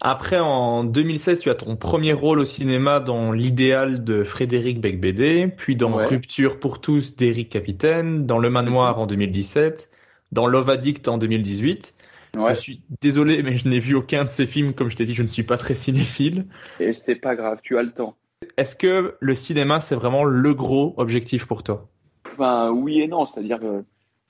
Après, 0.00 0.40
en 0.40 0.82
2016, 0.82 1.38
tu 1.38 1.50
as 1.50 1.54
ton 1.54 1.76
premier 1.76 2.14
rôle 2.14 2.40
au 2.40 2.44
cinéma 2.44 2.98
dans 2.98 3.30
L'idéal 3.30 4.02
de 4.02 4.24
Frédéric 4.24 4.80
Becbédé, 4.80 5.46
puis 5.56 5.76
dans 5.76 5.98
Ouais. 5.98 6.06
Rupture 6.06 6.58
pour 6.58 6.80
tous 6.80 7.14
d'Éric 7.14 7.48
Capitaine, 7.48 8.26
dans 8.26 8.40
Le 8.40 8.50
Manoir 8.50 8.98
en 8.98 9.06
2017, 9.06 9.88
dans 10.32 10.48
Love 10.48 10.68
Addict 10.68 11.06
en 11.06 11.16
2018. 11.16 11.93
Ouais, 12.36 12.54
Je 12.54 12.60
suis 12.60 12.82
désolé, 13.00 13.42
mais 13.42 13.56
je 13.56 13.68
n'ai 13.68 13.78
vu 13.78 13.94
aucun 13.94 14.24
de 14.24 14.30
ces 14.30 14.46
films. 14.46 14.74
Comme 14.74 14.90
je 14.90 14.96
t'ai 14.96 15.04
dit, 15.04 15.14
je 15.14 15.22
ne 15.22 15.28
suis 15.28 15.42
pas 15.42 15.56
très 15.56 15.74
cinéphile. 15.74 16.46
et 16.80 16.92
c'est 16.92 17.14
pas 17.16 17.36
grave, 17.36 17.60
tu 17.62 17.78
as 17.78 17.82
le 17.82 17.92
temps. 17.92 18.16
Est-ce 18.56 18.76
que 18.76 19.16
le 19.20 19.34
cinéma, 19.34 19.80
c'est 19.80 19.94
vraiment 19.94 20.24
le 20.24 20.54
gros 20.54 20.94
objectif 20.96 21.46
pour 21.46 21.62
toi? 21.62 21.88
Enfin, 22.32 22.70
oui 22.70 23.00
et 23.00 23.08
non, 23.08 23.26
c'est-à-dire 23.26 23.60
que, 23.60 23.84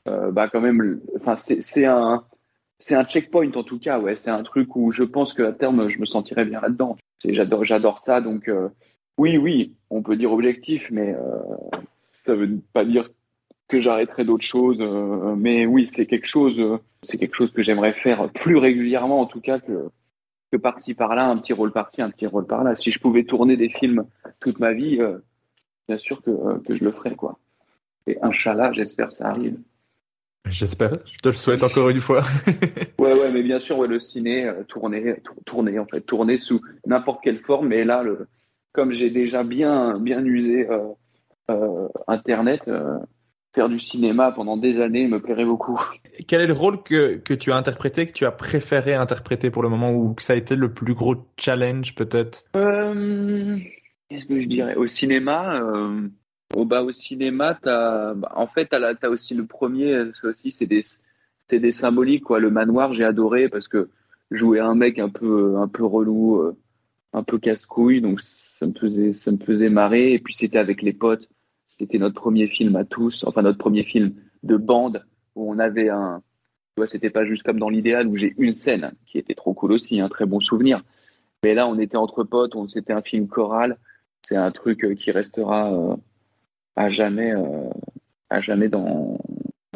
euh, 0.09 0.31
bah, 0.31 0.49
quand 0.49 0.61
même, 0.61 1.01
enfin, 1.17 1.39
c'est 1.61 1.85
un, 1.85 2.25
c'est 2.79 2.95
un 2.95 3.05
checkpoint 3.05 3.53
en 3.55 3.63
tout 3.63 3.79
cas, 3.79 3.99
ouais. 3.99 4.17
C'est 4.17 4.31
un 4.31 4.43
truc 4.43 4.77
où 4.77 4.93
je 4.93 5.03
pense 5.03 5.33
qu'à 5.33 5.53
terme, 5.53 5.89
je 5.89 5.99
me 5.99 6.05
sentirais 6.05 6.45
bien 6.45 6.61
là-dedans. 6.61 6.97
J'adore 7.25 8.01
ça, 8.01 8.21
donc 8.21 8.49
euh, 8.49 8.69
oui, 9.17 9.39
oui, 9.39 9.75
on 9.91 10.03
peut 10.03 10.17
dire 10.17 10.33
objectif, 10.33 10.89
mais 10.91 11.15
euh, 11.15 11.81
ça 12.27 12.35
veut 12.35 12.59
pas 12.73 12.85
dire 12.85 13.09
que 13.69 13.81
j'arrêterai 13.81 14.25
d'autres 14.25 14.45
choses. 14.45 14.79
euh, 14.81 15.35
mais 15.37 15.67
oui, 15.67 15.91
c'est 15.95 16.07
quelque 16.07 16.27
chose, 16.27 16.59
euh, 16.59 16.79
c'est 17.03 17.19
quelque 17.19 17.35
chose 17.35 17.53
que 17.53 17.63
j'aimerais 17.63 17.93
faire 17.95 18.31
plus 18.31 18.57
régulièrement, 18.57 19.21
en 19.21 19.27
tout 19.27 19.41
cas 19.41 19.59
que 19.61 19.89
que 20.53 20.57
par-ci 20.59 20.95
par-là, 20.95 21.27
un 21.29 21.37
petit 21.39 21.53
rôle 21.53 21.73
par-ci, 21.73 22.01
un 22.01 22.11
petit 22.11 22.27
rôle 22.29 22.47
par-là. 22.47 22.77
Si 22.77 22.93
je 22.93 23.01
pouvais 23.01 23.25
tourner 23.25 23.57
des 23.57 23.69
films 23.71 24.05
toute 24.39 24.61
ma 24.61 24.73
vie, 24.73 25.01
euh, 25.01 25.19
bien 25.89 25.99
sûr 25.99 26.23
que, 26.23 26.59
que 26.61 26.77
je 26.77 26.85
le 26.85 26.93
ferais, 26.93 27.17
quoi. 27.17 27.39
Et 28.07 28.19
Inch'Allah, 28.23 28.71
j'espère 28.73 29.09
que 29.09 29.15
ça 29.15 29.29
arrive. 29.31 29.59
J'espère. 30.49 30.93
Je 31.11 31.19
te 31.19 31.29
le 31.29 31.35
souhaite 31.35 31.65
encore 31.65 31.89
une 31.89 32.01
fois. 32.01 32.23
Ouais, 33.01 33.13
ouais, 33.13 33.31
mais 33.33 33.43
bien 33.43 33.59
sûr, 33.61 33.77
ouais, 33.79 33.89
le 33.89 33.99
ciné, 33.99 34.51
tourner, 34.69 35.17
tour- 35.25 35.35
tourner, 35.45 35.79
en 35.79 35.87
fait, 35.87 36.01
tourner 36.03 36.39
sous 36.39 36.61
n'importe 36.87 37.23
quelle 37.25 37.41
forme. 37.41 37.69
Mais 37.69 37.85
là, 37.85 38.03
le, 38.03 38.29
comme 38.73 38.93
j'ai 38.93 39.11
déjà 39.11 39.43
bien, 39.43 39.99
bien 39.99 40.25
usé 40.25 40.69
Internet, 42.07 42.63
faire 43.55 43.69
du 43.69 43.79
cinéma 43.79 44.33
pendant 44.33 44.57
des 44.57 44.81
années 44.81 45.07
me 45.07 45.21
plairait 45.21 45.45
beaucoup. 45.45 45.81
Quel 46.27 46.41
est 46.41 46.47
le 46.47 46.53
rôle 46.53 46.83
que, 46.83 47.17
que 47.17 47.35
tu 47.35 47.53
as 47.53 47.57
interprété, 47.57 48.07
que 48.07 48.13
tu 48.13 48.27
as 48.27 48.33
préféré 48.33 48.95
interpréter 48.95 49.51
pour 49.51 49.63
le 49.63 49.69
moment, 49.69 49.93
ou 49.93 50.15
que 50.15 50.23
ça 50.23 50.33
a 50.33 50.37
été 50.37 50.57
le 50.57 50.73
plus 50.73 50.95
gros 50.95 51.17
challenge 51.39 51.95
peut-être? 51.95 52.45
Euh, 52.57 53.59
Qu'est-ce 54.09 54.27
que 54.27 54.41
je 54.41 54.47
dirais? 54.47 54.75
Au 54.75 54.87
cinéma, 54.87 55.61
euh, 55.61 56.09
au, 56.55 56.65
bah, 56.65 56.83
au 56.83 56.93
cinéma, 56.93 57.59
t'as, 57.61 58.15
bah, 58.15 58.33
en 58.35 58.47
fait, 58.47 58.67
t'as, 58.67 58.95
t'as 58.95 59.09
aussi 59.09 59.35
le 59.35 59.47
premier, 59.47 60.11
ça 60.15 60.29
aussi, 60.29 60.53
c'est 60.53 60.67
des, 60.67 60.83
c'est 61.49 61.61
des 61.61 61.73
symboliques, 61.73 62.25
quoi. 62.25 62.41
Le 62.41 62.51
manoir, 62.51 62.93
j'ai 62.93 63.05
adoré 63.05 63.49
parce 63.49 63.69
que 63.69 63.89
jouer 64.31 64.59
un 64.59 64.75
mec 64.75 64.99
un 64.99 65.11
peu, 65.11 65.57
un 65.59 65.69
peu 65.69 65.85
relou, 65.85 66.41
euh, 66.41 66.57
un 67.13 67.23
peu 67.23 67.39
casse-couille, 67.39 68.01
donc 68.01 68.21
ça 68.59 68.67
me 68.67 68.73
faisait, 68.73 69.13
ça 69.13 69.31
me 69.31 69.39
faisait 69.39 69.69
marrer. 69.69 70.13
Et 70.13 70.19
puis 70.19 70.35
c'était 70.35 70.59
avec 70.59 70.83
les 70.83 70.93
potes, 70.93 71.29
c'était 71.79 71.99
notre 71.99 72.15
premier 72.15 72.49
film 72.49 72.77
à 72.77 72.85
tous, 72.85 73.25
enfin 73.27 73.43
notre 73.43 73.59
premier 73.59 73.85
film 73.85 74.15
de 74.43 74.57
bande 74.57 75.05
où 75.35 75.51
on 75.51 75.59
avait 75.59 75.89
un, 75.89 76.23
tu 76.75 76.81
vois, 76.81 76.87
c'était 76.89 77.11
pas 77.11 77.25
juste 77.25 77.45
comme 77.45 77.61
dans 77.61 77.69
l'idéal 77.69 78.09
où 78.09 78.17
j'ai 78.17 78.35
une 78.37 78.57
scène 78.57 78.93
qui 79.07 79.19
était 79.19 79.35
trop 79.35 79.55
cool 79.55 79.73
aussi, 79.73 80.01
un 80.01 80.09
très 80.09 80.27
bon 80.27 80.41
souvenir. 80.41 80.83
Mais 81.45 81.55
là, 81.55 81.69
on 81.69 81.79
était 81.79 81.97
entre 81.97 82.25
potes, 82.25 82.57
on 82.57 82.67
c'était 82.67 82.93
un 82.93 83.03
film 83.03 83.29
choral. 83.29 83.77
C'est 84.23 84.37
un 84.37 84.51
truc 84.51 84.85
euh, 84.85 84.95
qui 84.95 85.11
restera 85.13 85.73
euh, 85.73 85.95
à 86.75 86.89
jamais, 86.89 87.33
euh, 87.33 87.69
à 88.31 88.41
jamais 88.41 88.69
dans, 88.69 89.19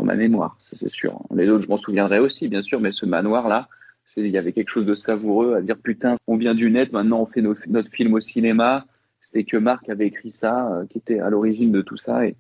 ma 0.03 0.15
mémoire, 0.15 0.57
c'est 0.73 0.89
sûr. 0.89 1.21
Les 1.35 1.49
autres, 1.49 1.65
je 1.65 1.69
m'en 1.69 1.77
souviendrai 1.77 2.19
aussi, 2.21 2.49
bien 2.49 2.63
sûr, 2.63 2.81
mais 2.81 2.93
ce 2.93 3.05
manoir 3.05 3.49
là, 3.49 3.69
c'est, 4.07 4.23
il 4.23 4.31
y 4.31 4.39
avait 4.39 4.53
quelque 4.53 4.71
chose 4.71 4.87
de 4.87 4.95
savoureux 4.95 5.55
à 5.55 5.61
dire 5.61 5.77
putain, 5.77 6.17
on 6.27 6.37
vient 6.37 6.55
du 6.55 6.71
net, 6.71 6.93
maintenant 6.93 7.21
on 7.21 7.27
fait 7.27 7.43
notre 7.43 7.91
film 7.91 8.15
au 8.15 8.21
cinéma. 8.21 8.87
C'était 9.33 9.45
que 9.45 9.57
Marc 9.57 9.89
avait 9.89 10.07
écrit 10.07 10.33
ça, 10.33 10.73
euh, 10.73 10.87
qui 10.87 10.99
était 10.99 11.21
à 11.21 11.31
l'origine 11.31 11.71
de 11.73 11.83
tout 11.83 11.97
ça, 11.97 12.27
et, 12.27 12.35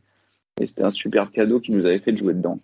et 0.60 0.66
c'était 0.66 0.84
un 0.84 0.90
super 0.90 1.30
cadeau 1.30 1.60
qui 1.60 1.72
nous 1.72 1.84
avait 1.84 1.98
fait 1.98 2.12
de 2.12 2.18
jouer 2.18 2.34
dedans. 2.34 2.58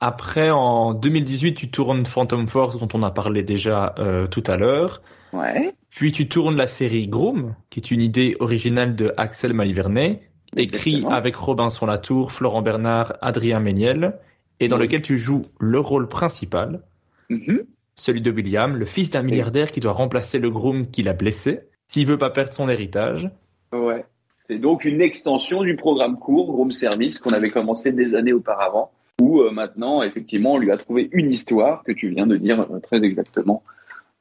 Après, 0.00 0.50
en 0.50 0.94
2018, 0.94 1.54
tu 1.54 1.70
tournes 1.70 2.06
Phantom 2.06 2.48
Force, 2.48 2.78
dont 2.78 2.88
on 2.94 3.02
a 3.02 3.10
parlé 3.10 3.42
déjà 3.42 3.94
euh, 3.98 4.26
tout 4.26 4.42
à 4.46 4.56
l'heure. 4.56 5.02
Ouais. 5.32 5.74
Puis 5.90 6.10
tu 6.10 6.26
tournes 6.28 6.56
la 6.56 6.66
série 6.66 7.06
Groom, 7.06 7.54
qui 7.68 7.80
est 7.80 7.90
une 7.90 8.00
idée 8.00 8.36
originale 8.40 8.96
de 8.96 9.12
Axel 9.16 9.52
Maïvernet, 9.52 10.22
écrit 10.56 11.04
avec 11.08 11.36
Robinson 11.36 11.86
Latour, 11.86 12.32
Florent 12.32 12.62
Bernard, 12.62 13.12
Adrien 13.20 13.60
Méniel, 13.60 14.18
et 14.58 14.68
dans 14.68 14.76
Oui. 14.76 14.82
lequel 14.84 15.02
tu 15.02 15.18
joues 15.18 15.46
le 15.60 15.78
rôle 15.80 16.08
principal, 16.08 16.80
Mhm. 17.28 17.60
celui 17.94 18.20
de 18.22 18.30
William, 18.30 18.74
le 18.76 18.84
fils 18.86 19.10
d'un 19.10 19.22
milliardaire 19.22 19.70
qui 19.70 19.80
doit 19.80 19.92
remplacer 19.92 20.38
le 20.38 20.50
groom 20.50 20.86
qu'il 20.90 21.08
a 21.08 21.12
blessé, 21.12 21.60
s'il 21.86 22.06
veut 22.06 22.18
pas 22.18 22.30
perdre 22.30 22.52
son 22.52 22.68
héritage. 22.68 23.30
Ouais. 23.72 24.04
C'est 24.48 24.58
donc 24.58 24.84
une 24.84 25.00
extension 25.00 25.62
du 25.62 25.76
programme 25.76 26.18
court 26.18 26.46
Room 26.48 26.72
Service 26.72 27.18
qu'on 27.18 27.30
avait 27.32 27.50
commencé 27.50 27.92
des 27.92 28.14
années 28.14 28.32
auparavant, 28.32 28.90
où 29.20 29.40
euh, 29.42 29.50
maintenant, 29.52 30.02
effectivement, 30.02 30.54
on 30.54 30.58
lui 30.58 30.72
a 30.72 30.76
trouvé 30.76 31.08
une 31.12 31.30
histoire 31.30 31.84
que 31.84 31.92
tu 31.92 32.08
viens 32.08 32.26
de 32.26 32.36
dire 32.36 32.60
euh, 32.70 32.80
très 32.80 33.04
exactement 33.04 33.62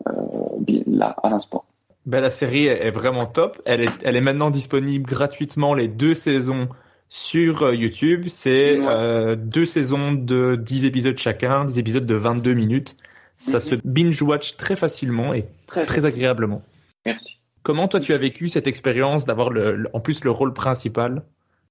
euh, 0.07 0.11
bien 0.59 0.81
là 0.85 1.15
à 1.23 1.29
l'instant. 1.29 1.65
Ben, 2.05 2.21
la 2.21 2.29
série 2.29 2.67
est 2.67 2.91
vraiment 2.91 3.25
top. 3.25 3.61
Elle 3.65 3.81
est, 3.81 3.89
elle 4.03 4.15
est 4.15 4.21
maintenant 4.21 4.49
disponible 4.51 5.05
gratuitement 5.09 5.73
les 5.73 5.87
deux 5.87 6.13
saisons 6.15 6.69
sur 7.09 7.73
YouTube. 7.73 8.25
C'est 8.27 8.77
Ouais. 8.79 9.35
deux 9.35 9.65
saisons 9.65 10.13
de 10.13 10.55
10 10.55 10.85
épisodes 10.85 11.17
chacun, 11.17 11.65
10 11.65 11.77
épisodes 11.79 12.05
de 12.05 12.15
22 12.15 12.53
minutes. 12.53 12.95
Ça 13.37 13.57
Mhm. 13.57 13.59
se 13.61 13.75
binge-watch 13.83 14.57
très 14.57 14.75
facilement 14.75 15.33
et 15.33 15.45
Très, 15.65 15.85
très 15.85 16.05
agréablement. 16.05 16.61
Merci. 17.05 17.38
Comment 17.69 17.87
toi 17.87 17.99
tu 17.99 18.13
as 18.13 18.17
vécu 18.17 18.47
cette 18.47 18.65
expérience 18.65 19.25
d'avoir 19.25 19.51
le, 19.51 19.75
le- 19.75 19.89
en 19.93 19.99
plus 19.99 20.23
le 20.23 20.31
rôle 20.31 20.55
principal 20.55 21.21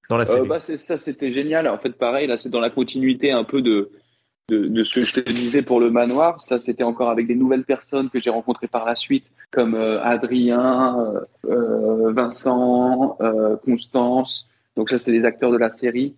dans 0.09 0.17
la 0.17 0.23
Euh, 0.23 0.35
série? 0.35 0.47
bah, 0.47 0.61
c'est 0.61 0.79
ça, 0.79 0.97
c'était 0.97 1.33
génial. 1.33 1.67
En 1.67 1.77
fait, 1.79 1.91
pareil, 1.91 2.29
là, 2.29 2.39
c'est 2.39 2.51
dans 2.51 2.61
la 2.61 2.71
continuité 2.71 3.33
un 3.33 3.43
peu 3.43 3.63
de, 3.63 3.91
de, 4.49 4.69
de 4.69 4.85
ce 4.85 4.95
que 5.01 5.05
je 5.05 5.15
te 5.15 5.29
disais 5.29 5.63
pour 5.63 5.81
le 5.81 5.91
manoir. 5.91 6.41
Ça, 6.41 6.61
c'était 6.61 6.85
encore 6.85 7.11
avec 7.11 7.27
des 7.27 7.35
nouvelles 7.35 7.65
personnes 7.65 8.11
que 8.11 8.21
j'ai 8.21 8.31
rencontrées 8.31 8.69
par 8.69 8.85
la 8.85 8.95
suite, 8.95 9.25
comme 9.51 9.75
euh, 9.75 10.01
Adrien, 10.01 11.17
euh, 11.47 12.13
Vincent, 12.13 13.19
Constance. 13.65 14.49
Donc 14.77 14.91
ça, 14.91 15.01
c'est 15.01 15.11
les 15.11 15.25
acteurs 15.25 15.51
de 15.51 15.59
la 15.59 15.73
série. 15.73 16.15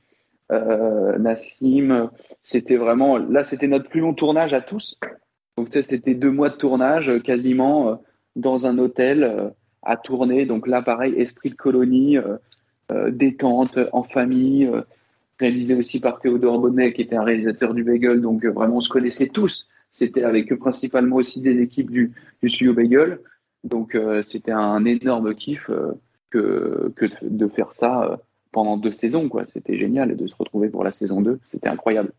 Nassim. 0.50 2.10
C'était 2.42 2.76
vraiment, 2.76 3.16
là, 3.16 3.44
c'était 3.44 3.66
notre 3.66 3.88
plus 3.88 4.00
long 4.00 4.12
tournage 4.12 4.52
à 4.52 4.60
tous. 4.60 4.98
Donc, 5.56 5.70
tu 5.70 5.80
sais, 5.80 5.88
c'était 5.88 6.12
deux 6.12 6.30
mois 6.30 6.50
de 6.50 6.56
tournage, 6.56 7.10
quasiment, 7.24 8.02
dans 8.36 8.66
un 8.66 8.76
hôtel 8.76 9.54
à 9.82 9.96
tourner. 9.96 10.46
Donc 10.46 10.66
là, 10.66 10.82
pareil, 10.82 11.14
esprit 11.14 11.50
de 11.50 11.56
colonie. 11.56 12.18
euh, 12.18 12.36
euh, 12.90 13.10
détente 13.12 13.78
en 13.92 14.02
famille, 14.02 14.66
euh, 14.66 14.82
réalisé 15.38 15.74
aussi 15.74 16.00
par 16.00 16.18
Théodore 16.18 16.58
Bonnet, 16.58 16.92
qui 16.92 17.02
était 17.02 17.14
un 17.14 17.22
réalisateur 17.22 17.72
du 17.72 17.84
Bagel, 17.84 18.20
donc 18.20 18.44
vraiment 18.44 18.78
on 18.78 18.80
se 18.80 18.88
connaissait 18.88 19.28
tous. 19.28 19.68
C'était 19.92 20.24
avec 20.24 20.52
principalement 20.58 21.16
aussi 21.16 21.40
des 21.40 21.60
équipes 21.60 21.90
du, 21.90 22.12
du 22.42 22.48
studio 22.48 22.74
Bagel, 22.74 23.20
donc 23.62 23.96
c'était 24.24 24.52
un 24.52 24.84
énorme 24.84 25.34
kiff 25.34 25.70
que, 26.30 26.92
que 26.96 27.06
de 27.22 27.48
faire 27.48 27.72
ça 27.72 28.20
pendant 28.50 28.76
deux 28.76 28.92
saisons, 28.92 29.28
quoi. 29.28 29.44
C'était 29.44 29.76
génial 29.76 30.10
et 30.10 30.16
de 30.16 30.26
se 30.26 30.34
retrouver 30.36 30.68
pour 30.68 30.82
la 30.82 30.92
saison 30.92 31.20
2, 31.20 31.38
c'était 31.44 31.68
incroyable. 31.68 32.12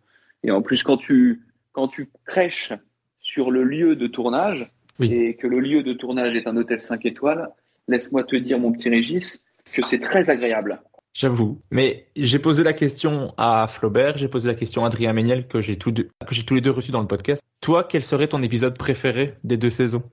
Et 0.44 0.52
en 0.52 0.62
plus, 0.62 0.84
quand 0.84 0.98
tu, 0.98 1.42
quand 1.74 1.88
tu 1.90 2.10
crèches 2.26 2.74
sur 3.20 3.52
le 3.52 3.64
lieu 3.64 3.96
de 3.96 4.08
tournage, 4.08 4.72
Oui. 5.02 5.14
et 5.14 5.34
que 5.36 5.48
le 5.48 5.60
lieu 5.60 5.84
de 5.84 5.94
tournage 5.94 6.36
est 6.36 6.48
un 6.48 6.56
hôtel 6.58 6.82
5 6.82 7.06
étoiles, 7.06 7.50
laisse-moi 7.88 8.24
te 8.24 8.36
dire, 8.36 8.60
mon 8.60 8.72
petit 8.72 8.90
Régis, 8.90 9.44
que 9.74 9.84
c'est 9.84 10.00
très 10.00 10.30
agréable. 10.30 10.82
J'avoue. 11.14 11.60
Mais 11.72 12.06
j'ai 12.16 12.40
posé 12.40 12.64
la 12.64 12.72
question 12.74 13.28
à 13.38 13.68
Flaubert, 13.68 14.18
j'ai 14.18 14.30
posé 14.30 14.48
la 14.48 14.54
question 14.56 14.84
à 14.86 14.88
Adrien 14.88 15.12
Méniel 15.12 15.48
que 15.48 15.60
j'ai 15.60 15.78
tous 15.78 15.92
deux- 15.92 16.08
que 16.26 16.34
j'ai 16.34 16.44
tous 16.44 16.56
les 16.56 16.62
deux 16.62 16.72
reçus 16.72 16.92
dans 16.92 17.02
le 17.02 17.08
podcast. 17.08 17.44
Toi, 17.60 17.84
quel 17.90 18.02
serait 18.04 18.28
ton 18.28 18.42
épisode 18.42 18.78
préféré 18.78 19.34
des 19.44 19.58
deux 19.58 19.70
saisons? 19.70 20.04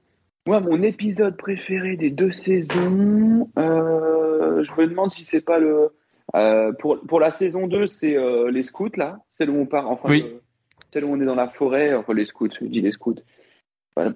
Moi, 0.47 0.59
mon 0.60 0.82
épisode 0.82 1.36
préféré 1.36 1.97
des 1.97 2.10
deux 2.10 2.32
saisons, 2.32 3.48
euh, 3.59 4.62
je 4.65 4.73
me 4.81 4.86
demande 4.89 5.10
si 5.12 5.24
c'est 5.24 5.40
pas 5.40 5.59
le. 5.59 5.90
euh, 6.35 6.73
pour, 6.81 7.01
pour 7.06 7.20
la 7.20 7.31
saison 7.31 7.66
2, 7.66 7.86
c'est 7.86 8.16
euh, 8.16 8.51
les 8.51 8.62
scouts, 8.65 8.90
là. 8.97 9.19
Celle 9.32 9.51
où 9.51 9.56
on 9.56 9.66
part, 9.66 9.89
enfin, 9.90 10.09
Oui. 10.09 10.24
euh, 10.27 10.39
celle 10.93 11.05
où 11.05 11.12
on 11.12 11.20
est 11.20 11.24
dans 11.24 11.35
la 11.35 11.48
forêt, 11.48 11.94
enfin, 11.94 12.12
les 12.15 12.24
scouts, 12.24 12.48
je 12.60 12.66
dis 12.66 12.81
les 12.81 12.93
scouts. 12.93 13.15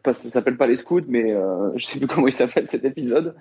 Pas, 0.03 0.15
ça 0.15 0.31
s'appelle 0.31 0.57
pas 0.57 0.67
les 0.67 0.77
scouts, 0.77 1.03
mais 1.09 1.33
euh, 1.33 1.71
je 1.77 1.87
sais 1.87 1.99
plus 1.99 2.07
comment 2.07 2.29
il 2.29 2.33
s'appelle 2.33 2.69
cet 2.69 2.85
épisode. 2.85 3.35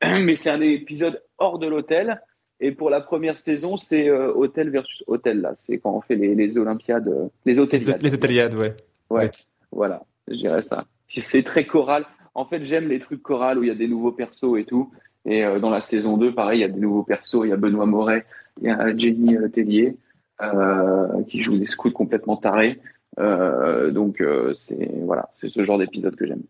Mais 0.02 0.36
c'est 0.36 0.50
un 0.50 0.60
épisode 0.60 1.22
hors 1.38 1.58
de 1.58 1.66
l'hôtel. 1.66 2.20
Et 2.60 2.72
pour 2.72 2.88
la 2.90 3.00
première 3.00 3.38
saison, 3.38 3.76
c'est 3.76 4.08
euh, 4.08 4.32
hôtel 4.32 4.70
versus 4.70 5.02
hôtel, 5.06 5.40
là. 5.40 5.54
C'est 5.66 5.78
quand 5.78 5.92
on 5.96 6.00
fait 6.00 6.14
les, 6.14 6.34
les 6.34 6.56
Olympiades, 6.56 7.08
euh, 7.08 7.28
les 7.44 7.58
hôteliades. 7.58 8.02
les 8.02 8.14
Hôteliades, 8.14 8.54
ouais. 8.54 8.74
Ouais, 9.10 9.24
Ouais. 9.24 9.30
voilà, 9.72 10.02
je 10.28 10.34
dirais 10.34 10.62
ça. 10.62 10.84
C'est 11.16 11.42
très 11.42 11.66
choral. 11.66 12.06
En 12.34 12.44
fait, 12.44 12.64
j'aime 12.64 12.88
les 12.88 13.00
trucs 13.00 13.22
chorales 13.22 13.58
où 13.58 13.62
il 13.64 13.68
y 13.68 13.72
a 13.72 13.74
des 13.76 13.88
nouveaux 13.88 14.12
persos 14.12 14.56
et 14.58 14.64
tout. 14.64 14.90
Et 15.24 15.44
euh, 15.44 15.58
dans 15.58 15.70
la 15.70 15.80
saison 15.80 16.16
2, 16.16 16.32
pareil, 16.34 16.58
il 16.58 16.62
y 16.62 16.64
a 16.64 16.68
des 16.68 16.80
nouveaux 16.80 17.02
persos. 17.02 17.40
Il 17.44 17.48
y 17.50 17.52
a 17.52 17.56
Benoît 17.56 17.86
Moret, 17.86 18.24
il 18.60 18.68
y 18.68 18.70
a 18.70 18.96
Jenny 18.96 19.36
Tellier 19.52 19.96
qui 21.28 21.40
joue 21.42 21.56
des 21.56 21.66
scouts 21.66 21.92
complètement 21.92 22.36
tarés. 22.36 22.80
Euh, 23.18 23.90
donc, 23.90 24.20
euh, 24.20 24.54
c'est 24.66 24.90
voilà, 25.02 25.28
c'est 25.40 25.48
ce 25.48 25.62
genre 25.64 25.78
d'épisode 25.78 26.16
que 26.16 26.26
j'aime. 26.26 26.42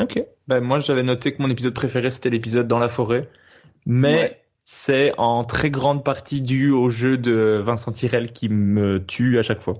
Ok. 0.00 0.22
Ben, 0.48 0.60
moi, 0.60 0.78
j'avais 0.80 1.02
noté 1.02 1.32
que 1.34 1.42
mon 1.42 1.48
épisode 1.50 1.74
préféré, 1.74 2.10
c'était 2.10 2.30
l'épisode 2.30 2.66
dans 2.68 2.78
la 2.78 2.88
forêt. 2.88 3.28
Mais 3.86 4.14
Ouais. 4.16 4.40
c'est 4.64 5.12
en 5.18 5.44
très 5.44 5.70
grande 5.70 6.04
partie 6.04 6.42
dû 6.42 6.70
au 6.70 6.90
jeu 6.90 7.16
de 7.18 7.60
Vincent 7.64 7.92
Tirel 7.92 8.32
qui 8.32 8.48
me 8.48 9.04
tue 9.04 9.38
à 9.38 9.42
chaque 9.42 9.60
fois. 9.60 9.74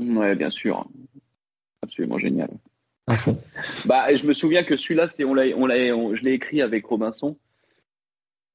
Ouais, 0.00 0.34
bien 0.34 0.50
sûr. 0.50 0.86
Absolument 1.82 2.18
génial. 2.18 2.50
Bah, 3.86 4.12
je 4.14 4.26
me 4.26 4.32
souviens 4.32 4.64
que 4.64 4.76
celui-là, 4.76 5.08
c'est 5.08 5.24
on 5.24 5.32
l'a, 5.34 5.44
on 5.56 5.66
l'a, 5.66 5.94
on- 5.96 6.14
je 6.16 6.22
l'ai 6.24 6.32
écrit 6.32 6.60
avec 6.62 6.84
Robinson. 6.86 7.36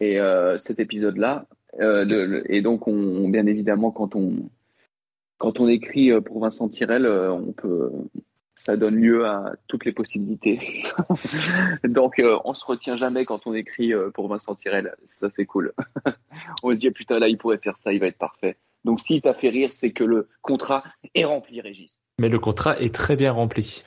Et 0.02 0.20
euh, 0.20 0.58
cet 0.60 0.80
épisode-là, 0.80 1.46
euh, 1.80 2.42
et 2.50 2.62
donc 2.62 2.88
on, 2.88 3.30
bien 3.30 3.46
évidemment, 3.46 3.92
quand 3.92 4.16
on 4.16 4.50
quand 5.42 5.60
on 5.60 5.68
écrit 5.68 6.12
euh, 6.12 6.22
pour 6.22 6.40
Vincent 6.40 6.70
Tirel, 6.70 7.08
euh, 7.08 7.32
on 7.32 7.52
peut, 7.52 7.90
ça 8.54 8.78
donne 8.78 8.96
lieu 8.96 9.26
à 9.26 9.54
toutes 9.68 9.86
les 9.86 9.92
possibilités. 9.92 10.84
donc 11.84 12.20
euh, 12.20 12.38
on 12.46 12.54
se 12.54 12.64
retient 12.64 12.96
jamais 12.96 13.26
quand 13.26 13.48
on 13.48 13.56
écrit 13.56 13.92
euh, 13.92 14.12
pour 14.12 14.28
Vincent 14.28 14.54
Tirel. 14.54 14.94
Ça 15.20 15.30
c'est 15.36 15.46
cool. 15.46 15.74
on 16.64 16.76
se 16.76 16.80
dit 16.80 16.92
putain 16.92 17.18
là 17.18 17.28
il 17.28 17.40
pourrait 17.40 17.58
faire 17.58 17.76
ça, 17.84 17.92
il 17.92 18.00
va 18.00 18.06
être 18.06 18.20
parfait. 18.20 18.56
Donc 18.86 19.02
s'il 19.02 19.20
t'a 19.24 19.34
fait 19.34 19.50
rire, 19.50 19.70
c'est 19.72 19.92
que 19.92 20.04
le 20.04 20.30
contrat 20.44 20.84
est 21.16 21.26
rempli, 21.26 21.60
Régis. 21.60 22.00
Mais 22.20 22.30
le 22.30 22.38
contrat 22.38 22.80
est 22.80 22.94
très 22.94 23.16
bien 23.16 23.32
rempli. 23.32 23.84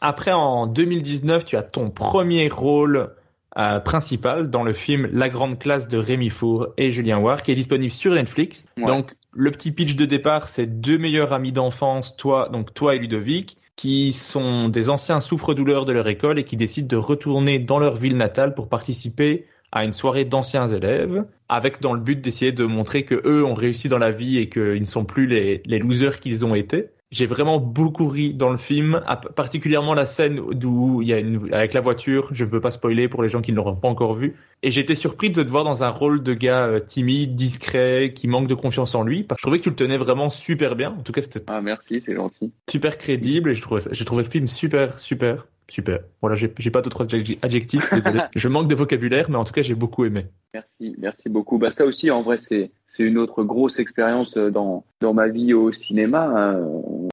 Après, 0.00 0.32
en 0.32 0.66
2019, 0.66 1.44
tu 1.44 1.56
as 1.56 1.62
ton 1.62 1.90
premier 1.90 2.48
rôle 2.48 3.14
euh, 3.56 3.80
principal 3.80 4.50
dans 4.50 4.62
le 4.62 4.72
film 4.72 5.08
La 5.12 5.28
Grande 5.28 5.58
Classe 5.58 5.88
de 5.88 5.98
Rémi 5.98 6.30
Four 6.30 6.68
et 6.76 6.90
Julien 6.90 7.18
War, 7.18 7.42
qui 7.42 7.50
est 7.50 7.56
disponible 7.56 7.90
sur 7.90 8.14
Netflix. 8.14 8.66
Ouais. 8.76 8.86
Donc, 8.86 9.16
le 9.38 9.52
petit 9.52 9.70
pitch 9.70 9.94
de 9.94 10.04
départ, 10.04 10.48
c'est 10.48 10.66
deux 10.66 10.98
meilleurs 10.98 11.32
amis 11.32 11.52
d'enfance, 11.52 12.16
toi, 12.16 12.48
donc 12.48 12.74
toi 12.74 12.96
et 12.96 12.98
Ludovic, 12.98 13.56
qui 13.76 14.12
sont 14.12 14.68
des 14.68 14.90
anciens 14.90 15.20
souffres-douleurs 15.20 15.84
de 15.84 15.92
leur 15.92 16.08
école 16.08 16.40
et 16.40 16.44
qui 16.44 16.56
décident 16.56 16.88
de 16.88 16.96
retourner 16.96 17.60
dans 17.60 17.78
leur 17.78 17.94
ville 17.94 18.16
natale 18.16 18.56
pour 18.56 18.68
participer 18.68 19.46
à 19.70 19.84
une 19.84 19.92
soirée 19.92 20.24
d'anciens 20.24 20.66
élèves, 20.66 21.24
avec 21.48 21.80
dans 21.80 21.92
le 21.92 22.00
but 22.00 22.20
d'essayer 22.20 22.50
de 22.50 22.64
montrer 22.64 23.04
que 23.04 23.14
eux 23.24 23.44
ont 23.44 23.54
réussi 23.54 23.88
dans 23.88 23.98
la 23.98 24.10
vie 24.10 24.38
et 24.38 24.48
qu'ils 24.48 24.80
ne 24.80 24.86
sont 24.86 25.04
plus 25.04 25.28
les, 25.28 25.62
les 25.66 25.78
losers 25.78 26.18
qu'ils 26.18 26.44
ont 26.44 26.56
été. 26.56 26.88
J'ai 27.10 27.24
vraiment 27.24 27.58
beaucoup 27.58 28.06
ri 28.08 28.34
dans 28.34 28.50
le 28.50 28.58
film, 28.58 29.02
particulièrement 29.34 29.94
la 29.94 30.04
scène 30.04 30.40
où 30.40 31.00
il 31.00 31.08
y 31.08 31.14
a 31.14 31.18
une, 31.18 31.52
avec 31.54 31.72
la 31.72 31.80
voiture. 31.80 32.28
Je 32.32 32.44
veux 32.44 32.60
pas 32.60 32.70
spoiler 32.70 33.08
pour 33.08 33.22
les 33.22 33.30
gens 33.30 33.40
qui 33.40 33.50
ne 33.52 33.56
l'auront 33.56 33.76
pas 33.76 33.88
encore 33.88 34.14
vu. 34.14 34.36
Et 34.62 34.70
j'étais 34.70 34.94
surpris 34.94 35.30
de 35.30 35.42
te 35.42 35.48
voir 35.48 35.64
dans 35.64 35.84
un 35.84 35.88
rôle 35.88 36.22
de 36.22 36.34
gars 36.34 36.66
euh, 36.66 36.80
timide, 36.80 37.34
discret, 37.34 38.12
qui 38.14 38.28
manque 38.28 38.46
de 38.46 38.54
confiance 38.54 38.94
en 38.94 39.04
lui. 39.04 39.24
Parce 39.24 39.38
que 39.38 39.40
je 39.40 39.44
trouvais 39.44 39.58
que 39.58 39.64
tu 39.64 39.70
le 39.70 39.76
tenais 39.76 39.96
vraiment 39.96 40.28
super 40.28 40.76
bien. 40.76 40.90
En 40.98 41.02
tout 41.02 41.12
cas, 41.12 41.22
c'était 41.22 41.44
Ah 41.46 41.62
merci, 41.62 42.02
c'est 42.04 42.14
gentil. 42.14 42.52
super 42.70 42.98
crédible 42.98 43.50
et 43.50 43.54
je 43.54 43.62
trouvais, 43.62 43.80
j'ai 43.90 44.04
trouvé 44.04 44.22
le 44.24 44.30
film 44.30 44.46
super, 44.46 44.98
super. 44.98 45.46
Super. 45.70 46.00
Voilà, 46.22 46.34
j'ai 46.34 46.70
pas 46.70 46.80
d'autres 46.80 47.06
adjectifs, 47.42 47.90
désolé. 47.92 48.20
je 48.34 48.48
manque 48.48 48.68
de 48.68 48.74
vocabulaire, 48.74 49.28
mais 49.30 49.36
en 49.36 49.44
tout 49.44 49.52
cas, 49.52 49.62
j'ai 49.62 49.74
beaucoup 49.74 50.06
aimé. 50.06 50.26
Merci, 50.54 50.96
merci 50.98 51.28
beaucoup. 51.28 51.58
Bah 51.58 51.70
ça 51.70 51.84
aussi, 51.84 52.10
en 52.10 52.22
vrai, 52.22 52.38
c'est 52.38 52.70
une 52.98 53.18
autre 53.18 53.44
grosse 53.44 53.78
expérience 53.78 54.36
euh, 54.38 54.50
dans 54.50 54.84
dans 55.00 55.12
ma 55.12 55.28
vie 55.28 55.52
au 55.52 55.72
cinéma, 55.72 56.32
hein, 56.34 56.66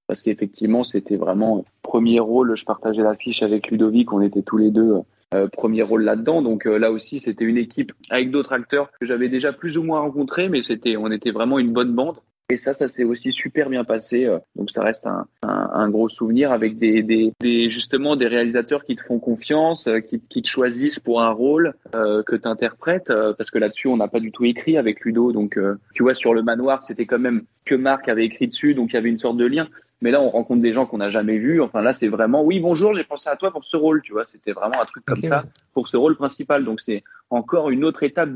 parce 0.07 0.21
qu'effectivement, 0.21 0.85
c'était 0.85 1.17
vraiment 1.17 1.65
premier 1.81 2.19
rôle. 2.21 2.55
Je 2.55 2.63
partageais 2.63 3.03
l'affiche 3.03 3.43
avec 3.43 3.69
Ludovic, 3.69 4.13
on 4.13 4.21
était 4.21 4.41
tous 4.41 4.57
les 4.57 4.71
deux 4.71 5.01
euh, 5.33 5.47
premier 5.49 5.81
rôle 5.81 6.03
là-dedans. 6.03 6.41
Donc 6.41 6.65
euh, 6.65 6.77
là 6.77 6.91
aussi, 6.91 7.19
c'était 7.19 7.45
une 7.45 7.57
équipe 7.57 7.91
avec 8.09 8.31
d'autres 8.31 8.53
acteurs 8.53 8.89
que 8.99 9.05
j'avais 9.05 9.27
déjà 9.27 9.51
plus 9.51 9.77
ou 9.77 9.83
moins 9.83 9.99
rencontrés, 9.99 10.47
mais 10.47 10.63
c'était 10.63 10.95
on 10.97 11.11
était 11.11 11.31
vraiment 11.31 11.59
une 11.59 11.73
bonne 11.73 11.93
bande. 11.93 12.17
Et 12.49 12.57
ça, 12.57 12.75
ça 12.75 12.89
s'est 12.89 13.03
aussi 13.03 13.31
super 13.31 13.69
bien 13.69 13.83
passé. 13.83 14.25
euh, 14.25 14.37
Donc 14.55 14.69
ça 14.69 14.83
reste 14.83 15.07
un, 15.07 15.25
un, 15.41 15.69
un 15.73 15.89
gros 15.89 16.09
souvenir 16.09 16.51
avec 16.51 16.77
des, 16.77 17.01
des, 17.01 17.33
des 17.41 17.71
justement 17.71 18.15
des 18.15 18.27
réalisateurs 18.27 18.85
qui 18.85 18.95
te 18.95 19.03
font 19.03 19.17
confiance, 19.17 19.87
euh, 19.87 19.99
qui, 19.99 20.19
qui 20.29 20.43
te 20.43 20.47
choisissent 20.47 20.99
pour 20.99 21.23
un 21.23 21.31
rôle 21.31 21.73
euh, 21.95 22.21
que 22.21 22.35
tu 22.35 22.47
interprètes. 22.47 23.11
parce 23.37 23.49
que 23.49 23.57
là-dessus, 23.57 23.87
on 23.87 23.97
n'a 23.97 24.07
pas 24.07 24.19
du 24.19 24.31
tout 24.31 24.45
écrit 24.45 24.77
avec 24.77 25.01
Ludo. 25.01 25.31
Donc 25.31 25.57
euh, 25.57 25.79
tu 25.95 26.03
vois, 26.03 26.13
sur 26.13 26.35
le 26.35 26.43
manoir, 26.43 26.83
c'était 26.83 27.07
quand 27.07 27.17
même 27.17 27.45
que 27.65 27.73
Marc 27.73 28.09
avait 28.09 28.25
écrit 28.25 28.47
dessus, 28.47 28.75
donc 28.75 28.91
il 28.91 28.93
y 28.93 28.97
avait 28.97 29.09
une 29.09 29.19
sorte 29.19 29.37
de 29.37 29.45
lien. 29.45 29.67
Mais 30.01 30.11
là, 30.11 30.21
on 30.21 30.29
rencontre 30.29 30.61
des 30.61 30.73
gens 30.73 30.85
qu'on 30.85 30.97
n'a 30.99 31.09
jamais 31.09 31.39
vus. 31.39 31.61
Enfin 31.61 31.81
là, 31.81 31.93
c'est 31.93 32.09
vraiment 32.09 32.43
oui, 32.43 32.59
bonjour, 32.59 32.93
j'ai 32.93 33.05
pensé 33.05 33.27
à 33.27 33.37
toi 33.37 33.49
pour 33.49 33.63
ce 33.65 33.75
rôle. 33.75 34.03
Tu 34.03 34.11
vois, 34.11 34.25
c'était 34.25 34.51
vraiment 34.51 34.79
un 34.79 34.85
truc 34.85 35.03
comme 35.05 35.21
ça 35.23 35.45
pour 35.73 35.87
ce 35.87 35.97
rôle 35.97 36.15
principal. 36.15 36.63
Donc 36.63 36.79
c'est 36.81 37.01
encore 37.31 37.71
une 37.71 37.83
autre 37.83 38.03
étape 38.03 38.29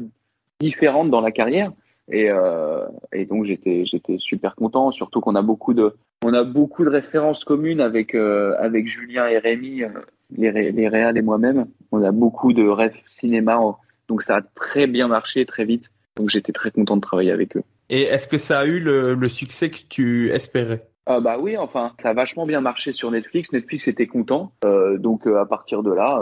différente 0.59 1.11
dans 1.11 1.21
la 1.21 1.31
carrière. 1.31 1.71
Et, 2.11 2.29
euh, 2.29 2.85
et 3.13 3.25
donc 3.25 3.45
j'étais 3.45 3.85
j'étais 3.85 4.17
super 4.17 4.55
content, 4.55 4.91
surtout 4.91 5.21
qu'on 5.21 5.35
a 5.35 5.41
beaucoup 5.41 5.73
de 5.73 5.93
on 6.25 6.33
a 6.33 6.43
beaucoup 6.43 6.83
de 6.83 6.89
références 6.89 7.43
communes 7.43 7.81
avec 7.81 8.15
euh, 8.15 8.55
avec 8.59 8.87
Julien 8.87 9.27
et 9.27 9.37
Rémi, 9.37 9.83
euh, 9.83 9.89
les 10.35 10.49
ré- 10.49 10.71
les 10.71 10.87
réals 10.87 11.17
et 11.17 11.21
moi-même. 11.21 11.67
On 11.91 12.01
a 12.03 12.11
beaucoup 12.11 12.51
de 12.53 12.67
rêves 12.67 12.95
cinéma, 13.07 13.59
on- 13.59 13.75
donc 14.07 14.23
ça 14.23 14.37
a 14.37 14.41
très 14.41 14.87
bien 14.87 15.07
marché 15.07 15.45
très 15.45 15.65
vite. 15.65 15.85
Donc 16.17 16.29
j'étais 16.29 16.51
très 16.51 16.71
content 16.71 16.95
de 16.97 17.01
travailler 17.01 17.31
avec 17.31 17.55
eux. 17.55 17.63
Et 17.89 18.01
est-ce 18.03 18.27
que 18.27 18.37
ça 18.37 18.59
a 18.59 18.65
eu 18.65 18.79
le, 18.79 19.13
le 19.13 19.29
succès 19.29 19.69
que 19.69 19.77
tu 19.87 20.31
espérais? 20.31 20.81
Ah 21.05 21.19
bah 21.21 21.37
oui, 21.39 21.57
enfin 21.57 21.93
ça 22.01 22.09
a 22.09 22.13
vachement 22.13 22.45
bien 22.45 22.61
marché 22.61 22.91
sur 22.91 23.09
Netflix. 23.11 23.51
Netflix 23.53 23.87
était 23.87 24.07
content, 24.07 24.51
Euh, 24.65 24.97
donc 24.97 25.25
euh, 25.27 25.39
à 25.39 25.45
partir 25.45 25.83
de 25.83 25.91
là. 25.93 26.19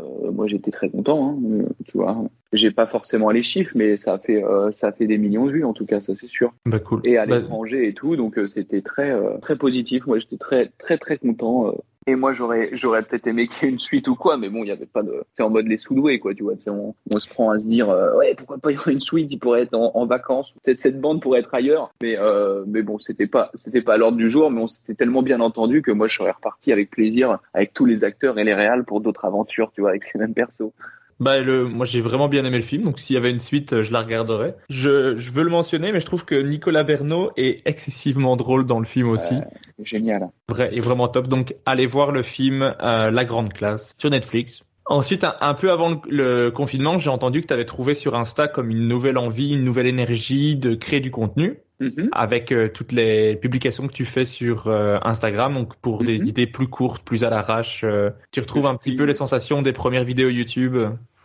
Euh, 0.00 0.30
moi 0.32 0.46
j'étais 0.46 0.70
très 0.70 0.90
content, 0.90 1.28
hein, 1.30 1.38
euh, 1.50 1.68
tu 1.86 1.98
vois. 1.98 2.16
J'ai 2.52 2.70
pas 2.70 2.86
forcément 2.86 3.30
les 3.30 3.42
chiffres, 3.42 3.72
mais 3.74 3.96
ça 3.96 4.14
a 4.14 4.18
fait 4.18 4.42
euh, 4.44 4.70
ça 4.72 4.88
a 4.88 4.92
fait 4.92 5.06
des 5.06 5.18
millions 5.18 5.46
de 5.46 5.52
vues 5.52 5.64
en 5.64 5.72
tout 5.72 5.86
cas, 5.86 6.00
ça 6.00 6.14
c'est 6.14 6.26
sûr. 6.28 6.52
Bah 6.66 6.78
cool. 6.80 7.00
et 7.04 7.16
à 7.18 7.26
Bah, 7.26 7.38
l'étranger 7.38 7.86
et 7.88 7.94
tout. 7.94 8.16
Donc 8.16 8.38
euh, 8.38 8.48
c'était 8.48 8.82
très 8.82 9.12
très 9.40 9.56
positif. 9.56 10.06
Moi 10.06 10.18
j'étais 10.18 10.36
très 10.38 10.70
très 10.78 10.98
très 10.98 11.18
content. 11.18 11.74
Et 12.06 12.16
moi 12.16 12.34
j'aurais 12.34 12.70
j'aurais 12.72 13.02
peut-être 13.02 13.26
aimé 13.26 13.48
qu'il 13.48 13.62
y 13.62 13.66
ait 13.66 13.72
une 13.72 13.78
suite 13.78 14.08
ou 14.08 14.14
quoi, 14.14 14.36
mais 14.36 14.50
bon 14.50 14.62
il 14.62 14.68
y 14.68 14.70
avait 14.70 14.84
pas 14.86 15.02
de. 15.02 15.24
C'est 15.32 15.42
en 15.42 15.50
mode 15.50 15.66
les 15.66 15.78
sous-doués 15.78 16.18
quoi, 16.18 16.34
tu 16.34 16.42
vois. 16.42 16.54
On, 16.66 16.94
on 17.12 17.20
se 17.20 17.28
prend 17.28 17.50
à 17.50 17.58
se 17.58 17.66
dire 17.66 17.88
euh, 17.88 18.14
ouais 18.16 18.34
pourquoi 18.36 18.58
pas 18.58 18.70
y 18.70 18.74
avoir 18.74 18.88
une 18.88 19.00
suite, 19.00 19.28
il 19.30 19.38
pourrait 19.38 19.62
être 19.62 19.74
en, 19.74 19.92
en 19.94 20.06
vacances. 20.06 20.52
Peut-être 20.62 20.78
cette 20.78 21.00
bande 21.00 21.22
pourrait 21.22 21.40
être 21.40 21.54
ailleurs, 21.54 21.92
mais 22.02 22.18
euh, 22.18 22.64
mais 22.66 22.82
bon 22.82 22.98
c'était 22.98 23.26
pas 23.26 23.50
c'était 23.54 23.80
pas 23.82 23.94
à 23.94 23.96
l'ordre 23.96 24.18
du 24.18 24.28
jour, 24.28 24.50
mais 24.50 24.60
on 24.60 24.68
s'était 24.68 24.94
tellement 24.94 25.22
bien 25.22 25.40
entendu 25.40 25.80
que 25.80 25.92
moi 25.92 26.06
je 26.08 26.16
serais 26.16 26.32
reparti 26.32 26.72
avec 26.72 26.90
plaisir 26.90 27.38
avec 27.54 27.72
tous 27.72 27.86
les 27.86 28.04
acteurs 28.04 28.38
et 28.38 28.44
les 28.44 28.54
réals 28.54 28.84
pour 28.84 29.00
d'autres 29.00 29.24
aventures, 29.24 29.70
tu 29.72 29.80
vois, 29.80 29.90
avec 29.90 30.04
ces 30.04 30.18
mêmes 30.18 30.34
persos. 30.34 30.72
Bah 31.20 31.40
le, 31.40 31.64
moi 31.64 31.86
j'ai 31.86 32.00
vraiment 32.00 32.28
bien 32.28 32.44
aimé 32.44 32.58
le 32.58 32.64
film, 32.64 32.82
donc 32.82 32.98
s'il 32.98 33.14
y 33.14 33.16
avait 33.16 33.30
une 33.30 33.38
suite, 33.38 33.72
euh, 33.72 33.82
je 33.82 33.92
la 33.92 34.00
regarderais. 34.00 34.56
Je, 34.68 35.16
je 35.16 35.32
veux 35.32 35.44
le 35.44 35.50
mentionner, 35.50 35.92
mais 35.92 36.00
je 36.00 36.06
trouve 36.06 36.24
que 36.24 36.34
Nicolas 36.34 36.82
Bernot 36.82 37.30
est 37.36 37.62
excessivement 37.66 38.36
drôle 38.36 38.66
dans 38.66 38.80
le 38.80 38.86
film 38.86 39.08
aussi. 39.08 39.34
Génial. 39.78 40.30
Vrai, 40.48 40.74
est 40.74 40.80
vraiment 40.80 41.08
top. 41.08 41.26
Donc 41.28 41.54
allez 41.66 41.86
voir 41.86 42.10
le 42.10 42.22
film 42.22 42.62
euh, 42.62 43.10
La 43.10 43.24
Grande 43.24 43.52
Classe 43.52 43.94
sur 43.98 44.10
Netflix. 44.10 44.64
Ensuite, 44.86 45.24
un, 45.24 45.34
un 45.40 45.54
peu 45.54 45.70
avant 45.70 45.90
le, 45.90 46.44
le 46.44 46.50
confinement, 46.50 46.98
j'ai 46.98 47.10
entendu 47.10 47.40
que 47.40 47.46
tu 47.46 47.54
avais 47.54 47.64
trouvé 47.64 47.94
sur 47.94 48.14
Insta 48.14 48.48
comme 48.48 48.70
une 48.70 48.86
nouvelle 48.86 49.18
envie, 49.18 49.52
une 49.54 49.64
nouvelle 49.64 49.86
énergie 49.86 50.56
de 50.56 50.74
créer 50.74 51.00
du 51.00 51.10
contenu 51.10 51.58
Mhm. 51.80 52.08
avec 52.12 52.52
euh, 52.52 52.68
toutes 52.72 52.92
les 52.92 53.34
publications 53.34 53.88
que 53.88 53.92
tu 53.92 54.04
fais 54.04 54.24
sur 54.24 54.68
euh, 54.68 54.98
Instagram, 55.02 55.54
donc 55.54 55.74
pour 55.76 56.04
des 56.04 56.28
idées 56.28 56.46
plus 56.46 56.68
courtes, 56.68 57.02
plus 57.02 57.24
à 57.24 57.30
l'arrache. 57.30 57.82
euh, 57.82 58.10
tu 58.30 58.38
retrouves 58.38 58.66
un 58.66 58.76
petit 58.76 58.94
peu 58.94 59.02
les 59.02 59.12
sensations 59.12 59.60
des 59.60 59.72
premières 59.72 60.04
vidéos 60.04 60.28
YouTube? 60.28 60.76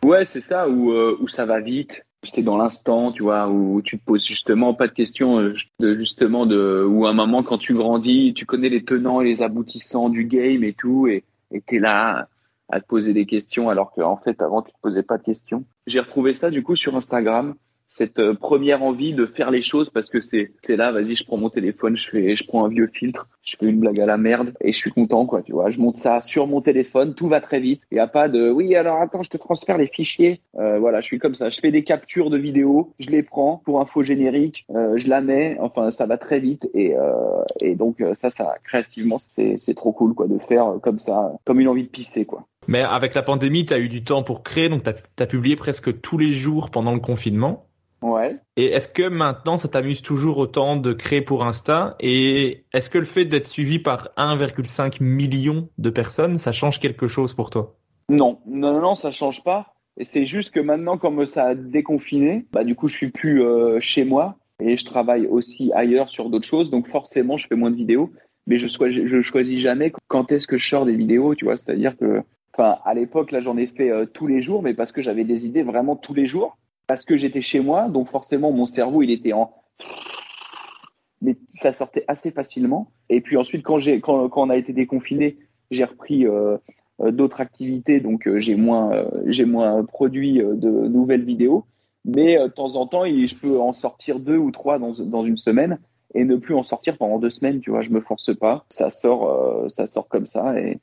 Ouais, 0.04 0.26
c'est 0.26 0.42
ça, 0.42 0.68
où, 0.68 0.92
où 0.92 1.28
ça 1.28 1.46
va 1.46 1.60
vite. 1.60 2.04
C'est 2.24 2.42
dans 2.42 2.58
l'instant, 2.58 3.12
tu 3.12 3.24
vois, 3.24 3.48
où 3.48 3.82
tu 3.84 4.00
te 4.00 4.04
poses 4.04 4.26
justement 4.26 4.74
pas 4.74 4.88
de 4.88 4.94
questions, 4.94 5.40
de, 5.80 5.96
justement, 5.96 6.48
de, 6.48 6.84
où 6.84 7.06
à 7.06 7.12
un 7.12 7.14
moment, 7.14 7.44
quand 7.44 7.60
tu 7.60 7.76
grandis, 7.76 8.34
tu 8.36 8.48
connais 8.48 8.70
les 8.70 8.84
tenants 8.84 9.22
et 9.22 9.36
les 9.36 9.44
aboutissants 9.44 10.10
du 10.10 10.26
game 10.26 10.64
et 10.64 10.74
tout, 10.74 11.08
et 11.08 11.24
et 11.52 11.62
t'es 11.62 11.80
là 11.80 12.28
à 12.70 12.80
te 12.80 12.88
poser 12.88 13.14
des 13.14 13.26
questions, 13.26 13.70
alors 13.70 13.92
qu'en 13.92 14.18
fait, 14.18 14.42
avant, 14.42 14.62
tu 14.62 14.72
te 14.72 14.78
posais 14.82 15.04
pas 15.04 15.18
de 15.18 15.24
questions. 15.24 15.64
J'ai 15.88 16.00
retrouvé 16.00 16.36
ça, 16.36 16.50
du 16.50 16.64
coup, 16.64 16.76
sur 16.76 16.96
Instagram, 16.96 17.56
cette 17.92 18.20
euh, 18.20 18.36
première 18.36 18.84
envie 18.84 19.14
de 19.14 19.26
faire 19.26 19.50
les 19.50 19.64
choses, 19.64 19.90
parce 19.90 20.10
que 20.10 20.20
c'est 20.20 20.52
c'est 20.62 20.76
là, 20.76 20.92
vas-y, 20.92 21.16
je 21.16 21.26
prends 21.26 21.38
mon 21.38 21.50
téléphone, 21.50 21.96
je 21.96 22.08
fais, 22.08 22.36
je 22.36 22.46
prends 22.46 22.64
un 22.66 22.70
vieux 22.70 22.86
filtre, 22.94 23.28
je 23.42 23.58
fais 23.58 23.66
une 23.66 23.80
blague 23.80 24.00
à 24.00 24.06
la 24.06 24.18
merde, 24.18 24.54
et 24.62 24.72
je 24.72 24.78
suis 24.78 24.92
content, 24.92 25.26
quoi, 25.26 25.42
tu 25.42 25.54
vois. 25.54 25.72
Je 25.72 25.80
monte 25.80 25.98
ça 25.98 26.22
sur 26.22 26.46
mon 26.46 26.62
téléphone, 26.62 27.16
tout 27.16 27.28
va 27.28 27.42
très 27.42 27.60
vite. 27.60 27.82
Il 27.92 27.96
n'y 27.96 28.00
a 28.00 28.06
pas 28.06 28.30
de, 28.30 28.52
oui, 28.52 28.76
alors 28.76 29.02
attends, 29.02 29.24
je 29.24 29.32
te 29.32 29.38
transfère 29.38 29.80
les 29.80 29.88
fichiers. 29.88 30.42
Euh, 30.60 30.78
voilà, 30.78 31.02
je 31.02 31.08
suis 31.08 31.18
comme 31.18 31.34
ça. 31.34 31.50
Je 31.50 31.60
fais 31.60 31.72
des 31.72 31.84
captures 31.84 32.30
de 32.30 32.38
vidéos, 32.38 32.94
je 33.00 33.10
les 33.10 33.24
prends 33.24 33.64
pour 33.66 33.82
info 33.82 34.04
générique, 34.04 34.68
euh, 34.76 34.96
je 34.98 35.08
la 35.08 35.22
mets. 35.22 35.58
Enfin, 35.60 35.90
ça 35.90 36.06
va 36.06 36.20
très 36.20 36.40
vite 36.40 36.70
et 36.76 36.96
euh, 36.96 37.44
et 37.60 37.74
donc 37.74 38.02
euh, 38.02 38.14
ça, 38.22 38.30
ça 38.30 38.54
créativement, 38.64 39.18
c'est 39.36 39.56
c'est 39.58 39.74
trop 39.74 39.94
cool, 39.94 40.14
quoi, 40.14 40.28
de 40.28 40.38
faire 40.38 40.68
euh, 40.68 40.78
comme 40.78 41.00
ça, 41.00 41.34
comme 41.44 41.60
une 41.60 41.68
envie 41.68 41.86
de 41.86 41.90
pisser, 41.90 42.26
quoi. 42.26 42.46
Mais 42.68 42.82
avec 42.82 43.16
la 43.16 43.22
pandémie, 43.22 43.66
tu 43.66 43.74
as 43.74 43.80
eu 43.80 43.90
du 43.90 44.04
temps 44.04 44.24
pour 44.24 44.44
créer, 44.44 44.70
donc 44.70 44.84
tu 44.84 45.24
as, 45.24 45.28
publié 45.28 45.56
presque 45.56 46.02
tous 46.02 46.18
les 46.18 46.34
jours 46.34 46.70
pendant 46.70 46.94
le 46.94 47.00
confinement. 47.00 47.66
Ouais. 48.02 48.38
Et 48.56 48.66
est-ce 48.66 48.88
que 48.88 49.08
maintenant, 49.08 49.58
ça 49.58 49.68
t'amuse 49.68 50.02
toujours 50.02 50.38
autant 50.38 50.78
de 50.78 50.94
créer 50.94 51.22
pour 51.22 51.44
Insta? 51.44 51.96
Et 52.00 52.66
est-ce 52.74 52.90
que 52.90 52.98
le 52.98 53.06
fait 53.06 53.26
d'être 53.26 53.48
suivi 53.48 53.80
par 53.80 54.10
1,5 54.18 55.04
million 55.04 55.70
de 55.78 55.90
personnes, 55.90 56.38
ça 56.38 56.52
change 56.52 56.80
quelque 56.80 57.08
chose 57.08 57.34
pour 57.34 57.50
toi? 57.50 57.76
Non, 58.08 58.40
non, 58.46 58.74
non, 58.74 58.82
non, 58.82 58.96
ça 58.96 59.12
change 59.12 59.44
pas. 59.44 59.74
Et 59.98 60.06
c'est 60.06 60.26
juste 60.26 60.52
que 60.52 60.60
maintenant, 60.62 60.98
comme 60.98 61.26
ça 61.26 61.48
a 61.48 61.56
déconfiné, 61.56 62.46
bah 62.54 62.64
du 62.64 62.74
coup, 62.74 62.88
je 62.88 62.96
suis 62.96 63.10
plus 63.10 63.44
euh, 63.44 63.80
chez 63.82 64.06
moi 64.06 64.38
et 64.62 64.78
je 64.78 64.86
travaille 64.86 65.28
aussi 65.28 65.72
ailleurs 65.74 66.10
sur 66.10 66.30
d'autres 66.30 66.48
choses. 66.48 66.72
Donc 66.72 66.88
forcément, 66.88 67.38
je 67.38 67.48
fais 67.48 67.56
moins 67.56 67.72
de 67.72 67.76
vidéos. 67.76 68.12
Mais 68.48 68.58
je, 68.58 68.68
choisis- 68.68 69.06
je 69.06 69.22
choisis 69.22 69.60
jamais 69.60 69.92
quand 70.08 70.32
est-ce 70.32 70.48
que 70.48 70.58
je 70.58 70.68
sors 70.68 70.86
des 70.86 70.96
vidéos, 70.96 71.36
tu 71.36 71.46
vois. 71.46 71.58
C'est-à-dire 71.58 71.96
que, 71.98 72.22
enfin, 72.60 72.80
à 72.84 72.94
l'époque, 72.94 73.32
là, 73.32 73.40
j'en 73.40 73.58
ai 73.58 73.68
fait 73.68 73.90
euh, 73.90 74.06
tous 74.06 74.28
les 74.28 74.42
jours, 74.42 74.62
mais 74.62 74.74
parce 74.74 74.92
que 74.92 75.02
j'avais 75.02 75.24
des 75.24 75.46
idées 75.46 75.64
vraiment 75.64 75.96
tous 75.96 76.14
les 76.14 76.28
jours, 76.28 76.58
parce 76.88 77.06
que 77.06 77.18
j'étais 77.18 77.42
chez 77.42 77.60
moi, 77.60 77.88
donc 77.88 78.10
forcément, 78.10 78.52
mon 78.52 78.66
cerveau, 78.66 79.02
il 79.02 79.12
était 79.12 79.34
en 79.34 79.54
mais 81.22 81.38
ça 81.54 81.74
sortait 81.74 82.04
assez 82.08 82.32
facilement. 82.32 82.92
Et 83.10 83.22
puis 83.22 83.38
ensuite, 83.38 83.64
quand 83.64 83.80
j'ai 83.80 84.00
quand, 84.02 84.30
quand 84.30 84.44
on 84.44 84.50
a 84.50 84.58
été 84.58 84.74
déconfiné, 84.74 85.38
j'ai 85.72 85.84
repris 85.84 86.26
euh, 86.26 86.58
euh, 87.02 87.12
d'autres 87.12 87.42
activités, 87.42 88.00
donc 88.00 88.30
j'ai 88.38 88.56
moins 88.56 89.06
j'ai 89.26 89.46
moins 89.46 89.84
produit 89.84 90.40
de 90.40 90.70
nouvelles 90.70 91.24
vidéos. 91.24 91.66
Mais 92.06 92.38
de 92.38 92.48
temps 92.48 92.76
en 92.76 92.88
temps, 92.88 93.06
je 93.06 93.36
peux 93.36 93.60
en 93.60 93.74
sortir 93.74 94.20
deux 94.20 94.38
ou 94.38 94.52
trois 94.52 94.80
dans 94.80 94.94
dans 94.94 95.26
une 95.26 95.38
semaine 95.38 95.80
et 96.16 96.24
ne 96.24 96.38
plus 96.38 96.56
en 96.56 96.64
sortir 96.64 96.98
pendant 96.98 97.20
deux 97.20 97.30
semaines. 97.30 97.60
Tu 97.60 97.70
vois, 97.70 97.82
je 97.82 97.90
me 97.90 98.00
force 98.00 98.34
pas, 98.36 98.66
ça 98.70 98.90
sort 98.90 99.70
ça 99.72 99.88
sort 99.88 100.08
comme 100.08 100.26
ça 100.26 100.58
et 100.60 100.80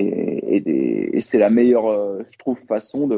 et, 0.00 1.20
c'est 1.20 1.38
la 1.38 1.50
meilleure, 1.50 1.86
euh, 1.86 2.22
je 2.30 2.38
trouve, 2.38 2.58
façon 2.66 3.08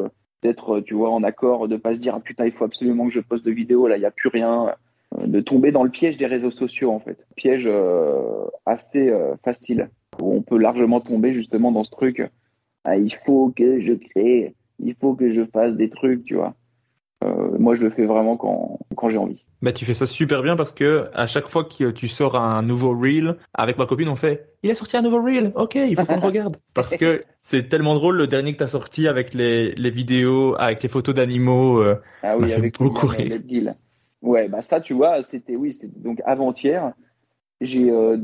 d'être, 0.42 0.80
tu 0.80 0.94
vois, 0.94 1.10
en 1.10 1.22
accord, 1.22 1.68
de 1.68 1.76
pas 1.76 1.94
se 1.94 2.00
dire 2.00 2.14
ah, 2.16 2.20
putain, 2.20 2.46
il 2.46 2.52
faut 2.52 2.64
absolument 2.64 3.06
que 3.06 3.12
je 3.12 3.20
poste 3.20 3.44
de 3.44 3.52
vidéos, 3.52 3.86
là, 3.86 3.96
il 3.96 4.02
y 4.02 4.06
a 4.06 4.10
plus 4.10 4.28
rien 4.28 4.74
euh, 5.18 5.26
de 5.26 5.40
tomber 5.40 5.72
dans 5.72 5.84
le 5.84 5.90
piège 5.90 6.16
des 6.16 6.26
réseaux 6.26 6.50
sociaux 6.50 6.90
en 6.90 7.00
fait. 7.00 7.26
Piège 7.36 7.66
euh, 7.66 8.44
assez 8.66 9.08
euh, 9.08 9.34
facile. 9.44 9.90
Où 10.20 10.34
on 10.34 10.42
peut 10.42 10.58
largement 10.58 11.00
tomber 11.00 11.32
justement 11.32 11.72
dans 11.72 11.84
ce 11.84 11.90
truc. 11.90 12.22
Ah, 12.84 12.96
il 12.96 13.14
faut 13.24 13.52
que 13.54 13.80
je 13.80 13.94
crée, 13.94 14.54
il 14.78 14.94
faut 14.94 15.14
que 15.14 15.32
je 15.32 15.44
fasse 15.46 15.74
des 15.74 15.88
trucs, 15.88 16.24
tu 16.24 16.34
vois. 16.34 16.54
Euh, 17.22 17.56
moi, 17.58 17.74
je 17.74 17.82
le 17.82 17.90
fais 17.90 18.04
vraiment 18.04 18.36
quand, 18.36 18.80
quand 18.96 19.08
j'ai 19.08 19.18
envie. 19.18 19.44
Bah, 19.62 19.72
tu 19.72 19.84
fais 19.84 19.94
ça 19.94 20.06
super 20.06 20.42
bien 20.42 20.56
parce 20.56 20.72
que 20.72 21.08
à 21.14 21.26
chaque 21.26 21.48
fois 21.48 21.64
que 21.64 21.90
tu 21.90 22.08
sors 22.08 22.34
un 22.34 22.62
nouveau 22.62 22.98
reel, 22.98 23.36
avec 23.54 23.78
ma 23.78 23.86
copine, 23.86 24.08
on 24.08 24.16
fait 24.16 24.48
Il 24.64 24.70
a 24.70 24.74
sorti 24.74 24.96
un 24.96 25.02
nouveau 25.02 25.22
reel, 25.22 25.52
ok, 25.54 25.76
il 25.76 25.96
faut 25.96 26.04
qu'on 26.04 26.16
le 26.16 26.20
regarde. 26.26 26.56
Parce 26.74 26.96
que 26.96 27.22
c'est 27.38 27.68
tellement 27.68 27.94
drôle 27.94 28.16
le 28.16 28.26
dernier 28.26 28.52
que 28.52 28.58
tu 28.58 28.64
as 28.64 28.68
sorti 28.68 29.06
avec 29.06 29.34
les, 29.34 29.72
les 29.76 29.90
vidéos, 29.90 30.56
avec 30.58 30.82
les 30.82 30.88
photos 30.88 31.14
d'animaux. 31.14 31.78
euh, 31.78 31.94
Ah 32.24 32.36
oui, 32.36 32.52
avec 32.52 32.78
beaucoup 32.78 33.06
rire. 33.06 33.38
Ouais, 34.22 34.48
bah 34.48 34.62
ça, 34.62 34.80
tu 34.80 34.94
vois, 34.94 35.22
c'était 35.22 35.56
oui, 35.56 35.72
c'était 35.72 35.88
donc 35.96 36.20
avant-hier. 36.24 36.92
J'ai 37.60 37.90
euh, 37.90 38.16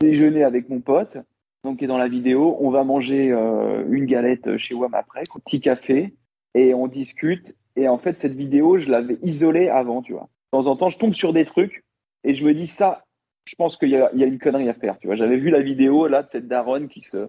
déjeuné 0.00 0.44
avec 0.44 0.68
mon 0.70 0.80
pote, 0.80 1.18
donc 1.64 1.78
qui 1.78 1.84
est 1.84 1.88
dans 1.88 1.98
la 1.98 2.08
vidéo. 2.08 2.56
On 2.60 2.70
va 2.70 2.84
manger 2.84 3.32
euh, 3.32 3.84
une 3.90 4.06
galette 4.06 4.56
chez 4.56 4.74
WAM 4.74 4.94
après, 4.94 5.20
un 5.20 5.40
petit 5.40 5.60
café, 5.60 6.14
et 6.54 6.72
on 6.72 6.86
discute. 6.86 7.54
Et 7.76 7.88
en 7.88 7.98
fait, 7.98 8.18
cette 8.20 8.34
vidéo, 8.34 8.78
je 8.78 8.88
l'avais 8.88 9.18
isolée 9.22 9.68
avant, 9.68 10.02
tu 10.02 10.12
vois. 10.12 10.28
De 10.52 10.58
temps 10.58 10.66
en 10.66 10.76
temps, 10.76 10.88
je 10.88 10.98
tombe 10.98 11.14
sur 11.14 11.32
des 11.32 11.44
trucs 11.44 11.84
et 12.22 12.34
je 12.34 12.44
me 12.44 12.54
dis 12.54 12.66
ça. 12.66 13.04
Je 13.44 13.56
pense 13.56 13.76
qu'il 13.76 13.90
y 13.90 13.96
a, 13.96 14.10
une 14.12 14.38
connerie 14.38 14.68
à 14.70 14.74
faire, 14.74 14.98
tu 14.98 15.06
vois. 15.06 15.16
J'avais 15.16 15.36
vu 15.36 15.50
la 15.50 15.60
vidéo 15.60 16.06
là 16.06 16.22
de 16.22 16.30
cette 16.30 16.48
daronne 16.48 16.88
qui 16.88 17.02
se 17.02 17.28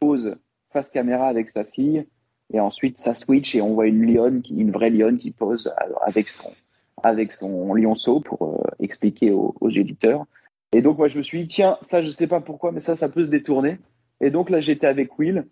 pose 0.00 0.36
face 0.72 0.90
caméra 0.90 1.28
avec 1.28 1.50
sa 1.50 1.64
fille, 1.64 2.06
et 2.52 2.60
ensuite 2.60 2.98
ça 2.98 3.14
switch 3.14 3.54
et 3.54 3.62
on 3.62 3.74
voit 3.74 3.86
une 3.86 4.04
lionne, 4.04 4.42
une 4.50 4.70
vraie 4.70 4.90
lionne 4.90 5.18
qui 5.18 5.30
pose 5.30 5.72
avec 6.02 7.32
son 7.32 7.74
lionceau 7.74 8.20
pour 8.20 8.42
euh, 8.42 8.62
expliquer 8.80 9.30
aux, 9.30 9.70
éditeurs. 9.70 10.24
Et 10.72 10.82
donc 10.82 10.98
moi 10.98 11.08
je 11.08 11.18
me 11.18 11.22
suis 11.22 11.42
dit 11.42 11.48
tiens 11.48 11.78
ça 11.82 12.02
je 12.02 12.08
sais 12.08 12.26
pas 12.26 12.40
pourquoi 12.40 12.72
mais 12.72 12.80
ça 12.80 12.96
ça 12.96 13.08
peut 13.08 13.24
se 13.24 13.30
détourner. 13.30 13.78
Et 14.20 14.30
donc 14.30 14.50
là 14.50 14.60
j'étais 14.60 14.86
avec 14.86 15.18
Will, 15.18 15.46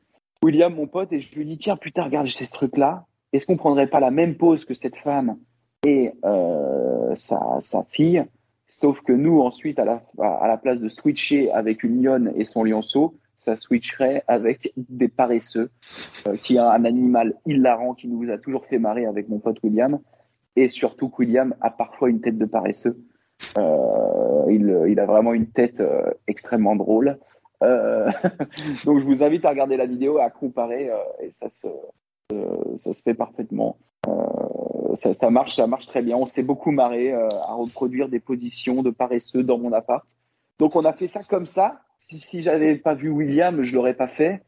William 0.44 0.74
mon 0.74 0.86
pote 0.86 1.12
et 1.12 1.20
je 1.20 1.34
lui 1.34 1.44
dis 1.44 1.58
tiens 1.58 1.76
putain 1.76 2.04
regarde 2.04 2.26
j'ai 2.26 2.46
ce 2.46 2.52
truc 2.52 2.76
là. 2.76 3.06
Est-ce 3.32 3.46
qu'on 3.46 3.56
prendrait 3.56 3.86
pas 3.86 4.00
la 4.00 4.10
même 4.10 4.36
pose 4.36 4.64
que 4.64 4.74
cette 4.74 4.96
femme 4.96 5.38
et 5.86 6.12
euh, 6.24 7.14
sa, 7.16 7.84
fille? 7.90 8.24
Sauf 8.68 9.00
que 9.00 9.12
nous 9.12 9.40
ensuite 9.40 9.78
à 9.78 9.84
la 9.84 10.56
place 10.56 10.80
de 10.80 10.88
switcher 10.88 11.50
avec 11.52 11.82
une 11.82 12.02
lionne 12.02 12.32
et 12.36 12.44
son 12.44 12.64
lionceau 12.64 13.14
ça 13.42 13.56
switcherait 13.56 14.22
avec 14.28 14.72
des 14.76 15.08
paresseux, 15.08 15.70
euh, 16.28 16.36
qui 16.36 16.56
est 16.56 16.60
un 16.60 16.84
animal 16.84 17.34
hilarant 17.44 17.94
qui 17.94 18.06
nous 18.06 18.30
a 18.30 18.38
toujours 18.38 18.64
fait 18.66 18.78
marrer 18.78 19.04
avec 19.04 19.28
mon 19.28 19.40
pote 19.40 19.58
William. 19.64 19.98
Et 20.54 20.68
surtout, 20.68 21.12
William 21.18 21.54
a 21.60 21.70
parfois 21.70 22.08
une 22.08 22.20
tête 22.20 22.38
de 22.38 22.44
paresseux. 22.44 22.96
Euh, 23.58 24.46
il, 24.48 25.00
a 25.00 25.06
vraiment 25.06 25.34
une 25.34 25.48
tête 25.48 25.82
extrêmement 26.28 26.76
drôle. 26.76 27.18
Donc, 27.62 29.00
je 29.00 29.04
vous 29.04 29.22
invite 29.22 29.44
à 29.44 29.50
regarder 29.50 29.76
la 29.76 29.86
vidéo, 29.86 30.18
à 30.18 30.30
comparer, 30.30 30.90
et 31.20 31.30
ça 31.40 31.48
se, 31.48 31.68
ça 32.84 32.92
se 32.92 33.02
fait 33.02 33.14
parfaitement. 33.14 33.76
Ça, 34.96 35.14
ça, 35.14 35.30
marche, 35.30 35.56
ça 35.56 35.66
marche 35.66 35.86
très 35.86 36.02
bien. 36.02 36.16
On 36.16 36.26
s'est 36.26 36.42
beaucoup 36.42 36.70
marré 36.70 37.12
à 37.12 37.54
reproduire 37.54 38.08
des 38.08 38.20
positions 38.20 38.82
de 38.82 38.90
paresseux 38.90 39.42
dans 39.42 39.58
mon 39.58 39.72
appart. 39.72 40.04
Donc, 40.58 40.76
on 40.76 40.84
a 40.84 40.92
fait 40.92 41.08
ça 41.08 41.22
comme 41.22 41.46
ça 41.46 41.80
si, 42.02 42.20
si 42.20 42.42
j'avais 42.42 42.76
pas 42.76 42.94
vu 42.94 43.08
William, 43.08 43.62
je 43.62 43.74
l'aurais 43.74 43.94
pas 43.94 44.08
fait. 44.08 44.42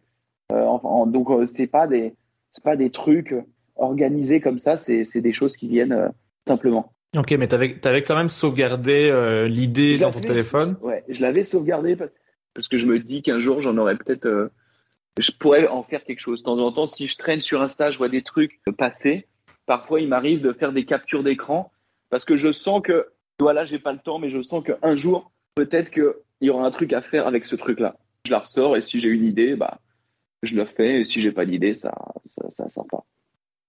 Euh, 0.53 0.67
donc 1.07 1.31
euh, 1.31 1.49
c'est 1.57 1.67
pas 1.67 1.87
des 1.87 2.15
c'est 2.53 2.63
pas 2.63 2.77
des 2.77 2.91
trucs 2.91 3.35
organisés 3.77 4.41
comme 4.41 4.59
ça, 4.59 4.77
c'est 4.77 5.21
des 5.21 5.33
choses 5.33 5.57
qui 5.57 5.69
viennent 5.69 5.93
euh, 5.93 6.09
simplement. 6.47 6.93
Ok, 7.17 7.33
mais 7.33 7.47
t'avais 7.47 7.77
avais 7.85 8.03
quand 8.03 8.17
même 8.17 8.29
sauvegardé 8.29 9.09
euh, 9.11 9.49
l'idée 9.49 9.99
dans 9.99 10.11
ton 10.11 10.21
téléphone? 10.21 10.77
Ouais, 10.83 11.05
je 11.09 11.23
l'avais 11.23 11.45
sauvegardé 11.45 11.97
parce 12.55 12.69
que 12.69 12.79
je 12.79 12.87
me 12.87 12.99
dis 12.99 13.23
qu'un 13.23 13.39
jour 13.39 13.61
j'en 13.61 13.77
aurais 13.79 13.97
peut-être 13.97 14.27
euh, 14.27 14.53
je 15.19 15.33
pourrais 15.33 15.69
en 15.69 15.83
faire 15.83 16.05
quelque 16.05 16.21
chose. 16.21 16.41
De 16.41 16.45
temps 16.45 16.59
en 16.59 16.73
temps, 16.73 16.89
si 16.89 17.09
je 17.09 17.17
traîne 17.17 17.41
sur 17.41 17.63
Insta, 17.63 17.91
je 17.91 17.99
vois 17.99 18.09
des 18.09 18.23
trucs 18.23 18.61
passer. 18.77 19.27
Parfois, 19.67 20.01
il 20.01 20.09
m'arrive 20.09 20.41
de 20.41 20.53
faire 20.53 20.73
des 20.73 20.85
captures 20.85 21.23
d'écran 21.23 21.71
parce 22.11 22.25
que 22.25 22.37
je 22.37 22.53
sens 22.53 22.83
que, 22.83 23.09
voilà, 23.41 23.65
j'ai 23.65 23.79
pas 23.79 23.93
le 23.93 23.99
temps, 23.99 24.19
mais 24.19 24.29
je 24.29 24.43
sens 24.43 24.63
qu'un 24.65 24.97
jour, 24.97 25.31
peut-être 25.55 25.91
que 25.91 26.23
il 26.41 26.49
y 26.49 26.51
aura 26.51 26.67
un 26.67 26.71
truc 26.71 26.93
à 26.93 27.01
faire 27.01 27.27
avec 27.27 27.45
ce 27.45 27.57
truc-là. 27.57 27.97
Je 28.25 28.33
la 28.33 28.41
ressors 28.41 28.77
et 28.77 28.83
si 28.83 29.01
j'ai 29.01 29.09
une 29.09 29.25
idée, 29.25 29.55
bah, 29.57 29.79
je 30.43 30.55
le 30.55 30.67
fais. 30.67 31.01
Et 31.01 31.05
si 31.05 31.21
j'ai 31.21 31.33
pas 31.33 31.47
d'idée, 31.47 31.75
ça, 31.75 31.95
ça, 32.37 32.49
ça 32.57 32.69
sort 32.71 32.87
pas. 32.87 33.05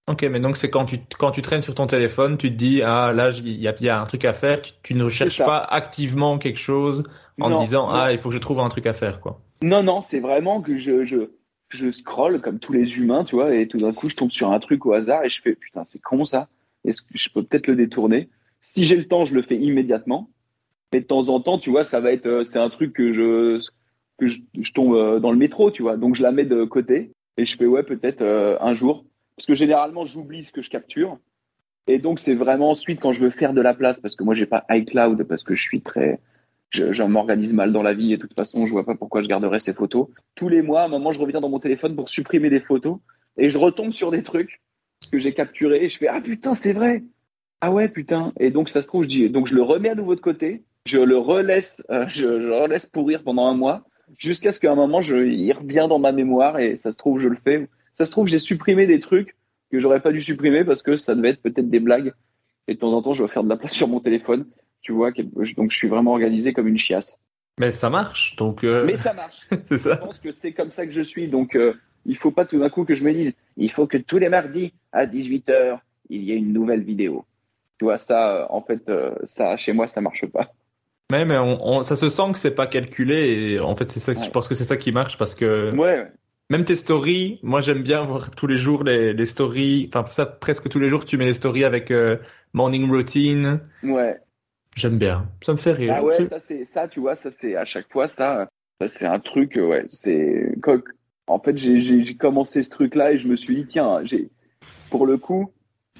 Ok, 0.08 0.22
mais 0.22 0.38
donc 0.38 0.56
c'est 0.56 0.70
quand 0.70 0.84
tu 0.84 0.98
quand 1.18 1.32
tu 1.32 1.42
traînes 1.42 1.62
sur 1.62 1.74
ton 1.74 1.88
téléphone, 1.88 2.38
tu 2.38 2.50
te 2.50 2.54
dis 2.54 2.80
ah 2.82 3.12
là 3.12 3.30
il 3.30 3.60
y 3.60 3.66
a, 3.66 3.74
y 3.80 3.88
a, 3.88 4.00
un 4.00 4.04
truc 4.04 4.24
à 4.24 4.32
faire. 4.32 4.62
Tu, 4.62 4.72
tu 4.84 4.94
ne 4.94 5.08
cherches 5.08 5.38
pas 5.38 5.58
activement 5.58 6.38
quelque 6.38 6.60
chose 6.60 7.02
en 7.40 7.50
non, 7.50 7.56
disant 7.56 7.88
non. 7.88 7.94
ah 7.94 8.12
il 8.12 8.18
faut 8.18 8.28
que 8.28 8.34
je 8.34 8.40
trouve 8.40 8.60
un 8.60 8.68
truc 8.68 8.86
à 8.86 8.94
faire 8.94 9.20
quoi. 9.20 9.40
Non 9.62 9.82
non, 9.82 10.00
c'est 10.00 10.20
vraiment 10.20 10.60
que 10.60 10.78
je 10.78 11.04
je 11.04 11.30
je 11.70 11.90
scrolle 11.90 12.40
comme 12.40 12.58
tous 12.58 12.72
les 12.72 12.96
humains, 12.96 13.24
tu 13.24 13.34
vois, 13.34 13.54
et 13.54 13.66
tout 13.66 13.78
d'un 13.78 13.92
coup 13.92 14.08
je 14.08 14.16
tombe 14.16 14.30
sur 14.30 14.50
un 14.52 14.60
truc 14.60 14.86
au 14.86 14.92
hasard 14.92 15.24
et 15.24 15.28
je 15.28 15.40
fais 15.42 15.54
putain 15.54 15.84
c'est 15.84 16.00
con 16.00 16.24
ça. 16.24 16.48
Est-ce 16.84 17.02
que 17.02 17.18
je 17.18 17.28
peux 17.30 17.42
peut-être 17.42 17.66
le 17.66 17.76
détourner? 17.76 18.28
Si 18.60 18.84
j'ai 18.84 18.96
le 18.96 19.06
temps, 19.06 19.24
je 19.24 19.34
le 19.34 19.42
fais 19.42 19.56
immédiatement. 19.56 20.30
Mais 20.92 21.00
de 21.00 21.06
temps 21.06 21.28
en 21.28 21.40
temps, 21.40 21.58
tu 21.58 21.70
vois, 21.70 21.84
ça 21.84 22.00
va 22.00 22.12
être, 22.12 22.26
euh, 22.26 22.44
c'est 22.44 22.58
un 22.58 22.70
truc 22.70 22.92
que 22.92 23.12
je, 23.12 23.60
que 24.18 24.28
je, 24.28 24.72
tombe 24.72 24.94
euh, 24.94 25.18
dans 25.18 25.32
le 25.32 25.38
métro, 25.38 25.70
tu 25.70 25.82
vois. 25.82 25.96
Donc 25.96 26.14
je 26.14 26.22
la 26.22 26.32
mets 26.32 26.44
de 26.44 26.64
côté 26.64 27.10
et 27.36 27.44
je 27.44 27.56
fais 27.56 27.66
ouais 27.66 27.82
peut-être 27.82 28.22
euh, 28.22 28.56
un 28.60 28.74
jour, 28.74 29.04
parce 29.36 29.46
que 29.46 29.54
généralement 29.54 30.04
j'oublie 30.04 30.44
ce 30.44 30.52
que 30.52 30.62
je 30.62 30.70
capture. 30.70 31.18
Et 31.86 31.98
donc 31.98 32.18
c'est 32.20 32.34
vraiment 32.34 32.70
ensuite 32.70 33.00
quand 33.00 33.12
je 33.12 33.20
veux 33.20 33.30
faire 33.30 33.52
de 33.52 33.60
la 33.60 33.74
place, 33.74 33.98
parce 34.00 34.16
que 34.16 34.24
moi 34.24 34.34
j'ai 34.34 34.46
pas 34.46 34.64
iCloud, 34.70 35.22
parce 35.24 35.42
que 35.42 35.54
je 35.54 35.62
suis 35.62 35.80
très, 35.80 36.20
je, 36.70 37.02
m'organise 37.02 37.52
mal 37.52 37.72
dans 37.72 37.82
la 37.82 37.94
vie 37.94 38.12
et 38.12 38.16
de 38.16 38.22
toute 38.22 38.36
façon 38.36 38.66
je 38.66 38.72
vois 38.72 38.84
pas 38.84 38.94
pourquoi 38.94 39.22
je 39.22 39.28
garderais 39.28 39.60
ces 39.60 39.72
photos. 39.72 40.08
Tous 40.34 40.48
les 40.48 40.62
mois, 40.62 40.82
à 40.82 40.84
un 40.86 40.88
moment 40.88 41.10
je 41.10 41.20
reviens 41.20 41.40
dans 41.40 41.48
mon 41.48 41.60
téléphone 41.60 41.96
pour 41.96 42.08
supprimer 42.08 42.50
des 42.50 42.60
photos 42.60 42.98
et 43.38 43.50
je 43.50 43.58
retombe 43.58 43.92
sur 43.92 44.10
des 44.10 44.22
trucs 44.22 44.60
que 45.12 45.18
j'ai 45.18 45.32
capturés 45.32 45.84
et 45.84 45.88
je 45.88 45.98
fais 45.98 46.08
ah 46.08 46.20
putain 46.20 46.54
c'est 46.54 46.72
vrai. 46.72 47.04
Ah 47.60 47.70
ouais 47.70 47.88
putain 47.88 48.32
et 48.38 48.50
donc 48.50 48.68
ça 48.68 48.82
se 48.82 48.86
trouve 48.86 49.04
je 49.04 49.08
dis 49.08 49.30
donc 49.30 49.46
je 49.46 49.54
le 49.54 49.62
remets 49.62 49.90
à 49.90 49.94
nouveau 49.94 50.14
de 50.14 50.20
côté 50.20 50.62
je 50.86 50.98
le 50.98 51.18
relaisse, 51.18 51.82
euh, 51.90 52.06
je, 52.08 52.20
je, 52.20 52.46
le 52.46 52.54
relaisse 52.54 52.86
pourrir 52.86 53.22
pendant 53.22 53.46
un 53.46 53.54
mois, 53.54 53.82
jusqu'à 54.18 54.52
ce 54.52 54.60
qu'à 54.60 54.72
un 54.72 54.76
moment, 54.76 55.00
je, 55.00 55.16
il 55.16 55.52
revient 55.52 55.86
dans 55.88 55.98
ma 55.98 56.12
mémoire 56.12 56.58
et 56.58 56.76
ça 56.76 56.92
se 56.92 56.96
trouve, 56.96 57.18
je 57.18 57.28
le 57.28 57.36
fais. 57.36 57.68
Ça 57.94 58.04
se 58.04 58.10
trouve, 58.10 58.26
j'ai 58.26 58.38
supprimé 58.38 58.86
des 58.86 59.00
trucs 59.00 59.36
que 59.70 59.80
j'aurais 59.80 60.00
pas 60.00 60.12
dû 60.12 60.22
supprimer 60.22 60.64
parce 60.64 60.82
que 60.82 60.96
ça 60.96 61.14
devait 61.14 61.30
être 61.30 61.42
peut-être 61.42 61.68
des 61.68 61.80
blagues. 61.80 62.12
Et 62.68 62.74
de 62.74 62.78
temps 62.78 62.92
en 62.92 63.02
temps, 63.02 63.12
je 63.12 63.18
dois 63.18 63.28
faire 63.28 63.44
de 63.44 63.48
la 63.48 63.56
place 63.56 63.72
sur 63.72 63.88
mon 63.88 64.00
téléphone. 64.00 64.46
Tu 64.86 64.92
vois, 64.92 65.10
donc 65.10 65.72
je 65.72 65.76
suis 65.76 65.88
vraiment 65.88 66.12
organisé 66.12 66.52
comme 66.52 66.68
une 66.68 66.78
chiasse. 66.78 67.18
Mais 67.58 67.72
ça 67.72 67.90
marche, 67.90 68.36
donc. 68.36 68.62
Euh... 68.62 68.84
Mais 68.86 68.96
ça 68.96 69.12
marche. 69.12 69.48
c'est 69.64 69.78
ça. 69.78 69.96
Je 69.96 69.98
pense 69.98 70.20
que 70.20 70.30
c'est 70.30 70.52
comme 70.52 70.70
ça 70.70 70.86
que 70.86 70.92
je 70.92 71.00
suis, 71.00 71.26
donc 71.26 71.56
euh, 71.56 71.74
il 72.04 72.16
faut 72.16 72.30
pas 72.30 72.44
tout 72.44 72.60
d'un 72.60 72.70
coup 72.70 72.84
que 72.84 72.94
je 72.94 73.02
me 73.02 73.12
dise, 73.12 73.32
il 73.56 73.72
faut 73.72 73.88
que 73.88 73.96
tous 73.96 74.18
les 74.18 74.28
mardis 74.28 74.72
à 74.92 75.06
18 75.06 75.48
h 75.48 75.78
il 76.08 76.22
y 76.22 76.30
ait 76.30 76.36
une 76.36 76.52
nouvelle 76.52 76.84
vidéo. 76.84 77.24
Tu 77.80 77.84
vois, 77.84 77.98
ça, 77.98 78.36
euh, 78.36 78.46
en 78.48 78.62
fait, 78.62 78.88
euh, 78.88 79.10
ça, 79.24 79.56
chez 79.56 79.72
moi, 79.72 79.88
ça 79.88 80.00
marche 80.00 80.24
pas. 80.26 80.52
Mais, 81.10 81.24
mais 81.24 81.36
on, 81.36 81.66
on, 81.66 81.82
ça 81.82 81.96
se 81.96 82.08
sent 82.08 82.30
que 82.32 82.38
c'est 82.38 82.54
pas 82.54 82.68
calculé 82.68 83.54
et 83.54 83.60
en 83.60 83.74
fait 83.74 83.90
c'est 83.90 84.00
ça 84.00 84.12
ouais. 84.12 84.24
je 84.24 84.30
pense 84.30 84.46
que 84.46 84.54
c'est 84.54 84.64
ça 84.64 84.76
qui 84.76 84.90
marche 84.90 85.18
parce 85.18 85.36
que 85.36 85.72
ouais. 85.76 86.10
même 86.50 86.64
tes 86.64 86.74
stories 86.74 87.38
moi 87.44 87.60
j'aime 87.60 87.84
bien 87.84 88.02
voir 88.02 88.32
tous 88.32 88.48
les 88.48 88.56
jours 88.56 88.82
les, 88.82 89.12
les 89.12 89.26
stories 89.26 89.88
enfin 89.88 90.04
ça 90.10 90.26
presque 90.26 90.68
tous 90.68 90.80
les 90.80 90.88
jours 90.88 91.04
tu 91.04 91.16
mets 91.16 91.26
les 91.26 91.34
stories 91.34 91.62
avec 91.62 91.92
euh, 91.92 92.16
morning 92.54 92.90
routine 92.90 93.60
ouais 93.84 94.16
j'aime 94.76 94.98
bien 94.98 95.26
ça 95.42 95.52
me 95.52 95.58
fait 95.58 95.72
rire 95.72 95.94
ah 95.96 96.04
ouais 96.04 96.28
ça 96.28 96.40
c'est 96.40 96.64
ça 96.64 96.86
tu 96.88 97.00
vois 97.00 97.16
ça 97.16 97.30
c'est 97.40 97.56
à 97.56 97.64
chaque 97.64 97.90
fois 97.90 98.06
ça, 98.08 98.48
ça 98.80 98.88
c'est 98.88 99.06
un 99.06 99.18
truc 99.18 99.56
ouais 99.56 99.86
c'est 99.90 100.54
en 101.26 101.38
fait 101.40 101.56
j'ai 101.56 102.14
commencé 102.16 102.62
ce 102.62 102.70
truc 102.70 102.94
là 102.94 103.12
et 103.12 103.18
je 103.18 103.26
me 103.26 103.36
suis 103.36 103.56
dit 103.56 103.66
tiens 103.66 104.00
j'ai 104.04 104.30
pour 104.90 105.06
le 105.06 105.18
coup 105.18 105.50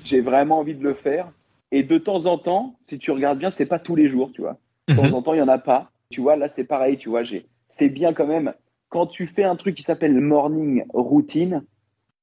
j'ai 0.04 0.20
vraiment 0.20 0.58
envie 0.60 0.74
de 0.74 0.84
le 0.84 0.94
faire 0.94 1.32
et 1.72 1.82
de 1.82 1.98
temps 1.98 2.26
en 2.26 2.38
temps 2.38 2.78
si 2.84 2.98
tu 2.98 3.10
regardes 3.10 3.38
bien 3.38 3.50
c'est 3.50 3.66
pas 3.66 3.80
tous 3.80 3.96
les 3.96 4.08
jours 4.08 4.30
tu 4.32 4.42
vois 4.42 4.58
de 4.88 4.94
temps 4.94 5.12
en 5.12 5.22
temps, 5.22 5.34
il 5.34 5.38
n'y 5.38 5.42
en 5.42 5.48
a 5.48 5.58
pas. 5.58 5.90
Tu 6.10 6.20
vois, 6.20 6.36
là, 6.36 6.48
c'est 6.54 6.64
pareil, 6.64 6.96
tu 6.98 7.08
vois, 7.08 7.24
j'ai, 7.24 7.46
c'est 7.70 7.88
bien 7.88 8.12
quand 8.12 8.26
même. 8.26 8.52
Quand 8.88 9.06
tu 9.06 9.26
fais 9.26 9.44
un 9.44 9.56
truc 9.56 9.74
qui 9.74 9.82
s'appelle 9.82 10.18
morning 10.20 10.84
routine, 10.92 11.64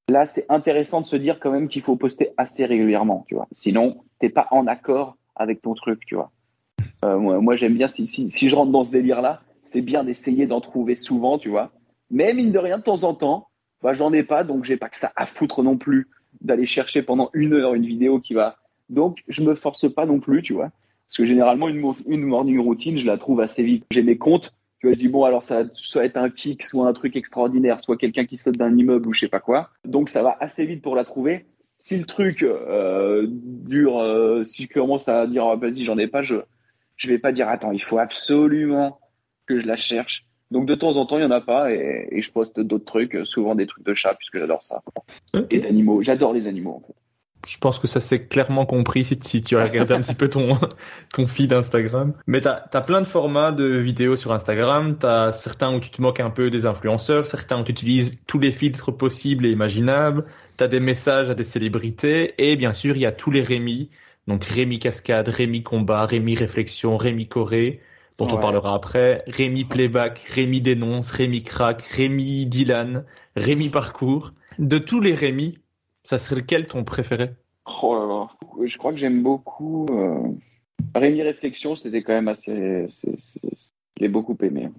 là, 0.09 0.27
c'est 0.33 0.45
intéressant 0.49 1.01
de 1.01 1.07
se 1.07 1.15
dire 1.15 1.39
quand 1.39 1.51
même 1.51 1.67
qu'il 1.67 1.81
faut 1.81 1.95
poster 1.95 2.31
assez 2.37 2.65
régulièrement, 2.65 3.25
tu 3.27 3.35
vois. 3.35 3.47
Sinon, 3.51 3.97
t'es 4.19 4.29
pas 4.29 4.47
en 4.51 4.67
accord 4.67 5.17
avec 5.35 5.61
ton 5.61 5.73
truc, 5.73 6.05
tu 6.05 6.15
vois. 6.15 6.31
Euh, 7.03 7.17
moi, 7.17 7.55
j'aime 7.55 7.75
bien, 7.75 7.87
si 7.87 8.49
je 8.49 8.55
rentre 8.55 8.71
dans 8.71 8.85
ce 8.85 8.91
délire-là, 8.91 9.41
c'est 9.65 9.81
bien 9.81 10.03
d'essayer 10.03 10.47
d'en 10.47 10.61
trouver 10.61 10.95
souvent, 10.95 11.37
tu 11.37 11.49
vois. 11.49 11.71
Mais 12.09 12.33
mine 12.33 12.51
de 12.51 12.59
rien, 12.59 12.77
de 12.77 12.83
temps 12.83 13.03
en 13.03 13.13
temps, 13.13 13.47
bah, 13.81 13.93
j'en 13.93 14.13
ai 14.13 14.23
pas, 14.23 14.43
donc 14.43 14.63
j'ai 14.63 14.77
pas 14.77 14.89
que 14.89 14.97
ça 14.97 15.11
à 15.15 15.25
foutre 15.25 15.63
non 15.63 15.77
plus 15.77 16.07
d'aller 16.41 16.65
chercher 16.65 17.01
pendant 17.01 17.29
une 17.33 17.53
heure 17.53 17.73
une 17.73 17.85
vidéo 17.85 18.19
qui 18.19 18.33
va. 18.33 18.57
Donc, 18.89 19.23
je 19.27 19.43
me 19.43 19.55
force 19.55 19.91
pas 19.91 20.05
non 20.05 20.19
plus, 20.19 20.41
tu 20.41 20.53
vois. 20.53 20.69
Parce 21.07 21.17
que 21.17 21.25
généralement, 21.25 21.67
une, 21.67 21.93
une 22.07 22.23
morning 22.23 22.59
routine, 22.59 22.97
je 22.97 23.05
la 23.05 23.17
trouve 23.17 23.41
assez 23.41 23.63
vite. 23.63 23.85
J'ai 23.91 24.03
mes 24.03 24.17
comptes, 24.17 24.53
tu 24.79 24.87
vois, 24.87 24.93
je 24.93 24.99
dis, 24.99 25.09
bon, 25.09 25.25
alors 25.25 25.43
ça 25.43 25.63
va 25.63 25.69
soit 25.73 26.05
être 26.05 26.17
un 26.17 26.29
kick, 26.29 26.63
soit 26.63 26.87
un 26.87 26.93
truc 26.93 27.15
extraordinaire, 27.15 27.79
soit 27.79 27.97
quelqu'un 27.97 28.25
qui 28.25 28.37
saute 28.37 28.57
d'un 28.57 28.75
immeuble 28.77 29.07
ou 29.07 29.13
je 29.13 29.21
sais 29.21 29.27
pas 29.27 29.39
quoi. 29.39 29.69
Donc, 29.85 30.09
ça 30.09 30.23
va 30.23 30.37
assez 30.39 30.65
vite 30.65 30.81
pour 30.81 30.95
la 30.95 31.03
trouver. 31.03 31.45
Si 31.79 31.97
le 31.97 32.05
truc 32.05 32.43
euh, 32.43 33.27
dure, 33.27 33.99
euh, 33.99 34.45
si 34.45 34.63
je 34.63 34.73
commence 34.73 35.09
à 35.09 35.27
dire, 35.27 35.45
oh, 35.45 35.57
vas-y, 35.57 35.83
j'en 35.83 35.97
ai 35.97 36.07
pas, 36.07 36.21
je 36.21 36.35
je 37.03 37.09
vais 37.09 37.19
pas 37.19 37.31
dire, 37.31 37.49
attends, 37.49 37.71
il 37.71 37.81
faut 37.83 37.99
absolument 37.99 38.99
que 39.45 39.59
je 39.59 39.67
la 39.67 39.77
cherche. 39.77 40.25
Donc, 40.51 40.65
de 40.65 40.75
temps 40.75 40.97
en 40.97 41.05
temps, 41.05 41.17
il 41.17 41.23
y 41.23 41.25
en 41.25 41.31
a 41.31 41.41
pas 41.41 41.71
et, 41.71 42.07
et 42.11 42.21
je 42.21 42.31
poste 42.31 42.59
d'autres 42.59 42.85
trucs, 42.85 43.17
souvent 43.25 43.55
des 43.55 43.65
trucs 43.65 43.85
de 43.85 43.93
chat, 43.93 44.13
puisque 44.15 44.37
j'adore 44.37 44.63
ça. 44.63 44.81
Okay. 45.35 45.57
Et 45.57 45.59
d'animaux. 45.59 46.01
J'adore 46.03 46.33
les 46.33 46.47
animaux, 46.47 46.81
en 46.83 46.87
fait 46.87 46.95
je 47.47 47.57
pense 47.57 47.79
que 47.79 47.87
ça 47.87 47.99
s'est 47.99 48.25
clairement 48.25 48.65
compris 48.65 49.03
si, 49.03 49.19
si, 49.21 49.41
tu 49.41 49.57
as 49.57 49.63
regardé 49.63 49.93
un 49.93 50.01
petit 50.01 50.15
peu 50.15 50.29
ton, 50.29 50.57
ton 51.13 51.27
feed 51.27 51.53
Instagram. 51.53 52.13
Mais 52.27 52.41
tu 52.41 52.47
as, 52.47 52.69
as, 52.71 52.81
plein 52.81 53.01
de 53.01 53.07
formats 53.07 53.51
de 53.51 53.65
vidéos 53.65 54.15
sur 54.15 54.31
Instagram. 54.31 54.97
Tu 54.97 55.05
as 55.05 55.31
certains 55.31 55.73
où 55.73 55.79
tu 55.79 55.89
te 55.89 56.01
moques 56.01 56.19
un 56.19 56.29
peu 56.29 56.49
des 56.49 56.65
influenceurs, 56.65 57.27
certains 57.27 57.59
où 57.59 57.63
tu 57.63 57.71
utilises 57.71 58.15
tous 58.27 58.39
les 58.39 58.51
filtres 58.51 58.95
possibles 58.95 59.45
et 59.45 59.51
imaginables. 59.51 60.25
Tu 60.57 60.63
as 60.63 60.67
des 60.67 60.79
messages 60.79 61.29
à 61.29 61.35
des 61.35 61.43
célébrités. 61.43 62.33
Et 62.37 62.55
bien 62.55 62.73
sûr, 62.73 62.95
il 62.95 63.01
y 63.01 63.05
a 63.05 63.11
tous 63.11 63.31
les 63.31 63.41
Rémi. 63.41 63.89
Donc 64.27 64.45
Rémi 64.45 64.79
Cascade, 64.79 65.27
Rémi 65.27 65.63
Combat, 65.63 66.05
Rémi 66.05 66.35
Réflexion, 66.35 66.97
Rémi 66.97 67.27
Corée, 67.27 67.81
dont 68.17 68.25
ouais. 68.25 68.33
on 68.33 68.39
parlera 68.39 68.73
après, 68.73 69.23
Rémi 69.27 69.65
Playback, 69.65 70.19
Rémi 70.19 70.61
Dénonce, 70.61 71.11
Rémi 71.11 71.43
Crack, 71.43 71.81
Rémi 71.81 72.45
Dylan, 72.45 73.05
Rémi 73.35 73.69
Parcours. 73.69 74.31
De 74.59 74.77
tous 74.77 75.01
les 75.01 75.15
Rémi, 75.15 75.57
ça 76.03 76.17
serait 76.17 76.37
lequel 76.37 76.67
ton 76.67 76.83
préféré? 76.83 77.31
Oh 77.81 77.95
là 77.95 78.05
là, 78.05 78.27
je 78.65 78.77
crois 78.77 78.91
que 78.93 78.99
j'aime 78.99 79.23
beaucoup. 79.23 79.87
Euh... 79.91 80.19
Rémi 80.95 81.21
Réflexion, 81.21 81.75
c'était 81.75 82.03
quand 82.03 82.13
même 82.13 82.27
assez. 82.27 82.87
Je 83.03 83.99
l'ai 83.99 84.09
beaucoup 84.09 84.37
aimé. 84.41 84.69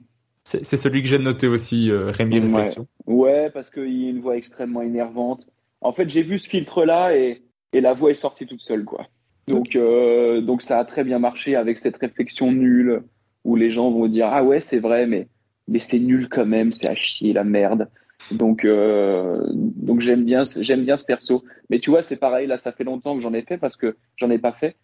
C'est 0.45 0.77
celui 0.77 1.03
que 1.03 1.09
j'ai 1.09 1.19
noté 1.19 1.49
aussi, 1.49 1.91
euh, 1.91 2.11
Rémi 2.11 2.39
Réflexion. 2.39 2.87
Ouais, 3.07 3.51
parce 3.51 3.71
qu'il 3.71 4.07
a 4.07 4.11
une 4.11 4.21
voix 4.21 4.37
extrêmement 4.37 4.83
énervante. 4.83 5.47
En 5.81 5.93
fait, 5.93 6.09
j'ai 6.09 6.23
vu 6.23 6.39
ce 6.39 6.49
filtre-là 6.49 7.17
et, 7.17 7.43
et 7.73 7.81
la 7.81 7.95
voix 7.95 8.11
est 8.11 8.15
sortie 8.15 8.47
toute 8.47 8.61
seule, 8.61 8.85
quoi. 8.85 9.07
Donc, 9.47 9.77
euh, 9.77 10.41
donc 10.41 10.63
ça 10.63 10.79
a 10.79 10.85
très 10.85 11.05
bien 11.05 11.19
marché 11.19 11.55
avec 11.55 11.79
cette 11.79 11.97
réflexion 11.97 12.51
nulle 12.51 13.03
où 13.45 13.57
les 13.57 13.71
gens 13.71 13.91
vont 13.91 14.09
dire 14.09 14.29
ah 14.33 14.43
ouais 14.43 14.61
c'est 14.61 14.79
vrai 14.79 15.07
mais 15.07 15.29
mais 15.69 15.81
c'est 15.81 15.99
nul 15.99 16.29
quand 16.31 16.47
même 16.47 16.73
c'est 16.73 16.89
à 16.89 16.95
chier 16.95 17.33
la 17.33 17.45
merde. 17.45 17.91
Donc 18.31 18.65
euh, 18.65 19.45
donc 19.53 20.01
j'aime 20.01 20.25
bien 20.25 20.45
j'aime 20.57 20.85
bien 20.85 20.97
ce 20.97 21.05
perso. 21.05 21.45
Mais 21.69 21.79
tu 21.79 21.91
vois 21.91 22.03
c'est 22.03 22.17
pareil 22.17 22.47
là 22.47 22.59
ça 22.59 22.73
fait 22.73 22.85
longtemps 22.85 23.17
que 23.17 23.23
j'en 23.23 23.35
ai 23.35 23.43
fait 23.43 23.59
parce 23.59 23.77
que 23.77 23.97
j'en 24.17 24.31
ai 24.31 24.39
pas 24.39 24.53
fait. 24.53 24.77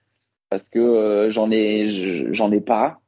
Parce 0.50 0.64
que 0.70 0.78
euh, 0.78 1.30
j'en 1.30 1.50
ai 1.50 2.28
j'en 2.32 2.52
ai 2.52 2.60
pas. 2.60 3.00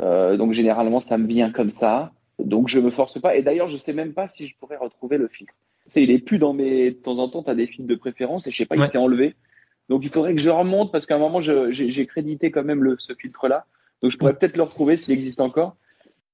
Donc 0.00 0.52
généralement 0.52 1.00
ça 1.00 1.18
me 1.18 1.26
vient 1.26 1.50
comme 1.50 1.72
ça. 1.72 2.12
Donc 2.38 2.68
je 2.68 2.78
me 2.78 2.90
force 2.90 3.20
pas. 3.20 3.36
Et 3.36 3.42
d'ailleurs 3.42 3.68
je 3.68 3.76
sais 3.76 3.92
même 3.92 4.12
pas 4.12 4.28
si 4.28 4.46
je 4.46 4.54
pourrais 4.58 4.76
retrouver 4.76 5.16
le 5.16 5.26
filtre. 5.26 5.54
Tu 5.86 5.92
sais 5.92 6.02
il 6.04 6.10
est 6.12 6.20
plus 6.20 6.38
dans 6.38 6.52
mes 6.52 6.90
de 6.92 6.96
temps 6.96 7.18
en 7.18 7.28
temps 7.28 7.42
tu 7.42 7.50
as 7.50 7.56
des 7.56 7.66
filtres 7.66 7.88
de 7.88 7.96
préférence 7.96 8.46
et 8.46 8.52
je 8.52 8.56
sais 8.56 8.66
pas 8.66 8.76
il 8.76 8.86
s'est 8.86 8.98
enlevé 8.98 9.34
donc 9.88 10.02
il 10.04 10.10
faudrait 10.10 10.34
que 10.34 10.40
je 10.40 10.50
remonte 10.50 10.92
parce 10.92 11.06
qu'à 11.06 11.16
un 11.16 11.18
moment 11.18 11.40
j'ai 11.40 12.06
crédité 12.06 12.50
quand 12.50 12.64
même 12.64 12.82
le, 12.82 12.96
ce 12.98 13.14
filtre 13.14 13.48
là 13.48 13.66
donc 14.02 14.10
je 14.10 14.18
pourrais 14.18 14.34
peut-être 14.34 14.56
le 14.56 14.64
retrouver 14.64 14.96
s'il 14.96 15.12
existe 15.12 15.40
encore. 15.40 15.76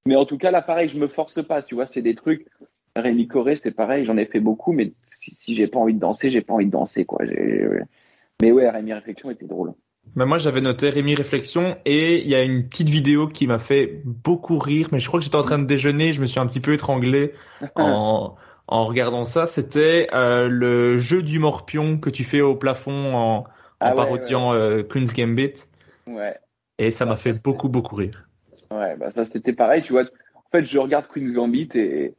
Mais 0.05 0.15
en 0.15 0.25
tout 0.25 0.37
cas 0.37 0.51
là 0.51 0.61
pareil 0.61 0.89
je 0.89 0.97
me 0.97 1.07
force 1.07 1.43
pas 1.45 1.61
tu 1.61 1.75
vois 1.75 1.87
c'est 1.87 2.01
des 2.01 2.15
trucs. 2.15 2.47
Rémi 2.95 3.27
Coré 3.27 3.55
c'est 3.55 3.71
pareil 3.71 4.05
j'en 4.05 4.17
ai 4.17 4.25
fait 4.25 4.39
beaucoup 4.39 4.71
mais 4.71 4.93
si, 5.07 5.35
si 5.39 5.55
j'ai 5.55 5.67
pas 5.67 5.79
envie 5.79 5.93
de 5.93 5.99
danser 5.99 6.31
j'ai 6.31 6.41
pas 6.41 6.53
envie 6.53 6.65
de 6.65 6.71
danser 6.71 7.05
quoi. 7.05 7.23
Mais 8.41 8.51
ouais 8.51 8.69
Rémi 8.69 8.93
Réflexion 8.93 9.29
était 9.29 9.45
drôle. 9.45 9.73
Mais 10.15 10.25
moi, 10.25 10.37
j'avais 10.37 10.61
noté 10.61 10.89
Rémi 10.89 11.15
Réflexion 11.15 11.77
et 11.85 12.21
il 12.21 12.27
y 12.27 12.35
a 12.35 12.41
une 12.41 12.67
petite 12.67 12.89
vidéo 12.89 13.27
qui 13.27 13.47
m'a 13.47 13.59
fait 13.59 14.01
beaucoup 14.05 14.57
rire, 14.57 14.87
mais 14.91 14.99
je 14.99 15.07
crois 15.07 15.19
que 15.19 15.23
j'étais 15.23 15.35
en 15.35 15.43
train 15.43 15.59
de 15.59 15.65
déjeuner, 15.65 16.13
je 16.13 16.21
me 16.21 16.25
suis 16.25 16.39
un 16.39 16.47
petit 16.47 16.59
peu 16.59 16.73
étranglé 16.73 17.33
en, 17.75 18.35
en 18.69 18.85
regardant 18.85 19.25
ça. 19.25 19.45
C'était 19.45 20.07
euh, 20.13 20.47
le 20.47 20.97
jeu 20.97 21.21
du 21.21 21.39
morpion 21.39 21.97
que 21.97 22.09
tu 22.09 22.23
fais 22.23 22.41
au 22.41 22.55
plafond 22.55 23.13
en, 23.15 23.43
ah 23.81 23.91
parodiant 23.91 24.53
euh, 24.53 24.83
Queen's 24.83 25.13
Gambit. 25.13 25.53
Ouais. 26.07 26.37
Et 26.77 26.91
ça 26.91 27.05
m'a 27.05 27.17
fait 27.17 27.33
beaucoup, 27.33 27.67
beaucoup 27.67 27.97
rire. 27.97 28.29
Ouais, 28.71 28.95
bah 28.95 29.11
ça 29.13 29.25
c'était 29.25 29.53
pareil, 29.53 29.83
tu 29.83 29.91
vois. 29.91 30.03
En 30.35 30.49
fait, 30.51 30.65
je 30.65 30.77
regarde 30.77 31.05
Queen's 31.11 31.33
Gambit 31.33 31.69
et, 31.73 32.13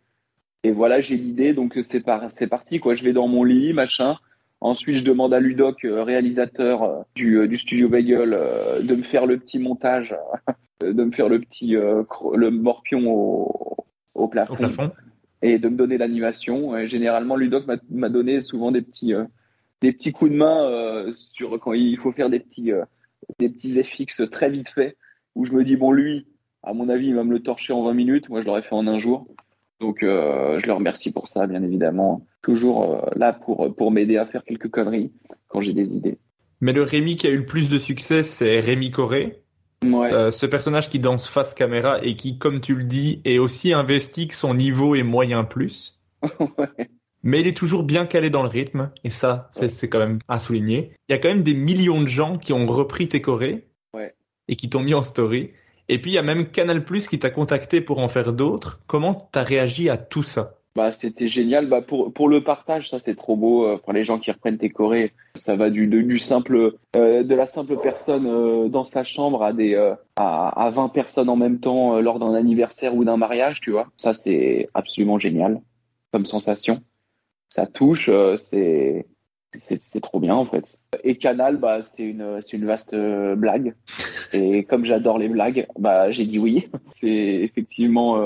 et 0.64 0.70
voilà, 0.72 1.00
j'ai 1.00 1.16
l'idée, 1.16 1.54
donc 1.54 1.72
c'est 1.74 2.04
c'est 2.38 2.46
parti, 2.46 2.80
quoi. 2.80 2.94
Je 2.94 3.04
vais 3.04 3.12
dans 3.12 3.28
mon 3.28 3.44
lit, 3.44 3.72
machin 3.72 4.16
Ensuite, 4.62 4.98
je 4.98 5.04
demande 5.04 5.32
à 5.32 5.40
Ludoc, 5.40 5.84
euh, 5.84 6.02
réalisateur 6.02 6.82
euh, 6.82 7.00
du, 7.14 7.36
euh, 7.36 7.48
du 7.48 7.56
studio 7.56 7.88
Bagel, 7.88 8.30
de 8.82 8.94
me 8.94 9.02
faire 9.04 9.24
le 9.24 9.38
petit 9.38 9.58
montage, 9.58 10.14
de 10.82 10.92
me 11.02 11.12
faire 11.12 11.28
le 11.28 11.40
petit 11.40 11.72
le 11.72 12.50
morpion 12.50 13.10
au, 13.10 13.76
au, 14.14 14.28
plafond, 14.28 14.56
et 15.42 15.58
de 15.58 15.68
me 15.68 15.76
donner 15.76 15.98
l'animation. 15.98 16.86
Généralement, 16.86 17.36
Ludoc 17.36 17.64
m'a 17.90 18.08
donné 18.08 18.42
souvent 18.42 18.70
des 18.72 18.82
petits 18.82 19.14
des 19.80 19.92
petits 19.92 20.12
coups 20.12 20.30
de 20.30 20.36
main 20.36 21.12
sur 21.16 21.58
quand 21.58 21.72
il 21.72 21.96
faut 21.98 22.12
faire 22.12 22.28
des 22.28 22.40
petits 22.40 22.72
des 23.38 23.48
petits 23.48 23.82
FX 23.82 24.22
très 24.30 24.50
vite 24.50 24.68
fait 24.70 24.96
où 25.34 25.46
je 25.46 25.52
me 25.52 25.64
dis 25.64 25.76
bon 25.76 25.92
lui 25.92 26.26
à 26.62 26.74
mon 26.74 26.88
avis 26.90 27.06
il 27.06 27.14
va 27.14 27.24
me 27.24 27.32
le 27.32 27.40
torcher 27.40 27.72
en 27.72 27.84
20 27.84 27.94
minutes 27.94 28.28
moi 28.28 28.42
je 28.42 28.46
l'aurais 28.46 28.62
fait 28.62 28.74
en 28.74 28.86
un 28.86 28.98
jour 28.98 29.26
donc 29.80 30.00
je 30.02 30.66
le 30.66 30.72
remercie 30.72 31.12
pour 31.12 31.28
ça 31.28 31.46
bien 31.46 31.62
évidemment 31.62 32.26
toujours 32.42 32.82
euh, 32.82 33.00
là 33.16 33.32
pour, 33.32 33.74
pour 33.74 33.90
m'aider 33.90 34.16
à 34.16 34.26
faire 34.26 34.44
quelques 34.44 34.70
conneries 34.70 35.12
quand 35.48 35.60
j'ai 35.60 35.72
des 35.72 35.94
idées. 35.94 36.18
Mais 36.60 36.72
le 36.72 36.82
Rémi 36.82 37.16
qui 37.16 37.26
a 37.26 37.30
eu 37.30 37.38
le 37.38 37.46
plus 37.46 37.68
de 37.68 37.78
succès, 37.78 38.22
c'est 38.22 38.60
Rémi 38.60 38.90
Coré. 38.90 39.38
Ouais. 39.84 40.12
Euh, 40.12 40.30
ce 40.30 40.46
personnage 40.46 40.90
qui 40.90 40.98
danse 40.98 41.26
face 41.26 41.54
caméra 41.54 41.98
et 42.02 42.14
qui, 42.16 42.38
comme 42.38 42.60
tu 42.60 42.74
le 42.74 42.84
dis, 42.84 43.22
est 43.24 43.38
aussi 43.38 43.72
investi 43.72 44.28
que 44.28 44.36
son 44.36 44.54
niveau 44.54 44.94
est 44.94 45.02
moyen 45.02 45.44
plus. 45.44 45.98
ouais. 46.22 46.88
Mais 47.22 47.40
il 47.40 47.46
est 47.46 47.56
toujours 47.56 47.82
bien 47.82 48.06
calé 48.06 48.30
dans 48.30 48.42
le 48.42 48.48
rythme, 48.48 48.90
et 49.04 49.10
ça, 49.10 49.48
c'est 49.52 49.88
quand 49.88 49.98
même 49.98 50.20
à 50.28 50.38
souligner. 50.38 50.92
Il 51.08 51.12
y 51.12 51.14
a 51.14 51.18
quand 51.18 51.28
même 51.28 51.42
des 51.42 51.54
millions 51.54 52.00
de 52.00 52.08
gens 52.08 52.38
qui 52.38 52.52
ont 52.52 52.66
repris 52.66 53.08
tes 53.08 53.20
chorés 53.20 53.68
ouais. 53.94 54.14
et 54.48 54.56
qui 54.56 54.70
t'ont 54.70 54.80
mis 54.80 54.94
en 54.94 55.02
story. 55.02 55.50
Et 55.90 56.00
puis 56.00 56.12
il 56.12 56.14
y 56.14 56.18
a 56.18 56.22
même 56.22 56.50
Canal 56.50 56.84
Plus 56.84 57.08
qui 57.08 57.18
t'a 57.18 57.30
contacté 57.30 57.80
pour 57.80 57.98
en 57.98 58.08
faire 58.08 58.32
d'autres. 58.32 58.80
Comment 58.86 59.14
t'as 59.14 59.42
réagi 59.42 59.90
à 59.90 59.98
tout 59.98 60.22
ça? 60.22 60.59
Bah, 60.76 60.92
c'était 60.92 61.28
génial. 61.28 61.66
Bah, 61.66 61.82
pour, 61.82 62.12
pour 62.12 62.28
le 62.28 62.44
partage, 62.44 62.90
ça 62.90 62.98
c'est 63.00 63.16
trop 63.16 63.36
beau. 63.36 63.66
Euh, 63.66 63.76
pour 63.78 63.92
les 63.92 64.04
gens 64.04 64.18
qui 64.18 64.30
reprennent 64.30 64.58
tes 64.58 64.70
chorés, 64.70 65.12
ça 65.36 65.56
va 65.56 65.68
du, 65.70 65.86
du 65.86 66.18
simple, 66.18 66.74
euh, 66.96 67.22
de 67.24 67.34
la 67.34 67.46
simple 67.46 67.76
personne 67.78 68.26
euh, 68.26 68.68
dans 68.68 68.84
sa 68.84 69.02
chambre 69.02 69.42
à 69.42 69.52
des, 69.52 69.74
à, 70.16 70.48
à 70.48 70.70
20 70.70 70.90
personnes 70.90 71.28
en 71.28 71.36
même 71.36 71.58
temps 71.58 72.00
lors 72.00 72.18
d'un 72.18 72.34
anniversaire 72.34 72.94
ou 72.94 73.04
d'un 73.04 73.16
mariage, 73.16 73.60
tu 73.60 73.72
vois. 73.72 73.88
Ça 73.96 74.14
c'est 74.14 74.68
absolument 74.74 75.18
génial 75.18 75.60
comme 76.12 76.26
sensation. 76.26 76.82
Ça 77.48 77.66
touche, 77.66 78.08
c'est, 78.38 79.06
c'est 79.66 80.00
trop 80.00 80.20
bien 80.20 80.36
en 80.36 80.46
fait. 80.46 80.78
Et 81.02 81.16
Canal, 81.16 81.56
bah 81.56 81.80
c'est 81.82 82.04
une, 82.04 82.40
une 82.52 82.64
vaste 82.64 82.94
blague. 82.94 83.74
Et 84.32 84.62
comme 84.64 84.84
j'adore 84.84 85.18
les 85.18 85.28
blagues, 85.28 85.66
bah 85.78 86.12
j'ai 86.12 86.26
dit 86.26 86.38
oui. 86.38 86.68
C'est 86.92 87.08
effectivement 87.08 88.20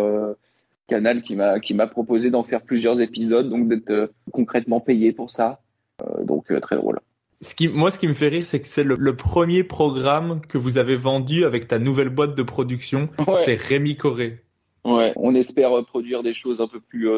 Canal 0.87 1.23
qui 1.23 1.35
m'a 1.35 1.61
qui 1.61 1.75
m'a 1.75 1.87
proposé 1.87 2.31
d'en 2.31 2.45
faire 2.45 2.63
plusieurs 2.63 3.01
épisodes, 3.01 3.49
donc 3.49 3.69
d'être 3.69 3.91
euh, 3.91 4.07
concrètement 4.33 4.81
payé 4.81 5.13
pour 5.13 5.31
ça. 5.31 5.61
Euh, 6.03 6.25
donc 6.25 6.51
euh, 6.51 6.61
très 6.61 6.77
drôle. 6.77 7.01
Ce 7.41 7.55
qui, 7.55 7.69
moi, 7.69 7.91
ce 7.91 7.99
qui 7.99 8.09
me 8.09 8.15
fait 8.15 8.29
rire, 8.29 8.47
c'est 8.47 8.61
que 8.61 8.67
c'est 8.67 8.85
le, 8.85 9.17
premier 9.17 9.65
programme 9.65 10.41
que 10.49 10.57
vous 10.57 10.79
avez 10.79 10.97
vendu 10.97 11.45
avec 11.45 11.69
ta 11.69 11.79
nouvelle 11.79 12.09
boîte 12.09 12.35
de 12.35 12.43
production. 12.43 13.11
C'est 13.45 13.57
Rémi 13.57 13.97
Coré. 13.97 14.41
Ouais, 14.85 15.13
on 15.17 15.35
espère 15.35 15.85
produire 15.85 16.23
des 16.23 16.33
choses 16.33 16.63
un 16.63 16.69
peu 16.69 16.81
plus 16.81 17.11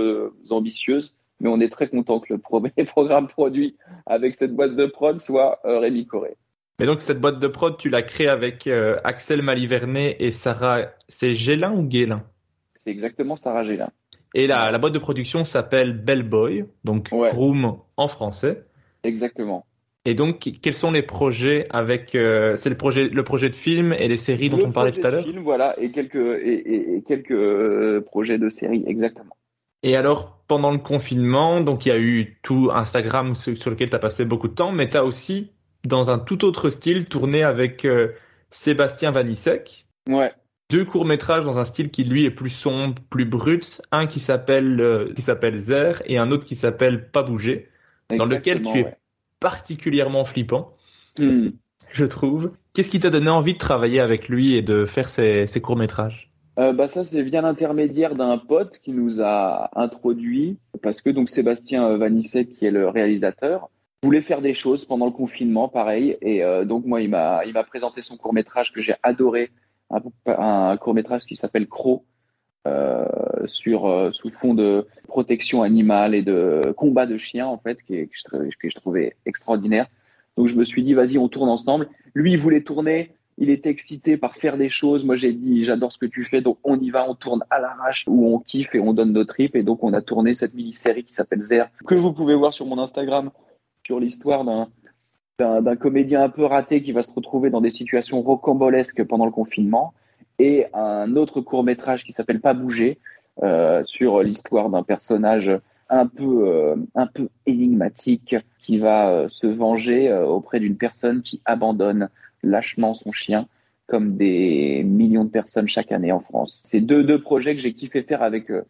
ambitieuses, 0.50 1.14
mais 1.38 1.48
on 1.48 1.60
est 1.60 1.68
très 1.68 1.86
content 1.86 2.18
que 2.18 2.32
le 2.32 2.40
premier 2.40 2.72
programme 2.88 3.28
produit 3.28 3.76
avec 4.04 4.34
cette 4.34 4.56
boîte 4.56 4.74
de 4.74 4.86
prod 4.86 5.20
soit 5.20 5.60
Rémi 5.62 6.06
Coré. 6.06 6.36
Mais 6.80 6.86
donc 6.86 7.02
cette 7.02 7.20
boîte 7.20 7.38
de 7.38 7.46
prod, 7.46 7.76
tu 7.76 7.88
l'as 7.88 8.02
créée 8.02 8.28
avec 8.28 8.68
Axel 9.04 9.42
Malivernet 9.42 10.16
et 10.18 10.32
Sarah. 10.32 10.86
C'est 11.08 11.36
Gélin 11.36 11.72
ou 11.72 11.84
Guélin? 11.84 12.24
C'est 12.86 12.92
exactement 12.92 13.36
Sarah 13.36 13.64
Gélin. 13.64 13.90
Et 14.34 14.46
la, 14.46 14.70
la 14.70 14.78
boîte 14.78 14.92
de 14.92 14.98
production 14.98 15.44
s'appelle 15.44 15.92
Bellboy, 15.92 16.66
donc 16.84 17.08
Room 17.10 17.78
en 17.96 18.08
français. 18.08 18.64
Exactement. 19.02 19.66
Et 20.04 20.14
donc, 20.14 20.38
quels 20.62 20.74
sont 20.74 20.92
les 20.92 21.02
projets 21.02 21.66
avec 21.70 22.14
euh, 22.14 22.54
c'est 22.54 22.70
le 22.70 22.76
projet 22.76 23.08
le 23.08 23.24
projet 23.24 23.48
de 23.48 23.56
film 23.56 23.92
et 23.92 24.06
les 24.06 24.16
séries 24.16 24.50
dont 24.50 24.64
on 24.64 24.70
parlait 24.70 24.92
tout 24.92 25.04
à 25.04 25.10
l'heure. 25.10 25.24
Film, 25.24 25.42
voilà, 25.42 25.74
et 25.80 25.90
quelques 25.90 26.14
et, 26.14 27.02
quelques 27.08 27.32
euh, 27.32 28.00
projets 28.02 28.38
de 28.38 28.48
séries, 28.50 28.84
exactement. 28.86 29.36
Et 29.82 29.96
alors, 29.96 30.38
pendant 30.46 30.70
le 30.70 30.78
confinement, 30.78 31.60
donc 31.60 31.86
il 31.86 31.88
y 31.88 31.92
a 31.92 31.98
eu 31.98 32.38
tout 32.42 32.70
Instagram 32.72 33.34
sur, 33.34 33.70
lequel 33.70 33.90
tu 33.90 33.96
as 33.96 33.98
passé 33.98 34.24
beaucoup 34.24 34.48
de 34.48 34.54
temps, 34.54 34.70
mais 34.70 34.88
tu 34.88 34.96
as 34.96 35.04
aussi, 35.04 35.50
dans 35.84 36.08
un 36.08 36.20
tout 36.20 36.44
autre 36.44 36.70
style, 36.70 37.06
tourné 37.06 37.42
avec 37.42 37.84
euh, 37.84 38.12
Sébastien 38.50 39.10
Vanissek. 39.10 39.86
Ouais 40.08 40.32
deux 40.70 40.84
courts 40.84 41.04
métrages 41.04 41.44
dans 41.44 41.58
un 41.58 41.64
style 41.64 41.90
qui 41.90 42.04
lui 42.04 42.24
est 42.24 42.30
plus 42.30 42.50
sombre, 42.50 42.94
plus 43.10 43.24
brut, 43.24 43.82
un 43.92 44.06
qui 44.06 44.20
s'appelle 44.20 44.80
euh, 44.80 45.12
qui 45.14 45.22
s'appelle 45.22 45.56
Zer 45.56 46.02
et 46.06 46.18
un 46.18 46.30
autre 46.30 46.44
qui 46.44 46.56
s'appelle 46.56 47.08
Pas 47.10 47.22
bouger, 47.22 47.68
dans 48.16 48.26
lequel 48.26 48.62
tu 48.62 48.78
es 48.78 48.96
particulièrement 49.40 50.24
flippant, 50.24 50.72
je 51.18 52.04
trouve. 52.04 52.52
Qu'est-ce 52.72 52.90
qui 52.90 53.00
t'a 53.00 53.10
donné 53.10 53.30
envie 53.30 53.54
de 53.54 53.58
travailler 53.58 54.00
avec 54.00 54.28
lui 54.28 54.54
et 54.54 54.62
de 54.62 54.84
faire 54.84 55.08
ces, 55.08 55.46
ces 55.46 55.60
courts 55.60 55.76
métrages 55.76 56.30
euh, 56.58 56.72
bah 56.72 56.88
ça 56.88 57.04
c'est 57.04 57.20
via 57.20 57.42
l'intermédiaire 57.42 58.14
d'un 58.14 58.38
pote 58.38 58.78
qui 58.82 58.92
nous 58.92 59.20
a 59.20 59.68
introduit 59.78 60.56
parce 60.82 61.02
que 61.02 61.10
donc 61.10 61.28
Sébastien 61.28 61.98
Vanissek 61.98 62.48
qui 62.48 62.64
est 62.64 62.70
le 62.70 62.88
réalisateur 62.88 63.68
voulait 64.02 64.22
faire 64.22 64.40
des 64.40 64.54
choses 64.54 64.86
pendant 64.86 65.04
le 65.04 65.12
confinement 65.12 65.68
pareil 65.68 66.16
et 66.22 66.42
euh, 66.42 66.64
donc 66.64 66.86
moi 66.86 67.02
il 67.02 67.10
m'a 67.10 67.44
il 67.44 67.52
m'a 67.52 67.62
présenté 67.62 68.00
son 68.00 68.16
court 68.16 68.32
métrage 68.32 68.72
que 68.72 68.80
j'ai 68.80 68.94
adoré 69.02 69.50
un, 69.90 70.76
court 70.76 70.94
métrage 70.94 71.24
qui 71.24 71.36
s'appelle 71.36 71.66
Crow, 71.68 72.04
euh, 72.66 73.04
sur 73.46 73.86
euh, 73.86 74.10
sous 74.10 74.30
fond 74.30 74.52
de 74.52 74.86
protection 75.06 75.62
animale 75.62 76.16
et 76.16 76.22
de 76.22 76.74
combat 76.76 77.06
de 77.06 77.16
chiens 77.16 77.46
en 77.46 77.58
fait, 77.58 77.80
qui 77.82 78.08
que, 78.08 78.68
je, 78.68 78.74
trouvais 78.74 79.14
extraordinaire. 79.24 79.86
Donc 80.36 80.48
je 80.48 80.54
me 80.54 80.64
suis 80.64 80.82
dit 80.82 80.92
vas-y 80.92 81.16
on 81.16 81.28
tourne 81.28 81.48
ensemble. 81.48 81.88
Lui 82.14 82.32
il 82.32 82.40
voulait 82.40 82.62
tourner, 82.62 83.12
il 83.38 83.50
était 83.50 83.70
excité 83.70 84.16
par 84.16 84.34
faire 84.34 84.56
des 84.56 84.68
choses. 84.68 85.04
Moi 85.04 85.14
j'ai 85.14 85.32
dit 85.32 85.64
j'adore 85.64 85.92
ce 85.92 85.98
que 85.98 86.06
tu 86.06 86.24
fais, 86.24 86.40
donc 86.40 86.58
on 86.64 86.78
y 86.80 86.90
va, 86.90 87.08
on 87.08 87.14
tourne 87.14 87.44
à 87.50 87.60
l'arrache 87.60 88.04
où 88.08 88.34
on 88.34 88.40
kiffe 88.40 88.74
et 88.74 88.80
on 88.80 88.92
donne 88.92 89.12
nos 89.12 89.24
tripes. 89.24 89.54
Et 89.54 89.62
donc 89.62 89.84
on 89.84 89.92
a 89.92 90.02
tourné 90.02 90.34
cette 90.34 90.54
mini-série 90.54 91.04
qui 91.04 91.14
s'appelle 91.14 91.42
Zer, 91.42 91.68
que 91.86 91.94
vous 91.94 92.12
pouvez 92.12 92.34
voir 92.34 92.52
sur 92.52 92.66
mon 92.66 92.78
Instagram, 92.78 93.30
sur 93.86 94.00
l'histoire 94.00 94.44
d'un 94.44 94.68
d'un 95.38 95.76
comédien 95.76 96.22
un 96.22 96.28
peu 96.28 96.44
raté 96.44 96.82
qui 96.82 96.92
va 96.92 97.02
se 97.02 97.10
retrouver 97.10 97.50
dans 97.50 97.60
des 97.60 97.70
situations 97.70 98.22
rocambolesques 98.22 99.04
pendant 99.04 99.26
le 99.26 99.32
confinement, 99.32 99.92
et 100.38 100.66
un 100.74 101.16
autre 101.16 101.40
court 101.40 101.64
métrage 101.64 102.04
qui 102.04 102.12
s'appelle 102.12 102.40
Pas 102.40 102.54
bouger, 102.54 102.98
euh, 103.42 103.84
sur 103.84 104.22
l'histoire 104.22 104.70
d'un 104.70 104.82
personnage 104.82 105.50
un 105.90 106.06
peu 106.06 106.48
euh, 106.48 106.76
un 106.94 107.06
peu 107.06 107.28
énigmatique 107.44 108.34
qui 108.58 108.78
va 108.78 109.10
euh, 109.10 109.28
se 109.28 109.46
venger 109.46 110.12
auprès 110.12 110.58
d'une 110.58 110.76
personne 110.76 111.22
qui 111.22 111.42
abandonne 111.44 112.08
lâchement 112.42 112.94
son 112.94 113.12
chien 113.12 113.46
comme 113.86 114.16
des 114.16 114.82
millions 114.84 115.24
de 115.24 115.30
personnes 115.30 115.68
chaque 115.68 115.92
année 115.92 116.12
en 116.12 116.20
France. 116.20 116.62
C'est 116.64 116.80
deux, 116.80 117.04
deux 117.04 117.20
projets 117.20 117.54
que 117.54 117.60
j'ai 117.60 117.72
kiffé 117.72 118.02
faire 118.02 118.22
avec, 118.22 118.50
euh, 118.50 118.62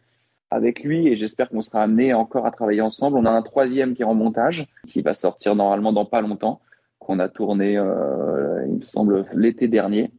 avec 0.49 0.83
lui 0.83 1.07
et 1.07 1.15
j'espère 1.15 1.49
qu'on 1.49 1.61
sera 1.61 1.81
amené 1.81 2.13
encore 2.13 2.45
à 2.45 2.51
travailler 2.51 2.81
ensemble. 2.81 3.17
On 3.17 3.25
a 3.25 3.31
un 3.31 3.41
troisième 3.41 3.95
qui 3.95 4.01
est 4.01 4.05
en 4.05 4.13
montage, 4.13 4.65
qui 4.87 5.01
va 5.01 5.13
sortir 5.13 5.55
normalement 5.55 5.93
dans 5.93 6.05
pas 6.05 6.21
longtemps, 6.21 6.61
qu'on 6.99 7.19
a 7.19 7.29
tourné, 7.29 7.77
euh, 7.77 8.65
il 8.67 8.75
me 8.75 8.81
semble, 8.81 9.25
l'été 9.33 9.67
dernier, 9.67 10.11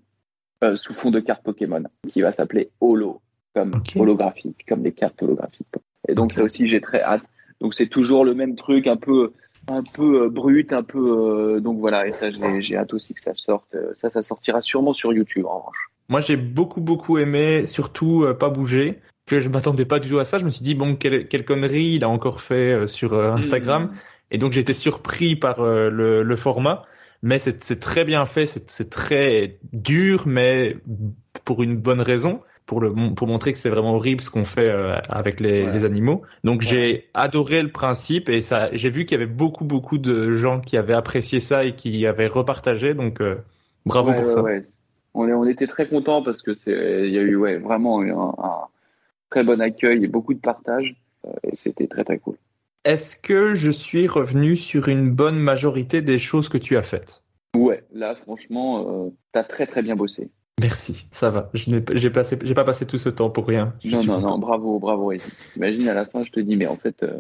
euh, 0.63 0.77
sous 0.77 0.95
fond 0.95 1.11
de 1.11 1.21
cartes 1.21 1.43
Pokémon, 1.43 1.85
qui 2.09 2.21
va 2.21 2.33
s'appeler 2.33 2.71
Holo, 2.81 3.21
comme 3.55 3.71
holographique, 3.97 4.65
comme 4.69 4.83
des 4.83 4.93
cartes 4.93 5.23
holographiques. 5.23 5.67
Et 6.09 6.15
donc 6.15 6.33
ça 6.33 6.43
aussi, 6.43 6.69
j'ai 6.69 6.81
très 6.81 7.01
hâte. 7.01 7.25
Donc 7.61 7.75
c'est 7.75 7.89
toujours 7.89 8.25
le 8.25 8.35
même 8.35 8.55
truc, 8.55 8.87
un 8.87 8.97
peu 8.97 9.33
un 9.71 9.83
peu 9.83 10.23
euh, 10.23 10.29
brut, 10.31 10.73
un 10.73 10.83
peu 10.83 11.61
donc 11.61 11.79
voilà. 11.79 12.07
Et 12.07 12.13
ça, 12.13 12.31
j'ai 12.59 12.77
hâte 12.77 12.95
aussi 12.95 13.15
que 13.15 13.21
ça 13.21 13.35
sorte. 13.35 13.77
Ça, 14.01 14.09
ça 14.09 14.23
sortira 14.23 14.61
sûrement 14.61 14.93
sur 14.93 15.13
YouTube 15.13 15.47
en 15.47 15.59
revanche. 15.59 15.91
Moi, 16.09 16.21
j'ai 16.21 16.39
beaucoup, 16.39 16.81
beaucoup 16.81 17.19
aimé, 17.19 17.67
surtout 17.67 18.25
pas 18.41 18.49
bouger, 18.49 18.99
que 19.29 19.41
je 19.41 19.49
m'attendais 19.49 19.85
pas 19.85 20.01
du 20.01 20.09
tout 20.09 20.19
à 20.19 20.25
ça. 20.25 20.39
Je 20.39 20.45
me 20.45 20.51
suis 20.51 20.63
dit, 20.65 20.75
bon, 20.75 20.97
quelle, 20.97 21.29
quelle 21.29 21.45
connerie 21.45 21.95
il 21.95 22.05
a 22.05 22.09
encore 22.09 22.41
fait 22.41 22.73
euh, 22.73 22.87
sur 22.87 23.13
euh, 23.15 23.31
Instagram. 23.33 23.93
Et 24.31 24.39
donc, 24.39 24.53
j'ai 24.53 24.61
été 24.61 24.75
surpris 24.75 25.37
par 25.37 25.61
euh, 25.61 25.91
le, 25.91 26.23
le 26.23 26.37
format. 26.37 26.83
Mais 27.23 27.39
c'est 27.41 27.81
très 27.81 28.05
bien 28.05 28.27
fait, 28.27 28.47
c'est 28.47 28.91
très 28.91 29.59
dur, 29.73 30.23
mais 30.27 30.77
pour 31.45 31.65
une 31.65 31.77
bonne 31.77 32.01
raison, 32.01 32.43
pour, 32.65 32.81
le, 32.81 32.95
pour 33.17 33.27
montrer 33.27 33.53
que 33.53 33.59
c'est 33.59 33.71
vraiment 33.71 33.95
horrible 33.97 34.21
ce 34.21 34.31
qu'on 34.31 34.45
fait 34.45 34.71
avec 35.09 35.41
les, 35.41 35.65
Ouais. 35.65 35.73
les 35.73 35.85
animaux. 35.85 36.23
Donc, 36.45 36.61
Ouais. 36.61 36.67
j'ai 36.69 37.05
adoré 37.15 37.61
le 37.63 37.73
principe 37.73 38.29
et 38.29 38.41
ça, 38.41 38.69
j'ai 38.73 38.89
vu 38.91 39.05
qu'il 39.05 39.19
y 39.19 39.21
avait 39.21 39.33
beaucoup, 39.33 39.65
beaucoup 39.65 39.99
de 39.99 40.35
gens 40.37 40.61
qui 40.61 40.77
avaient 40.77 40.95
apprécié 40.95 41.41
ça 41.41 41.65
et 41.65 41.75
qui 41.75 42.07
avaient 42.07 42.29
repartagé. 42.29 42.95
Donc, 42.95 43.21
euh, 43.21 43.35
bravo 43.85 44.11
Ouais, 44.11 44.17
pour 44.17 44.31
ça. 44.31 44.45
On, 45.15 45.27
est, 45.27 45.33
on 45.33 45.45
était 45.47 45.67
très 45.67 45.89
contents 45.89 46.23
parce 46.23 46.41
que 46.41 46.55
c'est, 46.55 47.03
il 47.09 47.13
y 47.13 47.19
a 47.19 47.23
eu 47.23 47.35
ouais, 47.35 47.57
vraiment 47.59 48.01
un, 48.01 48.11
un 48.11 48.59
très 49.31 49.45
bon 49.45 49.61
accueil 49.61 50.05
et 50.05 50.09
beaucoup 50.09 50.35
de 50.35 50.41
partage. 50.41 50.97
euh, 51.27 51.31
et 51.45 51.57
c'était 51.57 51.87
très 51.87 52.05
très 52.05 52.19
cool. 52.19 52.37
Est-ce 52.85 53.17
que 53.17 53.55
je 53.55 53.71
suis 53.71 54.07
revenu 54.07 54.57
sur 54.57 54.89
une 54.89 55.11
bonne 55.11 55.39
majorité 55.39 56.01
des 56.03 56.19
choses 56.19 56.49
que 56.49 56.59
tu 56.59 56.77
as 56.77 56.83
faites? 56.83 57.23
Ouais, 57.57 57.85
là 57.93 58.15
franchement, 58.15 59.07
euh, 59.07 59.11
t'as 59.33 59.45
très 59.45 59.67
très 59.67 59.83
bien 59.83 59.97
bossé. 59.97 60.31
Merci, 60.61 61.07
ça 61.11 61.31
va. 61.31 61.51
Je 61.55 61.71
n'ai 61.71 61.85
j'ai 61.95 62.11
passé, 62.11 62.37
j'ai 62.43 62.55
pas 62.55 62.65
passé 62.65 62.85
tout 62.87 62.99
ce 62.99 63.09
temps 63.09 63.31
pour 63.31 63.47
rien. 63.47 63.75
Je 63.85 63.91
non 63.93 64.03
non 64.05 64.15
content. 64.21 64.33
non, 64.33 64.39
bravo 64.39 64.79
bravo. 64.79 65.13
Imagine 65.57 65.89
à 65.89 65.95
la 65.95 66.05
fin, 66.07 66.25
je 66.25 66.31
te 66.33 66.41
dis 66.41 66.57
mais 66.57 66.67
en 66.67 66.77
fait 66.77 67.03
euh, 67.03 67.19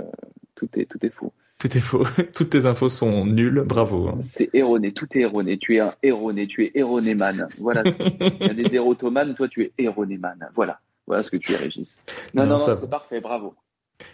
tout 0.55 0.69
est 0.75 0.87
tout 0.87 1.05
est 1.05 1.11
faux. 1.11 1.33
Tout 1.59 1.77
est 1.77 1.81
faux. 1.81 2.05
Toutes 2.35 2.51
tes 2.51 2.67
infos 2.67 2.89
sont 2.89 3.27
nulles. 3.27 3.65
Bravo. 3.67 4.09
hein. 4.09 4.19
C'est 4.23 4.49
erroné, 4.55 4.93
tout 4.93 5.09
est 5.15 5.21
erroné. 5.23 5.59
Tu 5.59 5.77
es 5.77 5.81
un 5.81 5.95
erroné, 6.05 6.47
tu 6.47 6.65
es 6.65 6.71
erronéman. 6.75 7.49
Voilà. 7.59 7.83
Il 8.41 8.47
y 8.47 8.51
a 8.51 8.55
des 8.55 8.75
érotomanes, 8.77 9.35
toi 9.35 9.49
tu 9.49 9.63
es 9.65 9.73
erronéman. 9.79 10.39
Voilà. 10.55 10.79
Voilà 11.09 11.23
ce 11.23 11.31
que 11.31 11.39
tu 11.39 11.53
es, 11.53 11.57
Régis. 11.57 11.95
Non, 12.35 12.43
Non, 12.43 12.51
non, 12.51 12.59
non, 12.59 12.65
ça 12.65 12.75
c'est 12.75 12.89
parfait, 12.89 13.21
bravo. 13.21 13.55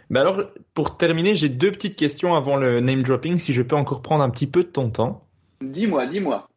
Mais 0.09 0.21
alors, 0.21 0.45
pour 0.73 0.97
terminer, 0.97 1.35
j'ai 1.35 1.49
deux 1.49 1.73
petites 1.73 1.97
questions 1.97 2.35
avant 2.35 2.57
le 2.57 2.81
name 2.81 3.03
dropping, 3.03 3.37
si 3.37 3.53
je 3.53 3.62
peux 3.62 3.77
encore 3.77 4.01
prendre 4.01 4.23
un 4.23 4.31
petit 4.31 4.47
peu 4.47 4.62
de 4.62 4.69
ton 4.69 4.91
temps. 4.91 5.27
Dis-moi, 5.61 6.07
dis-moi. 6.07 6.49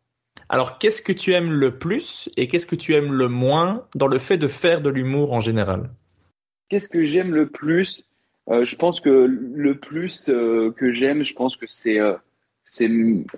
Alors, 0.48 0.78
qu'est-ce 0.78 1.02
que 1.02 1.12
tu 1.12 1.34
aimes 1.34 1.52
le 1.52 1.78
plus 1.80 2.30
et 2.38 2.48
qu'est-ce 2.48 2.68
que 2.68 2.76
tu 2.76 2.94
aimes 2.94 3.14
le 3.14 3.28
moins 3.28 3.86
dans 3.96 4.08
le 4.08 4.20
fait 4.20 4.38
de 4.38 4.48
faire 4.48 4.82
de 4.82 4.90
l'humour 4.90 5.34
en 5.34 5.40
général? 5.40 5.90
Qu'est-ce 6.70 6.88
que 6.88 7.04
j'aime 7.04 7.34
le 7.34 7.50
plus? 7.50 8.06
Euh, 8.50 8.64
Je 8.64 8.76
pense 8.76 9.02
que 9.02 9.10
le 9.10 9.76
plus 9.76 10.30
euh, 10.30 10.72
que 10.72 10.92
j'aime, 10.92 11.24
je 11.24 11.34
pense 11.34 11.58
que 11.58 11.66
c'est 11.68 12.00
euh, 12.00 12.16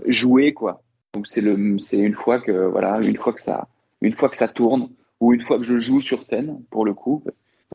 jouer 0.06 0.54
quoi. 0.54 0.84
Donc 1.14 1.28
c'est 1.28 1.42
une 1.42 2.14
fois 2.14 2.40
que 2.40 2.52
voilà, 2.52 3.00
une 3.00 3.18
fois 3.18 3.34
que 3.34 3.42
ça 3.42 3.68
une 4.02 4.14
fois 4.14 4.30
que 4.30 4.38
ça 4.38 4.48
tourne 4.48 4.90
ou 5.20 5.34
une 5.34 5.42
fois 5.42 5.58
que 5.58 5.64
je 5.64 5.78
joue 5.78 6.00
sur 6.00 6.24
scène 6.24 6.64
pour 6.70 6.86
le 6.86 6.94
coup. 6.94 7.24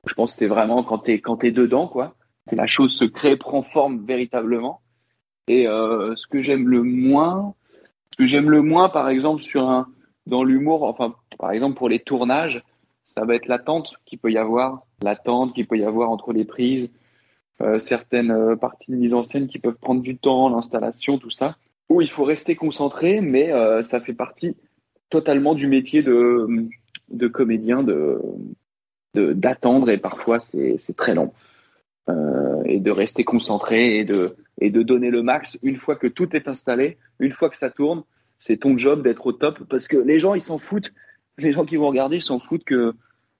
Je 0.07 0.15
pense 0.15 0.33
que 0.33 0.39
c'est 0.41 0.47
vraiment 0.47 0.83
quand 0.83 0.99
t'es 0.99 1.21
quand 1.21 1.39
t'es 1.39 1.53
dedans 1.53 1.89
quoi. 1.89 2.15
Que 2.49 2.57
la 2.57 2.66
chose 2.66 2.95
se 2.95 3.05
crée, 3.05 3.37
prend 3.37 3.62
forme 3.62 4.05
véritablement. 4.05 4.81
Et 5.49 5.66
euh, 5.66 6.15
ce 6.16 6.27
que 6.27 6.43
j'aime 6.43 6.69
le 6.69 6.83
moins, 6.83 7.55
ce 8.12 8.19
que 8.19 8.27
j'aime 8.27 8.51
le 8.51 8.62
moins 8.62 8.89
par 8.89 9.09
exemple 9.09 9.43
sur 9.43 9.69
un 9.69 9.89
dans 10.27 10.45
l'humour, 10.45 10.85
enfin 10.85 11.15
par 11.39 11.53
exemple 11.53 11.77
pour 11.77 11.89
les 11.89 12.01
tournages, 12.01 12.62
ça 13.05 13.25
va 13.25 13.35
être 13.35 13.47
l'attente 13.47 13.95
qu'il 14.07 14.19
peut 14.19 14.33
y 14.33 14.39
avoir, 14.39 14.83
l'attente 15.03 15.55
qu'il 15.55 15.66
peut 15.66 15.79
y 15.79 15.85
avoir 15.85 16.11
entre 16.11 16.33
les 16.33 16.45
prises, 16.45 16.91
euh, 17.61 17.79
certaines 17.79 18.31
euh, 18.31 18.57
parties 18.57 18.91
de 18.91 18.97
mise 18.97 19.15
en 19.15 19.23
scène 19.23 19.47
qui 19.47 19.59
peuvent 19.59 19.79
prendre 19.79 20.01
du 20.01 20.16
temps, 20.16 20.49
l'installation, 20.49 21.19
tout 21.19 21.31
ça, 21.31 21.57
où 21.91 22.01
il 22.01 22.11
faut 22.11 22.25
rester 22.25 22.57
concentré, 22.57 23.21
mais 23.21 23.53
ça 23.83 24.01
fait 24.01 24.15
partie 24.15 24.57
totalement 25.11 25.55
du 25.55 25.66
métier 25.66 26.03
de, 26.03 26.49
de 27.09 27.28
comédien, 27.28 27.82
de 27.82 28.20
d'attendre 29.14 29.90
et 29.90 29.98
parfois 29.98 30.40
c'est 30.40 30.97
très 30.97 31.14
long. 31.14 31.32
Euh, 32.10 32.62
et 32.66 32.81
de 32.81 32.90
rester 32.90 33.24
concentré 33.24 33.97
et 33.97 34.05
de 34.05 34.36
et 34.60 34.68
de 34.68 34.82
donner 34.82 35.09
le 35.09 35.22
max 35.22 35.56
une 35.62 35.78
fois 35.78 35.97
que 35.97 36.06
tout 36.06 36.36
est 36.36 36.48
installé, 36.48 36.98
une 37.18 37.32
fois 37.32 37.48
que 37.48 37.56
ça 37.56 37.70
tourne, 37.70 38.02
c'est 38.39 38.59
ton 38.59 38.76
job 38.76 39.02
d'être 39.02 39.26
au 39.26 39.32
top 39.32 39.60
parce 39.70 39.89
que 39.89 39.97
les 39.97 40.18
gens 40.18 40.35
ils 40.35 40.43
s'en 40.43 40.59
foutent, 40.59 40.93
les 41.39 41.52
gens 41.52 41.64
qui 41.64 41.76
vont 41.76 41.89
regarder 41.89 42.20
s'en 42.20 42.39
foutent 42.39 42.64
que 42.64 42.93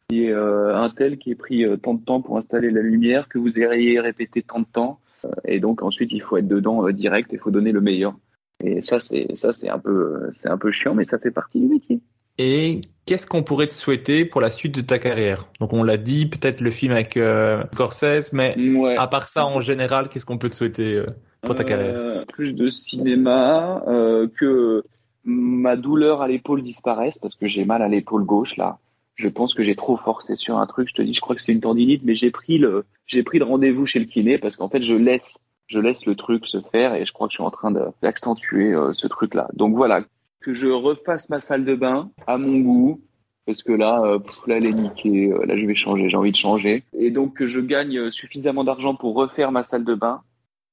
il 0.09 0.17
y 0.17 0.25
ait 0.25 0.33
euh, 0.33 0.75
un 0.75 0.89
tel 0.89 1.19
qui 1.19 1.33
ait 1.33 1.35
pris 1.35 1.67
euh, 1.67 1.77
tant 1.77 1.93
de 1.93 2.03
temps 2.03 2.23
pour 2.23 2.39
installer 2.39 2.71
la 2.71 2.81
lumière, 2.81 3.29
que 3.29 3.39
vous 3.39 3.59
ayez 3.59 4.01
répété 4.01 4.43
tant 4.43 4.61
de 4.61 4.67
temps, 4.73 4.99
et 5.45 5.61
donc 5.61 5.83
ensuite 5.83 6.13
il 6.13 6.23
faut 6.23 6.39
être 6.39 6.49
dedans 6.49 6.89
direct, 6.89 7.31
il 7.35 7.39
faut 7.39 7.51
donner 7.51 7.73
le 7.73 7.83
meilleur. 7.83 8.17
Et 8.61 8.81
ça 8.81 8.99
c'est 8.99 9.37
ça 9.37 9.53
c'est 9.53 9.69
un 9.69 9.79
peu 9.79 10.31
c'est 10.41 10.49
un 10.49 10.57
peu 10.57 10.71
chiant, 10.71 10.95
mais 10.95 11.05
ça 11.05 11.19
fait 11.19 11.31
partie 11.31 11.61
du 11.61 11.67
métier. 11.67 12.01
Et 12.39 12.81
qu'est-ce 13.07 13.27
qu'on 13.27 13.43
pourrait 13.43 13.67
te 13.67 13.73
souhaiter 13.73 14.25
pour 14.25 14.41
la 14.41 14.51
suite 14.51 14.75
de 14.75 14.81
ta 14.81 14.99
carrière? 14.99 15.47
Donc, 15.61 15.73
on 15.73 15.83
l'a 15.83 15.97
dit, 15.97 16.27
peut-être 16.27 16.61
le 16.61 16.71
film 16.71 16.93
avec 16.93 17.17
euh, 17.17 17.63
Scorsese, 17.73 18.33
mais 18.33 18.57
Ouais. 18.59 18.97
à 18.97 19.07
part 19.07 19.29
ça, 19.29 19.47
en 19.47 19.61
général, 19.61 20.09
qu'est-ce 20.09 20.27
qu'on 20.27 20.39
peut 20.39 20.49
te 20.51 20.55
souhaiter 20.55 20.95
euh, 20.95 21.07
pour 21.43 21.55
ta 21.55 21.65
carrière? 21.65 21.95
Euh, 21.95 22.25
Plus 22.27 22.53
de 22.53 22.71
cinéma, 22.71 23.83
euh, 23.87 24.27
que 24.39 24.83
ma 25.25 25.77
douleur 25.77 26.21
à 26.23 26.29
l'épaule 26.29 26.63
disparaisse 26.63 27.19
parce 27.19 27.35
que 27.35 27.47
j'ai 27.47 27.65
mal 27.65 27.83
à 27.83 27.89
l'épaule 27.89 28.25
gauche 28.25 28.57
là. 28.57 28.79
Je 29.15 29.29
pense 29.29 29.55
que 29.55 29.63
j'ai 29.63 29.77
trop 29.77 29.97
forcé 29.97 30.35
sur 30.37 30.59
un 30.59 30.67
truc. 30.67 30.89
Je 30.91 30.95
te 30.95 31.03
dis, 31.03 31.15
je 31.15 31.21
crois 31.21 31.35
que 31.37 31.41
c'est 31.43 31.53
une 31.53 31.61
tendinite, 31.61 32.03
mais 32.05 32.15
j'ai 32.15 32.31
pris 32.31 32.59
le 32.59 32.85
j'ai 33.07 33.23
pris 33.23 33.39
le 33.39 33.45
rendez-vous 33.45 33.87
chez 33.87 34.01
le 34.01 34.05
kiné 34.07 34.39
parce 34.39 34.57
qu'en 34.57 34.69
fait 34.69 34.83
je 34.83 34.95
laisse 34.95 35.39
je 35.67 35.79
laisse 35.79 36.05
le 36.05 36.15
truc 36.15 36.45
se 36.47 36.59
faire 36.73 36.95
et 36.95 37.07
je 37.07 37.13
crois 37.13 37.29
que 37.29 37.33
je 37.33 37.37
suis 37.37 37.45
en 37.45 37.51
train 37.51 37.73
d'accentuer 38.03 38.75
euh, 38.75 38.93
ce 38.93 39.07
truc 39.07 39.35
là. 39.35 39.49
Donc 39.55 39.75
voilà, 39.77 40.03
que 40.45 40.55
je 40.55 40.67
refasse 40.67 41.29
ma 41.31 41.41
salle 41.41 41.65
de 41.65 41.75
bain 41.75 42.11
à 42.27 42.37
mon 42.39 42.59
goût. 42.61 43.01
Parce 43.47 43.63
que 43.63 43.73
là, 43.73 44.01
euh, 44.05 44.19
pff, 44.21 44.47
là, 44.47 44.57
elle 44.57 44.67
est 44.67 44.73
niquée. 44.73 45.31
euh, 45.33 45.45
Là, 45.45 45.57
je 45.57 45.67
vais 45.67 45.75
changer. 45.75 46.09
J'ai 46.09 46.17
envie 46.17 46.33
de 46.33 46.37
changer. 46.37 46.83
Et 46.99 47.11
donc, 47.11 47.35
que 47.37 47.47
je 47.47 47.61
gagne 47.61 47.99
euh, 47.99 48.11
suffisamment 48.11 48.65
d'argent 48.65 48.95
pour 48.95 49.15
refaire 49.15 49.53
ma 49.53 49.65
salle 49.65 49.85
de 49.85 49.95
bain 49.95 50.23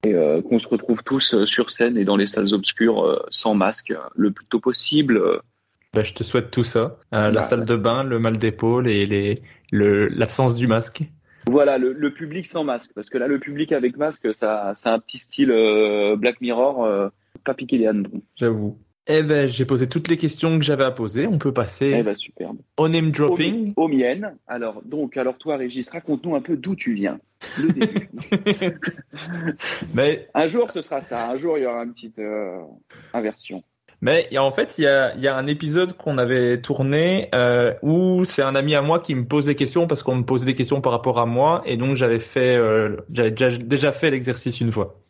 et 0.06 0.14
euh, 0.14 0.41
qu'on 0.41 0.57
se 0.57 0.68
retrouve 0.68 1.03
tous 1.03 1.34
euh, 1.34 1.45
sur 1.45 1.69
scène 1.72 1.98
et 1.98 2.06
dans 2.06 2.15
les 2.15 2.27
salles 2.27 2.53
obscures 2.53 3.03
euh, 3.06 3.19
sans 3.30 3.56
masque 3.56 3.91
euh, 3.91 3.98
le 4.15 4.31
plus 4.31 4.45
tôt 4.45 4.60
possible. 4.61 5.18
euh. 5.18 5.39
Ben, 5.93 6.03
Je 6.06 6.14
te 6.14 6.23
souhaite 6.23 6.49
tout 6.49 6.64
ça. 6.64 6.98
Euh, 7.14 7.30
la 7.30 7.31
Bah, 7.31 7.43
salle 7.43 7.65
de 7.65 7.76
bain, 7.76 8.03
le 8.06 8.19
mal 8.19 8.38
d'épaule 8.38 8.88
et 8.88 9.06
les, 9.06 9.35
le, 9.73 10.07
l'absence 10.07 10.56
du 10.56 10.68
masque. 10.68 11.03
Voilà, 11.48 11.77
le, 11.77 11.91
le 11.91 12.14
public 12.14 12.45
sans 12.45 12.64
masque, 12.64 12.91
parce 12.95 13.10
que 13.10 13.18
là, 13.18 13.27
le 13.27 13.39
public 13.39 13.72
avec 13.73 13.98
masque, 13.98 14.34
ça, 14.35 14.73
c'est 14.77 14.89
un 14.89 14.99
petit 14.99 15.18
style 15.19 15.52
euh, 15.52 16.15
Black 16.15 16.39
Mirror, 16.39 16.85
euh, 16.85 17.10
pas 17.43 17.53
piqué 17.56 17.77
les. 17.80 17.89
J'avoue. 18.38 18.77
Eh 19.07 19.23
ben, 19.23 19.49
j'ai 19.49 19.65
posé 19.65 19.90
toutes 19.90 20.07
les 20.10 20.18
questions 20.18 20.60
que 20.60 20.64
j'avais 20.64 20.84
à 20.84 20.91
poser. 20.91 21.26
On 21.28 21.40
peut 21.40 21.52
passer 21.53 21.95
Eh 21.98 22.03
ben, 22.03 22.15
superbe. 22.15 22.57
au 22.78 22.88
name 22.88 23.11
dropping. 23.11 23.73
aux 23.76 23.88
miennes. 23.88 24.36
Alors, 24.48 24.82
donc, 24.86 25.18
alors 25.18 25.38
toi, 25.38 25.57
Régis, 25.57 25.90
raconte-nous 25.90 26.36
un 26.36 26.41
peu 26.41 26.56
d'où 26.56 26.76
tu 26.76 26.94
viens. 26.94 27.19
Le 27.60 27.73
début. 27.73 28.10
mais, 29.95 30.28
un 30.36 30.48
jour, 30.48 30.69
ce 30.69 30.82
sera 30.82 31.02
ça. 31.02 31.30
Un 31.32 31.38
jour, 31.38 31.57
il 31.57 31.64
y 31.64 31.65
aura 31.65 31.84
une 31.84 31.94
petite 31.94 32.19
euh, 32.19 32.60
inversion. 33.14 33.64
mais 34.02 34.28
en 34.38 34.52
fait, 34.52 34.78
il 34.78 34.84
y 34.84 34.88
a, 34.88 35.15
il 35.15 35.22
y 35.22 35.28
a 35.28 35.36
un 35.36 35.48
épisode 35.48 35.98
qu'on 35.98 36.19
avait 36.19 36.61
tourné 36.61 37.30
euh, 37.34 37.73
où 37.82 38.23
c'est 38.26 38.44
un 38.44 38.53
ami 38.53 38.76
à 38.76 38.84
moi 38.84 38.99
qui 38.99 39.15
me 39.15 39.26
pose 39.26 39.48
des 39.48 39.56
questions 39.56 39.88
parce 39.88 40.03
qu'on 40.03 40.15
me 40.15 40.23
posait 40.23 40.45
des 40.45 40.56
questions 40.56 40.80
par 40.80 40.91
rapport 40.91 41.19
à 41.19 41.26
moi 41.26 41.64
et 41.65 41.76
donc 41.76 41.95
j'avais 41.95 42.19
fait, 42.19 42.56
euh, 42.56 42.98
j'avais 43.11 43.32
déjà, 43.32 43.57
déjà 43.57 43.91
fait 43.91 44.11
l'exercice 44.11 44.61
une 44.61 44.72
fois. 44.72 45.02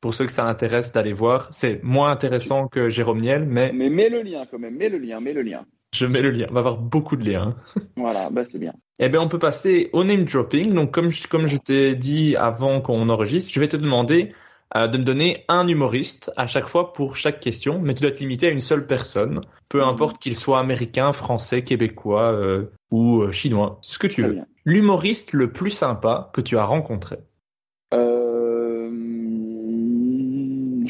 Pour 0.00 0.14
ceux 0.14 0.26
que 0.26 0.32
ça 0.32 0.46
intéresse 0.48 0.92
d'aller 0.92 1.12
voir, 1.12 1.48
c'est 1.52 1.82
moins 1.82 2.10
intéressant 2.10 2.68
que 2.68 2.88
Jérôme 2.88 3.20
Niel, 3.20 3.44
mais 3.46 3.72
Mais 3.72 3.90
mets 3.90 4.08
le 4.08 4.22
lien 4.22 4.44
quand 4.50 4.58
même. 4.58 4.76
Mets 4.76 4.88
le 4.88 4.98
lien, 4.98 5.20
mets 5.20 5.32
le 5.32 5.42
lien. 5.42 5.64
je 5.94 6.06
mets 6.06 6.20
le 6.22 6.30
lien. 6.30 6.46
On 6.50 6.54
va 6.54 6.60
avoir 6.60 6.76
beaucoup 6.78 7.16
de 7.16 7.28
liens. 7.28 7.56
Voilà, 7.96 8.30
bah 8.30 8.42
c'est 8.50 8.58
bien. 8.58 8.72
Eh 9.00 9.08
bien, 9.08 9.20
on 9.20 9.28
peut 9.28 9.38
passer 9.40 9.90
au 9.92 10.04
name 10.04 10.24
dropping. 10.24 10.72
Donc, 10.72 10.92
comme 10.92 11.10
je, 11.10 11.26
comme 11.26 11.46
je 11.48 11.56
t'ai 11.56 11.94
dit 11.96 12.36
avant 12.36 12.80
qu'on 12.80 13.08
enregistre, 13.08 13.52
je 13.52 13.58
vais 13.60 13.66
te 13.68 13.76
demander 13.76 14.28
euh, 14.76 14.86
de 14.86 14.98
me 14.98 15.02
donner 15.04 15.44
un 15.48 15.66
humoriste 15.66 16.30
à 16.36 16.46
chaque 16.46 16.68
fois 16.68 16.92
pour 16.92 17.16
chaque 17.16 17.40
question, 17.40 17.80
mais 17.80 17.94
tu 17.94 18.02
dois 18.02 18.12
te 18.12 18.20
limiter 18.20 18.46
à 18.48 18.50
une 18.50 18.60
seule 18.60 18.86
personne, 18.86 19.40
peu 19.68 19.78
Mhm. 19.80 19.88
importe 19.88 20.18
qu'il 20.18 20.36
soit 20.36 20.60
américain, 20.60 21.12
français, 21.12 21.62
québécois 21.64 22.32
euh, 22.32 22.66
ou 22.90 23.22
euh, 23.22 23.32
chinois, 23.32 23.78
ce 23.82 23.98
que 23.98 24.06
tu 24.06 24.22
Très 24.22 24.30
veux. 24.30 24.38
L'humoriste 24.64 25.32
le 25.32 25.50
plus 25.52 25.70
sympa 25.70 26.30
que 26.34 26.40
tu 26.42 26.56
as 26.58 26.64
rencontré. 26.64 27.16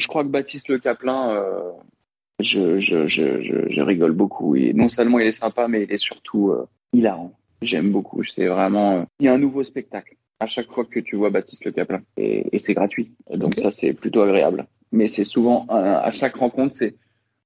Crois 0.09 0.23
que 0.23 0.29
Baptiste 0.29 0.67
Le 0.67 0.79
Caplin, 0.79 1.31
euh, 1.31 1.71
je, 2.41 2.79
je, 2.79 3.07
je, 3.07 3.41
je, 3.69 3.81
rigole 3.81 4.11
beaucoup. 4.11 4.55
Et 4.55 4.73
non 4.73 4.89
seulement 4.89 5.19
il 5.19 5.27
est 5.27 5.31
sympa, 5.31 5.67
mais 5.67 5.83
il 5.83 5.91
est 5.91 5.99
surtout 5.99 6.49
euh, 6.49 6.67
hilarant. 6.93 7.33
J'aime 7.61 7.91
beaucoup. 7.91 8.23
C'est 8.23 8.47
vraiment, 8.47 9.05
il 9.19 9.25
y 9.25 9.29
a 9.29 9.33
un 9.33 9.37
nouveau 9.37 9.63
spectacle 9.63 10.15
à 10.39 10.47
chaque 10.47 10.71
fois 10.71 10.85
que 10.85 10.99
tu 10.99 11.15
vois 11.15 11.29
Baptiste 11.29 11.65
Le 11.65 11.71
Caplin. 11.71 12.01
Et, 12.17 12.55
et 12.55 12.59
c'est 12.59 12.73
gratuit. 12.73 13.11
Donc 13.33 13.55
ça, 13.55 13.71
c'est 13.71 13.93
plutôt 13.93 14.21
agréable. 14.21 14.65
Mais 14.91 15.09
c'est 15.09 15.25
souvent, 15.25 15.67
à 15.69 16.11
chaque 16.11 16.35
rencontre, 16.35 16.75
c'est 16.75 16.95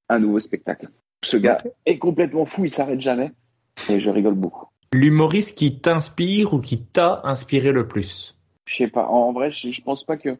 un 0.10 0.20
nouveau 0.20 0.40
spectacle. 0.40 0.90
Ce 1.24 1.38
gars 1.38 1.58
est 1.86 1.98
complètement 1.98 2.46
fou, 2.46 2.66
il 2.66 2.72
s'arrête 2.72 3.02
jamais. 3.02 3.32
Et 3.90 4.00
je 4.00 4.10
rigole 4.10 4.36
beaucoup. 4.36 4.68
L'humoriste 4.94 5.58
qui 5.58 5.80
t'inspire 5.80 6.54
ou 6.54 6.60
qui 6.60 6.84
t'a 6.84 7.22
inspiré 7.24 7.72
le 7.72 7.88
plus? 7.88 8.38
Je 8.66 8.76
sais 8.76 8.88
pas. 8.88 9.08
En 9.08 9.34
vrai, 9.34 9.50
je, 9.52 9.72
je 9.72 9.82
pense 9.82 10.06
pas 10.06 10.18
que 10.18 10.38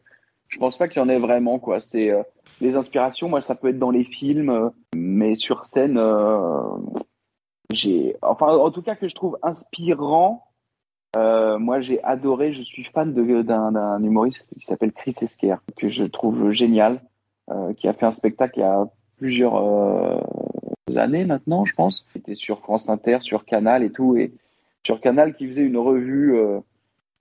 je 0.54 0.58
pense 0.60 0.78
pas 0.78 0.86
qu'il 0.86 1.02
y 1.02 1.04
en 1.04 1.08
ait 1.08 1.18
vraiment 1.18 1.58
quoi. 1.58 1.80
C'est 1.80 2.10
euh, 2.10 2.22
les 2.60 2.76
inspirations. 2.76 3.28
Moi, 3.28 3.42
ça 3.42 3.56
peut 3.56 3.68
être 3.68 3.78
dans 3.78 3.90
les 3.90 4.04
films, 4.04 4.50
euh, 4.50 4.70
mais 4.94 5.34
sur 5.34 5.66
scène, 5.66 5.98
euh, 5.98 6.62
j'ai. 7.72 8.16
Enfin, 8.22 8.46
en 8.46 8.70
tout 8.70 8.82
cas 8.82 8.94
que 8.94 9.08
je 9.08 9.16
trouve 9.16 9.36
inspirant. 9.42 10.46
moi, 11.16 11.80
j'ai 11.80 12.02
adoré. 12.04 12.52
Je 12.52 12.62
suis 12.62 12.84
fan 12.84 13.12
d'un 13.12 14.02
humoriste 14.04 14.46
qui 14.56 14.64
s'appelle 14.64 14.92
Chris 14.92 15.16
Esquer, 15.20 15.56
que 15.76 15.88
je 15.88 16.04
trouve 16.04 16.52
génial, 16.52 17.02
qui 17.76 17.88
a 17.88 17.92
fait 17.92 18.06
un 18.06 18.12
spectacle 18.12 18.58
il 18.58 18.60
y 18.60 18.64
a 18.64 18.86
plusieurs 19.16 19.56
années 20.94 21.24
maintenant, 21.24 21.64
je 21.64 21.74
pense. 21.74 22.06
Il 22.14 22.18
était 22.20 22.36
sur 22.36 22.60
France 22.60 22.88
Inter, 22.88 23.18
sur 23.22 23.44
Canal 23.44 23.82
et 23.82 23.90
tout, 23.90 24.16
et 24.16 24.32
sur 24.84 25.00
Canal 25.00 25.34
qui 25.34 25.48
faisait 25.48 25.62
une 25.62 25.78
revue 25.78 26.38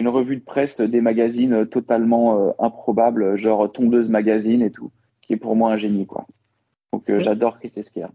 une 0.03 0.09
revue 0.09 0.35
de 0.35 0.43
presse 0.43 0.81
des 0.81 0.99
magazines 0.99 1.65
totalement 1.65 2.37
euh, 2.37 2.51
improbables, 2.59 3.37
genre 3.37 3.71
Tondeuse 3.71 4.09
Magazine 4.09 4.61
et 4.61 4.69
tout, 4.69 4.91
qui 5.21 5.31
est 5.31 5.37
pour 5.37 5.55
moi 5.55 5.71
un 5.71 5.77
génie, 5.77 6.05
quoi. 6.05 6.27
Donc 6.91 7.09
euh, 7.09 7.21
j'adore 7.21 7.57
Chris 7.57 7.71
Esquire. 7.77 8.09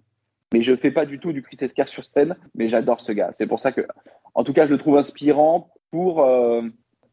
Mais 0.52 0.62
je 0.62 0.76
fais 0.76 0.90
pas 0.90 1.06
du 1.06 1.18
tout 1.18 1.32
du 1.32 1.42
Chris 1.42 1.56
Esquire 1.62 1.88
sur 1.88 2.04
scène, 2.04 2.36
mais 2.54 2.68
j'adore 2.68 3.00
ce 3.00 3.12
gars. 3.12 3.30
C'est 3.32 3.46
pour 3.46 3.58
ça 3.58 3.72
que, 3.72 3.86
en 4.34 4.44
tout 4.44 4.52
cas, 4.52 4.66
je 4.66 4.70
le 4.70 4.76
trouve 4.76 4.98
inspirant 4.98 5.70
pour 5.90 6.22
euh, 6.22 6.60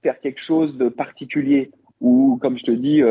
faire 0.04 0.20
quelque 0.20 0.42
chose 0.42 0.78
de 0.78 0.90
particulier. 0.90 1.72
Ou, 2.02 2.38
comme 2.42 2.58
je 2.58 2.66
te 2.66 2.72
dis, 2.72 3.02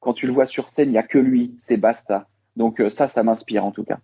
quand 0.00 0.14
tu 0.14 0.26
le 0.26 0.32
vois 0.32 0.46
sur 0.46 0.68
scène, 0.68 0.88
il 0.88 0.92
n'y 0.92 0.98
a 0.98 1.04
que 1.04 1.18
lui, 1.18 1.54
c'est 1.58 1.76
basta. 1.76 2.26
Donc 2.56 2.82
ça, 2.88 3.06
ça 3.06 3.22
m'inspire 3.22 3.64
en 3.64 3.70
tout 3.70 3.84
cas. 3.84 4.00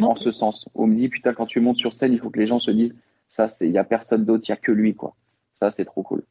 en 0.00 0.14
ce 0.14 0.32
sens. 0.32 0.66
On 0.74 0.86
me 0.86 0.96
dit, 0.96 1.10
putain, 1.10 1.34
quand 1.34 1.44
tu 1.44 1.60
montes 1.60 1.76
sur 1.76 1.94
scène, 1.94 2.14
il 2.14 2.18
faut 2.18 2.30
que 2.30 2.40
les 2.40 2.46
gens 2.46 2.58
se 2.58 2.70
disent, 2.70 2.94
ça, 3.28 3.48
il 3.60 3.70
n'y 3.70 3.78
a 3.78 3.84
personne 3.84 4.24
d'autre, 4.24 4.44
il 4.48 4.52
n'y 4.52 4.54
a 4.54 4.60
que 4.60 4.72
lui, 4.72 4.94
quoi. 4.94 5.14
Ça, 5.60 5.70
c'est 5.70 5.84
trop 5.84 6.02
cool. 6.02 6.22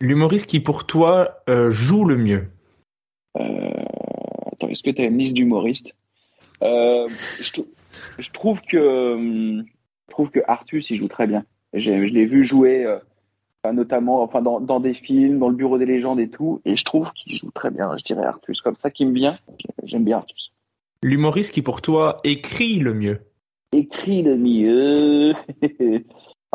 L'humoriste 0.00 0.46
qui, 0.46 0.60
pour 0.60 0.86
toi, 0.86 1.42
euh, 1.48 1.70
joue 1.70 2.04
le 2.04 2.16
mieux 2.16 2.48
euh, 3.36 3.70
Attends, 4.52 4.68
est-ce 4.68 4.82
que 4.82 4.90
tu 4.90 5.02
as 5.02 5.06
une 5.06 5.18
liste 5.18 5.34
d'humoristes? 5.34 5.92
Euh, 6.62 7.08
je, 7.40 8.30
trouve 8.30 8.60
que 8.62 8.76
je 8.78 10.10
trouve 10.10 10.30
que 10.30 10.40
Artus, 10.46 10.90
il 10.90 10.96
joue 10.96 11.08
très 11.08 11.26
bien. 11.26 11.44
Je 11.74 11.90
l'ai 11.90 12.26
vu 12.26 12.44
jouer, 12.44 12.86
notamment 13.72 14.22
enfin, 14.22 14.42
dans, 14.42 14.60
dans, 14.60 14.80
des 14.80 14.94
films, 14.94 15.38
dans 15.38 15.48
le 15.48 15.54
Bureau 15.54 15.78
des 15.78 15.86
légendes 15.86 16.18
et 16.18 16.28
tout, 16.28 16.60
et 16.64 16.74
je 16.74 16.84
trouve 16.84 17.12
qu'il 17.12 17.36
joue 17.36 17.50
très 17.50 17.70
bien, 17.70 17.96
je 17.96 18.02
dirais 18.02 18.24
Artus. 18.24 18.60
Comme 18.60 18.76
ça 18.76 18.90
qui 18.90 19.04
me 19.04 19.12
vient, 19.12 19.38
j'aime 19.84 20.04
bien 20.04 20.18
Artus. 20.18 20.52
L'humoriste 21.02 21.52
qui, 21.52 21.62
pour 21.62 21.82
toi, 21.82 22.16
écrit 22.24 22.78
le 22.78 22.94
mieux 22.94 23.20
Écrit 23.72 24.22
le 24.22 24.36
mieux 24.36 25.34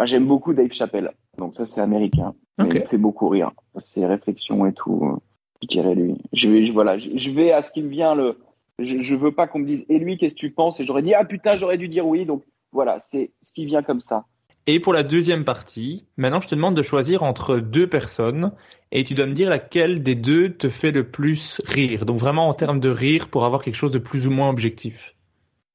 J'aime 0.06 0.26
beaucoup 0.26 0.54
Dave 0.54 0.74
Chappelle. 0.74 1.14
Donc 1.38 1.56
ça, 1.56 1.66
c'est 1.66 1.82
américain. 1.82 2.34
Il 2.60 2.86
fait 2.88 2.98
beaucoup 2.98 3.30
rire. 3.30 3.52
Ses 3.94 4.06
réflexions 4.06 4.66
et 4.66 4.74
tout, 4.74 5.20
je 5.62 5.68
dirais 5.68 5.96
lui. 5.96 6.16
Je 6.34 6.50
vais, 6.50 6.70
voilà, 6.72 6.98
je, 6.98 7.32
vais 7.32 7.52
à 7.52 7.64
ce 7.64 7.72
qui 7.72 7.82
me 7.82 7.90
vient. 7.90 8.14
Le, 8.16 8.38
je, 8.80 9.02
je 9.02 9.16
veux 9.16 9.32
pas 9.32 9.48
qu'on 9.48 9.60
me 9.60 9.66
dise, 9.66 9.84
et 9.90 9.98
lui, 9.98 10.18
qu'est-ce 10.18 10.36
que 10.36 10.40
tu 10.40 10.52
penses? 10.52 10.80
Et 10.80 10.86
j'aurais 10.86 11.02
dit, 11.02 11.14
ah 11.14 11.26
putain, 11.26 11.54
j'aurais 11.54 11.78
dû 11.78 11.88
dire 11.88 12.06
oui. 12.06 12.26
Donc 12.26 12.44
voilà, 12.72 13.00
c'est 13.12 13.32
ce 13.42 13.52
qui 13.52 13.66
vient 13.66 13.82
comme 13.82 14.00
ça. 14.00 14.26
Et 14.66 14.80
pour 14.80 14.94
la 14.94 15.04
deuxième 15.04 15.44
partie, 15.44 16.06
maintenant, 16.16 16.40
je 16.40 16.48
te 16.48 16.56
demande 16.56 16.76
de 16.76 16.84
choisir 16.84 17.24
entre 17.24 17.58
deux 17.58 17.88
personnes 17.88 18.54
et 18.92 19.04
tu 19.04 19.14
dois 19.14 19.26
me 19.26 19.34
dire 19.34 19.50
laquelle 19.50 20.02
des 20.04 20.16
deux 20.16 20.54
te 20.54 20.70
fait 20.70 20.92
le 20.92 21.10
plus 21.10 21.62
rire. 21.66 22.06
Donc 22.06 22.18
vraiment 22.18 22.48
en 22.48 22.54
termes 22.54 22.80
de 22.80 22.90
rire 22.90 23.28
pour 23.28 23.44
avoir 23.44 23.62
quelque 23.62 23.76
chose 23.76 23.92
de 23.92 24.00
plus 24.00 24.26
ou 24.26 24.32
moins 24.32 24.50
objectif. 24.50 25.16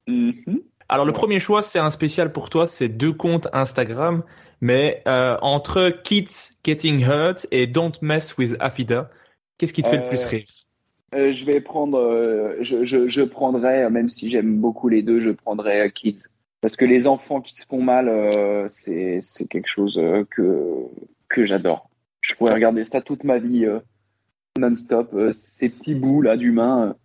Mm-hmm. 0.07 0.61
Alors 0.87 1.05
le 1.05 1.13
premier 1.13 1.39
choix, 1.39 1.61
c'est 1.61 1.77
un 1.77 1.91
spécial 1.91 2.31
pour 2.31 2.49
toi, 2.49 2.65
c'est 2.65 2.89
deux 2.89 3.13
comptes 3.13 3.47
Instagram 3.53 4.23
mais 4.61 5.01
euh, 5.07 5.37
entre 5.41 5.89
Kids 5.89 6.55
Getting 6.63 7.01
Hurt 7.03 7.47
et 7.51 7.67
Don't 7.67 7.93
Mess 8.01 8.37
with 8.37 8.55
Afida, 8.59 9.09
qu'est-ce 9.57 9.73
qui 9.73 9.83
te 9.83 9.87
fait 9.87 9.97
le 9.97 10.09
plus 10.09 10.23
euh, 10.25 10.29
rire? 10.29 10.45
euh, 11.15 11.31
Je 11.31 11.45
vais 11.45 11.61
prendre, 11.61 12.55
je, 12.61 12.83
je, 12.83 13.07
je, 13.07 13.21
prendrais, 13.21 13.89
même 13.89 14.09
si 14.09 14.29
j'aime 14.29 14.57
beaucoup 14.57 14.89
les 14.89 15.01
deux, 15.01 15.21
je 15.21 15.29
prendrais 15.31 15.89
Kids. 15.91 16.23
Parce 16.61 16.75
que 16.75 16.83
les 16.83 17.07
enfants 17.07 17.39
qui 17.39 17.55
se 17.55 17.65
font 17.65 17.81
mal, 17.81 18.11
c'est 18.69 19.19
c'est 19.21 19.47
quelque 19.47 19.69
chose 19.69 19.97
que 20.29 20.75
que 21.29 21.45
j'adore. 21.45 21.89
Je 22.19 22.35
pourrais 22.35 22.53
regarder 22.53 22.83
ça 22.83 22.99
toute 22.99 23.23
ma 23.23 23.37
vie 23.37 23.65
non-stop. 24.59 25.15
ces 25.31 25.69
petits 25.69 25.95
bouts 25.95 26.21
là 26.21 26.35
d'humains 26.35 26.97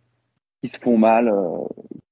qui 0.60 0.70
se 0.70 0.78
font 0.80 0.98
mal, 0.98 1.32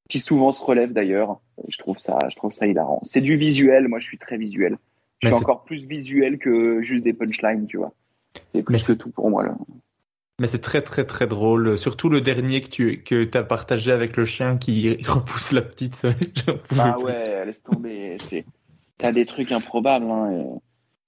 qui 0.08 0.20
souvent 0.20 0.52
se 0.52 0.62
relèvent 0.62 0.92
d'ailleurs. 0.92 1.40
Je 1.66 1.78
trouve 1.78 1.98
ça, 1.98 2.16
je 2.30 2.36
trouve 2.36 2.52
ça 2.52 2.68
hilarant. 2.68 3.02
C'est 3.06 3.20
du 3.20 3.36
visuel. 3.36 3.88
Moi, 3.88 3.98
je 3.98 4.04
suis 4.04 4.18
très 4.18 4.36
visuel 4.36 4.78
suis 5.28 5.34
encore 5.34 5.64
plus 5.64 5.84
visuel 5.86 6.38
que 6.38 6.82
juste 6.82 7.04
des 7.04 7.12
punchlines, 7.12 7.66
tu 7.66 7.76
vois. 7.76 7.92
C'est 8.54 8.62
plus 8.62 8.86
que 8.86 8.92
tout 8.92 9.10
pour 9.10 9.30
moi 9.30 9.44
là. 9.44 9.54
Mais 10.40 10.48
c'est 10.48 10.60
très 10.60 10.82
très 10.82 11.04
très 11.04 11.26
drôle, 11.26 11.78
surtout 11.78 12.08
le 12.08 12.20
dernier 12.20 12.62
que 12.62 12.68
tu 12.68 13.02
que 13.02 13.36
as 13.36 13.44
partagé 13.44 13.92
avec 13.92 14.16
le 14.16 14.24
chien 14.24 14.56
qui 14.56 14.96
repousse 15.06 15.52
la 15.52 15.62
petite. 15.62 16.06
ah 16.78 16.98
ouais, 16.98 17.44
laisse 17.44 17.62
tomber. 17.62 18.16
T'as 18.98 19.12
des 19.12 19.26
trucs 19.26 19.52
improbables. 19.52 20.06
Hein, 20.06 20.58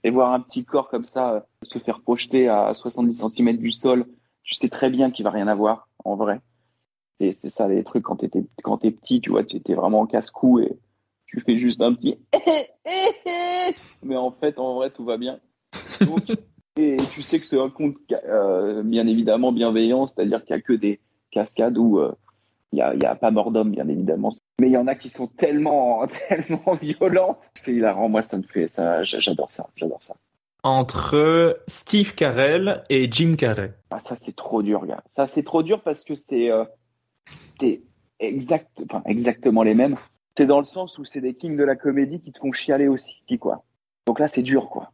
et... 0.05 0.11
voir 0.11 0.33
un 0.33 0.41
petit 0.41 0.65
corps 0.65 0.89
comme 0.89 1.05
ça 1.05 1.33
euh, 1.33 1.41
se 1.63 1.79
faire 1.79 2.01
projeter 2.01 2.49
à 2.49 2.75
70 2.75 3.23
cm 3.35 3.57
du 3.57 3.73
sol, 3.73 4.05
je 4.43 4.55
sais 4.55 4.69
très 4.69 4.91
bien 4.91 5.11
qu'il 5.11 5.25
va 5.25 5.31
rien 5.31 5.49
avoir 5.49 5.89
en 6.05 6.17
vrai. 6.17 6.41
Et 7.21 7.37
c'est 7.41 7.51
ça 7.51 7.67
les 7.67 7.83
trucs 7.83 8.05
quand 8.05 8.17
t'es 8.17 8.31
quand 8.63 8.79
t'es 8.79 8.91
petit, 8.91 9.21
tu 9.21 9.31
vois, 9.31 9.45
tu 9.45 9.57
étais 9.57 9.75
vraiment 9.75 10.07
casse-cou 10.07 10.61
et 10.61 10.77
tu 11.35 11.41
fais 11.41 11.59
juste 11.59 11.81
un 11.81 11.95
petit 11.95 12.19
mais 14.03 14.17
en 14.17 14.31
fait 14.31 14.59
en 14.59 14.75
vrai 14.75 14.91
tout 14.91 15.05
va 15.05 15.17
bien. 15.17 15.41
Et 16.77 16.97
tu 17.13 17.23
sais 17.23 17.39
que 17.39 17.47
c'est 17.47 17.59
un 17.59 17.71
compte 17.71 17.97
euh, 18.13 18.83
bien 18.83 19.07
évidemment 19.07 19.53
bienveillant 19.53 20.07
c'est-à-dire 20.07 20.45
qu'il 20.45 20.55
n'y 20.55 20.61
a 20.61 20.63
que 20.63 20.73
des 20.73 21.01
cascades 21.31 21.79
où 21.79 21.99
euh, 21.99 22.13
il 22.73 22.77
n'y 22.77 22.83
a, 22.83 23.11
a, 23.11 23.15
pas 23.15 23.31
mort 23.31 23.53
d'homme 23.53 23.71
bien 23.71 23.89
évidemment. 23.89 24.35
Mais 24.61 24.69
il 24.69 24.73
y 24.73 24.77
en 24.77 24.89
a 24.89 24.95
qui 24.95 25.09
sont 25.09 25.29
tellement 25.29 26.07
tellement 26.29 26.75
violentes 26.81 27.51
c'est 27.55 27.73
hilarant. 27.73 28.09
Moi 28.09 28.23
ça 28.23 28.37
me 28.37 28.43
fait 28.43 28.69
ça 28.69 29.03
j'adore 29.03 29.51
ça. 29.51 29.69
J'adore 29.77 30.03
ça. 30.03 30.15
Entre 30.63 31.61
Steve 31.69 32.15
Carell 32.15 32.85
et 32.89 33.11
Jim 33.11 33.35
Carrey. 33.37 33.73
Ah 33.91 34.01
ça 34.09 34.17
c'est 34.25 34.37
trop 34.37 34.63
dur 34.63 34.87
gars. 34.87 35.03
Ça 35.17 35.27
c'est 35.27 35.45
trop 35.45 35.63
dur 35.63 35.83
parce 35.83 36.05
que 36.05 36.15
c'est 36.15 36.51
euh, 36.51 36.65
exact 38.19 38.83
enfin, 38.91 39.03
exactement 39.07 39.63
les 39.63 39.75
mêmes 39.75 39.97
c'est 40.37 40.47
dans 40.47 40.59
le 40.59 40.65
sens 40.65 40.99
où 40.99 41.05
c'est 41.05 41.21
des 41.21 41.35
kings 41.35 41.57
de 41.57 41.65
la 41.65 41.77
comédie 41.77 42.21
qui 42.21 42.33
te 42.33 42.39
font 42.39 42.53
chialer 42.53 42.89
aussi, 42.89 43.39
quoi. 43.39 43.65
Donc 44.07 44.19
là, 44.19 44.29
c'est 44.29 44.43
dur, 44.43 44.69
quoi. 44.69 44.91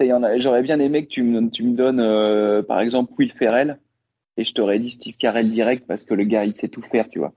J'aurais 0.00 0.62
bien 0.62 0.78
aimé 0.78 1.06
que 1.06 1.10
tu 1.10 1.22
me, 1.22 1.48
tu 1.50 1.62
me 1.62 1.74
donnes, 1.74 2.00
euh, 2.00 2.62
par 2.62 2.80
exemple, 2.80 3.12
Will 3.18 3.32
Ferrell, 3.32 3.78
et 4.36 4.44
je 4.44 4.52
t'aurais 4.52 4.78
dit 4.78 4.90
Steve 4.90 5.16
Carell 5.16 5.50
direct 5.50 5.86
parce 5.86 6.04
que 6.04 6.14
le 6.14 6.24
gars, 6.24 6.44
il 6.44 6.54
sait 6.54 6.68
tout 6.68 6.82
faire, 6.82 7.08
tu 7.08 7.18
vois. 7.18 7.32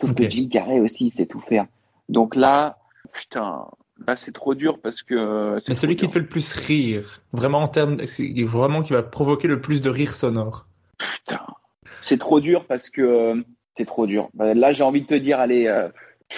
Sauf 0.00 0.14
que 0.14 0.28
Jim 0.28 0.48
Carrey 0.50 0.80
aussi, 0.80 1.06
il 1.06 1.10
sait 1.10 1.26
tout 1.26 1.40
faire. 1.40 1.66
Donc 2.08 2.36
là, 2.36 2.78
putain, 3.12 3.66
là, 4.06 4.16
c'est 4.16 4.32
trop 4.32 4.54
dur 4.54 4.78
parce 4.80 5.02
que. 5.02 5.60
C'est 5.66 5.74
celui 5.74 5.96
qui 5.96 6.06
te 6.06 6.12
fait 6.12 6.20
le 6.20 6.26
plus 6.26 6.52
rire. 6.54 7.22
Vraiment 7.32 7.58
en 7.58 7.68
termes, 7.68 7.96
vraiment 8.46 8.82
qui 8.82 8.92
va 8.92 9.02
provoquer 9.02 9.48
le 9.48 9.60
plus 9.60 9.80
de 9.82 9.90
rire 9.90 10.14
sonore. 10.14 10.66
Putain, 10.98 11.40
c'est 12.00 12.18
trop 12.18 12.40
dur 12.40 12.66
parce 12.66 12.90
que 12.90 13.02
euh, 13.02 13.42
c'est 13.76 13.86
trop 13.86 14.06
dur. 14.06 14.28
Bah, 14.34 14.54
là, 14.54 14.72
j'ai 14.72 14.84
envie 14.84 15.02
de 15.02 15.06
te 15.06 15.14
dire, 15.14 15.40
allez. 15.40 15.66
Euh, 15.66 15.88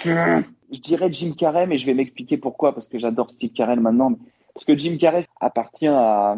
je 0.03 0.79
dirais 0.79 1.11
Jim 1.11 1.33
Carrey, 1.37 1.67
mais 1.67 1.77
je 1.77 1.85
vais 1.85 1.93
m'expliquer 1.93 2.37
pourquoi, 2.37 2.73
parce 2.73 2.87
que 2.87 2.99
j'adore 2.99 3.31
Steve 3.31 3.51
Carell 3.51 3.79
maintenant. 3.79 4.17
Parce 4.53 4.65
que 4.65 4.77
Jim 4.77 4.97
Carrey 4.99 5.27
appartient 5.39 5.87
à, 5.87 6.37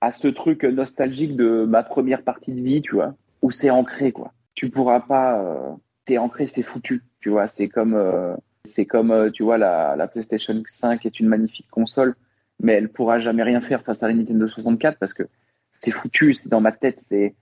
à 0.00 0.12
ce 0.12 0.28
truc 0.28 0.64
nostalgique 0.64 1.36
de 1.36 1.64
ma 1.64 1.82
première 1.82 2.22
partie 2.22 2.52
de 2.52 2.60
vie, 2.60 2.82
tu 2.82 2.94
vois, 2.94 3.14
où 3.40 3.50
c'est 3.50 3.70
ancré, 3.70 4.12
quoi. 4.12 4.32
Tu 4.54 4.68
pourras 4.68 5.00
pas, 5.00 5.40
euh, 5.40 5.70
t'es 6.06 6.18
ancré, 6.18 6.46
c'est 6.46 6.62
foutu, 6.62 7.02
tu 7.20 7.30
vois. 7.30 7.46
C'est 7.46 7.68
comme, 7.68 7.94
euh, 7.94 8.34
comme, 8.88 9.10
euh, 9.10 9.30
tu 9.30 9.42
vois, 9.42 9.58
la, 9.58 9.94
la 9.96 10.08
PlayStation 10.08 10.60
5 10.80 11.06
est 11.06 11.20
une 11.20 11.28
magnifique 11.28 11.68
console, 11.70 12.16
mais 12.60 12.72
elle 12.72 12.88
pourra 12.88 13.20
jamais 13.20 13.42
rien 13.42 13.60
faire 13.60 13.82
face 13.82 14.02
à 14.02 14.08
la 14.08 14.14
Nintendo 14.14 14.48
64 14.48 14.98
parce 14.98 15.14
que 15.14 15.24
c'est 15.80 15.90
foutu, 15.90 16.34
c'est 16.34 16.48
dans 16.48 16.60
ma 16.60 16.72
tête, 16.72 17.00
c'est, 17.08 17.34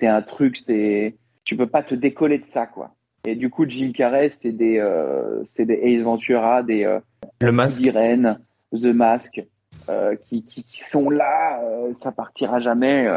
c'est 0.00 0.06
un 0.06 0.22
truc, 0.22 0.58
c'est, 0.58 1.16
tu 1.44 1.56
peux 1.56 1.66
pas 1.66 1.82
te 1.82 1.94
décoller 1.94 2.38
de 2.38 2.46
ça, 2.52 2.66
quoi. 2.66 2.94
Et 3.26 3.34
du 3.36 3.48
coup, 3.48 3.64
Jim 3.66 3.92
Carrey, 3.94 4.32
c'est 4.42 4.52
des, 4.52 4.78
euh, 4.78 5.42
c'est 5.54 5.64
des 5.64 5.80
Ace 5.82 6.02
Ventura, 6.02 6.62
des 6.62 6.84
euh, 6.84 7.00
Le 7.40 7.52
Masque, 7.52 7.82
The 7.82 8.84
Mask, 8.84 9.42
euh, 9.88 10.14
qui, 10.28 10.44
qui, 10.44 10.62
qui, 10.62 10.82
sont 10.82 11.08
là, 11.08 11.62
euh, 11.62 11.94
ça 12.02 12.12
partira 12.12 12.60
jamais. 12.60 13.08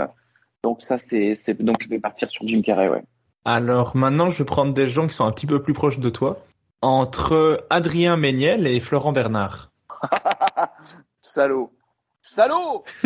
Donc 0.64 0.82
ça, 0.82 0.98
c'est, 0.98 1.36
c'est, 1.36 1.62
donc 1.62 1.82
je 1.82 1.90
vais 1.90 2.00
partir 2.00 2.30
sur 2.30 2.48
Jim 2.48 2.62
Carrey, 2.62 2.88
ouais. 2.88 3.04
Alors 3.44 3.96
maintenant, 3.96 4.30
je 4.30 4.38
vais 4.38 4.46
prendre 4.46 4.74
des 4.74 4.88
gens 4.88 5.08
qui 5.08 5.14
sont 5.14 5.26
un 5.26 5.32
petit 5.32 5.46
peu 5.46 5.62
plus 5.62 5.74
proches 5.74 6.00
de 6.00 6.10
toi. 6.10 6.40
Entre 6.82 7.66
Adrien 7.70 8.18
Méniel 8.18 8.68
et 8.68 8.80
Florent 8.80 9.12
Bernard. 9.12 9.72
Salaud. 11.22 11.72
Salaud. 12.22 12.84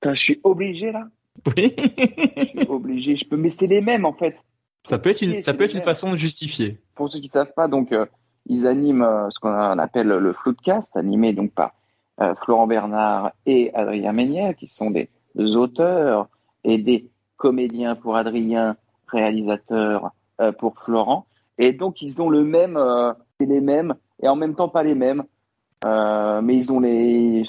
Putain, 0.00 0.14
je 0.14 0.20
suis 0.20 0.40
obligé 0.42 0.90
là. 0.92 1.06
Oui. 1.46 1.74
Je 1.76 2.44
suis 2.44 2.68
obligé. 2.68 3.16
Je 3.16 3.24
peux, 3.28 3.36
mais 3.36 3.50
c'est 3.50 3.66
les 3.66 3.80
mêmes 3.80 4.04
en 4.04 4.12
fait. 4.12 4.36
Ça 4.84 4.98
peut 4.98 5.10
être 5.10 5.22
une, 5.22 5.40
ça 5.40 5.54
peut 5.54 5.64
être 5.64 5.84
façon 5.84 6.10
de 6.10 6.16
justifier. 6.16 6.78
Pour 6.94 7.10
ceux 7.10 7.20
qui 7.20 7.26
ne 7.28 7.32
savent 7.32 7.52
pas, 7.54 7.68
donc 7.68 7.92
euh, 7.92 8.06
ils 8.46 8.66
animent 8.66 9.02
euh, 9.02 9.28
ce 9.30 9.38
qu'on 9.38 9.50
appelle 9.78 10.08
le 10.08 10.32
Floodcast, 10.32 10.88
animé 10.96 11.32
donc 11.32 11.52
par 11.52 11.72
euh, 12.20 12.34
Florent 12.44 12.66
Bernard 12.66 13.32
et 13.46 13.72
Adrien 13.74 14.12
Méniel, 14.12 14.54
qui 14.54 14.66
sont 14.68 14.90
des, 14.90 15.08
des 15.34 15.56
auteurs 15.56 16.28
et 16.64 16.78
des 16.78 17.10
comédiens 17.36 17.96
pour 17.96 18.16
Adrien, 18.16 18.76
réalisateurs 19.08 20.10
euh, 20.40 20.52
pour 20.52 20.74
Florent. 20.84 21.26
Et 21.58 21.72
donc 21.72 22.02
ils 22.02 22.20
ont 22.22 22.30
le 22.30 22.44
même, 22.44 22.76
euh, 22.76 23.12
les 23.40 23.60
mêmes 23.60 23.94
et 24.22 24.28
en 24.28 24.36
même 24.36 24.54
temps 24.54 24.68
pas 24.68 24.82
les 24.82 24.94
mêmes. 24.94 25.24
Euh, 25.84 26.40
mais 26.42 26.56
ils 26.56 26.72
ont 26.72 26.80
les 26.80 27.44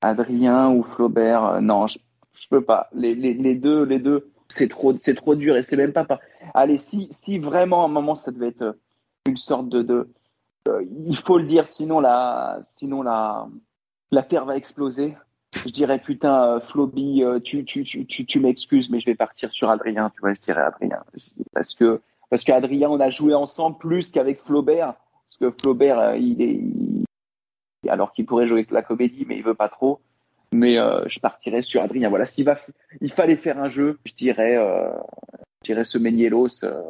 Adrien 0.00 0.70
ou 0.70 0.82
Flaubert. 0.82 1.44
euh, 1.44 1.60
non, 1.60 1.86
je, 1.86 1.98
je 2.34 2.48
peux 2.48 2.62
pas. 2.62 2.88
Les, 2.92 3.14
les, 3.14 3.34
les 3.34 3.54
deux, 3.54 3.84
les 3.84 4.00
deux, 4.00 4.31
c'est 4.52 4.68
trop, 4.68 4.94
c'est 4.98 5.14
trop 5.14 5.34
dur 5.34 5.56
et 5.56 5.62
c'est 5.62 5.76
même 5.76 5.92
pas. 5.92 6.06
Allez, 6.54 6.78
si, 6.78 7.08
si 7.10 7.38
vraiment 7.38 7.82
à 7.82 7.84
un 7.86 7.88
moment 7.88 8.14
ça 8.14 8.30
devait 8.30 8.48
être 8.48 8.62
euh, 8.62 8.72
une 9.26 9.36
sorte 9.36 9.68
de, 9.68 10.08
euh, 10.68 10.84
il 11.06 11.16
faut 11.16 11.38
le 11.38 11.44
dire, 11.44 11.66
sinon 11.70 12.00
la, 12.00 12.60
sinon 12.78 13.02
la, 13.02 13.48
la 14.10 14.22
terre 14.22 14.44
va 14.44 14.56
exploser. 14.56 15.16
Je 15.64 15.70
dirais 15.70 15.98
putain, 15.98 16.44
euh, 16.44 16.60
Floby, 16.60 17.22
euh, 17.22 17.40
tu, 17.40 17.64
tu, 17.64 17.84
tu, 17.84 18.06
tu, 18.06 18.24
tu 18.24 18.40
m'excuses, 18.40 18.88
mais 18.90 19.00
je 19.00 19.06
vais 19.06 19.14
partir 19.14 19.50
sur 19.52 19.70
Adrien. 19.70 20.10
Tu 20.10 20.20
vois, 20.20 20.34
je 20.34 20.40
dirais 20.40 20.62
Adrien 20.62 21.02
parce 21.52 21.74
que 21.74 22.00
parce 22.30 22.44
qu'Adrien, 22.44 22.88
on 22.88 23.00
a 23.00 23.10
joué 23.10 23.34
ensemble 23.34 23.76
plus 23.76 24.10
qu'avec 24.10 24.40
Flaubert, 24.44 24.94
parce 24.94 25.38
que 25.38 25.56
Flaubert, 25.60 26.16
il 26.16 26.40
est, 26.40 27.90
alors 27.90 28.12
qu'il 28.12 28.24
pourrait 28.24 28.46
jouer 28.46 28.60
avec 28.60 28.70
la 28.70 28.82
comédie, 28.82 29.26
mais 29.28 29.36
il 29.36 29.42
veut 29.42 29.54
pas 29.54 29.68
trop. 29.68 30.00
Mais 30.52 30.78
euh, 30.78 31.02
je 31.08 31.18
partirais 31.18 31.62
sur 31.62 31.82
Adrien. 31.82 32.10
Voilà, 32.10 32.26
s'il 32.26 32.44
va, 32.44 32.58
il 33.00 33.10
fallait 33.10 33.36
faire 33.36 33.58
un 33.58 33.70
jeu, 33.70 33.98
je 34.04 34.12
dirais, 34.14 34.56
euh, 34.56 34.90
je 35.64 35.72
dirais 35.72 35.84
euh, 36.64 36.82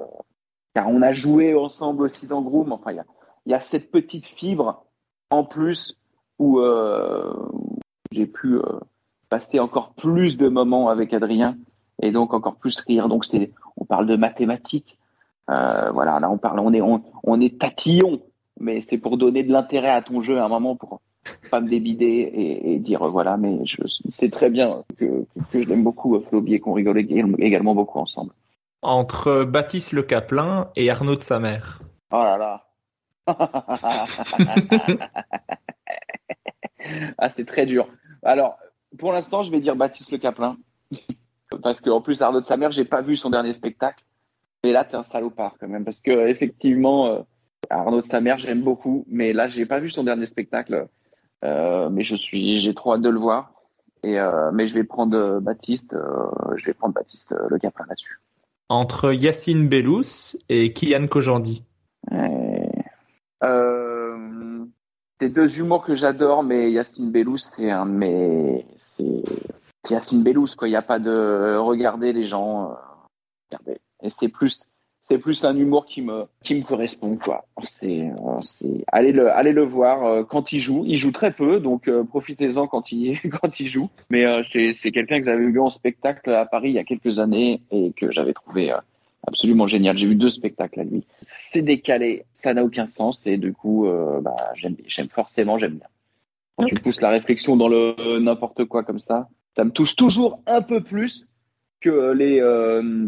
car 0.75 0.89
on 0.89 1.01
a 1.01 1.13
joué 1.13 1.55
ensemble 1.55 2.03
aussi 2.03 2.27
dans 2.27 2.43
Groom. 2.43 2.73
Enfin, 2.73 2.91
il 2.91 2.97
y 2.97 3.01
a, 3.01 3.05
y 3.47 3.55
a 3.55 3.61
cette 3.61 3.91
petite 3.93 4.27
fibre 4.27 4.85
en 5.31 5.45
plus 5.45 5.97
où 6.41 6.59
euh, 6.59 7.33
j'ai 8.11 8.27
pu 8.27 8.59
passer 9.29 9.61
encore 9.61 9.95
plus 9.95 10.37
de 10.37 10.49
moments 10.49 10.89
avec 10.89 11.15
Adrien 11.15 11.57
et 12.03 12.11
donc 12.11 12.35
encore 12.35 12.57
plus 12.57 12.81
rire. 12.81 13.09
Donc 13.09 13.25
c'est, 13.25 13.53
on 13.77 13.85
parle 13.85 14.07
de 14.07 14.17
mathématiques. 14.17 14.99
Voilà, 15.47 16.19
là 16.19 16.31
on 16.31 16.39
parle, 16.39 16.59
on 16.61 16.73
est, 16.73 16.81
on, 16.81 17.03
on 17.23 17.41
est 17.41 17.61
tatillon, 17.61 18.23
mais 18.59 18.81
c'est 18.81 18.99
pour 18.99 19.19
donner 19.19 19.45
de 19.45 19.53
l'intérêt 19.53 19.91
à 19.91 20.03
ton 20.03 20.23
jeu 20.23 20.39
à 20.39 20.45
un 20.47 20.49
moment 20.49 20.75
pour 20.75 21.01
pas 21.51 21.61
me 21.61 21.69
débider 21.69 22.05
et, 22.05 22.73
et 22.73 22.79
dire 22.79 23.09
voilà, 23.09 23.37
mais 23.37 23.65
je 23.65 23.77
c'est 24.11 24.31
très 24.31 24.51
bien 24.51 24.85
que, 24.99 25.25
que, 25.53 25.63
je 25.63 25.69
l'aime 25.69 25.85
beaucoup, 25.85 26.19
Floby, 26.29 26.55
et 26.55 26.61
qu'on 26.61 26.73
rigole 26.73 26.99
ég- 26.99 27.35
également 27.39 27.75
beaucoup 27.75 27.99
ensemble. 27.99 28.33
Entre 28.83 29.45
Baptiste 29.45 29.93
Le 29.93 30.03
Caplin 30.03 30.71
et 30.77 30.91
Arnaud 30.91 31.17
de 31.17 31.23
sa 31.23 31.39
mère. 31.39 31.81
Oh 32.11 32.23
là 32.23 32.37
là. 32.37 32.65
ah, 37.19 37.29
c'est 37.29 37.47
très 37.47 37.67
dur. 37.67 37.89
Alors, 38.25 38.59
pour 38.99 39.13
l'instant, 39.13 39.43
je 39.43 39.51
vais 39.51 39.61
dire 39.61 39.77
Baptiste 39.77 40.11
Le 40.11 40.19
Caplin. 40.19 40.57
parce 41.63 41.81
qu'en 41.81 42.01
plus, 42.01 42.21
Arnaud 42.23 42.41
de 42.41 42.47
sa 42.47 42.57
mère, 42.57 42.73
j'ai 42.73 42.85
pas 42.85 43.03
vu 43.03 43.17
son 43.17 43.31
dernier 43.31 43.55
spectacle. 43.55 44.05
Mais 44.65 44.73
là, 44.73 44.85
t'es 44.85 44.97
un 44.97 45.05
salopard 45.05 45.55
quand 45.61 45.69
même. 45.69 45.85
Parce 45.85 46.01
que, 46.01 46.29
effectivement, 46.29 47.07
euh, 47.07 47.21
Arnaud 47.71 48.03
de 48.03 48.07
sa 48.07 48.21
mère, 48.21 48.39
j'aime 48.39 48.63
beaucoup. 48.63 49.05
Mais 49.09 49.33
là, 49.33 49.49
j'ai 49.49 49.67
pas 49.67 49.79
vu 49.79 49.91
son 49.91 50.05
dernier 50.05 50.27
spectacle. 50.27 50.89
Euh, 51.45 51.89
mais 51.91 52.03
je 52.03 52.15
suis, 52.15 52.61
j'ai 52.63 52.75
trop 52.75 52.95
hâte 52.95 53.03
de 53.03 53.09
le 53.09 53.19
voir. 53.19 53.53
Et, 54.03 54.19
euh, 54.19 54.51
mais 54.53 54.69
je 54.69 54.75
vais 54.75 54.85
prendre 54.85 55.17
euh, 55.17 55.41
Baptiste, 55.41 55.95
je 56.57 56.67
vais 56.67 56.75
prendre 56.75 56.95
Baptiste 56.95 57.35
Le 57.49 57.59
Caplin 57.59 57.85
là-dessus. 57.89 58.19
Entre 58.69 59.13
Yacine 59.13 59.69
Bellous 59.69 60.37
et 60.49 60.73
Kian 60.73 61.07
Kojandi. 61.07 61.65
C'est 65.21 65.29
deux 65.29 65.59
humours 65.59 65.85
que 65.85 65.95
j'adore, 65.95 66.43
mais 66.43 66.73
Yacine 66.73 67.13
Bellous, 67.13 67.39
c'est 67.39 67.71
un 67.71 67.87
de 67.87 67.93
mes. 67.93 68.67
C'est 68.97 69.23
Yacine 69.89 70.25
Bellous, 70.25 70.49
quoi. 70.57 70.67
Il 70.67 70.73
n'y 70.73 70.77
a 70.77 70.83
pas 70.83 70.99
de. 70.99 71.57
Regardez 71.59 72.13
les 72.13 72.27
gens. 72.27 72.77
Regardez. 73.49 73.81
Et 74.03 74.11
c'est 74.11 74.27
plus. 74.29 74.63
C'est 75.09 75.19
plus 75.19 75.45
un 75.45 75.57
humour 75.57 75.85
qui 75.87 76.01
me 76.01 76.25
qui 76.45 76.55
me 76.55 76.63
correspond 76.63 77.17
quoi. 77.17 77.45
C'est 77.81 78.03
euh, 78.03 78.41
c'est 78.43 78.85
allez 78.87 79.13
le 79.13 79.31
allez 79.31 79.53
le 79.53 79.65
voir 79.65 80.05
euh, 80.05 80.23
quand 80.23 80.53
il 80.53 80.61
joue. 80.61 80.85
Il 80.87 80.97
joue 80.97 81.11
très 81.11 81.33
peu 81.33 81.59
donc 81.59 81.89
euh, 81.89 82.05
profitez-en 82.05 82.67
quand 82.69 82.93
il 82.93 83.19
quand 83.43 83.59
il 83.59 83.67
joue. 83.67 83.91
Mais 84.11 84.25
euh, 84.25 84.43
c'est 84.53 84.73
c'est 84.73 84.93
quelqu'un 84.93 85.19
que 85.19 85.27
j'avais 85.27 85.45
vu 85.45 85.61
en 85.61 85.71
spectacle 85.71 86.31
à 86.31 86.47
Paris 86.47 86.71
il 86.71 86.75
y 86.75 86.79
a 86.79 86.85
quelques 86.85 87.19
années 87.19 87.61
et 87.73 87.93
que 87.97 88.13
j'avais 88.13 88.33
trouvé 88.33 88.73
euh, 88.73 88.79
absolument 89.27 89.67
génial. 89.67 89.97
J'ai 89.97 90.07
vu 90.07 90.15
deux 90.15 90.31
spectacles 90.31 90.81
à 90.81 90.85
lui. 90.85 91.05
C'est 91.23 91.63
décalé, 91.63 92.25
ça 92.43 92.55
n'a 92.55 92.65
aucun 92.65 92.87
sens 92.87 93.27
et 93.27 93.37
du 93.37 93.53
coup, 93.53 93.87
euh, 93.87 94.21
bah, 94.21 94.37
j'aime, 94.55 94.77
j'aime 94.87 95.09
forcément, 95.09 95.59
j'aime 95.59 95.75
bien. 95.75 95.89
Quand 96.57 96.67
tu 96.67 96.75
pousses 96.75 97.01
la 97.01 97.11
réflexion 97.11 97.57
dans 97.57 97.69
le 97.69 98.19
n'importe 98.21 98.65
quoi 98.67 98.85
comme 98.85 99.01
ça, 99.01 99.29
ça 99.57 99.65
me 99.65 99.71
touche 99.71 99.97
toujours 99.97 100.41
un 100.47 100.63
peu 100.63 100.83
plus 100.83 101.27
que 101.83 102.13
les 102.13 102.41
euh, 102.41 103.07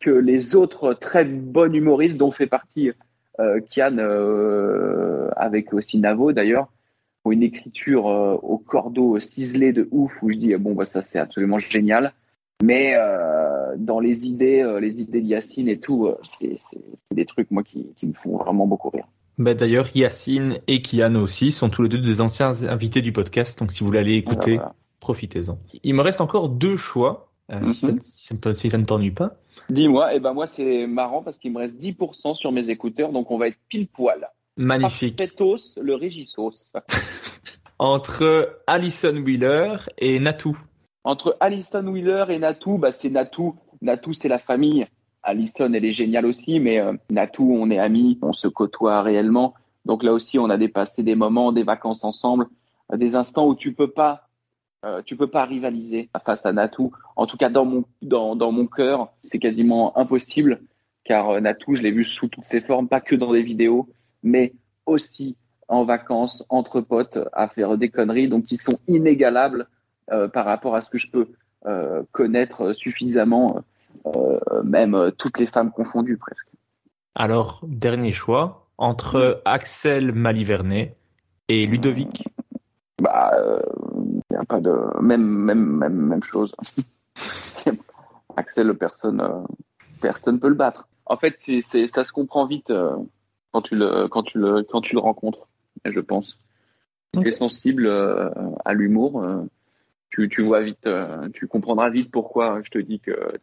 que 0.00 0.10
les 0.10 0.54
autres 0.54 0.94
très 0.94 1.24
bons 1.24 1.72
humoristes 1.72 2.16
dont 2.16 2.32
fait 2.32 2.46
partie 2.46 2.92
euh, 3.40 3.60
Kian 3.70 3.96
euh, 3.98 5.28
avec 5.36 5.72
aussi 5.72 5.98
Navo 5.98 6.32
d'ailleurs 6.32 6.68
pour 7.22 7.32
une 7.32 7.42
écriture 7.42 8.04
au 8.06 8.58
cordeau 8.58 9.18
ciselé 9.18 9.72
de 9.72 9.88
ouf 9.90 10.12
où 10.22 10.30
je 10.30 10.36
dis 10.36 10.54
bon 10.56 10.74
bah 10.74 10.84
ça 10.84 11.02
c'est 11.02 11.18
absolument 11.18 11.58
génial 11.58 12.12
mais 12.62 12.94
euh, 12.96 13.74
dans 13.76 14.00
les 14.00 14.26
idées, 14.26 14.62
euh, 14.62 14.80
les 14.80 15.00
idées 15.00 15.20
de 15.20 15.26
Yacine 15.26 15.68
et 15.68 15.78
tout, 15.78 16.06
euh, 16.06 16.16
c'est 16.40 16.58
des 17.14 17.26
trucs 17.26 17.50
moi 17.50 17.62
qui, 17.62 17.88
qui 17.96 18.06
me 18.06 18.14
font 18.14 18.38
vraiment 18.38 18.66
beaucoup 18.66 18.88
rire. 18.90 19.04
Bah, 19.38 19.52
D'ailleurs, 19.54 19.88
Yacine 19.94 20.58
et 20.66 20.80
Kian 20.80 21.14
aussi 21.16 21.52
sont 21.52 21.68
tous 21.68 21.82
les 21.82 21.88
deux 21.88 21.98
des 21.98 22.20
anciens 22.20 22.64
invités 22.64 23.02
du 23.02 23.12
podcast. 23.12 23.58
Donc 23.58 23.72
si 23.72 23.80
vous 23.80 23.86
voulez 23.86 23.98
aller 23.98 24.14
écouter, 24.14 24.54
Voilà. 24.54 24.74
profitez-en. 25.00 25.58
Il 25.82 25.94
me 25.94 26.02
reste 26.02 26.22
encore 26.22 26.48
deux 26.48 26.76
choix, 26.78 27.25
euh, 27.52 27.68
si, 27.68 27.74
ça, 27.86 27.92
Mhm. 27.92 28.54
si 28.54 28.70
ça 28.70 28.78
ne 28.78 28.84
t'ennuie 28.84 29.10
pas. 29.10 29.34
Dis-moi, 29.70 30.14
et 30.14 30.20
ben 30.20 30.32
moi 30.32 30.46
c'est 30.46 30.86
marrant 30.86 31.22
parce 31.22 31.38
qu'il 31.38 31.52
me 31.52 31.58
reste 31.58 31.74
10% 31.76 32.34
sur 32.34 32.52
mes 32.52 32.68
écouteurs, 32.68 33.12
donc 33.12 33.30
on 33.30 33.38
va 33.38 33.48
être 33.48 33.58
pile 33.68 33.88
poil. 33.88 34.28
Magnifique. 34.56 35.16
Parfaitos, 35.16 35.78
le 35.80 35.94
Régissos. 35.94 36.72
Entre 37.78 38.60
Alison 38.66 39.16
Wheeler 39.16 39.76
et 39.98 40.18
Natou. 40.18 40.56
Entre 41.04 41.36
Alison 41.40 41.86
Wheeler 41.86 42.24
et 42.30 42.38
Natou, 42.38 42.78
bah 42.78 42.92
c'est 42.92 43.10
Natou. 43.10 43.56
Natou 43.82 44.12
c'est 44.12 44.28
la 44.28 44.38
famille. 44.38 44.86
Alison 45.22 45.72
elle 45.72 45.84
est 45.84 45.92
géniale 45.92 46.26
aussi, 46.26 46.58
mais 46.60 46.80
euh, 46.80 46.92
Natou 47.10 47.52
on 47.52 47.70
est 47.70 47.78
amis, 47.78 48.18
on 48.22 48.32
se 48.32 48.48
côtoie 48.48 49.02
réellement. 49.02 49.54
Donc 49.84 50.02
là 50.02 50.12
aussi 50.12 50.38
on 50.38 50.48
a 50.48 50.56
dépassé 50.56 51.02
des 51.02 51.14
moments, 51.14 51.52
des 51.52 51.64
vacances 51.64 52.02
ensemble, 52.04 52.46
des 52.94 53.14
instants 53.14 53.46
où 53.46 53.54
tu 53.54 53.72
peux 53.74 53.90
pas, 53.90 54.25
euh, 54.86 55.02
tu 55.04 55.16
peux 55.16 55.26
pas 55.26 55.44
rivaliser 55.44 56.08
face 56.24 56.44
à 56.44 56.52
Natou. 56.52 56.92
En 57.16 57.26
tout 57.26 57.36
cas 57.36 57.50
dans 57.50 57.64
mon 57.64 57.84
dans 58.02 58.36
dans 58.36 58.52
mon 58.52 58.66
cœur, 58.66 59.12
c'est 59.22 59.38
quasiment 59.38 59.96
impossible 59.98 60.60
car 61.06 61.30
euh, 61.30 61.40
Natou 61.40 61.74
je 61.74 61.82
l'ai 61.82 61.90
vu 61.90 62.04
sous 62.04 62.28
toutes 62.28 62.44
ses 62.44 62.60
formes, 62.60 62.88
pas 62.88 63.00
que 63.00 63.14
dans 63.14 63.32
des 63.32 63.42
vidéos, 63.42 63.88
mais 64.22 64.52
aussi 64.84 65.36
en 65.68 65.84
vacances 65.84 66.44
entre 66.48 66.80
potes 66.80 67.18
à 67.32 67.48
faire 67.48 67.76
des 67.76 67.88
conneries, 67.88 68.28
donc 68.28 68.50
ils 68.50 68.60
sont 68.60 68.78
inégalables 68.86 69.66
euh, 70.12 70.28
par 70.28 70.44
rapport 70.44 70.76
à 70.76 70.82
ce 70.82 70.90
que 70.90 70.98
je 70.98 71.10
peux 71.10 71.28
euh, 71.66 72.02
connaître 72.12 72.74
suffisamment, 72.74 73.62
même 74.62 75.10
toutes 75.18 75.38
les 75.38 75.46
femmes 75.48 75.72
confondues 75.72 76.16
presque. 76.16 76.46
Alors, 77.16 77.60
dernier 77.66 78.12
choix, 78.12 78.68
entre 78.78 79.42
Axel 79.44 80.12
Malivernet 80.12 80.94
et 81.48 81.66
Ludovic. 81.66 82.28
Bah, 83.02 83.32
pas 84.46 84.60
de 84.60 84.72
même 85.00 85.24
même 85.24 85.64
même 85.64 85.94
même 85.94 86.22
chose. 86.22 86.54
Axel, 88.36 88.74
personne 88.74 89.20
euh, 89.20 89.42
personne 90.00 90.38
peut 90.40 90.48
le 90.48 90.54
battre. 90.54 90.88
En 91.06 91.16
fait, 91.16 91.36
c'est 91.38 91.88
ça 91.94 92.04
se 92.04 92.12
comprend 92.12 92.46
vite 92.46 92.70
euh, 92.70 92.96
quand 93.52 93.62
tu 93.62 93.76
le 93.76 94.08
quand 94.08 94.22
tu 94.22 94.38
le 94.38 94.62
quand 94.64 94.80
tu 94.80 94.94
le 94.94 95.00
rencontres, 95.00 95.48
je 95.84 96.00
pense. 96.00 96.38
Si 97.14 97.22
tu 97.22 97.28
es 97.28 97.32
sensible 97.32 97.86
euh, 97.86 98.28
à 98.64 98.74
l'humour, 98.74 99.22
euh, 99.22 99.42
tu 100.10 100.28
tu 100.28 100.42
vois 100.42 100.60
vite, 100.60 100.88
tu 101.34 101.46
comprendras 101.46 101.90
vite 101.90 102.10
pourquoi 102.10 102.60
je 102.62 102.70
te 102.70 102.78
dis 102.78 103.00
que 103.00 103.38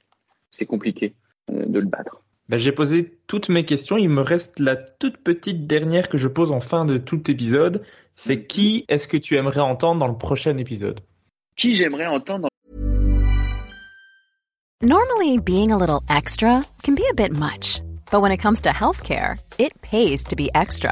c'est 0.52 0.66
compliqué 0.66 1.16
de 1.50 1.80
le 1.80 1.86
battre. 1.86 2.23
Ben, 2.50 2.58
J'ai 2.58 2.72
posé 2.72 3.18
toutes 3.28 3.50
mes 3.50 3.64
questions. 3.66 3.98
Il 3.98 4.10
me 4.10 4.22
reste 4.22 4.60
la 4.60 4.76
toute 4.76 5.18
petite 5.18 5.66
dernière 5.66 6.10
que 6.10 6.18
je 6.18 6.28
pose 6.28 6.52
en 6.52 6.60
fin 6.60 6.86
de 6.86 6.98
tout 6.98 7.32
épisode. 7.32 7.84
C'est 8.16 8.46
qui 8.46 8.86
est-ce 8.90 9.08
que 9.08 9.18
tu 9.18 9.38
aimerais 9.38 9.62
entendre 9.62 10.00
dans 10.00 10.08
le 10.08 10.18
prochain 10.18 10.58
épisode? 10.58 11.00
Qui 11.56 11.76
j'aimerais 11.76 12.08
entendre 12.08 12.50
Normally, 14.82 15.38
being 15.40 15.72
a 15.72 15.78
little 15.78 16.02
extra 16.10 16.62
can 16.84 16.94
be 16.94 17.06
a 17.10 17.14
bit 17.14 17.32
much, 17.32 17.82
but 18.12 18.22
when 18.22 18.34
it 18.34 18.42
comes 18.42 18.60
to 18.64 18.70
healthcare, 18.70 19.38
it 19.58 19.72
pays 19.82 20.22
to 20.24 20.36
be 20.36 20.50
extra. 20.54 20.92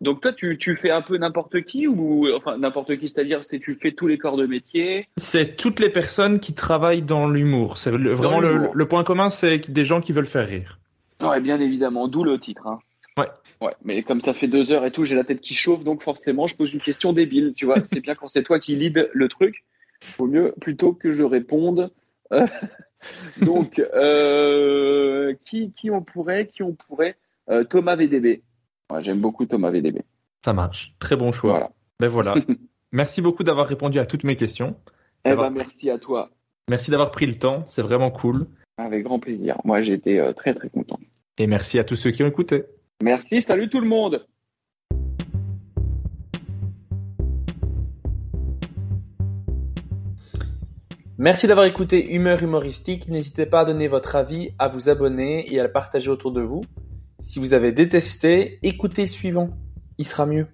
Donc 0.00 0.20
toi, 0.20 0.32
tu, 0.32 0.58
tu 0.58 0.76
fais 0.76 0.90
un 0.90 1.00
peu 1.00 1.16
n'importe 1.16 1.62
qui 1.62 1.86
ou 1.86 2.28
enfin 2.34 2.58
n'importe 2.58 2.98
qui, 2.98 3.08
c'est-à-dire 3.08 3.40
c'est 3.44 3.58
tu 3.58 3.78
fais 3.80 3.92
tous 3.92 4.06
les 4.06 4.18
corps 4.18 4.36
de 4.36 4.46
métier? 4.46 5.08
C'est 5.16 5.56
toutes 5.56 5.80
les 5.80 5.88
personnes 5.88 6.38
qui 6.38 6.54
travaillent 6.54 7.02
dans 7.02 7.28
l'humour. 7.28 7.78
C'est 7.78 7.90
vraiment 7.90 8.40
le, 8.40 8.68
le, 8.72 8.88
point 8.88 9.04
commun, 9.04 9.30
c'est 9.30 9.70
des 9.70 9.84
gens 9.84 10.02
qui 10.02 10.12
veulent 10.12 10.26
faire 10.26 10.46
rire. 10.46 10.78
Ouais, 11.20 11.40
bien 11.40 11.58
évidemment, 11.60 12.08
d'où 12.08 12.24
le 12.24 12.38
titre. 12.38 12.66
Hein. 12.66 12.78
Ouais. 13.16 13.28
Ouais, 13.62 13.72
mais 13.84 14.02
comme 14.02 14.20
ça 14.20 14.34
fait 14.34 14.48
deux 14.48 14.70
heures 14.70 14.84
et 14.84 14.90
tout, 14.90 15.04
j'ai 15.06 15.14
la 15.14 15.24
tête 15.24 15.40
qui 15.40 15.54
chauffe, 15.54 15.82
donc 15.82 16.02
forcément, 16.02 16.46
je 16.46 16.54
pose 16.54 16.74
une 16.74 16.80
question 16.80 17.14
débile. 17.14 17.54
Tu 17.56 17.64
vois, 17.64 17.76
c'est 17.90 18.00
bien 18.00 18.14
quand 18.14 18.28
c'est 18.28 18.42
toi 18.42 18.60
qui 18.60 18.76
lead 18.76 19.08
le 19.12 19.28
truc. 19.28 19.64
Vaut 20.18 20.26
mieux 20.26 20.52
plutôt 20.60 20.92
que 20.92 21.14
je 21.14 21.22
réponde. 21.22 21.90
donc, 23.40 23.78
euh, 23.78 25.32
qui 25.46 25.72
qui 25.72 25.90
on 25.90 26.02
pourrait, 26.02 26.48
qui 26.48 26.62
on 26.62 26.74
pourrait, 26.74 27.16
euh, 27.48 27.64
Thomas 27.64 27.96
VDB. 27.96 28.42
J'aime 29.00 29.20
beaucoup 29.20 29.46
Thomas 29.46 29.70
VDB. 29.70 30.02
Ça 30.44 30.52
marche. 30.52 30.94
Très 30.98 31.16
bon 31.16 31.32
choix. 31.32 31.50
Voilà. 31.50 31.70
Ben 32.00 32.08
voilà. 32.08 32.34
merci 32.92 33.20
beaucoup 33.20 33.44
d'avoir 33.44 33.66
répondu 33.66 33.98
à 33.98 34.06
toutes 34.06 34.24
mes 34.24 34.36
questions. 34.36 34.76
Eh 35.24 35.34
ben, 35.34 35.50
merci 35.50 35.90
à 35.90 35.98
toi. 35.98 36.30
Merci 36.68 36.90
d'avoir 36.90 37.10
pris 37.10 37.26
le 37.26 37.34
temps. 37.34 37.64
C'est 37.66 37.82
vraiment 37.82 38.10
cool. 38.10 38.46
Avec 38.78 39.04
grand 39.04 39.18
plaisir. 39.18 39.56
Moi, 39.64 39.82
j'ai 39.82 39.94
été 39.94 40.20
euh, 40.20 40.32
très, 40.32 40.54
très 40.54 40.68
content. 40.68 40.98
Et 41.38 41.46
merci 41.46 41.78
à 41.78 41.84
tous 41.84 41.96
ceux 41.96 42.10
qui 42.10 42.22
ont 42.22 42.28
écouté. 42.28 42.64
Merci. 43.02 43.42
Salut 43.42 43.68
tout 43.68 43.80
le 43.80 43.88
monde. 43.88 44.24
Merci 51.18 51.46
d'avoir 51.46 51.66
écouté 51.66 52.12
Humeur 52.12 52.42
humoristique. 52.42 53.08
N'hésitez 53.08 53.46
pas 53.46 53.60
à 53.60 53.64
donner 53.64 53.88
votre 53.88 54.16
avis, 54.16 54.50
à 54.58 54.68
vous 54.68 54.90
abonner 54.90 55.50
et 55.52 55.58
à 55.58 55.62
le 55.62 55.72
partager 55.72 56.10
autour 56.10 56.30
de 56.30 56.42
vous. 56.42 56.62
Si 57.18 57.38
vous 57.38 57.54
avez 57.54 57.72
détesté, 57.72 58.58
écoutez 58.62 59.06
suivant. 59.06 59.48
Il 59.96 60.06
sera 60.06 60.26
mieux. 60.26 60.48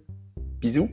Bisous. 0.61 0.89